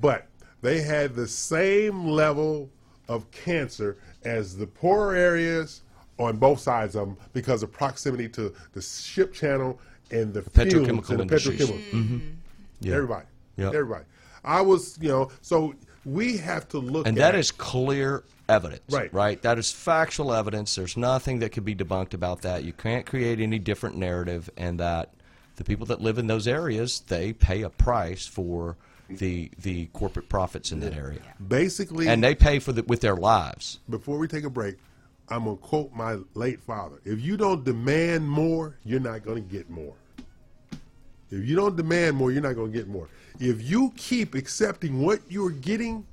But 0.00 0.26
they 0.60 0.80
had 0.80 1.14
the 1.14 1.26
same 1.26 2.06
level 2.06 2.70
of 3.08 3.30
cancer 3.30 3.98
as 4.24 4.56
the 4.56 4.66
poorer 4.66 5.14
areas 5.14 5.82
on 6.18 6.36
both 6.36 6.60
sides 6.60 6.94
of 6.94 7.08
them 7.08 7.16
because 7.32 7.62
of 7.62 7.72
proximity 7.72 8.28
to 8.28 8.54
the 8.72 8.82
ship 8.82 9.32
channel 9.32 9.78
and 10.10 10.32
the, 10.32 10.42
fumes 10.42 10.72
petrochemical 10.72 11.08
and 11.10 11.18
the 11.18 11.22
industries. 11.22 11.60
petrochemical. 11.60 11.90
Mhm. 11.90 12.34
Yeah. 12.80 12.94
Everybody. 12.94 13.26
Yep. 13.56 13.74
Everybody. 13.74 14.04
I 14.44 14.60
was, 14.60 14.98
you 15.00 15.08
know, 15.08 15.30
so 15.40 15.74
we 16.04 16.36
have 16.36 16.68
to 16.68 16.78
look 16.78 17.06
And 17.06 17.16
at 17.18 17.32
that 17.32 17.38
is 17.38 17.50
clear 17.50 18.24
evidence. 18.48 18.82
Right. 18.90 19.12
Right. 19.12 19.40
That 19.42 19.58
is 19.58 19.72
factual 19.72 20.32
evidence. 20.32 20.74
There's 20.74 20.96
nothing 20.96 21.38
that 21.38 21.50
could 21.50 21.64
be 21.64 21.74
debunked 21.74 22.14
about 22.14 22.42
that. 22.42 22.64
You 22.64 22.72
can't 22.72 23.06
create 23.06 23.40
any 23.40 23.58
different 23.58 23.96
narrative, 23.96 24.50
and 24.56 24.78
that 24.80 25.14
the 25.56 25.64
people 25.64 25.86
that 25.86 26.00
live 26.00 26.18
in 26.18 26.26
those 26.26 26.46
areas 26.46 27.00
they 27.08 27.32
pay 27.32 27.62
a 27.62 27.70
price 27.70 28.26
for 28.26 28.76
the 29.08 29.50
the 29.60 29.86
corporate 29.92 30.28
profits 30.28 30.72
in 30.72 30.80
that 30.80 30.94
area. 30.94 31.20
Basically, 31.46 32.08
and 32.08 32.22
they 32.22 32.34
pay 32.34 32.58
for 32.58 32.72
the 32.72 32.82
with 32.82 33.00
their 33.00 33.16
lives. 33.16 33.78
Before 33.88 34.18
we 34.18 34.28
take 34.28 34.44
a 34.44 34.50
break, 34.50 34.76
I'm 35.28 35.44
gonna 35.44 35.56
quote 35.56 35.92
my 35.92 36.18
late 36.34 36.60
father: 36.60 37.00
"If 37.04 37.20
you 37.20 37.36
don't 37.36 37.64
demand 37.64 38.28
more, 38.28 38.76
you're 38.84 39.00
not 39.00 39.24
gonna 39.24 39.40
get 39.40 39.70
more. 39.70 39.94
If 41.30 41.44
you 41.46 41.56
don't 41.56 41.76
demand 41.76 42.16
more, 42.16 42.30
you're 42.30 42.42
not 42.42 42.54
gonna 42.54 42.68
get 42.68 42.88
more. 42.88 43.08
If 43.40 43.62
you 43.68 43.92
keep 43.96 44.34
accepting 44.34 45.02
what 45.02 45.20
you're 45.28 45.50
getting, 45.50 46.06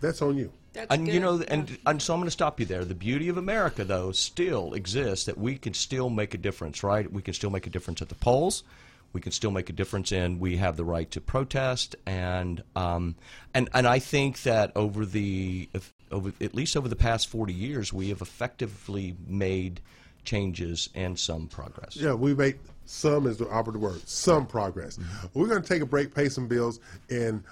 that's 0.00 0.22
on 0.22 0.36
you." 0.36 0.52
and 0.90 1.08
you 1.08 1.20
know, 1.20 1.42
and, 1.48 1.78
and 1.86 2.02
so 2.02 2.14
I'm 2.14 2.20
going 2.20 2.26
to 2.26 2.32
stop 2.32 2.58
you 2.58 2.66
there. 2.66 2.84
The 2.84 2.94
beauty 2.94 3.28
of 3.28 3.36
America, 3.36 3.84
though, 3.84 4.12
still 4.12 4.74
exists 4.74 5.26
that 5.26 5.38
we 5.38 5.56
can 5.56 5.74
still 5.74 6.10
make 6.10 6.34
a 6.34 6.38
difference, 6.38 6.82
right? 6.82 7.10
We 7.10 7.22
can 7.22 7.34
still 7.34 7.50
make 7.50 7.66
a 7.66 7.70
difference 7.70 8.02
at 8.02 8.08
the 8.08 8.14
polls. 8.16 8.64
We 9.12 9.20
can 9.20 9.30
still 9.30 9.52
make 9.52 9.70
a 9.70 9.72
difference 9.72 10.10
in. 10.10 10.40
We 10.40 10.56
have 10.56 10.76
the 10.76 10.84
right 10.84 11.08
to 11.12 11.20
protest, 11.20 11.94
and 12.04 12.64
um, 12.74 13.14
and 13.54 13.68
and 13.72 13.86
I 13.86 14.00
think 14.00 14.42
that 14.42 14.72
over 14.74 15.06
the 15.06 15.68
over 16.10 16.32
at 16.40 16.54
least 16.54 16.76
over 16.76 16.88
the 16.88 16.96
past 16.96 17.28
40 17.28 17.52
years, 17.52 17.92
we 17.92 18.08
have 18.10 18.20
effectively 18.20 19.16
made 19.26 19.80
changes 20.24 20.88
and 20.94 21.18
some 21.18 21.48
progress. 21.48 21.96
Yeah, 21.96 22.14
we 22.14 22.34
made 22.34 22.58
some 22.86 23.26
is 23.26 23.36
the 23.36 23.48
operative 23.48 23.82
word. 23.82 24.06
Some 24.08 24.46
progress. 24.46 24.96
Mm-hmm. 24.96 25.38
We're 25.38 25.48
going 25.48 25.62
to 25.62 25.68
take 25.68 25.82
a 25.82 25.86
break, 25.86 26.14
pay 26.14 26.28
some 26.28 26.48
bills, 26.48 26.80
and 27.10 27.42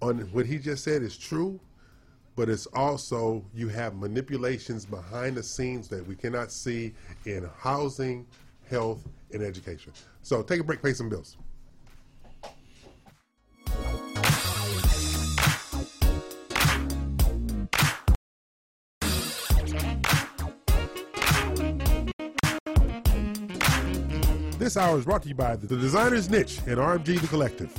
on 0.00 0.20
what 0.32 0.46
he 0.46 0.58
just 0.58 0.84
said 0.84 1.02
is 1.02 1.16
true 1.16 1.60
but 2.38 2.48
it's 2.48 2.66
also 2.66 3.44
you 3.52 3.66
have 3.66 3.96
manipulations 3.96 4.86
behind 4.86 5.36
the 5.36 5.42
scenes 5.42 5.88
that 5.88 6.06
we 6.06 6.14
cannot 6.14 6.52
see 6.52 6.94
in 7.24 7.50
housing, 7.58 8.24
health, 8.70 9.04
and 9.32 9.42
education. 9.42 9.92
So 10.22 10.44
take 10.44 10.60
a 10.60 10.62
break, 10.62 10.80
pay 10.80 10.92
some 10.92 11.08
bills. 11.08 11.36
This 24.68 24.76
hour 24.76 24.98
is 24.98 25.06
brought 25.06 25.22
to 25.22 25.30
you 25.30 25.34
by 25.34 25.56
the 25.56 25.66
Designer's 25.78 26.28
Niche 26.28 26.58
and 26.66 26.76
RMG 26.76 27.18
The 27.22 27.26
Collective. 27.28 27.72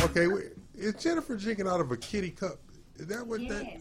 Okay, 0.05 0.27
wait. 0.27 0.53
is 0.75 1.03
Jennifer 1.03 1.35
drinking 1.35 1.67
out 1.67 1.81
of 1.81 1.91
a 1.93 1.97
kitty 1.97 2.31
cup? 2.31 2.59
Is 2.97 3.07
that 3.07 3.27
what 3.27 3.41
yes. 3.41 3.53
that? 3.55 3.81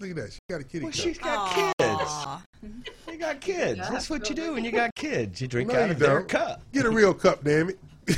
Look 0.00 0.10
at 0.10 0.16
that. 0.16 0.32
She 0.32 0.38
got 0.48 0.60
a 0.60 0.64
kitty 0.64 0.84
well, 0.84 0.92
cup. 0.92 1.00
She's 1.00 1.18
got 1.18 1.50
Aww. 1.50 2.42
kids. 2.62 2.88
You 3.10 3.18
got 3.18 3.40
kids. 3.40 3.78
Yeah, 3.78 3.90
That's 3.90 4.08
what 4.08 4.28
you 4.28 4.36
do 4.36 4.54
when 4.54 4.64
you 4.64 4.70
got 4.70 4.94
kids. 4.94 5.40
You 5.40 5.48
drink 5.48 5.72
no, 5.72 5.80
out 5.80 5.90
of 5.90 5.98
their 5.98 6.22
cup. 6.22 6.62
Get 6.72 6.86
a 6.86 6.90
real 6.90 7.12
cup, 7.12 7.42
damn 7.42 7.70
it. 7.70 7.78
this 8.06 8.16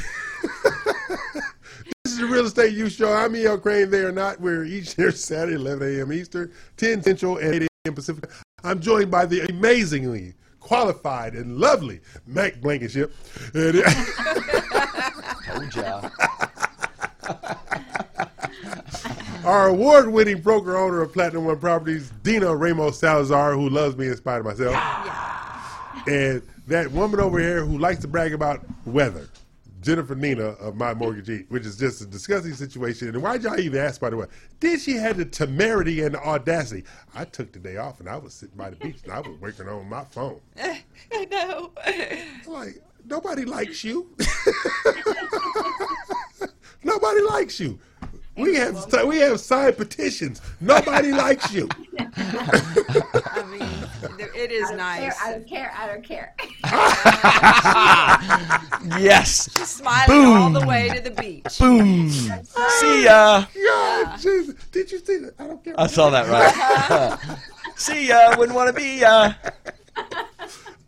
is 2.05 2.19
the 2.19 2.27
Real 2.27 2.45
Estate 2.45 2.75
U 2.75 2.91
Show. 2.91 3.13
I'm 3.13 3.35
E.L. 3.35 3.59
Craine. 3.59 3.89
They 3.89 4.01
are 4.01 4.13
not. 4.13 4.39
We're 4.41 4.65
each 4.65 4.95
here 4.95 5.11
Saturday, 5.11 5.57
11 5.57 6.01
a.m. 6.01 6.13
Eastern, 6.13 6.53
10 6.77 7.03
Central, 7.03 7.39
and 7.39 7.55
8 7.55 7.63
a.m. 7.63 7.95
Pacific. 7.95 8.31
I'm 8.63 8.81
joined 8.81 9.11
by 9.11 9.25
the 9.25 9.49
amazingly 9.49 10.35
qualified 10.59 11.35
and 11.35 11.57
lovely 11.57 12.01
Mack 12.27 12.61
Blankenship. 12.61 13.15
Told 13.53 13.75
ya. 15.75 16.11
Our 19.51 19.67
award-winning 19.67 20.43
broker 20.43 20.77
owner 20.77 21.03
of 21.03 21.13
Platinum 21.13 21.45
One 21.45 21.59
Properties, 21.59 22.13
Dina 22.23 22.55
Ramos 22.55 23.01
Salazar, 23.01 23.55
who 23.55 23.69
loves 23.69 23.97
me 23.97 24.07
in 24.07 24.17
spite 24.17 24.39
of 24.39 24.45
myself. 24.45 24.75
Yeah. 24.75 26.03
And 26.07 26.43
that 26.69 26.93
woman 26.93 27.19
over 27.19 27.41
here 27.41 27.67
who 27.67 27.77
likes 27.77 27.99
to 28.03 28.07
brag 28.07 28.33
about 28.33 28.61
weather, 28.85 29.29
Jennifer 29.81 30.15
Nina 30.15 30.51
of 30.51 30.77
My 30.77 30.95
Mortgage 30.95 31.47
which 31.49 31.67
is 31.67 31.77
just 31.77 32.01
a 32.01 32.07
disgusting 32.07 32.55
situation. 32.55 33.09
And 33.09 33.21
why'd 33.21 33.43
y'all 33.43 33.59
even 33.59 33.81
ask, 33.81 34.01
by 34.01 34.11
the 34.11 34.19
way? 34.19 34.27
Did 34.61 34.83
she 34.83 34.93
have 34.93 35.17
the 35.17 35.25
temerity 35.25 36.03
and 36.03 36.15
the 36.15 36.21
audacity? 36.21 36.85
I 37.13 37.25
took 37.25 37.51
the 37.51 37.59
day 37.59 37.77
off 37.77 37.99
and 37.99 38.09
I 38.09 38.19
was 38.19 38.35
sitting 38.35 38.57
by 38.57 38.71
the 38.71 38.77
beach 38.77 38.99
and 39.03 39.13
I 39.13 39.19
was 39.19 39.37
working 39.41 39.69
on 39.69 39.89
my 39.89 40.05
phone. 40.05 40.41
I 40.63 40.85
know. 41.29 41.73
Like, 42.47 42.81
nobody 43.05 43.47
likes 43.47 43.83
you. 43.83 44.15
nobody 46.85 47.21
likes 47.23 47.59
you. 47.59 47.81
We 48.41 48.55
have 48.57 49.07
we 49.07 49.19
have 49.19 49.41
signed 49.41 49.77
petitions. 49.77 50.41
Nobody 50.61 51.13
likes 51.13 51.53
you. 51.53 51.69
I 51.99 53.45
mean, 53.51 53.71
it 54.35 54.51
is 54.51 54.71
I 54.71 54.75
nice. 54.75 55.19
Care, 55.19 55.25
I 55.25 55.33
don't 55.33 55.47
care. 55.47 55.73
I 55.77 55.87
don't 55.87 56.05
care. 56.05 56.35
yes. 59.01 59.51
She's 59.57 59.69
smiling 59.69 60.07
Boom. 60.09 60.37
all 60.37 60.51
the 60.51 60.67
way 60.67 60.89
to 60.89 61.01
the 61.01 61.11
beach. 61.11 61.59
Boom. 61.59 62.11
See 62.11 63.05
ya. 63.05 63.45
God, 63.67 64.17
Jesus. 64.19 64.55
Did 64.73 64.91
you 64.93 64.99
see 64.99 65.19
that? 65.19 65.35
I 65.39 65.47
don't 65.47 65.63
care. 65.63 65.75
I 65.79 65.87
saw 65.87 66.11
that 66.11 66.29
right. 66.29 67.39
See 67.77 68.09
ya. 68.09 68.37
Wouldn't 68.37 68.57
want 68.57 68.69
to 68.69 68.73
be 68.73 69.01
ya. 69.01 69.35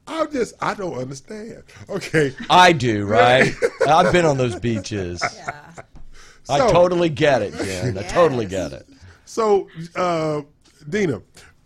I'm 0.06 0.31
just, 0.31 0.55
I 0.60 0.74
don't 0.74 0.94
understand. 0.94 1.62
Okay. 1.89 2.34
I 2.50 2.72
do, 2.72 3.06
right? 3.06 3.55
I've 3.86 4.12
been 4.12 4.24
on 4.24 4.36
those 4.36 4.58
beaches. 4.58 5.22
I 5.22 5.82
So- 6.45 6.71
totally 6.71 7.09
get 7.09 7.43
it, 7.43 7.55
Jen. 7.55 7.99
I 7.99 8.03
totally 8.09 8.47
get 8.47 8.73
it. 8.73 8.87
So, 9.25 9.69
uh, 9.97 10.43
Dina, 10.89 11.23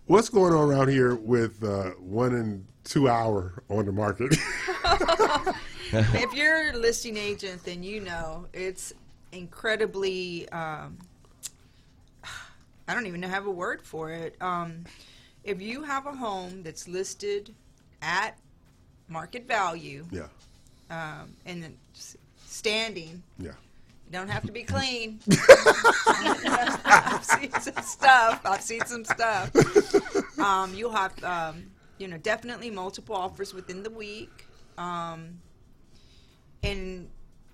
what's 0.07 0.29
going 0.29 0.53
on 0.53 0.69
around 0.71 0.89
here 0.89 1.15
with 1.17 1.63
uh, 1.65 1.91
one 1.99 2.35
and 2.35 2.65
two 2.85 3.09
hour 3.09 3.63
on 3.69 3.87
the 3.87 3.93
market? 3.93 4.37
if 5.93 6.35
you're 6.35 6.71
a 6.71 6.77
listing 6.77 7.17
agent, 7.17 7.65
then 7.65 7.83
you 7.83 8.01
know 8.01 8.47
it's 8.53 8.93
incredibly. 9.33 10.49
Um, 10.51 10.99
I 12.89 12.95
don't 12.95 13.07
even 13.07 13.23
have 13.23 13.47
a 13.47 13.51
word 13.51 13.83
for 13.83 14.11
it. 14.13 14.37
Um, 14.41 14.85
if 15.43 15.61
you 15.61 15.83
have 15.83 16.07
a 16.07 16.13
home 16.13 16.63
that's 16.63 16.87
listed 16.87 17.53
at 18.03 18.39
market 19.09 19.49
value, 19.49 20.07
yeah, 20.11 20.29
um, 20.91 21.35
and 21.47 21.63
then 21.63 21.77
standing, 22.45 23.23
yeah. 23.39 23.53
You 24.07 24.13
don't 24.13 24.29
have 24.29 24.45
to 24.47 24.53
be 24.53 24.63
clean. 24.63 25.19
I've 26.85 27.25
seen 27.25 27.51
some 27.61 27.83
stuff. 27.83 28.41
I've 28.45 28.63
seen 28.63 28.85
some 28.87 29.05
stuff. 29.05 29.51
Um, 30.39 30.75
you'll 30.75 30.93
have, 30.93 31.23
um, 31.25 31.65
you 31.99 32.09
know, 32.09 32.19
definitely 32.19 32.71
multiple 32.71 33.17
offers 33.17 33.53
within 33.55 33.83
the 33.83 33.91
week. 33.91 34.47
Um, 34.79 35.41
and 36.63 37.09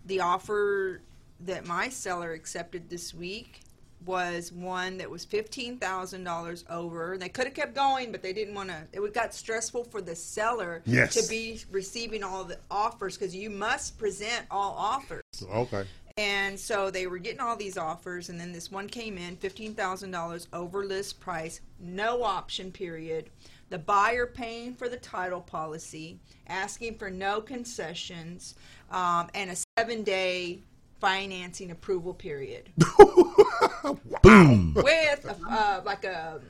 the 0.06 0.20
offer 0.20 1.00
that 1.40 1.66
my 1.66 1.88
seller 1.88 2.32
accepted 2.32 2.88
this 2.90 3.14
week 3.14 3.60
was 4.04 4.50
one 4.50 4.96
that 4.96 5.08
was 5.08 5.24
fifteen 5.24 5.78
thousand 5.78 6.24
dollars 6.24 6.64
over. 6.68 7.16
They 7.16 7.28
could 7.28 7.44
have 7.44 7.54
kept 7.54 7.72
going, 7.76 8.10
but 8.10 8.20
they 8.20 8.32
didn't 8.32 8.54
want 8.54 8.68
to. 8.70 8.82
It 8.92 9.14
got 9.14 9.32
stressful 9.32 9.84
for 9.84 10.02
the 10.02 10.16
seller 10.16 10.82
Yes. 10.86 11.14
to 11.14 11.28
be 11.30 11.60
receiving 11.70 12.24
all 12.24 12.42
the 12.42 12.58
offers 12.68 13.16
because 13.16 13.32
you 13.34 13.48
must 13.48 13.96
present 13.98 14.44
all 14.50 14.74
offers. 14.76 15.22
Okay. 15.54 15.84
And 16.18 16.58
so 16.58 16.90
they 16.90 17.06
were 17.06 17.18
getting 17.18 17.40
all 17.40 17.56
these 17.56 17.78
offers, 17.78 18.28
and 18.28 18.38
then 18.38 18.52
this 18.52 18.70
one 18.70 18.88
came 18.88 19.16
in 19.16 19.36
fifteen 19.36 19.74
thousand 19.74 20.10
dollars 20.10 20.46
over 20.52 20.84
list 20.84 21.20
price, 21.20 21.60
no 21.80 22.22
option 22.22 22.70
period. 22.70 23.30
The 23.70 23.78
buyer 23.78 24.26
paying 24.26 24.74
for 24.74 24.88
the 24.90 24.98
title 24.98 25.40
policy, 25.40 26.18
asking 26.46 26.98
for 26.98 27.10
no 27.10 27.40
concessions, 27.40 28.54
um, 28.90 29.28
and 29.34 29.50
a 29.50 29.56
seven 29.78 30.02
day 30.02 30.58
financing 31.00 31.70
approval 31.70 32.12
period. 32.14 32.68
Boom. 34.22 34.74
With 34.74 35.24
a, 35.24 35.36
uh, 35.50 35.80
like 35.84 36.04
a 36.04 36.40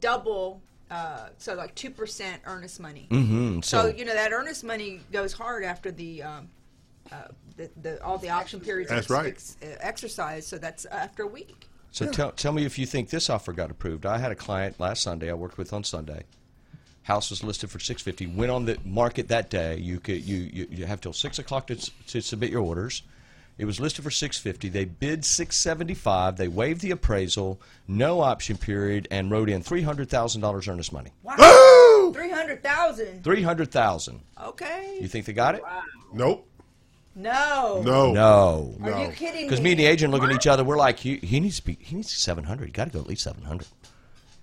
double, 0.00 0.60
uh, 0.90 1.28
so 1.38 1.54
like 1.54 1.74
two 1.74 1.90
percent 1.90 2.40
earnest 2.46 2.80
money. 2.80 3.06
Mhm, 3.10 3.64
So, 3.64 3.82
so- 3.90 3.96
you 3.96 4.04
know 4.04 4.14
that 4.14 4.32
earnest 4.32 4.64
money 4.64 5.00
goes 5.12 5.32
hard 5.32 5.64
after 5.64 5.90
the. 5.90 6.22
Um, 6.22 6.48
uh, 7.10 7.28
the, 7.56 7.70
the, 7.80 8.04
all 8.04 8.18
the 8.18 8.30
option 8.30 8.60
periods 8.60 8.90
That's 8.90 9.10
are 9.10 9.14
right. 9.14 9.26
ex- 9.28 9.56
uh, 9.62 9.66
exercised, 9.80 10.48
so 10.48 10.58
that's 10.58 10.84
after 10.86 11.24
a 11.24 11.26
week. 11.26 11.68
So 11.90 12.10
tell, 12.10 12.32
tell 12.32 12.52
me 12.52 12.64
if 12.64 12.78
you 12.78 12.86
think 12.86 13.10
this 13.10 13.28
offer 13.28 13.52
got 13.52 13.70
approved. 13.70 14.06
I 14.06 14.18
had 14.18 14.32
a 14.32 14.34
client 14.34 14.80
last 14.80 15.02
Sunday 15.02 15.30
I 15.30 15.34
worked 15.34 15.58
with 15.58 15.72
on 15.72 15.84
Sunday. 15.84 16.22
House 17.02 17.30
was 17.30 17.42
listed 17.42 17.70
for 17.70 17.80
six 17.80 18.00
fifty. 18.00 18.26
Went 18.26 18.50
on 18.50 18.64
the 18.64 18.78
market 18.84 19.28
that 19.28 19.50
day. 19.50 19.76
You 19.76 19.98
could 19.98 20.22
you 20.22 20.36
you, 20.38 20.68
you 20.70 20.86
have 20.86 21.00
till 21.00 21.12
six 21.12 21.38
o'clock 21.38 21.66
to, 21.66 21.76
to 22.06 22.20
submit 22.22 22.50
your 22.50 22.62
orders. 22.62 23.02
It 23.58 23.64
was 23.66 23.80
listed 23.80 24.04
for 24.04 24.10
six 24.10 24.38
fifty. 24.38 24.68
They 24.68 24.84
bid 24.84 25.24
six 25.24 25.56
seventy 25.56 25.94
five. 25.94 26.36
They 26.36 26.48
waived 26.48 26.80
the 26.80 26.92
appraisal, 26.92 27.60
no 27.88 28.20
option 28.20 28.56
period, 28.56 29.08
and 29.10 29.30
wrote 29.30 29.50
in 29.50 29.62
three 29.62 29.82
hundred 29.82 30.10
thousand 30.10 30.40
dollars 30.42 30.68
earnest 30.68 30.92
money. 30.92 31.10
Wow, 31.24 32.12
three 32.14 32.30
hundred 32.30 32.62
thousand. 32.62 33.24
Three 33.24 33.42
hundred 33.42 33.72
thousand. 33.72 34.20
Okay. 34.40 34.98
You 35.00 35.08
think 35.08 35.26
they 35.26 35.32
got 35.32 35.56
it? 35.56 35.62
Nope. 36.14 36.48
No. 37.14 37.82
No. 37.84 38.12
No. 38.12 38.74
Are 38.82 39.04
you 39.04 39.12
kidding 39.12 39.42
me? 39.42 39.44
Because 39.44 39.60
me 39.60 39.72
and 39.72 39.80
the 39.80 39.86
agent 39.86 40.12
looking 40.12 40.30
at 40.30 40.34
each 40.34 40.46
other, 40.46 40.64
we're 40.64 40.78
like, 40.78 40.98
he, 40.98 41.16
he 41.16 41.40
needs 41.40 41.60
to 41.60 41.66
be, 41.66 41.78
he 41.80 41.96
needs 41.96 42.12
seven 42.12 42.44
hundred. 42.44 42.66
You 42.66 42.72
got 42.72 42.86
to 42.86 42.90
go 42.90 43.00
at 43.00 43.06
least 43.06 43.22
seven 43.22 43.42
hundred. 43.42 43.66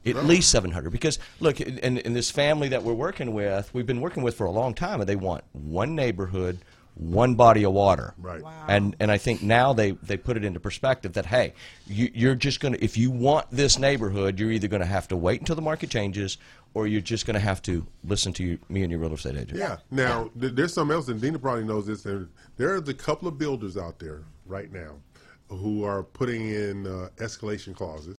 At 0.06 0.25
least 0.25 0.49
seven 0.49 0.72
hundred. 0.72 0.91
Because 0.91 1.19
look, 1.39 1.59
in, 1.59 1.98
in 1.98 2.14
this 2.14 2.31
family 2.31 2.69
that 2.69 2.83
we're 2.83 2.93
working 2.93 3.33
with, 3.33 3.73
we've 3.73 3.85
been 3.85 4.01
working 4.01 4.23
with 4.23 4.35
for 4.35 4.45
a 4.45 4.51
long 4.51 4.73
time, 4.73 5.01
and 5.01 5.09
they 5.09 5.15
want 5.15 5.43
one 5.51 5.93
neighborhood, 5.93 6.59
one 6.95 7.35
body 7.35 7.64
of 7.64 7.73
water. 7.73 8.14
Right. 8.17 8.41
And 8.67 8.95
and 8.99 9.11
I 9.11 9.17
think 9.17 9.43
now 9.43 9.73
they 9.73 9.91
they 9.91 10.17
put 10.17 10.38
it 10.38 10.45
into 10.45 10.59
perspective 10.59 11.14
that 11.14 11.25
hey, 11.25 11.53
you, 11.85 12.09
you're 12.14 12.35
just 12.35 12.59
gonna 12.59 12.77
if 12.80 12.98
you 12.98 13.11
want 13.11 13.48
this 13.51 13.77
neighborhood, 13.77 14.39
you're 14.39 14.51
either 14.51 14.67
gonna 14.67 14.85
have 14.85 15.07
to 15.09 15.17
wait 15.17 15.41
until 15.41 15.56
the 15.56 15.61
market 15.61 15.89
changes, 15.89 16.38
or 16.73 16.88
you're 16.88 17.01
just 17.01 17.25
gonna 17.25 17.39
have 17.39 17.61
to 17.64 17.85
listen 18.03 18.31
to 18.33 18.43
you, 18.43 18.59
me 18.69 18.83
and 18.83 18.91
your 18.91 18.99
real 18.99 19.14
estate 19.14 19.35
agent. 19.35 19.57
Yeah. 19.57 19.77
Now, 19.91 20.30
th- 20.39 20.53
there's 20.53 20.73
something 20.73 20.95
else, 20.95 21.07
and 21.07 21.19
Dina 21.19 21.39
probably 21.39 21.64
knows 21.64 21.88
this. 21.88 22.06
And 22.06 22.30
there's 22.57 22.88
a 22.88 22.93
couple 22.93 23.27
of 23.27 23.38
builders 23.38 23.77
out 23.77 23.99
there 23.99 24.22
right 24.45 24.72
now 24.72 24.93
who 25.49 25.83
are 25.83 26.03
putting 26.03 26.49
in 26.49 26.85
uh, 26.85 27.09
escalation 27.17 27.75
clauses. 27.75 28.15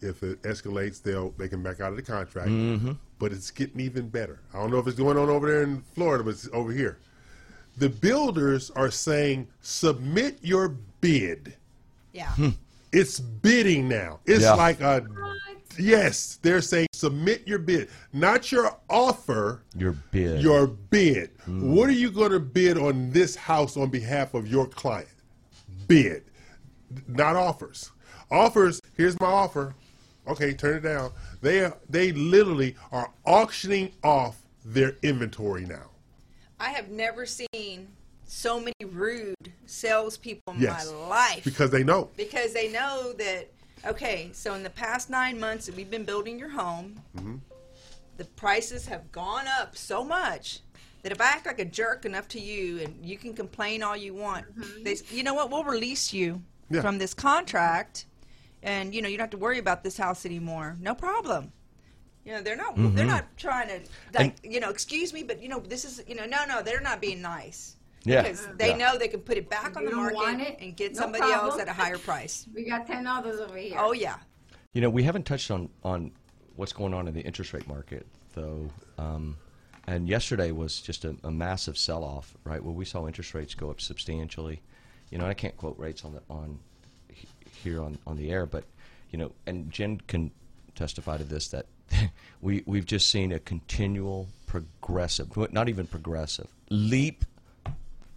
If 0.00 0.22
it 0.22 0.42
escalates, 0.42 1.00
they'll 1.02 1.30
they 1.38 1.48
can 1.48 1.62
back 1.62 1.80
out 1.80 1.90
of 1.90 1.96
the 1.96 2.02
contract. 2.02 2.48
Mhm. 2.48 2.96
But 3.18 3.32
it's 3.32 3.50
getting 3.50 3.80
even 3.80 4.08
better. 4.08 4.40
I 4.52 4.58
don't 4.58 4.70
know 4.70 4.78
if 4.78 4.86
it's 4.86 4.98
going 4.98 5.16
on 5.16 5.28
over 5.30 5.46
there 5.50 5.62
in 5.62 5.82
Florida, 5.94 6.24
but 6.24 6.30
it's 6.30 6.48
over 6.52 6.72
here. 6.72 6.98
The 7.78 7.88
builders 7.88 8.70
are 8.72 8.90
saying, 8.90 9.46
submit 9.62 10.38
your 10.42 10.76
bid. 11.00 11.54
Yeah. 12.12 12.34
It's 12.92 13.18
bidding 13.20 13.88
now. 13.88 14.18
It's 14.26 14.42
Yeah. 14.42 14.52
like 14.54 14.80
a 14.82 15.06
yes. 15.78 16.38
They're 16.42 16.60
saying 16.60 16.88
submit 16.92 17.46
your 17.46 17.58
bid, 17.58 17.88
not 18.12 18.50
your 18.52 18.76
offer. 18.88 19.62
Your 19.76 19.92
bid. 19.92 20.40
Your 20.42 20.66
bid. 20.66 21.30
Hmm. 21.44 21.72
What 21.74 21.88
are 21.88 21.92
you 21.92 22.10
going 22.10 22.32
to 22.32 22.40
bid 22.40 22.78
on 22.78 23.10
this 23.10 23.34
house 23.36 23.76
on 23.76 23.90
behalf 23.90 24.34
of 24.34 24.46
your 24.46 24.66
client? 24.66 25.08
Bid, 25.88 26.24
not 27.08 27.36
offers. 27.36 27.90
Offers. 28.30 28.80
Here's 28.96 29.18
my 29.20 29.26
offer. 29.26 29.74
Okay, 30.28 30.54
turn 30.54 30.76
it 30.76 30.80
down. 30.80 31.12
They 31.40 31.60
are, 31.64 31.76
they 31.90 32.12
literally 32.12 32.76
are 32.92 33.10
auctioning 33.24 33.92
off 34.04 34.40
their 34.64 34.96
inventory 35.02 35.64
now. 35.66 35.90
I 36.60 36.68
have 36.70 36.90
never 36.90 37.26
seen 37.26 37.88
so 38.24 38.60
many 38.60 38.72
rude 38.86 39.52
salespeople 39.66 40.54
in 40.54 40.60
Yes. 40.60 40.86
my 40.86 40.96
life. 41.08 41.44
Because 41.44 41.70
they 41.70 41.82
know. 41.82 42.10
Because 42.16 42.52
they 42.52 42.70
know 42.70 43.12
that, 43.14 43.50
okay, 43.86 44.30
so 44.32 44.54
in 44.54 44.62
the 44.62 44.70
past 44.70 45.10
nine 45.10 45.38
months 45.38 45.66
that 45.66 45.76
we've 45.76 45.90
been 45.90 46.04
building 46.04 46.38
your 46.38 46.50
home, 46.50 47.00
Mhm. 47.16 47.40
the 48.16 48.24
prices 48.24 48.86
have 48.86 49.10
gone 49.12 49.46
up 49.48 49.76
so 49.76 50.04
much 50.04 50.60
that 51.02 51.12
if 51.12 51.20
I 51.20 51.24
act 51.32 51.46
like 51.46 51.58
a 51.58 51.64
jerk 51.64 52.04
enough 52.04 52.28
to 52.28 52.40
you 52.40 52.80
and 52.80 53.04
you 53.04 53.18
can 53.18 53.34
complain 53.34 53.82
all 53.82 53.96
you 53.96 54.14
want, 54.14 54.46
they, 54.84 54.96
you 55.10 55.22
know 55.22 55.34
what, 55.34 55.50
we'll 55.50 55.64
release 55.64 56.12
you 56.12 56.42
Yeah. 56.70 56.80
from 56.80 56.98
this 56.98 57.12
contract 57.14 58.06
and, 58.62 58.94
you 58.94 59.02
know, 59.02 59.08
you 59.08 59.16
don't 59.16 59.24
have 59.24 59.30
to 59.30 59.36
worry 59.38 59.58
about 59.58 59.82
this 59.82 59.96
house 59.96 60.24
anymore. 60.24 60.76
No 60.80 60.94
problem. 60.94 61.52
You 62.24 62.34
know, 62.34 62.42
they're 62.42 62.54
not, 62.54 62.76
they're 62.76 63.04
Mhm. 63.04 63.06
not 63.08 63.36
trying 63.36 63.66
to, 63.66 63.80
like, 64.14 64.36
you 64.44 64.60
know, 64.60 64.70
excuse 64.70 65.12
me, 65.12 65.24
but, 65.24 65.42
you 65.42 65.48
know, 65.48 65.58
this 65.58 65.84
is, 65.84 66.00
you 66.06 66.14
know, 66.14 66.24
no, 66.24 66.44
no, 66.44 66.62
they're 66.62 66.80
not 66.80 67.00
being 67.00 67.20
nice. 67.20 67.74
Yeah. 68.04 68.22
Because 68.22 68.48
they 68.56 68.70
Yeah. 68.70 68.76
know 68.76 68.98
they 68.98 69.08
can 69.08 69.20
put 69.20 69.36
it 69.36 69.48
back 69.48 69.70
If 69.70 69.76
on 69.76 69.84
the 69.84 69.92
market 69.92 70.40
it, 70.40 70.58
and 70.60 70.76
get 70.76 70.94
no 70.94 71.00
somebody 71.00 71.30
else 71.32 71.58
at 71.58 71.68
a 71.68 71.72
higher 71.72 71.98
price. 71.98 72.46
We 72.54 72.64
got 72.64 72.86
ten 72.86 73.06
others 73.06 73.40
over 73.40 73.56
here. 73.56 73.76
Oh, 73.78 73.92
yeah. 73.92 74.16
You 74.72 74.80
know, 74.80 74.90
we 74.90 75.02
haven't 75.02 75.24
touched 75.26 75.50
on, 75.50 75.68
on 75.84 76.12
what's 76.56 76.72
going 76.72 76.94
on 76.94 77.06
in 77.08 77.14
the 77.14 77.20
interest 77.20 77.52
rate 77.52 77.68
market, 77.68 78.06
though. 78.34 78.70
Um, 78.98 79.36
and 79.86 80.08
yesterday 80.08 80.52
was 80.52 80.80
just 80.80 81.04
a, 81.04 81.16
a 81.24 81.30
massive 81.30 81.76
sell-off, 81.76 82.34
right? 82.44 82.62
Where 82.62 82.72
we 82.72 82.84
saw 82.84 83.06
interest 83.06 83.34
rates 83.34 83.54
go 83.54 83.70
up 83.70 83.80
substantially. 83.80 84.62
You 85.10 85.18
know, 85.18 85.26
I 85.26 85.34
can't 85.34 85.56
quote 85.56 85.78
rates 85.78 86.04
on 86.04 86.14
the 86.14 86.22
on 86.30 86.58
he- 87.08 87.28
here 87.62 87.82
on, 87.82 87.98
on 88.06 88.16
the 88.16 88.30
air, 88.30 88.46
but 88.46 88.64
you 89.10 89.18
know, 89.18 89.32
and 89.46 89.70
Jen 89.70 90.00
can 90.06 90.30
testify 90.74 91.18
to 91.18 91.24
this 91.24 91.48
that 91.48 91.66
we 92.40 92.62
we've 92.64 92.86
just 92.86 93.10
seen 93.10 93.30
a 93.32 93.38
continual 93.38 94.28
progressive, 94.46 95.36
not 95.52 95.68
even 95.68 95.86
progressive, 95.86 96.46
leap 96.70 97.24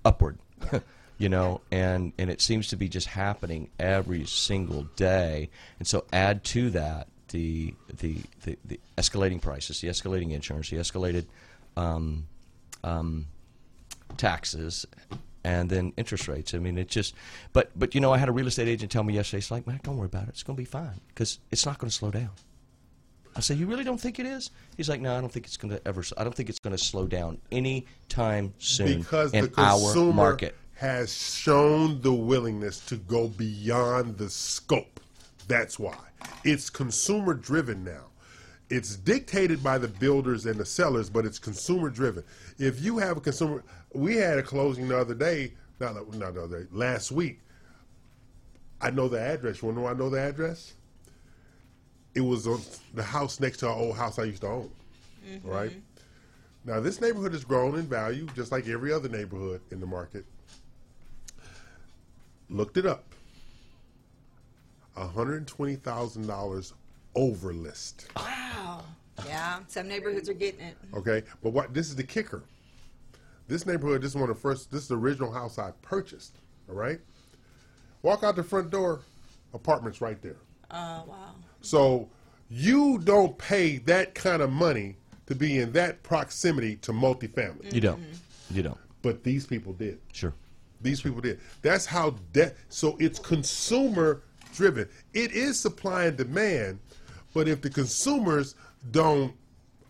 upward. 0.05 0.37
you 1.17 1.29
know, 1.29 1.61
and 1.71 2.13
and 2.17 2.29
it 2.29 2.41
seems 2.41 2.67
to 2.69 2.75
be 2.75 2.87
just 2.89 3.07
happening 3.07 3.69
every 3.79 4.25
single 4.25 4.83
day. 4.95 5.49
And 5.79 5.87
so 5.87 6.05
add 6.13 6.43
to 6.45 6.69
that 6.71 7.07
the 7.29 7.73
the 7.97 8.17
the, 8.43 8.57
the 8.65 8.79
escalating 8.97 9.41
prices, 9.41 9.81
the 9.81 9.87
escalating 9.87 10.31
insurance, 10.31 10.69
the 10.69 10.77
escalated 10.77 11.25
um, 11.75 12.27
um, 12.83 13.27
taxes. 14.17 14.85
And 15.43 15.69
then 15.69 15.93
interest 15.95 16.27
rates. 16.27 16.55
I 16.55 16.57
mean, 16.57 16.75
it 16.75 16.87
just, 16.87 17.13
but 17.53 17.69
but 17.77 17.93
you 17.93 18.01
know, 18.01 18.11
I 18.11 18.17
had 18.17 18.29
a 18.29 18.31
real 18.31 18.47
estate 18.47 18.67
agent 18.67 18.91
tell 18.91 19.03
me 19.03 19.13
yesterday. 19.13 19.37
It's 19.37 19.51
like, 19.51 19.67
man, 19.67 19.79
don't 19.83 19.95
worry 19.95 20.07
about 20.07 20.23
it. 20.23 20.29
It's 20.29 20.41
going 20.41 20.57
to 20.57 20.59
be 20.59 20.65
fine 20.65 21.01
because 21.09 21.37
it's 21.51 21.67
not 21.67 21.77
going 21.77 21.87
to 21.87 21.95
slow 21.95 22.09
down. 22.09 22.31
I 23.35 23.41
say, 23.41 23.55
you 23.55 23.67
really 23.67 23.83
don't 23.83 23.99
think 23.99 24.17
it 24.19 24.25
is? 24.25 24.49
He's 24.77 24.87
like, 24.87 25.01
no, 25.01 25.15
I 25.17 25.19
don't 25.19 25.31
think 25.31 25.45
it's 25.45 25.57
going 25.57 25.75
to 25.75 25.85
ever. 25.87 26.03
I 26.17 26.23
don't 26.23 26.33
think 26.33 26.49
it's 26.49 26.59
going 26.59 26.75
to 26.75 26.81
slow 26.81 27.05
down 27.05 27.37
any 27.51 27.85
time 28.07 28.53
soon 28.59 28.99
because 29.01 29.33
in 29.33 29.45
the 29.45 29.53
our 29.61 29.79
consumer 29.79 30.13
market. 30.13 30.55
has 30.75 31.13
shown 31.13 32.01
the 32.01 32.13
willingness 32.13 32.79
to 32.85 32.95
go 32.95 33.27
beyond 33.27 34.17
the 34.17 34.29
scope. 34.29 34.99
That's 35.47 35.77
why 35.77 35.97
it's 36.43 36.69
consumer 36.69 37.33
driven 37.33 37.83
now. 37.83 38.05
it's 38.69 38.95
dictated 38.95 39.61
by 39.63 39.77
the 39.77 39.87
builders 39.87 40.45
and 40.47 40.55
the 40.59 40.65
sellers, 40.65 41.09
but 41.09 41.25
it's 41.25 41.37
consumer 41.37 41.89
driven. 41.89 42.23
If 42.57 42.81
you 42.81 42.97
have 42.97 43.17
a 43.17 43.21
consumer, 43.21 43.63
we 43.93 44.15
had 44.15 44.39
a 44.39 44.43
closing 44.43 44.87
the 44.87 44.97
other 44.97 45.13
day, 45.13 45.53
not, 45.79 45.93
not 46.15 46.33
the 46.33 46.43
other 46.43 46.63
day, 46.63 46.67
last 46.71 47.11
week. 47.11 47.41
I 48.81 48.89
know 48.91 49.07
the 49.07 49.19
address. 49.21 49.61
You 49.61 49.67
want 49.67 49.77
to 49.77 49.81
know 49.83 49.87
I 49.87 49.93
know 49.93 50.09
the 50.09 50.19
address? 50.19 50.73
It 52.15 52.21
was 52.21 52.47
on 52.47 52.61
the 52.93 53.03
house 53.03 53.39
next 53.39 53.57
to 53.57 53.67
our 53.67 53.75
old 53.75 53.95
house 53.95 54.17
I 54.17 54.23
used 54.23 54.41
to 54.41 54.47
own. 54.47 54.71
Mm-hmm. 55.27 55.47
Right? 55.47 55.81
Now, 56.63 56.79
this 56.79 56.99
neighborhood 56.99 57.33
has 57.33 57.43
grown 57.43 57.75
in 57.75 57.83
value 57.83 58.25
just 58.35 58.51
like 58.51 58.67
every 58.67 58.91
other 58.91 59.09
neighborhood 59.09 59.61
in 59.71 59.79
the 59.79 59.85
market. 59.85 60.25
Looked 62.49 62.77
it 62.77 62.85
up. 62.85 63.03
$120,000 64.97 66.73
over 67.15 67.53
list. 67.53 68.07
Wow. 68.15 68.83
Yeah, 69.25 69.59
some 69.67 69.87
neighborhoods 69.87 70.29
are 70.29 70.33
getting 70.33 70.61
it. 70.61 70.77
Okay, 70.93 71.23
but 71.41 71.51
what 71.51 71.73
this 71.73 71.87
is 71.87 71.95
the 71.95 72.03
kicker. 72.03 72.43
This 73.47 73.65
neighborhood, 73.65 74.01
this 74.01 74.11
is 74.11 74.15
one 74.15 74.29
of 74.29 74.35
the 74.35 74.41
first. 74.41 74.71
This 74.71 74.81
is 74.81 74.87
the 74.87 74.97
original 74.97 75.31
house 75.31 75.57
I 75.57 75.71
purchased. 75.81 76.37
All 76.67 76.75
right, 76.75 76.99
walk 78.01 78.23
out 78.23 78.35
the 78.35 78.43
front 78.43 78.71
door, 78.71 79.01
apartments 79.53 80.01
right 80.01 80.21
there. 80.21 80.37
Oh, 80.71 81.03
wow. 81.07 81.35
So 81.65 82.09
you 82.49 82.99
don't 82.99 83.37
pay 83.37 83.77
that 83.79 84.13
kind 84.13 84.41
of 84.41 84.51
money 84.51 84.97
to 85.25 85.35
be 85.35 85.59
in 85.59 85.71
that 85.73 86.03
proximity 86.03 86.75
to 86.77 86.91
multifamily. 86.91 87.73
You 87.73 87.81
don't. 87.81 88.03
You 88.51 88.63
don't. 88.63 88.77
But 89.01 89.23
these 89.23 89.45
people 89.45 89.73
did. 89.73 89.99
Sure. 90.13 90.33
These 90.81 91.01
people 91.01 91.21
did. 91.21 91.39
That's 91.61 91.85
how 91.85 92.15
that. 92.33 92.55
So 92.69 92.95
it's 92.99 93.17
consumer 93.19 94.21
driven. 94.53 94.87
It 95.13 95.31
is 95.31 95.59
supply 95.59 96.05
and 96.05 96.17
demand, 96.17 96.79
but 97.33 97.47
if 97.47 97.61
the 97.61 97.69
consumers 97.69 98.55
don't 98.91 99.33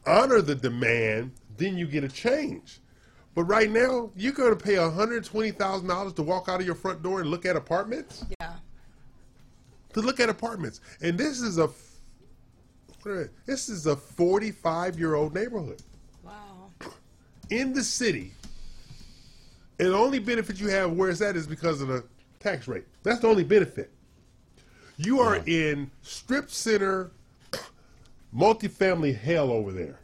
honor 0.06 0.42
the 0.42 0.56
demand, 0.56 1.32
then 1.58 1.78
you 1.78 1.88
get 1.88 2.04
a 2.04 2.10
change. 2.10 2.80
But 3.34 3.44
right 3.44 3.70
now, 3.70 4.12
you're 4.16 4.32
going 4.32 4.58
to 4.58 4.64
pay 4.64 4.76
$120,000 4.76 6.16
to 6.16 6.24
walk 6.24 6.48
out 6.48 6.62
of 6.62 6.66
your 6.66 6.76
front 6.76 7.04
door 7.04 7.20
and 7.20 7.30
look 7.30 7.46
at 7.46 7.58
apartments? 7.58 8.24
Yeah. 8.40 8.54
To 9.96 10.02
look 10.02 10.20
at 10.20 10.28
apartments. 10.28 10.82
And 11.02 11.18
this 11.18 11.40
is 11.40 11.58
a 11.58 11.70
this 13.46 13.70
is 13.70 13.86
a 13.86 13.96
45 13.96 15.00
year 15.00 15.16
old 15.16 15.34
neighborhood. 15.34 15.82
Wow. 16.22 16.70
In 17.50 17.72
the 17.72 17.82
city. 17.82 18.34
And 19.80 19.90
the 19.90 19.98
only 19.98 20.20
benefit 20.20 20.60
you 20.60 20.68
have 20.68 20.92
where 20.92 21.10
it's 21.10 21.22
at 21.22 21.38
is 21.38 21.48
because 21.48 21.80
of 21.82 21.88
the 21.88 22.04
tax 22.42 22.68
rate. 22.68 22.84
That's 23.04 23.20
the 23.20 23.28
only 23.30 23.46
benefit. 23.46 23.90
You 24.98 25.22
are 25.22 25.38
in 25.46 25.90
strip 26.02 26.50
center 26.50 27.12
multifamily 28.36 29.18
hell 29.18 29.50
over 29.50 29.72
there 29.72 30.02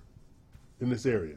in 0.79 0.89
this 0.89 1.05
area. 1.05 1.35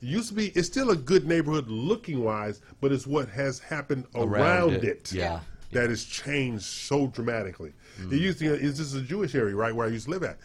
It 0.00 0.06
used 0.06 0.28
to 0.28 0.34
be, 0.34 0.48
it's 0.54 0.68
still 0.68 0.90
a 0.90 0.96
good 0.96 1.26
neighborhood 1.26 1.68
looking 1.68 2.24
wise, 2.24 2.62
but 2.80 2.92
it's 2.92 3.06
what 3.06 3.28
has 3.28 3.58
happened 3.58 4.06
around, 4.14 4.30
Around 4.30 4.72
it, 4.72 4.84
it, 4.84 5.12
yeah. 5.12 5.40
That 5.72 5.90
has 5.90 6.04
changed 6.04 6.64
so 6.64 7.08
dramatically. 7.08 7.72
Mm. 8.00 8.12
It 8.12 8.20
used 8.20 8.38
to, 8.38 8.54
it's 8.54 8.78
just 8.78 8.94
a 8.94 9.02
Jewish 9.02 9.34
area, 9.34 9.54
right, 9.54 9.74
where 9.74 9.86
I 9.86 9.90
used 9.90 10.06
to 10.06 10.10
live 10.10 10.22
at, 10.22 10.38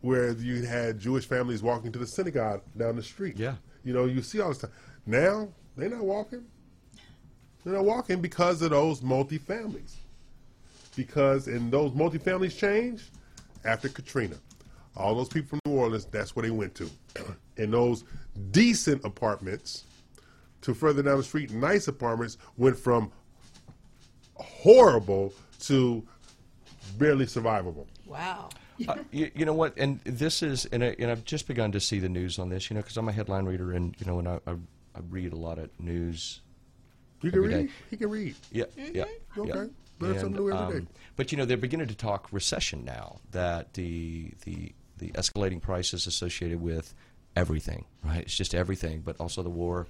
where 0.00 0.32
you 0.32 0.62
had 0.62 0.98
Jewish 0.98 1.26
families 1.26 1.62
walking 1.62 1.92
to 1.92 1.98
the 1.98 2.06
synagogue 2.06 2.62
down 2.76 2.96
the 2.96 3.02
street. 3.02 3.36
Yeah. 3.36 3.56
You 3.84 3.92
know, 3.92 4.06
you 4.06 4.22
see 4.22 4.40
all 4.40 4.48
this 4.48 4.58
time. 4.58 4.70
Now, 5.06 5.48
they're 5.76 5.90
not 5.90 6.04
walking. 6.04 6.44
They're 7.64 7.74
not 7.74 7.84
walking 7.84 8.20
because 8.20 8.62
of 8.62 8.70
those 8.70 9.00
multifamilies. 9.00 9.94
Because, 10.96 11.46
and 11.46 11.70
those 11.70 11.92
multifamilies 11.92 12.56
changed 12.56 13.04
after 13.64 13.88
Katrina. 13.88 14.36
All 14.96 15.14
those 15.14 15.28
people 15.28 15.50
from 15.50 15.72
New 15.72 15.78
Orleans, 15.78 16.06
that's 16.06 16.34
where 16.34 16.42
they 16.42 16.50
went 16.50 16.74
to. 16.76 16.90
And 17.56 17.74
those 17.74 18.04
decent 18.52 19.04
apartments 19.04 19.84
to 20.62 20.72
further 20.72 21.02
down 21.02 21.18
the 21.18 21.22
street, 21.22 21.50
nice 21.50 21.88
apartments 21.88 22.38
went 22.56 22.74
from 22.74 23.12
horrible 24.40 25.32
to 25.60 26.06
barely 26.98 27.26
survivable. 27.26 27.86
Wow. 28.06 28.50
uh, 28.88 28.96
you, 29.10 29.30
you 29.34 29.44
know 29.44 29.54
what? 29.54 29.76
And 29.76 30.00
this 30.04 30.42
is, 30.42 30.64
and, 30.66 30.82
I, 30.82 30.96
and 30.98 31.10
I've 31.10 31.24
just 31.24 31.46
begun 31.46 31.72
to 31.72 31.80
see 31.80 31.98
the 31.98 32.08
news 32.08 32.38
on 32.38 32.48
this. 32.48 32.70
You 32.70 32.74
know, 32.74 32.80
because 32.82 32.96
I'm 32.96 33.08
a 33.08 33.12
headline 33.12 33.44
reader, 33.44 33.72
and 33.72 33.94
you 33.98 34.06
know, 34.06 34.18
and 34.18 34.28
I, 34.28 34.40
I, 34.46 34.52
I 34.52 35.00
read 35.08 35.32
a 35.32 35.36
lot 35.36 35.58
of 35.58 35.70
news. 35.78 36.40
You 37.22 37.30
can 37.30 37.40
read. 37.40 37.50
day. 37.50 37.68
He 37.90 37.96
can 37.96 38.10
read. 38.10 38.34
Yeah, 38.50 38.64
yeah. 38.76 39.04
Okay. 39.36 39.48
yeah. 39.48 39.64
Learn 40.00 40.18
something 40.18 40.32
new 40.32 40.50
every 40.50 40.80
day. 40.80 40.86
um, 40.86 40.88
But 41.16 41.30
you 41.30 41.38
know, 41.38 41.44
they're 41.44 41.58
beginning 41.58 41.88
to 41.88 41.94
talk 41.94 42.28
recession 42.32 42.84
now. 42.84 43.20
That 43.32 43.74
the 43.74 44.32
the 44.44 44.72
the 44.96 45.10
escalating 45.10 45.60
prices 45.60 46.06
associated 46.06 46.60
with 46.60 46.94
everything, 47.36 47.84
right? 48.02 48.22
It's 48.22 48.36
just 48.36 48.54
everything, 48.54 49.02
but 49.02 49.20
also 49.20 49.42
the 49.42 49.50
war 49.50 49.86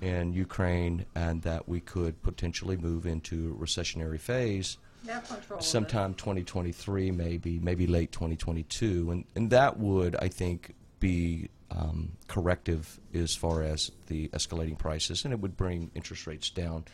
in 0.00 0.32
Ukraine, 0.32 1.06
and 1.14 1.42
that 1.42 1.68
we 1.68 1.80
could 1.80 2.22
potentially 2.22 2.76
move 2.76 3.06
into 3.06 3.56
a 3.58 3.62
recessionary 3.62 4.20
phase 4.20 4.76
That 5.04 5.26
control 5.26 5.58
of 5.58 5.64
it. 5.64 5.68
sometime 5.68 6.14
2023, 6.14 7.10
maybe 7.10 7.58
maybe 7.58 7.86
late 7.86 8.12
2022, 8.12 9.10
and 9.10 9.24
and 9.34 9.50
that 9.50 9.78
would 9.78 10.16
I 10.16 10.28
think 10.28 10.74
be 11.00 11.48
um, 11.70 12.12
corrective 12.28 12.98
as 13.12 13.34
far 13.34 13.62
as 13.62 13.90
the 14.06 14.28
escalating 14.28 14.78
prices, 14.78 15.24
and 15.24 15.32
it 15.32 15.40
would 15.40 15.56
bring 15.56 15.90
interest 15.94 16.26
rates 16.26 16.50
down. 16.50 16.84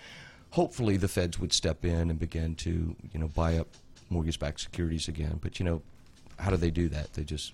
Hopefully, 0.50 0.96
the 0.96 1.08
Feds 1.08 1.38
would 1.38 1.52
step 1.52 1.84
in 1.84 2.10
and 2.10 2.18
begin 2.18 2.54
to 2.56 2.96
you 3.12 3.20
know 3.20 3.28
buy 3.28 3.58
up 3.58 3.68
mortgage-backed 4.08 4.60
securities 4.60 5.06
again. 5.06 5.38
But 5.40 5.58
you 5.60 5.64
know, 5.64 5.82
how 6.38 6.50
do 6.50 6.56
they 6.56 6.70
do 6.70 6.88
that? 6.88 7.12
They 7.12 7.22
just 7.24 7.52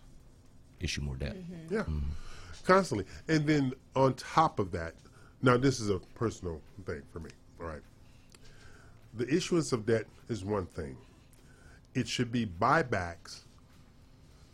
issue 0.81 1.03
more 1.03 1.17
debt. 1.17 1.37
Yeah, 1.71 1.83
constantly. 2.65 3.07
And 3.29 3.47
then 3.47 3.75
on 3.95 4.15
top 4.15 4.59
of 4.59 4.71
that, 4.73 4.95
now 5.43 5.57
this 5.57 5.81
is 5.81 5.91
a 5.91 5.99
personal 6.15 6.61
thing 6.85 7.03
for 7.13 7.21
me. 7.21 7.31
All 7.61 7.67
right, 7.67 7.83
the 9.15 9.29
issuance 9.29 9.73
of 9.73 9.87
debt 9.87 10.07
is 10.29 10.45
one 10.45 10.67
thing. 10.67 10.97
It 11.95 12.09
should 12.09 12.31
be 12.31 12.47
buybacks 12.47 13.41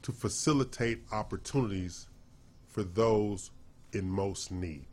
to 0.03 0.13
facilitate 0.13 1.01
opportunities 1.13 2.09
for 2.69 2.83
those 2.83 3.51
in 3.93 4.09
most 4.09 4.51
need. 4.51 4.87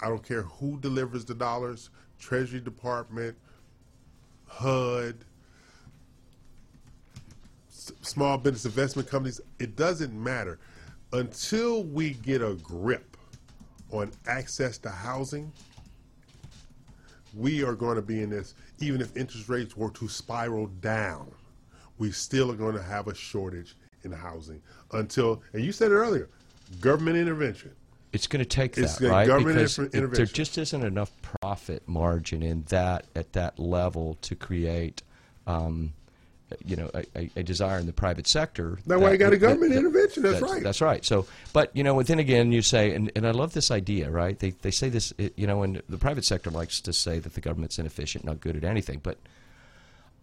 I 0.00 0.08
don't 0.08 0.22
care 0.22 0.42
who 0.42 0.78
delivers 0.78 1.24
the 1.24 1.34
dollars, 1.34 1.90
Treasury 2.18 2.60
Department, 2.60 3.36
HUD, 4.46 5.16
small 8.02 8.38
business 8.38 8.64
investment 8.64 9.08
companies, 9.08 9.40
it 9.58 9.76
doesn't 9.76 10.12
matter. 10.12 10.58
Until 11.12 11.84
we 11.84 12.14
get 12.14 12.42
a 12.42 12.54
grip 12.54 13.13
on 13.94 14.10
access 14.26 14.76
to 14.78 14.90
housing, 14.90 15.52
we 17.36 17.62
are 17.64 17.74
going 17.74 17.96
to 17.96 18.02
be 18.02 18.22
in 18.22 18.30
this, 18.30 18.54
even 18.80 19.00
if 19.00 19.16
interest 19.16 19.48
rates 19.48 19.76
were 19.76 19.90
to 19.90 20.08
spiral 20.08 20.66
down, 20.80 21.30
we 21.98 22.10
still 22.10 22.50
are 22.50 22.56
going 22.56 22.74
to 22.74 22.82
have 22.82 23.06
a 23.08 23.14
shortage 23.14 23.76
in 24.02 24.12
housing 24.12 24.60
until, 24.92 25.42
and 25.52 25.64
you 25.64 25.72
said 25.72 25.90
it 25.90 25.94
earlier, 25.94 26.28
government 26.80 27.16
intervention. 27.16 27.70
It's 28.12 28.26
going 28.28 28.44
to 28.44 28.48
take 28.48 28.76
It's 28.78 28.98
that, 28.98 29.10
right? 29.10 29.26
government 29.26 29.56
because 29.56 29.78
it- 29.78 30.12
there 30.12 30.26
just 30.26 30.58
isn't 30.58 30.84
enough 30.84 31.10
profit 31.22 31.88
margin 31.88 32.42
in 32.42 32.62
that 32.68 33.06
at 33.16 33.32
that 33.32 33.58
level 33.58 34.18
to 34.22 34.34
create, 34.36 35.02
um, 35.46 35.92
you 36.64 36.76
know, 36.76 36.90
a, 36.94 37.30
a, 37.36 37.42
desire 37.42 37.78
in 37.78 37.86
the 37.86 37.92
private 37.92 38.26
sector. 38.26 38.78
That's 38.86 39.00
why 39.00 39.12
you 39.12 39.18
got 39.18 39.32
a 39.32 39.36
government 39.36 39.72
that- 39.72 39.78
intervention. 39.78 40.22
That's 40.22 40.42
right. 40.42 40.62
That's 40.62 40.80
right. 40.80 41.04
So, 41.04 41.26
but 41.52 41.74
you 41.74 41.82
know, 41.82 42.02
then 42.02 42.18
again, 42.18 42.52
you 42.52 42.62
say, 42.62 42.94
and, 42.94 43.10
and 43.16 43.26
I 43.26 43.30
love 43.30 43.52
this 43.54 43.70
idea, 43.70 44.10
right? 44.10 44.38
They 44.38 44.50
they 44.50 44.70
say 44.70 44.88
this, 44.88 45.12
you 45.18 45.46
know, 45.46 45.62
and 45.62 45.82
the 45.88 45.98
private 45.98 46.24
sector 46.24 46.50
likes 46.50 46.80
to 46.82 46.92
say 46.92 47.18
that 47.18 47.34
the 47.34 47.40
government's 47.40 47.78
inefficient, 47.78 48.24
not 48.24 48.40
good 48.40 48.56
at 48.56 48.64
anything, 48.64 49.00
but. 49.02 49.18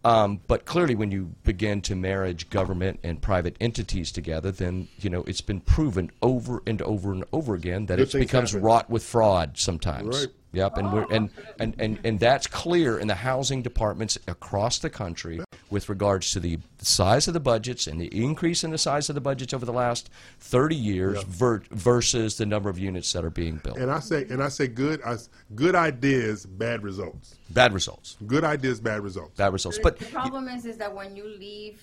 Um, 0.04 0.42
but 0.48 0.66
clearly, 0.66 0.96
when 0.96 1.12
you 1.12 1.36
begin 1.44 1.80
to 1.82 1.96
marriage 1.96 2.50
government 2.50 3.00
and 3.04 3.22
private 3.22 3.56
entities 3.62 4.12
together, 4.12 4.52
then 4.52 4.88
you 5.00 5.12
know 5.12 5.24
it's 5.28 5.42
been 5.42 5.62
proven 5.62 6.10
over 6.24 6.64
and 6.66 6.82
over 6.82 7.12
and 7.12 7.24
over 7.32 7.54
again 7.54 7.86
that 7.86 7.98
Good 8.00 8.16
it 8.16 8.20
becomes 8.20 8.54
happen. 8.54 8.66
wrought 8.66 8.90
with 8.90 9.04
fraud 9.04 9.60
sometimes. 9.60 10.22
Right. 10.26 10.34
Yep, 10.54 10.78
and 10.78 10.92
we're 10.92 11.06
and, 11.12 11.30
and, 11.60 11.76
and, 11.80 12.00
and 12.04 12.20
that's 12.20 12.46
clear 12.46 13.00
in 13.00 13.08
the 13.08 13.16
housing 13.16 13.62
departments 13.62 14.18
across 14.28 14.80
the 14.80 14.90
country 14.90 15.40
with 15.70 15.88
regards 15.88 16.32
to 16.32 16.42
the 16.42 16.60
size 16.80 17.30
of 17.30 17.34
the 17.34 17.40
budgets 17.40 17.88
and 17.88 18.02
the 18.02 18.08
increase 18.08 18.66
in 18.66 18.72
the 18.72 18.78
size 18.78 19.08
of 19.10 19.16
the 19.16 19.22
budgets 19.22 19.54
over 19.54 19.66
the 19.66 19.72
last 19.72 20.10
30 20.42 20.76
years 20.76 21.24
ver- 21.24 21.64
versus 21.72 22.38
the 22.38 22.46
number 22.46 22.70
of 22.70 22.78
units 22.78 23.14
that 23.14 23.24
are 23.24 23.30
being 23.30 23.58
built. 23.64 23.78
And 23.78 23.90
I 23.90 24.00
say, 24.02 24.26
and 24.30 24.44
I 24.44 24.50
say, 24.50 24.68
good, 24.68 25.02
I 25.06 25.14
s 25.14 25.30
good 25.56 25.74
ideas, 25.76 26.46
bad 26.46 26.84
results. 26.84 27.36
Bad 27.52 27.72
results. 27.74 28.18
Good 28.28 28.44
ideas, 28.44 28.82
bad 28.82 29.02
results. 29.02 29.38
Bad 29.38 29.54
results. 29.54 29.78
The- 29.78 29.84
But 29.84 30.00
the 30.00 30.06
problem 30.08 30.50
is, 30.50 30.66
is 30.66 30.78
that 30.78 30.94
when 30.94 31.16
you 31.16 31.28
leave, 31.28 31.82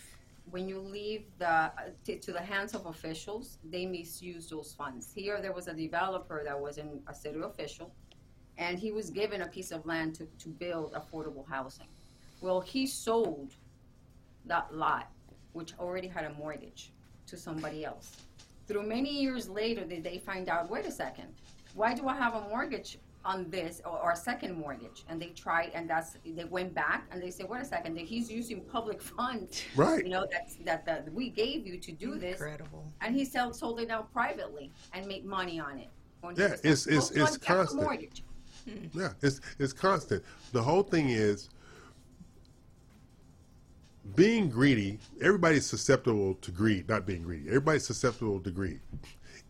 when 0.51 0.69
you 0.69 0.79
leave 0.81 1.25
the 1.39 1.71
to, 2.05 2.19
to 2.19 2.33
the 2.33 2.41
hands 2.41 2.75
of 2.75 2.85
officials, 2.85 3.57
they 3.65 3.87
misuse 3.87 4.51
those 4.51 4.75
funds. 4.75 5.11
Here, 5.15 5.41
there 5.41 5.53
was 5.53 5.69
a 5.69 5.75
developer 5.75 6.43
that 6.45 6.59
was 6.61 6.77
in 6.77 7.01
a 7.07 7.15
city 7.15 7.41
official, 7.41 7.93
and 8.59 8.79
he 8.79 8.91
was 8.93 9.09
given 9.11 9.43
a 9.43 9.47
piece 9.47 9.71
of 9.71 9.87
land 9.87 10.15
to, 10.17 10.27
to 10.41 10.49
build 10.49 10.93
affordable 10.93 11.47
housing. 11.49 11.87
Well, 12.41 12.61
he 12.61 12.87
sold 12.87 13.55
that 14.47 14.75
lot, 14.75 15.09
which 15.53 15.73
already 15.79 16.09
had 16.09 16.25
a 16.25 16.33
mortgage. 16.35 16.91
to 17.27 17.37
somebody 17.37 17.85
else. 17.85 18.17
Through 18.67 18.85
many 18.85 19.11
years 19.21 19.51
later, 19.51 19.85
did 19.85 20.03
they 20.03 20.17
find 20.17 20.49
out, 20.49 20.71
wait 20.71 20.87
a 20.87 20.91
second, 20.91 21.29
why 21.75 21.93
do 21.93 22.09
I 22.09 22.15
have 22.17 22.35
a 22.35 22.41
mortgage 22.49 22.99
on 23.23 23.51
this 23.51 23.83
or, 23.85 23.99
or 24.03 24.13
a 24.13 24.17
second 24.17 24.55
mortgage? 24.57 25.05
And 25.11 25.21
they 25.21 25.27
tried, 25.45 25.73
and 25.75 25.89
that's 25.91 26.17
they 26.25 26.45
went 26.45 26.73
back 26.75 27.05
and 27.11 27.21
they 27.23 27.31
said, 27.31 27.47
wait 27.51 27.61
a 27.61 27.67
second, 27.67 27.99
he's 27.99 28.31
using 28.31 28.63
public 28.63 29.03
funds, 29.17 29.63
Right. 29.77 30.03
You 30.05 30.09
know 30.11 30.27
that's, 30.33 30.57
that 30.65 30.87
that 30.87 31.13
we 31.13 31.29
gave 31.29 31.67
you 31.67 31.77
to 31.77 31.93
do 31.93 32.19
this, 32.19 32.41
Incredible. 32.41 32.91
and 33.03 33.15
he 33.15 33.27
sold 33.27 33.55
sold 33.55 33.79
it 33.81 33.91
out 33.91 34.11
privately 34.11 34.71
and 34.95 35.07
made 35.07 35.27
money 35.27 35.61
on 35.61 35.77
it. 35.79 35.89
Yeah, 36.35 36.55
it's- 36.65 36.87
it's- 36.87 36.87
it's 36.87 37.21
us 37.21 37.37
got 37.37 37.41
the 37.41 37.47
constant. 37.47 38.23
Yeah, 38.95 39.13
it's 39.23 39.41
it's 39.59 39.73
constant. 39.73 40.25
The 40.53 40.63
whole 40.63 40.83
thing 40.83 41.11
is 41.11 41.51
being 44.15 44.49
greedy. 44.49 44.99
Everybody's 45.21 45.67
susceptible 45.67 46.35
to 46.35 46.51
greed. 46.51 46.89
Not 46.89 47.07
being 47.07 47.23
greedy. 47.23 47.49
Everybody's 47.49 47.87
susceptible 47.87 48.41
to 48.41 48.51
greed. 48.51 48.81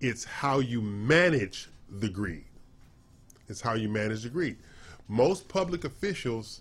It's 0.00 0.24
how 0.24 0.58
you 0.58 0.80
manage 0.82 1.68
the 1.88 2.08
greed. 2.08 2.44
It's 3.48 3.60
how 3.60 3.74
you 3.74 3.88
manage 3.88 4.22
the 4.22 4.28
greed. 4.28 4.56
Most 5.08 5.48
public 5.48 5.84
officials 5.84 6.60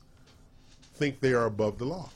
think 0.95 1.19
they 1.19 1.34
are 1.34 1.45
above 1.45 1.77
the 1.77 1.86
law. 1.86 2.10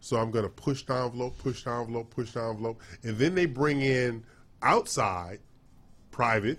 So 0.00 0.16
I'm 0.16 0.30
going 0.30 0.44
to 0.44 0.50
push 0.50 0.84
the 0.84 0.94
envelope, 0.94 1.36
push 1.38 1.64
the 1.64 1.70
envelope, 1.70 2.10
push 2.10 2.30
the 2.30 2.42
envelope, 2.42 2.80
and 3.02 3.18
then 3.18 3.34
they 3.34 3.46
bring 3.46 3.82
in 3.82 4.22
outside, 4.62 5.40
private. 6.12 6.58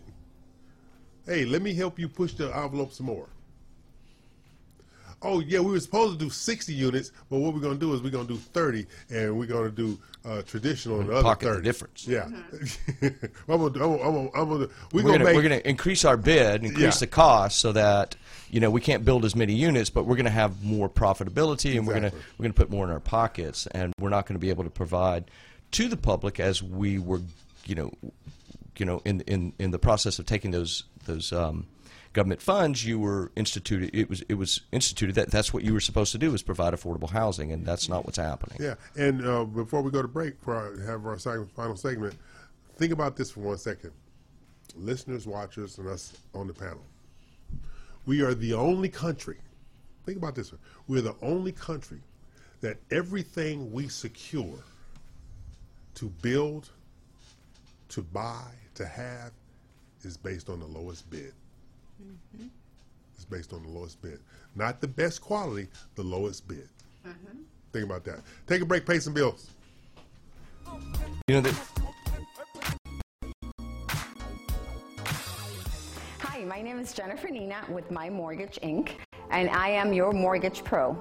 Hey, 1.27 1.45
let 1.45 1.61
me 1.61 1.73
help 1.73 1.99
you 1.99 2.07
push 2.07 2.33
the 2.33 2.55
envelope 2.55 2.93
some 2.93 3.05
more. 3.07 3.27
Oh 5.23 5.39
yeah, 5.39 5.59
we 5.59 5.71
were 5.71 5.79
supposed 5.79 6.17
to 6.19 6.25
do 6.25 6.29
60 6.29 6.71
units, 6.73 7.11
but 7.29 7.39
what 7.39 7.51
we're 7.53 7.59
going 7.59 7.73
to 7.73 7.79
do 7.79 7.91
is 7.95 8.03
we're 8.03 8.11
going 8.11 8.27
to 8.27 8.33
do 8.35 8.39
30, 8.39 8.85
and 9.09 9.35
we're 9.37 9.47
going 9.47 9.65
to 9.67 9.75
do 9.75 9.97
uh, 10.23 10.43
traditional 10.43 10.99
and 10.99 11.09
the 11.09 11.13
other 11.13 11.23
Pocket 11.23 11.55
the 11.55 11.61
difference. 11.63 12.07
Yeah. 12.07 12.25
I'm 13.01 13.11
gonna, 13.47 13.69
do- 13.71 13.83
I'm 13.83 13.97
gonna, 13.97 14.29
I'm 14.35 14.47
gonna, 14.47 14.49
We're, 14.49 14.67
we're 14.93 15.01
gonna, 15.01 15.13
gonna, 15.13 15.23
make 15.25 15.35
we're 15.35 15.41
gonna 15.41 15.61
increase 15.65 16.05
our 16.05 16.17
bid, 16.17 16.63
increase 16.63 16.95
Yeah. 16.97 16.99
the 16.99 17.07
cost, 17.07 17.57
so 17.57 17.71
that 17.71 18.15
you 18.51 18.59
know 18.59 18.69
we 18.69 18.79
can't 18.79 19.03
build 19.03 19.25
as 19.25 19.35
many 19.35 19.53
units, 19.53 19.89
but 19.89 20.03
we're 20.05 20.17
gonna 20.17 20.29
have 20.29 20.63
more 20.63 20.87
profitability, 20.87 21.75
and 21.77 21.87
we're 21.87 21.95
gonna 21.95 22.07
Exactly. 22.07 22.31
we're 22.37 22.43
gonna 22.43 22.53
put 22.53 22.69
more 22.69 22.85
in 22.85 22.91
our 22.91 22.99
pockets, 22.99 23.65
and 23.67 23.93
we're 23.99 24.09
not 24.09 24.27
gonna 24.27 24.37
be 24.39 24.49
able 24.51 24.65
to 24.65 24.69
provide 24.69 25.31
to 25.71 25.87
the 25.87 25.97
public 25.97 26.39
as 26.39 26.61
we 26.61 26.99
were, 26.99 27.21
you 27.65 27.73
know, 27.73 27.91
you 28.77 28.85
know, 28.85 29.01
in 29.03 29.21
in 29.21 29.53
in 29.57 29.71
the 29.71 29.79
process 29.79 30.19
of 30.19 30.27
taking 30.27 30.51
those 30.51 30.83
those. 31.07 31.33
Um, 31.33 31.67
government 32.13 32.41
funds 32.41 32.83
you 32.83 32.97
were 32.97 33.31
instituted 33.35 33.93
it 33.93 34.09
was 34.09 34.23
it 34.27 34.33
was 34.33 34.61
instituted 34.71 35.13
that 35.13 35.29
that's 35.29 35.53
what 35.53 35.63
you 35.63 35.71
were 35.71 35.79
supposed 35.79 36.11
to 36.11 36.17
do 36.17 36.33
is 36.33 36.41
provide 36.41 36.73
affordable 36.73 37.11
housing 37.11 37.51
and 37.51 37.63
that's 37.63 37.87
not 37.87 38.05
what's 38.05 38.17
happening 38.17 38.57
Yeah, 38.59 38.73
and 38.95 39.23
uh, 39.23 39.43
before 39.43 39.83
we 39.83 39.91
go 39.91 40.01
to 40.01 40.07
break, 40.07 40.41
for 40.41 40.55
our, 40.55 40.79
have 40.85 41.05
our 41.05 41.19
final 41.19 41.75
segment, 41.75 42.15
think 42.77 42.91
about 42.91 43.17
this 43.17 43.29
for 43.29 43.41
one 43.41 43.57
second. 43.57 43.91
Listeners, 44.75 45.27
watchers, 45.27 45.77
and 45.77 45.87
us 45.87 46.13
on 46.33 46.47
the 46.47 46.53
panel. 46.53 46.81
We 48.07 48.21
are 48.21 48.33
the 48.33 48.53
only 48.53 48.89
country, 48.89 49.37
think 50.05 50.17
about 50.17 50.33
this. 50.33 50.53
We're 50.87 51.01
the 51.01 51.15
only 51.21 51.51
country 51.51 51.99
that 52.61 52.77
everything 52.89 53.71
we 53.71 53.89
secure 53.89 54.63
to 55.95 56.09
build, 56.21 56.69
to 57.89 58.01
buy, 58.01 58.51
to 58.75 58.85
have, 58.85 59.31
is 60.07 60.17
based 60.17 60.49
on 60.49 60.59
the 60.59 60.65
lowest 60.65 61.09
bid. 61.11 61.33
It's 63.15 63.25
based 63.25 63.53
on 63.53 63.61
the 63.61 63.69
lowest 63.69 64.01
bid. 64.01 64.19
Not 64.55 64.79
the 64.79 64.87
best 64.87 65.21
quality, 65.21 65.67
the 65.95 66.03
lowest 66.03 66.47
bid. 66.47 66.69
Think 67.73 67.85
about 67.85 68.03
that. 68.05 68.21
Take 68.47 68.61
a 68.61 68.65
break, 68.65 68.85
pay 68.85 68.99
some 68.99 69.13
bills. 69.13 69.49
you 71.27 71.35
know 71.35 71.41
that 71.41 71.53
Hi, 76.19 76.43
my 76.45 76.61
name 76.61 76.79
is 76.79 76.93
Jennifer 76.93 77.27
Nina 77.29 77.65
with 77.69 77.91
My 77.91 78.09
Mortgage 78.09 78.59
Inc., 78.63 78.91
and 79.29 79.49
I 79.49 79.69
am 79.69 79.91
your 79.91 80.13
mortgage 80.13 80.63
pro. 80.63 80.97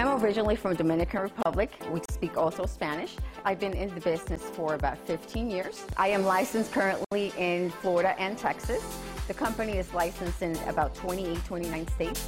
I'm 0.00 0.24
originally 0.24 0.56
from 0.56 0.76
Dominican 0.76 1.20
Republic. 1.20 1.70
We 1.92 2.00
speak 2.10 2.38
also 2.38 2.64
Spanish. 2.64 3.16
I've 3.44 3.60
been 3.60 3.74
in 3.74 3.94
the 3.94 4.00
business 4.00 4.40
for 4.40 4.72
about 4.72 4.96
15 5.06 5.50
years. 5.50 5.84
I 5.98 6.08
am 6.08 6.24
licensed 6.24 6.72
currently 6.72 7.34
in 7.36 7.68
Florida 7.68 8.18
and 8.18 8.38
Texas. 8.38 8.82
The 9.28 9.34
company 9.34 9.76
is 9.76 9.92
licensed 9.92 10.40
in 10.40 10.56
about 10.68 10.94
28, 10.94 11.44
29 11.44 11.88
states. 11.88 12.26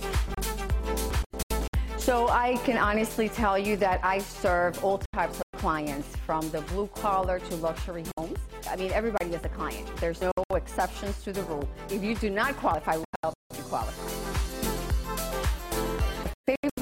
So 1.97 2.29
I 2.29 2.57
can 2.67 2.77
honestly 2.77 3.31
tell 3.31 3.59
you 3.59 3.79
that 3.79 4.05
I 4.05 4.19
serve 4.19 4.85
all 4.85 5.01
types 5.15 5.39
of 5.39 5.59
clients, 5.59 6.15
from 6.27 6.51
the 6.51 6.61
blue 6.61 6.89
collar 6.89 7.39
to 7.39 7.57
luxury 7.57 8.05
homes. 8.19 8.39
I 8.69 8.77
mean, 8.77 8.93
everybody 8.93 9.31
is 9.33 9.43
a 9.45 9.49
client. 9.49 9.89
There's 9.97 10.21
no 10.21 10.31
exceptions 10.55 11.23
to 11.23 11.33
the 11.33 11.43
rule. 11.45 11.67
If 11.89 12.03
you 12.03 12.17
do 12.17 12.29
not 12.29 12.55
qualify, 12.57 12.99
we 12.99 13.05
help 13.23 13.35
you 13.57 13.63
qualify. 13.63 14.02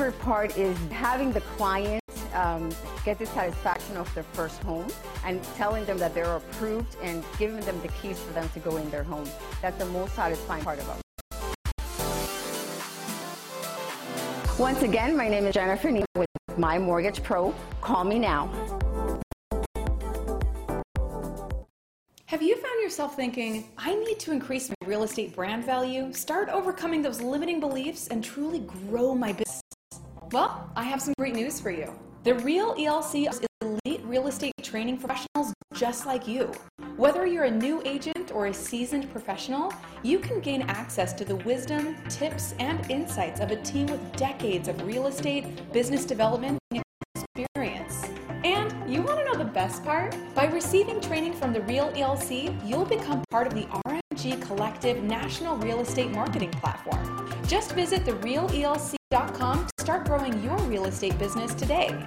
Favorite 0.01 0.19
part 0.21 0.57
is 0.57 0.79
having 0.89 1.31
the 1.31 1.43
client 1.43 2.03
um, 2.33 2.71
get 3.05 3.19
the 3.19 3.27
satisfaction 3.27 3.99
of 3.99 4.15
their 4.15 4.23
first 4.23 4.63
home 4.63 4.87
and 5.27 5.45
telling 5.57 5.85
them 5.85 5.99
that 5.99 6.15
they're 6.15 6.37
approved 6.37 6.97
and 7.03 7.23
giving 7.39 7.61
them 7.67 7.79
the 7.83 7.89
keys 7.89 8.19
for 8.19 8.33
them 8.33 8.49
to 8.55 8.61
go 8.61 8.79
in 8.79 8.89
their 8.89 9.03
home. 9.03 9.29
That's 9.61 9.77
the 9.77 9.85
most 9.85 10.15
satisfying 10.15 10.65
part 10.65 10.81
about 10.81 11.01
it. 11.01 11.05
Once 14.59 14.81
again, 14.81 15.15
my 15.15 15.29
name 15.29 15.45
is 15.45 15.53
Jennifer 15.53 15.91
Nina 15.91 16.07
with 16.17 16.31
My 16.57 16.79
Mortgage 16.79 17.23
Pro. 17.23 17.55
Call 17.83 18.05
me 18.05 18.19
now. 18.19 18.51
Have 22.25 22.41
you 22.41 22.57
found 22.57 22.81
yourself 22.81 23.17
thinking, 23.17 23.69
I 23.77 23.95
need 23.95 24.19
to 24.21 24.33
increase 24.33 24.71
my 24.71 24.87
real 24.87 25.03
estate 25.03 25.37
brand 25.37 25.67
value, 25.67 26.11
start 26.15 26.49
overcoming 26.49 27.03
those 27.03 27.21
limiting 27.21 27.61
beliefs, 27.61 28.09
and 28.09 28.25
truly 28.25 28.61
grow 28.61 29.15
my 29.15 29.33
business? 29.33 29.60
Well, 30.33 30.71
I 30.77 30.85
have 30.85 31.03
some 31.03 31.13
great 31.19 31.35
news 31.35 31.61
for 31.61 31.73
you. 31.73 31.93
The 32.23 32.37
Real 32.37 32.77
ELC 32.77 33.29
is 33.29 33.41
elite 33.61 34.01
real 34.05 34.29
estate 34.29 34.53
training 34.63 34.99
professionals 34.99 35.53
just 35.75 36.07
like 36.07 36.29
you. 36.29 36.53
Whether 36.97 37.27
you're 37.27 37.45
a 37.45 37.51
new 37.51 37.83
agent 37.85 38.31
or 38.33 38.47
a 38.47 38.55
seasoned 38.55 39.11
professional, 39.11 39.73
you 40.05 40.21
can 40.21 40.39
gain 40.39 40.63
access 40.63 41.13
to 41.15 41.25
the 41.25 41.35
wisdom, 41.37 41.97
tips, 42.09 42.55
and 42.61 42.89
insights 42.89 43.41
of 43.41 43.51
a 43.51 43.57
team 43.63 43.87
with 43.87 44.01
decades 44.13 44.69
of 44.69 44.81
real 44.87 45.09
estate, 45.09 45.73
business 45.73 46.05
development, 46.05 46.61
experience. 47.17 48.05
And 48.45 48.73
you 48.89 49.03
want 49.03 49.19
to 49.19 49.25
know 49.25 49.30
best 49.51 49.85
part? 49.85 50.17
By 50.35 50.47
receiving 50.47 51.01
training 51.01 51.35
from 51.35 51.53
the 51.53 51.61
Real 51.63 51.91
ELC, 51.93 52.57
you'll 52.67 52.85
become 52.85 53.23
part 53.31 53.47
of 53.47 53.55
the 53.55 53.67
RMG 53.87 54.41
Collective 54.43 55.03
National 55.03 55.57
Real 55.57 55.81
Estate 55.81 56.11
Marketing 56.13 56.51
Platform. 56.51 57.31
Just 57.47 57.73
visit 57.73 58.05
therealelc.com 58.05 59.67
to 59.67 59.83
start 59.83 60.07
growing 60.07 60.43
your 60.43 60.57
real 60.63 60.87
estate 60.87 61.19
business 61.19 61.53
today. 61.55 61.99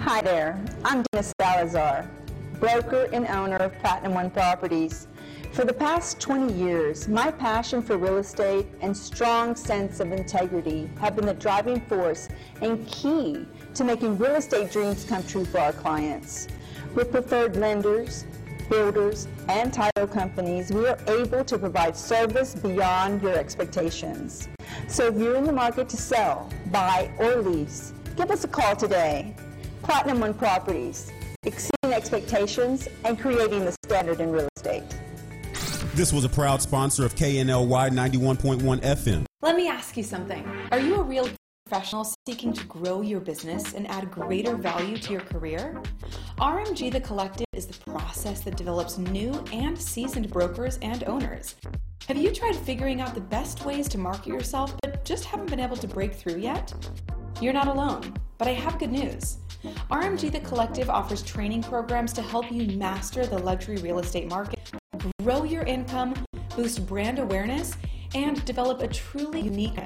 Hi 0.00 0.22
there, 0.22 0.64
I'm 0.84 1.04
Dina 1.12 1.22
Salazar, 1.38 2.10
broker 2.58 3.08
and 3.12 3.26
owner 3.26 3.56
of 3.56 3.78
Platinum 3.80 4.14
One 4.14 4.30
Properties. 4.30 5.06
For 5.52 5.64
the 5.64 5.72
past 5.72 6.20
20 6.20 6.52
years, 6.52 7.08
my 7.08 7.30
passion 7.30 7.82
for 7.82 7.98
real 7.98 8.18
estate 8.18 8.66
and 8.80 8.96
strong 8.96 9.56
sense 9.56 9.98
of 9.98 10.12
integrity 10.12 10.88
have 11.00 11.16
been 11.16 11.26
the 11.26 11.34
driving 11.34 11.80
force 11.80 12.28
and 12.62 12.86
key 12.86 13.44
to 13.78 13.84
making 13.84 14.18
real 14.18 14.34
estate 14.34 14.72
dreams 14.72 15.04
come 15.04 15.22
true 15.22 15.44
for 15.44 15.60
our 15.60 15.72
clients. 15.72 16.48
With 16.96 17.12
preferred 17.12 17.54
lenders, 17.54 18.26
builders, 18.68 19.28
and 19.48 19.72
title 19.72 20.08
companies, 20.08 20.72
we 20.72 20.88
are 20.88 20.98
able 21.06 21.44
to 21.44 21.56
provide 21.56 21.96
service 21.96 22.56
beyond 22.56 23.22
your 23.22 23.38
expectations. 23.38 24.48
So 24.88 25.06
if 25.06 25.16
you're 25.16 25.36
in 25.36 25.44
the 25.44 25.52
market 25.52 25.88
to 25.90 25.96
sell, 25.96 26.50
buy, 26.72 27.12
or 27.18 27.36
lease, 27.36 27.92
give 28.16 28.32
us 28.32 28.42
a 28.42 28.48
call 28.48 28.74
today. 28.74 29.36
Platinum 29.84 30.18
One 30.18 30.34
Properties, 30.34 31.12
exceeding 31.44 31.92
expectations 31.92 32.88
and 33.04 33.16
creating 33.16 33.64
the 33.64 33.76
standard 33.84 34.20
in 34.20 34.32
real 34.32 34.48
estate. 34.56 34.82
This 35.94 36.12
was 36.12 36.24
a 36.24 36.28
proud 36.28 36.60
sponsor 36.60 37.06
of 37.06 37.14
KNLY 37.14 37.90
91.1 37.90 38.80
FM. 38.80 39.24
Let 39.40 39.54
me 39.54 39.68
ask 39.68 39.96
you 39.96 40.02
something. 40.02 40.44
Are 40.72 40.80
you 40.80 40.96
a 40.96 41.02
real 41.02 41.28
seeking 42.26 42.52
to 42.52 42.64
grow 42.64 43.02
your 43.02 43.20
business 43.20 43.74
and 43.74 43.86
add 43.88 44.10
greater 44.10 44.56
value 44.56 44.96
to 44.98 45.12
your 45.12 45.20
career? 45.20 45.80
RMG 46.38 46.90
The 46.90 47.00
Collective 47.00 47.46
is 47.52 47.66
the 47.66 47.78
process 47.90 48.40
that 48.40 48.56
develops 48.56 48.98
new 48.98 49.32
and 49.52 49.78
seasoned 49.78 50.30
brokers 50.30 50.78
and 50.82 51.04
owners. 51.04 51.56
Have 52.06 52.16
you 52.16 52.32
tried 52.32 52.56
figuring 52.56 53.00
out 53.00 53.14
the 53.14 53.20
best 53.20 53.64
ways 53.64 53.88
to 53.88 53.98
market 53.98 54.28
yourself 54.28 54.74
but 54.82 55.04
just 55.04 55.24
haven't 55.24 55.50
been 55.50 55.60
able 55.60 55.76
to 55.76 55.86
break 55.86 56.14
through 56.14 56.38
yet? 56.38 56.72
You're 57.40 57.52
not 57.52 57.68
alone, 57.68 58.14
but 58.38 58.48
I 58.48 58.52
have 58.52 58.78
good 58.78 58.92
news. 58.92 59.38
RMG 59.90 60.32
The 60.32 60.40
Collective 60.40 60.88
offers 60.88 61.22
training 61.22 61.62
programs 61.62 62.12
to 62.14 62.22
help 62.22 62.50
you 62.50 62.66
master 62.78 63.26
the 63.26 63.38
luxury 63.38 63.76
real 63.76 63.98
estate 63.98 64.28
market, 64.28 64.70
grow 65.22 65.44
your 65.44 65.64
income, 65.64 66.14
boost 66.56 66.86
brand 66.86 67.18
awareness, 67.18 67.74
and 68.14 68.42
develop 68.44 68.80
a 68.80 68.88
truly 68.88 69.40
unique 69.40 69.78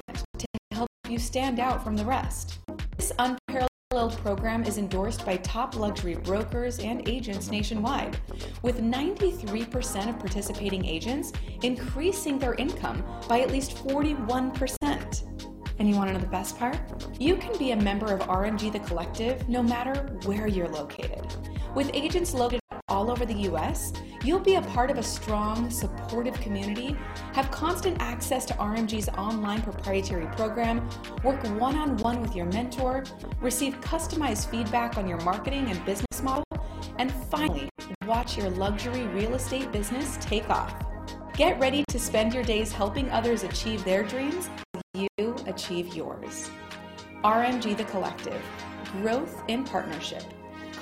you 1.09 1.19
stand 1.19 1.59
out 1.59 1.83
from 1.83 1.97
the 1.97 2.05
rest. 2.05 2.59
This 2.95 3.11
unparalleled 3.19 4.17
program 4.19 4.63
is 4.63 4.77
endorsed 4.77 5.25
by 5.25 5.35
top 5.37 5.75
luxury 5.75 6.15
brokers 6.15 6.79
and 6.79 7.07
agents 7.09 7.51
nationwide, 7.51 8.17
with 8.61 8.79
93% 8.79 10.09
of 10.09 10.17
participating 10.17 10.85
agents 10.85 11.33
increasing 11.61 12.39
their 12.39 12.53
income 12.53 13.03
by 13.27 13.41
at 13.41 13.51
least 13.51 13.75
41%. 13.85 15.49
And 15.79 15.89
you 15.89 15.95
want 15.95 16.07
to 16.07 16.13
know 16.13 16.21
the 16.21 16.27
best 16.27 16.57
part? 16.57 16.77
You 17.19 17.35
can 17.35 17.57
be 17.57 17.71
a 17.71 17.75
member 17.75 18.13
of 18.13 18.21
RMG 18.21 18.71
The 18.71 18.79
Collective 18.79 19.49
no 19.49 19.61
matter 19.61 20.17
where 20.23 20.47
you're 20.47 20.69
located. 20.69 21.35
With 21.75 21.91
agents 21.93 22.33
located 22.33 22.62
all 22.89 23.09
over 23.09 23.25
the 23.25 23.49
US, 23.49 23.93
you'll 24.23 24.39
be 24.39 24.55
a 24.55 24.61
part 24.61 24.91
of 24.91 24.97
a 24.97 25.03
strong, 25.03 25.69
supportive 25.69 26.39
community, 26.41 26.97
have 27.33 27.49
constant 27.49 28.01
access 28.01 28.45
to 28.45 28.53
RMG's 28.55 29.09
online 29.09 29.61
proprietary 29.61 30.27
program, 30.35 30.87
work 31.23 31.41
one 31.59 31.77
on 31.77 31.97
one 31.97 32.21
with 32.21 32.35
your 32.35 32.45
mentor, 32.47 33.03
receive 33.41 33.79
customized 33.81 34.49
feedback 34.49 34.97
on 34.97 35.07
your 35.07 35.19
marketing 35.21 35.65
and 35.69 35.83
business 35.85 36.21
model, 36.21 36.43
and 36.97 37.11
finally, 37.31 37.69
watch 38.05 38.37
your 38.37 38.49
luxury 38.51 39.07
real 39.07 39.33
estate 39.35 39.71
business 39.71 40.17
take 40.19 40.49
off. 40.49 40.75
Get 41.35 41.59
ready 41.59 41.83
to 41.87 41.97
spend 41.97 42.33
your 42.33 42.43
days 42.43 42.71
helping 42.71 43.09
others 43.09 43.43
achieve 43.43 43.83
their 43.83 44.03
dreams 44.03 44.49
you 44.93 45.35
achieve 45.47 45.95
yours. 45.95 46.51
RMG 47.23 47.75
The 47.75 47.85
Collective 47.85 48.41
Growth 49.01 49.41
in 49.47 49.63
Partnership. 49.63 50.23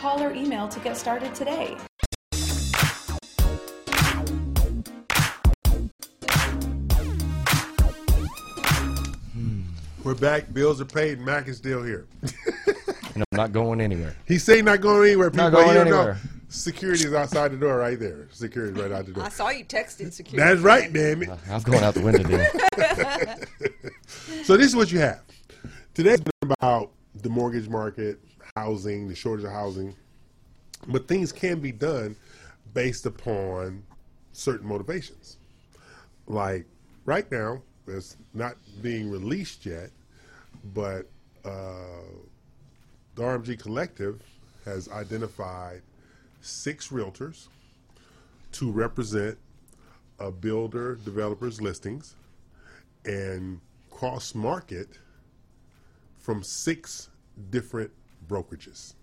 Call 0.02 0.24
or 0.24 0.34
email 0.34 0.68
to 0.68 0.80
get 0.80 0.98
started 0.98 1.36
today. 1.36 1.78
Hmm. 9.32 9.62
We're 10.04 10.16
back. 10.16 10.52
Bills 10.52 10.82
are 10.82 10.86
paid. 10.86 11.20
Mac 11.20 11.48
is 11.48 11.58
still 11.58 11.84
here. 11.84 12.08
and 12.24 13.18
I'm 13.18 13.26
not 13.34 13.52
going 13.52 13.80
anywhere. 13.80 14.16
He's 14.26 14.44
saying 14.44 14.66
not 14.66 14.82
going 14.82 15.08
anywhere. 15.08 15.30
People, 15.30 15.52
Not 15.52 15.54
going 15.54 15.68
you 15.68 15.74
don't 15.76 15.88
anywhere. 15.90 16.14
know. 16.16 16.20
Security 16.50 17.06
is 17.06 17.14
outside 17.14 17.52
the 17.52 17.58
door 17.58 17.78
right 17.78 18.00
there. 18.00 18.28
Security 18.32 18.82
right 18.82 18.92
out 18.92 19.06
the 19.06 19.12
door. 19.12 19.24
I 19.24 19.30
saw 19.30 19.52
you 19.52 19.64
texting 19.64 20.12
security. 20.12 20.38
That's 20.38 20.62
right, 20.62 20.92
damn 20.92 21.22
it. 21.22 21.30
I'm 21.48 21.62
going 21.62 21.84
out 21.84 21.94
the 21.94 22.02
window 22.02 22.24
then. 22.24 23.46
so 24.46 24.58
this 24.58 24.66
is 24.66 24.76
what 24.76 24.92
you 24.92 24.98
have. 24.98 25.22
Today's 25.94 26.22
been 26.22 26.32
about 26.42 26.90
the 27.22 27.30
mortgage 27.30 27.70
market, 27.70 28.20
housing, 28.56 29.08
the 29.08 29.16
shortage 29.16 29.46
of 29.46 29.52
housing, 29.52 29.96
but 30.88 31.08
things 31.08 31.32
can 31.32 31.60
be 31.60 31.72
done 31.72 32.16
based 32.74 33.06
upon 33.06 33.84
certain 34.34 34.68
motivations. 34.68 35.38
Like 36.28 36.66
right 37.06 37.30
now, 37.32 37.62
it's 37.88 38.18
not 38.34 38.56
being 38.82 39.10
released 39.10 39.66
yet, 39.66 39.90
but 40.74 41.08
uh, 41.44 42.04
the 43.16 43.22
RMG 43.22 43.60
Collective 43.60 44.22
has 44.66 44.90
identified 44.90 45.82
six 46.42 46.90
realtors 46.90 47.48
to 48.54 48.72
represent 48.72 49.38
a 50.20 50.32
builder 50.32 50.96
developer's 51.04 51.62
listings 51.62 52.16
and 53.06 53.60
cross 53.90 54.36
market 54.36 55.00
from 56.20 56.44
six 56.44 57.10
different 57.50 57.92
brokerages. 58.32 58.94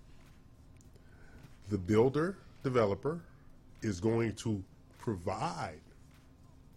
The 1.69 1.77
builder 1.77 2.35
developer 2.63 3.21
is 3.83 3.99
going 3.99 4.33
to 4.37 4.63
provide 4.97 5.81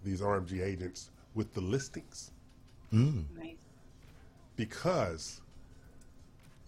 these 0.04 0.20
RMG 0.20 0.62
agents 0.62 1.10
with 1.34 1.54
the 1.54 1.60
listings 1.60 2.30
Mm. 2.92 3.24
because 4.56 5.40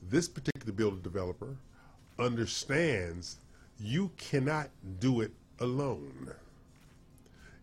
this 0.08 0.26
particular 0.26 0.72
builder 0.72 1.02
developer 1.02 1.54
understands 2.18 3.36
you 3.78 4.10
cannot 4.16 4.70
do 5.00 5.20
it 5.20 5.32
alone. 5.60 6.32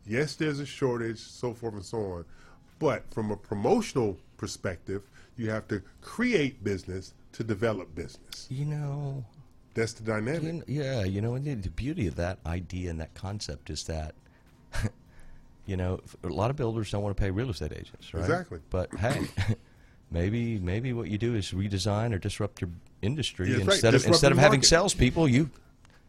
Yes, 0.05 0.35
there's 0.35 0.59
a 0.59 0.65
shortage, 0.65 1.17
so 1.19 1.55
forth 1.55 1.73
and 1.73 1.83
so 1.85 1.97
on, 2.11 2.25
but 2.77 3.03
from 3.11 3.31
a 3.31 3.35
promotional 3.37 4.15
perspective, 4.37 5.09
you 5.37 5.49
have 5.49 5.67
to 5.69 5.81
create 6.01 6.63
business 6.63 7.13
to 7.33 7.43
develop 7.43 7.93
business. 7.95 8.47
You 8.49 8.65
know, 8.65 9.23
that's 9.73 9.93
the 9.93 10.03
dynamic. 10.03 10.63
You 10.67 10.81
yeah, 10.83 11.03
you 11.03 11.21
know, 11.21 11.35
and 11.35 11.45
the, 11.45 11.53
the 11.55 11.69
beauty 11.69 12.07
of 12.07 12.15
that 12.15 12.39
idea 12.45 12.89
and 12.89 12.99
that 12.99 13.13
concept 13.13 13.69
is 13.69 13.83
that, 13.85 14.15
you 15.65 15.77
know, 15.77 15.99
a 16.23 16.27
lot 16.27 16.49
of 16.49 16.55
builders 16.55 16.91
don't 16.91 17.03
want 17.03 17.15
to 17.15 17.21
pay 17.21 17.31
real 17.31 17.49
estate 17.49 17.71
agents, 17.71 18.13
right? 18.13 18.21
Exactly. 18.21 18.59
But 18.69 18.93
hey, 18.99 19.27
maybe 20.11 20.59
maybe 20.59 20.93
what 20.93 21.07
you 21.09 21.17
do 21.17 21.35
is 21.35 21.51
redesign 21.51 22.13
or 22.13 22.17
disrupt 22.17 22.61
your 22.61 22.69
industry 23.01 23.49
Yeah, 23.51 23.57
that's 23.57 23.67
right. 23.67 23.73
instead 23.75 23.95
of 23.95 24.05
instead 24.05 24.31
of 24.31 24.37
having 24.37 24.59
market. 24.59 24.67
salespeople, 24.67 25.27
you 25.27 25.49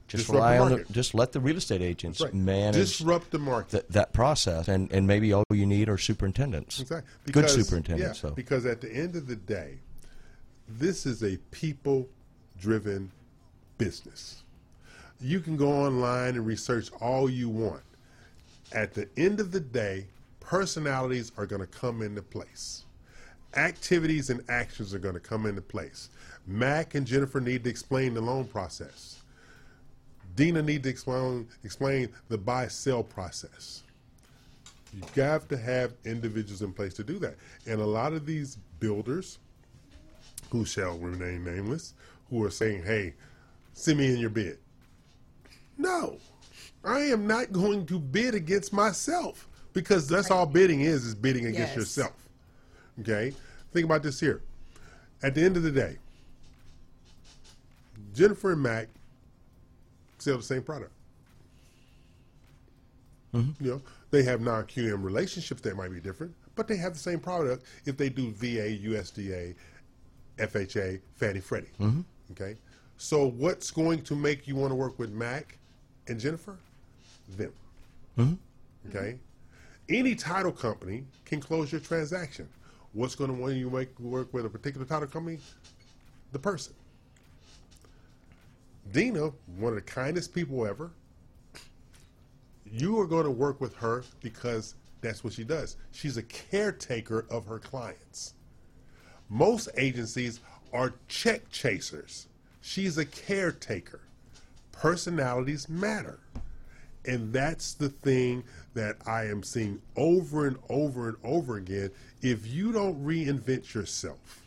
just 0.08 0.26
Disrupt 0.26 0.32
the 0.32 0.50
rely 0.50 0.58
on 0.58 0.70
the 0.72 0.84
just 0.92 1.14
let 1.14 1.32
the 1.32 1.40
real 1.40 1.56
estate 1.56 1.80
agents 1.80 2.20
right. 2.20 2.34
manage 2.34 2.74
Disrupt 2.98 3.30
the 3.30 3.38
market. 3.38 3.70
th- 3.70 3.84
that 3.90 4.12
process, 4.12 4.68
and 4.68 4.90
and 4.92 5.06
maybe 5.06 5.32
all 5.32 5.44
you 5.50 5.64
need 5.66 5.88
are 5.88 5.96
superintendents, 5.96 6.80
Exactly. 6.80 7.32
good 7.32 7.48
superintendents. 7.48 8.22
yeah, 8.22 8.28
though. 8.30 8.34
Because 8.34 8.66
at 8.66 8.80
the 8.80 8.92
end 8.92 9.16
of 9.16 9.26
the 9.26 9.36
day, 9.36 9.78
this 10.68 11.06
is 11.06 11.22
a 11.22 11.36
people 11.50 12.08
driven 12.60 13.10
business. 13.78 14.42
You 15.20 15.40
can 15.40 15.56
go 15.56 15.70
online 15.70 16.34
and 16.36 16.46
research 16.46 16.90
all 17.00 17.28
you 17.28 17.48
want. 17.48 17.82
At 18.72 18.94
the 18.94 19.08
end 19.16 19.40
of 19.40 19.52
the 19.52 19.60
day, 19.60 20.06
personalities 20.40 21.32
are 21.36 21.46
going 21.46 21.60
to 21.60 21.66
come 21.66 22.02
into 22.02 22.22
place. 22.22 22.84
Activities 23.54 24.30
and 24.30 24.42
actions 24.48 24.94
are 24.94 24.98
going 24.98 25.14
to 25.14 25.20
come 25.20 25.46
into 25.46 25.60
place. 25.60 26.08
Mac 26.46 26.94
and 26.94 27.06
Jennifer 27.06 27.40
need 27.40 27.64
to 27.64 27.70
explain 27.70 28.14
the 28.14 28.20
loan 28.20 28.44
process. 28.44 29.20
Dina 30.34 30.62
need 30.62 30.82
to 30.84 30.88
explain 30.88 31.46
explain 31.62 32.08
the 32.28 32.38
buy 32.38 32.66
sell 32.68 33.02
process. 33.02 33.82
You 34.94 35.22
have 35.22 35.48
to 35.48 35.56
have 35.56 35.92
individuals 36.04 36.62
in 36.62 36.72
place 36.72 36.94
to 36.94 37.04
do 37.04 37.18
that. 37.18 37.36
And 37.66 37.80
a 37.80 37.86
lot 37.86 38.12
of 38.12 38.26
these 38.26 38.58
builders, 38.80 39.38
who 40.50 40.64
shall 40.64 40.98
remain 40.98 41.44
nameless, 41.44 41.94
who 42.30 42.42
are 42.44 42.50
saying, 42.50 42.82
hey, 42.84 43.14
send 43.72 43.98
me 43.98 44.12
in 44.12 44.18
your 44.18 44.30
bid. 44.30 44.58
No, 45.78 46.18
I 46.84 47.00
am 47.00 47.26
not 47.26 47.52
going 47.52 47.86
to 47.86 47.98
bid 47.98 48.34
against 48.34 48.72
myself 48.72 49.48
because 49.72 50.06
that's 50.08 50.30
all 50.30 50.46
bidding 50.46 50.82
is, 50.82 51.04
is 51.04 51.14
bidding 51.14 51.46
against 51.46 51.70
Yes. 51.70 51.76
yourself. 51.76 52.28
Okay? 53.00 53.32
Think 53.72 53.84
about 53.86 54.02
this 54.02 54.20
here. 54.20 54.42
At 55.22 55.34
the 55.34 55.42
end 55.42 55.56
of 55.56 55.62
the 55.62 55.70
day, 55.70 55.96
Jennifer 58.14 58.52
and 58.52 58.62
Mac 58.62 58.88
sell 60.18 60.36
the 60.36 60.42
same 60.42 60.62
product. 60.62 60.92
Mm-hmm. 63.34 63.64
You 63.64 63.70
know, 63.72 63.82
they 64.10 64.22
have 64.24 64.40
non-QM 64.42 65.02
relationships 65.02 65.62
that 65.62 65.76
might 65.76 65.90
be 65.90 66.00
different, 66.00 66.34
but 66.54 66.68
they 66.68 66.76
have 66.76 66.92
the 66.92 66.98
same 66.98 67.18
product 67.18 67.64
if 67.86 67.96
they 67.96 68.10
do 68.10 68.30
VA, 68.32 68.76
USDA, 68.84 69.54
FHA, 70.42 71.00
Fannie 71.14 71.40
Freddie. 71.40 71.70
Mhm. 71.78 72.04
Okay, 72.32 72.56
so 72.96 73.26
what's 73.26 73.70
going 73.70 74.02
to 74.02 74.14
make 74.16 74.46
you 74.48 74.56
want 74.56 74.70
to 74.70 74.74
work 74.74 74.98
with 74.98 75.10
Mac 75.12 75.58
and 76.08 76.18
Jennifer? 76.18 76.58
Them. 77.36 77.52
Mhm. 78.18 78.38
Okay, 78.88 79.18
any 79.88 80.14
title 80.14 80.52
company 80.52 81.04
can 81.24 81.40
close 81.40 81.70
your 81.70 81.80
transaction. 81.80 82.48
What's 82.92 83.14
going 83.14 83.34
to 83.34 83.36
want 83.40 83.54
you 83.54 83.70
make 83.70 83.98
work 84.00 84.32
with 84.34 84.44
a 84.44 84.50
particular 84.50 84.84
title 84.86 85.08
company? 85.08 85.38
The 86.32 86.38
person. 86.38 86.74
Dina, 88.90 89.32
one 89.56 89.70
of 89.72 89.76
the 89.76 89.80
kindest 89.82 90.34
people 90.34 90.66
ever, 90.66 90.90
you 92.66 92.98
are 92.98 93.06
going 93.06 93.24
to 93.24 93.30
work 93.30 93.60
with 93.60 93.74
her 93.76 94.02
because 94.20 94.74
that's 95.00 95.22
what 95.24 95.32
she 95.32 95.44
does. 95.44 95.76
She's 95.92 96.16
a 96.16 96.22
caretaker 96.22 97.26
of 97.30 97.46
her 97.46 97.58
clients. 97.58 98.34
Most 99.32 99.70
agencies 99.78 100.40
are 100.74 100.92
check 101.08 101.50
chasers. 101.50 102.26
She's 102.60 102.98
a 102.98 103.06
caretaker. 103.06 104.00
Personalities 104.72 105.70
matter. 105.70 106.18
And 107.06 107.32
that's 107.32 107.72
the 107.72 107.88
thing 107.88 108.44
that 108.74 108.96
I 109.06 109.24
am 109.24 109.42
seeing 109.42 109.80
over 109.96 110.46
and 110.46 110.58
over 110.68 111.08
and 111.08 111.16
over 111.24 111.56
again. 111.56 111.90
If 112.20 112.46
you 112.46 112.72
don't 112.72 113.02
reinvent 113.02 113.72
yourself, 113.72 114.42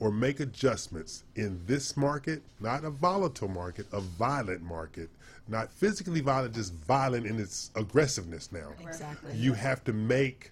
or 0.00 0.10
make 0.10 0.40
adjustments 0.40 1.22
in 1.36 1.60
this 1.66 1.96
market, 1.96 2.42
not 2.58 2.84
a 2.84 2.90
volatile 2.90 3.48
market, 3.48 3.86
a 3.92 4.00
violent 4.00 4.62
market, 4.62 5.08
not 5.46 5.70
physically 5.70 6.20
violent, 6.20 6.54
just 6.54 6.72
violent 6.72 7.26
in 7.26 7.38
its 7.38 7.70
aggressiveness 7.76 8.50
now. 8.50 8.70
Exactly. 8.80 9.36
You 9.36 9.52
have 9.52 9.84
to 9.84 9.92
make 9.92 10.50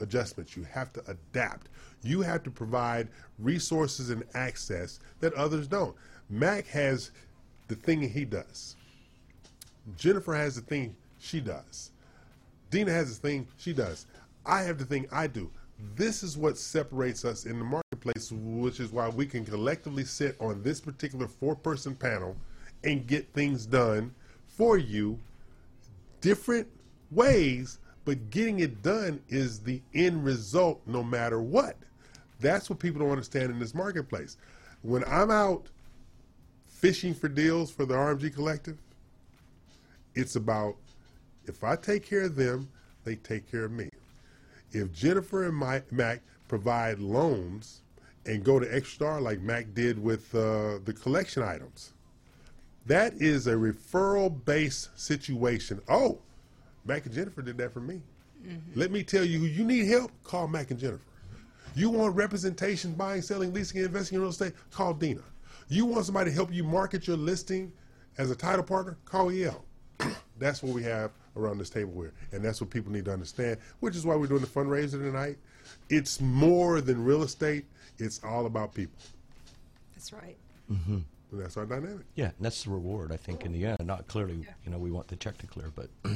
adjustments. 0.00 0.56
You 0.56 0.64
have 0.64 0.92
to 0.94 1.02
adapt. 1.06 1.68
You 2.02 2.22
have 2.22 2.42
to 2.44 2.50
provide 2.50 3.08
resources 3.38 4.10
and 4.10 4.24
access 4.34 5.00
that 5.20 5.32
others 5.34 5.66
don't. 5.66 5.94
Mac 6.30 6.66
has 6.66 7.10
the 7.68 7.74
thing 7.74 8.02
he 8.02 8.24
does. 8.24 8.76
Jennifer 9.96 10.34
has 10.34 10.56
the 10.56 10.62
thing 10.62 10.94
she 11.18 11.40
does. 11.40 11.90
Dina 12.70 12.90
has 12.90 13.18
the 13.18 13.28
thing 13.28 13.46
she 13.56 13.72
does. 13.72 14.06
I 14.46 14.62
have 14.62 14.78
the 14.78 14.84
thing 14.84 15.06
I 15.12 15.26
do. 15.26 15.50
This 15.96 16.22
is 16.22 16.36
what 16.36 16.56
separates 16.56 17.24
us 17.24 17.46
in 17.46 17.58
the 17.58 17.64
marketplace, 17.64 18.32
which 18.32 18.80
is 18.80 18.92
why 18.92 19.08
we 19.08 19.26
can 19.26 19.44
collectively 19.44 20.04
sit 20.04 20.36
on 20.40 20.62
this 20.62 20.80
particular 20.80 21.26
four 21.26 21.54
person 21.54 21.94
panel 21.94 22.36
and 22.84 23.06
get 23.06 23.32
things 23.32 23.66
done 23.66 24.14
for 24.46 24.78
you 24.78 25.18
different 26.20 26.66
ways, 27.10 27.78
but 28.04 28.30
getting 28.30 28.60
it 28.60 28.82
done 28.82 29.20
is 29.28 29.60
the 29.60 29.80
end 29.94 30.24
result 30.24 30.80
no 30.86 31.02
matter 31.02 31.40
what. 31.40 31.76
That's 32.40 32.68
what 32.68 32.78
people 32.78 33.00
don't 33.00 33.10
understand 33.10 33.50
in 33.50 33.58
this 33.58 33.74
marketplace. 33.74 34.36
When 34.82 35.04
I'm 35.04 35.30
out 35.30 35.68
fishing 36.66 37.14
for 37.14 37.28
deals 37.28 37.70
for 37.70 37.86
the 37.86 37.94
RMG 37.94 38.34
Collective, 38.34 38.78
it's 40.14 40.36
about 40.36 40.76
if 41.46 41.64
I 41.64 41.76
take 41.76 42.04
care 42.04 42.22
of 42.22 42.36
them, 42.36 42.68
they 43.04 43.16
take 43.16 43.50
care 43.50 43.64
of 43.64 43.72
me. 43.72 43.90
If 44.72 44.92
Jennifer 44.92 45.44
and 45.44 45.84
Mac 45.90 46.20
provide 46.48 46.98
loans 46.98 47.80
and 48.26 48.44
go 48.44 48.58
to 48.58 48.66
Extra 48.66 48.94
Star 48.94 49.20
like 49.20 49.40
Mac 49.40 49.72
did 49.74 50.02
with 50.02 50.34
uh, 50.34 50.78
the 50.84 50.92
collection 50.92 51.42
items, 51.42 51.92
that 52.86 53.14
is 53.14 53.46
a 53.46 53.54
referral 53.54 54.44
based 54.44 54.98
situation. 54.98 55.80
Oh, 55.88 56.18
Mac 56.84 57.06
and 57.06 57.14
Jennifer 57.14 57.42
did 57.42 57.58
that 57.58 57.72
for 57.72 57.80
me. 57.80 58.00
Let 58.74 58.90
me 58.90 59.02
tell 59.02 59.24
you, 59.24 59.40
you 59.40 59.64
need 59.64 59.86
help, 59.86 60.10
call 60.22 60.48
Mac 60.48 60.70
and 60.70 60.78
Jennifer. 60.78 61.02
You 61.74 61.90
want 61.90 62.14
representation, 62.14 62.92
buying, 62.92 63.22
selling, 63.22 63.52
leasing, 63.52 63.78
and 63.78 63.86
investing 63.86 64.16
in 64.16 64.20
real 64.20 64.30
estate, 64.30 64.52
call 64.70 64.94
Dina. 64.94 65.22
You 65.68 65.86
want 65.86 66.04
somebody 66.04 66.30
to 66.30 66.34
help 66.34 66.52
you 66.52 66.62
market 66.62 67.06
your 67.06 67.16
listing 67.16 67.72
as 68.18 68.30
a 68.30 68.36
title 68.36 68.62
partner, 68.62 68.96
call 69.04 69.30
EL. 69.30 69.64
that's 70.38 70.62
what 70.62 70.72
we 70.72 70.82
have 70.82 71.10
around 71.36 71.58
this 71.58 71.70
table 71.70 71.92
here. 72.00 72.12
And 72.32 72.44
that's 72.44 72.60
what 72.60 72.70
people 72.70 72.92
need 72.92 73.06
to 73.06 73.12
understand, 73.12 73.58
which 73.80 73.96
is 73.96 74.04
why 74.04 74.14
we're 74.14 74.26
doing 74.26 74.42
the 74.42 74.46
fundraiser 74.46 75.00
tonight. 75.00 75.38
It's 75.88 76.20
more 76.20 76.80
than 76.80 77.02
real 77.02 77.22
estate, 77.22 77.64
it's 77.98 78.22
all 78.22 78.46
about 78.46 78.74
people. 78.74 78.98
That's 79.94 80.12
right. 80.12 80.36
Mm-hmm. 80.70 80.98
And 81.32 81.40
that's 81.42 81.56
our 81.56 81.64
dynamic. 81.64 82.06
Yeah, 82.14 82.26
and 82.26 82.34
that's 82.40 82.64
the 82.64 82.70
reward, 82.70 83.10
I 83.10 83.16
think, 83.16 83.44
in 83.44 83.52
the 83.52 83.64
end. 83.64 83.78
Not 83.84 84.06
clearly, 84.06 84.46
you 84.64 84.70
know, 84.70 84.78
we 84.78 84.90
want 84.90 85.08
the 85.08 85.16
check 85.16 85.38
to 85.38 85.46
clear, 85.46 85.72
but. 85.74 85.88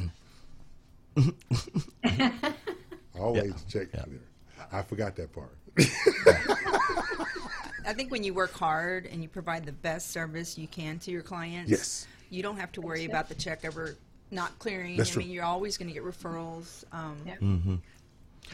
Always 3.19 3.65
check 3.69 3.91
clear. 3.93 4.21
I 4.73 4.83
forgot 4.83 5.17
that 5.17 5.33
part. 5.33 5.57
I 7.87 7.93
think 7.95 8.11
when 8.11 8.23
you 8.23 8.35
work 8.35 8.53
hard 8.53 9.07
and 9.07 9.23
you 9.23 9.29
provide 9.29 9.65
the 9.65 9.73
best 9.73 10.11
service 10.11 10.59
you 10.59 10.69
can 10.69 10.99
to 11.01 11.11
your 11.11 11.23
clients, 11.23 11.71
Yes. 11.71 12.07
you 12.31 12.43
don't 12.43 12.59
have 12.59 12.71
to 12.73 12.81
worry 12.81 13.05
about 13.07 13.29
the 13.29 13.35
check 13.35 13.61
ever 13.65 13.97
not 14.31 14.57
clearing. 14.59 14.97
That's 14.97 15.11
I 15.11 15.15
true. 15.15 15.23
mean, 15.23 15.31
you're 15.33 15.45
always 15.45 15.79
going 15.79 15.89
to 15.89 15.95
get 15.95 16.05
referrals. 16.05 16.85
Um, 16.93 17.17
Mm-hmm. 17.41 17.75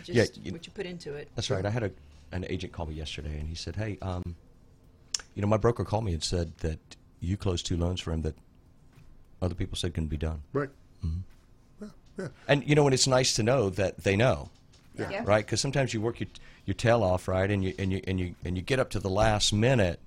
Just 0.05 0.37
Yeah, 0.37 0.43
you- 0.43 0.53
what 0.53 0.67
you 0.67 0.73
put 0.73 0.87
into 0.87 1.15
it. 1.15 1.29
That's 1.35 1.51
right. 1.51 1.65
I 1.65 1.71
had 1.71 1.83
a, 1.85 1.91
an 2.33 2.45
agent 2.49 2.73
call 2.73 2.87
me 2.87 2.95
yesterday, 2.95 3.39
and 3.39 3.49
he 3.49 3.55
said, 3.55 3.77
"Hey, 3.77 3.97
um, 4.03 4.35
you 5.35 5.43
know, 5.43 5.47
my 5.49 5.57
broker 5.57 5.85
called 5.85 6.05
me 6.05 6.13
and 6.15 6.23
said 6.23 6.57
that 6.59 6.79
you 7.21 7.37
closed 7.37 7.67
two 7.67 7.77
loans 7.77 8.01
for 8.01 8.13
him 8.13 8.23
that 8.23 8.35
other 9.41 9.55
people 9.55 9.77
said 9.77 9.95
couldn't 9.95 10.09
be 10.09 10.17
done." 10.17 10.43
Right. 10.53 10.71
Mm-hmm. 11.05 11.19
Yeah. 12.19 12.29
And 12.49 12.67
you 12.69 12.75
know, 12.75 12.85
and 12.87 12.95
it's 12.95 13.07
nice 13.07 13.35
to 13.37 13.43
know 13.43 13.71
that 13.71 13.99
they 14.05 14.17
know, 14.17 14.51
Yeah. 14.99 15.11
Yeah. 15.11 15.23
right? 15.25 15.45
Because 15.45 15.61
sometimes 15.61 15.93
you 15.95 16.01
work 16.01 16.21
your 16.21 16.29
your 16.67 16.75
tail 16.75 17.03
off, 17.03 17.29
right, 17.29 17.51
and 17.51 17.63
you 17.65 17.75
and 17.79 17.93
you 17.93 18.01
and 18.07 18.19
you 18.21 18.35
and 18.45 18.57
you 18.57 18.63
get 18.63 18.79
up 18.79 18.91
to 18.91 19.01
the 19.01 19.11
last 19.11 19.53
minute, 19.53 20.01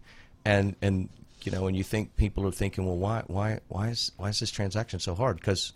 and 0.45 0.75
and 0.81 1.09
you 1.43 1.51
know, 1.51 1.67
and 1.67 1.77
you 1.77 1.83
think 1.83 2.15
people 2.17 2.45
are 2.47 2.51
thinking, 2.51 2.85
well, 2.85 2.97
why 2.97 3.23
why 3.27 3.59
why 3.67 3.89
is 3.89 4.11
why 4.17 4.29
is 4.29 4.39
this 4.39 4.51
transaction 4.51 4.99
so 4.99 5.15
hard? 5.15 5.37
Because 5.37 5.73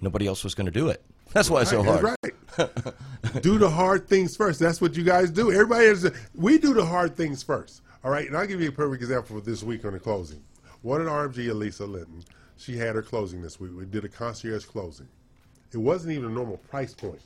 nobody 0.00 0.26
else 0.26 0.44
was 0.44 0.54
going 0.54 0.66
to 0.66 0.72
do 0.72 0.88
it. 0.88 1.02
That's 1.32 1.50
why 1.50 1.60
it's 1.62 1.70
so 1.70 1.82
hard. 1.82 2.04
Right. 2.04 3.42
do 3.42 3.58
the 3.58 3.68
hard 3.68 4.08
things 4.08 4.34
first. 4.36 4.58
That's 4.60 4.80
what 4.80 4.96
you 4.96 5.04
guys 5.04 5.30
do. 5.30 5.52
Everybody 5.52 5.84
is. 5.86 6.10
We 6.34 6.58
do 6.58 6.72
the 6.72 6.84
hard 6.86 7.16
things 7.16 7.42
first. 7.42 7.82
All 8.02 8.10
right. 8.10 8.26
And 8.26 8.36
I'll 8.36 8.46
give 8.46 8.60
you 8.62 8.70
a 8.70 8.72
perfect 8.72 9.02
example 9.02 9.36
for 9.36 9.42
this 9.44 9.62
week 9.62 9.84
on 9.84 9.92
the 9.92 10.00
closing. 10.00 10.42
One 10.82 11.02
at 11.02 11.06
RMG, 11.06 11.50
Elisa 11.50 11.84
Linton, 11.84 12.24
she 12.56 12.76
had 12.76 12.94
her 12.94 13.02
closing 13.02 13.42
this 13.42 13.60
week. 13.60 13.72
We 13.76 13.84
did 13.84 14.04
a 14.04 14.08
concierge 14.08 14.64
closing. 14.64 15.08
It 15.72 15.78
wasn't 15.78 16.12
even 16.14 16.26
a 16.26 16.32
normal 16.32 16.56
price 16.56 16.94
point, 16.94 17.20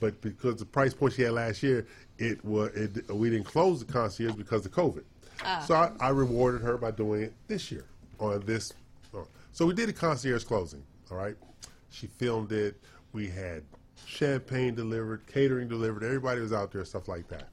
but 0.00 0.20
because 0.20 0.56
the 0.56 0.64
price 0.64 0.94
point 0.94 1.12
she 1.14 1.22
had 1.22 1.32
last 1.32 1.62
year, 1.62 1.86
it 2.18 2.42
was 2.44 2.70
it, 2.74 3.10
we 3.14 3.30
didn't 3.30 3.46
close 3.46 3.84
the 3.84 3.92
concierge 3.92 4.34
because 4.34 4.64
of 4.64 4.72
COVID. 4.72 5.04
Ah. 5.44 5.62
So 5.66 5.74
I, 5.74 5.90
I 6.00 6.08
rewarded 6.10 6.62
her 6.62 6.76
by 6.78 6.90
doing 6.92 7.22
it 7.22 7.34
this 7.48 7.70
year 7.70 7.84
on 8.20 8.40
this. 8.46 8.72
uh, 9.14 9.18
So 9.52 9.66
we 9.66 9.74
did 9.74 9.88
a 9.88 9.92
concierge 9.92 10.44
closing. 10.44 10.82
All 11.10 11.16
right. 11.18 11.36
She 11.90 12.06
filmed 12.06 12.52
it. 12.52 12.80
We 13.12 13.28
had 13.28 13.62
champagne 14.06 14.74
delivered, 14.74 15.26
catering 15.26 15.68
delivered. 15.68 16.02
Everybody 16.04 16.40
was 16.40 16.52
out 16.52 16.72
there, 16.72 16.84
stuff 16.84 17.08
like 17.08 17.28
that. 17.28 17.48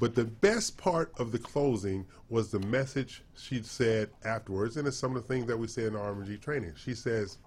But 0.00 0.14
the 0.14 0.24
best 0.24 0.76
part 0.76 1.12
of 1.18 1.30
the 1.30 1.38
closing 1.38 2.04
was 2.28 2.50
the 2.50 2.58
message 2.60 3.22
she 3.36 3.62
said 3.62 4.10
afterwards, 4.24 4.76
and 4.76 4.88
it's 4.88 4.96
some 4.96 5.14
of 5.14 5.22
the 5.22 5.28
things 5.28 5.46
that 5.46 5.56
we 5.56 5.66
say 5.68 5.84
in 5.84 5.92
the 5.92 5.98
RMG 5.98 6.40
training. 6.40 6.72
She 6.76 6.94
says, 6.94 7.38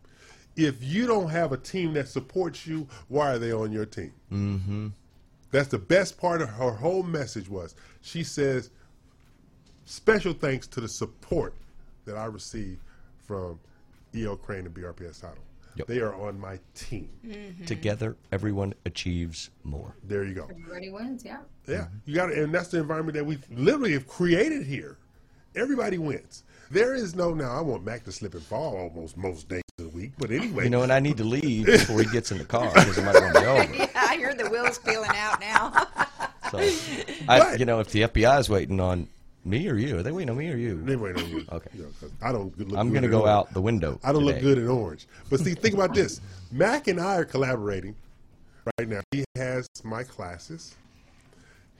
"If 0.58 0.84
you 0.84 1.08
don't 1.08 1.30
have 1.30 1.54
a 1.54 1.58
team 1.58 1.94
that 1.94 2.10
supports 2.10 2.68
you, 2.68 2.88
why 3.08 3.32
are 3.32 3.40
they 3.40 3.54
on 3.54 3.72
your 3.72 3.86
team?" 3.86 4.14
Mm-hmm. 4.32 4.88
That's 5.52 5.70
the 5.70 5.78
best 5.78 6.18
part 6.18 6.42
of 6.42 6.50
her 6.50 6.72
whole 6.72 7.04
message 7.04 7.50
was 7.50 7.74
she 8.02 8.24
says, 8.24 8.70
special 9.86 10.34
thanks 10.34 10.68
to 10.68 10.82
the 10.82 10.88
support 10.88 11.54
that 12.06 12.18
I 12.18 12.26
received 12.26 12.82
from 13.26 13.60
E.L. 14.16 14.38
Craine 14.38 14.66
and 14.66 14.74
BRPS 14.74 15.22
title. 15.22 15.44
They 15.88 16.00
are 16.00 16.16
on 16.16 16.40
my 16.40 16.60
team. 16.74 17.10
Together, 17.68 18.16
everyone 18.32 18.74
achieves 18.86 19.52
more. 19.64 19.94
There 20.04 20.24
you 20.24 20.34
go. 20.34 20.48
Everybody 20.50 20.90
wins, 20.90 21.24
yeah. 21.24 21.42
Yeah, 21.68 21.88
you 22.06 22.16
got 22.16 22.32
it, 22.32 22.40
and 22.40 22.52
that's 22.54 22.70
the 22.70 22.80
environment 22.80 23.16
that 23.16 23.26
we 23.26 23.38
literally 23.52 23.94
have 23.94 24.08
created 24.08 24.66
here. 24.66 24.98
Everybody 25.56 26.00
wins. 26.00 26.44
There 26.72 26.96
is 26.96 27.16
no 27.16 27.34
now. 27.34 27.52
I 27.52 27.62
want 27.62 27.86
Mac 27.86 28.04
to 28.06 28.12
slip 28.12 28.34
and 28.34 28.44
fall 28.44 28.76
almost 28.76 29.18
most 29.18 29.48
days 29.50 29.62
of 30.08 30.20
week, 30.20 30.30
but 30.30 30.32
anyway, 30.32 30.64
You 30.66 30.70
know, 30.70 30.84
and 30.84 30.92
I 30.92 31.00
need 31.00 31.18
to 31.18 31.24
leave 31.24 31.66
before 31.66 32.00
he 32.00 32.06
gets 32.08 32.32
in 32.32 32.38
the 32.38 32.46
car 32.46 32.72
because 32.74 32.98
it 32.98 33.04
might 33.04 33.16
run 33.16 33.34
me 33.34 33.46
over. 33.48 33.74
yeah, 33.76 33.88
I 33.96 34.16
hear 34.18 34.34
the 34.34 34.50
wheels 34.50 34.80
peeling 34.80 35.12
out 35.14 35.40
now. 35.40 35.88
So, 36.50 36.60
I, 37.28 37.56
you 37.56 37.66
know, 37.66 37.82
if 37.82 37.90
the 37.90 38.04
FBI 38.04 38.40
is 38.40 38.48
waiting 38.50 38.80
on 38.80 39.10
me 39.44 39.68
or 39.68 39.76
you, 39.76 39.98
are 39.98 40.02
they 40.04 40.14
waiting 40.14 40.30
on 40.30 40.38
me 40.38 40.50
or 40.50 40.56
you? 40.56 40.82
They 40.82 40.96
waiting 40.96 41.22
on 41.26 41.30
you. 41.30 41.46
Okay. 41.52 41.70
You 41.76 41.82
know, 41.84 41.90
'cause 42.00 42.10
I 42.22 42.32
don't 42.32 42.58
look 42.58 42.80
I'm 42.80 42.92
going 42.92 43.02
to 43.02 43.10
go 43.10 43.24
orange. 43.24 43.30
out 43.50 43.54
the 43.54 43.60
window. 43.60 44.00
I 44.02 44.14
don't 44.14 44.24
look 44.24 44.40
good 44.40 44.58
in 44.58 44.66
orange. 44.70 45.08
But 45.30 45.42
see, 45.42 45.56
think 45.56 45.74
about 45.76 45.94
this. 45.94 46.22
Mac 46.54 46.88
and 46.88 47.02
I 47.02 47.18
are 47.18 47.26
collaborating 47.26 47.96
right 48.80 48.88
now. 48.88 49.02
He 49.12 49.26
has 49.36 49.68
my 49.84 50.04
classes. 50.04 50.74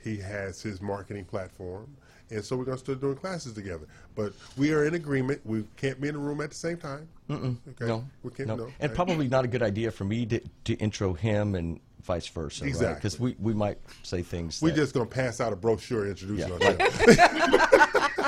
He 0.08 0.16
has 0.18 0.62
his 0.62 0.80
marketing 0.80 1.24
platform. 1.26 1.94
And 2.30 2.42
so 2.44 2.56
we're 2.56 2.64
going 2.64 2.78
to 2.78 2.82
start 2.84 3.00
doing 3.00 3.16
classes 3.16 3.52
together. 3.52 3.86
But 4.14 4.32
we 4.56 4.72
are 4.72 4.84
in 4.86 4.94
agreement. 4.94 5.40
We 5.44 5.64
can't 5.76 6.00
be 6.00 6.08
in 6.08 6.14
the 6.14 6.20
room 6.20 6.40
at 6.40 6.48
the 6.50 6.56
same 6.56 6.76
time. 6.78 7.08
Mm-mm. 7.28 7.56
Okay. 7.70 7.86
No, 7.86 8.04
We 8.22 8.30
can't, 8.30 8.48
no. 8.48 8.56
no. 8.56 8.64
and 8.80 8.90
Right. 8.90 8.94
probably 8.94 9.28
not 9.28 9.44
a 9.44 9.48
good 9.48 9.62
idea 9.62 9.90
for 9.90 10.04
me 10.04 10.24
to, 10.26 10.40
to 10.64 10.74
intro 10.74 11.12
him 11.14 11.54
and 11.54 11.80
vice 12.02 12.26
versa. 12.28 12.64
Exactly. 12.64 12.94
Because 12.94 13.20
we, 13.20 13.36
we 13.38 13.52
might 13.54 13.78
say 14.02 14.22
things. 14.22 14.60
We're 14.62 14.74
just 14.74 14.94
going 14.94 15.08
to 15.08 15.14
pass 15.14 15.40
out 15.40 15.52
a 15.52 15.56
brochure 15.56 16.06
introducing 16.06 16.48
Yeah, 16.48 16.70
ourselves. 16.70 17.16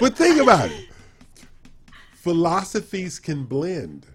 but 0.00 0.16
think 0.16 0.40
about 0.40 0.70
it. 0.70 0.88
Philosophies 2.14 3.18
can 3.18 3.44
blend. 3.44 4.06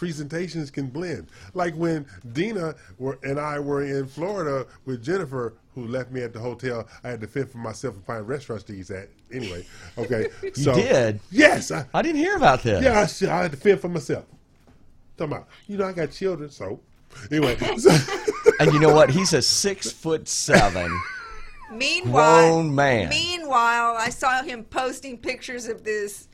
Presentations 0.00 0.70
can 0.70 0.86
blend. 0.86 1.26
Like 1.52 1.74
when 1.74 2.06
Dina 2.32 2.74
were, 2.98 3.18
and 3.22 3.38
I 3.38 3.58
were 3.58 3.82
in 3.82 4.06
Florida 4.06 4.66
with 4.86 5.04
Jennifer, 5.04 5.52
who 5.74 5.86
left 5.88 6.10
me 6.10 6.22
at 6.22 6.32
the 6.32 6.38
hotel. 6.38 6.88
I 7.04 7.10
had 7.10 7.20
to 7.20 7.26
fend 7.26 7.50
for 7.50 7.58
myself 7.58 7.96
and 7.96 8.04
find 8.06 8.26
restaurants 8.26 8.64
to 8.64 8.72
eat 8.72 8.88
at. 8.88 9.10
Anyway, 9.30 9.66
okay. 9.98 10.28
You 10.42 10.54
so, 10.54 10.74
did? 10.74 11.20
Yes. 11.30 11.70
I, 11.70 11.84
I 11.92 12.00
didn't 12.00 12.16
hear 12.16 12.34
about 12.34 12.62
this. 12.62 12.82
Yeah, 12.82 13.28
I, 13.28 13.30
I 13.30 13.42
had 13.42 13.50
to 13.50 13.58
fend 13.58 13.78
for 13.78 13.90
myself. 13.90 14.24
Talking 15.18 15.34
about, 15.34 15.48
you 15.66 15.76
know, 15.76 15.84
I 15.84 15.92
got 15.92 16.12
children, 16.12 16.48
so 16.48 16.80
anyway. 17.30 17.58
So, 17.76 17.94
and 18.58 18.72
you 18.72 18.78
know 18.78 18.94
what? 18.94 19.10
He's 19.10 19.34
a 19.34 19.42
six 19.42 19.92
foot 19.92 20.28
seven. 20.28 20.98
Meanwhile, 21.74 22.52
Grown 22.52 22.74
man. 22.74 23.10
Meanwhile, 23.10 23.96
I 23.98 24.08
saw 24.08 24.42
him 24.42 24.64
posting 24.64 25.18
pictures 25.18 25.68
of 25.68 25.84
this 25.84 26.29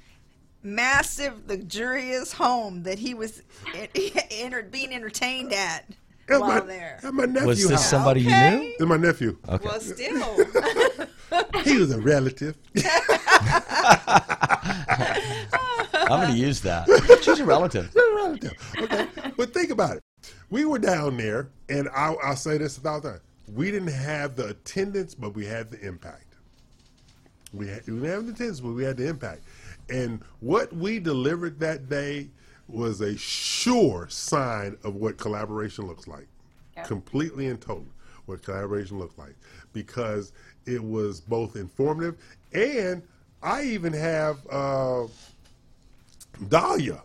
massive, 0.66 1.46
luxurious 1.48 2.32
home 2.32 2.82
that 2.82 2.98
he 2.98 3.14
was 3.14 3.42
enter, 4.30 4.62
being 4.64 4.92
entertained 4.92 5.52
at 5.52 5.84
At 6.28 6.40
while 6.40 6.48
my- 6.48 6.60
there. 6.60 7.00
at 7.02 7.14
my 7.14 7.24
nephew 7.24 7.46
Was 7.46 7.58
this 7.62 7.70
house. 7.70 7.88
somebody 7.90 8.22
you 8.22 8.28
knew? 8.30 8.72
It's 8.78 8.80
my 8.82 8.96
nephew. 8.96 9.38
Okay. 9.48 9.64
Well, 9.66 9.80
still. 9.80 10.36
He 11.64 11.76
was 11.78 11.90
a 11.90 12.00
relative. 12.00 12.56
I'm 16.08 16.20
going 16.20 16.32
to 16.32 16.38
use 16.38 16.60
that. 16.62 16.86
She's 17.22 17.40
a 17.40 17.44
relative. 17.44 17.86
She's 17.92 17.96
a 18.02 18.14
relative. 18.14 18.52
Okay. 18.82 19.08
But 19.36 19.52
think 19.52 19.70
about 19.70 19.96
it. 19.96 20.02
We 20.50 20.64
were 20.64 20.78
down 20.78 21.16
there, 21.16 21.48
and 21.68 21.88
I'll, 21.94 22.16
I'll 22.22 22.36
say 22.36 22.58
this 22.58 22.78
a 22.78 22.80
thousand 22.80 23.10
times. 23.10 23.22
We 23.52 23.70
didn't 23.72 23.88
have 23.92 24.36
the 24.36 24.48
attendance, 24.50 25.14
but 25.16 25.34
we 25.34 25.44
had 25.46 25.68
the 25.70 25.80
impact. 25.80 26.34
We, 27.52 27.66
had, 27.68 27.86
we 27.88 27.94
didn't 27.94 28.08
have 28.10 28.26
the 28.26 28.32
attendance, 28.32 28.60
but 28.60 28.72
we 28.72 28.84
had 28.84 28.96
the 28.96 29.08
impact. 29.08 29.42
And 29.89 30.23
what 30.40 30.73
we 30.73 30.98
delivered 30.98 31.60
that 31.60 31.89
day 31.89 32.28
was 32.68 33.00
a 33.00 33.16
sure 33.16 34.08
sign 34.08 34.76
of 34.82 34.97
what 34.97 35.18
collaboration 35.18 35.86
looks 35.86 36.08
like. 36.08 36.26
Yep. 36.76 36.86
Completely 36.86 37.47
and 37.47 37.60
totally 37.60 37.86
what 38.26 38.42
collaboration 38.42 38.98
looks 38.98 39.16
like 39.16 39.34
because 39.73 40.32
it 40.66 40.82
was 40.82 41.20
both 41.20 41.56
informative 41.56 42.16
and 42.52 43.02
I 43.42 43.62
even 43.62 43.92
have 43.92 44.39
uh, 44.50 45.06
Dahlia. 46.48 47.02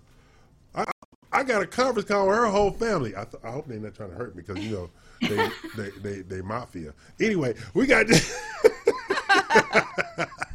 I, 0.74 0.86
I 1.32 1.44
got 1.44 1.62
a 1.62 1.68
conference 1.68 2.08
call 2.08 2.28
with 2.28 2.38
her 2.38 2.48
whole 2.48 2.72
family. 2.72 3.16
I, 3.16 3.26
th- 3.26 3.44
I 3.44 3.52
hope 3.52 3.68
they're 3.68 3.80
not 3.80 3.94
trying 3.94 4.10
to 4.10 4.16
hurt 4.16 4.36
me 4.36 4.44
because 4.46 4.64
you 4.64 4.72
know 4.72 4.90
they 5.22 5.50
they, 5.78 5.90
they 6.02 6.22
they 6.22 6.42
mafia. 6.42 6.94
Anyway, 7.20 7.54
we 7.74 7.86
got. 7.86 8.08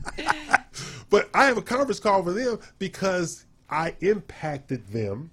but 1.16 1.30
I 1.32 1.46
have 1.46 1.56
a 1.56 1.62
conference 1.62 1.98
call 1.98 2.20
with 2.20 2.36
them 2.36 2.58
because 2.78 3.46
I 3.70 3.94
impacted 4.02 4.86
them 4.88 5.30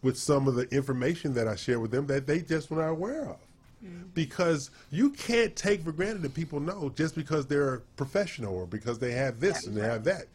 with 0.00 0.16
some 0.16 0.48
of 0.48 0.54
the 0.54 0.66
information 0.74 1.34
that 1.34 1.46
I 1.46 1.54
shared 1.54 1.82
with 1.82 1.90
them 1.90 2.06
that 2.06 2.26
they 2.26 2.40
just 2.40 2.70
were 2.70 2.80
not 2.80 2.88
aware 2.88 3.24
of. 3.24 3.36
Mm-hmm. 3.84 4.04
Because 4.14 4.70
you 4.90 5.10
can't 5.10 5.54
take 5.54 5.82
for 5.82 5.92
granted 5.92 6.22
that 6.22 6.32
people 6.32 6.60
know 6.60 6.90
just 6.96 7.14
because 7.14 7.46
they're 7.46 7.74
a 7.74 7.80
professional 7.96 8.56
or 8.56 8.66
because 8.66 8.98
they 8.98 9.12
have 9.12 9.38
this 9.38 9.66
and 9.66 9.76
they 9.76 9.82
have 9.82 10.02
that. 10.04 10.28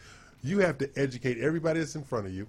You 0.43 0.59
have 0.59 0.77
to 0.77 0.87
educate 0.95 1.39
everybody 1.39 1.79
that's 1.79 1.95
in 1.95 2.03
front 2.03 2.27
of 2.27 2.33
you, 2.35 2.45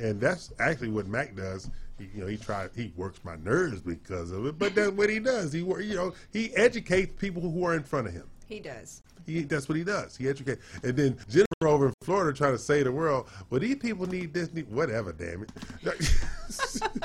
and 0.00 0.20
that's 0.20 0.52
actually 0.58 0.88
what 0.88 1.06
Mac 1.06 1.36
does. 1.36 1.70
He, 2.00 2.08
you 2.16 2.20
know, 2.22 2.26
he 2.26 2.36
try 2.36 2.66
he 2.74 2.92
works 2.96 3.20
my 3.22 3.36
nerves 3.36 3.80
because 3.80 4.32
of 4.32 4.44
it, 4.44 4.58
but 4.58 4.74
that's 4.74 4.90
what 4.90 5.08
he 5.08 5.20
does. 5.20 5.52
He 5.52 5.60
you 5.60 5.94
know 5.94 6.14
he 6.32 6.52
educates 6.56 7.12
people 7.16 7.42
who 7.42 7.64
are 7.64 7.76
in 7.76 7.84
front 7.84 8.08
of 8.08 8.12
him. 8.12 8.28
He 8.46 8.58
does. 8.58 9.02
He, 9.26 9.42
that's 9.42 9.68
what 9.68 9.76
he 9.76 9.84
does. 9.84 10.16
He 10.16 10.28
educates. 10.28 10.62
And 10.82 10.96
then 10.96 11.18
Jennifer 11.28 11.45
over 11.64 11.86
in 11.86 11.94
Florida 12.02 12.36
trying 12.36 12.52
to 12.52 12.58
save 12.58 12.84
the 12.84 12.92
world, 12.92 13.28
well, 13.48 13.60
these 13.60 13.76
people 13.76 14.06
need 14.06 14.34
this, 14.34 14.52
need 14.52 14.70
whatever, 14.70 15.12
damn 15.12 15.42
it. 15.44 15.50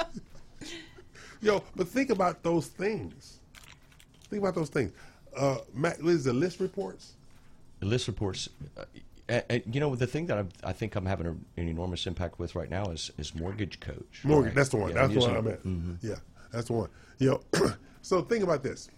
Yo, 1.41 1.63
but 1.75 1.87
think 1.87 2.09
about 2.09 2.43
those 2.43 2.67
things. 2.67 3.39
Think 4.29 4.41
about 4.41 4.55
those 4.55 4.69
things. 4.69 4.91
Uh, 5.35 5.59
Matt, 5.73 6.03
what 6.03 6.11
is 6.11 6.25
the 6.25 6.33
list 6.33 6.59
reports? 6.59 7.13
The 7.79 7.85
list 7.85 8.07
reports. 8.09 8.49
Uh, 8.77 8.83
uh, 9.29 9.41
uh, 9.49 9.59
you 9.71 9.79
know, 9.79 9.95
the 9.95 10.05
thing 10.05 10.25
that 10.27 10.37
I'm, 10.37 10.49
I 10.65 10.73
think 10.73 10.95
I'm 10.95 11.05
having 11.05 11.27
a, 11.27 11.31
an 11.31 11.67
enormous 11.69 12.05
impact 12.05 12.37
with 12.37 12.53
right 12.53 12.69
now 12.69 12.87
is, 12.87 13.09
is 13.17 13.33
Mortgage 13.33 13.79
Coach. 13.79 14.21
Mortgage. 14.25 14.47
right? 14.47 14.55
That's 14.55 14.69
the 14.69 14.77
one. 14.77 14.89
Yeah, 14.89 15.07
that's 15.07 15.07
I'm 15.07 15.13
the 15.13 15.19
one 15.21 15.29
using 15.29 15.35
I 15.35 15.39
it. 15.53 15.65
meant. 15.65 16.01
Mhm. 16.01 16.09
Yeah, 16.09 16.15
that's 16.51 16.67
the 16.67 16.73
one. 16.73 16.89
You 17.19 17.29
know, 17.53 17.69
so 18.01 18.21
think 18.21 18.43
about 18.43 18.63
this. 18.63 18.89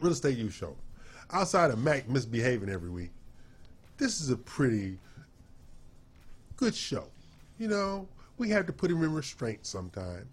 Real 0.00 0.12
Estate 0.12 0.38
U 0.38 0.48
Show. 0.48 0.76
Outside 1.32 1.70
of 1.72 1.78
Mac 1.80 2.08
misbehaving 2.08 2.68
every 2.68 2.90
week, 2.90 3.10
this 3.96 4.20
is 4.20 4.30
a 4.30 4.36
pretty 4.36 4.98
good 6.56 6.74
show. 6.74 7.08
You 7.58 7.68
know, 7.68 8.08
we 8.38 8.50
have 8.50 8.66
to 8.66 8.72
put 8.72 8.90
him 8.90 9.02
in 9.02 9.12
restraint 9.12 9.66
sometime. 9.66 10.28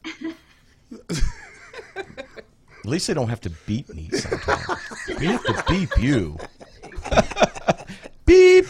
At 2.84 2.86
least 2.86 3.08
they 3.08 3.14
don't 3.14 3.30
have 3.30 3.42
to 3.42 3.52
beat 3.68 3.94
me 3.94 4.10
sometimes. 4.10 4.80
we 5.20 5.28
have 5.28 5.44
to 5.44 5.64
beep 5.70 5.98
you. 6.00 6.38
beep, 8.26 8.66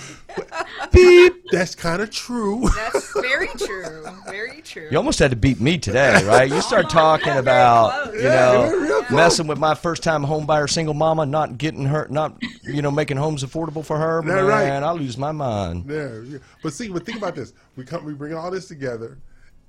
beep. 0.92 1.34
That's 1.52 1.76
kind 1.76 2.02
of 2.02 2.10
true. 2.10 2.68
That's 2.76 3.14
very 3.14 3.48
true. 3.58 4.06
Very 4.26 4.62
true. 4.62 4.88
You 4.92 4.98
almost 4.98 5.20
had 5.20 5.32
to 5.32 5.38
beat 5.38 5.60
me 5.60 5.78
today, 5.78 6.24
right? 6.26 6.50
You 6.50 6.62
start 6.62 6.90
talking 6.90 7.34
about, 7.38 8.14
you 8.14 8.22
Yeah, 8.24 8.52
know, 8.54 9.04
close. 9.08 9.12
messing 9.12 9.48
with 9.48 9.58
my 9.60 9.76
first 9.76 10.04
time 10.04 10.24
home 10.24 10.46
buyer 10.46 10.68
single 10.68 10.94
mama, 10.94 11.26
not 11.26 11.58
getting 11.58 11.86
her, 11.86 12.08
not, 12.10 12.42
you 12.64 12.82
know, 12.82 12.92
making 12.92 13.18
homes 13.18 13.44
affordable 13.44 13.86
for 13.86 13.98
her. 13.98 14.22
That 14.22 14.28
Man, 14.28 14.46
right. 14.46 14.72
I 14.72 14.92
lose 14.92 15.18
my 15.18 15.32
mind. 15.32 15.86
Yeah, 15.90 16.20
yeah. 16.22 16.38
But 16.64 16.74
see, 16.74 16.90
but 16.90 17.06
think 17.06 17.18
about 17.18 17.36
this. 17.36 17.54
We 17.76 17.84
come, 17.86 18.06
we 18.06 18.14
bring 18.14 18.34
all 18.34 18.52
this 18.52 18.68
together 18.68 19.18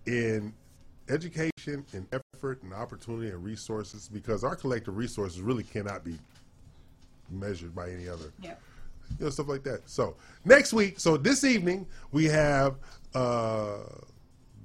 in 0.07 0.53
education 1.09 1.85
and 1.93 2.07
effort 2.13 2.63
and 2.63 2.73
opportunity 2.73 3.31
and 3.31 3.43
resources 3.45 4.09
because 4.13 4.45
our 4.45 4.57
collective 4.57 4.97
resources 4.97 5.41
really 5.41 5.65
cannot 5.65 6.05
be 6.05 6.17
measured 7.31 7.75
by 7.75 7.91
any 7.91 8.09
other. 8.09 8.33
Yeah. 8.41 8.55
You 9.19 9.27
know, 9.27 9.31
stuff 9.31 9.49
like 9.49 9.63
that. 9.65 9.89
So 9.89 10.17
next 10.45 10.73
week, 10.73 10.99
so 10.99 11.17
this 11.17 11.45
evening 11.45 11.87
we 12.11 12.25
have 12.27 12.77
uh, 13.15 13.79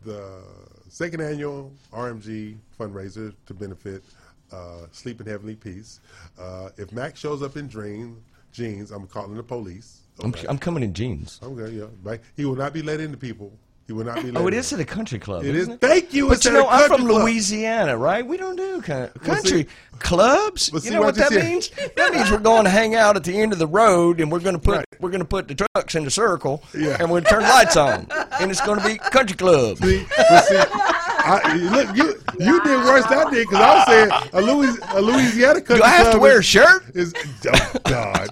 the 0.03 0.41
second 0.89 1.21
annual 1.21 1.71
RMG 1.93 2.57
fundraiser 2.79 3.33
to 3.45 3.53
benefit 3.53 4.03
uh, 4.51 4.87
Sleep 4.91 5.21
in 5.21 5.27
Heavenly 5.27 5.55
Peace. 5.55 5.99
Uh, 6.39 6.69
if 6.77 6.91
Max 6.91 7.19
shows 7.19 7.43
up 7.43 7.57
in 7.57 7.67
dream, 7.67 8.23
jeans, 8.51 8.91
I'm 8.91 9.07
calling 9.07 9.35
the 9.35 9.43
police. 9.43 10.01
I'm, 10.23 10.33
I'm 10.49 10.57
coming 10.57 10.83
in 10.83 10.93
jeans. 10.93 11.39
Okay, 11.43 11.75
yeah. 11.75 11.85
Right. 12.01 12.21
He 12.35 12.45
will 12.45 12.55
not 12.55 12.73
be 12.73 12.81
let 12.81 12.99
into 12.99 13.17
people. 13.17 13.51
He 13.87 13.93
will 13.93 14.03
not 14.03 14.21
be 14.21 14.31
let 14.31 14.43
Oh, 14.43 14.47
it 14.47 14.53
is 14.53 14.73
at 14.73 14.81
a 14.81 14.85
country 14.85 15.17
club. 15.17 15.45
It 15.45 15.55
isn't 15.55 15.73
is. 15.75 15.79
Thank 15.79 16.13
you. 16.13 16.27
But 16.27 16.43
you 16.43 16.51
know, 16.51 16.65
a 16.67 16.71
I'm 16.71 16.87
from 16.89 17.07
club. 17.07 17.21
Louisiana, 17.21 17.97
right? 17.97 18.25
We 18.27 18.35
don't 18.35 18.57
do 18.57 18.81
co- 18.81 19.09
Well, 19.15 19.35
country 19.35 19.63
see- 19.63 19.67
clubs. 19.99 20.69
well, 20.73 20.81
you 20.83 20.91
know 20.91 21.01
what 21.01 21.15
that 21.15 21.31
means? 21.31 21.69
That 21.95 22.13
means 22.13 22.29
we're 22.29 22.39
going 22.39 22.65
to 22.65 22.69
hang 22.69 22.95
out 22.95 23.15
at 23.15 23.23
the 23.23 23.39
end 23.39 23.53
of 23.53 23.59
the 23.59 23.67
road, 23.67 24.19
and 24.19 24.29
we're 24.29 24.41
going 24.41 24.55
to 24.55 24.61
put 24.61 24.83
we're 24.99 25.09
going 25.09 25.21
to 25.21 25.25
put 25.25 25.47
the 25.47 25.55
trucks 25.55 25.95
in 25.95 26.05
a 26.05 26.09
circle, 26.09 26.63
Yeah. 26.77 26.97
and 26.99 27.09
we're 27.09 27.21
going 27.21 27.23
to 27.23 27.29
turn 27.29 27.43
lights 27.43 27.77
on, 27.77 28.07
and 28.41 28.51
it's 28.51 28.59
going 28.59 28.79
to 28.81 28.85
be 28.85 28.97
country 28.97 29.37
club. 29.37 29.77
See, 29.77 30.05
but 30.17 30.41
see, 30.43 30.57
I, 30.59 31.55
look, 31.71 31.95
you 31.95 32.13
you 32.45 32.61
did 32.63 32.77
worse 32.83 33.05
than 33.05 33.19
I 33.19 33.29
did 33.31 33.47
because 33.47 33.61
I 33.61 33.73
was 33.75 33.85
saying 33.87 34.29
a, 34.33 34.41
Louis, 34.41 34.77
a 34.95 35.01
Louisiana 35.01 35.61
country 35.61 35.77
Do 35.77 35.83
I 35.83 35.89
have 35.91 36.11
to 36.11 36.19
wear 36.19 36.35
a 36.35 36.39
is- 36.39 36.45
shirt? 36.45 36.83
Is 36.93 37.13
oh 37.53 37.71
God. 37.85 38.29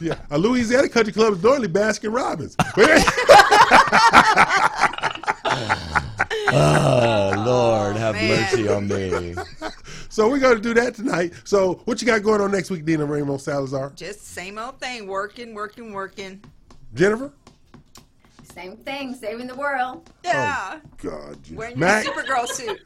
Yeah, 0.00 0.18
a 0.30 0.38
Louisiana 0.38 0.88
country 0.88 1.12
club 1.12 1.34
is 1.34 1.42
normally 1.42 1.68
Baskin 1.68 2.14
Robbins. 2.14 2.56
Oh 6.48 7.32
Lord, 7.44 7.96
oh, 7.96 7.98
have 7.98 8.14
mercy 8.14 8.68
on 8.68 8.88
me. 8.88 9.34
so 10.08 10.28
we're 10.28 10.38
going 10.38 10.56
to 10.56 10.62
do 10.62 10.74
that 10.74 10.94
tonight. 10.94 11.32
So 11.44 11.74
what 11.84 12.00
you 12.00 12.06
got 12.06 12.22
going 12.22 12.40
on 12.40 12.50
next 12.52 12.70
week, 12.70 12.84
Dina 12.84 13.04
Ramos 13.04 13.44
Salazar? 13.44 13.92
Just 13.96 14.26
same 14.26 14.58
old 14.58 14.78
thing. 14.80 15.06
Working, 15.06 15.54
working, 15.54 15.92
working. 15.92 16.42
Jennifer? 16.94 17.32
Same 18.54 18.76
thing, 18.78 19.14
saving 19.14 19.48
the 19.48 19.54
world. 19.54 20.08
Yeah. 20.24 20.76
Oh, 20.76 20.80
God, 20.98 21.38
you- 21.46 21.56
Wearing 21.56 21.78
Mac, 21.78 22.04
your 22.04 22.14
Supergirl 22.14 22.46
suit. 22.46 22.80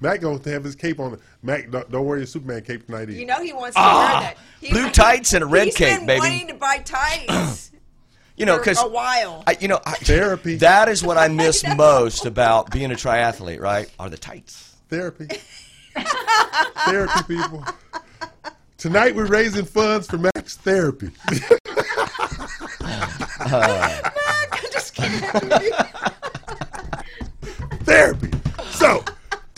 Mac 0.00 0.20
going 0.20 0.38
to 0.40 0.50
have 0.50 0.64
his 0.64 0.74
cape 0.74 1.00
on. 1.00 1.18
Mac, 1.42 1.70
don't, 1.70 1.90
don't 1.90 2.04
wear 2.04 2.18
your 2.18 2.26
Superman 2.26 2.62
cape 2.62 2.86
tonight 2.86 3.02
either. 3.02 3.12
You 3.12 3.26
know 3.26 3.40
he 3.42 3.52
wants 3.52 3.74
to 3.76 3.80
Ah, 3.82 4.10
wear 4.12 4.20
that. 4.22 4.36
He, 4.60 4.70
blue 4.70 4.90
tights 4.90 5.32
and 5.32 5.42
a 5.42 5.46
red 5.46 5.66
he's 5.66 5.76
cape, 5.76 5.98
been 5.98 6.06
baby. 6.06 6.20
wanting 6.20 6.48
to 6.48 6.54
buy 6.54 6.78
tights. 6.78 7.70
You 8.36 8.46
know, 8.46 8.54
for 8.56 8.62
because 8.62 8.82
a 8.82 8.88
while. 8.88 9.44
I, 9.46 9.56
you 9.60 9.68
know, 9.68 9.78
I, 9.86 9.92
Therapy. 9.92 10.56
That 10.56 10.88
is 10.88 11.04
what 11.04 11.16
I 11.16 11.28
miss 11.44 11.64
most 11.76 12.26
about 12.26 12.68
being 12.72 12.90
a 12.90 12.96
triathlete. 12.96 13.60
Right? 13.60 13.88
Are 13.96 14.10
the 14.10 14.16
tights? 14.18 14.74
Therapy. 14.88 15.28
therapy, 16.84 17.22
people. 17.28 17.64
Tonight 18.76 19.14
we're 19.14 19.26
raising 19.26 19.64
funds 19.64 20.08
for 20.08 20.18
Mac's 20.18 20.56
therapy. 20.56 21.10
Uh, 23.46 24.00
Just 24.72 24.94
kidding. 24.94 25.20
therapy. 27.84 28.30
So, 28.70 29.04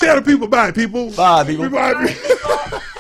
tell 0.07 0.17
the 0.17 0.23
people 0.23 0.49
bye, 0.49 0.73
people. 0.73 1.11
Bye, 1.11 1.45
people. 1.45 1.69
Bye, 1.69 2.07
people. 2.07 2.81